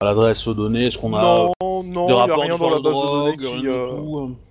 À 0.00 0.04
l'adresse 0.04 0.46
donnée, 0.48 0.86
est-ce 0.86 0.96
qu'on 0.96 1.14
a 1.14 1.50
Non, 1.60 1.82
non, 1.82 2.06
des 2.06 2.12
il 2.12 2.16
y 2.16 2.18
a 2.18 2.20
rapports 2.20 2.40
rien 2.40 2.56
dans 2.56 2.70
la 2.70 2.78
de 2.78 2.82
base 2.82 2.92
de 2.92 3.06
données 3.06 3.36
rien 3.36 3.56
qui... 3.56 3.60
du 3.60 3.68
euh, 3.68 3.88
tout, 3.88 4.18
euh. 4.18 4.47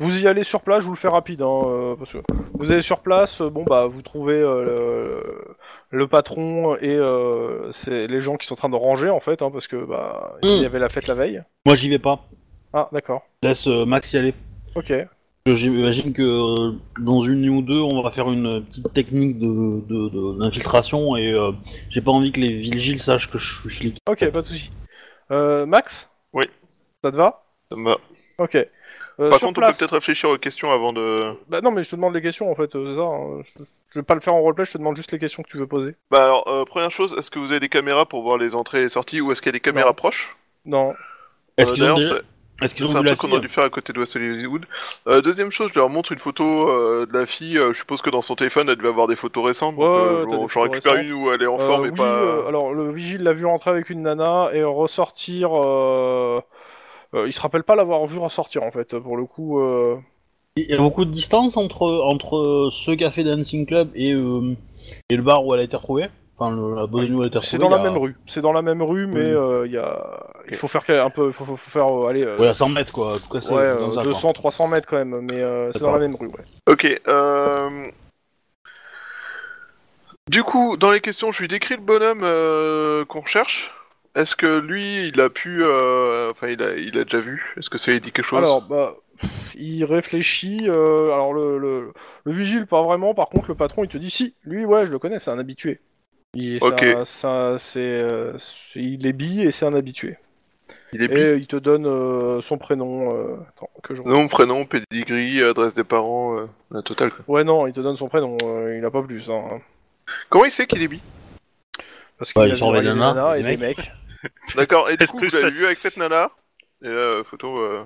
Vous 0.00 0.16
y 0.20 0.28
allez 0.28 0.44
sur 0.44 0.60
place, 0.62 0.82
je 0.82 0.86
vous 0.86 0.92
le 0.92 0.98
fais 0.98 1.08
rapide, 1.08 1.42
hein, 1.42 1.62
euh, 1.66 1.96
parce 1.96 2.12
que 2.12 2.18
vous 2.54 2.70
allez 2.70 2.82
sur 2.82 3.00
place, 3.00 3.40
euh, 3.40 3.50
bon 3.50 3.64
bah 3.64 3.86
vous 3.86 4.00
trouvez 4.02 4.40
euh, 4.40 4.64
le, 4.64 5.98
le 5.98 6.06
patron 6.06 6.76
et 6.76 6.94
euh, 6.94 7.72
c'est 7.72 8.06
les 8.06 8.20
gens 8.20 8.36
qui 8.36 8.46
sont 8.46 8.54
en 8.54 8.56
train 8.56 8.68
de 8.68 8.76
ranger 8.76 9.10
en 9.10 9.18
fait, 9.18 9.42
hein, 9.42 9.50
parce 9.50 9.66
que 9.66 9.76
bah 9.76 10.34
il 10.42 10.58
y 10.58 10.60
Mm. 10.62 10.64
avait 10.64 10.78
la 10.78 10.88
fête 10.88 11.08
la 11.08 11.14
veille. 11.14 11.42
Moi, 11.66 11.74
j'y 11.74 11.88
vais 11.88 11.98
pas. 11.98 12.20
Ah 12.72 12.88
d'accord, 12.92 13.22
Laisse 13.42 13.66
euh, 13.66 13.84
Max 13.84 14.12
y 14.12 14.18
aller. 14.18 14.34
ok. 14.76 14.92
J'imagine 15.46 16.12
que 16.12 16.20
euh, 16.22 16.72
dans 17.00 17.22
une 17.22 17.40
nuit 17.40 17.48
ou 17.48 17.62
deux, 17.62 17.80
on 17.80 18.02
va 18.02 18.10
faire 18.10 18.30
une 18.30 18.62
petite 18.66 18.92
technique 18.92 19.38
de- 19.38 19.80
de- 19.88 20.08
de- 20.10 20.38
d'infiltration 20.38 21.16
et 21.16 21.32
euh, 21.32 21.52
j'ai 21.88 22.02
pas 22.02 22.10
envie 22.12 22.32
que 22.32 22.40
les 22.40 22.52
vigiles 22.58 23.00
sachent 23.00 23.30
que 23.30 23.38
je 23.38 23.60
suis 23.62 23.70
flic. 23.70 23.96
Ok, 24.10 24.30
pas 24.30 24.42
de 24.42 24.46
souci. 24.46 24.70
Euh, 25.32 25.64
Max? 25.64 26.10
Oui. 26.34 26.44
Ça 27.02 27.10
te 27.10 27.16
va? 27.16 27.44
Ça 27.70 27.78
me 27.78 27.84
va. 27.88 27.96
Ok. 28.38 28.58
Euh, 29.20 29.30
Par 29.30 29.40
contre, 29.40 29.60
on 29.60 29.66
peut 29.66 29.72
peut-être 29.76 29.94
réfléchir 29.94 30.30
aux 30.30 30.38
questions 30.38 30.70
avant 30.70 30.92
de. 30.92 31.32
Bah 31.48 31.60
non 31.60 31.70
mais 31.72 31.82
je 31.82 31.90
te 31.90 31.96
demande 31.96 32.14
les 32.14 32.22
questions 32.22 32.50
en 32.50 32.54
fait, 32.54 32.74
euh, 32.76 32.92
c'est 32.92 32.96
ça. 33.00 33.02
hein. 33.06 33.42
Je, 33.58 33.64
je 33.94 33.98
vais 33.98 34.04
pas 34.04 34.14
le 34.14 34.20
faire 34.20 34.34
en 34.34 34.40
roleplay, 34.40 34.64
je 34.64 34.72
te 34.72 34.78
demande 34.78 34.96
juste 34.96 35.10
les 35.12 35.18
questions 35.18 35.42
que 35.42 35.48
tu 35.48 35.56
veux 35.58 35.66
poser. 35.66 35.96
Bah 36.10 36.24
alors, 36.24 36.46
euh, 36.48 36.64
première 36.64 36.90
chose, 36.92 37.16
est-ce 37.18 37.30
que 37.30 37.38
vous 37.40 37.50
avez 37.50 37.60
des 37.60 37.68
caméras 37.68 38.06
pour 38.06 38.22
voir 38.22 38.38
les 38.38 38.54
entrées 38.54 38.78
et 38.78 38.82
les 38.82 38.88
sorties 38.90 39.20
ou 39.20 39.32
est-ce 39.32 39.42
qu'il 39.42 39.48
y 39.48 39.54
a 39.54 39.58
des 39.58 39.60
caméras 39.60 39.88
Non. 39.88 39.94
proches? 39.94 40.36
Non. 40.66 40.94
Est-ce 41.56 41.72
Euh, 41.72 41.74
qu'ils 41.74 41.90
ont, 41.90 41.96
c'est- 41.98 42.22
est-ce 42.64 42.74
qu'ils 42.74 42.86
C'est 42.86 42.94
ont 42.94 42.98
un 42.98 43.00
vu 43.00 43.06
la 43.06 43.12
truc 43.16 43.20
qu'on 43.22 43.26
fille 43.28 43.36
a 43.36 43.40
dû 43.40 43.48
faire 43.48 43.64
à 43.64 43.70
côté 43.70 43.92
de 43.92 43.98
West 43.98 44.14
Hollywood. 44.16 44.66
Euh, 45.08 45.20
deuxième 45.20 45.50
chose, 45.52 45.70
je 45.74 45.78
leur 45.78 45.88
montre 45.88 46.12
une 46.12 46.18
photo 46.18 46.68
euh, 46.68 47.06
de 47.06 47.12
la 47.18 47.24
fille. 47.26 47.56
euh, 47.58 47.72
je 47.72 47.78
suppose 47.78 48.02
que 48.02 48.10
dans 48.10 48.22
son 48.22 48.34
téléphone, 48.36 48.68
elle 48.68 48.76
devait 48.76 48.88
avoir 48.88 49.06
des 49.08 49.16
photos 49.16 49.44
récentes. 49.46 49.76
Ouais, 49.76 49.84
donc, 49.84 49.88
euh, 49.88 50.24
des 50.26 50.48
j'en 50.48 50.60
récupère 50.62 50.92
récentes. 50.94 51.06
une 51.08 51.12
où 51.14 51.32
elle 51.32 51.42
est 51.42 51.46
en 51.46 51.54
Euh, 51.58 51.66
forme 51.66 51.86
et 51.86 51.90
oui, 51.90 51.96
pas. 51.96 52.04
euh, 52.04 52.46
alors 52.46 52.72
le 52.74 52.90
vigile 52.92 53.22
l'a 53.22 53.32
vu 53.32 53.46
rentrer 53.46 53.70
avec 53.70 53.90
une 53.90 54.02
nana 54.02 54.50
et 54.52 54.62
ressortir. 54.64 55.50
Euh... 57.14 57.26
il 57.26 57.32
se 57.32 57.40
rappelle 57.40 57.62
pas 57.64 57.76
l'avoir 57.76 58.06
vu 58.06 58.18
ressortir 58.18 58.62
en 58.62 58.70
fait. 58.70 58.98
Pour 58.98 59.16
le 59.16 59.24
coup, 59.24 59.60
euh... 59.60 59.96
Il 60.56 60.68
y 60.68 60.74
a 60.74 60.78
beaucoup 60.78 61.04
de 61.04 61.10
distance 61.10 61.56
entre, 61.56 61.82
entre 62.02 62.68
ce 62.72 62.90
café 62.92 63.22
dancing 63.22 63.64
club 63.64 63.90
et, 63.94 64.12
euh, 64.12 64.56
et 65.08 65.16
le 65.16 65.22
bar 65.22 65.46
où 65.46 65.54
elle 65.54 65.60
a 65.60 65.64
été 65.64 65.76
retrouvée? 65.76 66.08
Enfin, 66.36 66.54
le, 66.54 66.74
la 66.74 66.86
bonne 66.86 67.14
où 67.14 67.20
elle 67.20 67.26
a 67.26 67.28
été 67.28 67.38
retrouvée. 67.38 67.46
c'est 67.50 67.58
dans 67.58 67.68
la 67.68 67.76
a- 67.76 67.82
même 67.82 67.96
rue. 67.96 68.16
C'est 68.26 68.40
dans 68.40 68.52
la 68.52 68.62
même 68.62 68.82
rue, 68.82 69.06
mais 69.06 69.20
euh, 69.20 69.66
il 69.66 69.72
y 69.72 69.76
a. 69.76 70.26
Il 70.50 70.56
faut 70.56 70.66
faire 70.68 70.82
un 71.04 71.10
peu. 71.10 71.30
Faut, 71.30 71.44
faut- 71.44 71.56
faut 71.56 71.70
faire 71.70 71.86
euh, 71.88 72.08
aller. 72.08 72.24
euh, 72.24 72.36
Ouais, 72.38 72.48
à 72.48 72.54
100 72.54 72.68
mètres 72.70 72.92
quoi. 72.92 73.14
En 73.14 73.18
tout 73.18 73.28
cas, 73.28 73.40
c'est 73.40 73.54
ouais, 73.54 73.62
comme 73.62 73.90
euh, 73.90 73.94
ça, 73.94 74.02
quoi. 74.02 74.12
200, 74.12 74.32
300 74.32 74.68
mètres 74.68 74.88
quand 74.88 74.96
même, 74.98 75.20
mais 75.30 75.40
euh, 75.42 75.70
c'est 75.72 75.80
dans 75.80 75.92
la 75.92 75.98
même 75.98 76.14
rue. 76.14 76.26
Ouais. 76.28 76.44
Ok. 76.68 77.00
Euh... 77.06 77.90
Du 80.28 80.42
coup, 80.42 80.76
dans 80.76 80.90
les 80.92 81.00
questions, 81.00 81.32
je 81.32 81.40
lui 81.40 81.48
décris 81.48 81.74
le 81.76 81.82
bonhomme 81.82 82.20
euh, 82.22 83.04
qu'on 83.04 83.20
recherche. 83.20 83.72
Est-ce 84.18 84.34
que 84.34 84.58
lui, 84.58 85.06
il 85.06 85.20
a 85.20 85.30
pu, 85.30 85.62
euh, 85.62 86.30
enfin, 86.32 86.48
il 86.48 86.60
a, 86.60 86.74
il 86.76 86.98
a 86.98 87.04
déjà 87.04 87.20
vu? 87.20 87.54
Est-ce 87.56 87.70
que 87.70 87.78
ça 87.78 87.92
lui 87.92 88.00
dit 88.00 88.10
quelque 88.10 88.24
chose? 88.24 88.38
Alors, 88.38 88.62
bah, 88.62 88.96
il 89.54 89.84
réfléchit. 89.84 90.68
euh, 90.68 91.12
alors 91.12 91.32
le, 91.32 91.56
le, 91.58 91.92
le 92.24 92.32
vigile 92.32 92.66
pas 92.66 92.82
vraiment. 92.82 93.14
Par 93.14 93.28
contre, 93.28 93.48
le 93.48 93.54
patron, 93.54 93.84
il 93.84 93.88
te 93.88 93.96
dit 93.96 94.10
si. 94.10 94.34
Lui, 94.42 94.64
ouais, 94.64 94.86
je 94.86 94.90
le 94.90 94.98
connais. 94.98 95.20
C'est 95.20 95.30
un 95.30 95.38
habitué. 95.38 95.78
Il, 96.34 96.58
c'est 96.58 96.66
Ok. 96.66 96.82
un- 96.82 97.04
c'est 97.04 97.26
un- 97.28 97.58
c'est, 97.58 97.78
euh, 97.80 98.36
c'est- 98.38 98.80
il 98.80 99.06
est 99.06 99.12
bi 99.12 99.40
et 99.42 99.52
c'est 99.52 99.66
un 99.66 99.74
habitué. 99.74 100.18
Il 100.92 101.00
est 101.02 101.08
bi. 101.08 101.14
Et 101.20 101.34
il 101.36 101.46
te 101.46 101.54
donne 101.56 101.86
euh, 101.86 102.40
son 102.40 102.58
prénom. 102.58 103.14
euh, 103.14 103.36
Attends, 103.50 103.70
que 103.84 103.94
je... 103.94 104.02
Nom, 104.02 104.26
prénom, 104.26 104.64
pedigree, 104.66 105.44
adresse 105.44 105.74
des 105.74 105.84
parents, 105.84 106.36
euh, 106.38 106.46
la 106.72 106.82
totale. 106.82 107.12
Quoi. 107.12 107.24
Ouais, 107.28 107.44
non, 107.44 107.68
il 107.68 107.72
te 107.72 107.80
donne 107.80 107.94
son 107.96 108.08
prénom. 108.08 108.36
euh, 108.42 108.76
il 108.76 108.84
a 108.84 108.90
pas 108.90 109.02
plus. 109.02 109.30
Hein, 109.30 109.60
Comment 110.28 110.44
il 110.44 110.50
sait 110.50 110.66
qu'il 110.66 110.82
est 110.82 110.88
bi? 110.88 111.00
Parce 112.18 112.32
qu'il 112.32 112.42
il 112.46 112.52
a 112.52 112.56
surveille 112.56 112.82
vu 112.82 112.88
des 112.88 112.94
des 112.94 112.98
nanas, 112.98 113.14
nanas 113.14 113.36
et 113.38 113.42
des 113.42 113.50
des 113.50 113.56
mecs. 113.58 113.90
D'accord. 114.56 114.90
Et 114.90 114.96
du 114.96 115.04
Est-ce 115.04 115.12
coup, 115.12 115.18
que 115.20 115.24
vous 115.26 115.36
l'avez 115.36 115.50
ça 115.50 115.56
vu 115.58 115.64
avec 115.64 115.76
s- 115.76 115.82
cette 115.82 115.96
nana? 115.96 116.30
Et 116.82 116.88
là, 116.88 117.22
photo. 117.24 117.58
euh, 117.58 117.84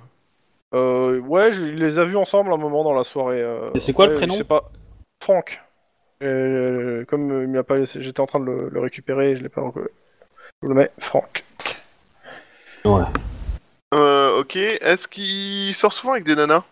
Euh, 0.75 1.19
ouais, 1.21 1.53
je- 1.53 1.63
il 1.63 1.77
les 1.77 1.99
a 1.99 2.05
vus 2.05 2.17
ensemble 2.17 2.53
un 2.53 2.57
moment 2.57 2.83
dans 2.85 2.95
la 2.95 3.05
soirée. 3.05 3.43
euh, 3.43 3.71
Et 3.75 3.81
c'est 3.81 3.93
quoi 3.93 4.07
le 4.07 4.13
ouais, 4.13 4.19
prénom? 4.19 4.33
Je 4.35 4.39
sais 4.39 4.45
pas. 4.45 4.71
Franck. 5.23 5.61
Euh, 6.23 7.05
comme 7.07 7.31
euh, 7.31 7.43
il 7.43 7.49
m'a 7.49 7.63
pas 7.65 7.77
laissé, 7.77 8.01
j'étais 8.01 8.21
en 8.21 8.27
train 8.27 8.41
de 8.41 8.45
le, 8.47 8.69
le 8.71 8.81
récupérer, 8.81 9.33
et 9.33 9.37
je 9.37 9.43
l'ai 9.43 9.49
pas 9.49 9.61
reconnu. 9.61 9.89
Je 10.63 10.69
le 10.69 10.75
mets, 10.75 10.91
Franck. 10.99 11.45
Ouais. 12.85 13.03
Euh, 13.95 14.39
ok. 14.41 14.57
Est-ce 14.57 15.09
qu'il 15.09 15.75
sort 15.75 15.93
souvent 15.93 16.13
avec 16.13 16.25
des 16.25 16.37
nanas? 16.37 16.63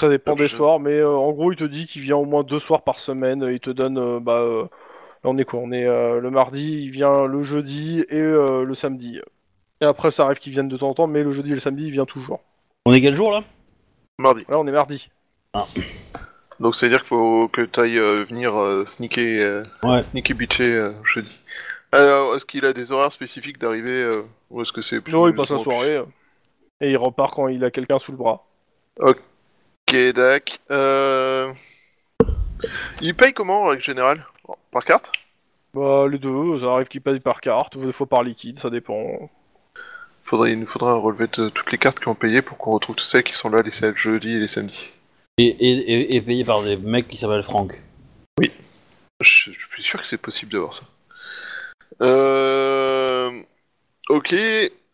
Ça 0.00 0.08
dépend 0.08 0.34
des 0.34 0.48
soirs, 0.48 0.80
mais 0.80 0.98
euh, 0.98 1.08
en 1.08 1.32
gros, 1.32 1.52
il 1.52 1.56
te 1.56 1.64
dit 1.64 1.86
qu'il 1.86 2.02
vient 2.02 2.16
au 2.16 2.24
moins 2.26 2.42
deux 2.42 2.58
soirs 2.58 2.82
par 2.82 2.98
semaine. 3.00 3.48
Il 3.50 3.60
te 3.60 3.70
donne, 3.70 3.96
euh, 3.96 4.20
bah, 4.20 4.40
euh, 4.40 4.66
là, 5.24 5.30
on 5.30 5.38
est 5.38 5.44
quoi? 5.44 5.60
On 5.60 5.72
est 5.72 5.86
euh, 5.86 6.20
le 6.20 6.30
mardi, 6.30 6.82
il 6.84 6.90
vient 6.90 7.26
le 7.26 7.42
jeudi 7.42 8.04
et 8.08 8.20
euh, 8.20 8.64
le 8.64 8.74
samedi. 8.74 9.20
Et 9.80 9.84
après, 9.84 10.10
ça 10.10 10.24
arrive 10.26 10.38
qu'il 10.38 10.52
vienne 10.52 10.68
de 10.68 10.76
temps 10.76 10.90
en 10.90 10.94
temps, 10.94 11.06
mais 11.06 11.22
le 11.24 11.32
jeudi 11.32 11.50
et 11.50 11.54
le 11.54 11.60
samedi, 11.60 11.86
il 11.86 11.90
vient 11.92 12.04
toujours. 12.06 12.40
On 12.86 12.92
est 12.92 13.00
quel 13.00 13.16
jour 13.16 13.30
là? 13.32 13.42
Mardi. 14.18 14.44
Là, 14.48 14.58
on 14.58 14.66
est 14.66 14.72
mardi. 14.72 15.08
Donc, 16.60 16.76
c'est 16.76 16.86
à 16.86 16.88
dire 16.88 16.98
qu'il 17.00 17.08
faut 17.08 17.48
que 17.48 17.62
tu 17.62 17.80
ailles 17.80 17.98
venir 17.98 18.54
euh, 18.56 18.84
sneaker, 18.86 19.24
euh, 19.24 19.62
Ouais. 19.82 20.02
sneaker 20.02 20.36
bitcher 20.36 20.72
euh, 20.72 20.92
jeudi. 21.04 21.30
Alors, 21.90 22.34
est-ce 22.36 22.44
qu'il 22.46 22.64
a 22.64 22.72
des 22.72 22.92
horaires 22.92 23.12
spécifiques 23.12 23.58
d'arrivée 23.58 23.90
euh, 23.90 24.22
ou 24.50 24.62
est-ce 24.62 24.72
que 24.72 24.82
c'est 24.82 25.00
plus 25.00 25.12
Non, 25.12 25.26
il 25.28 25.34
passe 25.34 25.50
la 25.50 25.58
soirée. 25.58 26.02
et 26.80 26.90
il 26.90 26.96
repart 26.96 27.34
quand 27.34 27.48
il 27.48 27.64
a 27.64 27.70
quelqu'un 27.70 27.98
sous 27.98 28.12
le 28.12 28.18
bras. 28.18 28.44
Ok, 29.00 29.22
dac. 30.14 30.58
Euh... 30.70 31.52
Il 33.00 33.14
paye 33.14 33.32
comment 33.32 33.62
en 33.62 33.66
règle 33.66 33.82
générale 33.82 34.24
Par 34.70 34.84
carte 34.84 35.12
Bah, 35.74 36.06
les 36.10 36.18
deux, 36.18 36.58
ça 36.58 36.66
arrive 36.72 36.88
qu'il 36.88 37.00
paye 37.00 37.20
par 37.20 37.40
carte, 37.40 37.76
ou 37.76 37.84
des 37.84 37.92
fois 37.92 38.06
par 38.06 38.22
liquide, 38.22 38.58
ça 38.58 38.70
dépend. 38.70 39.30
Faudrait, 40.22 40.52
Il 40.52 40.60
nous 40.60 40.66
faudrait 40.66 40.90
un 40.92 40.96
relevé 40.96 41.26
de 41.36 41.48
toutes 41.50 41.70
les 41.72 41.78
cartes 41.78 42.00
qui 42.00 42.08
ont 42.08 42.14
payé 42.14 42.40
pour 42.42 42.56
qu'on 42.56 42.72
retrouve 42.72 42.96
tous 42.96 43.04
celles 43.04 43.24
qui 43.24 43.34
sont 43.34 43.50
là 43.50 43.60
les 43.62 43.70
samedis 43.70 43.98
jeudis 43.98 44.32
et 44.36 44.40
les 44.40 44.48
samedis. 44.48 44.90
et, 45.38 45.44
et, 45.46 45.70
et- 45.92 46.16
et 46.16 46.20
payé 46.22 46.44
par 46.44 46.62
des 46.62 46.76
mecs 46.76 47.08
qui 47.08 47.16
s'appellent 47.16 47.42
Franck. 47.42 47.80
Je, 49.20 49.50
je 49.52 49.66
suis 49.68 49.82
sûr 49.82 50.00
que 50.00 50.06
c'est 50.06 50.16
possible 50.20 50.52
d'avoir 50.52 50.72
ça. 50.74 50.84
Euh... 52.02 53.42
Ok. 54.08 54.34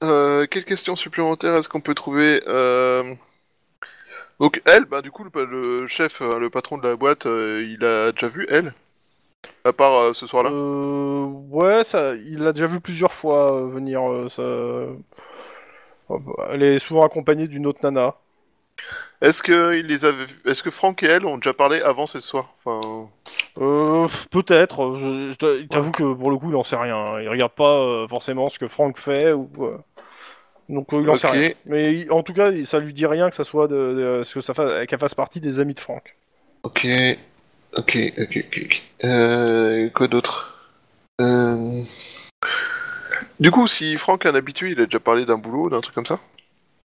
Euh, 0.02 0.46
quelle 0.46 0.64
question 0.64 0.96
supplémentaire 0.96 1.54
est-ce 1.56 1.68
qu'on 1.68 1.80
peut 1.80 1.94
trouver 1.94 2.42
euh... 2.46 3.14
Donc 4.40 4.62
elle, 4.64 4.86
bah 4.86 5.02
du 5.02 5.10
coup 5.10 5.24
le, 5.24 5.44
le 5.44 5.86
chef, 5.86 6.22
euh, 6.22 6.38
le 6.38 6.50
patron 6.50 6.78
de 6.78 6.88
la 6.88 6.96
boîte, 6.96 7.26
euh, 7.26 7.62
il 7.62 7.84
a 7.84 8.10
déjà 8.12 8.28
vu 8.28 8.46
elle? 8.50 8.72
À 9.64 9.72
part 9.72 9.94
euh, 9.94 10.12
ce 10.14 10.26
soir-là? 10.26 10.50
Euh, 10.50 11.24
ouais, 11.50 11.84
ça, 11.84 12.14
il 12.14 12.38
l'a 12.38 12.52
déjà 12.52 12.66
vu 12.66 12.80
plusieurs 12.80 13.12
fois 13.12 13.56
euh, 13.58 13.68
venir. 13.68 14.02
euh, 14.10 14.28
ça... 14.30 14.42
Elle 16.50 16.62
est 16.62 16.78
souvent 16.78 17.04
accompagnée 17.04 17.46
d'une 17.46 17.66
autre 17.66 17.80
nana. 17.82 18.14
Est-ce 19.20 19.42
que 19.42 19.76
il 19.78 19.86
les 19.86 20.04
avait... 20.06 20.26
Est-ce 20.46 20.62
que 20.62 20.70
Franck 20.70 21.02
et 21.02 21.06
elle 21.06 21.26
ont 21.26 21.36
déjà 21.36 21.52
parlé 21.52 21.80
avant 21.82 22.06
ce 22.06 22.20
soir 22.20 22.54
Enfin, 22.64 23.08
Euh, 23.58 24.08
peut-être. 24.30 24.96
je- 24.98 25.66
t'avoue 25.66 25.90
que 25.90 26.14
pour 26.14 26.30
le 26.30 26.38
coup, 26.38 26.48
il 26.48 26.56
en 26.56 26.64
sait 26.64 26.76
rien. 26.76 26.96
hein. 26.96 27.20
Il 27.20 27.28
regarde 27.28 27.52
pas 27.52 27.78
euh, 27.78 28.08
forcément 28.08 28.48
ce 28.50 28.58
que 28.58 28.66
Franck 28.66 28.98
fait 28.98 29.32
ou. 29.32 29.50
euh, 29.60 29.76
Donc 30.70 30.92
euh, 30.92 31.00
il 31.02 31.08
en 31.10 31.16
sait 31.16 31.26
rien. 31.28 31.50
Mais 31.66 31.94
il- 31.94 32.12
en 32.12 32.22
tout 32.22 32.32
cas, 32.32 32.50
ça 32.64 32.78
lui 32.78 32.92
dit 32.92 33.06
rien 33.06 33.28
que 33.28 33.36
ça 33.36 33.44
soit 33.44 33.68
de, 33.68 33.74
de- 33.74 34.22
que 34.32 34.40
ça 34.40 34.54
fasse, 34.54 34.86
qu'elle 34.86 34.98
fasse 34.98 35.14
partie 35.14 35.40
des 35.40 35.58
amis 35.58 35.74
de 35.74 35.80
Franck. 35.80 36.16
Ok. 36.62 36.86
Ok, 37.76 37.98
ok, 38.18 38.44
ok. 38.48 38.60
ok. 38.64 38.82
Euh, 39.04 39.88
quoi 39.90 40.08
d'autre? 40.08 40.58
Euh, 41.20 41.82
Du 43.38 43.50
coup, 43.50 43.66
si 43.66 43.96
Franck 43.96 44.26
est 44.26 44.28
un 44.28 44.34
habitué, 44.34 44.70
il 44.70 44.80
a 44.80 44.84
déjà 44.86 45.00
parlé 45.00 45.24
d'un 45.24 45.38
boulot, 45.38 45.70
d'un 45.70 45.80
truc 45.80 45.94
comme 45.94 46.06
ça? 46.06 46.18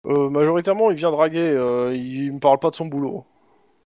Euh, 0.05 0.29
majoritairement, 0.29 0.91
il 0.91 0.97
vient 0.97 1.11
draguer. 1.11 1.49
euh, 1.49 1.95
il 1.95 2.33
me 2.33 2.39
parle 2.39 2.59
pas 2.59 2.69
de 2.69 2.75
son 2.75 2.85
boulot. 2.85 3.25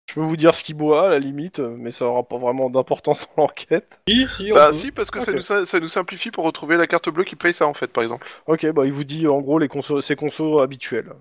Je 0.08 0.14
peux 0.16 0.22
vous 0.22 0.38
dire 0.38 0.54
ce 0.54 0.64
qu'il 0.64 0.76
boit 0.76 1.08
à 1.08 1.10
la 1.10 1.20
limite, 1.20 1.60
mais 1.60 1.92
ça 1.92 2.06
aura 2.06 2.24
pas 2.24 2.38
vraiment 2.38 2.70
d'importance 2.70 3.28
dans 3.36 3.44
l'enquête. 3.44 4.02
Si, 4.08 4.28
si, 4.30 4.52
on 4.52 4.56
Bah 4.56 4.68
peut. 4.68 4.74
si, 4.74 4.92
parce 4.92 5.10
que 5.12 5.20
ça, 5.20 5.32
nous, 5.32 5.42
ça, 5.42 5.66
ça 5.66 5.80
nous 5.80 5.88
simplifie 5.88 6.30
pour 6.32 6.46
retrouver 6.46 6.78
la 6.78 6.86
carte 6.88 7.10
bleue 7.10 7.24
qui 7.24 7.36
paye 7.36 7.54
ça 7.54 7.68
en 7.68 7.74
fait, 7.74 7.88
par 7.88 8.04
exemple. 8.04 8.28
Ok, 8.48 8.66
bah 8.72 8.86
il 8.86 8.94
vous 8.94 9.04
dit 9.04 9.28
en 9.28 9.42
gros 9.42 9.58
les 9.58 9.68
consos, 9.68 10.02
ses 10.02 10.16
consos 10.16 10.60
habituels. 10.62 11.12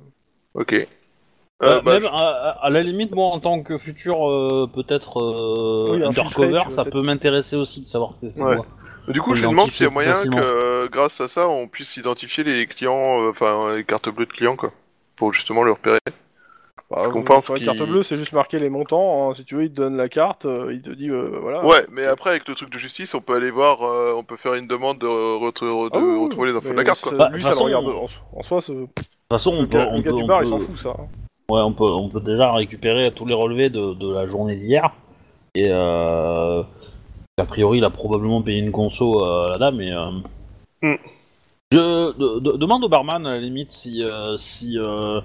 Ok. 0.54 0.74
Euh, 0.74 0.86
Euh, 1.62 1.80
bah, 1.80 1.94
même 1.94 2.02
je- 2.02 2.08
à, 2.08 2.10
à- 2.12 2.66
à 2.66 2.70
la 2.70 2.82
limite, 2.82 3.12
moi, 3.14 3.26
en 3.26 3.40
tant 3.40 3.62
que 3.62 3.78
futur 3.78 4.28
euh, 4.28 4.68
peut-être 4.72 5.18
euh, 5.22 5.92
Oui, 5.92 6.04
infiltré, 6.04 6.42
undercover, 6.44 6.62
tu 6.66 6.70
ça 6.74 6.82
peut-être- 6.82 6.92
peut 6.92 7.02
m'intéresser 7.02 7.56
aussi 7.56 7.80
de 7.80 7.86
savoir 7.86 8.14
qu'est-ce 8.20 8.34
qu'il 8.34 8.42
Ouais. 8.42 8.56
voit. 8.56 8.66
Du 9.08 9.20
coup, 9.22 9.30
on 9.32 9.34
je 9.34 9.44
me 9.46 9.50
demande 9.50 9.70
s'il 9.70 9.84
y 9.84 9.86
a 9.86 9.90
moyen 9.90 10.14
facilement. 10.14 10.36
que, 10.38 10.42
euh, 10.44 10.88
grâce 10.90 11.20
à 11.20 11.28
ça, 11.28 11.48
on 11.48 11.68
puisse 11.68 11.96
identifier 11.96 12.42
les 12.44 12.66
clients, 12.66 13.22
euh, 13.22 13.30
enfin 13.30 13.76
les 13.76 13.84
cartes 13.84 14.08
bleues 14.08 14.26
de 14.26 14.32
clients, 14.32 14.56
quoi, 14.56 14.72
pour 15.16 15.32
justement 15.32 15.62
le 15.62 15.72
repérer. 15.72 15.98
Bah, 16.90 17.00
Je 17.04 17.08
vous- 17.08 17.14
comprends 17.14 17.40
sur 17.40 17.54
la 17.54 17.60
ce 17.60 17.64
carte 17.64 17.78
bleue, 17.78 18.02
c'est 18.02 18.16
juste 18.16 18.32
marqué 18.32 18.58
les 18.58 18.68
montants. 18.68 19.30
hein. 19.30 19.34
Si 19.34 19.44
tu 19.44 19.54
veux, 19.54 19.64
il 19.64 19.70
te 19.70 19.76
donne 19.76 19.96
la 19.96 20.08
carte, 20.08 20.44
euh, 20.44 20.72
il 20.72 20.82
te 20.82 20.90
dit 20.90 21.08
euh, 21.08 21.38
voilà. 21.40 21.64
Ouais, 21.64 21.86
mais 21.90 22.04
après 22.04 22.30
avec 22.30 22.46
le 22.48 22.54
truc 22.54 22.70
de 22.70 22.78
justice, 22.78 23.14
on 23.14 23.20
peut 23.20 23.34
aller 23.34 23.50
voir, 23.50 23.82
euh, 23.82 24.12
on 24.16 24.22
peut 24.24 24.36
faire 24.36 24.54
une 24.54 24.66
demande 24.66 24.98
de, 24.98 25.06
re- 25.06 25.52
de 25.60 25.90
Ah 25.92 25.98
oui, 25.98 26.02
oui, 26.18 26.24
retrouver 26.24 26.48
les 26.50 26.56
infos 26.56 26.68
de 26.68 26.72
mais 26.72 26.78
la 26.78 26.84
carte, 26.84 27.00
quoi. 27.00 27.12
ça- 27.12 27.16
Bah, 27.16 27.28
lui, 27.30 27.38
de 27.38 27.42
ça 27.42 27.50
toute 27.50 27.60
le 27.60 27.72
façon, 27.72 27.78
regarde. 27.80 27.86
En, 28.34 28.38
en 28.38 28.42
soi, 28.42 28.58
De 28.60 28.64
toute 28.86 29.04
façon, 29.30 29.54
on 29.56 29.60
le 29.62 29.68
peut, 29.68 29.78
gars, 29.78 29.88
on 29.92 29.96
le 29.96 30.02
gars 30.02 30.10
peut- 30.10 30.16
du 30.16 30.22
on 30.22 30.26
bar, 30.26 30.42
il 30.44 30.50
peut- 30.50 30.58
s'en 30.58 30.66
fout, 30.66 30.76
ça. 30.76 30.90
Ouais, 31.50 31.60
on 31.60 31.72
peut, 31.72 31.84
on 31.84 32.08
peut 32.08 32.20
déjà 32.20 32.52
récupérer 32.52 33.10
tous 33.12 33.24
les 33.26 33.34
relevés 33.34 33.70
de, 33.70 33.94
de 33.94 34.12
la 34.12 34.26
journée 34.26 34.56
d'hier. 34.56 34.90
Et 35.54 35.68
euh, 35.68 36.62
a 37.38 37.44
priori, 37.46 37.78
il 37.78 37.84
a 37.84 37.90
probablement 37.90 38.42
payé 38.42 38.58
une 38.58 38.72
conso 38.72 39.22
à 39.24 39.48
la 39.50 39.58
dame. 39.58 39.80
Et, 39.80 39.92
euh, 39.92 40.10
Hmm. 40.82 40.96
Je 41.72 42.12
de- 42.12 42.38
de- 42.40 42.56
demande 42.58 42.84
au 42.84 42.88
barman 42.88 43.26
à 43.26 43.30
la 43.32 43.38
limite 43.40 43.70
si, 43.70 44.04
euh, 44.04 44.36
si 44.36 44.78
euh, 44.78 45.20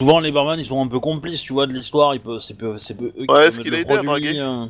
souvent 0.00 0.20
les 0.20 0.32
barman 0.32 0.58
ils 0.58 0.64
sont 0.64 0.82
un 0.82 0.88
peu 0.88 1.00
complices, 1.00 1.42
tu 1.42 1.52
vois, 1.52 1.66
de 1.66 1.72
l'histoire. 1.72 2.14
Ils 2.14 2.20
peuvent, 2.20 2.40
c'est 2.40 2.56
peu, 2.56 2.78
c'est 2.78 2.96
peu 2.96 3.06
eux 3.18 3.26
qui 3.26 3.32
Ouais, 3.32 3.46
est-ce 3.46 3.60
qu'il 3.60 3.74
a 3.74 3.78
aidé 3.78 3.94
à 3.94 4.02
draguer 4.02 4.38
euh. 4.38 4.66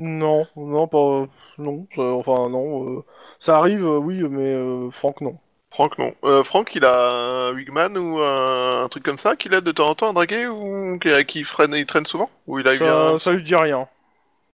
Non, 0.00 0.42
non, 0.56 0.86
pas. 0.86 1.24
Non, 1.58 1.86
ça- 1.94 2.02
enfin, 2.02 2.48
non. 2.48 2.98
euh, 2.98 3.04
Ça 3.38 3.58
arrive, 3.58 3.84
euh, 3.84 3.98
oui, 3.98 4.22
mais 4.22 4.54
euh, 4.54 4.90
Franck, 4.90 5.20
non. 5.20 5.36
Franck, 5.70 5.98
non. 5.98 6.14
Euh, 6.24 6.44
Franck, 6.44 6.74
il 6.74 6.84
a 6.84 7.48
un 7.48 7.52
wigman 7.54 7.96
ou 7.96 8.18
un, 8.20 8.84
un 8.84 8.88
truc 8.88 9.04
comme 9.04 9.18
ça 9.18 9.36
qu'il 9.36 9.54
aide 9.54 9.64
de 9.64 9.72
temps 9.72 9.88
en 9.88 9.94
temps 9.94 10.10
à 10.10 10.12
draguer 10.12 10.46
ou 10.46 10.98
qui, 10.98 11.08
qui 11.24 11.44
freine, 11.44 11.74
il 11.74 11.86
traîne 11.86 12.06
souvent? 12.06 12.30
Ou 12.46 12.58
il 12.58 12.68
a 12.68 12.72
Ça, 12.76 12.84
bien... 12.84 13.18
ça 13.18 13.32
lui 13.32 13.42
dit 13.42 13.54
rien. 13.54 13.88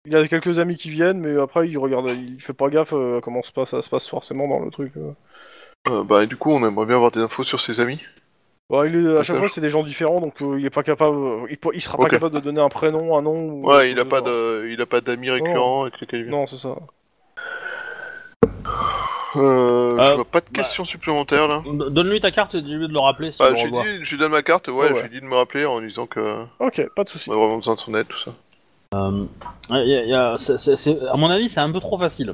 Il 0.05 0.15
a 0.15 0.27
quelques 0.27 0.59
amis 0.59 0.75
qui 0.75 0.89
viennent, 0.89 1.19
mais 1.19 1.39
après, 1.39 1.67
il 1.67 1.77
regarde, 1.77 2.09
il 2.11 2.39
fait 2.41 2.53
pas 2.53 2.69
gaffe 2.69 2.93
euh, 2.93 3.17
à 3.17 3.21
comment 3.21 3.41
se 3.41 3.51
passe, 3.51 3.71
ça 3.71 3.81
se 3.81 3.89
passe 3.89 4.07
forcément 4.07 4.47
dans 4.47 4.59
le 4.59 4.69
truc. 4.71 4.91
euh. 4.97 5.13
Euh, 5.87 6.03
bah 6.03 6.25
du 6.25 6.35
coup, 6.35 6.51
on 6.51 6.65
aimerait 6.67 6.85
bien 6.85 6.95
avoir 6.95 7.11
des 7.11 7.21
infos 7.21 7.43
sur 7.43 7.61
ses 7.61 7.79
amis. 7.79 7.99
Il 8.71 8.95
est, 8.95 9.11
à 9.11 9.17
Ça, 9.17 9.23
chaque 9.23 9.35
ça- 9.35 9.39
fois, 9.41 9.49
c'est 9.49 9.61
des 9.61 9.69
gens 9.69 9.83
différents, 9.83 10.19
donc 10.19 10.41
euh, 10.41 10.59
il 10.59 10.65
est 10.65 10.71
pas 10.71 10.81
capable, 10.81 11.15
euh, 11.15 11.71
il, 11.73 11.81
sera 11.81 11.95
Ok. 11.99 12.05
pas 12.05 12.09
capable 12.09 12.33
de 12.35 12.39
donner 12.39 12.61
un 12.61 12.69
prénom, 12.69 13.15
un 13.15 13.21
nom. 13.21 13.35
ou- 13.37 13.67
Ouais, 13.69 13.91
il 13.91 13.99
a 13.99 14.05
pas 14.05 14.21
de, 14.21 14.67
il 14.71 14.81
a 14.81 14.87
pas 14.87 15.01
d'amis 15.01 15.29
récurrents 15.29 15.83
avec 15.83 15.99
lesquels 16.01 16.21
il 16.21 16.25
vient. 16.25 16.31
Non, 16.39 16.47
c'est 16.47 16.57
ça. 16.57 16.75
Euh, 19.35 19.97
Euh, 19.99 20.01
je 20.01 20.15
vois 20.15 20.25
pas 20.25 20.39
de 20.39 20.45
bah- 20.45 20.51
questions 20.61 20.85
supplémentaires 20.85 21.47
là. 21.47 21.61
Donne-lui 21.89 22.21
ta 22.21 22.31
carte 22.31 22.55
et 22.55 22.61
dis-lui 22.61 22.87
de 22.87 22.93
le 22.93 22.99
rappeler 22.99 23.31
si 23.31 23.39
Bah, 23.39 23.49
tu 23.51 23.57
je 23.59 23.65
lui, 23.67 23.71
revois. 23.75 23.83
dis, 23.83 23.99
je 24.05 24.11
lui 24.11 24.17
donne 24.17 24.31
ma 24.31 24.41
carte, 24.41 24.67
ouais, 24.69 24.91
Ouais, 24.91 24.95
je 24.95 25.01
lui 25.03 25.09
dis 25.09 25.19
de 25.21 25.25
me 25.25 25.35
rappeler 25.35 25.65
en 25.65 25.79
lui 25.79 25.89
disant 25.89 26.07
que 26.07 26.43
Ok, 26.59 26.87
pas 26.95 27.03
de 27.03 27.09
souci. 27.09 27.29
on 27.29 27.33
a 27.33 27.35
vraiment 27.35 27.57
besoin 27.57 27.75
de 27.75 27.79
son 27.79 27.93
aide, 27.95 28.07
tout 28.07 28.17
ça. 28.19 28.31
Euh, 28.95 29.25
y 29.71 29.93
a- 29.93 30.05
y 30.05 30.13
a- 30.13 30.37
c'est- 30.37 30.57
c'est- 30.57 30.77
c'est- 30.77 30.99
à 31.07 31.17
mon 31.17 31.29
avis, 31.29 31.49
c'est 31.49 31.59
un 31.59 31.71
peu 31.71 31.81
trop 31.81 31.97
facile. 31.97 32.33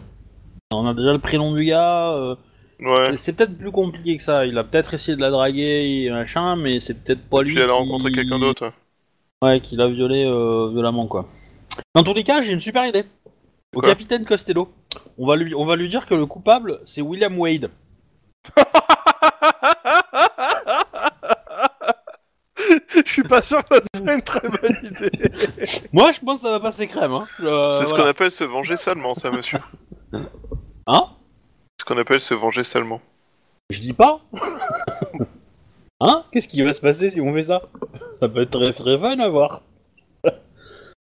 On 0.72 0.86
a 0.88 0.94
déjà 0.94 1.12
le 1.12 1.20
prénom 1.20 1.54
du 1.54 1.66
gars. 1.66 2.12
euh, 2.12 2.36
Ouais. 2.82 3.16
C'est 3.18 3.34
peut-être 3.34 3.58
plus 3.58 3.72
compliqué 3.72 4.18
que 4.18 4.24
ça. 4.24 4.46
Il 4.46 4.58
a 4.58 4.64
peut-être 4.64 4.94
essayé 4.94 5.16
de 5.16 5.22
la 5.22 5.30
draguer 5.30 6.04
et 6.06 6.10
machin, 6.10 6.56
mais 6.56 6.80
c'est 6.80 7.04
peut-être 7.04 7.22
pas 7.30 7.42
lui. 7.44 7.54
Puis 7.54 7.62
elle 7.64 7.70
a 7.70 7.74
qui- 7.74 7.80
rencontré 7.80 8.12
quelqu'un 8.12 8.40
d'autre. 8.40 8.66
ouais. 8.66 8.74
Ouais, 9.44 9.62
qui 9.62 9.76
l'a 9.76 9.88
violé 9.88 10.24
euh, 10.26 10.70
violemment, 10.72 11.08
quoi. 11.08 11.28
Dans 11.96 12.04
tous 12.04 12.14
les 12.14 12.24
cas, 12.24 12.42
j'ai 12.44 12.54
une 12.54 12.60
super 12.60 12.86
idée. 12.86 13.04
Au 13.76 13.80
Quoi 13.80 13.90
capitaine 13.90 14.26
Costello, 14.26 14.70
on 15.18 15.26
va 15.26 15.36
lui, 15.38 15.56
on 15.56 15.66
va 15.66 15.76
lui 15.78 15.88
dire 15.90 16.06
que 16.06 16.14
le 16.14 16.26
coupable, 16.26 16.80
c'est 16.84 17.02
William 17.02 17.38
Wade. 17.40 17.70
Je 23.06 23.12
suis 23.12 23.24
pas 23.24 23.42
sûr 23.42 23.64
que 23.64 23.76
ça 23.76 23.82
soit 23.96 24.14
une 24.14 24.22
très 24.22 24.48
bonne 24.48 24.78
idée. 24.84 25.12
Moi, 25.94 26.12
je 26.14 26.20
pense 26.20 26.42
que 26.42 26.48
ça 26.48 26.52
va 26.52 26.60
passer 26.60 26.88
crème. 26.88 27.14
Hein. 27.14 27.28
Euh, 27.42 27.70
C'est 27.72 27.86
ce 27.86 27.90
voilà. 27.90 28.04
qu'on 28.06 28.10
appelle 28.10 28.32
se 28.32 28.44
venger 28.44 28.78
salement, 28.78 29.16
ça, 29.16 29.32
monsieur. 29.32 29.60
Hein? 30.88 31.06
Ce 31.82 31.86
qu'on 31.86 31.98
appelle 31.98 32.22
se 32.22 32.34
venger 32.36 32.64
salement. 32.64 33.02
Je 33.72 33.80
dis 33.80 33.94
pas. 33.94 34.22
hein? 36.00 36.24
Qu'est-ce 36.32 36.48
qui 36.48 36.62
va 36.62 36.74
se 36.74 36.82
passer 36.82 37.10
si 37.10 37.22
on 37.22 37.34
fait 37.34 37.44
ça? 37.44 37.64
Ça 38.20 38.30
peut 38.30 38.44
être 38.44 38.52
très, 38.52 38.72
très 38.72 38.98
fun 38.98 39.20
à 39.20 39.30
voir. 39.30 39.62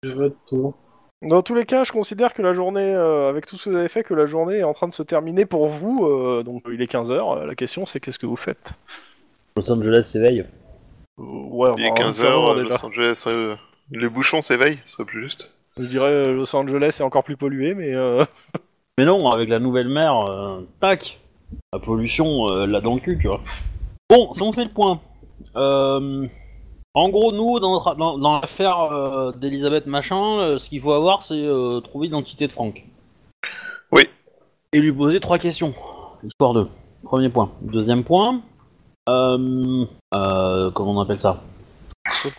Je 0.02 0.10
vote 0.10 0.36
pour. 0.48 0.78
Dans 1.22 1.42
tous 1.42 1.54
les 1.54 1.66
cas, 1.66 1.84
je 1.84 1.92
considère 1.92 2.32
que 2.32 2.40
la 2.40 2.54
journée, 2.54 2.94
euh, 2.94 3.28
avec 3.28 3.44
tout 3.44 3.56
ce 3.58 3.64
que 3.66 3.70
vous 3.70 3.76
avez 3.76 3.90
fait, 3.90 4.02
que 4.02 4.14
la 4.14 4.24
journée 4.24 4.56
est 4.60 4.62
en 4.62 4.72
train 4.72 4.88
de 4.88 4.94
se 4.94 5.02
terminer 5.02 5.44
pour 5.44 5.68
vous. 5.68 6.06
euh, 6.06 6.42
donc 6.42 6.62
il 6.72 6.80
est 6.80 6.90
15h. 6.90 7.44
La 7.44 7.54
question 7.54 7.84
c'est 7.84 8.00
qu'est-ce 8.00 8.18
que 8.18 8.24
vous 8.26 8.36
faites? 8.36 8.72
Los 9.56 9.70
Angeles 9.70 10.04
s'éveille. 10.04 10.40
Euh, 10.40 11.22
Ouais, 11.22 11.68
Il 11.76 11.84
est 11.84 11.90
enfin, 11.90 12.12
15h, 12.12 12.14
clairement, 12.14 12.54
déjà. 12.54 12.68
Los 12.70 12.86
Angeles, 12.86 13.24
euh, 13.26 13.54
les 13.90 14.08
bouchons 14.08 14.40
s'éveillent, 14.40 14.78
ce 14.86 14.92
serait 14.92 15.04
plus 15.04 15.20
juste. 15.24 15.50
Je 15.78 15.84
dirais 15.84 16.10
euh, 16.10 16.32
Los 16.32 16.56
Angeles 16.56 16.96
est 16.98 17.02
encore 17.02 17.24
plus 17.24 17.36
pollué, 17.36 17.74
mais 17.74 17.94
euh, 17.94 18.24
Mais 19.00 19.06
non, 19.06 19.30
avec 19.30 19.48
la 19.48 19.60
nouvelle 19.60 19.88
mer, 19.88 20.14
euh, 20.28 20.60
tac, 20.78 21.18
la 21.72 21.78
pollution, 21.78 22.50
euh, 22.50 22.66
là 22.66 22.82
dans 22.82 22.92
le 22.92 23.00
cul, 23.00 23.16
tu 23.18 23.28
vois. 23.28 23.40
Bon, 24.10 24.30
si 24.34 24.42
on 24.42 24.52
fait 24.52 24.64
le 24.64 24.70
point. 24.70 25.00
Euh, 25.56 26.26
en 26.92 27.08
gros, 27.08 27.32
nous, 27.32 27.58
dans, 27.60 27.72
notre- 27.72 27.94
dans, 27.94 28.18
dans 28.18 28.38
l'affaire 28.42 28.78
euh, 28.92 29.32
d'Elisabeth 29.32 29.86
Machin, 29.86 30.38
euh, 30.40 30.58
ce 30.58 30.68
qu'il 30.68 30.80
faut 30.82 30.92
avoir, 30.92 31.22
c'est 31.22 31.42
euh, 31.42 31.80
trouver 31.80 32.08
l'identité 32.08 32.46
de 32.46 32.52
Franck. 32.52 32.84
Oui. 33.90 34.02
Et 34.74 34.80
lui 34.80 34.92
poser 34.92 35.18
trois 35.18 35.38
questions. 35.38 35.72
Histoire 36.22 36.52
de. 36.52 36.66
Premier 37.02 37.30
point. 37.30 37.52
Deuxième 37.62 38.04
point. 38.04 38.42
Euh, 39.08 39.86
euh, 40.14 40.70
comment 40.72 40.90
on 40.90 41.00
appelle 41.00 41.18
ça? 41.18 41.40
Sur 42.20 42.32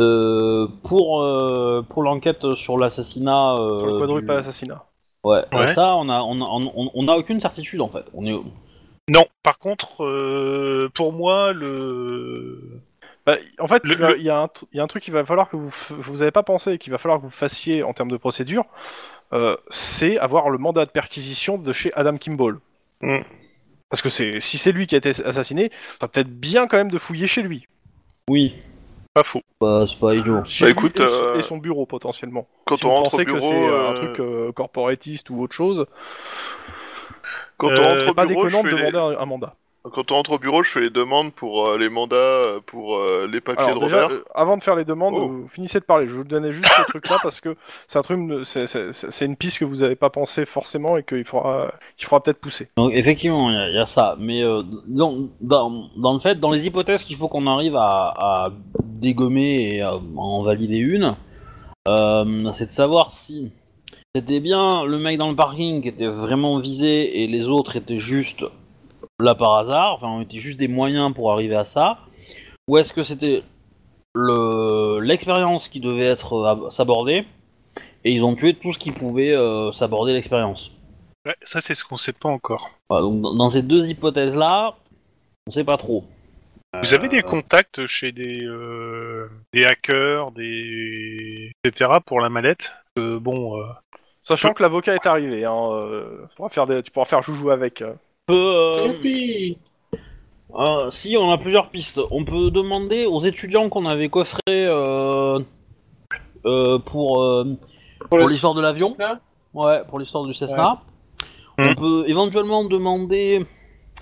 Euh, 0.00 0.66
Pour, 0.82 1.22
euh, 1.22 1.86
pour 1.88 2.02
l'enquête 2.02 2.56
sur 2.56 2.78
l'assassinat. 2.78 3.54
euh, 3.60 3.78
Sur 3.78 3.86
le 3.90 3.98
quadruple 4.00 4.26
du- 4.26 4.32
assassinat. 4.32 4.84
Ouais, 5.24 5.42
Ouais. 5.52 5.72
ça, 5.74 5.96
on 5.96 6.08
a, 6.08 6.20
on, 6.20 6.40
a, 6.40 6.44
on, 6.48 6.90
on 6.94 7.08
a 7.08 7.12
aucune 7.16 7.40
certitude 7.40 7.80
en 7.80 7.88
fait. 7.88 8.04
On 8.12 8.24
est, 8.26 8.38
Non, 9.08 9.26
par 9.42 9.58
contre, 9.58 10.04
euh, 10.04 10.88
pour 10.94 11.12
moi, 11.12 11.52
le... 11.52 12.60
Bah, 13.26 13.36
en 13.58 13.66
fait, 13.66 13.82
Le- 13.84 13.92
il, 13.94 13.98
le- 13.98 14.20
y 14.20 14.28
a 14.30 14.38
un 14.38 14.46
tr- 14.46 14.64
il 14.72 14.76
y 14.76 14.80
a 14.80 14.82
un 14.82 14.86
truc 14.86 15.02
qu'il 15.02 15.14
va 15.14 15.24
falloir 15.24 15.48
que 15.48 15.56
vous 15.56 15.72
vous 15.90 16.20
avez 16.22 16.30
pas 16.30 16.42
pensé 16.42 16.72
et 16.72 16.78
qu'il 16.78 16.92
va 16.92 16.98
falloir 16.98 17.18
que 17.20 17.24
vous 17.24 17.30
fassiez 17.30 17.82
en 17.82 17.94
termes 17.94 18.10
de 18.10 18.18
procédure, 18.18 18.64
euh, 19.32 19.56
c'est 19.70 20.18
avoir 20.18 20.50
le 20.50 20.58
mandat 20.58 20.84
de 20.84 20.90
perquisition 20.90 21.56
de 21.56 21.72
chez 21.72 21.90
Adam 21.94 22.18
Kimball. 22.18 22.58
Mm. 23.00 23.20
Parce 23.88 24.02
que 24.02 24.10
c'est 24.10 24.40
si 24.40 24.58
c'est 24.58 24.72
lui 24.72 24.86
qui 24.86 24.94
a 24.94 24.98
été 24.98 25.08
assassiné, 25.08 25.70
ça 26.00 26.08
peut-être 26.08 26.28
bien 26.28 26.66
quand 26.66 26.76
même 26.76 26.90
de 26.90 26.98
fouiller 26.98 27.26
chez 27.26 27.40
lui. 27.42 27.66
Oui, 28.28 28.54
Pas 29.14 29.24
faux. 29.24 29.42
bah, 29.60 29.86
c'est 29.88 29.98
pas 29.98 30.14
idiot. 30.14 30.44
Chez 30.44 30.64
Bah, 30.64 30.70
lui 30.70 30.72
écoute, 30.72 31.00
et, 31.00 31.06
son- 31.06 31.12
euh, 31.24 31.38
et 31.38 31.42
son 31.42 31.56
bureau 31.58 31.86
potentiellement. 31.86 32.46
Quand 32.66 32.76
si 32.76 32.84
on 32.84 32.90
rentre 32.90 33.14
au 33.14 33.18
pensez 33.18 33.24
bureau, 33.24 33.38
que 33.38 33.46
c'est 33.46 33.68
euh, 33.68 33.88
un 33.88 33.92
euh, 33.92 33.94
truc 33.94 34.20
euh, 34.20 34.52
corporatiste 34.52 35.30
ou 35.30 35.40
autre 35.40 35.54
chose, 35.54 35.86
quand 37.56 37.68
Euh, 37.68 37.80
on 37.80 37.88
rentre 37.90 38.08
au 38.08 38.14
pas 38.14 38.26
bureau, 38.26 38.42
déconnant 38.42 38.58
je 38.58 38.62
de 38.62 38.68
fais 38.68 38.74
les- 38.74 38.92
demander 38.92 38.98
un, 38.98 39.20
un 39.20 39.26
mandat. 39.26 39.56
Quand 39.92 40.10
on 40.12 40.14
rentre 40.16 40.32
au 40.32 40.38
bureau, 40.38 40.62
je 40.62 40.70
fais 40.70 40.80
les 40.80 40.90
demandes 40.90 41.32
pour 41.32 41.66
euh, 41.66 41.76
les 41.78 41.88
mandats, 41.90 42.16
euh, 42.16 42.60
pour 42.64 42.96
euh, 42.96 43.28
les 43.30 43.40
papiers 43.40 43.64
Alors 43.66 43.80
de 43.80 43.84
déjà, 43.84 44.02
Robert. 44.04 44.16
euh, 44.18 44.24
avant 44.34 44.56
de 44.56 44.62
faire 44.62 44.76
les 44.76 44.84
demandes, 44.86 45.14
Oh. 45.16 45.28
vous 45.28 45.46
finissez 45.48 45.78
de 45.78 45.84
parler. 45.84 46.08
Je 46.08 46.14
vous 46.14 46.24
donnais 46.24 46.52
juste 46.52 46.72
ce 46.74 46.82
truc-là 46.90 47.18
parce 47.22 47.40
que 47.40 47.54
c'est 47.86 47.98
un 47.98 48.02
truc, 48.02 48.18
c'est- 48.44 48.66
c'est 48.66 48.92
c'est 48.92 49.24
une 49.26 49.36
piste 49.36 49.58
que 49.58 49.64
vous 49.66 49.82
avez 49.82 49.94
pas 49.96 50.08
pensé 50.10 50.46
forcément 50.46 50.96
et 50.96 51.02
qu'il 51.04 51.24
faudra, 51.24 51.72
qu'il 51.96 52.06
faudra 52.06 52.22
peut-être 52.22 52.40
pousser. 52.40 52.68
Donc 52.76 52.92
effectivement, 52.94 53.50
il 53.50 53.54
y, 53.54 53.58
a- 53.58 53.68
il 53.68 53.74
y 53.76 53.78
a 53.78 53.86
ça. 53.86 54.16
Mais 54.18 54.42
euh, 54.42 54.62
dans, 54.86 55.28
dans, 55.42 55.88
dans 55.96 56.14
le 56.14 56.20
fait, 56.20 56.40
dans 56.40 56.50
les 56.50 56.66
hypothèses 56.66 57.04
qu'il 57.04 57.16
faut 57.16 57.28
qu'on 57.28 57.46
arrive 57.46 57.76
à, 57.76 58.14
à 58.16 58.48
dégommer 58.82 59.68
et 59.74 59.82
à 59.82 59.96
en 60.16 60.42
valider 60.42 60.78
une, 60.78 61.14
euh, 61.88 62.52
c'est 62.54 62.66
de 62.66 62.70
savoir 62.72 63.12
si 63.12 63.52
c'était 64.14 64.40
bien 64.40 64.84
le 64.84 64.96
mec 64.96 65.18
dans 65.18 65.28
le 65.28 65.36
parking 65.36 65.82
qui 65.82 65.88
était 65.88 66.06
vraiment 66.06 66.58
visé 66.58 67.22
et 67.22 67.26
les 67.26 67.48
autres 67.48 67.76
étaient 67.76 67.98
juste 67.98 68.44
là 69.20 69.34
par 69.34 69.54
hasard, 69.58 69.94
enfin, 69.94 70.08
on 70.08 70.20
était 70.22 70.38
juste 70.38 70.58
des 70.58 70.68
moyens 70.68 71.12
pour 71.14 71.32
arriver 71.32 71.54
à 71.56 71.64
ça, 71.64 71.98
ou 72.68 72.78
est-ce 72.78 72.92
que 72.92 73.02
c'était 73.02 73.42
le 74.14 75.00
l'expérience 75.00 75.68
qui 75.68 75.80
devait 75.80 76.06
être 76.06 76.34
euh, 76.34 76.70
s'aborder 76.70 77.24
et 78.04 78.12
ils 78.12 78.24
ont 78.24 78.34
tué 78.34 78.54
tout 78.54 78.72
ce 78.72 78.78
qui 78.78 78.92
pouvait 78.92 79.32
euh, 79.32 79.72
s'aborder 79.72 80.12
l'expérience. 80.12 80.72
Ouais, 81.26 81.34
ça, 81.42 81.60
c'est 81.60 81.74
ce 81.74 81.84
qu'on 81.84 81.96
sait 81.96 82.12
pas 82.12 82.28
encore. 82.28 82.70
Voilà, 82.90 83.02
donc 83.04 83.20
dans- 83.22 83.34
dans 83.34 83.50
ces 83.50 83.62
deux 83.62 83.88
hypothèses-là, 83.88 84.74
on 85.46 85.50
sait 85.50 85.64
pas 85.64 85.76
trop. 85.76 86.04
Vous 86.82 86.92
avez 86.92 87.08
des 87.08 87.20
Euh, 87.20 87.22
contacts 87.22 87.86
chez 87.86 88.10
des, 88.12 88.44
euh, 88.44 89.30
des 89.52 89.64
hackers, 89.64 90.32
des 90.32 91.52
etc. 91.64 91.92
pour 92.04 92.20
la 92.20 92.28
mallette? 92.28 92.72
Euh, 92.98 93.18
Bon, 93.20 93.58
euh, 93.60 93.64
Sachant 94.24 94.52
que 94.54 94.62
l'avocat 94.62 94.94
est 94.94 95.06
arrivé, 95.06 95.44
hein, 95.44 95.70
euh, 95.72 96.26
tu, 96.30 96.36
pourras 96.36 96.48
faire 96.48 96.66
des- 96.66 96.82
tu 96.82 96.90
pourras 96.90 97.06
faire 97.06 97.22
joujou 97.22 97.50
avec. 97.50 97.82
Peut, 98.26 98.34
euh, 98.56 98.92
euh, 100.54 100.90
si 100.90 101.16
on 101.16 101.30
a 101.30 101.38
plusieurs 101.38 101.70
pistes, 101.70 102.00
on 102.10 102.24
peut 102.24 102.50
demander 102.50 103.06
aux 103.06 103.20
étudiants 103.20 103.68
qu'on 103.68 103.86
avait 103.86 104.08
coffrés 104.08 104.38
euh, 104.48 105.40
euh, 106.46 106.78
pour, 106.78 107.22
euh, 107.22 107.56
l'histoire 108.28 108.54
de 108.54 108.60
l'avion. 108.62 108.88
Ouais, 109.52 109.82
pour 109.88 109.98
l'histoire 109.98 110.24
du 110.24 110.34
Cessna. 110.34 110.82
On 111.58 111.70
Hmm. 111.70 111.74
peut 111.76 112.04
éventuellement 112.08 112.64
demander. 112.64 113.46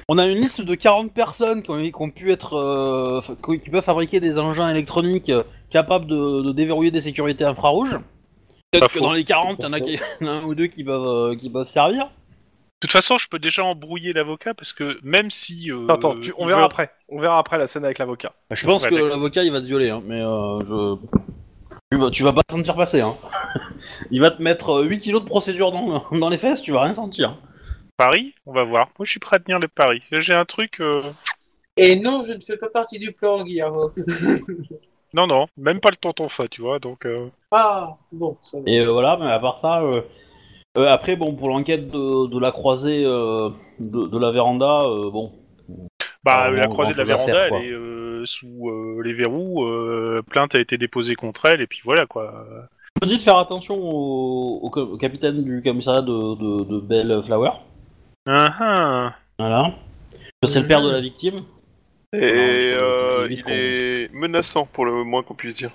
On 0.08 0.16
a 0.16 0.26
une 0.26 0.38
liste 0.38 0.62
de 0.62 0.74
40 0.74 1.12
personnes 1.12 1.62
qui 1.62 1.70
ont, 1.70 1.82
qui 1.82 1.92
ont 1.98 2.10
pu 2.10 2.32
être. 2.32 2.54
euh, 2.54 3.20
qui 3.60 3.68
peuvent 3.70 3.84
fabriquer 3.84 4.20
des 4.20 4.38
engins 4.38 4.70
électroniques 4.70 5.30
capables 5.68 6.06
de, 6.06 6.40
de 6.42 6.52
déverrouiller 6.52 6.90
des 6.90 7.02
sécurités 7.02 7.44
infrarouges. 7.44 7.98
Peut-être 8.70 8.88
que 8.88 8.98
faux. 9.00 9.04
dans 9.04 9.12
les 9.12 9.24
40, 9.24 9.58
il 9.58 9.62
y 9.64 9.68
en 9.68 9.72
a 9.74 9.80
qui- 9.80 9.98
il 10.20 10.26
y 10.26 10.28
en 10.28 10.32
a 10.32 10.36
un 10.36 10.44
ou 10.44 10.54
deux 10.54 10.66
qui 10.68 10.82
peuvent, 10.82 11.06
euh, 11.06 11.36
qui 11.36 11.50
peuvent 11.50 11.66
servir. 11.68 12.08
De 12.82 12.86
toute 12.88 12.92
façon, 12.92 13.16
je 13.16 13.28
peux 13.28 13.38
déjà 13.38 13.62
embrouiller 13.64 14.12
l'avocat 14.12 14.54
parce 14.54 14.72
que 14.72 14.98
même 15.04 15.30
si 15.30 15.70
euh, 15.70 15.86
Attends, 15.88 16.16
tu- 16.20 16.32
on 16.36 16.42
il 16.44 16.48
verra 16.48 16.60
veut- 16.62 16.66
après. 16.66 16.90
On 17.08 17.20
verra 17.20 17.38
après 17.38 17.56
la 17.56 17.68
scène 17.68 17.84
avec 17.84 17.98
l'avocat. 17.98 18.32
Je 18.50 18.66
pense 18.66 18.82
Ouais, 18.82 18.90
que 18.90 18.94
d'accord. 18.96 19.08
l'avocat 19.10 19.44
il 19.44 19.52
va 19.52 19.60
te 19.60 19.66
violer, 19.66 19.90
hein, 19.90 20.02
mais 20.04 20.20
euh, 20.20 20.58
je... 20.60 21.06
tu, 21.92 21.96
vas, 21.98 22.10
tu 22.10 22.22
vas 22.24 22.32
pas 22.32 22.42
te 22.42 22.52
sentir 22.52 22.74
passer. 22.74 23.00
Hein. 23.02 23.16
il 24.10 24.20
va 24.20 24.32
te 24.32 24.42
mettre 24.42 24.70
euh, 24.70 24.84
8 24.84 24.98
kilos 25.00 25.22
de 25.22 25.26
procédure 25.28 25.70
dans, 25.70 26.02
dans 26.10 26.28
les 26.28 26.38
fesses, 26.38 26.60
tu 26.60 26.72
vas 26.72 26.82
rien 26.82 26.94
sentir. 26.96 27.38
Paris, 27.96 28.34
on 28.46 28.52
va 28.52 28.64
voir. 28.64 28.88
Moi, 28.98 29.06
je 29.06 29.12
suis 29.12 29.20
prêt 29.20 29.36
à 29.36 29.38
tenir 29.38 29.60
le 29.60 29.68
pari. 29.68 30.02
J'ai 30.10 30.34
un 30.34 30.44
truc. 30.44 30.80
euh, 30.80 31.00
Et 31.76 31.94
non, 31.94 32.22
je 32.26 32.32
ne 32.32 32.40
fais 32.40 32.56
pas 32.56 32.68
partie 32.68 32.98
du 32.98 33.12
plan, 33.12 33.42
Guillermo. 33.44 33.92
Non, 35.14 35.26
non, 35.26 35.46
même 35.58 35.78
pas 35.78 35.90
le 35.90 35.96
tonton 35.96 36.26
fa, 36.30 36.48
tu 36.48 36.62
vois. 36.62 36.78
Donc, 36.78 37.04
euh, 37.04 37.28
Ah, 37.50 37.98
bon, 38.12 38.38
ça 38.42 38.56
va. 38.56 38.62
Et 38.66 38.80
euh, 38.80 38.88
voilà, 38.90 39.18
mais 39.20 39.30
à 39.30 39.38
part 39.38 39.58
ça, 39.58 39.82
euh, 39.82 40.00
euh, 40.78 40.88
après, 40.88 41.16
bon, 41.16 41.34
pour 41.34 41.48
l'enquête 41.48 41.88
de, 41.90 42.26
de 42.28 42.38
la 42.40 42.50
croisée 42.52 43.04
euh, 43.06 43.50
de, 43.78 44.06
de 44.06 44.18
la 44.18 44.30
véranda, 44.30 44.82
euh, 44.84 45.10
bon. 45.10 45.32
bah, 46.24 46.44
Ah, 46.46 46.50
la 46.50 46.66
croisée 46.66 46.92
de 46.92 46.98
la 46.98 47.04
véranda, 47.04 47.24
faire, 47.32 47.54
elle 47.54 47.64
est 47.66 47.70
euh, 47.72 48.24
sous 48.24 48.68
euh, 48.68 49.02
les 49.04 49.12
verrous. 49.12 49.64
euh, 49.64 50.20
plainte 50.30 50.54
a 50.54 50.60
été 50.60 50.78
déposée 50.78 51.14
contre 51.14 51.46
elle, 51.46 51.60
et 51.60 51.66
puis 51.66 51.80
voilà 51.84 52.06
quoi. 52.06 52.46
Je 52.96 53.00
te 53.06 53.08
dis 53.08 53.16
de 53.18 53.22
faire 53.22 53.38
attention 53.38 53.76
au, 53.80 54.60
au 54.62 54.96
capitaine 54.98 55.42
du 55.42 55.62
commissariat 55.62 56.02
de, 56.02 56.34
de, 56.36 56.64
de 56.64 56.80
Bellflower. 56.80 57.50
Ah, 58.26 58.54
ah. 58.60 59.14
Voilà. 59.38 59.74
C'est 60.44 60.60
le 60.60 60.66
père 60.66 60.82
de 60.82 60.90
la 60.90 61.00
victime. 61.00 61.42
Et 62.14 62.18
euh, 62.22 63.26
je- 63.26 63.32
il 63.32 63.44
est 63.48 64.12
menaçant 64.12 64.66
pour 64.66 64.84
le 64.84 65.04
moins 65.04 65.22
qu'on 65.22 65.34
puisse 65.34 65.54
dire. 65.56 65.70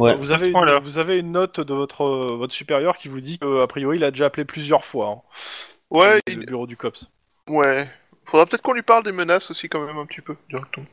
Ouais. 0.00 0.14
Vous 0.16 0.32
à 0.32 0.34
avez, 0.34 0.46
une, 0.46 0.52
point-là. 0.52 0.78
vous 0.80 0.98
avez 0.98 1.18
une 1.20 1.30
note 1.32 1.60
de 1.60 1.72
votre, 1.72 2.02
euh, 2.04 2.36
votre 2.36 2.52
supérieur 2.52 2.96
qui 2.98 3.08
vous 3.08 3.20
dit 3.20 3.38
qu'a 3.38 3.66
priori 3.68 3.96
il 3.98 4.04
a 4.04 4.10
déjà 4.10 4.26
appelé 4.26 4.44
plusieurs 4.44 4.84
fois. 4.84 5.06
hein, 5.08 5.22
Ouais, 5.90 6.16
le 6.26 6.32
il- 6.32 6.46
bureau 6.46 6.66
du 6.66 6.76
COPS. 6.76 7.08
ouais. 7.48 7.88
Faudra 8.26 8.46
peut-être 8.46 8.62
qu'on 8.62 8.72
lui 8.72 8.82
parle 8.82 9.04
des 9.04 9.12
menaces 9.12 9.50
aussi 9.50 9.68
quand 9.68 9.86
même 9.86 9.98
un 9.98 10.06
petit 10.06 10.22
peu, 10.22 10.34
directement. 10.48 10.86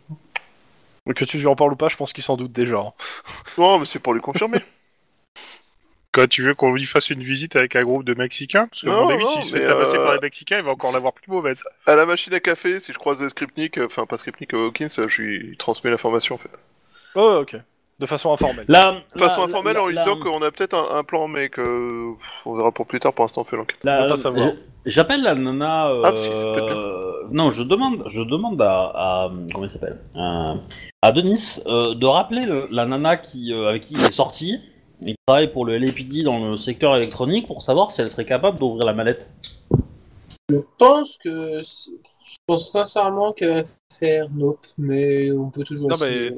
Que 1.16 1.26
tu 1.26 1.38
lui 1.38 1.48
en 1.48 1.56
parles 1.56 1.74
ou 1.74 1.76
pas, 1.78 1.88
je 1.88 1.96
pense 1.98 2.14
qu'il 2.14 2.24
s'en 2.24 2.38
doute 2.38 2.52
déjà. 2.52 2.78
hein. 2.78 2.94
Non, 3.58 3.80
mais 3.80 3.86
c'est 3.86 4.00
pour 4.00 4.14
lui 4.14 4.22
confirmer. 4.22 4.60
Quand 6.12 6.28
tu 6.28 6.44
veux 6.44 6.54
qu'on 6.54 6.74
lui 6.74 6.86
fasse 6.86 7.10
une 7.10 7.24
visite 7.24 7.56
avec 7.56 7.76
un 7.78 7.84
groupe 7.84 8.04
de 8.04 8.14
Mexicains 8.14 8.68
Parce 8.68 8.82
que, 8.82 8.88
à 8.88 8.92
Non, 8.92 9.06
mon 9.06 9.10
avis, 9.14 9.26
s'il 9.26 9.44
se 9.46 9.56
fait 9.56 9.64
tabasser 9.64 9.96
euh, 9.98 10.04
par 10.04 10.14
les 10.14 10.20
Mexicains, 10.20 10.58
il 10.60 10.64
va 10.66 10.72
encore 10.72 10.92
l'avoir 10.92 11.14
plus 11.14 11.32
mauvaise. 11.32 11.64
à 11.86 11.96
la 11.96 12.06
machine 12.06 12.34
à 12.34 12.42
café, 12.42 12.80
si 12.82 12.92
je 12.92 12.98
croise 13.00 13.26
Skripnik, 13.30 13.78
euh, 13.78 13.86
enfin 13.86 14.06
pas 14.06 14.18
Skripnik, 14.18 14.54
euh, 14.54 14.66
Hawkins, 14.68 14.90
je 14.90 15.22
lui 15.22 15.58
transmets 15.58 15.90
l'information 15.90 16.36
en 16.36 16.38
fait. 16.38 16.50
Oh, 17.16 17.40
ok. 17.42 17.56
De 18.02 18.06
façon 18.08 18.34
informelle. 18.34 18.66
Là, 18.68 18.96
De 19.16 19.20
façon 19.22 19.42
là, 19.42 19.46
informelle 19.46 19.76
là, 19.76 19.84
en 19.84 19.88
lui 19.88 19.96
disant 19.98 20.18
qu'on 20.20 20.42
a 20.42 20.50
peut-être 20.52 20.74
un, 20.76 20.98
un 20.98 21.04
plan, 21.04 21.28
mais 21.28 21.50
que 21.50 22.14
pff, 22.18 22.28
on 22.48 22.56
verra 22.56 22.72
pour 22.72 22.88
plus 22.88 23.00
tard. 23.00 23.14
Pour 23.14 23.24
l'instant, 23.24 23.42
on 23.42 23.44
fait 23.46 23.56
l'enquête. 23.56 23.78
On 23.86 24.02
peut 24.04 24.08
pas 24.10 24.16
savoir. 24.18 24.50
J'appelle 24.88 25.22
la 25.22 25.36
nana. 25.36 25.90
euh, 25.92 26.02
Ah, 26.04 26.18
si, 26.18 26.32
Non, 27.32 27.52
je 27.52 27.62
demande, 27.64 28.04
je 28.10 28.22
demande 28.22 28.60
à, 28.62 28.92
à- 28.96 29.32
comment 29.54 29.66
il 29.66 29.70
s'appelle, 29.70 30.00
à, 30.16 30.56
à 31.04 31.12
Denis 31.12 31.60
euh, 31.68 31.94
de 31.94 32.06
rappeler 32.08 32.46
le- 32.48 32.66
la 32.72 32.86
nana 32.88 33.16
qui 33.18 33.54
euh, 33.54 33.70
avec 33.70 33.84
qui 33.86 33.94
il 33.94 34.02
est 34.02 34.12
sorti 34.12 34.58
et 35.04 35.12
qui 35.12 35.16
travaille 35.28 35.52
pour 35.54 35.66
le 35.66 35.78
LAPD 35.78 36.24
dans 36.24 36.40
le 36.50 36.58
secteur 36.58 36.96
électronique 36.96 37.46
pour 37.46 37.62
savoir 37.62 37.92
si 37.92 38.02
elle 38.02 38.10
serait 38.10 38.26
capable 38.26 38.58
d'ouvrir 38.58 38.86
la 38.88 38.94
mallette. 38.94 39.30
Je 40.50 40.58
pense 40.80 41.18
que. 41.24 41.62
Je 41.62 42.38
pense 42.48 42.72
sincèrement 42.72 43.34
qu'elle 43.34 43.58
va 43.58 43.64
faire 44.00 44.28
nope, 44.32 44.66
mais 44.80 45.32
on 45.32 45.52
peut 45.52 45.64
toujours 45.64 45.90
Non, 45.90 45.96
essayer. 45.96 46.34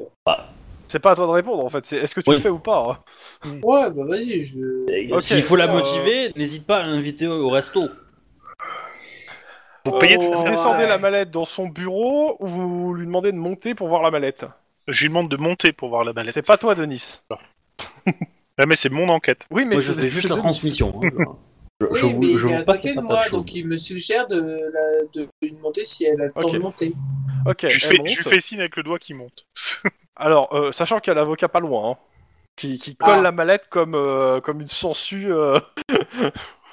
C'est 0.94 1.00
pas 1.00 1.10
à 1.10 1.16
toi 1.16 1.26
de 1.26 1.32
répondre 1.32 1.64
en 1.64 1.68
fait, 1.68 1.84
c'est 1.84 1.96
est-ce 1.96 2.14
que 2.14 2.20
tu 2.20 2.30
Oui. 2.30 2.36
le 2.36 2.40
fais 2.40 2.50
ou 2.50 2.60
pas 2.60 3.02
hein 3.44 3.58
Ouais, 3.64 3.90
bah 3.90 4.04
vas-y, 4.06 4.42
je. 4.44 5.12
Ok, 5.12 5.20
S'il 5.22 5.42
faut 5.42 5.56
la 5.56 5.68
euh, 5.68 5.72
motiver, 5.72 6.30
n'hésite 6.36 6.64
pas 6.68 6.76
à 6.76 6.86
l'inviter 6.86 7.26
au 7.26 7.50
resto. 7.50 7.88
Vous 9.84 9.98
payez 9.98 10.18
de 10.18 10.22
Vous 10.24 10.44
descendez 10.44 10.84
Ouais. 10.84 10.88
la 10.88 10.98
mallette 10.98 11.32
dans 11.32 11.44
son 11.44 11.66
bureau 11.66 12.36
ou 12.38 12.46
vous 12.46 12.94
lui 12.94 13.06
demandez 13.06 13.32
de 13.32 13.36
monter 13.36 13.74
pour 13.74 13.88
voir 13.88 14.02
la 14.02 14.12
mallette 14.12 14.44
Je 14.86 15.00
lui 15.02 15.08
demande 15.08 15.28
de 15.28 15.36
monter 15.36 15.72
pour 15.72 15.88
voir 15.88 16.04
la 16.04 16.12
mallette. 16.12 16.32
C'est 16.34 16.46
pas 16.46 16.58
toi, 16.58 16.76
Denis. 16.76 17.18
Ouais, 18.06 18.66
mais 18.68 18.76
c'est 18.76 18.88
mon 18.88 19.08
enquête. 19.08 19.46
Oui, 19.50 19.64
mais 19.64 19.74
Moi, 19.74 19.82
je 19.82 19.92
c'est 19.92 20.00
fais 20.02 20.08
juste 20.10 20.22
c'est 20.22 20.28
la 20.28 20.34
Denis. 20.36 20.42
transmission. 20.44 21.00
hein, 21.02 21.08
je- 21.80 21.86
je- 21.86 21.90
Oui, 21.90 21.98
je 21.98 22.06
vous- 22.06 22.20
mais 22.20 22.26
je 22.26 22.30
il 22.30 22.34
est 22.34 22.38
vous 22.38 22.54
à 22.54 22.62
passe 22.62 22.76
côté 22.76 22.88
le 22.90 22.94
de 22.94 23.00
moi, 23.00 23.22
chaude. 23.24 23.32
donc 23.40 23.52
il 23.56 23.66
me 23.66 23.76
suggère 23.76 24.28
de, 24.28 24.38
la... 24.38 25.02
de 25.12 25.28
lui 25.42 25.50
demander 25.50 25.84
si 25.84 26.04
elle 26.04 26.20
a 26.20 26.26
le 26.26 26.30
temps 26.32 26.40
Ok. 26.46 26.52
de 26.52 26.58
monter. 26.60 26.92
Ok, 27.46 27.62
je, 27.62 27.66
lui 27.66 27.72
elle 27.74 27.80
fais, 27.80 27.98
monte. 27.98 28.08
je 28.10 28.16
lui 28.16 28.22
fais 28.30 28.40
signe 28.40 28.60
avec 28.60 28.76
le 28.76 28.84
doigt 28.84 29.00
qui 29.00 29.12
monte. 29.12 29.44
Alors, 30.16 30.54
euh, 30.54 30.72
sachant 30.72 31.00
qu'il 31.00 31.10
y 31.10 31.12
a 31.12 31.14
l'avocat 31.14 31.48
pas 31.48 31.60
loin, 31.60 31.90
hein, 31.92 31.96
qui, 32.56 32.78
qui 32.78 32.94
colle 32.96 33.16
Ah. 33.18 33.22
la 33.22 33.32
mallette 33.32 33.66
comme, 33.68 33.94
euh, 33.94 34.40
comme 34.40 34.60
une 34.60 34.66
sangsue. 34.68 35.32
euh, 35.32 35.58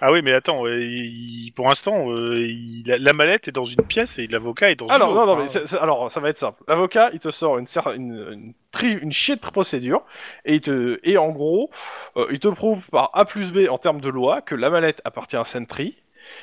Ah 0.04 0.12
oui, 0.12 0.22
mais 0.24 0.34
attends, 0.34 0.66
euh, 0.66 0.82
il- 0.84 1.52
pour 1.56 1.68
l'instant, 1.68 2.10
euh, 2.12 2.36
il- 2.40 2.84
la, 2.88 2.98
la 2.98 3.14
mallette 3.14 3.48
est 3.48 3.52
dans 3.52 3.66
une 3.66 3.84
pièce 3.84 4.18
et 4.18 4.26
l'avocat 4.26 4.72
est 4.72 4.76
dans 4.76 4.88
Alors, 4.88 5.10
une 5.10 5.16
non, 5.16 5.22
autre. 5.22 5.32
non, 5.34 5.36
mais 5.38 5.44
hein. 5.44 5.48
c'est- 5.48 5.68
c'est- 5.68 5.78
alors, 5.78 6.10
ça 6.10 6.20
va 6.20 6.30
être 6.30 6.40
simple. 6.40 6.64
L'avocat, 6.68 7.12
il 7.14 7.20
te 7.20 7.30
sort 7.30 7.60
une, 7.60 7.66
cer- 7.66 7.96
une, 7.96 8.14
une, 8.32 8.54
tri- 8.72 8.98
une 9.00 9.12
chier 9.12 9.36
de 9.36 9.42
procédure, 9.42 10.02
et, 10.46 10.56
il 10.56 10.62
te, 10.62 11.00
et 11.04 11.18
en 11.20 11.30
gros, 11.30 11.70
euh, 12.18 12.26
il 12.32 12.40
te 12.40 12.48
prouve 12.48 12.90
par 12.90 13.12
A 13.14 13.26
plus 13.26 13.52
B 13.52 13.68
en 13.70 13.78
termes 13.78 14.02
de 14.02 14.10
loi 14.10 14.42
que 14.42 14.56
la 14.56 14.72
mallette 14.72 15.02
appartient 15.06 15.38
à 15.38 15.44
Sentry, 15.44 15.96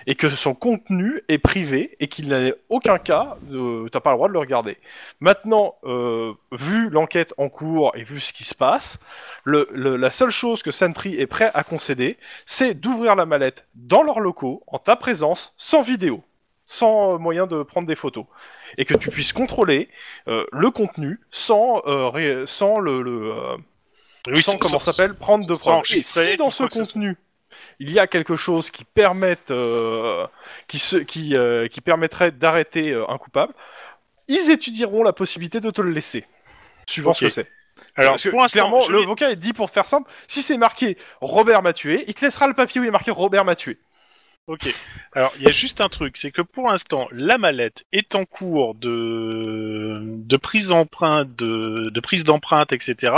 et 0.07 0.15
que 0.15 0.29
son 0.29 0.55
contenu 0.55 1.23
est 1.29 1.39
privé, 1.39 1.97
et 2.01 2.09
qu'il 2.09 2.29
n'a 2.29 2.51
aucun 2.69 2.99
cas, 2.99 3.37
de, 3.43 3.89
t'as 3.89 4.01
pas 4.01 4.11
le 4.11 4.17
droit 4.17 4.29
de 4.29 4.33
le 4.33 4.39
regarder. 4.39 4.77
Maintenant, 5.21 5.77
euh, 5.85 6.33
vu 6.53 6.89
l'enquête 6.91 7.35
en 7.37 7.49
cours 7.49 7.93
et 7.97 8.03
vu 8.03 8.21
ce 8.21 8.33
qui 8.33 8.45
se 8.45 8.55
passe, 8.55 8.99
le, 9.45 9.69
le- 9.73 9.97
la 9.97 10.11
seule 10.11 10.31
chose 10.31 10.63
que 10.63 10.71
Sentry 10.71 11.15
est 11.21 11.27
prêt 11.27 11.51
à 11.55 11.65
concéder, 11.65 12.19
c'est 12.47 12.75
d'ouvrir 12.75 13.17
la 13.17 13.27
mallette 13.27 13.67
dans 13.75 14.03
leurs 14.03 14.21
locaux, 14.21 14.63
en 14.67 14.79
ta 14.79 14.97
présence, 14.97 15.53
sans 15.57 15.83
vidéo, 15.83 16.23
sans 16.65 17.15
euh, 17.15 17.19
moyen 17.19 17.47
de 17.47 17.63
prendre 17.63 17.87
des 17.89 17.97
photos, 17.97 18.25
et 18.77 18.85
que 18.85 18.95
tu 18.95 19.11
puisses 19.11 19.33
contrôler 19.33 19.89
euh, 20.29 20.45
le 20.53 20.71
contenu 20.71 21.21
sans, 21.31 21.83
euh, 21.87 22.09
ré- 22.09 22.45
sans 22.47 22.79
le, 22.79 23.03
le, 23.03 23.33
euh, 23.33 23.57
Oui, 24.27 24.43
sans 24.43 24.59
comment 24.59 24.79
s'appelle 24.79 25.15
prendre 25.15 25.47
de. 25.47 25.55
Et 25.55 25.69
enregistrer, 25.71 26.33
si 26.33 26.37
dans 26.37 26.51
ce 26.51 26.65
contenu 26.65 27.17
il 27.81 27.91
y 27.93 27.99
a 27.99 28.07
quelque 28.07 28.37
chose 28.37 28.71
qui 28.71 28.85
permette, 28.85 29.51
euh, 29.51 30.27
qui, 30.67 30.79
se, 30.79 30.97
qui, 30.97 31.37
euh, 31.37 31.69
qui 31.69 31.81
permettrait 31.81 32.33
d'arrêter 32.33 32.93
euh, 32.93 33.09
un 33.09 33.19
coupable, 33.19 33.55
ils 34.27 34.51
étudieront 34.51 35.03
la 35.03 35.13
possibilité 35.13 35.61
de 35.61 35.71
te 35.71 35.81
le 35.81 35.91
laisser, 35.91 36.27
suivant 36.87 37.13
ce 37.13 37.21
que 37.27 37.31
c'est. 37.31 37.49
Alors, 37.95 38.13
Parce 38.13 38.25
que, 38.25 38.31
pour 38.31 38.45
clairement, 38.47 38.81
vais- 38.87 38.93
l'avocat 38.93 39.31
est 39.31 39.37
dit 39.37 39.53
pour 39.53 39.71
faire 39.71 39.87
simple, 39.87 40.11
si 40.27 40.43
c'est 40.43 40.59
marqué 40.59 40.99
Robert 41.21 41.63
m'a 41.63 41.73
tué, 41.73 42.05
il 42.09 42.15
te 42.15 42.25
laissera 42.25 42.49
le 42.49 42.55
papier 42.55 42.81
où 42.81 42.85
il 42.85 42.89
est 42.89 42.93
marqué 42.93 43.11
Robert 43.13 43.45
m'a 43.45 43.55
tué. 43.55 43.79
Ok. 44.49 44.67
Alors, 45.13 45.33
il 45.37 45.43
y 45.43 45.47
a 45.47 45.53
juste 45.53 45.81
un 45.83 45.89
truc, 45.91 46.17
c'est 46.17 46.31
que 46.31 46.41
pour 46.41 46.69
l'instant, 46.71 47.07
la 47.13 47.37
mallette 47.37 47.85
est 47.93 48.15
en 48.15 48.25
cours 48.25 48.75
de, 48.75 50.01
de 50.03 50.37
prise 50.39 50.69
d'empreinte, 50.69 51.37
de, 51.37 51.91
de 51.91 52.01
prise 52.01 52.25
d'empreinte, 52.25 52.73
etc. 52.73 53.13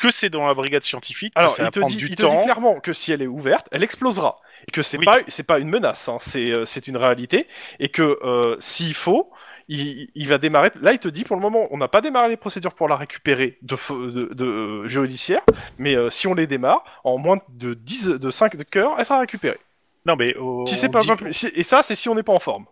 Que 0.00 0.10
c'est 0.10 0.30
dans 0.30 0.46
la 0.46 0.54
brigade 0.54 0.82
scientifique, 0.82 1.34
que 1.34 1.40
Alors, 1.40 1.52
ça 1.52 1.62
il 1.62 1.64
va 1.66 1.70
te, 1.70 1.78
prendre 1.80 1.92
dit, 1.92 1.98
du 1.98 2.06
il 2.08 2.16
te 2.16 2.22
temps. 2.22 2.36
dit 2.38 2.42
clairement 2.44 2.80
que 2.80 2.92
si 2.92 3.12
elle 3.12 3.20
est 3.22 3.26
ouverte, 3.26 3.68
elle 3.70 3.82
explosera. 3.84 4.38
Et 4.66 4.70
que 4.72 4.82
c'est 4.82 4.98
Oui. 4.98 5.04
pas, 5.04 5.18
c'est 5.28 5.46
pas 5.46 5.58
une 5.58 5.68
menace, 5.68 6.08
hein, 6.08 6.16
c'est, 6.20 6.50
euh, 6.50 6.64
c'est 6.64 6.86
une 6.88 6.96
réalité. 6.96 7.46
Et 7.78 7.88
que 7.90 8.18
euh, 8.22 8.56
s'il 8.60 8.94
faut, 8.94 9.30
il, 9.68 10.08
il 10.14 10.26
va 10.28 10.38
démarrer. 10.38 10.70
Là, 10.80 10.92
il 10.92 10.98
te 10.98 11.08
dit 11.08 11.24
pour 11.24 11.36
le 11.36 11.42
moment, 11.42 11.68
on 11.70 11.76
n'a 11.76 11.88
pas 11.88 12.00
démarré 12.00 12.28
les 12.30 12.36
procédures 12.38 12.74
pour 12.74 12.88
la 12.88 12.96
récupérer 12.96 13.58
de, 13.62 13.76
de, 14.10 14.34
de, 14.34 14.44
euh, 14.44 14.88
judiciaire, 14.88 15.42
mais 15.78 15.94
euh, 15.96 16.08
si 16.10 16.26
on 16.26 16.34
les 16.34 16.46
démarre, 16.46 16.82
en 17.04 17.18
moins 17.18 17.38
de 17.50 17.74
10, 17.74 18.08
de 18.08 18.30
5 18.30 18.56
de 18.56 18.64
cœur, 18.64 18.94
elle 18.98 19.04
sera 19.04 19.20
récupérée. 19.20 19.58
Non, 20.06 20.16
mais 20.16 20.34
oh, 20.40 20.64
Si 20.66 20.74
c'est 20.76 20.88
on 20.88 20.92
pas, 20.92 21.00
dit- 21.00 21.08
pas 21.08 21.16
plus- 21.16 21.32
si- 21.34 21.52
et 21.54 21.62
ça, 21.62 21.82
c'est 21.82 21.94
si 21.94 22.08
on 22.08 22.14
n'est 22.14 22.22
pas 22.22 22.32
en 22.32 22.40
forme. 22.40 22.64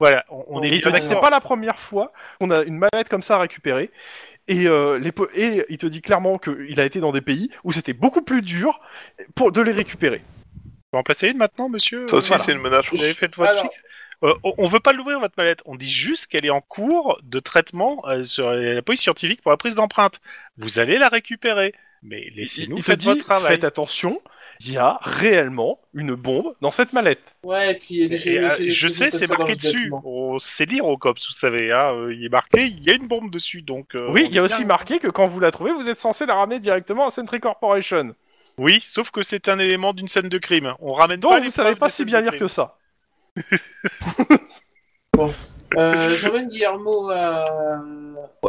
Voilà, 0.00 0.24
on, 0.30 0.44
on 0.46 0.62
est 0.62 0.68
il 0.68 0.80
te 0.80 0.88
dit 0.88 0.94
que 1.00 1.04
c'est 1.04 1.18
pas 1.18 1.28
la 1.30 1.40
première 1.40 1.78
fois 1.80 2.12
qu'on 2.40 2.50
a 2.52 2.62
une 2.62 2.78
mallette 2.78 3.08
comme 3.08 3.20
ça 3.22 3.34
à 3.34 3.38
récupérer. 3.40 3.90
Et, 4.48 4.66
euh, 4.66 4.98
les, 4.98 5.12
et 5.34 5.64
il 5.68 5.78
te 5.78 5.86
dit 5.86 6.00
clairement 6.00 6.38
qu'il 6.38 6.80
a 6.80 6.84
été 6.84 7.00
dans 7.00 7.12
des 7.12 7.20
pays 7.20 7.50
où 7.64 7.72
c'était 7.72 7.92
beaucoup 7.92 8.22
plus 8.22 8.42
dur 8.42 8.80
pour 9.34 9.52
de 9.52 9.60
les 9.60 9.72
récupérer. 9.72 10.22
Vous 10.92 10.98
en 10.98 11.02
placez 11.02 11.28
une 11.28 11.36
maintenant, 11.36 11.68
monsieur 11.68 12.06
Ça 12.08 12.16
aussi, 12.16 12.28
Voilà. 12.28 12.42
c'est 12.42 12.52
une 12.52 12.60
menace. 12.60 12.86
Vous 12.90 13.02
avez 13.02 13.12
fait 13.12 13.34
votre 13.36 13.50
Alors, 13.50 13.70
Euh, 14.24 14.34
on, 14.42 14.66
veut 14.66 14.80
pas 14.80 14.92
l'ouvrir 14.92 15.20
votre 15.20 15.34
mallette. 15.38 15.62
On 15.64 15.76
dit 15.76 15.90
juste 15.90 16.26
qu'elle 16.26 16.44
est 16.44 16.50
en 16.50 16.60
cours 16.60 17.20
de 17.22 17.38
traitement 17.38 18.02
euh, 18.08 18.24
sur 18.24 18.50
la 18.50 18.82
police 18.82 19.00
scientifique 19.00 19.42
pour 19.42 19.52
la 19.52 19.56
prise 19.56 19.76
d'empreinte. 19.76 20.20
Vous 20.56 20.80
allez 20.80 20.98
la 20.98 21.08
récupérer, 21.08 21.72
mais 22.02 22.28
laissez-nous 22.34 22.82
faire 22.82 22.96
votre 22.98 23.22
travail. 23.22 23.52
faites 23.52 23.64
attention, 23.64 24.20
il 24.60 24.72
y 24.72 24.76
a 24.76 24.98
réellement 25.02 25.78
une 25.94 26.14
bombe 26.14 26.54
dans 26.60 26.70
cette 26.70 26.92
mallette. 26.92 27.34
Ouais, 27.44 27.72
et 27.72 27.74
puis 27.74 28.02
Et, 28.02 28.16
j'ai 28.16 28.38
euh, 28.38 28.50
je 28.68 28.88
sais, 28.88 29.10
c'est 29.10 29.28
marqué 29.28 29.54
dessus. 29.54 29.92
On 30.04 30.38
sait 30.38 30.64
lire 30.66 30.86
au 30.86 30.96
COPS, 30.96 31.28
vous 31.28 31.32
savez. 31.34 31.70
Hein, 31.72 31.92
euh, 31.94 32.14
il 32.14 32.24
est 32.24 32.28
marqué, 32.28 32.66
il 32.66 32.82
y 32.82 32.90
a 32.90 32.94
une 32.94 33.06
bombe 33.06 33.30
dessus, 33.30 33.62
donc. 33.62 33.94
euh, 33.94 34.08
oui, 34.10 34.26
il 34.28 34.34
y 34.34 34.38
a 34.38 34.42
aussi 34.42 34.58
bien- 34.58 34.66
marqué 34.68 34.98
que 34.98 35.08
quand 35.08 35.26
vous 35.26 35.40
la 35.40 35.50
trouvez, 35.50 35.72
vous 35.72 35.88
êtes 35.88 35.98
censé 35.98 36.26
la 36.26 36.34
ramener 36.34 36.58
directement 36.58 37.06
à 37.06 37.10
Sentry 37.10 37.40
Corporation. 37.40 38.14
Oui, 38.58 38.80
sauf 38.82 39.10
que 39.12 39.22
c'est 39.22 39.48
un 39.48 39.58
élément 39.60 39.92
d'une 39.92 40.08
scène 40.08 40.28
de 40.28 40.38
crime. 40.38 40.74
On 40.80 40.92
ramène 40.92 41.20
Donc 41.20 41.30
pas 41.32 41.40
vous 41.40 41.50
savez 41.50 41.76
pas 41.76 41.88
si 41.90 42.04
bien 42.04 42.20
lire 42.20 42.36
que 42.36 42.48
ça. 42.48 42.76
Euh, 45.76 46.16
J'emmène 46.16 46.48
Guillermo 46.48 47.10
à. 47.10 47.82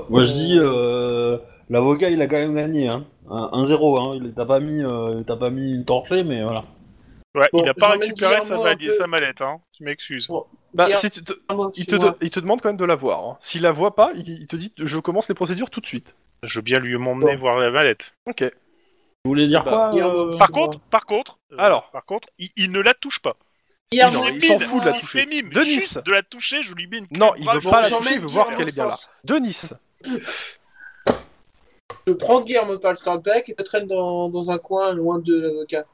Moi 0.09 0.23
je 0.25 0.31
dis, 0.33 0.57
euh, 0.59 1.37
l'avocat 1.69 2.09
il 2.09 2.21
a 2.21 2.27
quand 2.27 2.37
même 2.37 2.55
gagné, 2.55 2.87
hein. 2.87 3.05
Un 3.29 3.49
1-0, 3.63 3.99
hein. 3.99 4.19
Il 4.23 4.33
t'a 4.33 4.45
pas 4.45 4.59
mis, 4.59 4.83
euh, 4.83 5.17
il 5.19 5.25
t'a 5.25 5.35
pas 5.35 5.49
mis 5.49 5.73
une 5.73 5.85
torchée, 5.85 6.23
mais 6.23 6.41
voilà. 6.43 6.63
Ouais, 7.35 7.47
Bon, 7.53 7.61
il 7.63 7.69
a 7.69 7.73
pas 7.75 7.91
récupéré 7.91 8.41
sa, 8.41 8.57
valise- 8.57 8.87
peu. 8.87 8.93
sa 8.93 9.05
mallette, 9.07 9.41
hein. 9.41 9.59
Tu 9.73 9.83
m'excuses. 9.83 10.27
Bon, 10.27 10.45
Bah, 10.73 10.87
si 10.95 11.11
tu 11.11 11.23
te- 11.23 11.33
il, 11.75 11.85
te 11.85 11.91
suis-moi. 11.91 12.09
de- 12.11 12.17
il 12.21 12.29
te 12.31 12.39
demande 12.39 12.61
quand 12.61 12.69
même 12.69 12.77
de 12.77 12.85
la 12.85 12.95
voir. 12.95 13.23
hein. 13.23 13.37
S'il 13.39 13.61
la 13.61 13.71
voit 13.71 13.95
pas, 13.95 14.11
il, 14.15 14.27
il 14.27 14.47
te 14.47 14.55
dit 14.55 14.73
je 14.77 14.97
commence 14.99 15.29
les 15.29 15.35
procédures 15.35 15.69
tout 15.69 15.79
de 15.79 15.85
suite. 15.85 16.15
Je 16.43 16.57
veux 16.59 16.63
bien 16.63 16.79
lui 16.79 16.97
m'emmener 16.97 17.33
Bon. 17.35 17.41
voir 17.41 17.59
la 17.59 17.69
mallette. 17.69 18.13
Ok. 18.25 18.41
Vous 19.25 19.29
voulez 19.31 19.47
dire 19.47 19.63
Bah, 19.63 19.89
quoi 19.91 20.05
euh, 20.07 20.37
Par 20.39 20.49
contre, 20.49 20.79
par 20.79 21.05
contre, 21.05 21.37
euh, 21.51 21.55
Alors. 21.59 21.91
par 21.91 22.03
contre, 22.05 22.29
il, 22.39 22.49
il 22.55 22.71
ne 22.71 22.79
la 22.79 22.93
touche 22.95 23.19
pas. 23.19 23.35
Non, 23.91 24.23
il 24.33 24.43
s'en 24.43 24.59
fout 24.59 24.81
de 24.83 24.89
la 24.89 24.95
il 24.95 24.99
toucher. 25.01 25.19
fait 25.21 25.25
mime. 25.27 25.49
Denis. 25.49 25.73
Juste 25.73 26.03
de 26.05 26.11
la 26.11 26.23
toucher, 26.23 26.63
je 26.63 26.73
lui 26.73 26.87
mets 26.87 26.97
une 26.99 27.07
Non, 27.17 27.33
il 27.37 27.45
veut 27.49 27.59
pas 27.61 27.81
la 27.81 27.89
toucher, 27.89 28.13
il 28.13 28.19
veut 28.21 28.27
voir 28.27 28.47
qu'elle 28.55 28.69
est 28.69 28.73
bien 28.75 28.85
là. 28.85 28.95
Denis, 29.23 29.61
Je 32.09 32.13
prends 32.15 32.41
Guillermo 32.41 32.75
corbec 33.03 33.49
et 33.49 33.55
le 33.55 33.63
traîne 33.63 33.85
dans, 33.85 34.29
dans 34.29 34.49
un 34.49 34.57
coin 34.57 34.93
loin 34.95 35.19
de 35.19 35.39
l'avocat. 35.39 35.85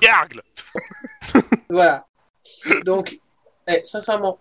Gargle 0.00 0.42
Voilà. 1.68 2.06
Donc, 2.86 3.20
eh, 3.68 3.80
sincèrement, 3.84 4.38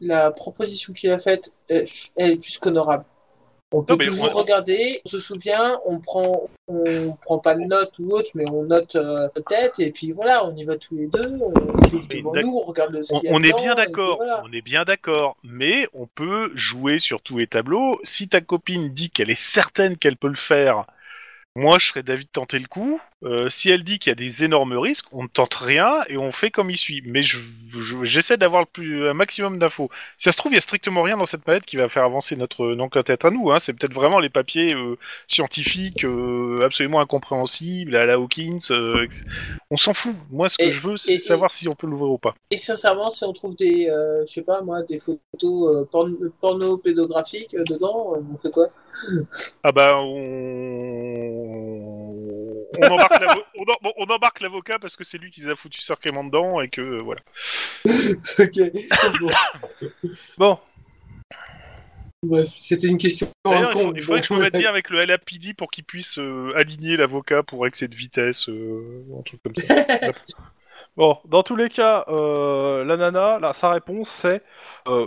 la 0.00 0.30
proposition 0.30 0.94
qu'il 0.94 1.10
a 1.10 1.18
faite, 1.18 1.54
est 1.68 2.40
plus 2.40 2.56
qu'honorable. 2.56 3.04
On 3.70 3.82
peut 3.82 3.98
toujours 3.98 4.30
on- 4.34 4.38
regarder, 4.38 5.00
on 5.04 5.08
se 5.10 5.18
souvient, 5.18 5.78
on 5.84 6.00
prend, 6.00 6.48
on 6.68 7.12
prend 7.20 7.38
pas 7.38 7.54
de 7.54 7.60
notes 7.60 7.98
ou 7.98 8.10
autre, 8.12 8.30
mais 8.34 8.48
on 8.50 8.62
note 8.64 8.96
euh, 8.96 9.28
peut-être, 9.28 9.78
et 9.80 9.90
puis 9.90 10.12
voilà, 10.12 10.46
on 10.46 10.56
y 10.56 10.64
va 10.64 10.76
tous 10.76 10.96
les 10.96 11.06
deux, 11.06 11.38
on 11.42 11.52
Mais 11.52 12.16
devant 12.16 12.32
nous, 12.34 12.56
on 12.56 12.60
regarde 12.60 12.92
le 12.92 13.02
On, 13.30 13.42
est 13.42 13.52
bien 13.58 13.74
d'accord, 13.74 14.16
voilà. 14.16 14.42
on 14.46 14.52
est 14.52 14.62
bien 14.62 14.84
d'accord, 14.84 15.36
mais 15.44 15.86
on 15.92 16.06
peut 16.06 16.50
jouer 16.54 16.98
sur 16.98 17.20
tous 17.20 17.36
les 17.36 17.46
tableaux. 17.46 18.00
Si 18.04 18.28
ta 18.28 18.40
copine 18.40 18.88
dit 18.94 19.10
qu'elle 19.10 19.28
est 19.28 19.38
certaine 19.40 19.98
qu'elle 19.98 20.16
peut 20.16 20.28
le 20.28 20.34
faire, 20.34 20.86
moi 21.58 21.78
je 21.80 21.86
serais 21.88 22.02
d'avis 22.02 22.24
de 22.24 22.30
tenter 22.30 22.58
le 22.58 22.66
coup. 22.66 23.00
Euh, 23.24 23.48
si 23.48 23.68
elle 23.68 23.82
dit 23.82 23.98
qu'il 23.98 24.10
y 24.10 24.12
a 24.12 24.14
des 24.14 24.44
énormes 24.44 24.78
risques, 24.78 25.06
on 25.10 25.24
ne 25.24 25.28
tente 25.28 25.54
rien 25.54 25.92
et 26.08 26.16
on 26.16 26.30
fait 26.30 26.52
comme 26.52 26.70
il 26.70 26.76
suit. 26.76 27.02
Mais 27.04 27.20
je- 27.20 27.36
je- 27.36 28.04
j'essaie 28.04 28.36
d'avoir 28.36 28.60
le 28.62 28.66
plus 28.72 29.08
un 29.08 29.12
maximum 29.12 29.58
d'infos. 29.58 29.90
Si 30.16 30.24
ça 30.24 30.32
se 30.32 30.36
trouve, 30.36 30.52
il 30.52 30.54
y 30.54 30.58
a 30.58 30.60
strictement 30.60 31.02
rien 31.02 31.16
dans 31.16 31.26
cette 31.26 31.42
palette 31.42 31.66
qui 31.66 31.76
va 31.76 31.88
faire 31.88 32.04
avancer 32.04 32.36
notre 32.36 32.76
enquête 32.78 33.24
à 33.24 33.30
nous. 33.30 33.50
Hein. 33.50 33.58
C'est 33.58 33.72
peut-être 33.72 33.92
vraiment 33.92 34.20
les 34.20 34.28
papiers 34.28 34.72
euh, 34.72 34.96
scientifiques 35.26 36.04
euh, 36.04 36.62
absolument 36.64 37.00
incompréhensibles 37.00 37.96
à 37.96 38.06
la 38.06 38.14
Hawkins. 38.14 38.58
on 39.70 39.76
s'en 39.76 39.94
fout. 39.94 40.14
Moi, 40.30 40.48
ce 40.48 40.56
que 40.58 40.62
Et- 40.62 40.70
je 40.72 40.80
veux, 40.80 40.96
c'est 40.96 41.14
et- 41.14 41.18
savoir 41.18 41.52
si 41.52 41.68
on 41.68 41.74
peut 41.74 41.88
l'ouvrir 41.88 42.12
ou 42.12 42.18
pas. 42.18 42.34
Et 42.52 42.56
sincèrement, 42.56 43.10
si 43.10 43.24
on 43.24 43.32
trouve 43.32 43.56
des, 43.56 43.86
je 44.26 44.32
sais 44.32 44.42
pas 44.42 44.62
moi, 44.62 44.82
des 44.84 44.98
photos 45.00 45.86
porn- 45.90 46.30
porno-pédographiques 46.40 47.54
euh, 47.54 47.64
dedans, 47.64 48.14
on 48.32 48.38
fait 48.38 48.50
quoi? 48.52 48.68
Ah 49.62 49.72
bah 49.72 49.96
on, 49.98 50.08
on 52.78 52.86
embarque 52.86 53.20
l'avo- 53.20 53.42
on 53.56 53.62
en- 53.62 53.76
bon, 53.82 53.92
on 53.96 54.04
embarque 54.06 54.40
l'avocat 54.40 54.78
parce 54.78 54.96
que 54.96 55.04
c'est 55.04 55.18
lui 55.18 55.30
qui 55.30 55.40
les 55.42 55.48
a 55.48 55.56
foutu 55.56 55.80
sacrément 55.80 56.24
dedans 56.24 56.60
et 56.60 56.68
que 56.68 56.80
euh, 56.80 57.02
voilà. 57.02 57.20
Ok. 58.38 58.58
Bon. 59.20 59.30
Bon, 60.38 60.58
Bref, 62.24 62.48
c'était 62.48 62.88
une 62.88 62.98
question. 62.98 63.28
D'ailleurs, 63.44 63.70
il, 63.70 63.74
con, 63.74 63.80
faut- 63.90 63.94
il 63.94 64.02
faudrait 64.02 64.20
que 64.22 64.26
je 64.26 64.34
me 64.34 64.40
mette 64.40 64.56
bien 64.56 64.68
avec 64.68 64.90
le 64.90 65.04
LAPD 65.04 65.54
pour 65.54 65.70
qu'il 65.70 65.84
puisse 65.84 66.18
euh, 66.18 66.52
aligner 66.56 66.96
l'avocat 66.96 67.42
pour 67.44 67.64
excès 67.66 67.86
de 67.86 67.94
vitesse, 67.94 68.48
euh, 68.48 69.04
un 69.18 69.22
truc 69.22 69.40
comme 69.42 69.54
ça. 69.56 69.74
bon, 70.96 71.16
dans 71.26 71.44
tous 71.44 71.54
les 71.54 71.68
cas, 71.68 72.04
euh, 72.08 72.84
la 72.84 72.96
nana, 72.96 73.38
là, 73.38 73.52
sa 73.52 73.70
réponse 73.70 74.10
c'est 74.10 74.42
euh, 74.88 75.06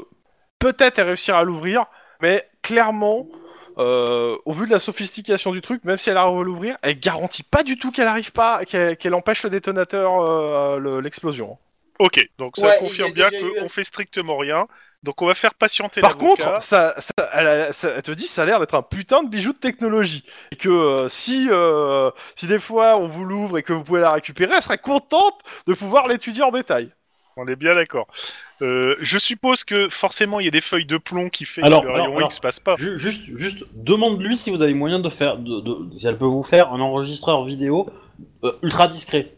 peut-être 0.60 1.00
elle 1.00 1.08
réussira 1.08 1.40
à 1.40 1.44
l'ouvrir, 1.44 1.86
mais 2.22 2.48
clairement, 2.62 3.28
euh, 3.78 4.38
au 4.46 4.52
vu 4.54 4.66
de 4.66 4.72
la 4.72 4.80
sophistication 4.80 5.52
du 5.52 5.62
truc, 5.62 5.84
même 5.84 5.98
si 5.98 6.10
elle 6.10 6.18
arrive 6.18 6.40
à 6.40 6.44
l'ouvrir, 6.44 6.78
elle 6.82 7.00
garantit 7.00 7.44
pas 7.44 7.64
du 7.64 7.78
tout 7.78 7.92
qu'elle 7.92 8.08
arrive 8.08 8.32
pas, 8.32 8.66
qu'elle 8.66 8.98
qu'elle 8.98 9.14
empêche 9.14 9.44
le 9.44 9.50
détonateur, 9.50 10.22
euh, 10.22 10.78
le- 10.78 11.00
l'explosion. 11.02 11.58
Ok, 12.00 12.28
donc 12.40 12.58
ça 12.58 12.66
Ouais, 12.68 12.78
confirme 12.80 13.12
il 13.16 13.20
y 13.20 13.22
a 13.24 13.30
bien 13.30 13.40
déjà 13.40 13.46
eu 13.54 13.58
un- 13.60 13.62
qu'on 13.64 13.70
fait 13.70 13.84
strictement 13.84 14.38
rien. 14.38 14.68
Donc 15.04 15.22
on 15.22 15.26
va 15.28 15.34
faire 15.36 15.54
patienter 15.56 16.02
Par 16.02 16.12
l'avocat. 16.12 16.46
contre, 16.46 16.64
ça, 16.64 16.96
ça- 17.00 17.30
elle, 17.34 17.48
a- 17.48 17.74
ça- 17.74 17.94
elle 17.96 18.02
te 18.04 18.12
dit 18.12 18.28
ça 18.28 18.44
a 18.44 18.46
l'air 18.46 18.60
d'être 18.60 18.76
un 18.76 18.82
putain 18.84 19.24
de 19.24 19.30
bijou 19.30 19.52
de 19.54 19.58
technologie. 19.58 20.24
Et 20.52 20.56
que 20.56 20.70
euh, 20.70 21.10
si, 21.10 21.48
euh, 21.52 22.10
si 22.36 22.48
des 22.48 22.60
fois 22.60 22.98
on 22.98 23.08
vous 23.08 23.24
l'ouvre 23.24 23.58
et 23.58 23.64
que 23.64 23.74
vous 23.74 23.84
pouvez 23.84 24.02
la 24.02 24.12
récupérer, 24.12 24.54
elle 24.56 24.62
serait 24.64 24.78
contente 24.78 25.42
de 25.68 25.74
pouvoir 25.74 26.08
l'étudier 26.08 26.44
en 26.44 26.52
détail. 26.52 26.92
On 27.38 27.48
est 27.48 27.56
bien 27.56 27.74
d'accord. 27.76 28.08
Euh, 28.62 28.96
je 29.00 29.18
suppose 29.18 29.64
que 29.64 29.90
forcément 29.90 30.40
il 30.40 30.46
y 30.46 30.48
a 30.48 30.52
des 30.52 30.62
feuilles 30.62 30.86
de 30.86 30.98
plomb 30.98 31.30
qui 31.30 31.46
fait 31.46 31.64
Alors, 31.64 31.82
que 31.82 31.88
le 31.88 31.94
alors, 31.94 32.06
rayon 32.06 32.18
alors, 32.18 32.30
X 32.30 32.40
passe 32.40 32.60
pas. 32.60 32.76
Ju- 32.76 32.98
Juste, 33.00 33.26
juste, 33.38 33.66
demande-lui 33.74 34.38
si 34.38 34.52
vous 34.52 34.62
avez 34.62 34.74
moyen 34.76 35.00
de 35.00 35.10
faire, 35.10 35.38
de, 35.38 35.60
de- 35.62 35.98
si 35.98 36.06
elle 36.08 36.18
peut 36.18 36.26
vous 36.26 36.44
faire 36.44 36.72
un 36.72 36.80
enregistreur 36.80 37.44
vidéo 37.44 37.90
euh, 38.44 38.52
ultra 38.62 38.88
discret. 38.88 39.34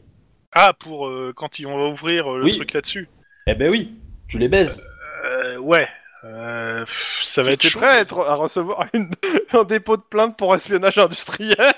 Ah, 0.51 0.73
pour 0.73 1.07
euh, 1.07 1.31
quand 1.35 1.59
ils- 1.59 1.67
on 1.67 1.77
va 1.77 1.87
ouvrir 1.89 2.31
euh, 2.33 2.37
le 2.39 2.43
Oui. 2.45 2.55
truc 2.57 2.73
là-dessus. 2.73 3.07
Eh 3.47 3.55
ben 3.55 3.69
oui, 3.71 3.93
tu 4.27 4.37
les 4.39 4.49
baises. 4.49 4.83
Euh, 5.25 5.57
ouais. 5.57 5.87
Euh, 6.25 6.85
pff, 6.85 7.21
ça 7.25 7.43
va 7.43 7.51
être 7.51 7.63
chaud. 7.67 7.79
prêt 7.79 7.87
à, 7.89 7.99
être, 7.99 8.19
à 8.25 8.35
recevoir 8.35 8.85
une- 8.93 9.09
un 9.53 9.63
dépôt 9.63 9.97
de 9.97 10.01
plainte 10.01 10.37
pour 10.37 10.53
espionnage 10.55 10.97
industriel? 10.97 11.73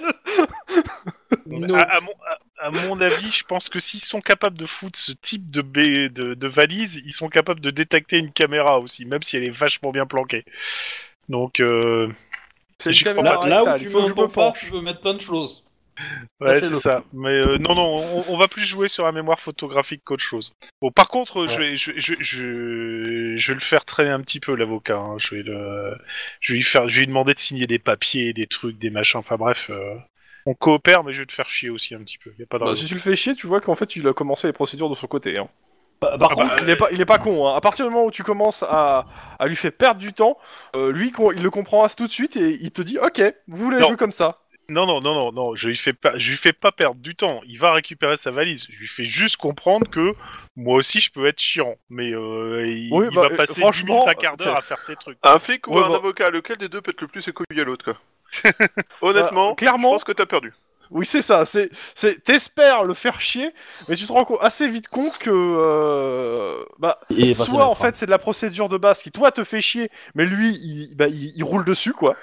À, 1.73 1.97
à 1.97 1.99
mon, 2.01 2.11
à- 2.29 2.39
à 2.67 2.71
mon 2.71 3.01
avis, 3.01 3.29
je 3.31 3.43
pense 3.43 3.69
que 3.69 3.79
s'ils 3.79 3.99
sont 4.03 4.21
capables 4.21 4.57
de 4.57 4.65
foutre 4.65 4.97
ce 4.97 5.11
type 5.11 5.51
de, 5.51 5.61
ba- 5.61 5.81
de, 6.09 6.33
de 6.33 6.47
valise, 6.47 7.01
ils 7.05 7.11
sont 7.11 7.27
capables 7.29 7.59
de 7.59 7.69
détecter 7.69 8.17
une 8.17 8.31
caméra 8.31 8.79
aussi, 8.79 9.05
même 9.05 9.21
si 9.23 9.35
elle 9.37 9.43
est 9.43 9.49
vachement 9.55 9.91
bien 9.91 10.05
planquée. 10.05 10.45
Donc, 11.29 11.59
euh, 11.59 12.07
C'est 12.79 12.91
une 12.91 12.95
crois 12.97 13.13
caméra 13.13 13.41
pas. 13.41 13.47
Là, 13.49 13.63
là 13.63 13.75
où 13.75 13.77
tu 13.77 13.89
ton 13.91 14.07
me 14.07 14.27
pas, 14.27 14.53
tu 14.53 14.67
peux 14.71 14.81
mettre 14.81 15.01
plein 15.01 15.13
de 15.15 15.21
choses. 15.21 15.63
ouais, 16.41 16.59
c'est 16.61 16.73
ça. 16.75 17.03
Mais 17.13 17.29
euh, 17.29 17.57
non, 17.57 17.75
non, 17.75 17.97
on, 17.97 18.25
on 18.33 18.37
va 18.37 18.47
plus 18.47 18.63
jouer 18.65 18.87
sur 18.87 19.05
la 19.05 19.11
mémoire 19.11 19.39
photographique 19.39 20.01
qu'autre 20.03 20.23
chose. 20.23 20.53
Bon, 20.81 20.91
par 20.91 21.07
contre, 21.07 21.47
je, 21.47 21.57
vais, 21.61 21.75
je, 21.75 21.91
vais- 21.91 21.99
je, 21.99 22.13
je, 22.19 23.37
je 23.37 23.47
vais 23.47 23.53
le 23.53 23.59
faire 23.59 23.85
traîner 23.85 24.09
un 24.11 24.21
petit 24.21 24.39
peu 24.39 24.55
l'avocat. 24.55 24.97
hein. 24.97 25.17
Je 25.17 25.35
vais 25.35 25.43
le, 25.43 25.95
je 26.41 26.53
vais 26.53 26.57
lui 26.57 26.63
faire, 26.65 26.87
je 26.89 26.95
vais 26.95 27.01
lui 27.01 27.07
demander 27.07 27.33
de 27.33 27.39
signer 27.39 27.67
des 27.67 27.79
papiers, 27.79 28.33
des 28.33 28.47
trucs, 28.47 28.77
des 28.77 28.89
machins. 28.89 29.19
Enfin 29.19 29.37
bref, 29.37 29.69
euh, 29.69 29.95
on 30.45 30.53
coopère, 30.53 31.03
mais 31.03 31.13
je 31.13 31.19
vais 31.22 31.26
te 31.26 31.31
faire 31.34 31.49
chier 31.49 31.69
aussi 31.69 31.95
un 31.95 31.99
petit 32.03 32.17
peu. 32.17 32.31
Y 32.38 32.43
a 32.43 32.45
pas 32.45 32.59
de 32.59 32.63
Bah, 32.63 32.69
raison. 32.72 32.81
si 32.81 32.88
tu 32.88 32.93
le 32.93 32.99
fais 32.99 33.15
chier, 33.15 33.35
tu 33.35 33.47
vois 33.47 33.61
qu'en 33.61 33.76
fait 33.76 33.95
il 33.95 34.07
a 34.07 34.13
commencé 34.13 34.47
les 34.47 34.53
procédures 34.53 34.89
de 34.89 34.95
son 34.95 35.07
côté. 35.07 35.38
hein. 35.39 35.47
Par, 35.99 36.17
par 36.17 36.31
Ah 36.31 36.35
contre, 36.35 36.47
bah, 36.55 36.57
Il 36.63 36.69
est 36.69 36.76
pas, 36.76 36.91
il 36.91 36.99
est 37.01 37.05
pas 37.05 37.17
con. 37.17 37.47
Hein. 37.47 37.55
À 37.55 37.61
partir 37.61 37.85
du 37.85 37.91
moment 37.91 38.05
où 38.05 38.11
tu 38.11 38.23
commences 38.23 38.63
à, 38.63 39.05
à 39.39 39.47
lui 39.47 39.55
faire 39.55 39.72
perdre 39.72 39.99
du 39.99 40.13
temps, 40.13 40.38
euh, 40.76 40.91
lui 40.91 41.11
con- 41.11 41.31
il 41.31 41.41
le 41.41 41.49
comprend 41.49 41.88
tout 41.88 42.05
de 42.07 42.11
suite 42.11 42.35
et 42.35 42.57
il 42.61 42.72
te 42.72 42.81
dit 42.81 42.99
ok, 42.99 43.22
vous 43.47 43.57
voulez 43.57 43.80
Non. 43.80 43.88
jouer 43.88 43.97
comme 43.97 44.11
ça. 44.11 44.41
Non, 44.67 44.88
non, 44.88 44.99
non, 44.99 45.13
non, 45.13 45.31
non, 45.31 45.55
je 45.55 45.67
lui 45.67 45.76
fais 45.76 45.93
pas, 45.93 46.17
je 46.17 46.31
lui 46.31 46.38
fais 46.38 46.51
pas 46.51 46.72
perdre 46.72 46.99
du 46.99 47.15
temps. 47.15 47.39
Il 47.47 47.59
va 47.59 47.72
récupérer 47.72 48.15
sa 48.15 48.31
valise. 48.31 48.65
Je 48.69 48.77
lui 48.80 48.88
fais 48.88 49.05
juste 49.05 49.38
comprendre 49.38 49.88
que 49.89 50.15
moi 50.55 50.76
aussi 50.77 50.99
je 50.99 51.11
peux 51.11 51.27
être 51.27 51.39
chiant, 51.39 51.76
mais 51.89 52.11
euh, 52.13 52.65
il, 52.67 52.91
Oui, 52.91 53.05
il 53.11 53.15
bah, 53.15 53.22
va 53.22 53.27
euh, 53.34 53.38
passer 53.38 53.53
10 53.53 53.59
franchement, 53.61 53.93
minutes 53.93 54.07
à 54.09 54.15
quart 54.15 54.38
d'heure 54.38 54.57
à 54.57 54.61
faire 54.63 54.81
ses 54.81 54.95
trucs. 54.95 55.19
Un 55.23 55.38
flic 55.38 55.67
ou 55.67 55.76
Ouais, 55.76 55.84
un 55.84 55.93
avocat, 55.93 56.31
lequel 56.31 56.57
des 56.57 56.67
deux 56.67 56.81
pète 56.81 56.99
le 57.01 57.07
plus 57.07 57.27
et 57.27 57.31
couille 57.31 57.45
à 57.59 57.63
l'autre, 57.63 57.85
quoi? 57.85 57.97
Honnêtement, 59.02 59.52
Euh, 59.52 59.56
clairement- 59.56 59.89
je 59.89 59.93
pense 59.95 60.03
que 60.03 60.11
t'as 60.11 60.26
perdu. 60.26 60.53
Oui, 60.91 61.06
c'est 61.06 61.23
ça. 61.23 61.45
C'est, 61.45 61.72
c'est, 61.95 62.23
t'espères 62.23 62.84
le 62.84 62.93
faire 62.93 63.19
chier, 63.19 63.49
mais 63.89 63.95
tu 63.95 64.06
te 64.06 64.11
rends 64.14 64.23
assez 64.39 64.68
vite 64.68 64.88
compte 64.88 65.18
que, 65.18 65.31
euh, 65.34 66.64
bah, 66.77 66.99
il 67.10 67.35
soit 67.35 67.65
en 67.65 67.73
fait 67.73 67.95
c'est 67.95 68.06
de 68.06 68.11
la 68.11 68.19
procédure 68.19 68.69
de 68.69 68.77
base 68.77 69.02
qui 69.02 69.11
toi 69.11 69.31
te 69.31 69.43
fait 69.43 69.61
chier, 69.61 69.89
mais 70.14 70.26
lui 70.26 70.52
il, 70.52 70.95
bah, 70.95 71.07
il, 71.07 71.34
il 71.35 71.43
roule 71.43 71.65
dessus 71.65 71.93
quoi. 71.93 72.15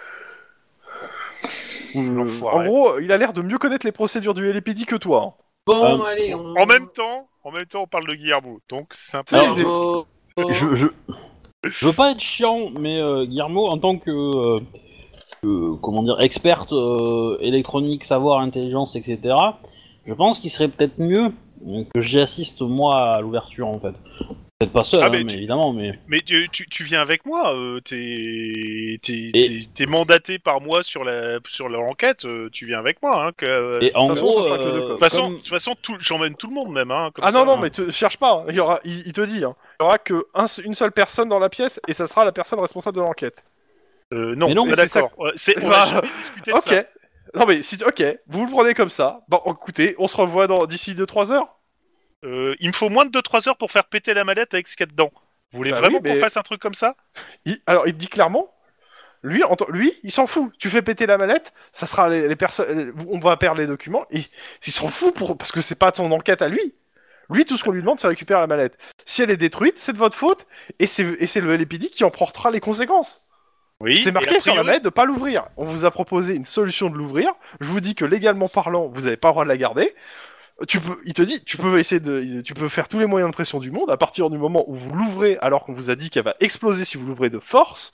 En 1.94 2.02
L'enfoiré. 2.02 2.66
gros, 2.68 2.98
il 3.00 3.10
a 3.12 3.16
l'air 3.16 3.32
de 3.32 3.42
mieux 3.42 3.58
connaître 3.58 3.84
les 3.84 3.92
procédures 3.92 4.32
du 4.34 4.46
LPD 4.48 4.84
que 4.84 4.96
toi. 4.96 5.22
hein. 5.26 5.42
Bon, 5.66 6.00
Euh, 6.00 6.04
allez, 6.04 6.34
on... 6.34 6.54
En 6.56 6.66
même 6.66 6.88
temps, 6.88 7.28
en 7.44 7.50
même 7.50 7.66
temps, 7.66 7.82
on 7.82 7.86
parle 7.86 8.06
de 8.06 8.14
Guillermo, 8.14 8.60
donc 8.68 8.88
c'est 8.92 9.16
un 9.16 9.24
peu. 9.24 9.36
Alors. 9.36 10.06
Je, 10.38 10.74
je, 10.74 10.86
je 11.64 11.86
veux 11.86 11.92
pas 11.92 12.12
être 12.12 12.20
chiant, 12.20 12.70
mais 12.78 13.00
euh, 13.02 13.26
Guillermo, 13.26 13.66
en 13.66 13.76
tant 13.78 13.98
que, 13.98 14.10
euh, 14.10 14.60
comment 15.80 16.02
dire, 16.02 16.16
experte 16.20 16.72
euh, 16.72 17.36
électronique, 17.40 18.04
savoir, 18.04 18.40
intelligence, 18.40 18.96
etc., 18.96 19.34
je 20.06 20.14
pense 20.14 20.38
qu'il 20.40 20.50
serait 20.50 20.68
peut-être 20.68 20.98
mieux 20.98 21.32
que 21.94 22.00
j'y 22.00 22.18
assiste 22.18 22.60
moi 22.62 22.96
à 23.14 23.20
l'ouverture 23.20 23.68
en 23.68 23.78
fait. 23.78 23.94
Peut-être 24.58 24.72
pas 24.72 24.84
seul, 24.84 25.00
Ah, 25.02 25.06
hein, 25.06 25.10
mais 25.12 25.32
évidemment, 25.32 25.72
mais. 25.72 25.98
Mais 26.08 26.20
tu, 26.20 26.48
tu, 26.52 26.68
tu 26.68 26.84
viens 26.84 27.00
avec 27.00 27.24
moi, 27.26 27.54
euh, 27.56 27.80
t'es 27.80 27.98
Et- 29.04 29.86
mandaté 29.86 30.38
par 30.38 30.60
moi 30.60 30.82
sur 30.84 31.02
la 31.04 31.38
sur 31.48 31.68
l'enquête, 31.68 32.24
euh, 32.24 32.48
tu 32.52 32.66
viens 32.66 32.78
avec 32.78 33.02
moi. 33.02 33.26
Hein, 33.26 33.30
que, 33.36 33.46
euh, 33.46 33.80
Et 33.80 33.90
en 33.96 34.06
façon, 34.08 34.24
gros, 34.26 34.46
euh, 34.52 34.80
de 34.82 34.88
toute 34.90 34.98
façon, 35.00 35.22
comme- 35.22 35.32
de 35.34 35.38
toute 35.38 35.48
façon 35.48 35.74
tout- 35.82 35.96
j'emmène 36.00 36.34
tout 36.36 36.48
le 36.48 36.54
monde 36.54 36.72
même. 36.72 36.90
Hein, 36.92 37.10
comme 37.14 37.24
Ah 37.26 37.32
ça. 37.32 37.38
non, 37.44 37.44
non, 37.56 37.56
mais 37.60 37.70
te 37.70 37.90
cherche 37.90 38.18
pas. 38.18 38.44
Il, 38.48 38.54
y 38.54 38.60
aura, 38.60 38.80
il, 38.84 39.02
il 39.06 39.12
te 39.12 39.20
dit. 39.20 39.44
Hein. 39.44 39.54
Il 39.80 39.84
y 39.84 39.86
aura 39.86 39.98
que 39.98 40.26
un- 40.34 40.46
une 40.64 40.74
seule 40.74 40.92
personne 40.92 41.28
dans 41.28 41.40
la 41.40 41.48
pièce 41.48 41.80
et 41.88 41.92
ça 41.92 42.06
sera 42.06 42.24
la 42.24 42.32
personne 42.32 42.60
responsable 42.60 42.96
de 42.96 43.02
l'enquête. 43.02 43.44
Euh, 44.12 44.34
non, 44.36 44.48
Mais 44.48 44.54
non, 44.54 44.66
mais 44.66 44.74
d'accord. 44.76 45.10
C'est- 45.36 45.58
Bah, 45.58 46.02
Ok. 46.52 46.60
ça. 46.62 46.84
Non 47.34 47.46
mais 47.46 47.62
si, 47.62 47.78
ok, 47.82 48.02
vous 48.26 48.44
le 48.44 48.50
prenez 48.50 48.74
comme 48.74 48.90
ça. 48.90 49.22
Bon, 49.28 49.40
écoutez, 49.46 49.94
on 49.98 50.06
se 50.06 50.16
revoit 50.18 50.46
dans 50.46 50.66
d'ici 50.66 50.94
2-3 50.94 51.32
heures. 51.32 51.56
Euh, 52.24 52.54
il 52.60 52.68
me 52.68 52.72
faut 52.74 52.90
moins 52.90 53.04
de 53.06 53.10
2-3 53.10 53.48
heures 53.48 53.56
pour 53.56 53.70
faire 53.72 53.84
péter 53.84 54.12
la 54.14 54.24
mallette 54.24 54.52
avec 54.54 54.68
ce 54.68 54.76
qu'il 54.76 54.84
y 54.86 54.88
a 54.88 54.92
dedans. 54.92 55.10
Vous 55.50 55.56
voulez 55.58 55.70
Bah 55.70 55.78
vraiment 55.80 55.96
oui, 55.98 56.02
mais- 56.04 56.14
qu'on 56.16 56.20
fasse 56.20 56.36
un 56.36 56.42
truc 56.42 56.60
comme 56.60 56.74
ça? 56.74 56.94
Il- 57.46 57.58
alors 57.66 57.86
il 57.88 57.94
dit 57.96 58.08
clairement, 58.08 58.52
lui, 59.22 59.42
en 59.44 59.56
lui, 59.68 59.92
il 60.02 60.12
s'en 60.12 60.26
fout. 60.26 60.52
Tu 60.58 60.68
fais 60.68 60.82
péter 60.82 61.06
la 61.06 61.16
mallette, 61.16 61.52
ça 61.72 61.86
sera 61.86 62.08
les, 62.10 62.28
les 62.28 62.36
personnes, 62.36 62.92
on 63.08 63.18
va 63.18 63.36
perdre 63.38 63.60
les 63.60 63.66
documents 63.66 64.04
et 64.10 64.24
il 64.66 64.72
s'en 64.72 64.88
fout 64.88 65.14
pour 65.14 65.38
parce 65.38 65.52
que 65.52 65.60
c'est 65.62 65.74
pas 65.78 65.90
ton 65.92 66.10
enquête 66.12 66.42
à 66.42 66.48
lui. 66.48 66.74
Lui, 67.30 67.44
tout 67.46 67.56
ce 67.56 67.64
qu'on 67.64 67.70
lui 67.70 67.80
demande, 67.80 67.98
c'est 67.98 68.08
récupérer 68.08 68.40
la 68.40 68.46
mallette. 68.46 68.76
Si 69.06 69.22
elle 69.22 69.30
est 69.30 69.36
détruite, 69.38 69.78
c'est 69.78 69.92
de 69.94 69.98
votre 69.98 70.16
faute 70.16 70.46
et 70.80 70.86
c'est 70.86 71.04
et 71.18 71.26
c'est 71.26 71.40
le 71.40 71.54
LPD 71.54 71.88
qui 71.88 72.04
en 72.04 72.10
portera 72.10 72.50
les 72.50 72.60
conséquences. 72.60 73.24
Oui. 73.82 74.00
C'est 74.00 74.12
marqué 74.12 74.40
sur 74.40 74.54
la 74.54 74.62
mallette 74.62 74.84
de 74.84 74.88
pas 74.90 75.04
l'ouvrir. 75.04 75.44
On 75.56 75.64
vous 75.64 75.84
a 75.84 75.90
proposé 75.90 76.34
une 76.34 76.44
solution 76.44 76.88
de 76.88 76.96
l'ouvrir. 76.96 77.32
Je 77.60 77.66
vous 77.68 77.80
dis 77.80 77.94
que 77.94 78.04
légalement 78.04 78.48
parlant, 78.48 78.86
vous 78.86 79.06
avez 79.06 79.16
pas 79.16 79.28
le 79.28 79.32
droit 79.32 79.44
de 79.44 79.48
la 79.48 79.56
garder. 79.56 79.92
Tu 80.68 80.78
peux, 80.78 81.00
il 81.04 81.14
te 81.14 81.22
dit, 81.22 81.42
tu 81.42 81.56
peux 81.56 81.78
essayer 81.80 82.00
de, 82.00 82.40
tu 82.42 82.54
peux 82.54 82.68
faire 82.68 82.86
tous 82.86 83.00
les 83.00 83.06
moyens 83.06 83.30
de 83.30 83.34
pression 83.34 83.58
du 83.58 83.72
monde. 83.72 83.90
À 83.90 83.96
partir 83.96 84.30
du 84.30 84.38
moment 84.38 84.64
où 84.68 84.74
vous 84.76 84.94
l'ouvrez, 84.94 85.36
alors 85.40 85.64
qu'on 85.64 85.72
vous 85.72 85.90
a 85.90 85.96
dit 85.96 86.10
qu'elle 86.10 86.24
va 86.24 86.36
exploser 86.38 86.84
si 86.84 86.96
vous 86.96 87.06
l'ouvrez 87.06 87.30
de 87.30 87.40
force, 87.40 87.92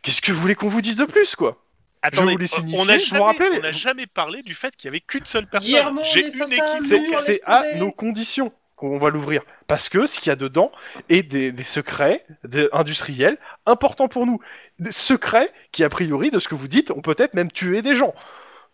qu'est-ce 0.00 0.22
que 0.22 0.32
vous 0.32 0.40
voulez 0.40 0.54
qu'on 0.54 0.68
vous 0.68 0.80
dise 0.80 0.96
de 0.96 1.04
plus, 1.04 1.36
quoi? 1.36 1.62
Attendez, 2.02 2.32
vous 2.32 2.38
les 2.38 2.46
signifier, 2.46 2.80
on 2.80 2.88
a 2.88 2.96
je 2.96 3.04
vous 3.10 3.16
jamais, 3.16 3.24
rappelle- 3.24 3.60
on 3.60 3.64
a 3.64 3.72
jamais 3.72 4.06
parlé 4.06 4.40
du 4.40 4.54
fait 4.54 4.74
qu'il 4.74 4.86
y 4.86 4.88
avait 4.88 5.00
qu'une 5.00 5.26
seule 5.26 5.46
personne. 5.46 5.70
J'ai 6.14 6.26
une 6.26 6.42
équipe. 6.42 7.18
C'est, 7.26 7.40
à 7.44 7.62
nos 7.78 7.90
conditions 7.92 8.50
qu'on 8.80 8.98
va 8.98 9.10
l'ouvrir, 9.10 9.42
parce 9.66 9.88
que 9.88 10.06
ce 10.06 10.18
qu'il 10.18 10.30
y 10.30 10.32
a 10.32 10.36
dedans 10.36 10.72
est 11.08 11.22
des, 11.22 11.52
des 11.52 11.62
secrets 11.62 12.24
des 12.44 12.68
industriels 12.72 13.36
importants 13.66 14.08
pour 14.08 14.26
nous, 14.26 14.40
des 14.78 14.90
secrets 14.92 15.50
qui, 15.70 15.84
a 15.84 15.88
priori, 15.90 16.30
de 16.30 16.38
ce 16.38 16.48
que 16.48 16.54
vous 16.54 16.66
dites, 16.68 16.90
ont 16.90 17.02
peut-être 17.02 17.34
même 17.34 17.52
tué 17.52 17.82
des 17.82 17.94
gens. 17.94 18.14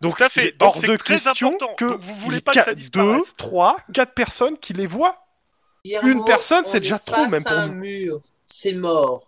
Donc, 0.00 0.18
Tout 0.18 0.24
à 0.24 0.28
fait. 0.28 0.42
il 0.44 0.48
est 0.48 0.56
Donc 0.58 0.68
hors 0.68 0.76
c'est 0.76 0.86
de 0.86 0.96
très 0.96 1.14
question 1.14 1.48
important. 1.48 1.74
que 1.74 1.84
Donc 1.86 2.00
vous 2.00 2.14
voulez 2.16 2.36
il 2.36 2.38
y 2.38 2.38
ait 2.38 2.40
pas 2.42 2.52
que 2.52 2.58
ça 2.58 2.64
quatre- 2.66 2.74
disparaisse. 2.76 3.22
deux, 3.28 3.32
trois, 3.36 3.76
quatre 3.92 4.12
personnes 4.14 4.58
qui 4.58 4.72
les 4.74 4.86
voient. 4.86 5.16
Guillermo, 5.84 6.08
une 6.08 6.24
personne, 6.24 6.64
on 6.66 6.70
c'est 6.70 6.76
est 6.78 6.80
déjà 6.80 6.98
trop, 6.98 7.26
même 7.26 7.42
pour 7.42 7.52
un 7.52 7.68
nous. 7.68 7.74
mur. 7.74 8.20
C'est 8.44 8.74
mort. 8.74 9.20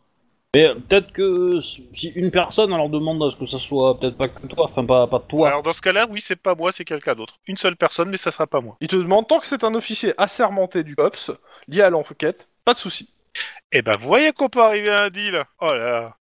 Mais 0.54 0.64
euh, 0.64 0.74
peut-être 0.76 1.12
que 1.12 1.60
si 1.60 2.08
une 2.16 2.30
personne 2.30 2.72
alors 2.72 2.88
demande 2.88 3.22
à 3.22 3.28
ce 3.30 3.36
que 3.36 3.44
ça 3.44 3.58
soit 3.58 3.98
peut-être 4.00 4.16
pas 4.16 4.28
que 4.28 4.46
toi, 4.46 4.64
enfin 4.64 4.84
pas, 4.84 5.06
pas 5.06 5.20
toi. 5.20 5.48
Alors 5.48 5.62
dans 5.62 5.72
ce 5.74 5.82
cas-là, 5.82 6.06
oui, 6.08 6.20
c'est 6.22 6.36
pas 6.36 6.54
moi, 6.54 6.72
c'est 6.72 6.86
quelqu'un 6.86 7.14
d'autre. 7.14 7.38
Une 7.46 7.58
seule 7.58 7.76
personne, 7.76 8.08
mais 8.08 8.16
ça 8.16 8.30
sera 8.30 8.46
pas 8.46 8.60
moi. 8.62 8.76
Il 8.80 8.88
te 8.88 8.96
demande 8.96 9.28
tant 9.28 9.40
que 9.40 9.46
c'est 9.46 9.62
un 9.62 9.74
officier 9.74 10.14
assermenté 10.16 10.84
du 10.84 10.96
COPS, 10.96 11.32
lié 11.68 11.82
à 11.82 11.90
l'enquête, 11.90 12.48
pas 12.64 12.72
de 12.72 12.78
souci. 12.78 13.10
Eh 13.72 13.82
ben, 13.82 13.92
vous 14.00 14.06
voyez 14.08 14.32
qu'on 14.32 14.48
peut 14.48 14.62
arriver 14.62 14.88
à 14.88 15.02
un 15.04 15.08
deal. 15.10 15.44
Oh 15.60 15.66
là. 15.66 15.76
là. 15.76 16.16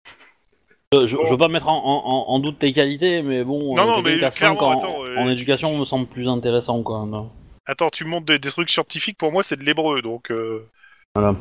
Euh, 0.96 1.06
je, 1.06 1.18
je 1.24 1.30
veux 1.32 1.38
pas 1.38 1.48
mettre 1.48 1.68
en, 1.68 1.78
en- 1.78 2.30
en 2.34 2.40
doute 2.40 2.58
tes 2.60 2.74
qualités, 2.74 3.22
mais 3.22 3.44
bon, 3.44 3.76
Non, 3.76 3.84
euh, 3.84 3.86
non, 3.86 4.04
quelqu'un 4.04 4.22
mais 4.26 4.32
clairement, 4.32 4.68
en, 4.70 4.78
attends, 4.78 5.06
euh, 5.06 5.18
en 5.18 5.30
éducation 5.30 5.78
me 5.78 5.86
semble 5.86 6.08
plus 6.08 6.28
intéressant 6.28 6.82
quoi. 6.84 7.06
non. 7.06 7.32
Attends, 7.68 7.90
tu 7.90 8.06
montes 8.06 8.26
des, 8.26 8.40
des 8.40 8.50
trucs 8.50 8.70
scientifiques, 8.70 9.18
pour 9.18 9.32
moi, 9.32 9.44
c'est 9.44 9.58
de 9.58 9.64
l'hébreu, 9.64 10.02
donc. 10.02 10.32
euh, 10.32 10.68
Voilà. 11.16 11.36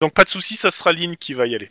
Donc 0.00 0.12
pas 0.12 0.24
de 0.24 0.28
souci, 0.28 0.54
ça 0.56 0.70
sera 0.70 0.92
Lynn 0.92 1.16
qui 1.16 1.34
va 1.34 1.46
y 1.46 1.54
aller. 1.54 1.70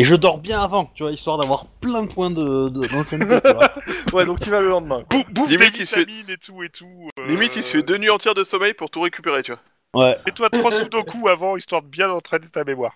Et 0.00 0.04
je 0.04 0.14
dors 0.14 0.38
bien 0.38 0.62
avant, 0.62 0.86
tu 0.94 1.02
vois, 1.02 1.10
histoire 1.10 1.38
d'avoir 1.38 1.66
plein 1.80 2.04
de 2.04 2.08
points 2.08 2.30
de, 2.30 2.68
de- 2.68 2.86
d'ancienneté, 2.86 3.40
tu 3.44 3.52
vois. 3.52 3.68
Ouais, 4.12 4.24
donc 4.24 4.38
tu 4.38 4.48
vas 4.48 4.60
le 4.60 4.68
lendemain. 4.68 5.02
Bou- 5.10 5.24
bouffe 5.32 5.50
Limite, 5.50 5.72
des 5.74 5.80
il 5.80 5.86
se 5.86 5.94
fait- 5.96 6.04
vitamines 6.04 6.30
et 6.30 6.36
tout 6.38 6.62
et 6.62 6.68
tout. 6.70 7.08
euh, 7.18 7.26
Limite, 7.26 7.56
il 7.56 7.64
se 7.64 7.70
fait 7.72 7.82
deux 7.82 7.98
nuits 7.98 8.08
entières 8.08 8.34
de 8.34 8.44
sommeil 8.44 8.74
pour 8.74 8.90
tout 8.90 9.00
récupérer, 9.00 9.42
tu 9.42 9.52
vois. 9.52 10.04
Ouais, 10.04 10.16
Fais-toi 10.24 10.50
trois 10.50 10.70
sudoku 10.70 11.28
avant, 11.28 11.56
histoire 11.56 11.82
de 11.82 11.88
bien 11.88 12.08
entraîner 12.10 12.48
ta 12.48 12.62
mémoire. 12.62 12.94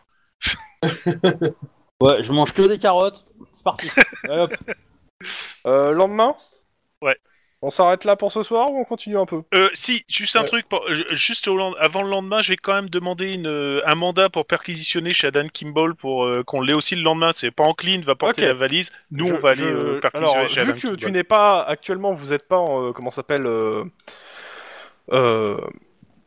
ouais, 2.01 2.23
je 2.23 2.33
mange 2.33 2.53
que 2.53 2.63
des 2.63 2.79
carottes, 2.79 3.27
c'est 3.53 3.65
parti. 3.65 3.91
Allez, 4.25 4.43
hop. 4.43 4.55
Euh, 5.67 5.91
lendemain? 5.91 6.37
Ouais. 7.03 7.17
On 7.65 7.71
s'arrête 7.71 8.05
là 8.05 8.17
pour 8.17 8.33
ce 8.33 8.43
soir 8.43 8.73
ou 8.73 8.81
on 8.81 8.85
continue 8.85 9.17
un 9.17 9.25
peu? 9.25 9.43
Euh, 9.55 9.69
si, 9.73 10.05
juste 10.09 10.35
un 10.35 10.41
Ouais. 10.41 10.47
truc, 10.49 10.69
pour- 10.69 10.85
juste 11.13 11.47
au 11.47 11.57
lend- 11.57 11.75
avant 11.79 12.03
le 12.03 12.11
lendemain, 12.11 12.43
je 12.43 12.49
vais 12.51 12.57
quand 12.57 12.75
même 12.75 12.91
demander 12.91 13.33
une, 13.33 13.47
euh, 13.47 13.81
un 13.87 13.95
mandat 13.95 14.29
pour 14.31 14.47
perquisitionner 14.47 15.13
chez 15.15 15.29
Adam 15.29 15.47
Kimball 15.47 15.95
pour 15.95 16.25
euh, 16.25 16.43
qu'on 16.43 16.61
l'ait 16.61 16.75
aussi 16.75 16.97
le 16.97 17.03
lendemain. 17.03 17.31
C'est 17.33 17.53
pas 17.53 17.63
en 17.63 17.73
clean, 17.73 18.01
va 18.01 18.17
porter 18.17 18.47
la 18.47 18.55
valise. 18.55 18.91
Nous, 19.13 19.27
Je- 19.29 19.35
on 19.35 19.39
va 19.39 19.51
aller 19.51 19.61
je- 19.61 19.67
euh, 19.69 20.01
perquisitionner 20.01 20.39
Alors, 20.41 20.49
chez 20.49 20.57
vu 20.57 20.61
Adam 20.63 20.73
que 20.75 20.81
Kimball. 20.81 20.97
tu 20.97 21.11
n'es 21.13 21.23
pas 21.25 21.63
actuellement, 21.63 22.13
vous 22.15 22.31
n'êtes 22.31 22.49
pas 22.49 22.59
en, 22.59 22.89
euh, 22.89 22.93
comment 22.93 23.11
ça 23.13 23.17
s'appelle 23.17 23.47
euh, 23.47 23.85
euh, 25.13 25.57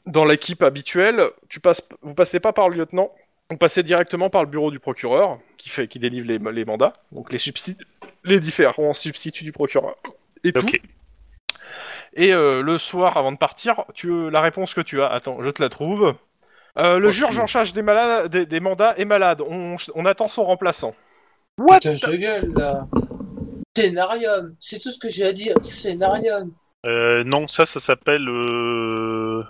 dans 0.06 0.26
l'équipe 0.26 0.62
habituelle, 0.64 1.22
tu 1.50 1.60
passes, 1.60 1.82
vous 2.02 2.16
passez 2.16 2.40
pas 2.40 2.54
par 2.54 2.70
le 2.70 2.78
lieutenant, 2.78 3.12
vous 3.50 3.58
passez 3.58 3.84
directement 3.84 4.30
par 4.30 4.44
le 4.44 4.50
bureau 4.50 4.72
du 4.72 4.80
procureur 4.80 5.40
qui 5.58 5.70
fait, 5.70 5.88
qui 5.88 6.00
délivre 6.00 6.28
les, 6.28 6.38
les 6.54 6.66
mandats, 6.66 6.94
donc 7.12 7.32
les 7.32 7.38
substituts, 7.40 7.86
les 8.24 8.40
différents 8.40 8.94
substituts 8.94 9.44
du 9.44 9.52
procureur 9.52 9.96
et 10.44 10.52
tout. 10.52 10.66
Et 12.16 12.34
euh, 12.34 12.62
le 12.62 12.78
soir, 12.78 13.18
avant 13.18 13.32
de 13.32 13.38
partir, 13.38 13.84
tu 13.94 14.30
la 14.30 14.42
réponse 14.42 14.74
que 14.74 14.82
tu 14.82 15.02
as, 15.02 15.08
attends, 15.08 15.42
je 15.42 15.50
te 15.50 15.62
la 15.62 15.70
trouve. 15.70 16.16
Euh, 16.80 17.00
le 17.00 17.10
juge 17.10 17.40
en 17.40 17.48
charge 17.48 17.74
des, 17.74 17.82
malades, 17.82 18.30
des, 18.32 18.46
des 18.46 18.60
mandats 18.60 18.96
est 18.98 19.06
malade. 19.06 19.42
On, 19.48 19.76
on 19.96 20.06
attend 20.06 20.28
son 20.28 20.46
remplaçant. 20.46 20.96
What 21.58 21.80
Putain, 21.80 21.94
je 21.94 22.12
gueule 22.12 22.54
là. 22.54 22.88
Scénarium. 23.78 24.56
C'est 24.60 24.80
tout 24.80 24.90
ce 24.90 25.00
que 25.00 25.10
j'ai 25.10 25.26
à 25.26 25.34
dire. 25.34 25.56
Scénarium. 25.62 26.52
Euh, 26.86 27.24
non, 27.24 27.48
ça, 27.48 27.66
ça 27.66 27.80
s'appelle. 27.80 28.28
Euh... 28.28 29.44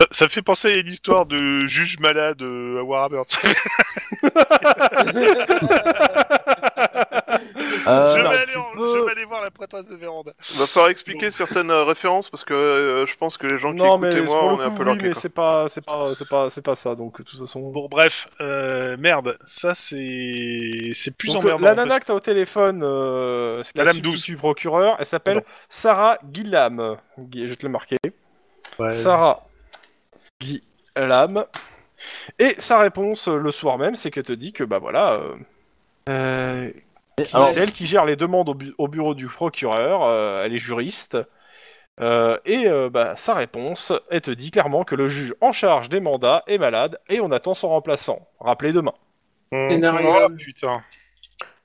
Ça, 0.00 0.06
ça 0.10 0.24
me 0.24 0.30
fait 0.30 0.42
penser 0.42 0.72
à 0.72 0.76
une 0.76 0.88
histoire 0.88 1.26
de 1.26 1.64
juge 1.66 1.98
malade 2.00 2.42
euh, 2.42 2.80
à 2.80 2.82
Warhammer. 2.82 3.22
Euh, 7.86 8.08
je, 8.16 8.20
vais 8.22 8.28
aller 8.28 8.52
tu 8.52 8.58
en- 8.58 8.70
peux- 8.74 8.98
je 8.98 9.04
vais 9.04 9.10
aller 9.12 9.24
voir 9.24 9.42
la 9.42 9.50
prêtresse 9.50 9.88
de 9.88 9.96
Véranda. 9.96 10.32
Va 10.56 10.66
falloir 10.66 10.90
expliquer 10.90 11.30
certaines 11.30 11.70
euh, 11.70 11.84
références 11.84 12.28
parce 12.28 12.44
que 12.44 12.52
euh, 12.52 13.06
je 13.06 13.16
pense 13.16 13.38
que 13.38 13.46
les 13.46 13.58
gens 13.58 13.70
qui 13.72 13.78
non, 13.78 13.96
mais 13.98 14.08
écoutaient 14.08 14.26
moi, 14.26 14.40
pour 14.40 14.48
on 14.52 14.56
le 14.58 14.62
est 14.62 14.66
un 14.66 14.70
coup, 14.70 14.76
peu 14.76 14.82
oui, 14.82 14.86
largués. 14.88 15.02
mais 15.08 15.12
quoi. 15.12 15.20
c'est 15.22 15.28
pas, 15.30 15.68
c'est 15.68 15.84
pas, 15.84 16.14
c'est 16.14 16.28
pas, 16.28 16.50
c'est 16.50 16.62
pas 16.62 16.76
ça. 16.76 16.94
Donc 16.94 17.18
de 17.18 17.22
toute 17.24 17.40
façon. 17.40 17.70
Bon, 17.70 17.88
bref, 17.88 18.28
euh, 18.40 18.96
merde, 18.98 19.38
ça 19.44 19.74
c'est. 19.74 20.90
C'est 20.92 21.16
plus 21.16 21.32
Donc, 21.32 21.44
emmerdant. 21.44 21.64
la 21.64 21.74
parce 21.74 21.88
nana 21.88 22.00
que 22.00 22.04
t'as 22.06 22.14
au 22.14 22.20
téléphone, 22.20 22.82
euh, 22.84 23.62
c'est 23.62 23.76
la 23.76 23.84
Madame 23.84 23.96
substitut 24.04 24.36
procureur, 24.36 24.96
elle 24.98 25.06
s'appelle 25.06 25.36
Non. 25.38 25.42
Sarah 25.68 26.18
Guillam. 26.24 26.96
Gui- 27.18 27.44
Je 27.44 27.50
vais 27.50 27.56
te 27.56 27.66
le 27.66 27.72
marquer. 27.72 27.96
que- 28.04 28.10
Sarah 30.40 31.26
Guillam. 31.26 31.44
Et 32.38 32.54
sa 32.58 32.78
réponse 32.78 33.28
euh, 33.28 33.36
le 33.36 33.50
soir 33.50 33.78
même, 33.78 33.94
c'est 33.94 34.10
qu'elle 34.10 34.24
te 34.24 34.32
dit 34.32 34.52
que 34.52 34.64
bah 34.64 34.78
voilà, 34.78 35.14
euh, 35.14 35.36
euh, 36.08 36.72
alors, 37.34 37.48
c'est 37.48 37.60
elle 37.60 37.72
qui 37.72 37.86
gère 37.86 38.06
les 38.06 38.16
demandes 38.16 38.48
au, 38.48 38.54
bu- 38.54 38.74
au 38.78 38.88
bureau 38.88 39.14
du 39.14 39.26
procureur. 39.26 40.04
euh, 40.04 40.42
elle 40.44 40.54
est 40.54 40.58
juriste. 40.58 41.18
Euh, 42.00 42.38
et 42.46 42.66
euh, 42.66 42.88
bah, 42.88 43.14
sa 43.16 43.34
réponse, 43.34 43.92
elle 44.10 44.22
te 44.22 44.30
dit 44.30 44.50
clairement 44.50 44.84
que 44.84 44.94
le 44.94 45.06
juge 45.08 45.34
en 45.42 45.52
charge 45.52 45.90
des 45.90 46.00
mandats 46.00 46.42
est 46.46 46.56
malade 46.56 46.98
et 47.10 47.20
on 47.20 47.30
attend 47.30 47.52
son 47.54 47.68
remplaçant. 47.68 48.26
Rappelez 48.40 48.72
demain. 48.72 48.94
Scénario. 49.68 50.08
Oh 50.24 50.28
putain. 50.38 50.82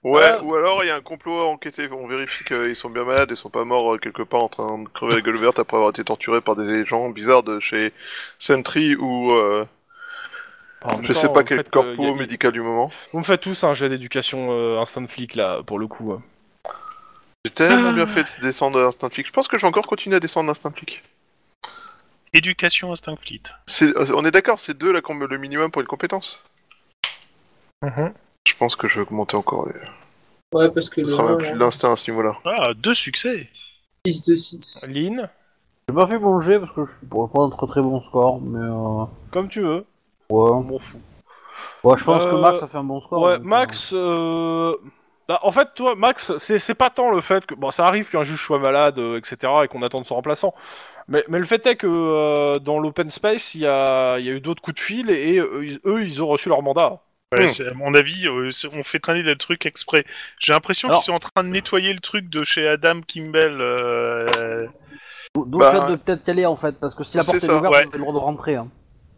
Ouais, 0.07 0.22
Ah. 0.23 0.44
ou 0.44 0.53
alors 0.53 0.84
il 0.84 0.88
y 0.88 0.91
a 0.91 0.95
un 0.95 1.02
complot 1.02 1.40
à 1.40 1.45
enquêter. 1.48 1.90
On 1.91 2.06
vérifie 2.06 2.44
qu'ils 2.45 2.76
sont 2.76 2.91
bien 2.91 3.03
malades 3.03 3.32
et 3.32 3.36
sont 3.36 3.49
pas 3.49 3.65
morts 3.65 3.95
euh, 3.95 3.98
quelque 3.98 4.22
part 4.22 4.44
en 4.44 4.49
train 4.49 4.77
de 4.77 4.88
crever 4.90 5.15
la 5.15 5.22
gueule 5.22 5.38
verte 5.38 5.57
après 5.57 5.77
avoir 5.77 5.90
été 5.90 6.03
torturés 6.03 6.41
par 6.41 6.56
des 6.56 6.86
gens 6.86 7.10
bizarres 7.10 7.41
de 7.41 7.60
chez 7.60 7.91
Sentry 8.38 8.95
ou 8.95 9.32
euh, 9.34 9.65
je 11.02 11.11
sais 11.11 11.34
pas 11.34 11.44
quel 11.44 11.60
euh, 11.60 11.64
corpo 11.64 12.14
médical 12.15 12.52
du 12.52 12.61
moment. 12.61 12.91
Vous 13.14 13.19
me 13.19 13.23
faites 13.23 13.41
tous 13.41 13.64
un 13.64 13.73
jet 13.73 13.90
d'éducation 13.90 14.52
euh, 14.52 14.80
instant 14.80 15.07
flic 15.07 15.34
là, 15.34 15.64
pour 15.65 15.80
le 15.80 15.88
coup. 15.88 16.11
hein. 16.14 16.22
J'ai 17.44 17.52
tellement 17.52 17.94
bien 17.94 18.06
fait 18.07 18.38
de 18.38 18.41
descendre 18.41 18.80
Instinct 18.84 19.10
Flic. 19.11 19.27
Je 19.27 19.32
pense 19.32 19.48
que 19.48 19.57
je 19.57 19.61
vais 19.61 19.68
encore 19.68 19.86
continuer 19.86 20.15
à 20.15 20.19
descendre 20.19 20.49
Instinct 20.49 20.72
Flic. 20.76 21.03
Éducation. 22.34 22.94
C'est- 23.68 23.95
euh, 23.95 24.06
On 24.15 24.26
est 24.26 24.32
d'accord, 24.32 24.60
c'est 24.60 24.76
deux 24.77 24.91
là, 24.91 25.02
le 25.07 25.38
minimum 25.38 25.69
pour 25.72 25.82
une 25.82 25.88
compétence. 25.88 26.44
Je 28.56 28.60
pense 28.60 28.77
que 28.77 28.88
je 28.88 28.95
vais 28.95 29.02
augmenter 29.02 29.36
encore. 29.36 29.68
les- 29.68 30.57
Ouais, 30.57 30.72
parce 30.72 30.90
que 30.90 31.03
Ce 31.03 31.11
sera 31.11 31.23
même 31.27 31.38
plus 31.38 31.52
de 31.52 31.60
l'instinct 31.60 31.91
à 31.91 31.95
ce 31.98 32.10
niveau-là. 32.10 32.38
Ah, 32.45 32.73
deux 32.73 32.95
succès. 32.95 33.49
6 34.07 34.23
de 34.30 34.36
6. 34.36 34.88
Lynn, 34.88 35.30
j'ai 35.90 35.94
pas 35.95 36.07
fait 36.07 36.18
mon 36.19 36.40
jet 36.40 36.57
parce 36.57 36.72
que 36.72 36.86
je 36.86 37.06
pourrais 37.06 37.30
pas 37.34 37.41
un 37.41 37.49
très 37.49 37.68
très 37.68 37.82
bon 37.82 37.99
score, 37.99 38.40
mais 38.40 38.60
euh, 38.64 39.03
comme 39.32 39.49
tu 39.49 39.60
veux, 39.60 39.86
ouais. 40.30 40.49
on 40.52 40.61
m'en 40.61 40.80
fout. 40.80 41.02
Ouais, 41.84 41.98
je 41.98 42.06
pense 42.06 42.23
que 42.23 42.30
Euh, 42.30 42.38
Max 42.40 42.64
a 42.64 42.68
fait 42.68 42.77
un 42.77 42.86
bon 42.86 43.02
score. 43.02 43.22
Ouais, 43.22 43.36
donc, 43.36 43.45
Max, 43.45 43.91
euh, 43.94 44.73
Bah, 45.27 45.40
en 45.41 45.52
fait, 45.52 45.68
toi, 45.76 45.95
Max, 45.95 46.38
c'est 46.38 46.60
c'est 46.60 46.76
pas 46.76 46.90
tant 46.91 47.10
le 47.11 47.19
fait 47.19 47.45
que 47.45 47.56
bon, 47.56 47.72
ça 47.72 47.86
arrive 47.86 48.10
qu'un 48.10 48.23
juge 48.23 48.41
soit 48.45 48.60
malade, 48.60 48.99
euh, 48.99 49.18
etc., 49.18 49.52
et 49.64 49.68
qu'on 49.68 49.82
attende 49.82 50.06
son 50.06 50.15
remplaçant. 50.15 50.53
Mais, 51.10 51.26
mais 51.27 51.40
le 51.40 51.45
fait 51.45 51.65
est 51.65 51.76
que 51.76 51.88
euh, 51.90 52.60
dans 52.60 52.80
l'open 52.80 53.10
space, 53.10 53.56
il 53.56 53.61
y 53.61 53.68
a, 53.68 54.18
il 54.19 54.26
y 54.26 54.30
a 54.30 54.34
eu 54.34 54.40
d'autres 54.40 54.61
coups 54.61 54.76
de 54.76 54.82
fil 54.82 55.10
et, 55.10 55.40
euh, 55.40 55.65
ils- 55.65 55.80
eux, 55.86 56.03
ils 56.06 56.22
ont 56.23 56.27
reçu 56.27 56.48
leur 56.48 56.61
mandat. 56.61 57.02
Ouais, 57.38 57.48
c'est- 57.48 57.68
à 57.68 57.74
mon 57.74 57.94
avis, 57.94 58.28
euh, 58.28 58.52
c'est- 58.52 58.68
on 58.74 58.84
fait 58.84 58.99
traîner 58.99 59.22
le 59.24 59.36
truc 59.36 59.66
exprès. 59.66 60.06
J'ai 60.40 60.53
l'impression 60.53 60.88
Alors- 60.90 60.99
qu'ils 60.99 61.06
sont 61.06 61.14
en 61.14 61.20
train 61.20 61.44
de 61.44 61.49
nettoyer 61.49 61.94
le 61.94 61.99
truc 61.99 62.30
de 62.30 62.44
chez 62.44 62.68
Adam 62.68 63.02
Kimball. 63.02 63.57
euh, 63.62 64.68
D'où 65.36 65.57
Bah, 65.57 65.74
le 65.74 65.80
fait 65.82 65.91
de 65.91 65.95
peut-être 65.98 66.28
y 66.28 66.32
aller 66.32 66.45
en 66.45 66.56
fait, 66.56 66.80
parce 66.80 66.95
que 66.95 67.03
si 67.03 67.18
la 67.18 67.24
c'est 67.24 67.32
porte 67.34 67.44
est, 67.44 67.48
ça, 67.48 67.57
ouverte, 67.57 67.74
ouais. 67.74 67.82
vous 67.84 67.88
avez 67.90 67.98
le 67.98 68.03
droit 68.03 68.14
de 68.14 68.20
rentrer. 68.20 68.56
Hein. 68.56 68.70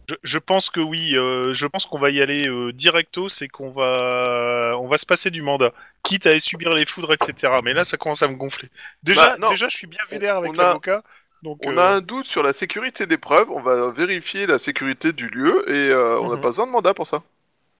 je, 0.09 0.15
je 0.23 0.37
pense 0.39 0.69
que 0.69 0.79
oui. 0.79 1.15
euh, 1.17 1.51
je 1.53 1.67
pense 1.67 1.85
qu'on 1.85 1.99
va 1.99 2.09
y 2.09 2.21
aller 2.21 2.47
euh, 2.47 2.71
directo. 2.73 3.27
C'est 3.29 3.47
qu'on 3.49 3.69
va, 3.71 4.73
on 4.79 4.87
va 4.87 4.97
se 4.97 5.05
passer 5.05 5.29
du 5.31 5.41
mandat, 5.41 5.73
quitte 6.03 6.25
à 6.25 6.39
subir 6.39 6.69
les 6.73 6.85
foudres, 6.85 7.13
etc. 7.13 7.53
Mais 7.63 7.73
là, 7.73 7.83
ça 7.83 7.97
commence 7.97 8.23
à 8.23 8.27
me 8.29 8.35
gonfler. 8.35 8.69
Déjà, 9.03 9.31
Bah, 9.31 9.35
non. 9.37 9.49
déjà, 9.51 9.67
je 9.69 9.75
suis 9.75 9.85
bien 9.87 9.99
vénère 10.09 10.37
avec 10.37 10.51
On 10.51 10.59
a- 10.59 10.63
l'avocat. 10.63 11.03
Donc, 11.43 11.59
On 11.67 11.77
euh, 11.77 11.81
a 11.81 11.95
un 11.95 12.01
doute 12.01 12.25
sur 12.25 12.41
la 12.41 12.51
sécurité 12.51 13.05
des 13.05 13.17
preuves, 13.17 13.51
on 13.51 13.59
va 13.61 13.91
vérifier 13.91 14.47
la 14.47 14.57
sécurité 14.57 15.13
du 15.13 15.27
lieu 15.27 15.69
et 15.69 15.91
euh, 15.91 16.17
on 16.19 16.29
n'a 16.29 16.35
Mhm. 16.37 16.41
pas 16.41 16.47
besoin 16.47 16.65
de 16.65 16.71
mandat 16.71 16.95
pour 16.95 17.05
ça. 17.05 17.21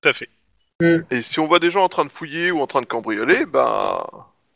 Tout 0.02 0.10
à 0.10 0.14
fait. 0.14 0.30
Et 1.10 1.22
si 1.24 1.40
on 1.40 1.48
voit 1.48 1.60
des 1.60 1.72
gens 1.72 1.84
en 1.84 1.90
train 1.90 2.06
de 2.06 2.12
fouiller 2.12 2.52
ou 2.52 2.62
en 2.62 2.68
train 2.68 2.82
de 2.82 2.86
cambrioler, 2.86 3.46
bah 3.46 4.06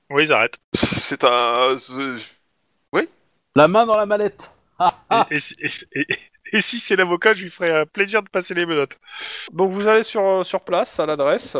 Oui, 0.09 0.23
ils 0.25 0.31
arrêtent. 0.33 0.59
c'est 0.73 1.23
un. 1.23 1.77
c'est- 1.77 2.39
La 3.55 3.67
main 3.67 3.85
dans 3.85 3.97
la 3.97 4.05
mallette. 4.05 4.51
Ah, 4.79 4.93
ah. 5.09 5.27
Et, 5.29 5.35
et 5.35 5.39
si- 5.39 5.55
et- 5.93 5.99
et- 6.09 6.17
et 6.53 6.61
si 6.61 6.79
c'est 6.79 6.95
l'avocat, 6.95 7.33
je 7.33 7.43
lui 7.43 7.49
ferai 7.51 7.71
un 7.81 7.85
plaisir 7.85 8.23
de 8.23 8.29
passer 8.29 8.53
les 8.53 8.65
menottes. 8.65 8.97
Donc 9.51 9.71
vous 9.71 9.87
allez 9.87 10.03
sur, 10.03 10.45
sur 10.45 10.61
place, 10.61 10.99
à 11.01 11.05
l'adresse. 11.05 11.57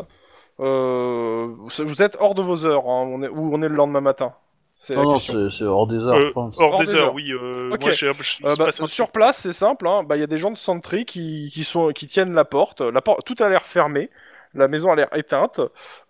Euh, 0.62 1.48
vous, 1.50 2.02
êtes 2.02 2.16
hors 2.20 2.34
de 2.36 2.42
vos 2.42 2.64
heures, 2.66 2.86
hein, 2.86 3.04
on 3.08 3.24
est, 3.24 3.28
ou 3.28 3.54
on 3.54 3.62
est 3.62 3.68
le 3.68 3.76
lendemain 3.76 4.00
matin. 4.02 4.34
C'est 4.84 4.96
la 4.96 5.04
Non, 5.04 5.14
question. 5.14 5.34
c'est 5.52 5.58
c'est 5.60 5.64
hors 5.64 5.86
des 5.86 5.98
heures, 5.98 6.16
Euh, 6.16 6.22
je 6.22 6.32
pense. 6.34 6.60
Hors, 6.60 6.74
Hors 6.74 6.80
des, 6.82 6.96
heures, 6.96 7.10
heures. 7.10 7.14
oui. 7.14 7.32
euh, 7.32 7.70
Ok. 7.72 7.82
Moi, 7.82 7.92
je, 7.92 7.98
je- 8.12 8.36
il 8.40 8.46
Euh, 8.48 8.56
bah, 8.58 8.72
sur 8.72 9.12
place, 9.12 9.40
c'est 9.42 9.54
simple. 9.54 9.88
hein, 9.88 10.02
bah, 10.04 10.18
Il 10.18 10.22
y 10.22 10.24
a 10.24 10.28
des 10.28 10.40
gens 10.40 10.50
de 10.50 10.58
Sentry 10.58 11.06
qui, 11.06 11.52
qui, 11.54 11.64
sont, 11.64 11.92
qui 11.92 12.08
tiennent 12.08 12.34
la 12.34 12.46
porte. 12.46 12.82
La 12.82 13.00
porte. 13.00 13.24
Tout 13.24 13.36
a 13.44 13.48
l'air 13.48 13.64
fermé. 13.68 14.10
La 14.56 14.68
maison 14.68 14.92
a 14.92 14.96
l'air 14.96 15.16
éteinte. 15.16 15.62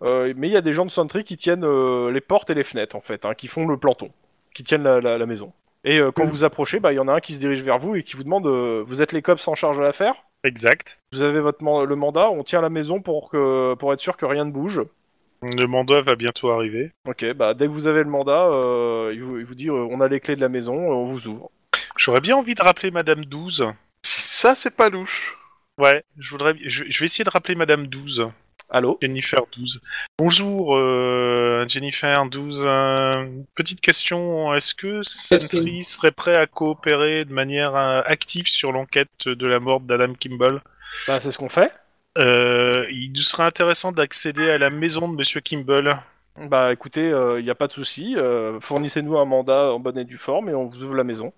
euh, 0.02 0.32
mais 0.36 0.48
il 0.48 0.52
y 0.52 0.56
a 0.56 0.62
des 0.62 0.72
gens 0.72 0.86
de 0.86 0.90
Sentry 0.90 1.22
qui 1.22 1.36
tiennent 1.36 1.64
euh, 1.64 2.10
les 2.10 2.22
portes 2.22 2.48
et 2.48 2.54
les 2.54 2.64
fenêtres, 2.64 2.96
en 2.96 3.02
fait, 3.02 3.26
hein, 3.26 3.34
qui 3.34 3.46
font 3.46 3.66
le 3.66 3.76
planton, 3.76 4.08
qui 4.54 4.64
tiennent 4.64 4.82
la, 4.84 5.00
la- 5.00 5.18
la 5.18 5.26
maison. 5.26 5.52
Et 5.84 5.98
euh, 5.98 6.10
quand 6.10 6.24
vous 6.24 6.42
approchez, 6.44 6.80
bah, 6.80 6.92
il 6.92 6.96
y 6.96 6.98
en 7.00 7.08
a 7.08 7.12
un 7.14 7.20
qui 7.20 7.34
se 7.34 7.38
dirige 7.40 7.62
vers 7.62 7.78
vous 7.78 7.94
et 7.94 8.02
qui 8.02 8.16
vous 8.16 8.24
demande 8.24 8.46
euh, 8.46 8.82
Vous 8.86 9.02
êtes 9.02 9.12
les 9.12 9.20
cops 9.20 9.46
en 9.48 9.54
charge 9.54 9.76
de 9.76 9.82
l'affaire? 9.82 10.14
Exact. 10.44 10.98
Vous 11.12 11.20
avez 11.22 11.40
votre 11.40 11.62
man- 11.62 11.84
le 11.84 11.94
mandat, 11.96 12.30
on 12.30 12.42
tient 12.42 12.62
la 12.62 12.70
maison 12.70 13.00
pour, 13.02 13.28
que, 13.30 13.74
pour 13.74 13.92
être 13.92 14.00
sûr 14.00 14.16
que 14.16 14.24
rien 14.24 14.46
ne 14.46 14.50
bouge. 14.50 14.80
Le 15.42 15.66
mandat 15.66 16.00
va 16.02 16.14
bientôt 16.14 16.50
arriver. 16.50 16.92
Ok, 17.06 17.24
bah 17.34 17.54
dès 17.54 17.66
que 17.66 17.72
vous 17.72 17.88
avez 17.88 18.04
le 18.04 18.10
mandat, 18.10 18.46
euh, 18.46 19.10
il, 19.12 19.22
vous, 19.22 19.38
il 19.38 19.44
vous 19.44 19.54
dit 19.56 19.68
euh, 19.68 19.86
on 19.90 20.00
a 20.00 20.08
les 20.08 20.20
clés 20.20 20.36
de 20.36 20.40
la 20.40 20.48
maison, 20.48 20.74
euh, 20.76 20.94
on 20.94 21.04
vous 21.04 21.26
ouvre. 21.26 21.50
J'aurais 21.96 22.20
bien 22.20 22.36
envie 22.36 22.54
de 22.54 22.62
rappeler 22.62 22.90
Madame 22.90 23.24
12. 23.24 23.66
Si 24.06 24.20
ça 24.20 24.54
c'est 24.54 24.76
pas 24.76 24.88
louche. 24.88 25.36
Ouais, 25.78 26.04
je 26.18 26.30
voudrais, 26.30 26.54
je, 26.64 26.84
je 26.88 26.98
vais 27.00 27.06
essayer 27.06 27.24
de 27.24 27.30
rappeler 27.30 27.54
Madame 27.56 27.86
12. 27.88 28.30
Allô? 28.70 28.98
Jennifer 29.02 29.42
12. 29.52 29.80
Bonjour, 30.18 30.76
euh, 30.76 31.64
Jennifer 31.68 32.24
12. 32.24 32.64
euh, 32.66 33.26
petite 33.54 33.80
question, 33.82 34.54
est-ce 34.54 34.74
que 34.74 35.02
Sentry 35.02 35.82
serait 35.82 36.12
prêt 36.12 36.36
à 36.36 36.46
coopérer 36.46 37.24
de 37.26 37.32
manière 37.34 37.74
euh, 37.76 38.00
active 38.06 38.46
sur 38.46 38.72
l'enquête 38.72 39.26
de 39.26 39.46
la 39.46 39.60
mort 39.60 39.80
d'Adam 39.80 40.14
Kimball? 40.14 40.62
Bah 41.06 41.20
c'est 41.20 41.30
ce 41.30 41.38
qu'on 41.38 41.48
fait. 41.50 41.72
Euh, 42.18 42.86
Il 42.90 43.12
nous 43.12 43.20
serait 43.20 43.44
intéressant 43.44 43.92
d'accéder 43.92 44.50
à 44.50 44.58
la 44.58 44.70
maison 44.70 45.08
de 45.08 45.16
Monsieur 45.16 45.40
Kimball. 45.40 45.90
Bah 46.48 46.72
écoutez, 46.72 47.10
il 47.38 47.44
n'y 47.44 47.50
a 47.50 47.54
pas 47.54 47.66
de 47.66 47.72
souci, 47.72 48.14
euh, 48.16 48.58
fournissez-nous 48.60 49.18
un 49.18 49.26
mandat 49.26 49.72
en 49.72 49.78
bonne 49.78 49.98
et 49.98 50.04
due 50.04 50.16
forme 50.16 50.48
et 50.48 50.54
on 50.54 50.64
vous 50.64 50.82
ouvre 50.82 50.94
la 50.94 51.04
maison. 51.04 51.32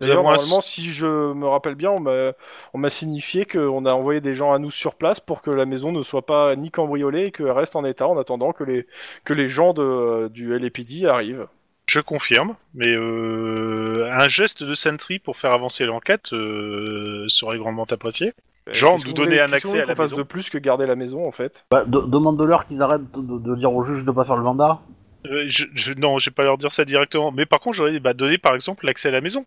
D'ailleurs, 0.00 0.18
avons 0.20 0.28
un- 0.30 0.32
normalement, 0.32 0.60
si 0.62 0.90
je 0.92 1.06
me 1.34 1.46
rappelle 1.46 1.74
bien, 1.74 1.90
on 1.90 2.00
m'a 2.00 2.32
on 2.72 2.78
m'a 2.78 2.90
signifié 2.90 3.44
qu'on 3.44 3.84
a 3.84 3.92
envoyé 3.92 4.20
des 4.22 4.34
gens 4.34 4.52
à 4.52 4.58
nous 4.58 4.70
sur 4.70 4.94
place 4.96 5.20
pour 5.20 5.42
que 5.42 5.50
la 5.50 5.66
maison 5.66 5.92
ne 5.92 6.02
soit 6.02 6.24
pas 6.26 6.56
ni 6.56 6.70
cambriolée 6.70 7.26
et 7.26 7.30
qu'elle 7.32 7.50
reste 7.50 7.76
en 7.76 7.84
état 7.84 8.08
en 8.08 8.18
attendant 8.18 8.52
que 8.52 8.64
les, 8.64 8.86
que 9.24 9.34
les 9.34 9.48
gens 9.48 9.72
de, 9.74 10.28
du 10.28 10.58
LAPD 10.58 11.06
arrivent. 11.06 11.46
Je 11.86 12.00
confirme, 12.00 12.54
mais 12.74 12.88
euh, 12.88 14.10
un 14.18 14.26
geste 14.28 14.62
de 14.62 14.74
Sentry 14.74 15.18
pour 15.18 15.36
faire 15.36 15.52
avancer 15.52 15.84
l'enquête 15.84 16.32
euh, 16.32 17.24
serait 17.28 17.58
grandement 17.58 17.86
apprécié. 17.90 18.32
Genre, 18.72 18.94
Qu'est-ce 18.94 19.04
nous 19.04 19.10
vous 19.10 19.16
donner 19.16 19.40
un 19.40 19.48
vous 19.48 19.54
accès 19.54 19.80
à 19.80 19.84
la 19.84 19.94
maison 19.94 20.16
de 20.16 20.22
plus 20.22 20.48
que 20.48 20.56
garder 20.56 20.86
la 20.86 20.96
maison 20.96 21.26
en 21.28 21.32
fait. 21.32 21.66
Bah, 21.70 21.84
de- 21.84 22.00
demande-leur 22.00 22.66
qu'ils 22.66 22.82
arrêtent 22.82 23.12
de, 23.14 23.38
de 23.38 23.54
dire 23.56 23.72
au 23.74 23.84
juge 23.84 24.04
de 24.06 24.10
pas 24.10 24.24
faire 24.24 24.36
le 24.36 24.42
mandat. 24.42 24.80
Euh, 25.26 25.44
je, 25.46 25.66
je- 25.74 25.92
non, 25.92 26.18
je 26.18 26.30
vais 26.30 26.34
pas 26.34 26.44
leur 26.44 26.56
dire 26.56 26.72
ça 26.72 26.86
directement. 26.86 27.30
Mais 27.30 27.44
par 27.44 27.60
contre, 27.60 27.76
j'aurais 27.76 28.00
bah, 28.00 28.14
donné 28.14 28.38
par 28.38 28.54
exemple 28.54 28.86
l'accès 28.86 29.08
à 29.08 29.12
la 29.12 29.20
maison. 29.20 29.44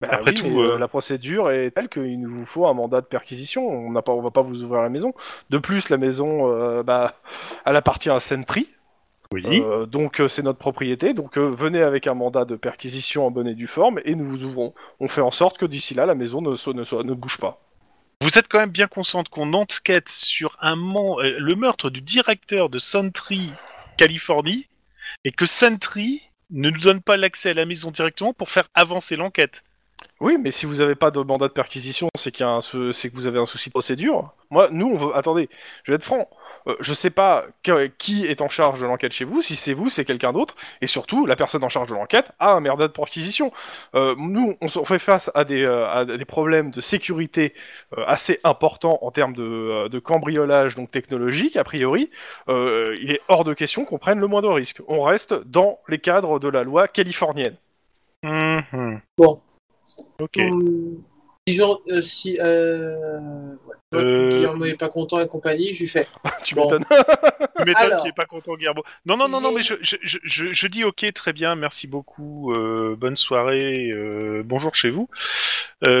Bah 0.00 0.08
Après 0.10 0.30
oui, 0.30 0.34
tout, 0.34 0.46
mais, 0.48 0.62
euh, 0.62 0.78
la 0.78 0.88
procédure 0.88 1.50
est 1.50 1.70
telle 1.70 1.88
qu'il 1.90 2.20
nous 2.20 2.44
faut 2.46 2.66
un 2.66 2.74
mandat 2.74 3.02
de 3.02 3.06
perquisition. 3.06 3.66
On 3.68 3.90
n'a 3.92 4.00
pas, 4.02 4.12
on 4.12 4.22
va 4.22 4.30
pas 4.30 4.42
vous 4.42 4.62
ouvrir 4.62 4.80
la 4.82 4.88
maison. 4.90 5.12
De 5.50 5.58
plus, 5.58 5.90
la 5.90 5.96
maison, 5.98 6.50
euh, 6.52 6.82
bah, 6.82 7.14
elle 7.66 7.76
appartient 7.76 8.10
à 8.10 8.20
Sentry, 8.20 8.68
Oui. 9.32 9.42
euh, 9.46 9.86
donc 9.86 10.20
euh, 10.20 10.28
c'est 10.28 10.42
notre 10.42 10.58
propriété. 10.58 11.14
Donc 11.14 11.36
euh, 11.36 11.48
venez 11.50 11.82
avec 11.82 12.06
un 12.06 12.14
mandat 12.14 12.44
de 12.44 12.56
perquisition 12.56 13.26
en 13.26 13.30
bonne 13.30 13.48
et 13.48 13.54
due 13.54 13.66
forme 13.66 14.00
et 14.04 14.14
nous 14.14 14.26
vous 14.26 14.44
ouvrons. 14.44 14.74
On 15.00 15.08
fait 15.08 15.20
en 15.20 15.30
sorte 15.30 15.58
que 15.58 15.66
d'ici 15.66 15.94
là, 15.94 16.06
la 16.06 16.14
maison 16.14 16.40
ne, 16.40 16.50
ne, 16.50 17.02
ne 17.02 17.14
bouge 17.14 17.38
pas. 17.38 17.60
Vous 18.22 18.38
êtes 18.38 18.48
quand 18.48 18.58
même 18.58 18.70
bien 18.70 18.86
consciente 18.86 19.28
qu'on 19.28 19.52
enquête 19.52 20.08
sur 20.08 20.56
un 20.60 20.76
man- 20.76 21.20
le 21.20 21.54
meurtre 21.54 21.90
du 21.90 22.00
directeur 22.00 22.68
de 22.70 22.78
Sentry 22.78 23.50
Californie 23.98 24.68
et 25.24 25.32
que 25.32 25.46
Sentry 25.46 26.22
ne 26.50 26.70
nous 26.70 26.78
donne 26.80 27.02
pas 27.02 27.16
l'accès 27.16 27.50
à 27.50 27.54
la 27.54 27.66
maison 27.66 27.90
directement 27.90 28.32
pour 28.32 28.48
faire 28.48 28.68
avancer 28.74 29.16
l'enquête. 29.16 29.62
Oui, 30.20 30.36
mais 30.40 30.50
si 30.50 30.66
vous 30.66 30.76
n'avez 30.76 30.94
pas 30.94 31.10
de 31.10 31.20
mandat 31.20 31.48
de 31.48 31.52
perquisition, 31.52 32.08
c'est 32.16 32.30
qu'il 32.30 32.44
y 32.44 32.48
a 32.48 32.52
un 32.52 32.60
sou- 32.60 32.92
c'est 32.92 33.10
que 33.10 33.14
vous 33.16 33.26
avez 33.26 33.38
un 33.38 33.46
souci 33.46 33.68
de 33.70 33.72
procédure. 33.72 34.32
Moi, 34.50 34.68
nous, 34.70 34.86
on 34.88 34.96
veut. 34.96 35.16
Attendez, 35.16 35.48
je 35.84 35.92
vais 35.92 35.96
être 35.96 36.04
franc. 36.04 36.28
Euh, 36.66 36.76
je 36.80 36.92
sais 36.92 37.10
pas 37.10 37.46
que- 37.62 37.86
qui 37.86 38.26
est 38.26 38.40
en 38.40 38.48
charge 38.48 38.80
de 38.80 38.86
l'enquête 38.86 39.12
chez 39.12 39.24
vous. 39.24 39.42
Si 39.42 39.56
c'est 39.56 39.72
vous, 39.74 39.88
c'est 39.88 40.04
quelqu'un 40.04 40.32
d'autre. 40.32 40.54
Et 40.80 40.86
surtout, 40.86 41.26
la 41.26 41.36
personne 41.36 41.64
en 41.64 41.68
charge 41.68 41.88
de 41.88 41.94
l'enquête 41.94 42.32
a 42.38 42.52
un 42.54 42.60
mandat 42.60 42.88
de 42.88 42.92
perquisition. 42.92 43.52
Euh, 43.94 44.14
nous, 44.18 44.56
on, 44.60 44.68
fait 44.84 44.98
face 44.98 45.30
à 45.34 45.44
des, 45.44 45.62
euh, 45.62 45.88
à 45.88 46.04
des 46.04 46.24
problèmes 46.24 46.70
de 46.70 46.80
sécurité 46.80 47.54
euh, 47.96 48.04
assez 48.06 48.40
importants 48.44 48.98
en 49.02 49.10
termes 49.10 49.32
de, 49.32 49.88
de 49.88 49.98
cambriolage 49.98 50.74
donc 50.74 50.90
technologique. 50.90 51.56
A 51.56 51.64
priori, 51.64 52.10
euh, 52.48 52.94
il 53.00 53.12
est 53.12 53.20
hors 53.28 53.44
de 53.44 53.54
question 53.54 53.84
qu'on 53.84 53.98
prenne 53.98 54.20
le 54.20 54.26
moindre 54.26 54.52
risque. 54.52 54.80
On 54.88 55.02
reste 55.02 55.34
dans 55.34 55.78
les 55.88 55.98
cadres 55.98 56.38
de 56.38 56.48
la 56.48 56.64
loi 56.64 56.88
californienne. 56.88 57.56
Mhm. 58.22 59.00
Bon. 59.18 59.40
Ok. 60.20 60.38
Hum, 60.38 61.02
Si, 61.48 61.54
Jean- 61.54 61.78
euh, 61.88 62.00
si 62.00 62.38
euh, 62.40 63.54
ouais, 63.66 63.76
Euh, 63.94 64.28
Guillermo 64.30 64.64
est 64.64 64.74
pas 64.76 64.88
content 64.88 65.20
et 65.20 65.28
compagnie, 65.28 65.72
je 65.72 65.80
lui 65.82 65.88
fais. 65.88 66.08
tu 66.44 66.56
Bon. 66.56 66.64
m'étonnes. 66.64 66.84
Tu 67.56 67.64
m'étonnes 67.64 67.82
Alors. 67.84 68.02
qu'il 68.02 68.10
est 68.10 68.16
pas 68.16 68.24
content, 68.24 68.56
Guillermo. 68.56 68.82
Non, 69.06 69.16
non, 69.16 69.28
non, 69.28 69.40
non, 69.40 69.52
mais 69.52 69.62
je, 69.62 69.74
je, 69.80 69.96
je, 70.02 70.66
dis 70.66 70.82
ok, 70.84 71.06
très 71.14 71.32
bien, 71.32 71.54
merci 71.54 71.86
beaucoup, 71.86 72.52
euh, 72.52 72.96
bonne 72.98 73.16
soirée, 73.16 73.90
euh, 73.90 74.42
bonjour 74.44 74.74
chez 74.74 74.90
vous. 74.90 75.08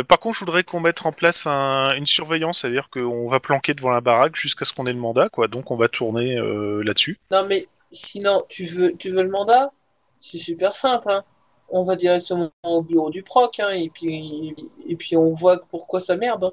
Par 0.08 0.18
contre, 0.18 0.34
je 0.34 0.40
voudrais 0.40 0.64
qu'on 0.64 0.80
mette 0.80 1.06
en 1.06 1.12
place 1.12 1.46
un, 1.46 1.94
une 1.96 2.06
surveillance, 2.06 2.60
c'est-à-dire 2.60 2.88
qu'on 2.90 3.28
va 3.28 3.38
planquer 3.40 3.72
devant 3.74 3.90
la 3.90 4.00
baraque 4.00 4.34
jusqu'à 4.36 4.64
ce 4.64 4.72
qu'on 4.72 4.86
ait 4.86 4.92
le 4.92 4.98
mandat, 4.98 5.28
quoi. 5.28 5.46
Donc, 5.48 5.70
on 5.70 5.76
va 5.76 5.88
tourner 5.88 6.36
là-dessus. 6.82 7.18
Non, 7.30 7.46
mais 7.48 7.66
sinon, 7.90 8.42
tu 8.48 8.64
veux, 8.64 8.94
tu 8.98 9.10
veux 9.10 9.22
le 9.22 9.30
mandat? 9.30 9.70
C'est 10.18 10.38
super 10.38 10.72
simple. 10.72 11.10
Hein. 11.10 11.22
On 11.68 11.82
va 11.82 11.96
directement 11.96 12.50
au 12.62 12.82
bureau 12.82 13.10
du 13.10 13.22
proc 13.22 13.58
hein, 13.60 13.70
et, 13.70 13.90
puis, 13.90 14.54
et 14.88 14.96
puis 14.96 15.16
on 15.16 15.32
voit 15.32 15.60
pourquoi 15.68 16.00
ça 16.00 16.16
merde. 16.16 16.44
hein. 16.44 16.52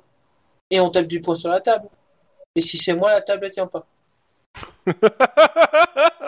Et 0.71 0.79
on 0.79 0.89
tape 0.89 1.07
du 1.07 1.21
poing 1.21 1.35
sur 1.35 1.49
la 1.49 1.61
table. 1.61 1.87
Et 2.55 2.61
si 2.61 2.77
c'est 2.77 2.95
moi, 2.95 3.11
la 3.11 3.21
table, 3.21 3.45
elle 3.45 3.51
tient 3.51 3.67
pas. 3.67 3.85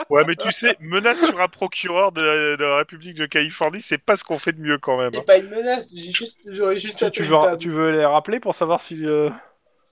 Ouais, 0.10 0.24
mais 0.28 0.36
tu 0.36 0.52
sais, 0.52 0.78
menace 0.80 1.20
sur 1.20 1.40
un 1.42 1.48
procureur 1.48 2.12
de 2.12 2.22
la, 2.22 2.58
de 2.58 2.64
la 2.64 2.78
République 2.78 3.16
de 3.18 3.26
Californie, 3.26 3.82
c'est 3.82 3.98
pas 3.98 4.16
ce 4.16 4.24
qu'on 4.24 4.38
fait 4.38 4.52
de 4.54 4.62
mieux 4.62 4.78
quand 4.78 4.98
même. 4.98 5.08
hein. 5.08 5.12
C'est 5.14 5.26
pas 5.26 5.38
une 5.38 5.50
menace, 5.50 5.90
j'ai 5.96 6.12
juste, 6.12 6.48
j'aurais 6.52 6.78
juste 6.78 7.12
Tu, 7.12 7.24
veux, 7.24 7.58
tu 7.58 7.70
veux 7.72 7.90
les 7.90 8.06
rappeler 8.06 8.40
pour 8.40 8.54
savoir 8.54 8.82
si. 8.82 9.04
euh, 9.06 9.32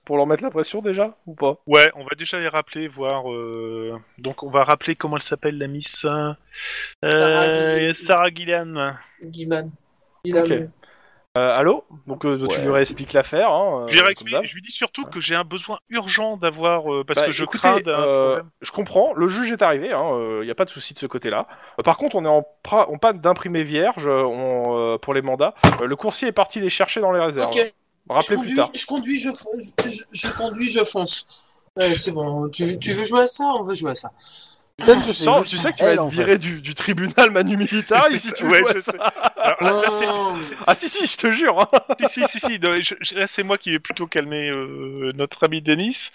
pour 0.04 0.16
leur 0.16 0.26
mettre 0.26 0.42
la 0.42 0.50
pression 0.50 0.82
déjà 0.82 1.16
Ou 1.26 1.34
pas? 1.34 1.56
Ouais, 1.66 1.90
on 1.96 2.02
va 2.04 2.10
déjà 2.16 2.38
les 2.38 2.48
rappeler, 2.48 2.88
voir. 2.88 3.30
euh, 3.32 3.98
Donc, 4.18 4.42
on 4.42 4.50
va 4.50 4.64
rappeler 4.64 4.94
comment 4.96 5.16
elle 5.16 5.22
s'appelle 5.22 5.58
la 5.58 5.66
Miss 5.68 6.04
euh, 6.04 6.32
Sarah 7.02 7.44
euh, 7.44 7.76
Gillian. 7.78 7.92
Sarah 7.92 8.28
Gillian. 8.30 8.94
Guiman. 9.22 9.70
Il 10.24 10.36
a 10.38 10.42
Ok. 10.42 10.48
le- 10.50 10.70
euh, 11.36 11.56
Allô? 11.56 11.84
Donc 12.06 12.24
euh, 12.24 12.38
tu 12.46 12.54
Ouais. 12.58 12.62
lui 12.62 12.70
réexpliques 12.70 13.12
l'affaire. 13.12 13.50
Hein, 13.50 13.86
Je 13.88 13.94
lui, 13.94 14.00
euh, 14.00 14.04
réexplique- 14.04 14.32
comme 14.34 14.42
d'hab. 14.42 14.48
je 14.48 14.54
lui 14.54 14.62
dis 14.62 14.70
surtout 14.70 15.04
que 15.06 15.18
j'ai 15.20 15.34
un 15.34 15.42
besoin 15.42 15.78
urgent 15.88 16.36
d'avoir 16.36 16.94
euh, 16.94 17.02
parce 17.04 17.18
Bah, 17.18 17.26
que 17.26 17.32
je 17.32 17.42
écoutez, 17.42 17.58
crains 17.58 17.80
d'un 17.80 17.90
euh, 17.98 18.26
problème. 18.26 18.50
Je 18.62 18.70
comprends, 18.70 19.12
le 19.14 19.28
juge 19.28 19.50
est 19.50 19.60
arrivé, 19.60 19.88
il 19.88 19.92
hein, 19.94 20.44
n'y 20.44 20.50
a 20.50 20.54
pas 20.54 20.64
de 20.64 20.70
souci 20.70 20.94
de 20.94 20.98
ce 21.00 21.06
côté-là. 21.06 21.48
Euh, 21.80 21.82
par 21.82 21.96
contre, 21.96 22.14
on 22.14 22.24
est 22.24 22.28
en, 22.28 22.46
pra- 22.62 22.88
en 22.88 22.98
panne 22.98 23.18
d'imprimé 23.18 23.64
vierge 23.64 24.06
euh, 24.06 24.22
on, 24.22 24.78
euh, 24.94 24.98
pour 24.98 25.12
les 25.12 25.22
mandats. 25.22 25.54
Euh, 25.80 25.86
le 25.86 25.96
coursier 25.96 26.28
est 26.28 26.32
parti 26.32 26.60
les 26.60 26.70
chercher 26.70 27.00
dans 27.00 27.10
les 27.10 27.18
réserves. 27.20 27.50
Ok, 27.50 27.74
je 28.08 28.12
Rappelez 28.14 28.36
plus 28.36 28.36
conduis, 28.36 28.56
tard. 28.56 28.70
je 28.74 28.86
conduis, 28.86 29.20
je, 29.20 29.30
je, 29.84 29.90
je- 29.90 30.04
je 30.12 30.28
conduis, 30.28 30.70
je 30.70 30.84
fonce. 30.84 31.26
Ouais, 31.76 31.94
c'est 31.94 32.12
bon, 32.12 32.48
tu, 32.50 32.78
tu 32.78 32.92
veux 32.92 33.04
jouer 33.04 33.22
à 33.22 33.26
ça 33.26 33.44
On 33.58 33.64
veut 33.64 33.74
jouer 33.74 33.92
à 33.92 33.94
ça. 33.94 34.12
Tu, 34.78 35.14
sens- 35.14 35.48
sais 35.56 35.72
que 35.72 35.76
tu 35.78 35.84
vas 35.84 35.92
être 35.94 36.08
fait. 36.10 36.16
viré 36.16 36.38
du, 36.38 36.60
du 36.60 36.74
tribunal 36.74 37.30
Manu 37.30 37.56
Militari 37.56 38.18
si 38.18 38.32
tu 38.32 38.44
Ouais, 38.48 38.62
je 38.74 38.80
ça. 38.80 38.92
sais. 38.92 38.98
Alors, 39.36 39.60
là, 39.60 39.82
là, 39.82 39.90
c'est- 39.90 40.04
Oh. 40.08 40.34
Ah 40.66 40.74
si 40.74 40.88
si, 40.88 41.06
je 41.06 41.16
te 41.16 41.30
jure. 41.32 41.60
hein. 41.60 41.68
si, 42.08 42.24
si, 42.24 42.28
si, 42.28 42.40
si, 42.40 42.58
non, 42.58 42.74
je- 42.80 42.94
je- 43.00 43.14
là 43.14 43.26
c'est 43.28 43.44
moi 43.44 43.56
qui 43.56 43.70
vais 43.70 43.78
plutôt 43.78 44.06
calmer 44.08 44.50
euh, 44.50 45.12
notre 45.14 45.44
ami 45.44 45.62
Denis 45.62 46.10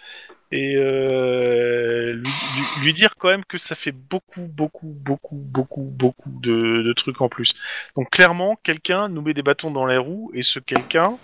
et 0.52 0.76
euh, 0.78 2.14
lui, 2.14 2.22
lui- 2.24 2.86
lui 2.86 2.94
dire 2.94 3.16
quand 3.18 3.30
même 3.30 3.46
que 3.46 3.58
ça 3.58 3.76
fait 3.76 3.92
beaucoup, 3.92 4.48
beaucoup, 4.50 4.88
beaucoup, 4.88 5.36
beaucoup, 5.36 5.82
beaucoup 5.84 6.30
de, 6.42 6.82
de 6.82 6.94
trucs 6.94 7.22
en 7.22 7.30
plus. 7.30 7.54
Donc 7.96 8.10
clairement, 8.10 8.58
quelqu'un 8.64 9.08
nous 9.10 9.22
met 9.22 9.34
des 9.34 9.44
bâtons 9.44 9.72
dans 9.72 9.86
les 9.86 9.98
roues 9.98 10.32
et 10.34 10.42
ce 10.42 10.60
quelqu'un, 10.60 11.18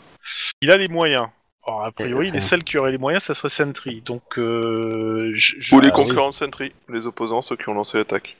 il 0.61 0.71
a 0.71 0.77
les 0.77 0.87
moyens. 0.87 1.27
Alors 1.67 1.83
a 1.83 1.91
priori, 1.91 2.29
les 2.29 2.39
seuls 2.41 2.63
qui 2.63 2.77
auraient 2.77 2.91
les 2.91 2.99
moyens, 2.99 3.23
ça 3.23 3.33
serait 3.33 3.49
Sentry. 3.49 4.01
Donc 4.01 4.37
euh, 4.37 5.31
je, 5.33 5.55
je- 5.57 5.75
Ou 5.75 5.79
les 5.79 5.87
Ah, 5.87 5.91
concurrents 5.91 6.29
de 6.29 6.35
Sentry, 6.35 6.71
les 6.89 7.07
opposants, 7.07 7.41
ceux 7.41 7.55
qui 7.55 7.67
ont 7.69 7.73
lancé 7.73 7.97
l'attaque. 7.97 8.35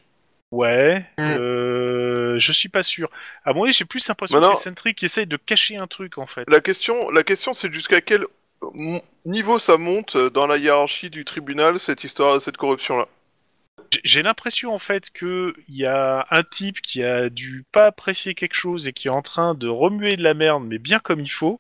Ouais, 0.52 1.04
Mm. 1.18 1.24
euh, 1.24 2.38
je 2.38 2.52
suis 2.52 2.70
pas 2.70 2.84
sûr. 2.84 3.10
À 3.44 3.54
mon 3.54 3.64
avis, 3.64 3.74
j'ai 3.74 3.84
plus 3.86 4.08
l'impression 4.08 4.40
que 4.40 4.56
c'est 4.56 4.70
Sentry 4.70 4.94
qui 4.94 5.06
essaye 5.06 5.26
de 5.26 5.38
cacher 5.38 5.78
un 5.78 5.88
truc 5.88 6.20
en 6.20 6.28
fait. 6.28 6.44
La 6.48 6.60
question, 6.60 7.10
la 7.10 7.24
question 7.24 7.56
c'est 7.56 7.74
jusqu'à 7.74 8.00
quel 8.00 8.26
niveau 9.26 9.60
ça 9.60 9.78
monte 9.78 10.18
dans 10.18 10.48
la 10.48 10.58
hiérarchie 10.58 11.10
du 11.10 11.26
tribunal, 11.26 11.80
cette 11.80 12.04
histoire, 12.04 12.40
cette 12.42 12.58
corruption-là. 12.58 13.08
J'ai- 13.92 14.02
J'ai 14.04 14.24
l'impression 14.24 14.74
en 14.74 14.80
fait 14.80 15.10
que 15.12 15.54
il 15.68 15.76
y 15.76 15.86
a 15.86 16.26
un 16.32 16.44
type 16.44 16.82
qui 16.82 17.04
a 17.04 17.30
dû 17.30 17.64
pas 17.72 17.86
apprécier 17.86 18.34
quelque 18.34 18.56
chose 18.56 18.88
et 18.88 18.94
qui 18.94 19.08
est 19.08 19.12
en 19.12 19.22
train 19.22 19.54
de 19.54 19.68
remuer 19.68 20.16
de 20.16 20.24
la 20.24 20.34
merde, 20.34 20.64
mais 20.66 20.78
bien 20.80 21.00
comme 21.00 21.20
il 21.20 21.30
faut, 21.32 21.60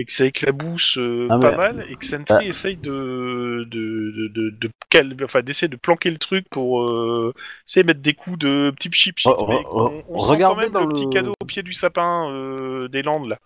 et 0.00 0.04
que 0.06 0.12
ça 0.12 0.24
éclabousse 0.24 0.96
euh, 0.96 1.26
Ah, 1.30 1.38
pas 1.38 1.50
mais- 1.50 1.56
mal, 1.58 1.84
et 1.90 1.94
que 1.96 2.06
Sentry 2.06 2.36
Ah. 2.38 2.42
essaye 2.44 2.76
de 2.78 3.66
de 3.70 4.12
de 4.16 4.28
de, 4.28 4.50
de 4.58 4.70
cal- 4.88 5.14
enfin 5.22 5.42
d'essayer 5.42 5.68
de 5.68 5.76
planquer 5.76 6.10
le 6.10 6.16
truc 6.16 6.48
pour 6.48 6.80
euh, 6.82 7.34
essayer 7.68 7.82
de 7.82 7.88
mettre 7.88 8.00
des 8.00 8.14
coups 8.14 8.38
de 8.38 8.70
petit 8.70 8.88
mais 9.26 9.32
re- 9.32 9.62
on, 9.70 10.02
on 10.08 10.18
sent 10.18 10.26
quand 10.26 10.32
regardez 10.32 10.62
même 10.62 10.70
dans 10.72 10.80
le 10.80 10.86
le- 10.86 10.92
petit 10.94 11.10
cadeau 11.10 11.34
au 11.40 11.44
pied 11.44 11.62
du 11.62 11.74
sapin 11.74 12.30
euh, 12.30 12.88
des 12.88 13.02
Landes 13.02 13.28
là. 13.28 13.36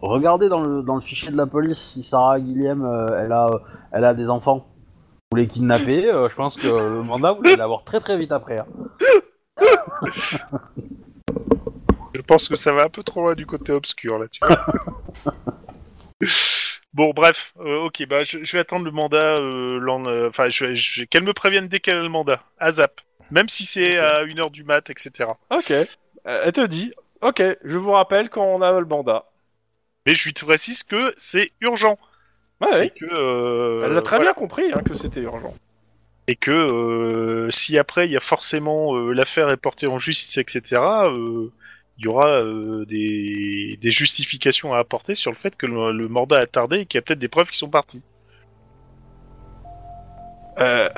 Regardez 0.00 0.48
dans 0.48 0.60
le, 0.60 0.82
dans 0.82 0.96
le 0.96 1.00
fichier 1.00 1.30
de 1.30 1.36
la 1.36 1.46
police 1.46 1.78
si 1.78 2.02
Sarah 2.02 2.40
Guillem 2.40 2.84
euh, 2.84 3.22
elle, 3.24 3.30
a, 3.32 3.48
elle 3.92 4.04
a 4.04 4.12
des 4.14 4.28
enfants. 4.28 4.66
Vous 5.30 5.38
les 5.38 5.46
kidnapper, 5.46 6.10
euh, 6.12 6.28
je 6.28 6.34
pense 6.34 6.56
que 6.56 6.66
le 6.66 7.02
mandat 7.04 7.32
vous 7.32 7.42
allez 7.44 7.54
l'avoir 7.56 7.84
très 7.84 8.00
très 8.00 8.16
vite 8.18 8.32
après. 8.32 8.58
hein. 8.58 8.66
Je 12.14 12.20
pense 12.22 12.48
que 12.48 12.56
ça 12.56 12.72
va 12.72 12.84
un 12.84 12.88
peu 12.88 13.02
trop 13.02 13.20
loin 13.22 13.34
du 13.34 13.44
côté 13.46 13.72
obscur 13.72 14.18
là, 14.18 14.26
tu 14.30 14.40
vois. 14.44 14.58
bon, 16.94 17.12
bref, 17.14 17.52
euh, 17.60 17.78
ok, 17.84 18.06
bah 18.08 18.24
je, 18.24 18.42
je 18.44 18.52
vais 18.52 18.60
attendre 18.60 18.84
le 18.84 18.90
mandat. 18.90 19.36
Euh, 19.36 19.80
euh, 19.80 20.28
Enfin, 20.28 20.48
je, 20.48 20.74
je- 20.74 21.04
qu'elle 21.04 21.24
me 21.24 21.32
prévienne 21.32 21.68
dès 21.68 21.80
qu'elle 21.80 21.96
a 21.98 22.02
le 22.02 22.08
mandat. 22.08 22.42
À 22.58 22.72
zap. 22.72 23.00
Même 23.30 23.48
si 23.48 23.66
c'est 23.66 23.98
à 23.98 24.24
1h 24.24 24.50
du 24.50 24.62
mat, 24.64 24.88
etc. 24.90 25.30
Ok. 25.50 25.70
Euh, 25.70 25.84
Elle 26.24 26.52
te 26.52 26.66
dit. 26.66 26.92
Ok, 27.22 27.42
je 27.64 27.78
vous 27.78 27.92
rappelle 27.92 28.28
quand 28.30 28.44
on 28.44 28.62
a 28.62 28.78
le 28.78 28.86
mandat. 28.86 29.24
Mais 30.06 30.14
je 30.14 30.24
lui 30.26 30.32
précise 30.32 30.82
que 30.84 31.12
c'est 31.16 31.50
urgent. 31.60 31.98
Ouais, 32.60 32.68
Et 32.72 32.76
ouais. 32.76 32.90
que, 32.90 33.04
euh, 33.06 33.82
Elle 33.86 33.92
l'a 33.92 34.02
très 34.02 34.16
voilà. 34.16 34.32
bien 34.32 34.34
compris 34.40 34.70
hein, 34.72 34.80
que 34.84 34.94
c'était 34.94 35.20
urgent. 35.20 35.54
Et 36.28 36.36
que 36.36 36.50
euh, 36.50 37.50
si 37.50 37.78
après 37.78 38.06
il 38.06 38.12
y 38.12 38.16
a 38.16 38.20
forcément 38.20 38.96
euh, 38.96 39.12
l'affaire 39.12 39.50
est 39.50 39.56
portée 39.56 39.86
en 39.86 39.98
justice, 39.98 40.38
etc., 40.38 40.80
euh, 41.06 41.50
il 41.98 42.04
y 42.04 42.08
aura 42.08 42.28
euh, 42.28 42.84
des, 42.84 43.78
des 43.80 43.90
justifications 43.90 44.74
à 44.74 44.78
apporter 44.78 45.14
sur 45.14 45.30
le 45.30 45.36
fait 45.36 45.56
que 45.56 45.66
le, 45.66 45.92
le 45.92 46.08
mandat 46.08 46.38
a 46.38 46.46
tardé 46.46 46.80
et 46.80 46.86
qu'il 46.86 46.98
y 46.98 47.00
a 47.00 47.02
peut-être 47.02 47.18
des 47.18 47.28
preuves 47.28 47.48
qui 47.50 47.58
sont 47.58 47.70
parties. 47.70 48.02
Euh, 50.58 50.88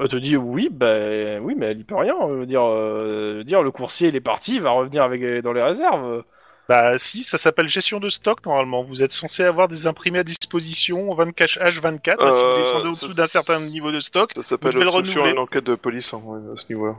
elle 0.00 0.08
te 0.08 0.16
dit 0.16 0.36
oui, 0.36 0.68
bah 0.70 1.40
oui, 1.40 1.54
mais 1.56 1.66
elle 1.66 1.80
y 1.80 1.84
peut 1.84 1.96
rien. 1.96 2.16
euh, 2.28 2.46
dire, 2.46 2.62
euh, 2.64 3.42
dire 3.44 3.62
le 3.62 3.70
coursier 3.72 4.08
il 4.08 4.16
est 4.16 4.20
parti, 4.20 4.56
il 4.56 4.62
va 4.62 4.70
revenir 4.70 5.02
avec 5.02 5.24
dans 5.42 5.52
les 5.52 5.62
réserves. 5.62 6.22
Bah 6.68 6.98
si, 6.98 7.24
ça 7.24 7.38
s'appelle 7.38 7.68
gestion 7.68 7.98
de 7.98 8.10
stock 8.10 8.44
normalement. 8.44 8.82
Vous 8.84 9.02
êtes 9.02 9.10
censé 9.10 9.42
avoir 9.42 9.68
des 9.68 9.86
imprimés 9.86 10.18
à 10.18 10.22
disposition 10.24 11.14
24 11.14 11.58
H24. 11.60 11.64
et 11.64 12.30
si 12.30 12.42
vous 12.42 12.58
descendez 12.58 12.88
au-dessous 12.88 13.14
d'un 13.14 13.26
certain 13.26 13.58
niveau 13.60 13.90
de 13.90 14.00
stock, 14.00 14.32
Ça 14.36 14.42
s'appelle 14.42 14.76
obstruction 14.76 15.24
à 15.24 15.30
une 15.30 15.38
enquête 15.38 15.64
de 15.64 15.74
police 15.76 16.12
hein, 16.14 16.20
à 16.52 16.56
ce 16.56 16.70
niveau-là. 16.72 16.96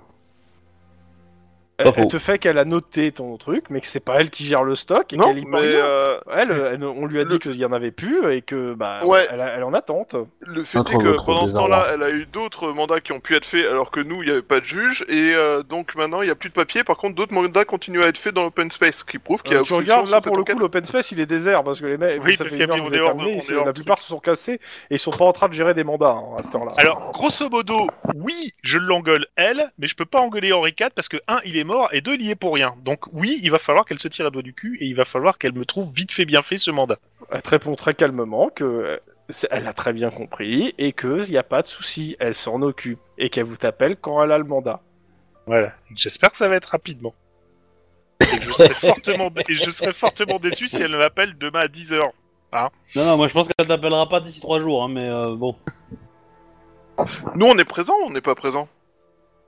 Elle, 1.80 2.08
te 2.08 2.20
fait 2.20 2.40
qu'elle 2.40 2.58
a 2.58 2.66
noté 2.66 3.12
ton 3.12 3.38
truc, 3.38 3.66
mais 3.70 3.82
que 3.82 3.88
c'est 3.88 4.00
pas 4.00 4.16
elle 4.20 4.30
qui 4.30 4.44
gère 4.46 4.64
le 4.64 4.76
stock 4.76 5.12
et 5.14 5.18
Non, 5.18 5.28
qu'elle 5.28 5.40
y 5.40 5.46
mais 5.46 5.60
euh, 5.64 6.20
Elle, 6.34 6.52
elle- 6.74 6.84
on 6.84 7.06
lui 7.06 7.20
a 7.20 7.24
le- 7.24 7.30
dit 7.30 7.40
qu'il 7.40 7.56
y 7.56 7.66
en 7.66 7.72
avait 7.72 7.92
plus 7.92 8.30
et 8.32 8.42
que 8.42 8.74
bah 8.74 9.00
Ouais. 9.06 9.26
elle, 9.32 9.42
a- 9.42 9.56
elle 9.56 9.64
en 9.64 9.74
attente. 9.74 10.16
le 10.42 10.64
fait 10.64 10.80
est 10.80 10.84
que 10.98 11.24
pendant 11.26 11.48
ce 11.48 11.54
temps-là, 11.54 11.86
elle 11.94 12.04
a 12.04 12.10
eu 12.12 12.26
d'autres 12.26 12.72
mandats 12.72 13.00
qui 13.00 13.12
ont 13.14 13.20
pu 13.20 13.36
être 13.36 13.46
faits 13.46 13.66
alors 13.66 13.92
que 13.92 14.00
nous, 14.00 14.22
il 14.24 14.26
n'y 14.26 14.32
avait 14.32 14.42
pas 14.42 14.60
de 14.60 14.66
juge, 14.66 15.06
et 15.08 15.32
euh, 15.36 15.64
donc 15.64 15.96
maintenant, 15.96 16.22
il 16.22 16.26
n'y 16.26 16.32
a 16.32 16.36
plus 16.36 16.50
de 16.50 16.54
papier. 16.54 16.84
Par 16.84 16.98
contre, 16.98 17.16
d'autres 17.16 17.34
mandats 17.34 17.66
continuent 17.66 18.02
à 18.04 18.08
être 18.08 18.18
faits 18.18 18.34
dans 18.34 18.44
l'open 18.44 18.70
space, 18.72 18.98
ce 18.98 19.04
qui 19.06 19.18
prouve 19.20 19.42
qu'il 19.44 19.54
y 19.54 19.56
a 19.56 19.60
Euh, 19.60 19.64
tu 19.64 19.74
regardes 19.74 20.10
là 20.10 20.22
pour 20.22 20.36
le 20.38 20.44
coup 20.44 20.58
l'open 20.60 20.84
space 20.86 21.12
il 21.12 21.20
est 21.20 21.26
désert 21.26 21.64
parce 21.64 21.80
que 21.80 21.86
les 21.86 21.98
mecs 21.98 22.22
Oui, 22.24 22.36
ça 22.36 22.44
parce 22.44 22.56
fait 22.56 22.60
qu'il 22.60 22.68
y 22.68 22.72
a 22.72 22.76
une 22.76 22.82
heure 22.82 22.88
que 22.88 22.92
terminé, 22.94 23.42
la 23.66 23.74
plupart 23.74 24.00
se 24.00 24.08
sont 24.08 24.20
cassés 24.20 24.54
et 24.90 24.96
ils 24.96 25.00
sont 25.00 25.12
pas 25.12 25.26
en 25.26 25.34
train 25.34 25.48
de 25.48 25.54
gérer 25.54 25.74
des 25.74 25.84
mandats 25.84 26.18
hein, 26.18 26.36
à 26.40 26.44
cette 26.44 26.56
heure-là. 26.56 26.74
Alors, 26.78 27.12
grosso 27.14 27.50
modo, 27.50 27.88
oui, 28.16 28.54
je 28.64 28.78
l'engueule 28.80 29.26
elle, 29.36 29.72
mais 29.78 29.88
je 29.88 29.96
peux 29.96 30.06
pas 30.06 30.20
engueuler 30.20 30.52
Henri 30.54 30.74
IV 30.80 30.90
parce 30.96 31.08
que 31.08 31.18
un, 31.28 31.40
il 31.46 31.58
est 31.58 31.64
mort 31.70 31.90
et 31.94 32.02
deux, 32.02 32.16
il 32.16 32.22
y 32.24 32.32
est 32.32 32.36
pour 32.36 32.54
rien. 32.56 32.76
Donc 32.84 33.06
oui, 33.14 33.40
il 33.44 33.52
va 33.52 33.60
falloir 33.60 33.86
qu'elle 33.86 34.00
se 34.00 34.08
tire 34.10 34.26
à 34.26 34.30
doigt 34.32 34.42
du 34.42 34.54
cul 34.54 34.78
et 34.82 34.86
il 34.86 34.96
va 34.96 35.06
falloir 35.06 35.38
qu'elle 35.38 35.54
me 35.54 35.66
trouve 35.66 35.92
vite 35.94 36.12
fait 36.12 36.26
bien 36.26 36.42
fait 36.42 36.58
ce 36.58 36.72
mandat. 36.72 36.98
Elle 37.32 37.42
te 37.42 37.50
répond 37.50 37.76
très 37.76 37.94
calmement 37.94 38.50
que 38.50 38.64
euh, 38.66 38.98
c'est- 39.30 39.48
elle 39.52 39.68
a 39.68 39.74
très 39.74 39.94
bien 39.94 40.10
compris 40.10 40.74
et 40.78 40.92
que 40.92 41.22
il 41.24 41.32
y 41.32 41.38
a 41.38 41.44
pas 41.44 41.62
de 41.62 41.68
souci, 41.68 42.18
elle 42.20 42.36
s'en 42.36 42.62
occupe 42.62 43.00
et 43.18 43.30
qu'elle 43.30 43.46
vous 43.46 43.56
t'appelle 43.58 43.96
quand 43.96 44.22
elle 44.24 44.32
a 44.32 44.38
le 44.38 44.44
mandat. 44.44 44.82
Voilà. 45.46 45.72
J'espère 45.96 46.32
que 46.32 46.38
ça 46.38 46.48
va 46.48 46.56
être 46.56 46.66
rapidement. 46.66 47.14
Et 48.22 48.26
je 48.44 48.52
serai 48.52 48.74
fortement, 48.74 49.32
et 49.48 49.54
je 49.56 49.70
serai 49.70 49.94
fortement 49.94 50.40
déçu 50.40 50.68
si 50.68 50.82
elle 50.82 50.98
m'appelle 50.98 51.38
demain 51.38 51.62
à 51.62 51.68
10h. 51.68 52.02
Non, 52.96 53.06
non, 53.06 53.18
moi 53.18 53.28
je 53.28 53.34
pense 53.34 53.48
qu'elle 53.48 53.68
t'appellera 53.68 54.10
pas 54.10 54.20
d'ici 54.20 54.42
trois 54.42 54.60
jours, 54.60 54.84
hein, 54.84 54.90
mais 54.90 55.08
euh, 55.08 55.36
bon. 55.36 55.56
Nous, 57.36 57.46
on 57.46 57.58
est 57.58 57.64
présents, 57.66 57.96
on 58.06 58.10
n'est 58.10 58.22
pas 58.22 58.36
présents? 58.36 58.68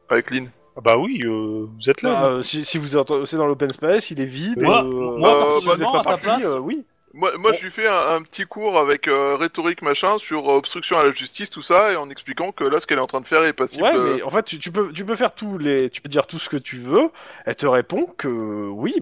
Avec 0.10 0.32
Lynn? 0.32 0.50
Ah 0.84 0.96
bah 0.96 0.98
oui, 0.98 1.22
euh, 1.24 1.68
vous 1.78 1.90
êtes 1.90 2.02
là. 2.02 2.10
Bah, 2.22 2.26
euh, 2.30 2.42
si, 2.42 2.66
si 2.66 2.80
vous 2.80 2.98
êtes 2.98 3.26
c'est 3.26 3.38
dans 3.38 3.46
l'open 3.46 3.70
space, 3.70 4.10
il 4.10 4.20
est 4.20 4.26
vide. 4.26 4.62
Moi- 4.62 4.84
euh, 4.84 5.18
moi, 5.18 5.30
si 5.60 5.66
vous 5.66 5.72
personnellement, 5.72 5.74
êtes 5.74 5.92
pas 5.94 6.00
à 6.00 6.04
ta 6.04 6.10
parti, 6.10 6.24
place- 6.26 6.46
euh, 6.46 6.58
oui. 6.58 6.84
Moi, 7.14 7.32
moi 7.38 7.52
Bon. 7.52 7.58
je 7.58 7.64
lui 7.66 7.72
fais 7.72 7.88
un, 7.88 8.16
un 8.16 8.22
petit 8.24 8.46
cours 8.46 8.80
avec 8.80 9.08
euh, 9.08 9.36
rhétorique 9.36 9.82
machin 9.84 10.18
sur 10.18 10.50
euh, 10.50 10.56
obstruction 10.56 10.98
à 10.98 11.04
la 11.04 11.12
justice, 11.12 11.50
tout 11.50 11.62
ça, 11.62 11.92
et 11.92 11.98
en 11.98 12.10
expliquant 12.10 12.52
que 12.52 12.64
là, 12.64 12.80
ce 12.80 12.88
qu'elle 12.88 12.98
est 13.00 13.02
en 13.02 13.06
train 13.08 13.22
de 13.22 13.28
faire 13.28 13.44
est 13.44 13.54
passible. 13.54 13.84
Ouais, 13.84 13.94
mais 13.98 14.24
en 14.24 14.30
fait, 14.30 14.44
tu, 14.44 14.58
tu 14.60 14.72
peux, 14.72 14.92
tu 14.94 15.06
peux 15.06 15.16
faire 15.16 15.36
tous 15.36 15.58
les, 15.58 15.90
tu 15.90 16.02
peux 16.02 16.10
dire 16.10 16.26
tout 16.26 16.40
ce 16.40 16.50
que 16.50 16.58
tu 16.58 16.78
veux. 16.78 17.10
Elle 17.46 17.56
te 17.58 17.68
répond 17.68 18.08
que 18.18 18.30
oui, 18.70 18.96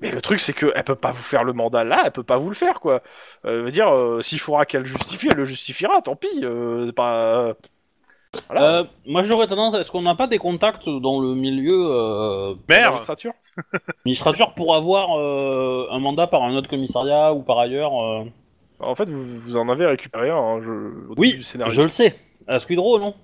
mais 0.00 0.12
le 0.12 0.20
truc 0.22 0.40
c'est 0.40 0.52
que 0.52 0.72
elle 0.74 0.84
peut 0.84 0.94
pas 0.94 1.10
vous 1.10 1.22
faire 1.22 1.44
le 1.44 1.52
mandat 1.52 1.84
là, 1.84 2.00
elle 2.04 2.12
peut 2.12 2.22
pas 2.22 2.38
vous 2.38 2.48
le 2.48 2.54
faire 2.54 2.80
quoi. 2.80 3.02
Euh, 3.44 3.64
veut 3.64 3.70
dire, 3.72 3.92
euh, 3.92 4.22
s'il 4.22 4.38
faudra 4.40 4.64
qu'elle 4.64 4.86
justifie, 4.86 5.28
elle 5.30 5.36
le 5.36 5.44
justifiera. 5.44 6.00
Tant 6.00 6.16
pis, 6.16 6.28
euh, 6.44 6.86
c'est 6.86 6.94
pas. 6.94 7.54
Voilà. 8.48 8.78
Euh, 8.80 8.84
moi 9.06 9.22
j'aurais 9.22 9.46
tendance, 9.46 9.74
est-ce 9.74 9.90
qu'on 9.90 10.02
n'a 10.02 10.14
pas 10.14 10.26
des 10.26 10.38
contacts 10.38 10.88
dans 10.88 11.20
le 11.20 11.34
milieu 11.34 11.72
euh, 11.90 12.54
Magistrature. 12.68 13.32
administrateur 14.04 14.54
pour 14.56 14.74
avoir 14.74 15.18
euh, 15.18 15.86
un 15.90 15.98
mandat 15.98 16.26
par 16.26 16.42
un 16.42 16.54
autre 16.54 16.68
commissariat 16.68 17.32
ou 17.34 17.40
par 17.42 17.58
ailleurs 17.58 17.92
euh, 18.02 18.24
En 18.80 18.94
fait, 18.94 19.08
vous, 19.08 19.38
vous 19.40 19.56
en 19.56 19.68
avez 19.68 19.86
récupéré 19.86 20.30
un. 20.30 20.36
hein, 20.36 20.60
je, 20.62 20.70
au 20.70 21.14
Oui, 21.18 21.28
début 21.28 21.38
du 21.38 21.42
scénario. 21.44 21.72
Je 21.74 21.82
le 21.82 21.88
sais. 21.90 22.16
À 22.48 22.58
Squidrow, 22.58 22.98
non 22.98 23.14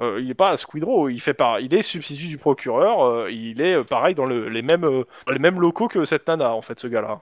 Euh, 0.00 0.20
il 0.22 0.30
est 0.30 0.34
pas 0.34 0.50
à 0.50 0.56
Squidrow, 0.56 1.08
il 1.08 1.20
fait 1.20 1.34
par, 1.34 1.60
il 1.60 1.72
est 1.74 1.82
substitut 1.82 2.26
du 2.28 2.38
procureur. 2.38 3.02
euh, 3.02 3.30
il 3.30 3.60
est 3.62 3.74
euh, 3.76 3.84
pareil 3.84 4.14
dans 4.14 4.26
le, 4.26 4.48
les 4.48 4.62
mêmes, 4.62 4.84
euh, 4.84 5.04
dans 5.26 5.32
les 5.32 5.38
mêmes 5.38 5.58
locaux 5.60 5.88
que 5.88 6.04
cette 6.04 6.28
nana 6.28 6.54
en 6.54 6.62
fait, 6.62 6.78
ce 6.78 6.86
gars-là. 6.86 7.20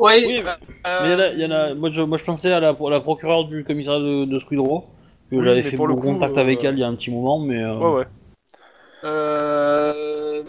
Oui, 0.00 0.12
Oui, 0.26 0.42
euh, 0.86 0.98
Mais 1.02 1.08
il 1.08 1.12
y 1.12 1.14
en 1.14 1.20
a- 1.20 1.28
il 1.28 1.40
y 1.40 1.46
en 1.46 1.50
a- 1.50 1.74
moi, 1.74 1.90
je, 1.90 2.02
moi 2.02 2.18
je 2.18 2.24
pensais 2.24 2.52
à 2.52 2.60
la, 2.60 2.68
à 2.70 2.90
la 2.90 3.00
procureure 3.00 3.44
du 3.46 3.62
commissariat 3.64 4.00
de, 4.00 4.24
de 4.26 4.38
Squidrow, 4.38 4.84
que 5.30 5.36
Oui, 5.36 5.44
j'avais 5.44 5.62
fait 5.62 5.76
pour 5.76 5.86
le 5.88 5.94
coup, 5.94 6.02
contact 6.02 6.36
euh, 6.36 6.40
avec 6.40 6.64
elle 6.64 6.76
il 6.76 6.80
y 6.80 6.84
a 6.84 6.88
un 6.88 6.94
petit 6.94 7.10
moment, 7.10 7.38
mais... 7.38 7.62
euh, 7.62 7.76
Ouais, 7.78 7.94
ouais. 8.00 8.06
Euh... 9.04 10.42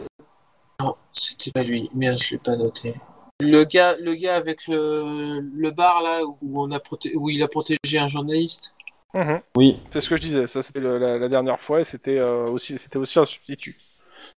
Non, 0.82 0.96
c'était 1.12 1.52
pas 1.52 1.64
lui. 1.64 1.90
Merde, 1.94 2.18
je 2.18 2.32
l'ai 2.32 2.38
pas 2.40 2.56
noté. 2.56 2.94
Le 3.42 3.64
gars, 3.64 3.96
le 4.00 4.14
gars 4.16 4.36
avec 4.36 4.68
le, 4.68 5.40
le 5.42 5.72
bar 5.72 6.02
là 6.04 6.22
où 6.26 6.62
on 6.62 6.72
a 6.72 6.80
proté... 6.80 7.14
où 7.16 7.30
il 7.30 7.42
a 7.44 7.48
protégé 7.48 7.98
un 8.00 8.08
journaliste. 8.08 8.76
Mhm. 9.14 9.42
Oui. 9.56 9.80
C'est 9.92 10.02
ce 10.02 10.10
que 10.10 10.18
je 10.18 10.22
disais. 10.22 10.48
Ça, 10.48 10.62
c'était 10.62 10.80
le- 10.80 10.98
la, 10.98 11.18
la 11.18 11.30
dernière 11.30 11.60
fois. 11.60 11.82
et 11.82 11.84
C'était 11.84 12.18
euh, 12.18 12.46
aussi, 12.46 12.78
c'était 12.78 12.98
aussi 12.98 13.18
un 13.20 13.26
substitut. 13.26 13.78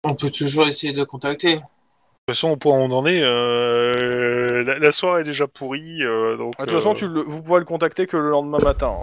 On 0.04 0.14
peut 0.16 0.30
toujours 0.30 0.68
essayer 0.68 0.94
de 0.94 0.98
le 1.00 1.06
contacter. 1.06 1.56
De 1.56 1.60
toute 1.60 2.36
façon, 2.38 2.50
au 2.52 2.58
point 2.58 2.78
où 2.78 2.82
on 2.82 2.92
en 2.92 3.06
est, 3.06 3.22
euh, 4.60 4.64
la, 4.64 4.80
la 4.80 4.92
soirée 4.92 5.22
est 5.22 5.26
déjà 5.26 5.48
pourrie. 5.48 6.04
euh, 6.04 6.38
donc, 6.38 6.54
Ah, 6.58 6.66
De 6.66 6.70
toute 6.70 6.78
façon, 6.80 6.92
euh, 6.92 6.96
tu 6.98 7.08
le- 7.08 7.22
vous 7.22 7.42
pourrez 7.44 7.60
le 7.60 7.66
contacter 7.66 8.08
que 8.08 8.18
le 8.18 8.30
lendemain 8.30 8.60
matin. 8.60 8.94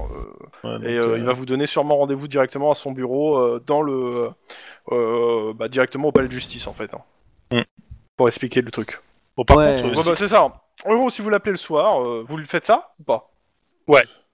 euh, 0.65 0.69
ouais, 0.69 0.79
donc, 0.79 0.85
et 0.89 0.97
euh, 0.99 1.13
euh, 1.13 1.19
il 1.19 1.25
va 1.25 1.33
vous 1.33 1.47
donner 1.47 1.67
sûrement 1.67 1.97
rendez-vous 1.97 2.29
directement 2.29 2.71
à 2.71 2.75
son 2.75 2.93
bureau 2.93 3.39
euh, 3.39 3.61
dans 3.67 3.83
le, 3.83 4.29
euh, 4.93 5.53
bah, 5.55 5.69
directement 5.69 6.09
au 6.09 6.13
palais 6.13 6.29
de 6.29 6.33
justice 6.33 6.67
en 6.67 6.73
fait. 6.73 6.93
hein. 6.95 7.03
Hmm. 7.53 7.63
Pour 8.17 8.29
expliquer 8.29 8.63
le 8.63 8.71
truc. 8.71 9.01
Bon, 9.37 9.45
par 9.45 9.57
Ouais. 9.59 9.77
contre, 9.83 9.89
Ouais, 9.97 10.03
si- 10.03 10.09
bah, 10.09 10.15
c'est 10.19 10.29
ça. 10.29 10.43
En 10.85 10.95
gros, 10.97 11.11
si 11.11 11.23
vous 11.23 11.31
l'appelez 11.31 11.53
le 11.53 11.57
soir, 11.59 12.03
euh, 12.03 12.25
vous 12.27 12.37
lui 12.37 12.47
faites 12.47 12.65
ça 12.67 12.91
ou 13.01 13.05
pas? 13.05 13.31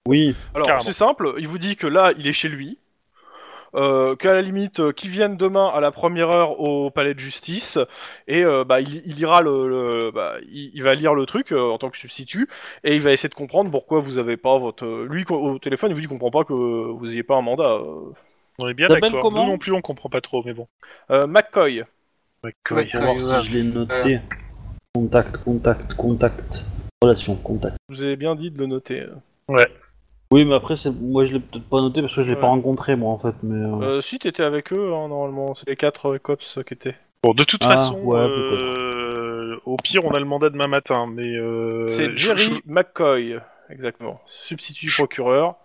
Oui. 0.06 0.34
Alors 0.54 0.66
Carrément. 0.66 0.82
c'est 0.84 0.92
simple, 0.92 1.34
il 1.38 1.46
vous 1.46 1.58
dit 1.58 1.76
que 1.76 1.86
là 1.86 2.12
il 2.18 2.26
est 2.26 2.32
chez 2.32 2.48
lui. 2.48 2.78
Euh, 3.74 4.14
qu'à 4.16 4.34
la 4.34 4.42
limite, 4.42 4.80
euh, 4.80 4.92
qu'il 4.92 5.10
vienne 5.10 5.36
demain 5.36 5.68
à 5.74 5.80
la 5.80 5.90
première 5.90 6.30
heure 6.30 6.60
au 6.60 6.90
palais 6.90 7.14
de 7.14 7.18
justice 7.18 7.78
et 8.28 8.44
euh, 8.44 8.64
bah, 8.64 8.80
il, 8.80 9.02
il 9.06 9.14
lira 9.16 9.40
le, 9.42 9.68
le- 9.68 10.10
bah, 10.10 10.34
il, 10.50 10.70
il 10.74 10.82
va 10.82 10.94
lire 10.94 11.14
le 11.14 11.24
truc 11.26 11.52
euh, 11.52 11.70
en 11.70 11.78
tant 11.78 11.90
que 11.90 11.96
substitut 11.96 12.48
et 12.84 12.94
il 12.94 13.00
va 13.00 13.12
essayer 13.12 13.28
de 13.28 13.34
comprendre 13.34 13.70
pourquoi 13.70 14.00
vous 14.00 14.18
avez 14.18 14.36
pas 14.36 14.58
votre. 14.58 14.86
Lui 15.08 15.24
au 15.30 15.58
téléphone, 15.58 15.90
il 15.90 15.94
vous 15.94 16.00
dit 16.00 16.06
qu'il 16.08 16.18
comprend 16.18 16.30
pas 16.42 16.44
que 16.46 16.52
vous 16.52 17.10
ayez 17.10 17.22
pas 17.22 17.36
un 17.36 17.42
mandat. 17.42 17.70
euh. 17.70 18.12
On 18.58 18.68
est 18.68 18.74
bien 18.74 18.88
d'accord. 18.88 19.22
comment 19.22 19.44
Nous 19.46 19.52
non 19.52 19.58
plus, 19.58 19.72
on 19.72 19.80
comprend 19.80 20.08
pas 20.10 20.20
trop, 20.20 20.42
mais 20.44 20.52
bon. 20.52 20.68
Euh, 21.10 21.26
McCoy. 21.26 21.82
McCoy. 22.44 22.84
Va 22.92 23.00
voir 23.00 23.20
si 23.20 23.50
je 23.50 23.56
l'ai 23.56 23.62
noté. 23.64 24.20
Contact, 24.94 25.38
contact, 25.38 25.94
contact. 25.94 26.66
Relation, 27.02 27.34
contact. 27.36 27.76
Je 27.88 27.94
vous 27.96 28.04
ai 28.04 28.16
bien 28.16 28.34
dit 28.36 28.50
de 28.50 28.58
le 28.58 28.66
noter. 28.66 29.06
Oui, 30.32 30.44
mais 30.46 30.54
après, 30.54 30.76
c'est... 30.76 30.90
moi 30.90 31.26
je 31.26 31.34
l'ai 31.34 31.40
peut-être 31.40 31.68
pas 31.68 31.80
noté 31.80 32.00
parce 32.00 32.14
que 32.14 32.22
je 32.22 32.28
l'ai 32.28 32.34
Ouais. 32.34 32.40
pas 32.40 32.46
rencontré, 32.48 32.96
moi 32.96 33.12
en 33.12 33.18
fait. 33.18 33.34
Mais, 33.42 33.54
euh, 33.54 33.82
Euh, 33.82 34.00
si 34.00 34.18
t'étais 34.18 34.42
avec 34.42 34.72
eux, 34.72 34.92
hein, 34.94 35.08
normalement, 35.08 35.52
les 35.66 35.76
quatre 35.76 36.14
euh, 36.14 36.18
cops 36.18 36.58
qui 36.66 36.74
étaient. 36.74 36.96
Bon, 37.22 37.34
de 37.34 37.44
toute 37.44 37.62
Ah, 37.62 37.68
façon, 37.70 38.00
ouais, 38.02 38.18
euh, 38.18 39.56
au 39.66 39.76
pire, 39.76 40.04
on 40.04 40.10
a 40.12 40.18
le 40.18 40.24
mandat 40.24 40.50
demain 40.50 40.66
matin, 40.66 41.06
mais 41.06 41.36
euh, 41.36 41.86
c'est 41.86 42.10
je- 42.10 42.16
Jerry 42.16 42.44
je- 42.44 42.60
McCoy, 42.66 43.38
exactement. 43.70 44.20
Substitut 44.26 44.90
procureur. 44.90 45.56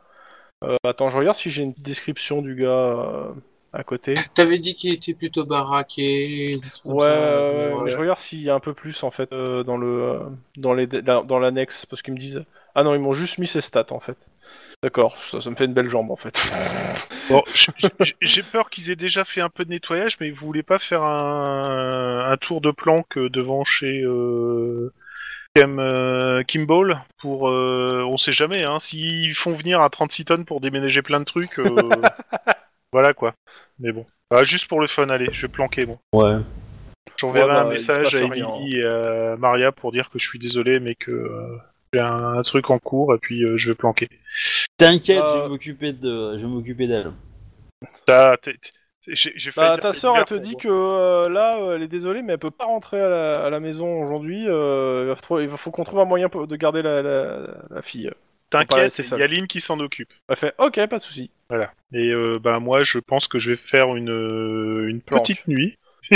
Euh, 0.64 0.76
attends, 0.84 1.10
je 1.10 1.18
regarde 1.18 1.38
si 1.38 1.50
j'ai 1.50 1.64
une 1.64 1.74
description 1.78 2.42
du 2.42 2.56
gars 2.56 2.68
euh, 2.68 3.32
à 3.74 3.84
côté. 3.84 4.16
T'avais 4.36 4.60
dit 4.60 4.76
qu'il 4.76 4.94
était 4.94 5.14
plutôt 5.14 5.46
baraqué. 5.46 6.56
des 6.56 6.60
trucs 6.62 6.84
comme 6.84 6.94
Ouais, 6.94 7.06
ça, 7.06 7.12
euh, 7.12 7.74
mais 7.76 7.84
mais 7.86 7.90
je 7.90 7.98
regarde 7.98 8.20
s'il 8.20 8.42
y 8.42 8.50
a 8.50 8.56
un 8.56 8.60
peu 8.60 8.74
plus 8.74 9.04
en 9.04 9.12
fait 9.12 9.32
euh, 9.34 9.64
dans 9.64 9.78
le 9.78 9.88
euh, 9.88 10.20
dans 10.58 10.74
les 10.74 10.88
dans 10.88 11.40
l'annexe 11.40 11.86
parce 11.86 12.02
qu'ils 12.02 12.14
me 12.16 12.20
disent 12.20 12.44
ah 12.76 12.84
non 12.84 12.94
ils 12.96 13.02
m'ont 13.02 13.14
juste 13.14 13.38
mis 13.38 13.48
ses 13.48 13.62
stats 13.62 13.92
en 13.92 14.00
fait. 14.00 14.18
D'accord, 14.84 15.18
ça, 15.18 15.42
ça 15.42 15.50
me 15.50 15.56
fait 15.56 15.66
une 15.66 15.74
belle 15.74 15.90
jambe 15.90 16.12
en 16.12 16.16
fait. 16.16 16.40
Bon, 17.30 17.44
j- 17.54 17.68
j- 18.00 18.16
j'ai 18.22 18.42
peur 18.42 18.70
qu'ils 18.70 18.90
aient 18.90 18.96
déjà 18.96 19.26
fait 19.26 19.42
un 19.42 19.50
peu 19.50 19.66
de 19.66 19.70
nettoyage, 19.70 20.18
mais 20.22 20.30
vous 20.30 20.46
voulez 20.46 20.64
pas 20.64 20.80
faire 20.80 21.04
un, 21.04 22.30
un 22.32 22.38
tour 22.38 22.62
de 22.62 22.72
planque 22.72 23.20
devant 23.20 23.66
chez 23.66 24.02
euh, 24.02 24.94
Kim, 25.54 25.78
euh, 25.80 26.42
Kimball 26.44 27.02
pour, 27.18 27.50
euh, 27.50 28.02
on 28.08 28.16
sait 28.16 28.32
jamais, 28.32 28.64
hein, 28.64 28.80
s'ils 28.80 29.36
font 29.36 29.52
venir 29.52 29.82
à 29.82 29.90
36 29.90 30.24
tonnes 30.24 30.46
pour 30.46 30.62
déménager 30.62 31.02
plein 31.02 31.20
de 31.20 31.26
trucs, 31.26 31.60
euh, 31.60 31.66
voilà 32.94 33.14
quoi. 33.14 33.34
Mais 33.80 33.92
bon, 33.92 34.06
Ah, 34.32 34.46
juste 34.46 34.68
pour 34.70 34.80
le 34.80 34.88
fun, 34.88 35.10
allez, 35.10 35.28
je 35.34 35.42
vais 35.48 35.52
planquer 35.52 35.86
bon. 35.86 36.00
Ouais. 36.14 36.38
J'enverrai 37.18 37.50
Ouais, 37.50 37.56
bah, 37.56 37.62
un 37.66 37.70
message 37.70 38.16
à. 38.16 38.20
Emily 38.20 38.78
et 38.78 38.86
à 38.86 39.36
Maria 39.38 39.74
pour 39.74 39.92
dire 39.92 40.10
que 40.10 40.18
je 40.18 40.26
suis 40.26 40.40
désolé, 40.40 40.80
mais 40.80 40.96
que 40.96 41.12
euh, 41.12 41.58
j'ai 41.94 42.00
un, 42.00 42.38
un 42.38 42.42
truc 42.42 42.70
en 42.70 42.80
cours 42.80 43.14
et 43.14 43.18
puis 43.18 43.44
euh, 43.44 43.58
je 43.58 43.70
vais 43.72 43.76
planquer. 43.76 44.10
T'inquiète, 44.78 45.24
Euh, 45.24 45.38
je 45.38 45.42
vais 45.44 45.50
m'occuper 45.50 45.94
de, 45.94 46.34
je 46.38 46.42
vais 46.42 46.48
m'occuper 46.48 46.88
d'elle. 46.88 47.12
T'as- 48.06 48.38
t'es- 48.38 48.54
t'es- 48.54 48.70
J'ai 49.16 49.32
j'ai 49.36 49.52
failli 49.52 49.68
Bah, 49.70 49.74
dire 49.76 49.82
ta 49.84 49.92
t'es 49.94 50.00
sœur 50.00 50.16
une 50.16 50.20
elle 50.20 50.26
te 50.26 50.34
dit 50.36 50.52
pour 50.54 50.62
que 50.62 50.68
euh, 50.70 51.30
là 51.30 51.58
euh, 51.60 51.76
elle 51.76 51.84
est 51.84 51.88
désolée 51.88 52.22
mais 52.24 52.34
elle 52.34 52.40
peut 52.40 52.52
pas 52.52 52.66
rentrer 52.66 53.00
à 53.00 53.08
la, 53.08 53.46
à 53.46 53.50
la 53.50 53.60
maison 53.60 54.02
aujourd'hui. 54.02 54.46
euh, 54.48 55.04
il 55.04 55.36
va 55.36 55.42
il 55.44 55.58
faut 55.58 55.72
qu'on 55.72 55.84
trouve 55.86 56.00
un 56.00 56.06
moyen 56.06 56.28
pour- 56.30 56.46
de 56.48 56.56
garder 56.56 56.82
la, 56.82 57.02
la, 57.02 57.48
la 57.70 57.82
fille. 57.82 58.12
T'inquiète, 58.50 58.92
c'est 58.92 59.04
seule. 59.04 59.20
Yaline 59.20 59.48
qui 59.48 59.60
s'en 59.62 59.80
occupe. 59.80 60.10
Elle 60.30 60.38
fait 60.38 60.54
ok 60.58 60.88
pas 60.88 60.98
de 60.98 61.04
souci. 61.04 61.30
Voilà. 61.50 61.72
Et 61.94 62.12
euh, 62.14 62.40
bah 62.40 62.60
moi, 62.60 62.84
je 62.84 63.00
pense 63.00 63.28
que 63.28 63.40
je 63.40 63.52
vais 63.52 63.58
faire 63.58 63.96
une 63.96 64.10
euh, 64.10 64.88
une 64.90 65.02
Planque. 65.02 65.22
petite 65.24 65.48
nuit. 65.48 65.78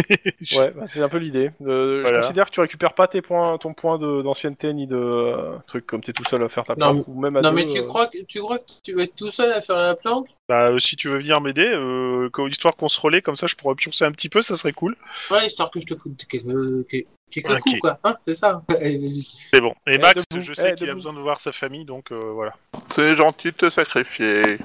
Ouais, 0.56 0.72
bah, 0.72 0.88
c'est 0.88 1.02
un 1.02 1.10
peu 1.10 1.18
l'idée. 1.18 1.52
Euh, 1.62 2.02
Voilà. 2.02 2.18
Je 2.18 2.22
considère 2.22 2.46
que 2.46 2.52
tu 2.52 2.62
récupères 2.62 2.94
pas 2.94 3.08
tes 3.08 3.22
points, 3.22 3.58
ton 3.58 3.74
point 3.74 3.98
de- 3.98 4.22
d'ancienneté 4.22 4.74
ni 4.74 4.88
de 4.88 4.96
euh, 4.96 5.58
truc 5.68 5.86
comme 5.86 6.02
t'es 6.02 6.14
tout 6.14 6.24
seul 6.26 6.44
à 6.44 6.50
faire 6.50 6.64
ta 6.64 6.76
Non, 6.76 6.94
planque 6.94 7.08
ou 7.08 7.20
même 7.20 7.36
à 7.36 7.42
Non, 7.42 7.50
deux, 7.50 7.56
mais 7.56 7.66
tu 7.66 7.80
euh, 7.80 7.84
crois, 7.84 8.08
que, 8.08 8.18
tu 8.28 8.40
crois 8.40 8.58
que 8.60 8.64
tu 8.84 8.94
vas 8.96 9.04
être 9.04 9.16
tout 9.16 9.30
seul 9.32 9.52
à 9.52 9.60
faire 9.62 9.78
la 9.78 9.96
planque? 9.96 10.28
Bah 10.48 10.70
si 10.80 10.96
tu 10.96 11.10
veux 11.10 11.18
venir 11.18 11.42
m'aider, 11.42 11.68
euh, 11.68 12.30
histoire 12.50 12.76
qu'on 12.76 12.88
se 12.88 13.00
relaie 13.02 13.22
comme 13.22 13.36
ça, 13.36 13.48
je 13.48 13.56
pourrais 13.56 13.76
pioncer 13.76 14.06
un 14.06 14.12
petit 14.12 14.30
peu, 14.30 14.42
ça 14.42 14.56
serait 14.56 14.74
cool. 14.74 14.96
Ouais, 15.30 15.46
histoire 15.46 15.70
que 15.72 15.80
je 15.80 15.86
te 15.88 15.96
foute 15.96 16.26
quelques, 16.30 16.88
quelques, 16.88 17.08
quelques 17.32 17.50
Ok. 17.52 17.60
coups, 17.62 17.80
quoi. 17.80 18.00
Hein, 18.04 18.16
c'est 18.22 18.34
ça 18.34 18.62
Allez, 18.70 18.98
vas-y. 18.98 19.24
C'est 19.24 19.62
bon. 19.62 19.74
Et 19.88 19.96
Eh, 19.96 19.98
Max, 19.98 20.24
je 20.38 20.54
sais 20.54 20.72
eh, 20.72 20.76
qu'il 20.76 20.90
a 20.90 20.94
besoin 20.94 21.14
de 21.14 21.20
voir 21.20 21.40
sa 21.40 21.52
famille, 21.52 21.86
donc 21.86 22.12
euh, 22.12 22.32
voilà. 22.34 22.54
C'est 22.94 23.16
gentil 23.16 23.48
de 23.48 23.56
te 23.58 23.70
sacrifier. 23.70 24.58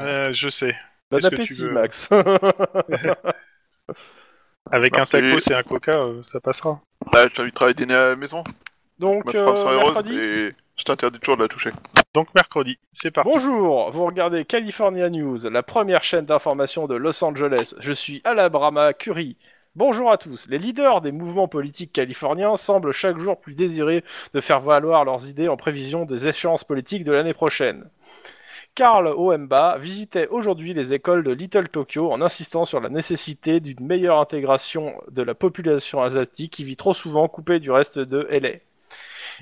Euh, 0.00 0.32
je 0.32 0.48
sais. 0.48 0.76
Bon 1.10 1.16
que 1.18 1.22
tu 1.28 1.34
appétit, 1.34 1.52
veux 1.54 1.70
Max. 1.72 2.10
Avec 4.70 4.98
un 4.98 5.06
tacos 5.06 5.50
et 5.50 5.54
un 5.54 5.62
coca, 5.62 5.92
euh, 5.92 6.22
ça 6.22 6.40
passera. 6.40 6.80
Là, 7.12 7.26
je 7.28 7.34
t'inviterai 7.34 7.70
à 7.70 7.72
dîner 7.72 7.94
à 7.94 8.08
la 8.08 8.16
maison. 8.16 8.44
Donc, 8.98 9.24
Ma 9.26 9.32
femme 9.32 9.48
euh, 9.48 9.56
sera 9.56 9.72
heureuse 9.72 9.94
mercredi. 9.94 10.54
je 10.76 10.84
t'interdis 10.84 11.18
toujours 11.20 11.36
de 11.36 11.42
la 11.42 11.48
toucher. 11.48 11.70
Donc 12.14 12.34
mercredi, 12.34 12.78
c'est 12.90 13.10
parti. 13.10 13.30
Bonjour, 13.32 13.90
vous 13.92 14.06
regardez 14.06 14.44
California 14.44 15.08
News, 15.10 15.38
la 15.50 15.62
première 15.62 16.02
chaîne 16.02 16.24
d'information 16.24 16.86
de 16.86 16.96
Los 16.96 17.22
Angeles. 17.22 17.74
Je 17.78 17.92
suis 17.92 18.20
Alabrama 18.24 18.92
Curry. 18.94 19.36
Bonjour 19.76 20.10
à 20.10 20.16
tous. 20.16 20.48
Les 20.48 20.58
leaders 20.58 21.00
des 21.00 21.12
mouvements 21.12 21.46
politiques 21.46 21.92
californiens 21.92 22.56
semblent 22.56 22.90
chaque 22.92 23.18
jour 23.18 23.38
plus 23.38 23.54
désirés 23.54 24.02
de 24.34 24.40
faire 24.40 24.60
valoir 24.60 25.04
leurs 25.04 25.28
idées 25.28 25.48
en 25.48 25.56
prévision 25.56 26.04
des 26.04 26.26
échéances 26.26 26.64
politiques 26.64 27.04
de 27.04 27.12
l'année 27.12 27.34
prochaine. 27.34 27.88
Karl 28.78 29.08
Oemba 29.08 29.76
visitait 29.76 30.28
aujourd'hui 30.28 30.72
les 30.72 30.94
écoles 30.94 31.24
de 31.24 31.32
Little 31.32 31.68
Tokyo 31.68 32.12
en 32.12 32.22
insistant 32.22 32.64
sur 32.64 32.78
la 32.78 32.88
nécessité 32.88 33.58
d'une 33.58 33.84
meilleure 33.84 34.20
intégration 34.20 34.94
de 35.10 35.22
la 35.22 35.34
population 35.34 36.00
asiatique 36.00 36.52
qui 36.52 36.62
vit 36.62 36.76
trop 36.76 36.94
souvent 36.94 37.26
coupée 37.26 37.58
du 37.58 37.72
reste 37.72 37.98
de 37.98 38.28
LA 38.30 38.60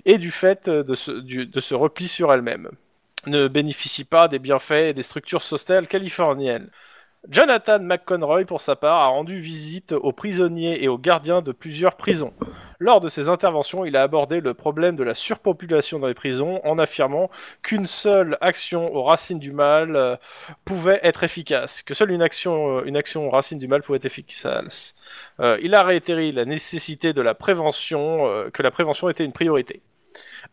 et 0.06 0.16
du 0.16 0.31
fait 0.31 0.70
de 0.70 0.94
ce, 0.94 1.10
de 1.10 1.60
ce 1.60 1.74
repli 1.74 2.08
sur 2.08 2.32
elle-même 2.32 2.70
ne 3.26 3.47
bénéficie 3.47 4.05
pas 4.05 4.26
des 4.28 4.39
bienfaits 4.39 4.73
et 4.89 4.94
des 4.94 5.02
structures 5.02 5.42
sociales 5.42 5.86
californiennes. 5.86 6.70
Jonathan 7.28 7.81
McConroy, 7.81 8.45
pour 8.45 8.61
sa 8.61 8.77
part, 8.77 9.01
a 9.01 9.07
rendu 9.09 9.39
visite 9.39 9.93
aux 9.93 10.12
prisonniers 10.12 10.83
et 10.83 10.89
aux 10.89 10.99
gardiens 10.99 11.43
de 11.43 11.51
plusieurs 11.51 11.97
prisons. 11.97 12.33
Lors 12.78 13.01
de 13.01 13.09
ses 13.09 13.28
interventions, 13.28 13.85
il 13.85 13.97
a 13.97 14.03
abordé 14.03 14.41
le 14.41 14.55
problème 14.55 14.97
de 14.97 15.03
la 15.03 15.15
surpopulation 15.15 15.99
dans 15.99 16.07
les 16.07 16.15
prisons 16.15 16.61
en 16.65 16.78
affirmant 16.78 17.31
qu'une 17.62 17.86
seule 17.86 18.39
action 18.41 18.95
aux 18.95 19.03
racines 19.03 19.39
du 19.39 19.53
mal 19.53 19.97
euh, 19.97 20.17
pouvait 20.65 21.01
être 21.03 21.25
efficace, 21.25 21.83
que 21.83 21.95
seule 21.95 22.11
une 22.11 22.23
action, 22.23 22.78
euh, 22.78 22.85
une 22.85 22.97
aux 23.17 23.31
racines 23.31 23.59
du 23.59 23.67
mal 23.67 23.83
pouvait 23.83 23.97
être 23.97 24.07
efficace. 24.07 24.95
Euh, 25.41 25.59
il 25.62 25.75
a 25.75 25.83
réitéré 25.83 26.33
la 26.33 26.45
nécessité 26.45 27.12
de 27.12 27.23
la 27.23 27.35
prévention, 27.35 28.51
que 28.53 28.62
la 28.62 28.70
prévention 28.70 29.09
était 29.09 29.25
une 29.25 29.33
priorité. 29.33 29.83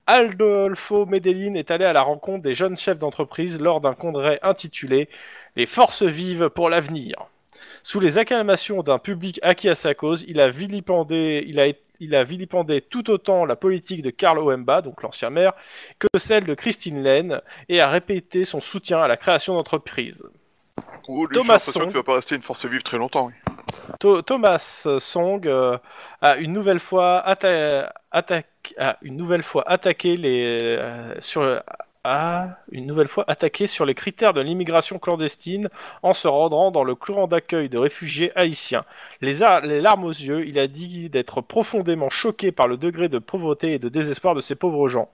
Aldolfo 0.06 1.06
Medellin 1.06 1.56
est 1.56 1.72
allé 1.72 1.86
à 1.86 1.94
la 1.94 2.02
rencontre 2.02 2.44
des 2.44 2.54
jeunes 2.54 2.76
chefs 2.76 2.98
d'entreprise 2.98 3.62
lors 3.62 3.80
d'un 3.80 3.94
congrès 3.94 4.40
intitulé 4.42 5.08
Les 5.56 5.66
forces 5.66 6.04
vives 6.04 6.50
pour 6.50 6.70
l'avenir. 6.70 7.28
Sous 7.84 8.00
les 8.00 8.18
acclamations 8.18 8.82
d'un 8.82 8.98
public 8.98 9.40
acquis 9.44 9.70
à 9.70 9.76
sa 9.76 9.94
cause, 9.94 10.24
il 10.28 10.40
a 10.40 10.50
vilipendé, 10.50 11.44
il 11.48 11.60
a, 11.60 11.68
il 12.00 12.16
a 12.16 12.24
vilipendé 12.24 12.82
tout 12.82 13.10
autant 13.10 13.46
la 13.46 13.56
politique 13.56 14.02
de 14.02 14.10
Karl 14.10 14.40
Oemba, 14.40 14.82
donc 14.82 15.04
l'ancien 15.04 15.30
maire, 15.30 15.54
que 16.00 16.08
celle 16.18 16.46
de 16.46 16.54
Christine 16.54 17.04
Lane, 17.04 17.42
et 17.70 17.82
a 17.82 17.88
répété 17.88 18.46
son 18.46 18.62
soutien 18.62 19.02
à 19.02 19.08
la 19.08 19.18
création 19.18 19.56
d'entreprises. 19.56 20.24
Thomas 21.32 21.60
Song. 21.60 21.84
que 21.84 21.92
tu 21.92 21.98
vas 21.98 22.04
pas 22.04 22.16
rester 22.16 22.36
une 22.36 22.42
force 22.42 22.66
vive 22.66 22.82
très 22.84 22.98
longtemps. 22.98 23.28
oui. 23.28 24.24
Thomas 24.26 24.88
Song 25.00 25.46
euh, 25.46 25.78
a 26.22 26.38
une 26.38 26.54
nouvelle 26.54 26.80
fois 26.80 27.22
atta- 27.26 27.92
attaqué, 28.12 28.50
a 28.78 28.98
une 29.02 29.18
nouvelle 29.18 29.44
fois 29.44 29.70
attaqué 29.70 30.16
les 30.16 30.78
euh, 30.80 31.14
sur 31.20 31.62
a 32.04 32.58
une 32.70 32.86
nouvelle 32.86 33.08
fois 33.08 33.24
attaqué 33.28 33.66
sur 33.66 33.86
les 33.86 33.96
critères 33.96 34.34
de 34.34 34.42
l'immigration 34.42 35.00
clandestine 35.00 35.70
en 36.02 36.14
se 36.14 36.28
rendant 36.28 36.70
dans 36.70 36.84
le 36.84 36.96
camp 36.96 37.28
d'accueil 37.28 37.70
de 37.70 37.78
réfugiés 37.78 38.32
haïtiens. 38.36 38.84
Les, 39.22 39.40
larmes 39.80 40.04
aux 40.04 40.10
yeux, 40.10 40.46
il 40.46 40.60
a 40.60 40.68
dit 40.68 41.10
d'être 41.10 41.40
profondément 41.40 42.10
choqué 42.10 42.52
par 42.52 42.68
le 42.68 42.76
degré 42.76 43.08
de 43.08 43.20
pauvreté 43.20 43.74
et 43.74 43.80
de 43.80 43.88
désespoir 43.88 44.36
de 44.36 44.42
ces 44.42 44.56
pauvres 44.56 44.90
gens. 44.90 45.10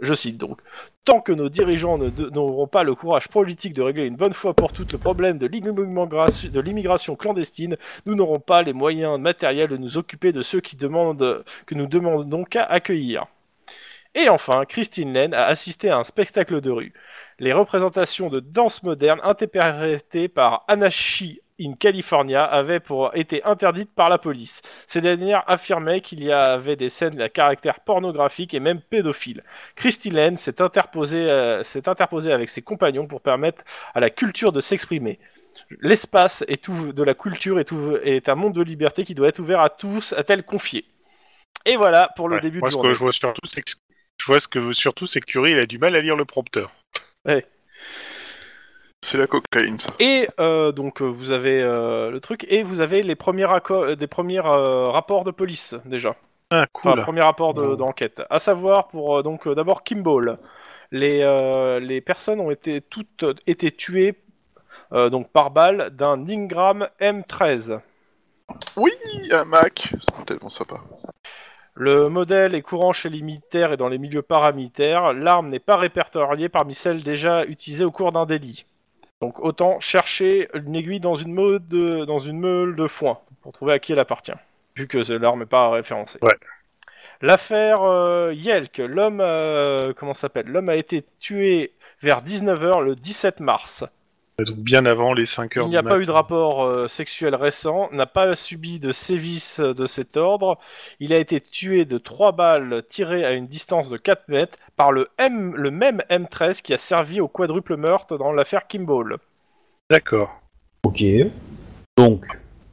Je 0.00 0.14
cite 0.14 0.36
donc. 0.36 0.60
Tant 1.04 1.20
que 1.20 1.32
nos 1.32 1.48
dirigeants 1.48 1.98
n'auront 1.98 2.68
pas 2.68 2.84
le 2.84 2.94
courage 2.94 3.28
politique 3.28 3.72
de 3.72 3.82
régler 3.82 4.04
une 4.04 4.16
bonne 4.16 4.34
fois 4.34 4.54
pour 4.54 4.72
toutes 4.72 4.92
le 4.92 4.98
problème 4.98 5.38
de 5.38 5.46
l'immigration 5.46 6.50
de 6.50 6.60
l'immigration 6.60 7.16
clandestine, 7.16 7.76
nous 8.04 8.14
n'aurons 8.14 8.38
pas 8.38 8.62
les 8.62 8.74
moyens 8.74 9.18
matériels 9.18 9.70
de 9.70 9.76
nous 9.78 9.96
occuper 9.96 10.32
de 10.32 10.42
ceux 10.42 10.60
qui 10.60 10.76
demandent, 10.76 11.42
que 11.66 11.74
nous 11.74 11.86
demandons 11.86 12.44
qu'à 12.44 12.64
accueillir. 12.64 13.26
Et 14.20 14.28
enfin, 14.28 14.64
Christine 14.64 15.12
Lane 15.12 15.32
a 15.32 15.44
assisté 15.46 15.90
à 15.90 15.96
un 15.96 16.02
spectacle 16.02 16.60
de 16.60 16.70
rue. 16.72 16.92
Les 17.38 17.52
représentations 17.52 18.28
de 18.28 18.40
danse 18.40 18.82
moderne 18.82 19.20
interprétées 19.22 20.26
par 20.26 20.64
Anashi 20.66 21.40
in 21.60 21.74
California 21.74 22.40
avaient 22.40 22.80
pour 22.80 23.12
été 23.14 23.44
interdites 23.44 23.94
par 23.94 24.08
la 24.08 24.18
police. 24.18 24.60
Ces 24.88 25.00
dernières 25.00 25.44
affirmaient 25.48 26.00
qu'il 26.00 26.24
y 26.24 26.32
avait 26.32 26.74
des 26.74 26.88
scènes 26.88 27.20
à 27.20 27.28
caractère 27.28 27.78
pornographique 27.78 28.54
et 28.54 28.60
même 28.60 28.80
pédophile. 28.80 29.44
Christine 29.76 30.14
Lane 30.14 30.36
s'est 30.36 30.60
interposée, 30.60 31.30
euh, 31.30 31.62
s'est 31.62 31.88
interposée 31.88 32.32
avec 32.32 32.48
ses 32.48 32.62
compagnons 32.62 33.06
pour 33.06 33.20
permettre 33.20 33.62
à 33.94 34.00
la 34.00 34.10
culture 34.10 34.50
de 34.50 34.60
s'exprimer. 34.60 35.20
L'espace 35.80 36.42
de 36.48 37.02
la 37.04 37.14
culture 37.14 37.60
est, 37.60 38.28
un 38.28 38.34
monde 38.34 38.54
de 38.54 38.62
liberté 38.62 39.04
qui 39.04 39.14
doit 39.14 39.28
être 39.28 39.38
ouvert 39.38 39.60
à 39.60 39.70
tous, 39.70 40.12
a-t-elle 40.12 40.42
confié. 40.44 40.84
Et 41.66 41.76
voilà 41.76 42.10
pour 42.16 42.28
le 42.28 42.36
Ouais. 42.36 42.40
début 42.40 42.58
Moi, 42.60 42.68
de 42.68 42.72
ce 42.72 42.74
journée. 42.74 42.88
que 42.90 42.94
je 42.94 42.98
vois 43.00 43.12
surtout, 43.12 43.40
c'est 43.44 43.62
que 43.62 43.70
je 44.18 44.26
vois 44.26 44.40
ce 44.40 44.48
que 44.48 44.72
surtout, 44.72 45.06
c'est 45.06 45.20
que 45.20 45.26
Curie, 45.26 45.52
il 45.52 45.58
a 45.58 45.62
du 45.66 45.78
mal 45.78 45.94
à 45.96 46.00
lire 46.00 46.16
le 46.16 46.24
prompteur. 46.24 46.72
C'est 49.00 49.16
la 49.18 49.26
cocaïne, 49.26 49.78
ça. 49.78 49.90
Et 50.00 50.28
euh, 50.40 50.72
donc 50.72 51.00
euh, 51.00 51.04
vous 51.06 51.30
avez 51.30 51.62
euh, 51.62 52.10
le 52.10 52.20
truc 52.20 52.44
et 52.48 52.62
vous 52.62 52.80
avez 52.80 53.02
les 53.02 53.14
premiers 53.14 53.44
raccords, 53.44 53.96
des 53.96 54.06
premiers 54.08 54.40
rapports 54.40 55.24
de 55.24 55.30
police 55.30 55.74
déjà. 55.84 56.16
Ah, 56.50 56.64
Enfin, 56.74 56.92
cool. 56.94 57.02
premier 57.02 57.20
rapport 57.20 57.54
de- 57.54 57.62
Ouais. 57.62 57.76
d'enquête. 57.76 58.22
À 58.30 58.38
savoir 58.38 58.88
pour 58.88 59.22
donc 59.22 59.48
d'abord 59.48 59.84
Kimball. 59.84 60.38
Les 60.90 61.20
euh, 61.22 61.78
les 61.80 62.00
personnes 62.00 62.40
ont 62.40 62.50
été 62.50 62.80
toutes 62.80 63.24
été 63.46 63.70
tuées 63.70 64.14
euh, 64.92 65.10
donc 65.10 65.30
par 65.30 65.50
balle 65.50 65.90
d'un 65.90 66.26
Ingram 66.28 66.88
M13. 67.00 67.80
Oui, 68.76 68.90
un 69.32 69.44
Mac. 69.44 69.92
C'est 70.16 70.24
tellement 70.26 70.48
sympa. 70.48 70.76
Le 71.80 72.08
modèle 72.08 72.56
est 72.56 72.62
courant 72.62 72.92
chez 72.92 73.08
les 73.08 73.22
militaires 73.22 73.72
et 73.72 73.76
dans 73.76 73.88
les 73.88 73.98
milieux 73.98 74.22
paramilitaires. 74.22 75.12
L'arme 75.12 75.48
n'est 75.48 75.60
pas 75.60 75.76
répertoriée 75.76 76.48
parmi 76.48 76.74
celles 76.74 77.04
déjà 77.04 77.44
utilisées 77.44 77.84
au 77.84 77.92
cours 77.92 78.10
d'un 78.10 78.26
délit. 78.26 78.66
Donc 79.20 79.38
autant 79.38 79.78
chercher 79.78 80.48
une 80.54 80.74
aiguille 80.74 80.98
dans 80.98 81.14
une 81.14 81.32
meule 81.32 81.60
de, 81.68 82.04
dans 82.04 82.18
une 82.18 82.40
meule 82.40 82.74
de 82.74 82.88
foin 82.88 83.20
pour 83.42 83.52
trouver 83.52 83.74
à 83.74 83.78
qui 83.78 83.92
elle 83.92 84.00
appartient, 84.00 84.32
vu 84.74 84.88
que 84.88 84.98
l'arme 85.12 85.38
n'est 85.38 85.46
pas 85.46 85.70
référencée. 85.70 86.18
Ouais. 86.20 86.34
L'affaire 87.20 87.82
euh, 87.82 88.32
Yelk, 88.34 88.78
l'homme, 88.78 89.20
euh, 89.20 89.92
comment 89.96 90.14
s'appelle? 90.14 90.46
L'homme 90.46 90.70
a 90.70 90.74
été 90.74 91.04
tué 91.20 91.74
vers 92.02 92.24
19h 92.24 92.82
le 92.82 92.96
17 92.96 93.38
mars. 93.38 93.84
Donc 94.38 94.58
bien 94.58 94.86
avant 94.86 95.14
les 95.14 95.24
5 95.24 95.56
heures 95.56 95.66
Il 95.66 95.70
n'y 95.70 95.76
a 95.76 95.82
du 95.82 95.88
pas 95.88 95.98
eu 95.98 96.04
de 96.06 96.10
rapport 96.12 96.62
euh, 96.64 96.86
sexuel 96.86 97.34
récent, 97.34 97.88
n'a 97.90 98.06
pas 98.06 98.36
subi 98.36 98.78
de 98.78 98.92
sévices 98.92 99.58
de 99.58 99.86
cet 99.86 100.16
ordre. 100.16 100.58
Il 101.00 101.12
a 101.12 101.18
été 101.18 101.40
tué 101.40 101.84
de 101.84 101.98
trois 101.98 102.30
balles 102.30 102.84
tirées 102.88 103.24
à 103.24 103.32
une 103.32 103.48
distance 103.48 103.88
de 103.88 103.96
4 103.96 104.28
mètres 104.28 104.56
par 104.76 104.92
le, 104.92 105.08
M, 105.18 105.54
le 105.56 105.72
même 105.72 106.02
M13 106.08 106.62
qui 106.62 106.72
a 106.72 106.78
servi 106.78 107.20
au 107.20 107.26
quadruple 107.26 107.76
meurtre 107.76 108.16
dans 108.16 108.32
l'affaire 108.32 108.68
Kimball. 108.68 109.16
D'accord. 109.90 110.40
Ok. 110.84 111.02
Donc, 111.96 112.24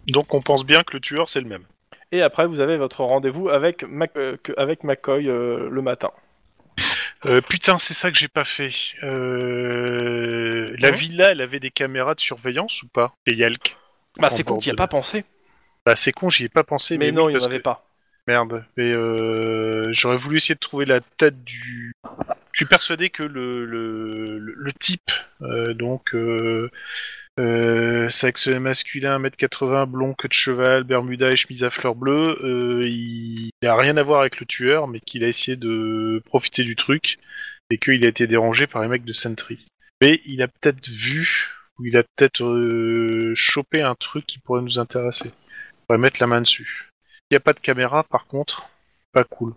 Donc 0.07 0.33
on 0.35 0.41
pense 0.41 0.65
bien 0.65 0.81
que 0.83 0.93
le 0.93 0.99
tueur 0.99 1.29
c'est 1.29 1.41
le 1.41 1.49
même. 1.49 1.63
Et 2.11 2.21
après, 2.21 2.45
vous 2.45 2.59
avez 2.59 2.77
votre 2.77 3.03
rendez-vous 3.03 3.49
avec, 3.49 3.83
Mac- 3.89 4.15
euh, 4.15 4.37
que- 4.41 4.53
avec 4.57 4.83
McCoy 4.83 5.27
euh, 5.27 5.67
le 5.69 5.81
matin. 5.81 6.11
Euh, 7.27 7.41
putain, 7.41 7.79
c'est 7.79 7.93
ça 7.93 8.11
que 8.11 8.17
j'ai 8.17 8.27
pas 8.27 8.43
fait. 8.43 8.71
Euh... 9.03 10.75
La 10.79 10.89
Ouais. 10.91 10.95
villa, 10.95 11.31
elle 11.31 11.41
avait 11.41 11.59
des 11.59 11.71
caméras 11.71 12.15
de 12.15 12.19
surveillance 12.19 12.83
ou 12.83 12.87
pas? 12.87 13.13
Et 13.25 13.33
Yalk? 13.33 13.77
Bah, 14.17 14.29
c'est 14.29 14.43
con, 14.43 14.53
bord 14.53 14.61
t'y 14.63 14.69
as 14.71 14.75
pas 14.75 14.87
pensé. 14.87 15.25
Bah 15.85 15.95
c'est 15.95 16.11
con, 16.11 16.29
j'y 16.29 16.45
ai 16.45 16.49
pas 16.49 16.63
pensé. 16.63 16.97
Mais, 16.97 17.07
Mais, 17.07 17.11
non, 17.11 17.25
oui, 17.25 17.31
il 17.31 17.33
n'y 17.33 17.33
parce 17.35 17.45
en 17.45 17.49
avait 17.49 17.57
que- 17.59 17.63
pas. 17.63 17.87
Merde. 18.27 18.65
Mais 18.75 18.91
euh... 18.95 19.87
j'aurais 19.91 20.17
voulu 20.17 20.37
essayer 20.37 20.55
de 20.55 20.59
trouver 20.59 20.85
la 20.85 20.99
tête 21.17 21.43
du. 21.43 21.93
Je 22.53 22.57
suis 22.59 22.65
persuadé 22.65 23.09
que 23.09 23.23
le 23.23 23.65
le, 23.65 24.39
le, 24.39 24.53
le 24.55 24.73
type, 24.73 25.11
euh, 25.41 25.73
donc 25.73 26.15
euh, 26.15 26.71
euh, 27.39 28.09
sexe 28.09 28.47
masculin, 28.47 29.19
1m80, 29.19 29.85
blond, 29.87 30.13
queue 30.13 30.27
de 30.29 30.33
cheval, 30.33 30.83
bermuda 30.83 31.29
et 31.29 31.35
chemise 31.35 31.63
à 31.63 31.69
fleurs 31.69 31.95
bleues, 31.95 32.37
euh, 32.43 32.87
il 32.87 33.49
n'a 33.61 33.75
rien 33.75 33.97
à 33.97 34.03
voir 34.03 34.21
avec 34.21 34.39
le 34.39 34.45
tueur, 34.45 34.87
mais 34.87 34.99
qu'il 34.99 35.23
a 35.23 35.27
essayé 35.27 35.57
de 35.57 36.21
profiter 36.25 36.63
du 36.63 36.75
truc 36.75 37.17
et 37.69 37.77
qu'il 37.77 38.05
a 38.05 38.09
été 38.09 38.27
dérangé 38.27 38.67
par 38.67 38.81
les 38.81 38.87
mecs 38.87 39.05
de 39.05 39.13
Sentry. 39.13 39.65
Mais 40.01 40.21
il 40.25 40.41
a 40.41 40.47
peut-être 40.47 40.87
vu 40.87 41.51
ou 41.77 41.85
il 41.85 41.97
a 41.97 42.03
peut-être 42.03 42.43
euh, 42.43 43.33
chopé 43.35 43.81
un 43.81 43.95
truc 43.95 44.25
qui 44.25 44.39
pourrait 44.39 44.61
nous 44.61 44.79
intéresser. 44.79 45.31
On 45.89 45.93
va 45.93 45.97
mettre 45.97 46.21
la 46.21 46.27
main 46.27 46.41
dessus. 46.41 46.89
Il 47.29 47.33
n'y 47.33 47.37
a 47.37 47.41
pas 47.41 47.53
de 47.53 47.59
caméra, 47.59 48.03
par 48.03 48.27
contre, 48.27 48.69
pas 49.11 49.23
cool. 49.23 49.53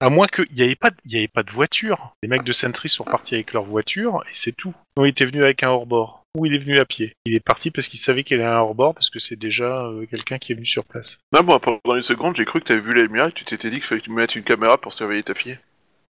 À 0.00 0.10
moins 0.10 0.26
qu'il 0.26 0.46
n'y 0.52 0.62
avait, 0.62 0.74
pas 0.74 0.90
de- 0.90 0.96
y 1.04 1.18
avait 1.18 1.28
pas 1.28 1.44
de 1.44 1.50
voiture. 1.52 2.16
Les 2.22 2.28
mecs 2.28 2.42
de 2.42 2.52
Sentry 2.52 2.88
sont 2.88 3.04
partis 3.04 3.34
avec 3.34 3.52
leur 3.52 3.62
voiture 3.64 4.24
et 4.26 4.32
c'est 4.32 4.50
tout. 4.52 4.74
Non, 4.96 5.04
il 5.04 5.10
était 5.10 5.24
venu 5.24 5.42
avec 5.44 5.62
un 5.62 5.68
hors-bord. 5.68 6.21
Ou 6.34 6.46
il 6.46 6.54
est 6.54 6.58
venu 6.58 6.78
à 6.78 6.86
pied. 6.86 7.14
Il 7.26 7.34
est 7.34 7.40
parti 7.44 7.70
parce 7.70 7.88
qu'il 7.88 8.00
savait 8.00 8.24
qu'il 8.24 8.40
avait 8.40 8.48
un 8.48 8.58
hors-bord 8.58 8.94
parce 8.94 9.10
que 9.10 9.18
c'est 9.18 9.36
déjà 9.36 9.84
euh, 9.84 10.06
quelqu'un 10.06 10.38
qui 10.38 10.52
est 10.52 10.54
venu 10.54 10.64
sur 10.64 10.84
place. 10.84 11.18
Non, 11.32 11.42
moi, 11.42 11.60
pendant 11.60 11.94
une 11.94 12.02
seconde, 12.02 12.36
j'ai 12.36 12.46
cru 12.46 12.60
que 12.60 12.64
t'avais 12.64 12.80
vu 12.80 12.94
la 12.94 13.02
lumière 13.02 13.26
et 13.26 13.32
que 13.32 13.36
tu 13.36 13.44
t'étais 13.44 13.68
dit 13.68 13.76
qu'il 13.76 13.84
fallait 13.84 14.00
que 14.00 14.06
tu 14.06 14.12
mettes 14.12 14.34
une 14.34 14.42
caméra 14.42 14.78
pour 14.78 14.94
surveiller 14.94 15.22
ta 15.22 15.34
fille. 15.34 15.58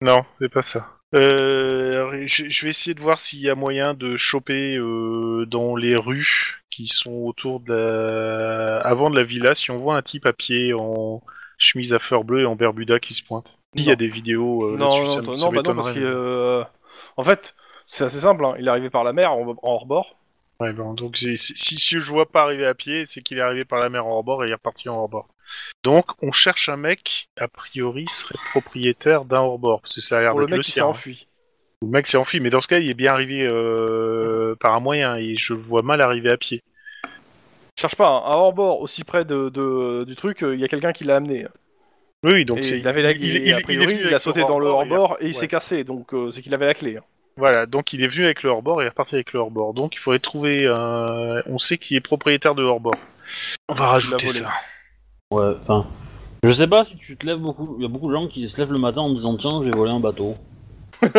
Non, 0.02 0.26
c'est 0.38 0.50
pas 0.50 0.62
ça. 0.62 0.90
Euh, 1.16 2.22
je, 2.26 2.50
je 2.50 2.66
vais 2.66 2.70
essayer 2.70 2.94
de 2.94 3.02
voir 3.02 3.20
s'il 3.20 3.40
y 3.40 3.50
a 3.50 3.56
moyen 3.56 3.94
de 3.94 4.16
choper 4.16 4.76
euh, 4.78 5.46
dans 5.48 5.76
les 5.76 5.96
rues 5.96 6.62
qui 6.70 6.88
sont 6.88 7.14
autour 7.14 7.62
de 7.62 7.74
la... 7.74 8.78
avant 8.80 9.10
de 9.10 9.16
la 9.16 9.24
villa, 9.24 9.56
si 9.56 9.72
on 9.72 9.78
voit 9.78 9.96
un 9.96 10.02
type 10.02 10.26
à 10.26 10.34
pied 10.34 10.74
en 10.74 11.24
chemise 11.58 11.94
à 11.94 12.00
fleurs 12.00 12.24
bleues 12.24 12.42
et 12.42 12.46
en 12.46 12.56
bermuda 12.56 13.00
qui 13.00 13.14
se 13.14 13.24
pointe. 13.24 13.58
Il 13.76 13.86
y 13.86 13.92
a 13.92 13.96
des 13.96 14.08
vidéos 14.08 14.70
euh, 14.70 14.78
non, 14.78 15.04
non, 15.04 15.16
ça, 15.16 15.22
non, 15.22 15.38
ça 15.38 15.46
non, 15.46 15.52
bah 15.52 15.62
non, 15.64 15.76
parce 15.76 15.92
que. 15.92 16.00
euh, 16.00 16.64
en 17.18 17.24
fait, 17.24 17.56
c'est 17.92 18.04
assez 18.06 18.20
simple. 18.20 18.46
hein. 18.46 18.54
Il 18.60 18.68
est 18.68 18.70
arrivé 18.70 18.90
par 18.90 19.04
la 19.04 19.14
mer 19.14 19.32
en, 19.34 19.50
en 19.50 19.56
hors-bord. 19.64 20.16
Ouais, 20.60 20.74
bon, 20.74 20.94
donc 20.94 21.18
c'est- 21.18 21.36
c'est- 21.36 21.56
si, 21.58 21.80
si 21.80 22.00
je 22.00 22.12
vois 22.12 22.30
pas 22.30 22.42
arriver 22.44 22.66
à 22.68 22.74
pied, 22.74 23.06
c'est 23.06 23.22
qu'il 23.22 23.38
est 23.38 23.42
arrivé 23.42 23.64
par 23.66 23.80
la 23.80 23.90
mer 23.90 24.06
en 24.06 24.12
hors-bord 24.12 24.44
et 24.44 24.48
il 24.48 24.52
est 24.52 24.56
reparti 24.56 24.90
en 24.90 24.96
hors-bord. 24.98 25.28
Donc 25.84 26.06
on 26.22 26.32
cherche 26.32 26.70
un 26.70 26.76
mec, 26.78 27.28
a 27.40 27.48
priori, 27.48 28.06
serait 28.08 28.36
propriétaire 28.52 29.26
d'un 29.26 29.40
hors-bord, 29.40 29.82
parce 29.82 29.96
que 29.96 30.02
ça 30.02 30.18
a 30.18 30.22
l'air 30.22 30.32
Pour 30.32 30.42
le 30.42 30.46
d'être 30.46 30.56
mec 30.58 30.64
qui 30.66 30.72
s'est 30.72 30.76
sien, 30.76 30.86
hein. 30.86 30.90
enfui. 30.90 31.28
Le 31.82 31.88
mec 31.88 32.08
s'est 32.08 32.18
enfui, 32.18 32.40
mais 32.42 32.50
dans 32.50 32.60
ce 32.62 32.68
cas, 32.68 32.80
il 32.80 32.90
est 32.90 32.94
bien 32.94 33.14
arrivé 33.14 33.42
euh, 33.48 34.54
par 34.60 34.74
un 34.76 34.82
moyen, 34.82 35.16
et 35.16 35.36
je 35.38 35.54
le 35.54 35.60
vois 35.62 35.82
mal 35.82 36.02
arriver 36.02 36.30
à 36.30 36.38
pied. 36.38 36.62
Cherche 37.80 37.96
pas 37.96 38.08
un, 38.10 38.18
un 38.18 38.36
hors-bord 38.36 38.82
aussi 38.82 39.06
près 39.06 39.24
de, 39.24 39.48
de- 39.50 40.04
du 40.06 40.16
truc, 40.18 40.44
euh, 40.44 40.54
il 40.54 40.60
y 40.60 40.66
a 40.66 40.68
quelqu'un 40.68 40.92
qui 40.92 41.06
l'a 41.06 41.16
amené. 41.16 41.48
Oui, 42.26 42.32
oui, 42.34 42.46
donc 42.46 42.58
et 42.60 42.64
c'est... 42.64 42.80
il 42.80 42.88
avait 42.90 43.02
la 43.02 43.12
il- 43.14 43.38
et 43.38 43.46
il- 43.48 43.54
a 43.54 43.62
priori, 43.62 43.96
il, 44.04 44.14
a 44.14 44.20
sauté 44.20 44.42
le 44.42 44.46
dans 44.46 44.60
le 44.60 44.68
hors-bord 44.68 45.18
et 45.22 45.28
il 45.28 45.34
s'est 45.34 45.48
cassé, 45.48 45.86
donc 45.86 46.14
euh, 46.14 46.30
c'est 46.32 46.42
qu'il 46.42 46.54
avait 46.54 46.66
la 46.66 46.74
clé. 46.74 46.98
hein. 46.98 47.04
Voilà, 47.40 47.66
donc 47.66 47.94
il 47.94 48.04
est 48.04 48.08
venu 48.08 48.26
avec 48.26 48.44
le 48.44 48.50
hors-bord 48.50 48.82
et 48.82 48.84
il 48.84 48.88
est 48.88 48.90
reparti 48.90 49.16
avec 49.16 49.32
le 49.32 49.40
hors-bord. 49.40 49.74
Donc 49.74 49.96
il 49.96 50.00
faudrait 50.00 50.20
trouver 50.20 50.68
un... 50.68 51.42
On 51.46 51.58
sait 51.58 51.78
qui 51.78 51.96
est 51.96 52.02
propriétaire 52.02 52.54
de 52.54 52.64
hors-bord. 52.64 52.96
On 53.70 53.74
va 53.74 53.88
rajouter 53.88 54.28
ça. 54.28 54.50
ouais, 55.32 55.54
enfin. 55.58 55.88
Je 56.44 56.52
sais 56.52 56.68
pas 56.68 56.86
si 56.86 56.98
tu 56.98 57.18
te 57.18 57.26
lèves 57.26 57.40
beaucoup. 57.40 57.76
Il 57.78 57.84
y 57.84 57.86
a 57.86 57.90
beaucoup 57.90 58.08
de 58.08 58.14
gens 58.14 58.28
qui 58.28 58.48
se 58.48 58.58
lèvent 58.58 58.72
le 58.72 58.80
matin 58.80 59.02
en 59.02 59.14
disant 59.14 59.36
Tiens, 59.38 59.62
j'ai 59.64 59.72
volé 59.72 59.92
un 59.92 60.00
bateau. 60.00 60.36
tu 61.02 61.10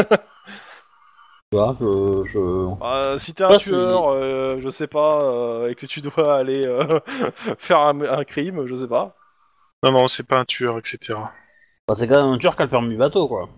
vois, 1.53 1.77
je. 1.81 2.25
je... 2.33 2.39
Euh, 2.83 3.17
si 3.19 3.35
t'es 3.35 3.45
un 3.45 3.57
tueur, 3.57 4.11
euh, 4.11 4.59
je 4.61 4.71
sais 4.71 4.87
pas, 4.87 5.23
euh, 5.23 5.69
et 5.69 5.75
que 5.75 5.87
tu 5.87 6.01
dois 6.01 6.37
aller 6.37 6.67
euh, 6.67 7.01
faire 7.59 7.81
un, 7.81 8.01
un 8.01 8.25
crime, 8.25 8.67
je 8.67 8.75
sais 8.75 8.89
pas. 8.89 9.15
Non, 9.83 9.93
non, 9.93 10.09
c'est 10.09 10.27
pas 10.27 10.39
un 10.39 10.45
tueur, 10.45 10.79
etc. 10.79 11.19
Bah, 11.87 11.95
c'est 11.95 12.09
quand 12.09 12.23
même 12.23 12.33
un 12.33 12.39
tueur 12.39 12.57
qui 12.57 12.63
a 12.63 12.65
le 12.67 12.71
permis 12.71 12.97
bateau, 12.97 13.29
quoi. 13.29 13.49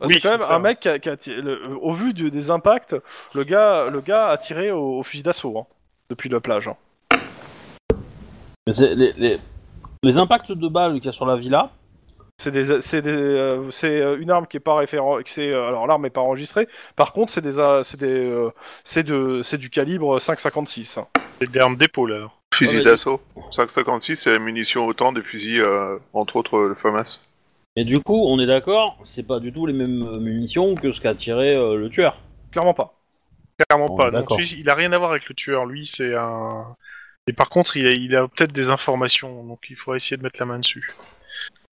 Bah, 0.00 0.06
Oui, 0.08 0.14
c'est 0.14 0.20
quand 0.20 0.30
même 0.30 0.38
ça. 0.46 0.54
un 0.54 0.58
mec 0.58 0.80
qui 0.80 0.88
a, 0.88 0.98
qui 0.98 1.08
a 1.08 1.16
tiré- 1.16 1.40
le- 1.40 1.60
au 1.80 1.92
vu 1.92 2.12
du- 2.12 2.30
des 2.30 2.50
impacts, 2.50 2.94
le 3.34 3.44
gars, 3.44 3.86
le 3.90 4.00
gars 4.00 4.28
a 4.28 4.36
tiré 4.36 4.70
au, 4.70 4.98
au 4.98 5.02
fusil 5.02 5.22
d'assaut 5.22 5.58
hein, 5.58 5.66
depuis 6.10 6.28
la 6.28 6.40
plage. 6.40 6.68
hein. 6.68 6.76
Mais 8.66 8.72
les, 8.94 9.12
les, 9.16 9.38
les 10.02 10.18
impacts 10.18 10.52
de 10.52 10.68
balles 10.68 10.94
qu'il 10.94 11.06
y 11.06 11.08
a 11.08 11.12
sur 11.12 11.26
la 11.26 11.36
villa. 11.36 11.70
C'est 12.38 12.50
des, 12.50 12.82
c'est 12.82 13.00
des, 13.00 13.10
euh, 13.10 13.70
c'est 13.70 13.98
euh, 14.02 14.18
une 14.20 14.30
arme 14.30 14.46
qui 14.46 14.58
est 14.58 14.60
pas 14.60 14.74
référent, 14.76 15.16
c'est, 15.24 15.54
euh, 15.54 15.68
alors 15.68 15.86
l'arme 15.86 16.04
est 16.04 16.10
pas 16.10 16.20
enregistrée. 16.20 16.68
Par 16.94 17.14
contre, 17.14 17.32
c'est 17.32 17.40
des, 17.40 17.58
euh, 17.58 17.82
c'est 17.82 17.98
des, 17.98 18.06
euh, 18.10 18.50
c'est 18.84 19.04
de, 19.04 19.40
c'est 19.42 19.56
du 19.56 19.70
calibre 19.70 20.18
5,56. 20.18 20.98
hein. 21.00 21.06
C'est 21.40 21.50
des 21.50 21.58
armes 21.60 21.76
d'épaule, 21.78 22.12
alors. 22.12 22.38
Fusil 22.54 22.82
d'assaut. 22.82 23.22
5,56, 23.52 24.16
c'est 24.16 24.32
la 24.32 24.38
munition 24.38 24.86
autant 24.86 25.12
des 25.12 25.22
fusils, 25.22 25.62
euh, 25.62 25.96
entre 26.12 26.36
autres 26.36 26.58
le 26.58 26.74
FAMAS. 26.74 27.20
Et 27.76 27.84
du 27.84 28.00
coup, 28.00 28.26
on 28.26 28.40
est 28.40 28.46
d'accord, 28.46 28.98
c'est 29.02 29.26
pas 29.26 29.38
du 29.38 29.52
tout 29.52 29.66
les 29.66 29.74
mêmes 29.74 30.02
euh, 30.02 30.18
munitions 30.18 30.74
que 30.74 30.90
ce 30.90 31.00
qu'a 31.00 31.14
tiré 31.14 31.54
euh, 31.54 31.76
le 31.76 31.90
tueur. 31.90 32.16
Clairement 32.50 32.72
pas. 32.74 32.94
Clairement 33.68 33.94
pas. 33.94 34.10
Donc, 34.10 34.34
lui, 34.36 34.48
il 34.58 34.68
a 34.70 34.74
rien 34.74 34.92
à 34.92 34.98
voir 34.98 35.10
avec 35.10 35.28
le 35.28 35.34
tueur. 35.34 35.66
Lui, 35.66 35.86
c'est 35.86 36.14
un. 36.14 36.76
Et 37.26 37.32
par 37.32 37.48
contre, 37.50 37.76
il 37.76 37.86
a, 37.86 37.90
il 37.90 38.14
a 38.16 38.28
peut-être 38.28 38.52
des 38.52 38.70
informations, 38.70 39.44
donc 39.44 39.66
il 39.68 39.76
faudra 39.76 39.96
essayer 39.96 40.16
de 40.16 40.22
mettre 40.22 40.40
la 40.40 40.46
main 40.46 40.58
dessus. 40.58 40.90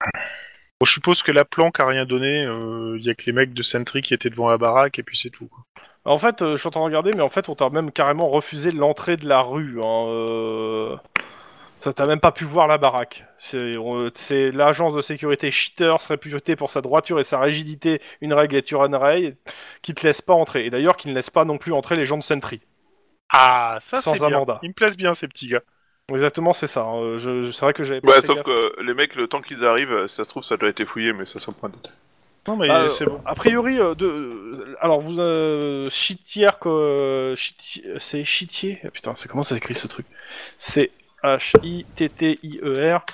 Bon, 0.00 0.86
je 0.86 0.92
suppose 0.92 1.22
que 1.22 1.30
la 1.30 1.44
planque 1.44 1.78
a 1.78 1.86
rien 1.86 2.04
donné. 2.06 2.44
euh, 2.44 2.96
Il 2.98 3.04
y 3.04 3.10
a 3.10 3.14
que 3.14 3.24
les 3.26 3.32
mecs 3.32 3.52
de 3.52 3.62
Sentry 3.62 4.02
qui 4.02 4.14
étaient 4.14 4.30
devant 4.30 4.48
la 4.48 4.58
baraque 4.58 4.98
et 4.98 5.02
puis 5.02 5.16
c'est 5.16 5.30
tout. 5.30 5.46
quoi. 5.46 5.64
En 6.04 6.18
fait, 6.18 6.42
euh, 6.42 6.52
je 6.52 6.56
suis 6.56 6.66
en 6.66 6.72
train 6.72 6.80
de 6.80 6.86
regarder, 6.86 7.12
mais 7.12 7.22
en 7.22 7.28
fait, 7.28 7.48
on 7.48 7.54
t'a 7.54 7.70
même 7.70 7.92
carrément 7.92 8.28
refusé 8.28 8.72
l'entrée 8.72 9.16
de 9.16 9.28
la 9.28 9.40
rue. 9.42 9.78
Hein, 9.84 10.06
euh... 10.08 10.96
Ça 11.82 11.92
t'a 11.92 12.06
même 12.06 12.20
pas 12.20 12.32
pu 12.32 12.44
voir 12.44 12.66
la 12.66 12.78
baraque. 12.78 13.24
C'est 13.38 14.50
l'agence 14.52 14.94
de 14.94 15.00
sécurité 15.02 15.50
Cheaters 15.50 16.00
réputée 16.08 16.56
pour 16.56 16.70
sa 16.70 16.80
droiture 16.80 17.18
et 17.20 17.24
sa 17.24 17.40
rigidité, 17.40 18.00
une 18.22 18.32
règle 18.32 18.56
et 18.56 18.64
une 18.72 18.94
règle, 18.96 19.36
qui 19.82 19.92
te 19.92 20.06
laisse 20.06 20.22
pas 20.22 20.32
entrer. 20.34 20.64
Et 20.64 20.70
d'ailleurs, 20.70 20.96
qui 20.96 21.08
ne 21.08 21.14
laisse 21.14 21.30
pas 21.30 21.44
non 21.44 21.58
plus 21.58 21.72
entrer 21.72 21.96
les 21.96 22.06
gens 22.06 22.16
de 22.18 22.22
Sentry. 22.22 22.60
Ah, 23.30 23.78
ça 23.80 24.00
c'est 24.00 24.20
bien. 24.20 24.30
mandat. 24.30 24.62
Ils 24.62 24.68
me 24.68 24.74
plaisent 24.74 24.96
bien 24.96 25.12
ces 25.14 25.26
petits 25.28 25.48
gars. 25.48 25.62
Exactement, 26.08 26.52
c'est 26.52 26.68
ça. 26.68 26.82
hein. 26.84 27.16
Je, 27.18 27.42
je- 27.42 27.50
c'est 27.50 27.64
vrai 27.64 27.74
que 27.74 27.82
j'avais 27.82 28.00
pas 28.00 28.14
Ouais, 28.14 28.20
fait 28.20 28.28
sauf 28.28 28.42
gaffe. 28.42 28.44
que 28.44 28.80
les 28.82 28.94
mecs, 28.94 29.16
le 29.16 29.26
temps 29.26 29.42
qu'ils 29.42 29.64
arrivent, 29.64 30.06
ça 30.06 30.24
se 30.24 30.28
trouve, 30.30 30.44
ça 30.44 30.56
doit 30.56 30.68
être 30.68 30.84
fouillé, 30.84 31.12
mais 31.12 31.26
ça, 31.26 31.40
c'est 31.40 31.50
un 31.50 31.52
point 31.52 31.68
de. 31.68 31.74
Non 32.48 32.56
mais 32.56 32.68
Ah, 32.68 32.88
c'est 32.88 33.06
bon. 33.06 33.20
A 33.24 33.34
priori, 33.36 33.78
euh, 33.78 33.94
de, 33.94 34.06
euh, 34.06 34.76
alors 34.80 35.00
vous, 35.00 35.20
euh, 35.20 35.88
Chitier, 35.90 36.48
que, 36.60 37.34
c'est 38.00 38.24
Chitier? 38.24 38.80
Ah, 38.84 38.90
putain, 38.90 39.14
c'est 39.14 39.28
comment 39.28 39.42
ça 39.44 39.54
s'écrit 39.54 39.74
ce 39.76 39.86
truc? 39.86 40.06
C'est 40.58 40.90
H-I-T-T-I-E-R. 41.22 43.04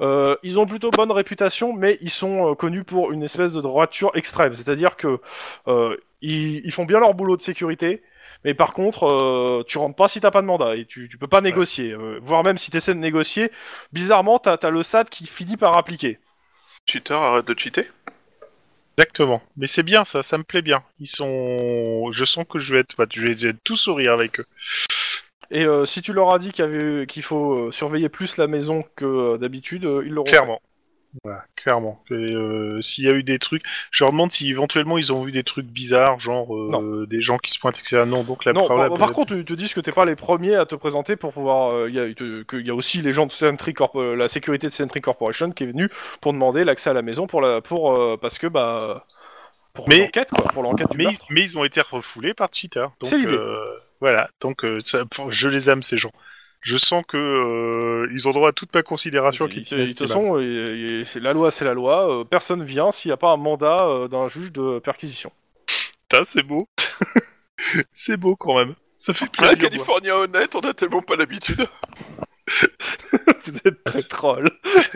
Euh, 0.00 0.36
ils 0.42 0.58
ont 0.58 0.66
plutôt 0.66 0.90
bonne 0.90 1.10
réputation, 1.10 1.72
mais 1.72 1.98
ils 2.00 2.10
sont 2.10 2.52
euh, 2.52 2.54
connus 2.54 2.84
pour 2.84 3.12
une 3.12 3.22
espèce 3.22 3.52
de 3.52 3.60
droiture 3.60 4.12
extrême. 4.14 4.54
C'est-à-dire 4.54 4.96
que 4.96 5.20
euh, 5.68 5.96
ils, 6.22 6.64
ils 6.64 6.72
font 6.72 6.84
bien 6.84 7.00
leur 7.00 7.14
boulot 7.14 7.36
de 7.36 7.42
sécurité, 7.42 8.02
Mais 8.44 8.54
par 8.54 8.72
contre, 8.72 9.04
euh, 9.06 9.64
tu 9.66 9.78
rentres 9.78 9.96
pas 9.96 10.08
si 10.08 10.20
t'as 10.20 10.30
pas 10.30 10.42
de 10.42 10.46
mandat 10.46 10.76
et 10.76 10.84
tu, 10.86 11.08
tu 11.08 11.18
peux 11.18 11.26
pas 11.28 11.40
négocier. 11.40 11.92
euh, 11.92 12.18
voire 12.22 12.44
même 12.44 12.58
si 12.58 12.70
t'essaies 12.70 12.94
de 12.94 12.98
négocier, 13.00 13.50
bizarrement, 13.92 14.38
t'as 14.38 14.56
as 14.62 14.70
le 14.70 14.82
SAD 14.82 15.08
qui 15.10 15.26
finit 15.26 15.56
par 15.56 15.76
appliquer. 15.76 16.18
Cheater, 16.86 17.16
arrête 17.20 17.46
de 17.46 17.58
cheater. 17.58 17.86
Exactement. 18.96 19.42
Mais 19.56 19.66
c'est 19.66 19.82
bien 19.84 20.04
ça, 20.04 20.22
ça 20.22 20.38
me 20.38 20.42
plaît 20.42 20.62
bien. 20.62 20.82
Ils 20.98 21.06
sont. 21.06 22.10
Je 22.10 22.24
sens 22.24 22.44
que 22.48 22.58
je 22.58 22.74
vais 22.74 22.80
être, 22.80 22.98
ouais, 22.98 23.06
je 23.14 23.20
vais 23.20 23.36
je 23.36 23.44
vais 23.44 23.50
être 23.50 23.62
tout 23.62 23.76
sourire 23.76 24.12
avec 24.12 24.40
eux. 24.40 24.46
Et 25.50 25.64
euh, 25.64 25.84
si 25.86 26.02
tu 26.02 26.12
leur 26.12 26.32
as 26.32 26.38
dit 26.38 26.52
qu'il 26.52 26.64
y 26.64 26.68
avait- 26.68 27.06
qu'il 27.06 27.22
faut 27.22 27.54
euh, 27.68 27.70
surveiller 27.70 28.08
plus 28.08 28.36
la 28.36 28.46
maison 28.46 28.84
que 28.96 29.04
euh, 29.06 29.38
d'habitude, 29.38 29.84
euh, 29.86 30.02
ils 30.04 30.12
l'auront. 30.12 30.26
Clairement. 30.30 30.60
Voilà, 31.24 31.42
clairement. 31.56 32.02
Et, 32.10 32.14
euh, 32.14 32.82
S'il 32.82 33.04
y 33.04 33.08
a 33.08 33.12
eu 33.12 33.22
des 33.22 33.38
trucs, 33.38 33.62
je 33.90 34.04
leur 34.04 34.12
demande 34.12 34.30
si 34.30 34.50
éventuellement 34.50 34.98
ils 34.98 35.10
ont 35.10 35.24
vu 35.24 35.32
des 35.32 35.42
trucs 35.42 35.64
bizarres, 35.64 36.20
genre 36.20 36.54
euh, 36.54 37.06
des 37.08 37.22
gens 37.22 37.38
qui 37.38 37.50
se 37.50 37.58
pointent, 37.58 37.78
etc. 37.78 38.02
Non, 38.06 38.24
donc 38.24 38.44
la 38.44 38.52
Non, 38.52 38.66
preuve- 38.66 38.88
par, 38.90 38.98
par 38.98 39.12
contre, 39.12 39.32
ils 39.34 39.44
te 39.46 39.54
disent 39.54 39.72
que 39.72 39.80
t'es 39.80 39.90
pas 39.90 40.04
les 40.04 40.16
premiers 40.16 40.54
à 40.54 40.66
te 40.66 40.74
présenter 40.74 41.16
pour 41.16 41.32
pouvoir. 41.32 41.72
euh, 41.72 41.88
Il 41.88 41.94
y, 41.94 41.98
a- 41.98 42.58
y 42.60 42.70
aussi 42.70 42.98
les 43.00 43.14
gens 43.14 43.24
de 43.24 43.32
Sentry 43.32 43.72
Corp, 43.72 43.96
euh, 43.96 44.14
la 44.16 44.28
sécurité 44.28 44.66
de 44.68 44.72
Sentry 44.72 45.00
Corporation 45.00 45.50
qui 45.50 45.64
est 45.64 45.68
venue 45.68 45.88
pour 46.20 46.34
demander 46.34 46.62
l'accès 46.64 46.90
à 46.90 46.92
la 46.92 47.02
maison 47.02 47.26
pour 47.26 47.40
la, 47.40 47.62
pour 47.62 47.94
euh, 47.94 48.18
parce 48.20 48.38
que 48.38 48.46
bah 48.46 49.06
pour 49.72 49.88
Mais- 49.88 50.00
l'enquête 50.00 50.28
quoi, 50.30 50.44
pour 50.52 50.62
l'enquête 50.62 50.90
du 50.90 50.98
mais, 50.98 51.04
meurtre. 51.04 51.24
mais 51.30 51.40
ils 51.40 51.56
ont 51.58 51.64
été 51.64 51.80
refoulés 51.80 52.34
par 52.34 52.50
Cheetah. 52.52 52.92
Donc, 53.00 53.08
C'est 53.10 53.16
l'idée. 53.16 53.32
euh, 53.32 53.64
voilà, 54.00 54.28
donc 54.40 54.64
euh, 54.64 54.78
ça- 54.80 55.04
pour- 55.06 55.30
je 55.30 55.48
les 55.48 55.70
aime 55.70 55.82
ces 55.82 55.96
gens. 55.96 56.12
Je 56.60 56.76
sens 56.76 57.04
que 57.06 57.16
euh, 57.16 58.08
ils 58.12 58.26
ont 58.28 58.32
droit 58.32 58.48
à 58.48 58.52
toute 58.52 58.74
ma 58.74 58.82
considération. 58.82 59.46
Ils- 59.46 59.62
qui 59.62 59.74
De 59.76 59.86
toute 59.86 59.98
façon, 60.08 60.38
c'est 61.04 61.20
la 61.20 61.32
loi, 61.32 61.50
c'est 61.50 61.64
la 61.64 61.72
loi. 61.74 62.20
euh, 62.20 62.24
personne 62.24 62.64
vient 62.64 62.90
s'il 62.90 63.10
n'y 63.10 63.12
a 63.12 63.16
pas 63.16 63.30
un 63.30 63.36
mandat 63.36 63.86
euh, 63.86 64.08
d'un 64.08 64.26
juge 64.28 64.52
de 64.52 64.78
perquisition. 64.80 65.30
Putain, 66.08 66.24
c'est 66.24 66.42
beau. 66.42 66.66
c'est 67.92 68.16
beau 68.16 68.34
quand 68.36 68.56
même. 68.56 68.74
Ça 68.96 69.12
fait 69.14 69.26
Un 69.26 69.28
plaisir. 69.28 69.58
moi. 69.60 69.68
Californien 69.70 70.14
honnête, 70.16 70.54
on 70.56 70.60
a 70.60 70.74
tellement 70.74 71.02
pas 71.02 71.14
l'habitude. 71.16 71.64
Vous 73.46 73.56
êtes 73.64 73.82
très 73.84 74.02
troll. 74.02 74.50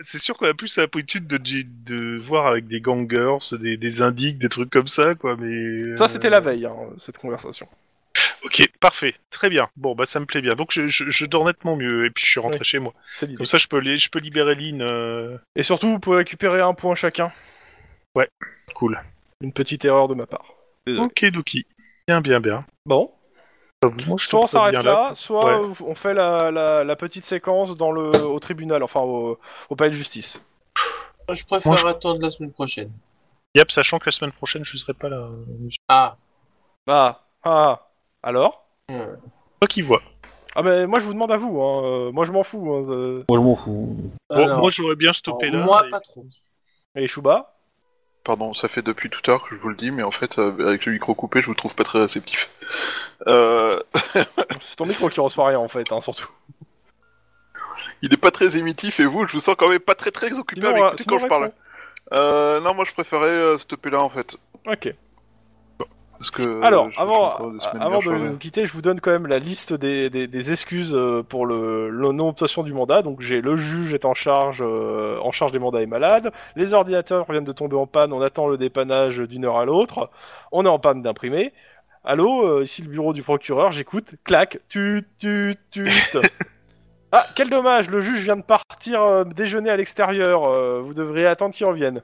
C'est 0.00 0.18
sûr 0.18 0.36
qu'on 0.36 0.46
a 0.46 0.54
plus 0.54 0.76
l'habitude 0.76 1.26
de, 1.26 1.38
de 1.38 2.18
voir 2.18 2.46
avec 2.46 2.66
des 2.66 2.80
gangers, 2.80 3.38
des, 3.58 3.76
des 3.76 4.02
indiques, 4.02 4.38
des 4.38 4.48
trucs 4.48 4.70
comme 4.70 4.88
ça, 4.88 5.14
quoi. 5.14 5.36
Mais 5.38 5.96
Ça, 5.96 6.04
euh, 6.04 6.08
c'était 6.08 6.30
la 6.30 6.40
veille, 6.40 6.66
hein, 6.66 6.76
cette 6.98 7.18
conversation. 7.18 7.66
Ok, 8.44 8.68
parfait, 8.80 9.14
très 9.30 9.48
bien. 9.48 9.68
Bon, 9.76 9.94
bah 9.94 10.04
ça 10.04 10.20
me 10.20 10.26
plaît 10.26 10.40
bien. 10.42 10.54
Donc 10.54 10.72
je, 10.72 10.88
je, 10.88 11.08
je 11.08 11.26
dors 11.26 11.44
nettement 11.44 11.76
mieux 11.76 12.06
et 12.06 12.10
puis 12.10 12.24
je 12.24 12.30
suis 12.30 12.40
rentré 12.40 12.64
chez 12.64 12.80
moi. 12.80 12.92
Comme 13.36 13.46
ça, 13.46 13.58
je 13.58 13.66
peux, 13.68 13.80
je 13.82 14.08
peux 14.10 14.18
libérer 14.18 14.54
Lynn. 14.54 14.82
euh, 14.82 15.38
Et 15.56 15.62
surtout, 15.62 15.88
vous 15.88 16.00
pouvez 16.00 16.18
récupérer 16.18 16.60
un 16.60 16.74
point 16.74 16.94
chacun. 16.94 17.32
Cool. 18.74 19.00
Une 19.42 19.52
petite 19.52 19.84
erreur 19.84 20.08
de 20.08 20.14
ma 20.14 20.26
part. 20.26 20.54
Désolé. 20.86 21.06
Ok, 21.06 21.24
Doki. 21.26 21.66
Bien, 22.08 22.20
bien, 22.20 22.40
bien. 22.40 22.66
Bon, 22.84 23.12
Moi, 23.82 24.16
je 24.18 24.28
soit 24.28 24.40
on 24.40 24.46
s'arrête 24.46 24.82
là, 24.84 25.12
soit 25.14 25.60
Ouais. 25.60 25.66
on 25.84 25.94
fait 25.94 26.14
la, 26.14 26.50
la, 26.50 26.84
la 26.84 26.96
petite 26.96 27.24
séquence 27.24 27.76
dans 27.76 27.90
le, 27.90 28.10
au 28.24 28.38
tribunal, 28.38 28.82
enfin 28.82 29.00
au, 29.00 29.38
au 29.70 29.76
palais 29.76 29.90
de 29.90 29.94
justice. 29.96 30.40
Moi, 31.28 31.34
je 31.34 31.44
préfère 31.44 31.72
Moi, 31.72 31.80
je- 31.80 31.86
attendre 31.86 32.20
la 32.22 32.30
semaine 32.30 32.52
prochaine. 32.52 32.92
Yep, 33.54 33.70
sachant 33.70 33.98
que 33.98 34.06
la 34.06 34.12
semaine 34.12 34.32
prochaine, 34.32 34.64
je 34.64 34.76
serai 34.76 34.94
pas 34.94 35.08
là. 35.08 35.28
Ah. 35.88 36.16
Ah, 36.86 37.20
ah, 37.44 37.88
alors? 38.22 38.64
Hmm. 38.88 39.02
Toi 39.60 39.68
qui 39.68 39.82
vois. 39.82 40.02
Ah 40.54 40.62
mais 40.62 40.86
moi 40.86 40.98
je 41.00 41.06
vous 41.06 41.14
demande 41.14 41.32
à 41.32 41.38
vous, 41.38 41.62
hein. 41.62 41.82
euh, 41.84 42.12
moi 42.12 42.24
je 42.26 42.32
m'en 42.32 42.42
fous. 42.42 42.74
Hein, 42.74 42.82
euh. 42.90 43.24
Moi 43.28 43.38
je 43.38 43.42
m'en 43.44 43.56
fous. 43.56 44.10
Bon, 44.28 44.36
Alors, 44.36 44.58
moi, 44.60 44.70
j'aurais 44.70 44.96
bien 44.96 45.12
stoppé 45.14 45.46
alors, 45.48 45.60
là. 45.60 45.64
Moi, 45.66 45.86
et- 45.86 45.90
pas 45.90 46.00
trop. 46.00 46.26
Et 46.94 47.06
Chouba? 47.06 47.54
Pardon, 48.24 48.52
ça 48.52 48.68
fait 48.68 48.82
depuis 48.82 49.08
tout 49.10 49.20
à 49.26 49.30
l'heure 49.32 49.48
que 49.48 49.56
je 49.56 49.60
vous 49.60 49.68
le 49.70 49.76
dis, 49.76 49.90
mais 49.90 50.02
en 50.02 50.10
fait, 50.10 50.38
euh, 50.38 50.66
avec 50.66 50.84
le 50.86 50.92
micro 50.92 51.14
coupé, 51.14 51.40
je 51.40 51.46
vous 51.46 51.54
trouve 51.54 51.74
pas 51.74 51.84
très 51.84 52.00
réceptif. 52.00 52.50
Euh, 53.28 53.78
C'est 54.60 54.76
ton 54.76 54.86
micro 54.86 55.08
qui 55.08 55.20
reçoit 55.20 55.48
rien 55.48 55.58
en 55.58 55.68
fait, 55.68 55.90
hein, 55.92 56.00
surtout. 56.00 56.28
il 58.02 58.12
est 58.12 58.16
pas 58.16 58.30
très 58.30 58.56
émitif 58.58 58.98
et 59.00 59.04
vous, 59.04 59.26
je 59.26 59.32
vous 59.34 59.40
sens 59.40 59.54
quand 59.56 59.68
même 59.68 59.78
pas 59.78 59.94
très 59.94 60.10
très 60.10 60.32
occupé 60.38 60.60
Sinon, 60.66 60.84
euh, 60.84 60.90
sinon, 60.96 61.16
quand 61.18 61.22
je 61.24 61.28
parle. 61.28 61.52
Euh, 62.12 62.60
non, 62.60 62.74
moi 62.74 62.84
je 62.84 62.92
préférais 62.92 63.28
euh, 63.28 63.58
stopper 63.58 63.90
là 63.90 64.00
en 64.02 64.08
fait. 64.08 64.36
Ok. 64.66 64.92
Parce 66.18 66.30
que. 66.30 66.42
euh, 66.42 66.60
Alors, 66.62 66.88
je- 66.90 67.00
avant, 67.00 67.14
j'ai 67.14 67.32
encore 67.34 67.50
des 67.52 67.58
semaines 67.60 67.82
avant 67.82 67.98
bien 67.98 68.10
de 68.12 68.16
chargées. 68.16 68.30
nous 68.30 68.38
quitter, 68.38 68.66
je 68.66 68.72
vous 68.72 68.82
donne 68.82 69.00
quand 69.00 69.10
même 69.10 69.26
la 69.26 69.38
liste 69.40 69.72
des, 69.72 70.08
des, 70.10 70.26
des 70.28 70.52
excuses 70.52 70.94
euh, 70.94 71.22
pour 71.24 71.46
le, 71.46 71.90
le 71.90 72.12
non-obtention 72.12 72.62
du 72.62 72.72
mandat. 72.72 73.02
Donc 73.02 73.20
j'ai 73.22 73.40
le 73.40 73.56
juge 73.56 73.92
est 73.92 74.04
en 74.04 74.14
charge, 74.14 74.62
euh, 74.64 75.18
en 75.20 75.32
charge 75.32 75.50
des 75.52 75.58
mandats 75.58 75.82
est 75.82 75.86
malade. 75.86 76.32
Les 76.54 76.74
ordinateurs 76.74 77.26
viennent 77.30 77.42
de 77.44 77.52
tomber 77.52 77.76
en 77.76 77.86
panne. 77.86 78.12
On 78.12 78.20
attend 78.20 78.46
le 78.46 78.56
dépannage 78.58 79.18
d'une 79.18 79.44
heure 79.44 79.58
à 79.58 79.64
l'autre. 79.64 80.10
On 80.52 80.64
est 80.64 80.68
en 80.68 80.78
panne 80.78 81.02
d'imprimer. 81.02 81.52
Allô, 82.04 82.46
euh, 82.46 82.64
ici 82.64 82.82
le 82.82 82.88
bureau 82.88 83.12
du 83.12 83.22
procureur. 83.22 83.70
J'écoute. 83.72 84.14
Clac. 84.24 84.58
Tut, 84.68 85.04
tut, 85.18 85.56
tut. 85.70 85.88
ah, 87.12 87.26
quel 87.36 87.48
dommage. 87.48 87.88
Le 87.90 88.00
juge 88.00 88.20
vient 88.20 88.36
de 88.36 88.42
partir 88.42 89.02
euh, 89.02 89.24
déjeuner 89.24 89.70
à 89.70 89.76
l'extérieur. 89.76 90.44
Euh, 90.48 90.80
vous 90.80 90.94
devriez 90.94 91.26
attendre 91.26 91.54
qu'il 91.54 91.66
revienne. 91.66 92.02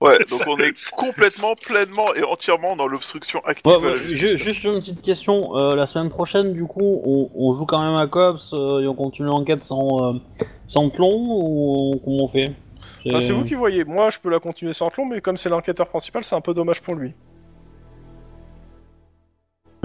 Ouais, 0.00 0.18
donc 0.30 0.42
on 0.46 0.56
est 0.58 0.90
complètement, 0.90 1.54
pleinement 1.56 2.14
et 2.14 2.22
entièrement 2.22 2.76
dans 2.76 2.86
l'obstruction 2.86 3.40
active. 3.44 3.72
Ouais, 3.72 3.78
à 3.78 3.80
la 3.80 3.90
ouais, 3.92 3.96
justice. 3.96 4.18
ju- 4.18 4.36
juste 4.36 4.64
une 4.64 4.78
petite 4.80 5.02
question. 5.02 5.56
euh, 5.56 5.74
la 5.74 5.86
semaine 5.86 6.10
prochaine, 6.10 6.52
du 6.52 6.64
coup, 6.66 7.00
on, 7.04 7.30
on 7.34 7.52
joue 7.54 7.66
quand 7.66 7.82
même 7.82 7.96
à 7.96 8.06
Cops 8.06 8.52
euh, 8.52 8.80
et 8.82 8.86
on 8.86 8.94
continue 8.94 9.28
l'enquête 9.28 9.64
sans, 9.64 10.14
euh, 10.14 10.18
sans 10.68 10.88
plomb 10.90 11.14
ou 11.16 11.92
on- 11.94 11.98
comment 11.98 12.24
on 12.24 12.28
fait? 12.28 12.52
Enfin, 13.08 13.20
c'est 13.20 13.32
vous 13.32 13.44
qui 13.44 13.54
voyez. 13.54 13.84
Moi, 13.84 14.10
je 14.10 14.18
peux 14.18 14.28
la 14.30 14.38
continuer 14.40 14.72
sans 14.72 14.90
plomb, 14.90 15.06
mais 15.06 15.20
comme 15.20 15.36
c'est 15.36 15.48
l'enquêteur 15.48 15.88
principal, 15.88 16.24
c'est 16.24 16.34
un 16.34 16.40
peu 16.40 16.54
dommage 16.54 16.82
pour 16.82 16.94
lui. 16.94 17.12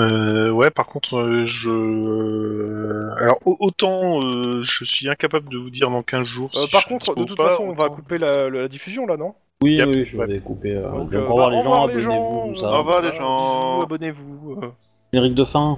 Euh, 0.02 0.50
ouais, 0.50 0.70
par 0.72 0.86
contre, 0.88 1.18
euh, 1.18 1.44
je. 1.46 1.70
euh, 1.70 3.10
Alors, 3.18 3.38
au- 3.46 3.58
autant 3.60 4.22
euh, 4.24 4.62
je 4.62 4.84
suis 4.86 5.10
incapable 5.10 5.50
de 5.50 5.58
vous 5.58 5.70
dire 5.70 5.90
dans 5.90 6.02
15 6.04 6.26
jours. 6.28 6.50
Euh, 6.56 6.60
si 6.62 6.70
par 6.72 6.82
je 6.82 6.88
contre, 6.88 7.16
de 7.16 7.22
ou 7.22 7.26
toute 7.26 7.38
pas, 7.38 7.50
façon, 7.50 7.64
on 7.68 7.74
va 7.74 7.90
couper 7.90 8.18
la, 8.18 8.50
la 8.50 8.68
diffusion 8.68 9.06
là, 9.06 9.18
non? 9.18 9.34
Oui, 9.64 9.76
Yep, 9.76 9.88
oui, 9.90 10.06
je 10.06 10.18
ouais. 10.18 10.26
vais 10.26 10.40
couper. 10.40 10.76
Euh, 10.76 10.90
Donc, 10.92 11.12
donc, 11.12 11.14
euh, 11.14 11.26
au 11.28 11.30
revoir 11.34 11.50
bah, 11.50 11.56
les 11.56 11.58
au 11.58 11.60
revoir, 11.62 11.82
gens, 11.82 11.88
les 11.88 12.02
abonnez-vous, 12.04 12.24
gens. 12.42 12.48
tout 12.54 12.56
ça. 12.60 12.74
Au 12.74 12.78
revoir, 12.80 13.02
les 13.02 13.14
gens. 13.14 13.76
bisous, 13.78 13.84
Abonnez-vous. 13.84 14.62
Générique 15.14 15.36
de 15.36 15.46
fin. 15.46 15.78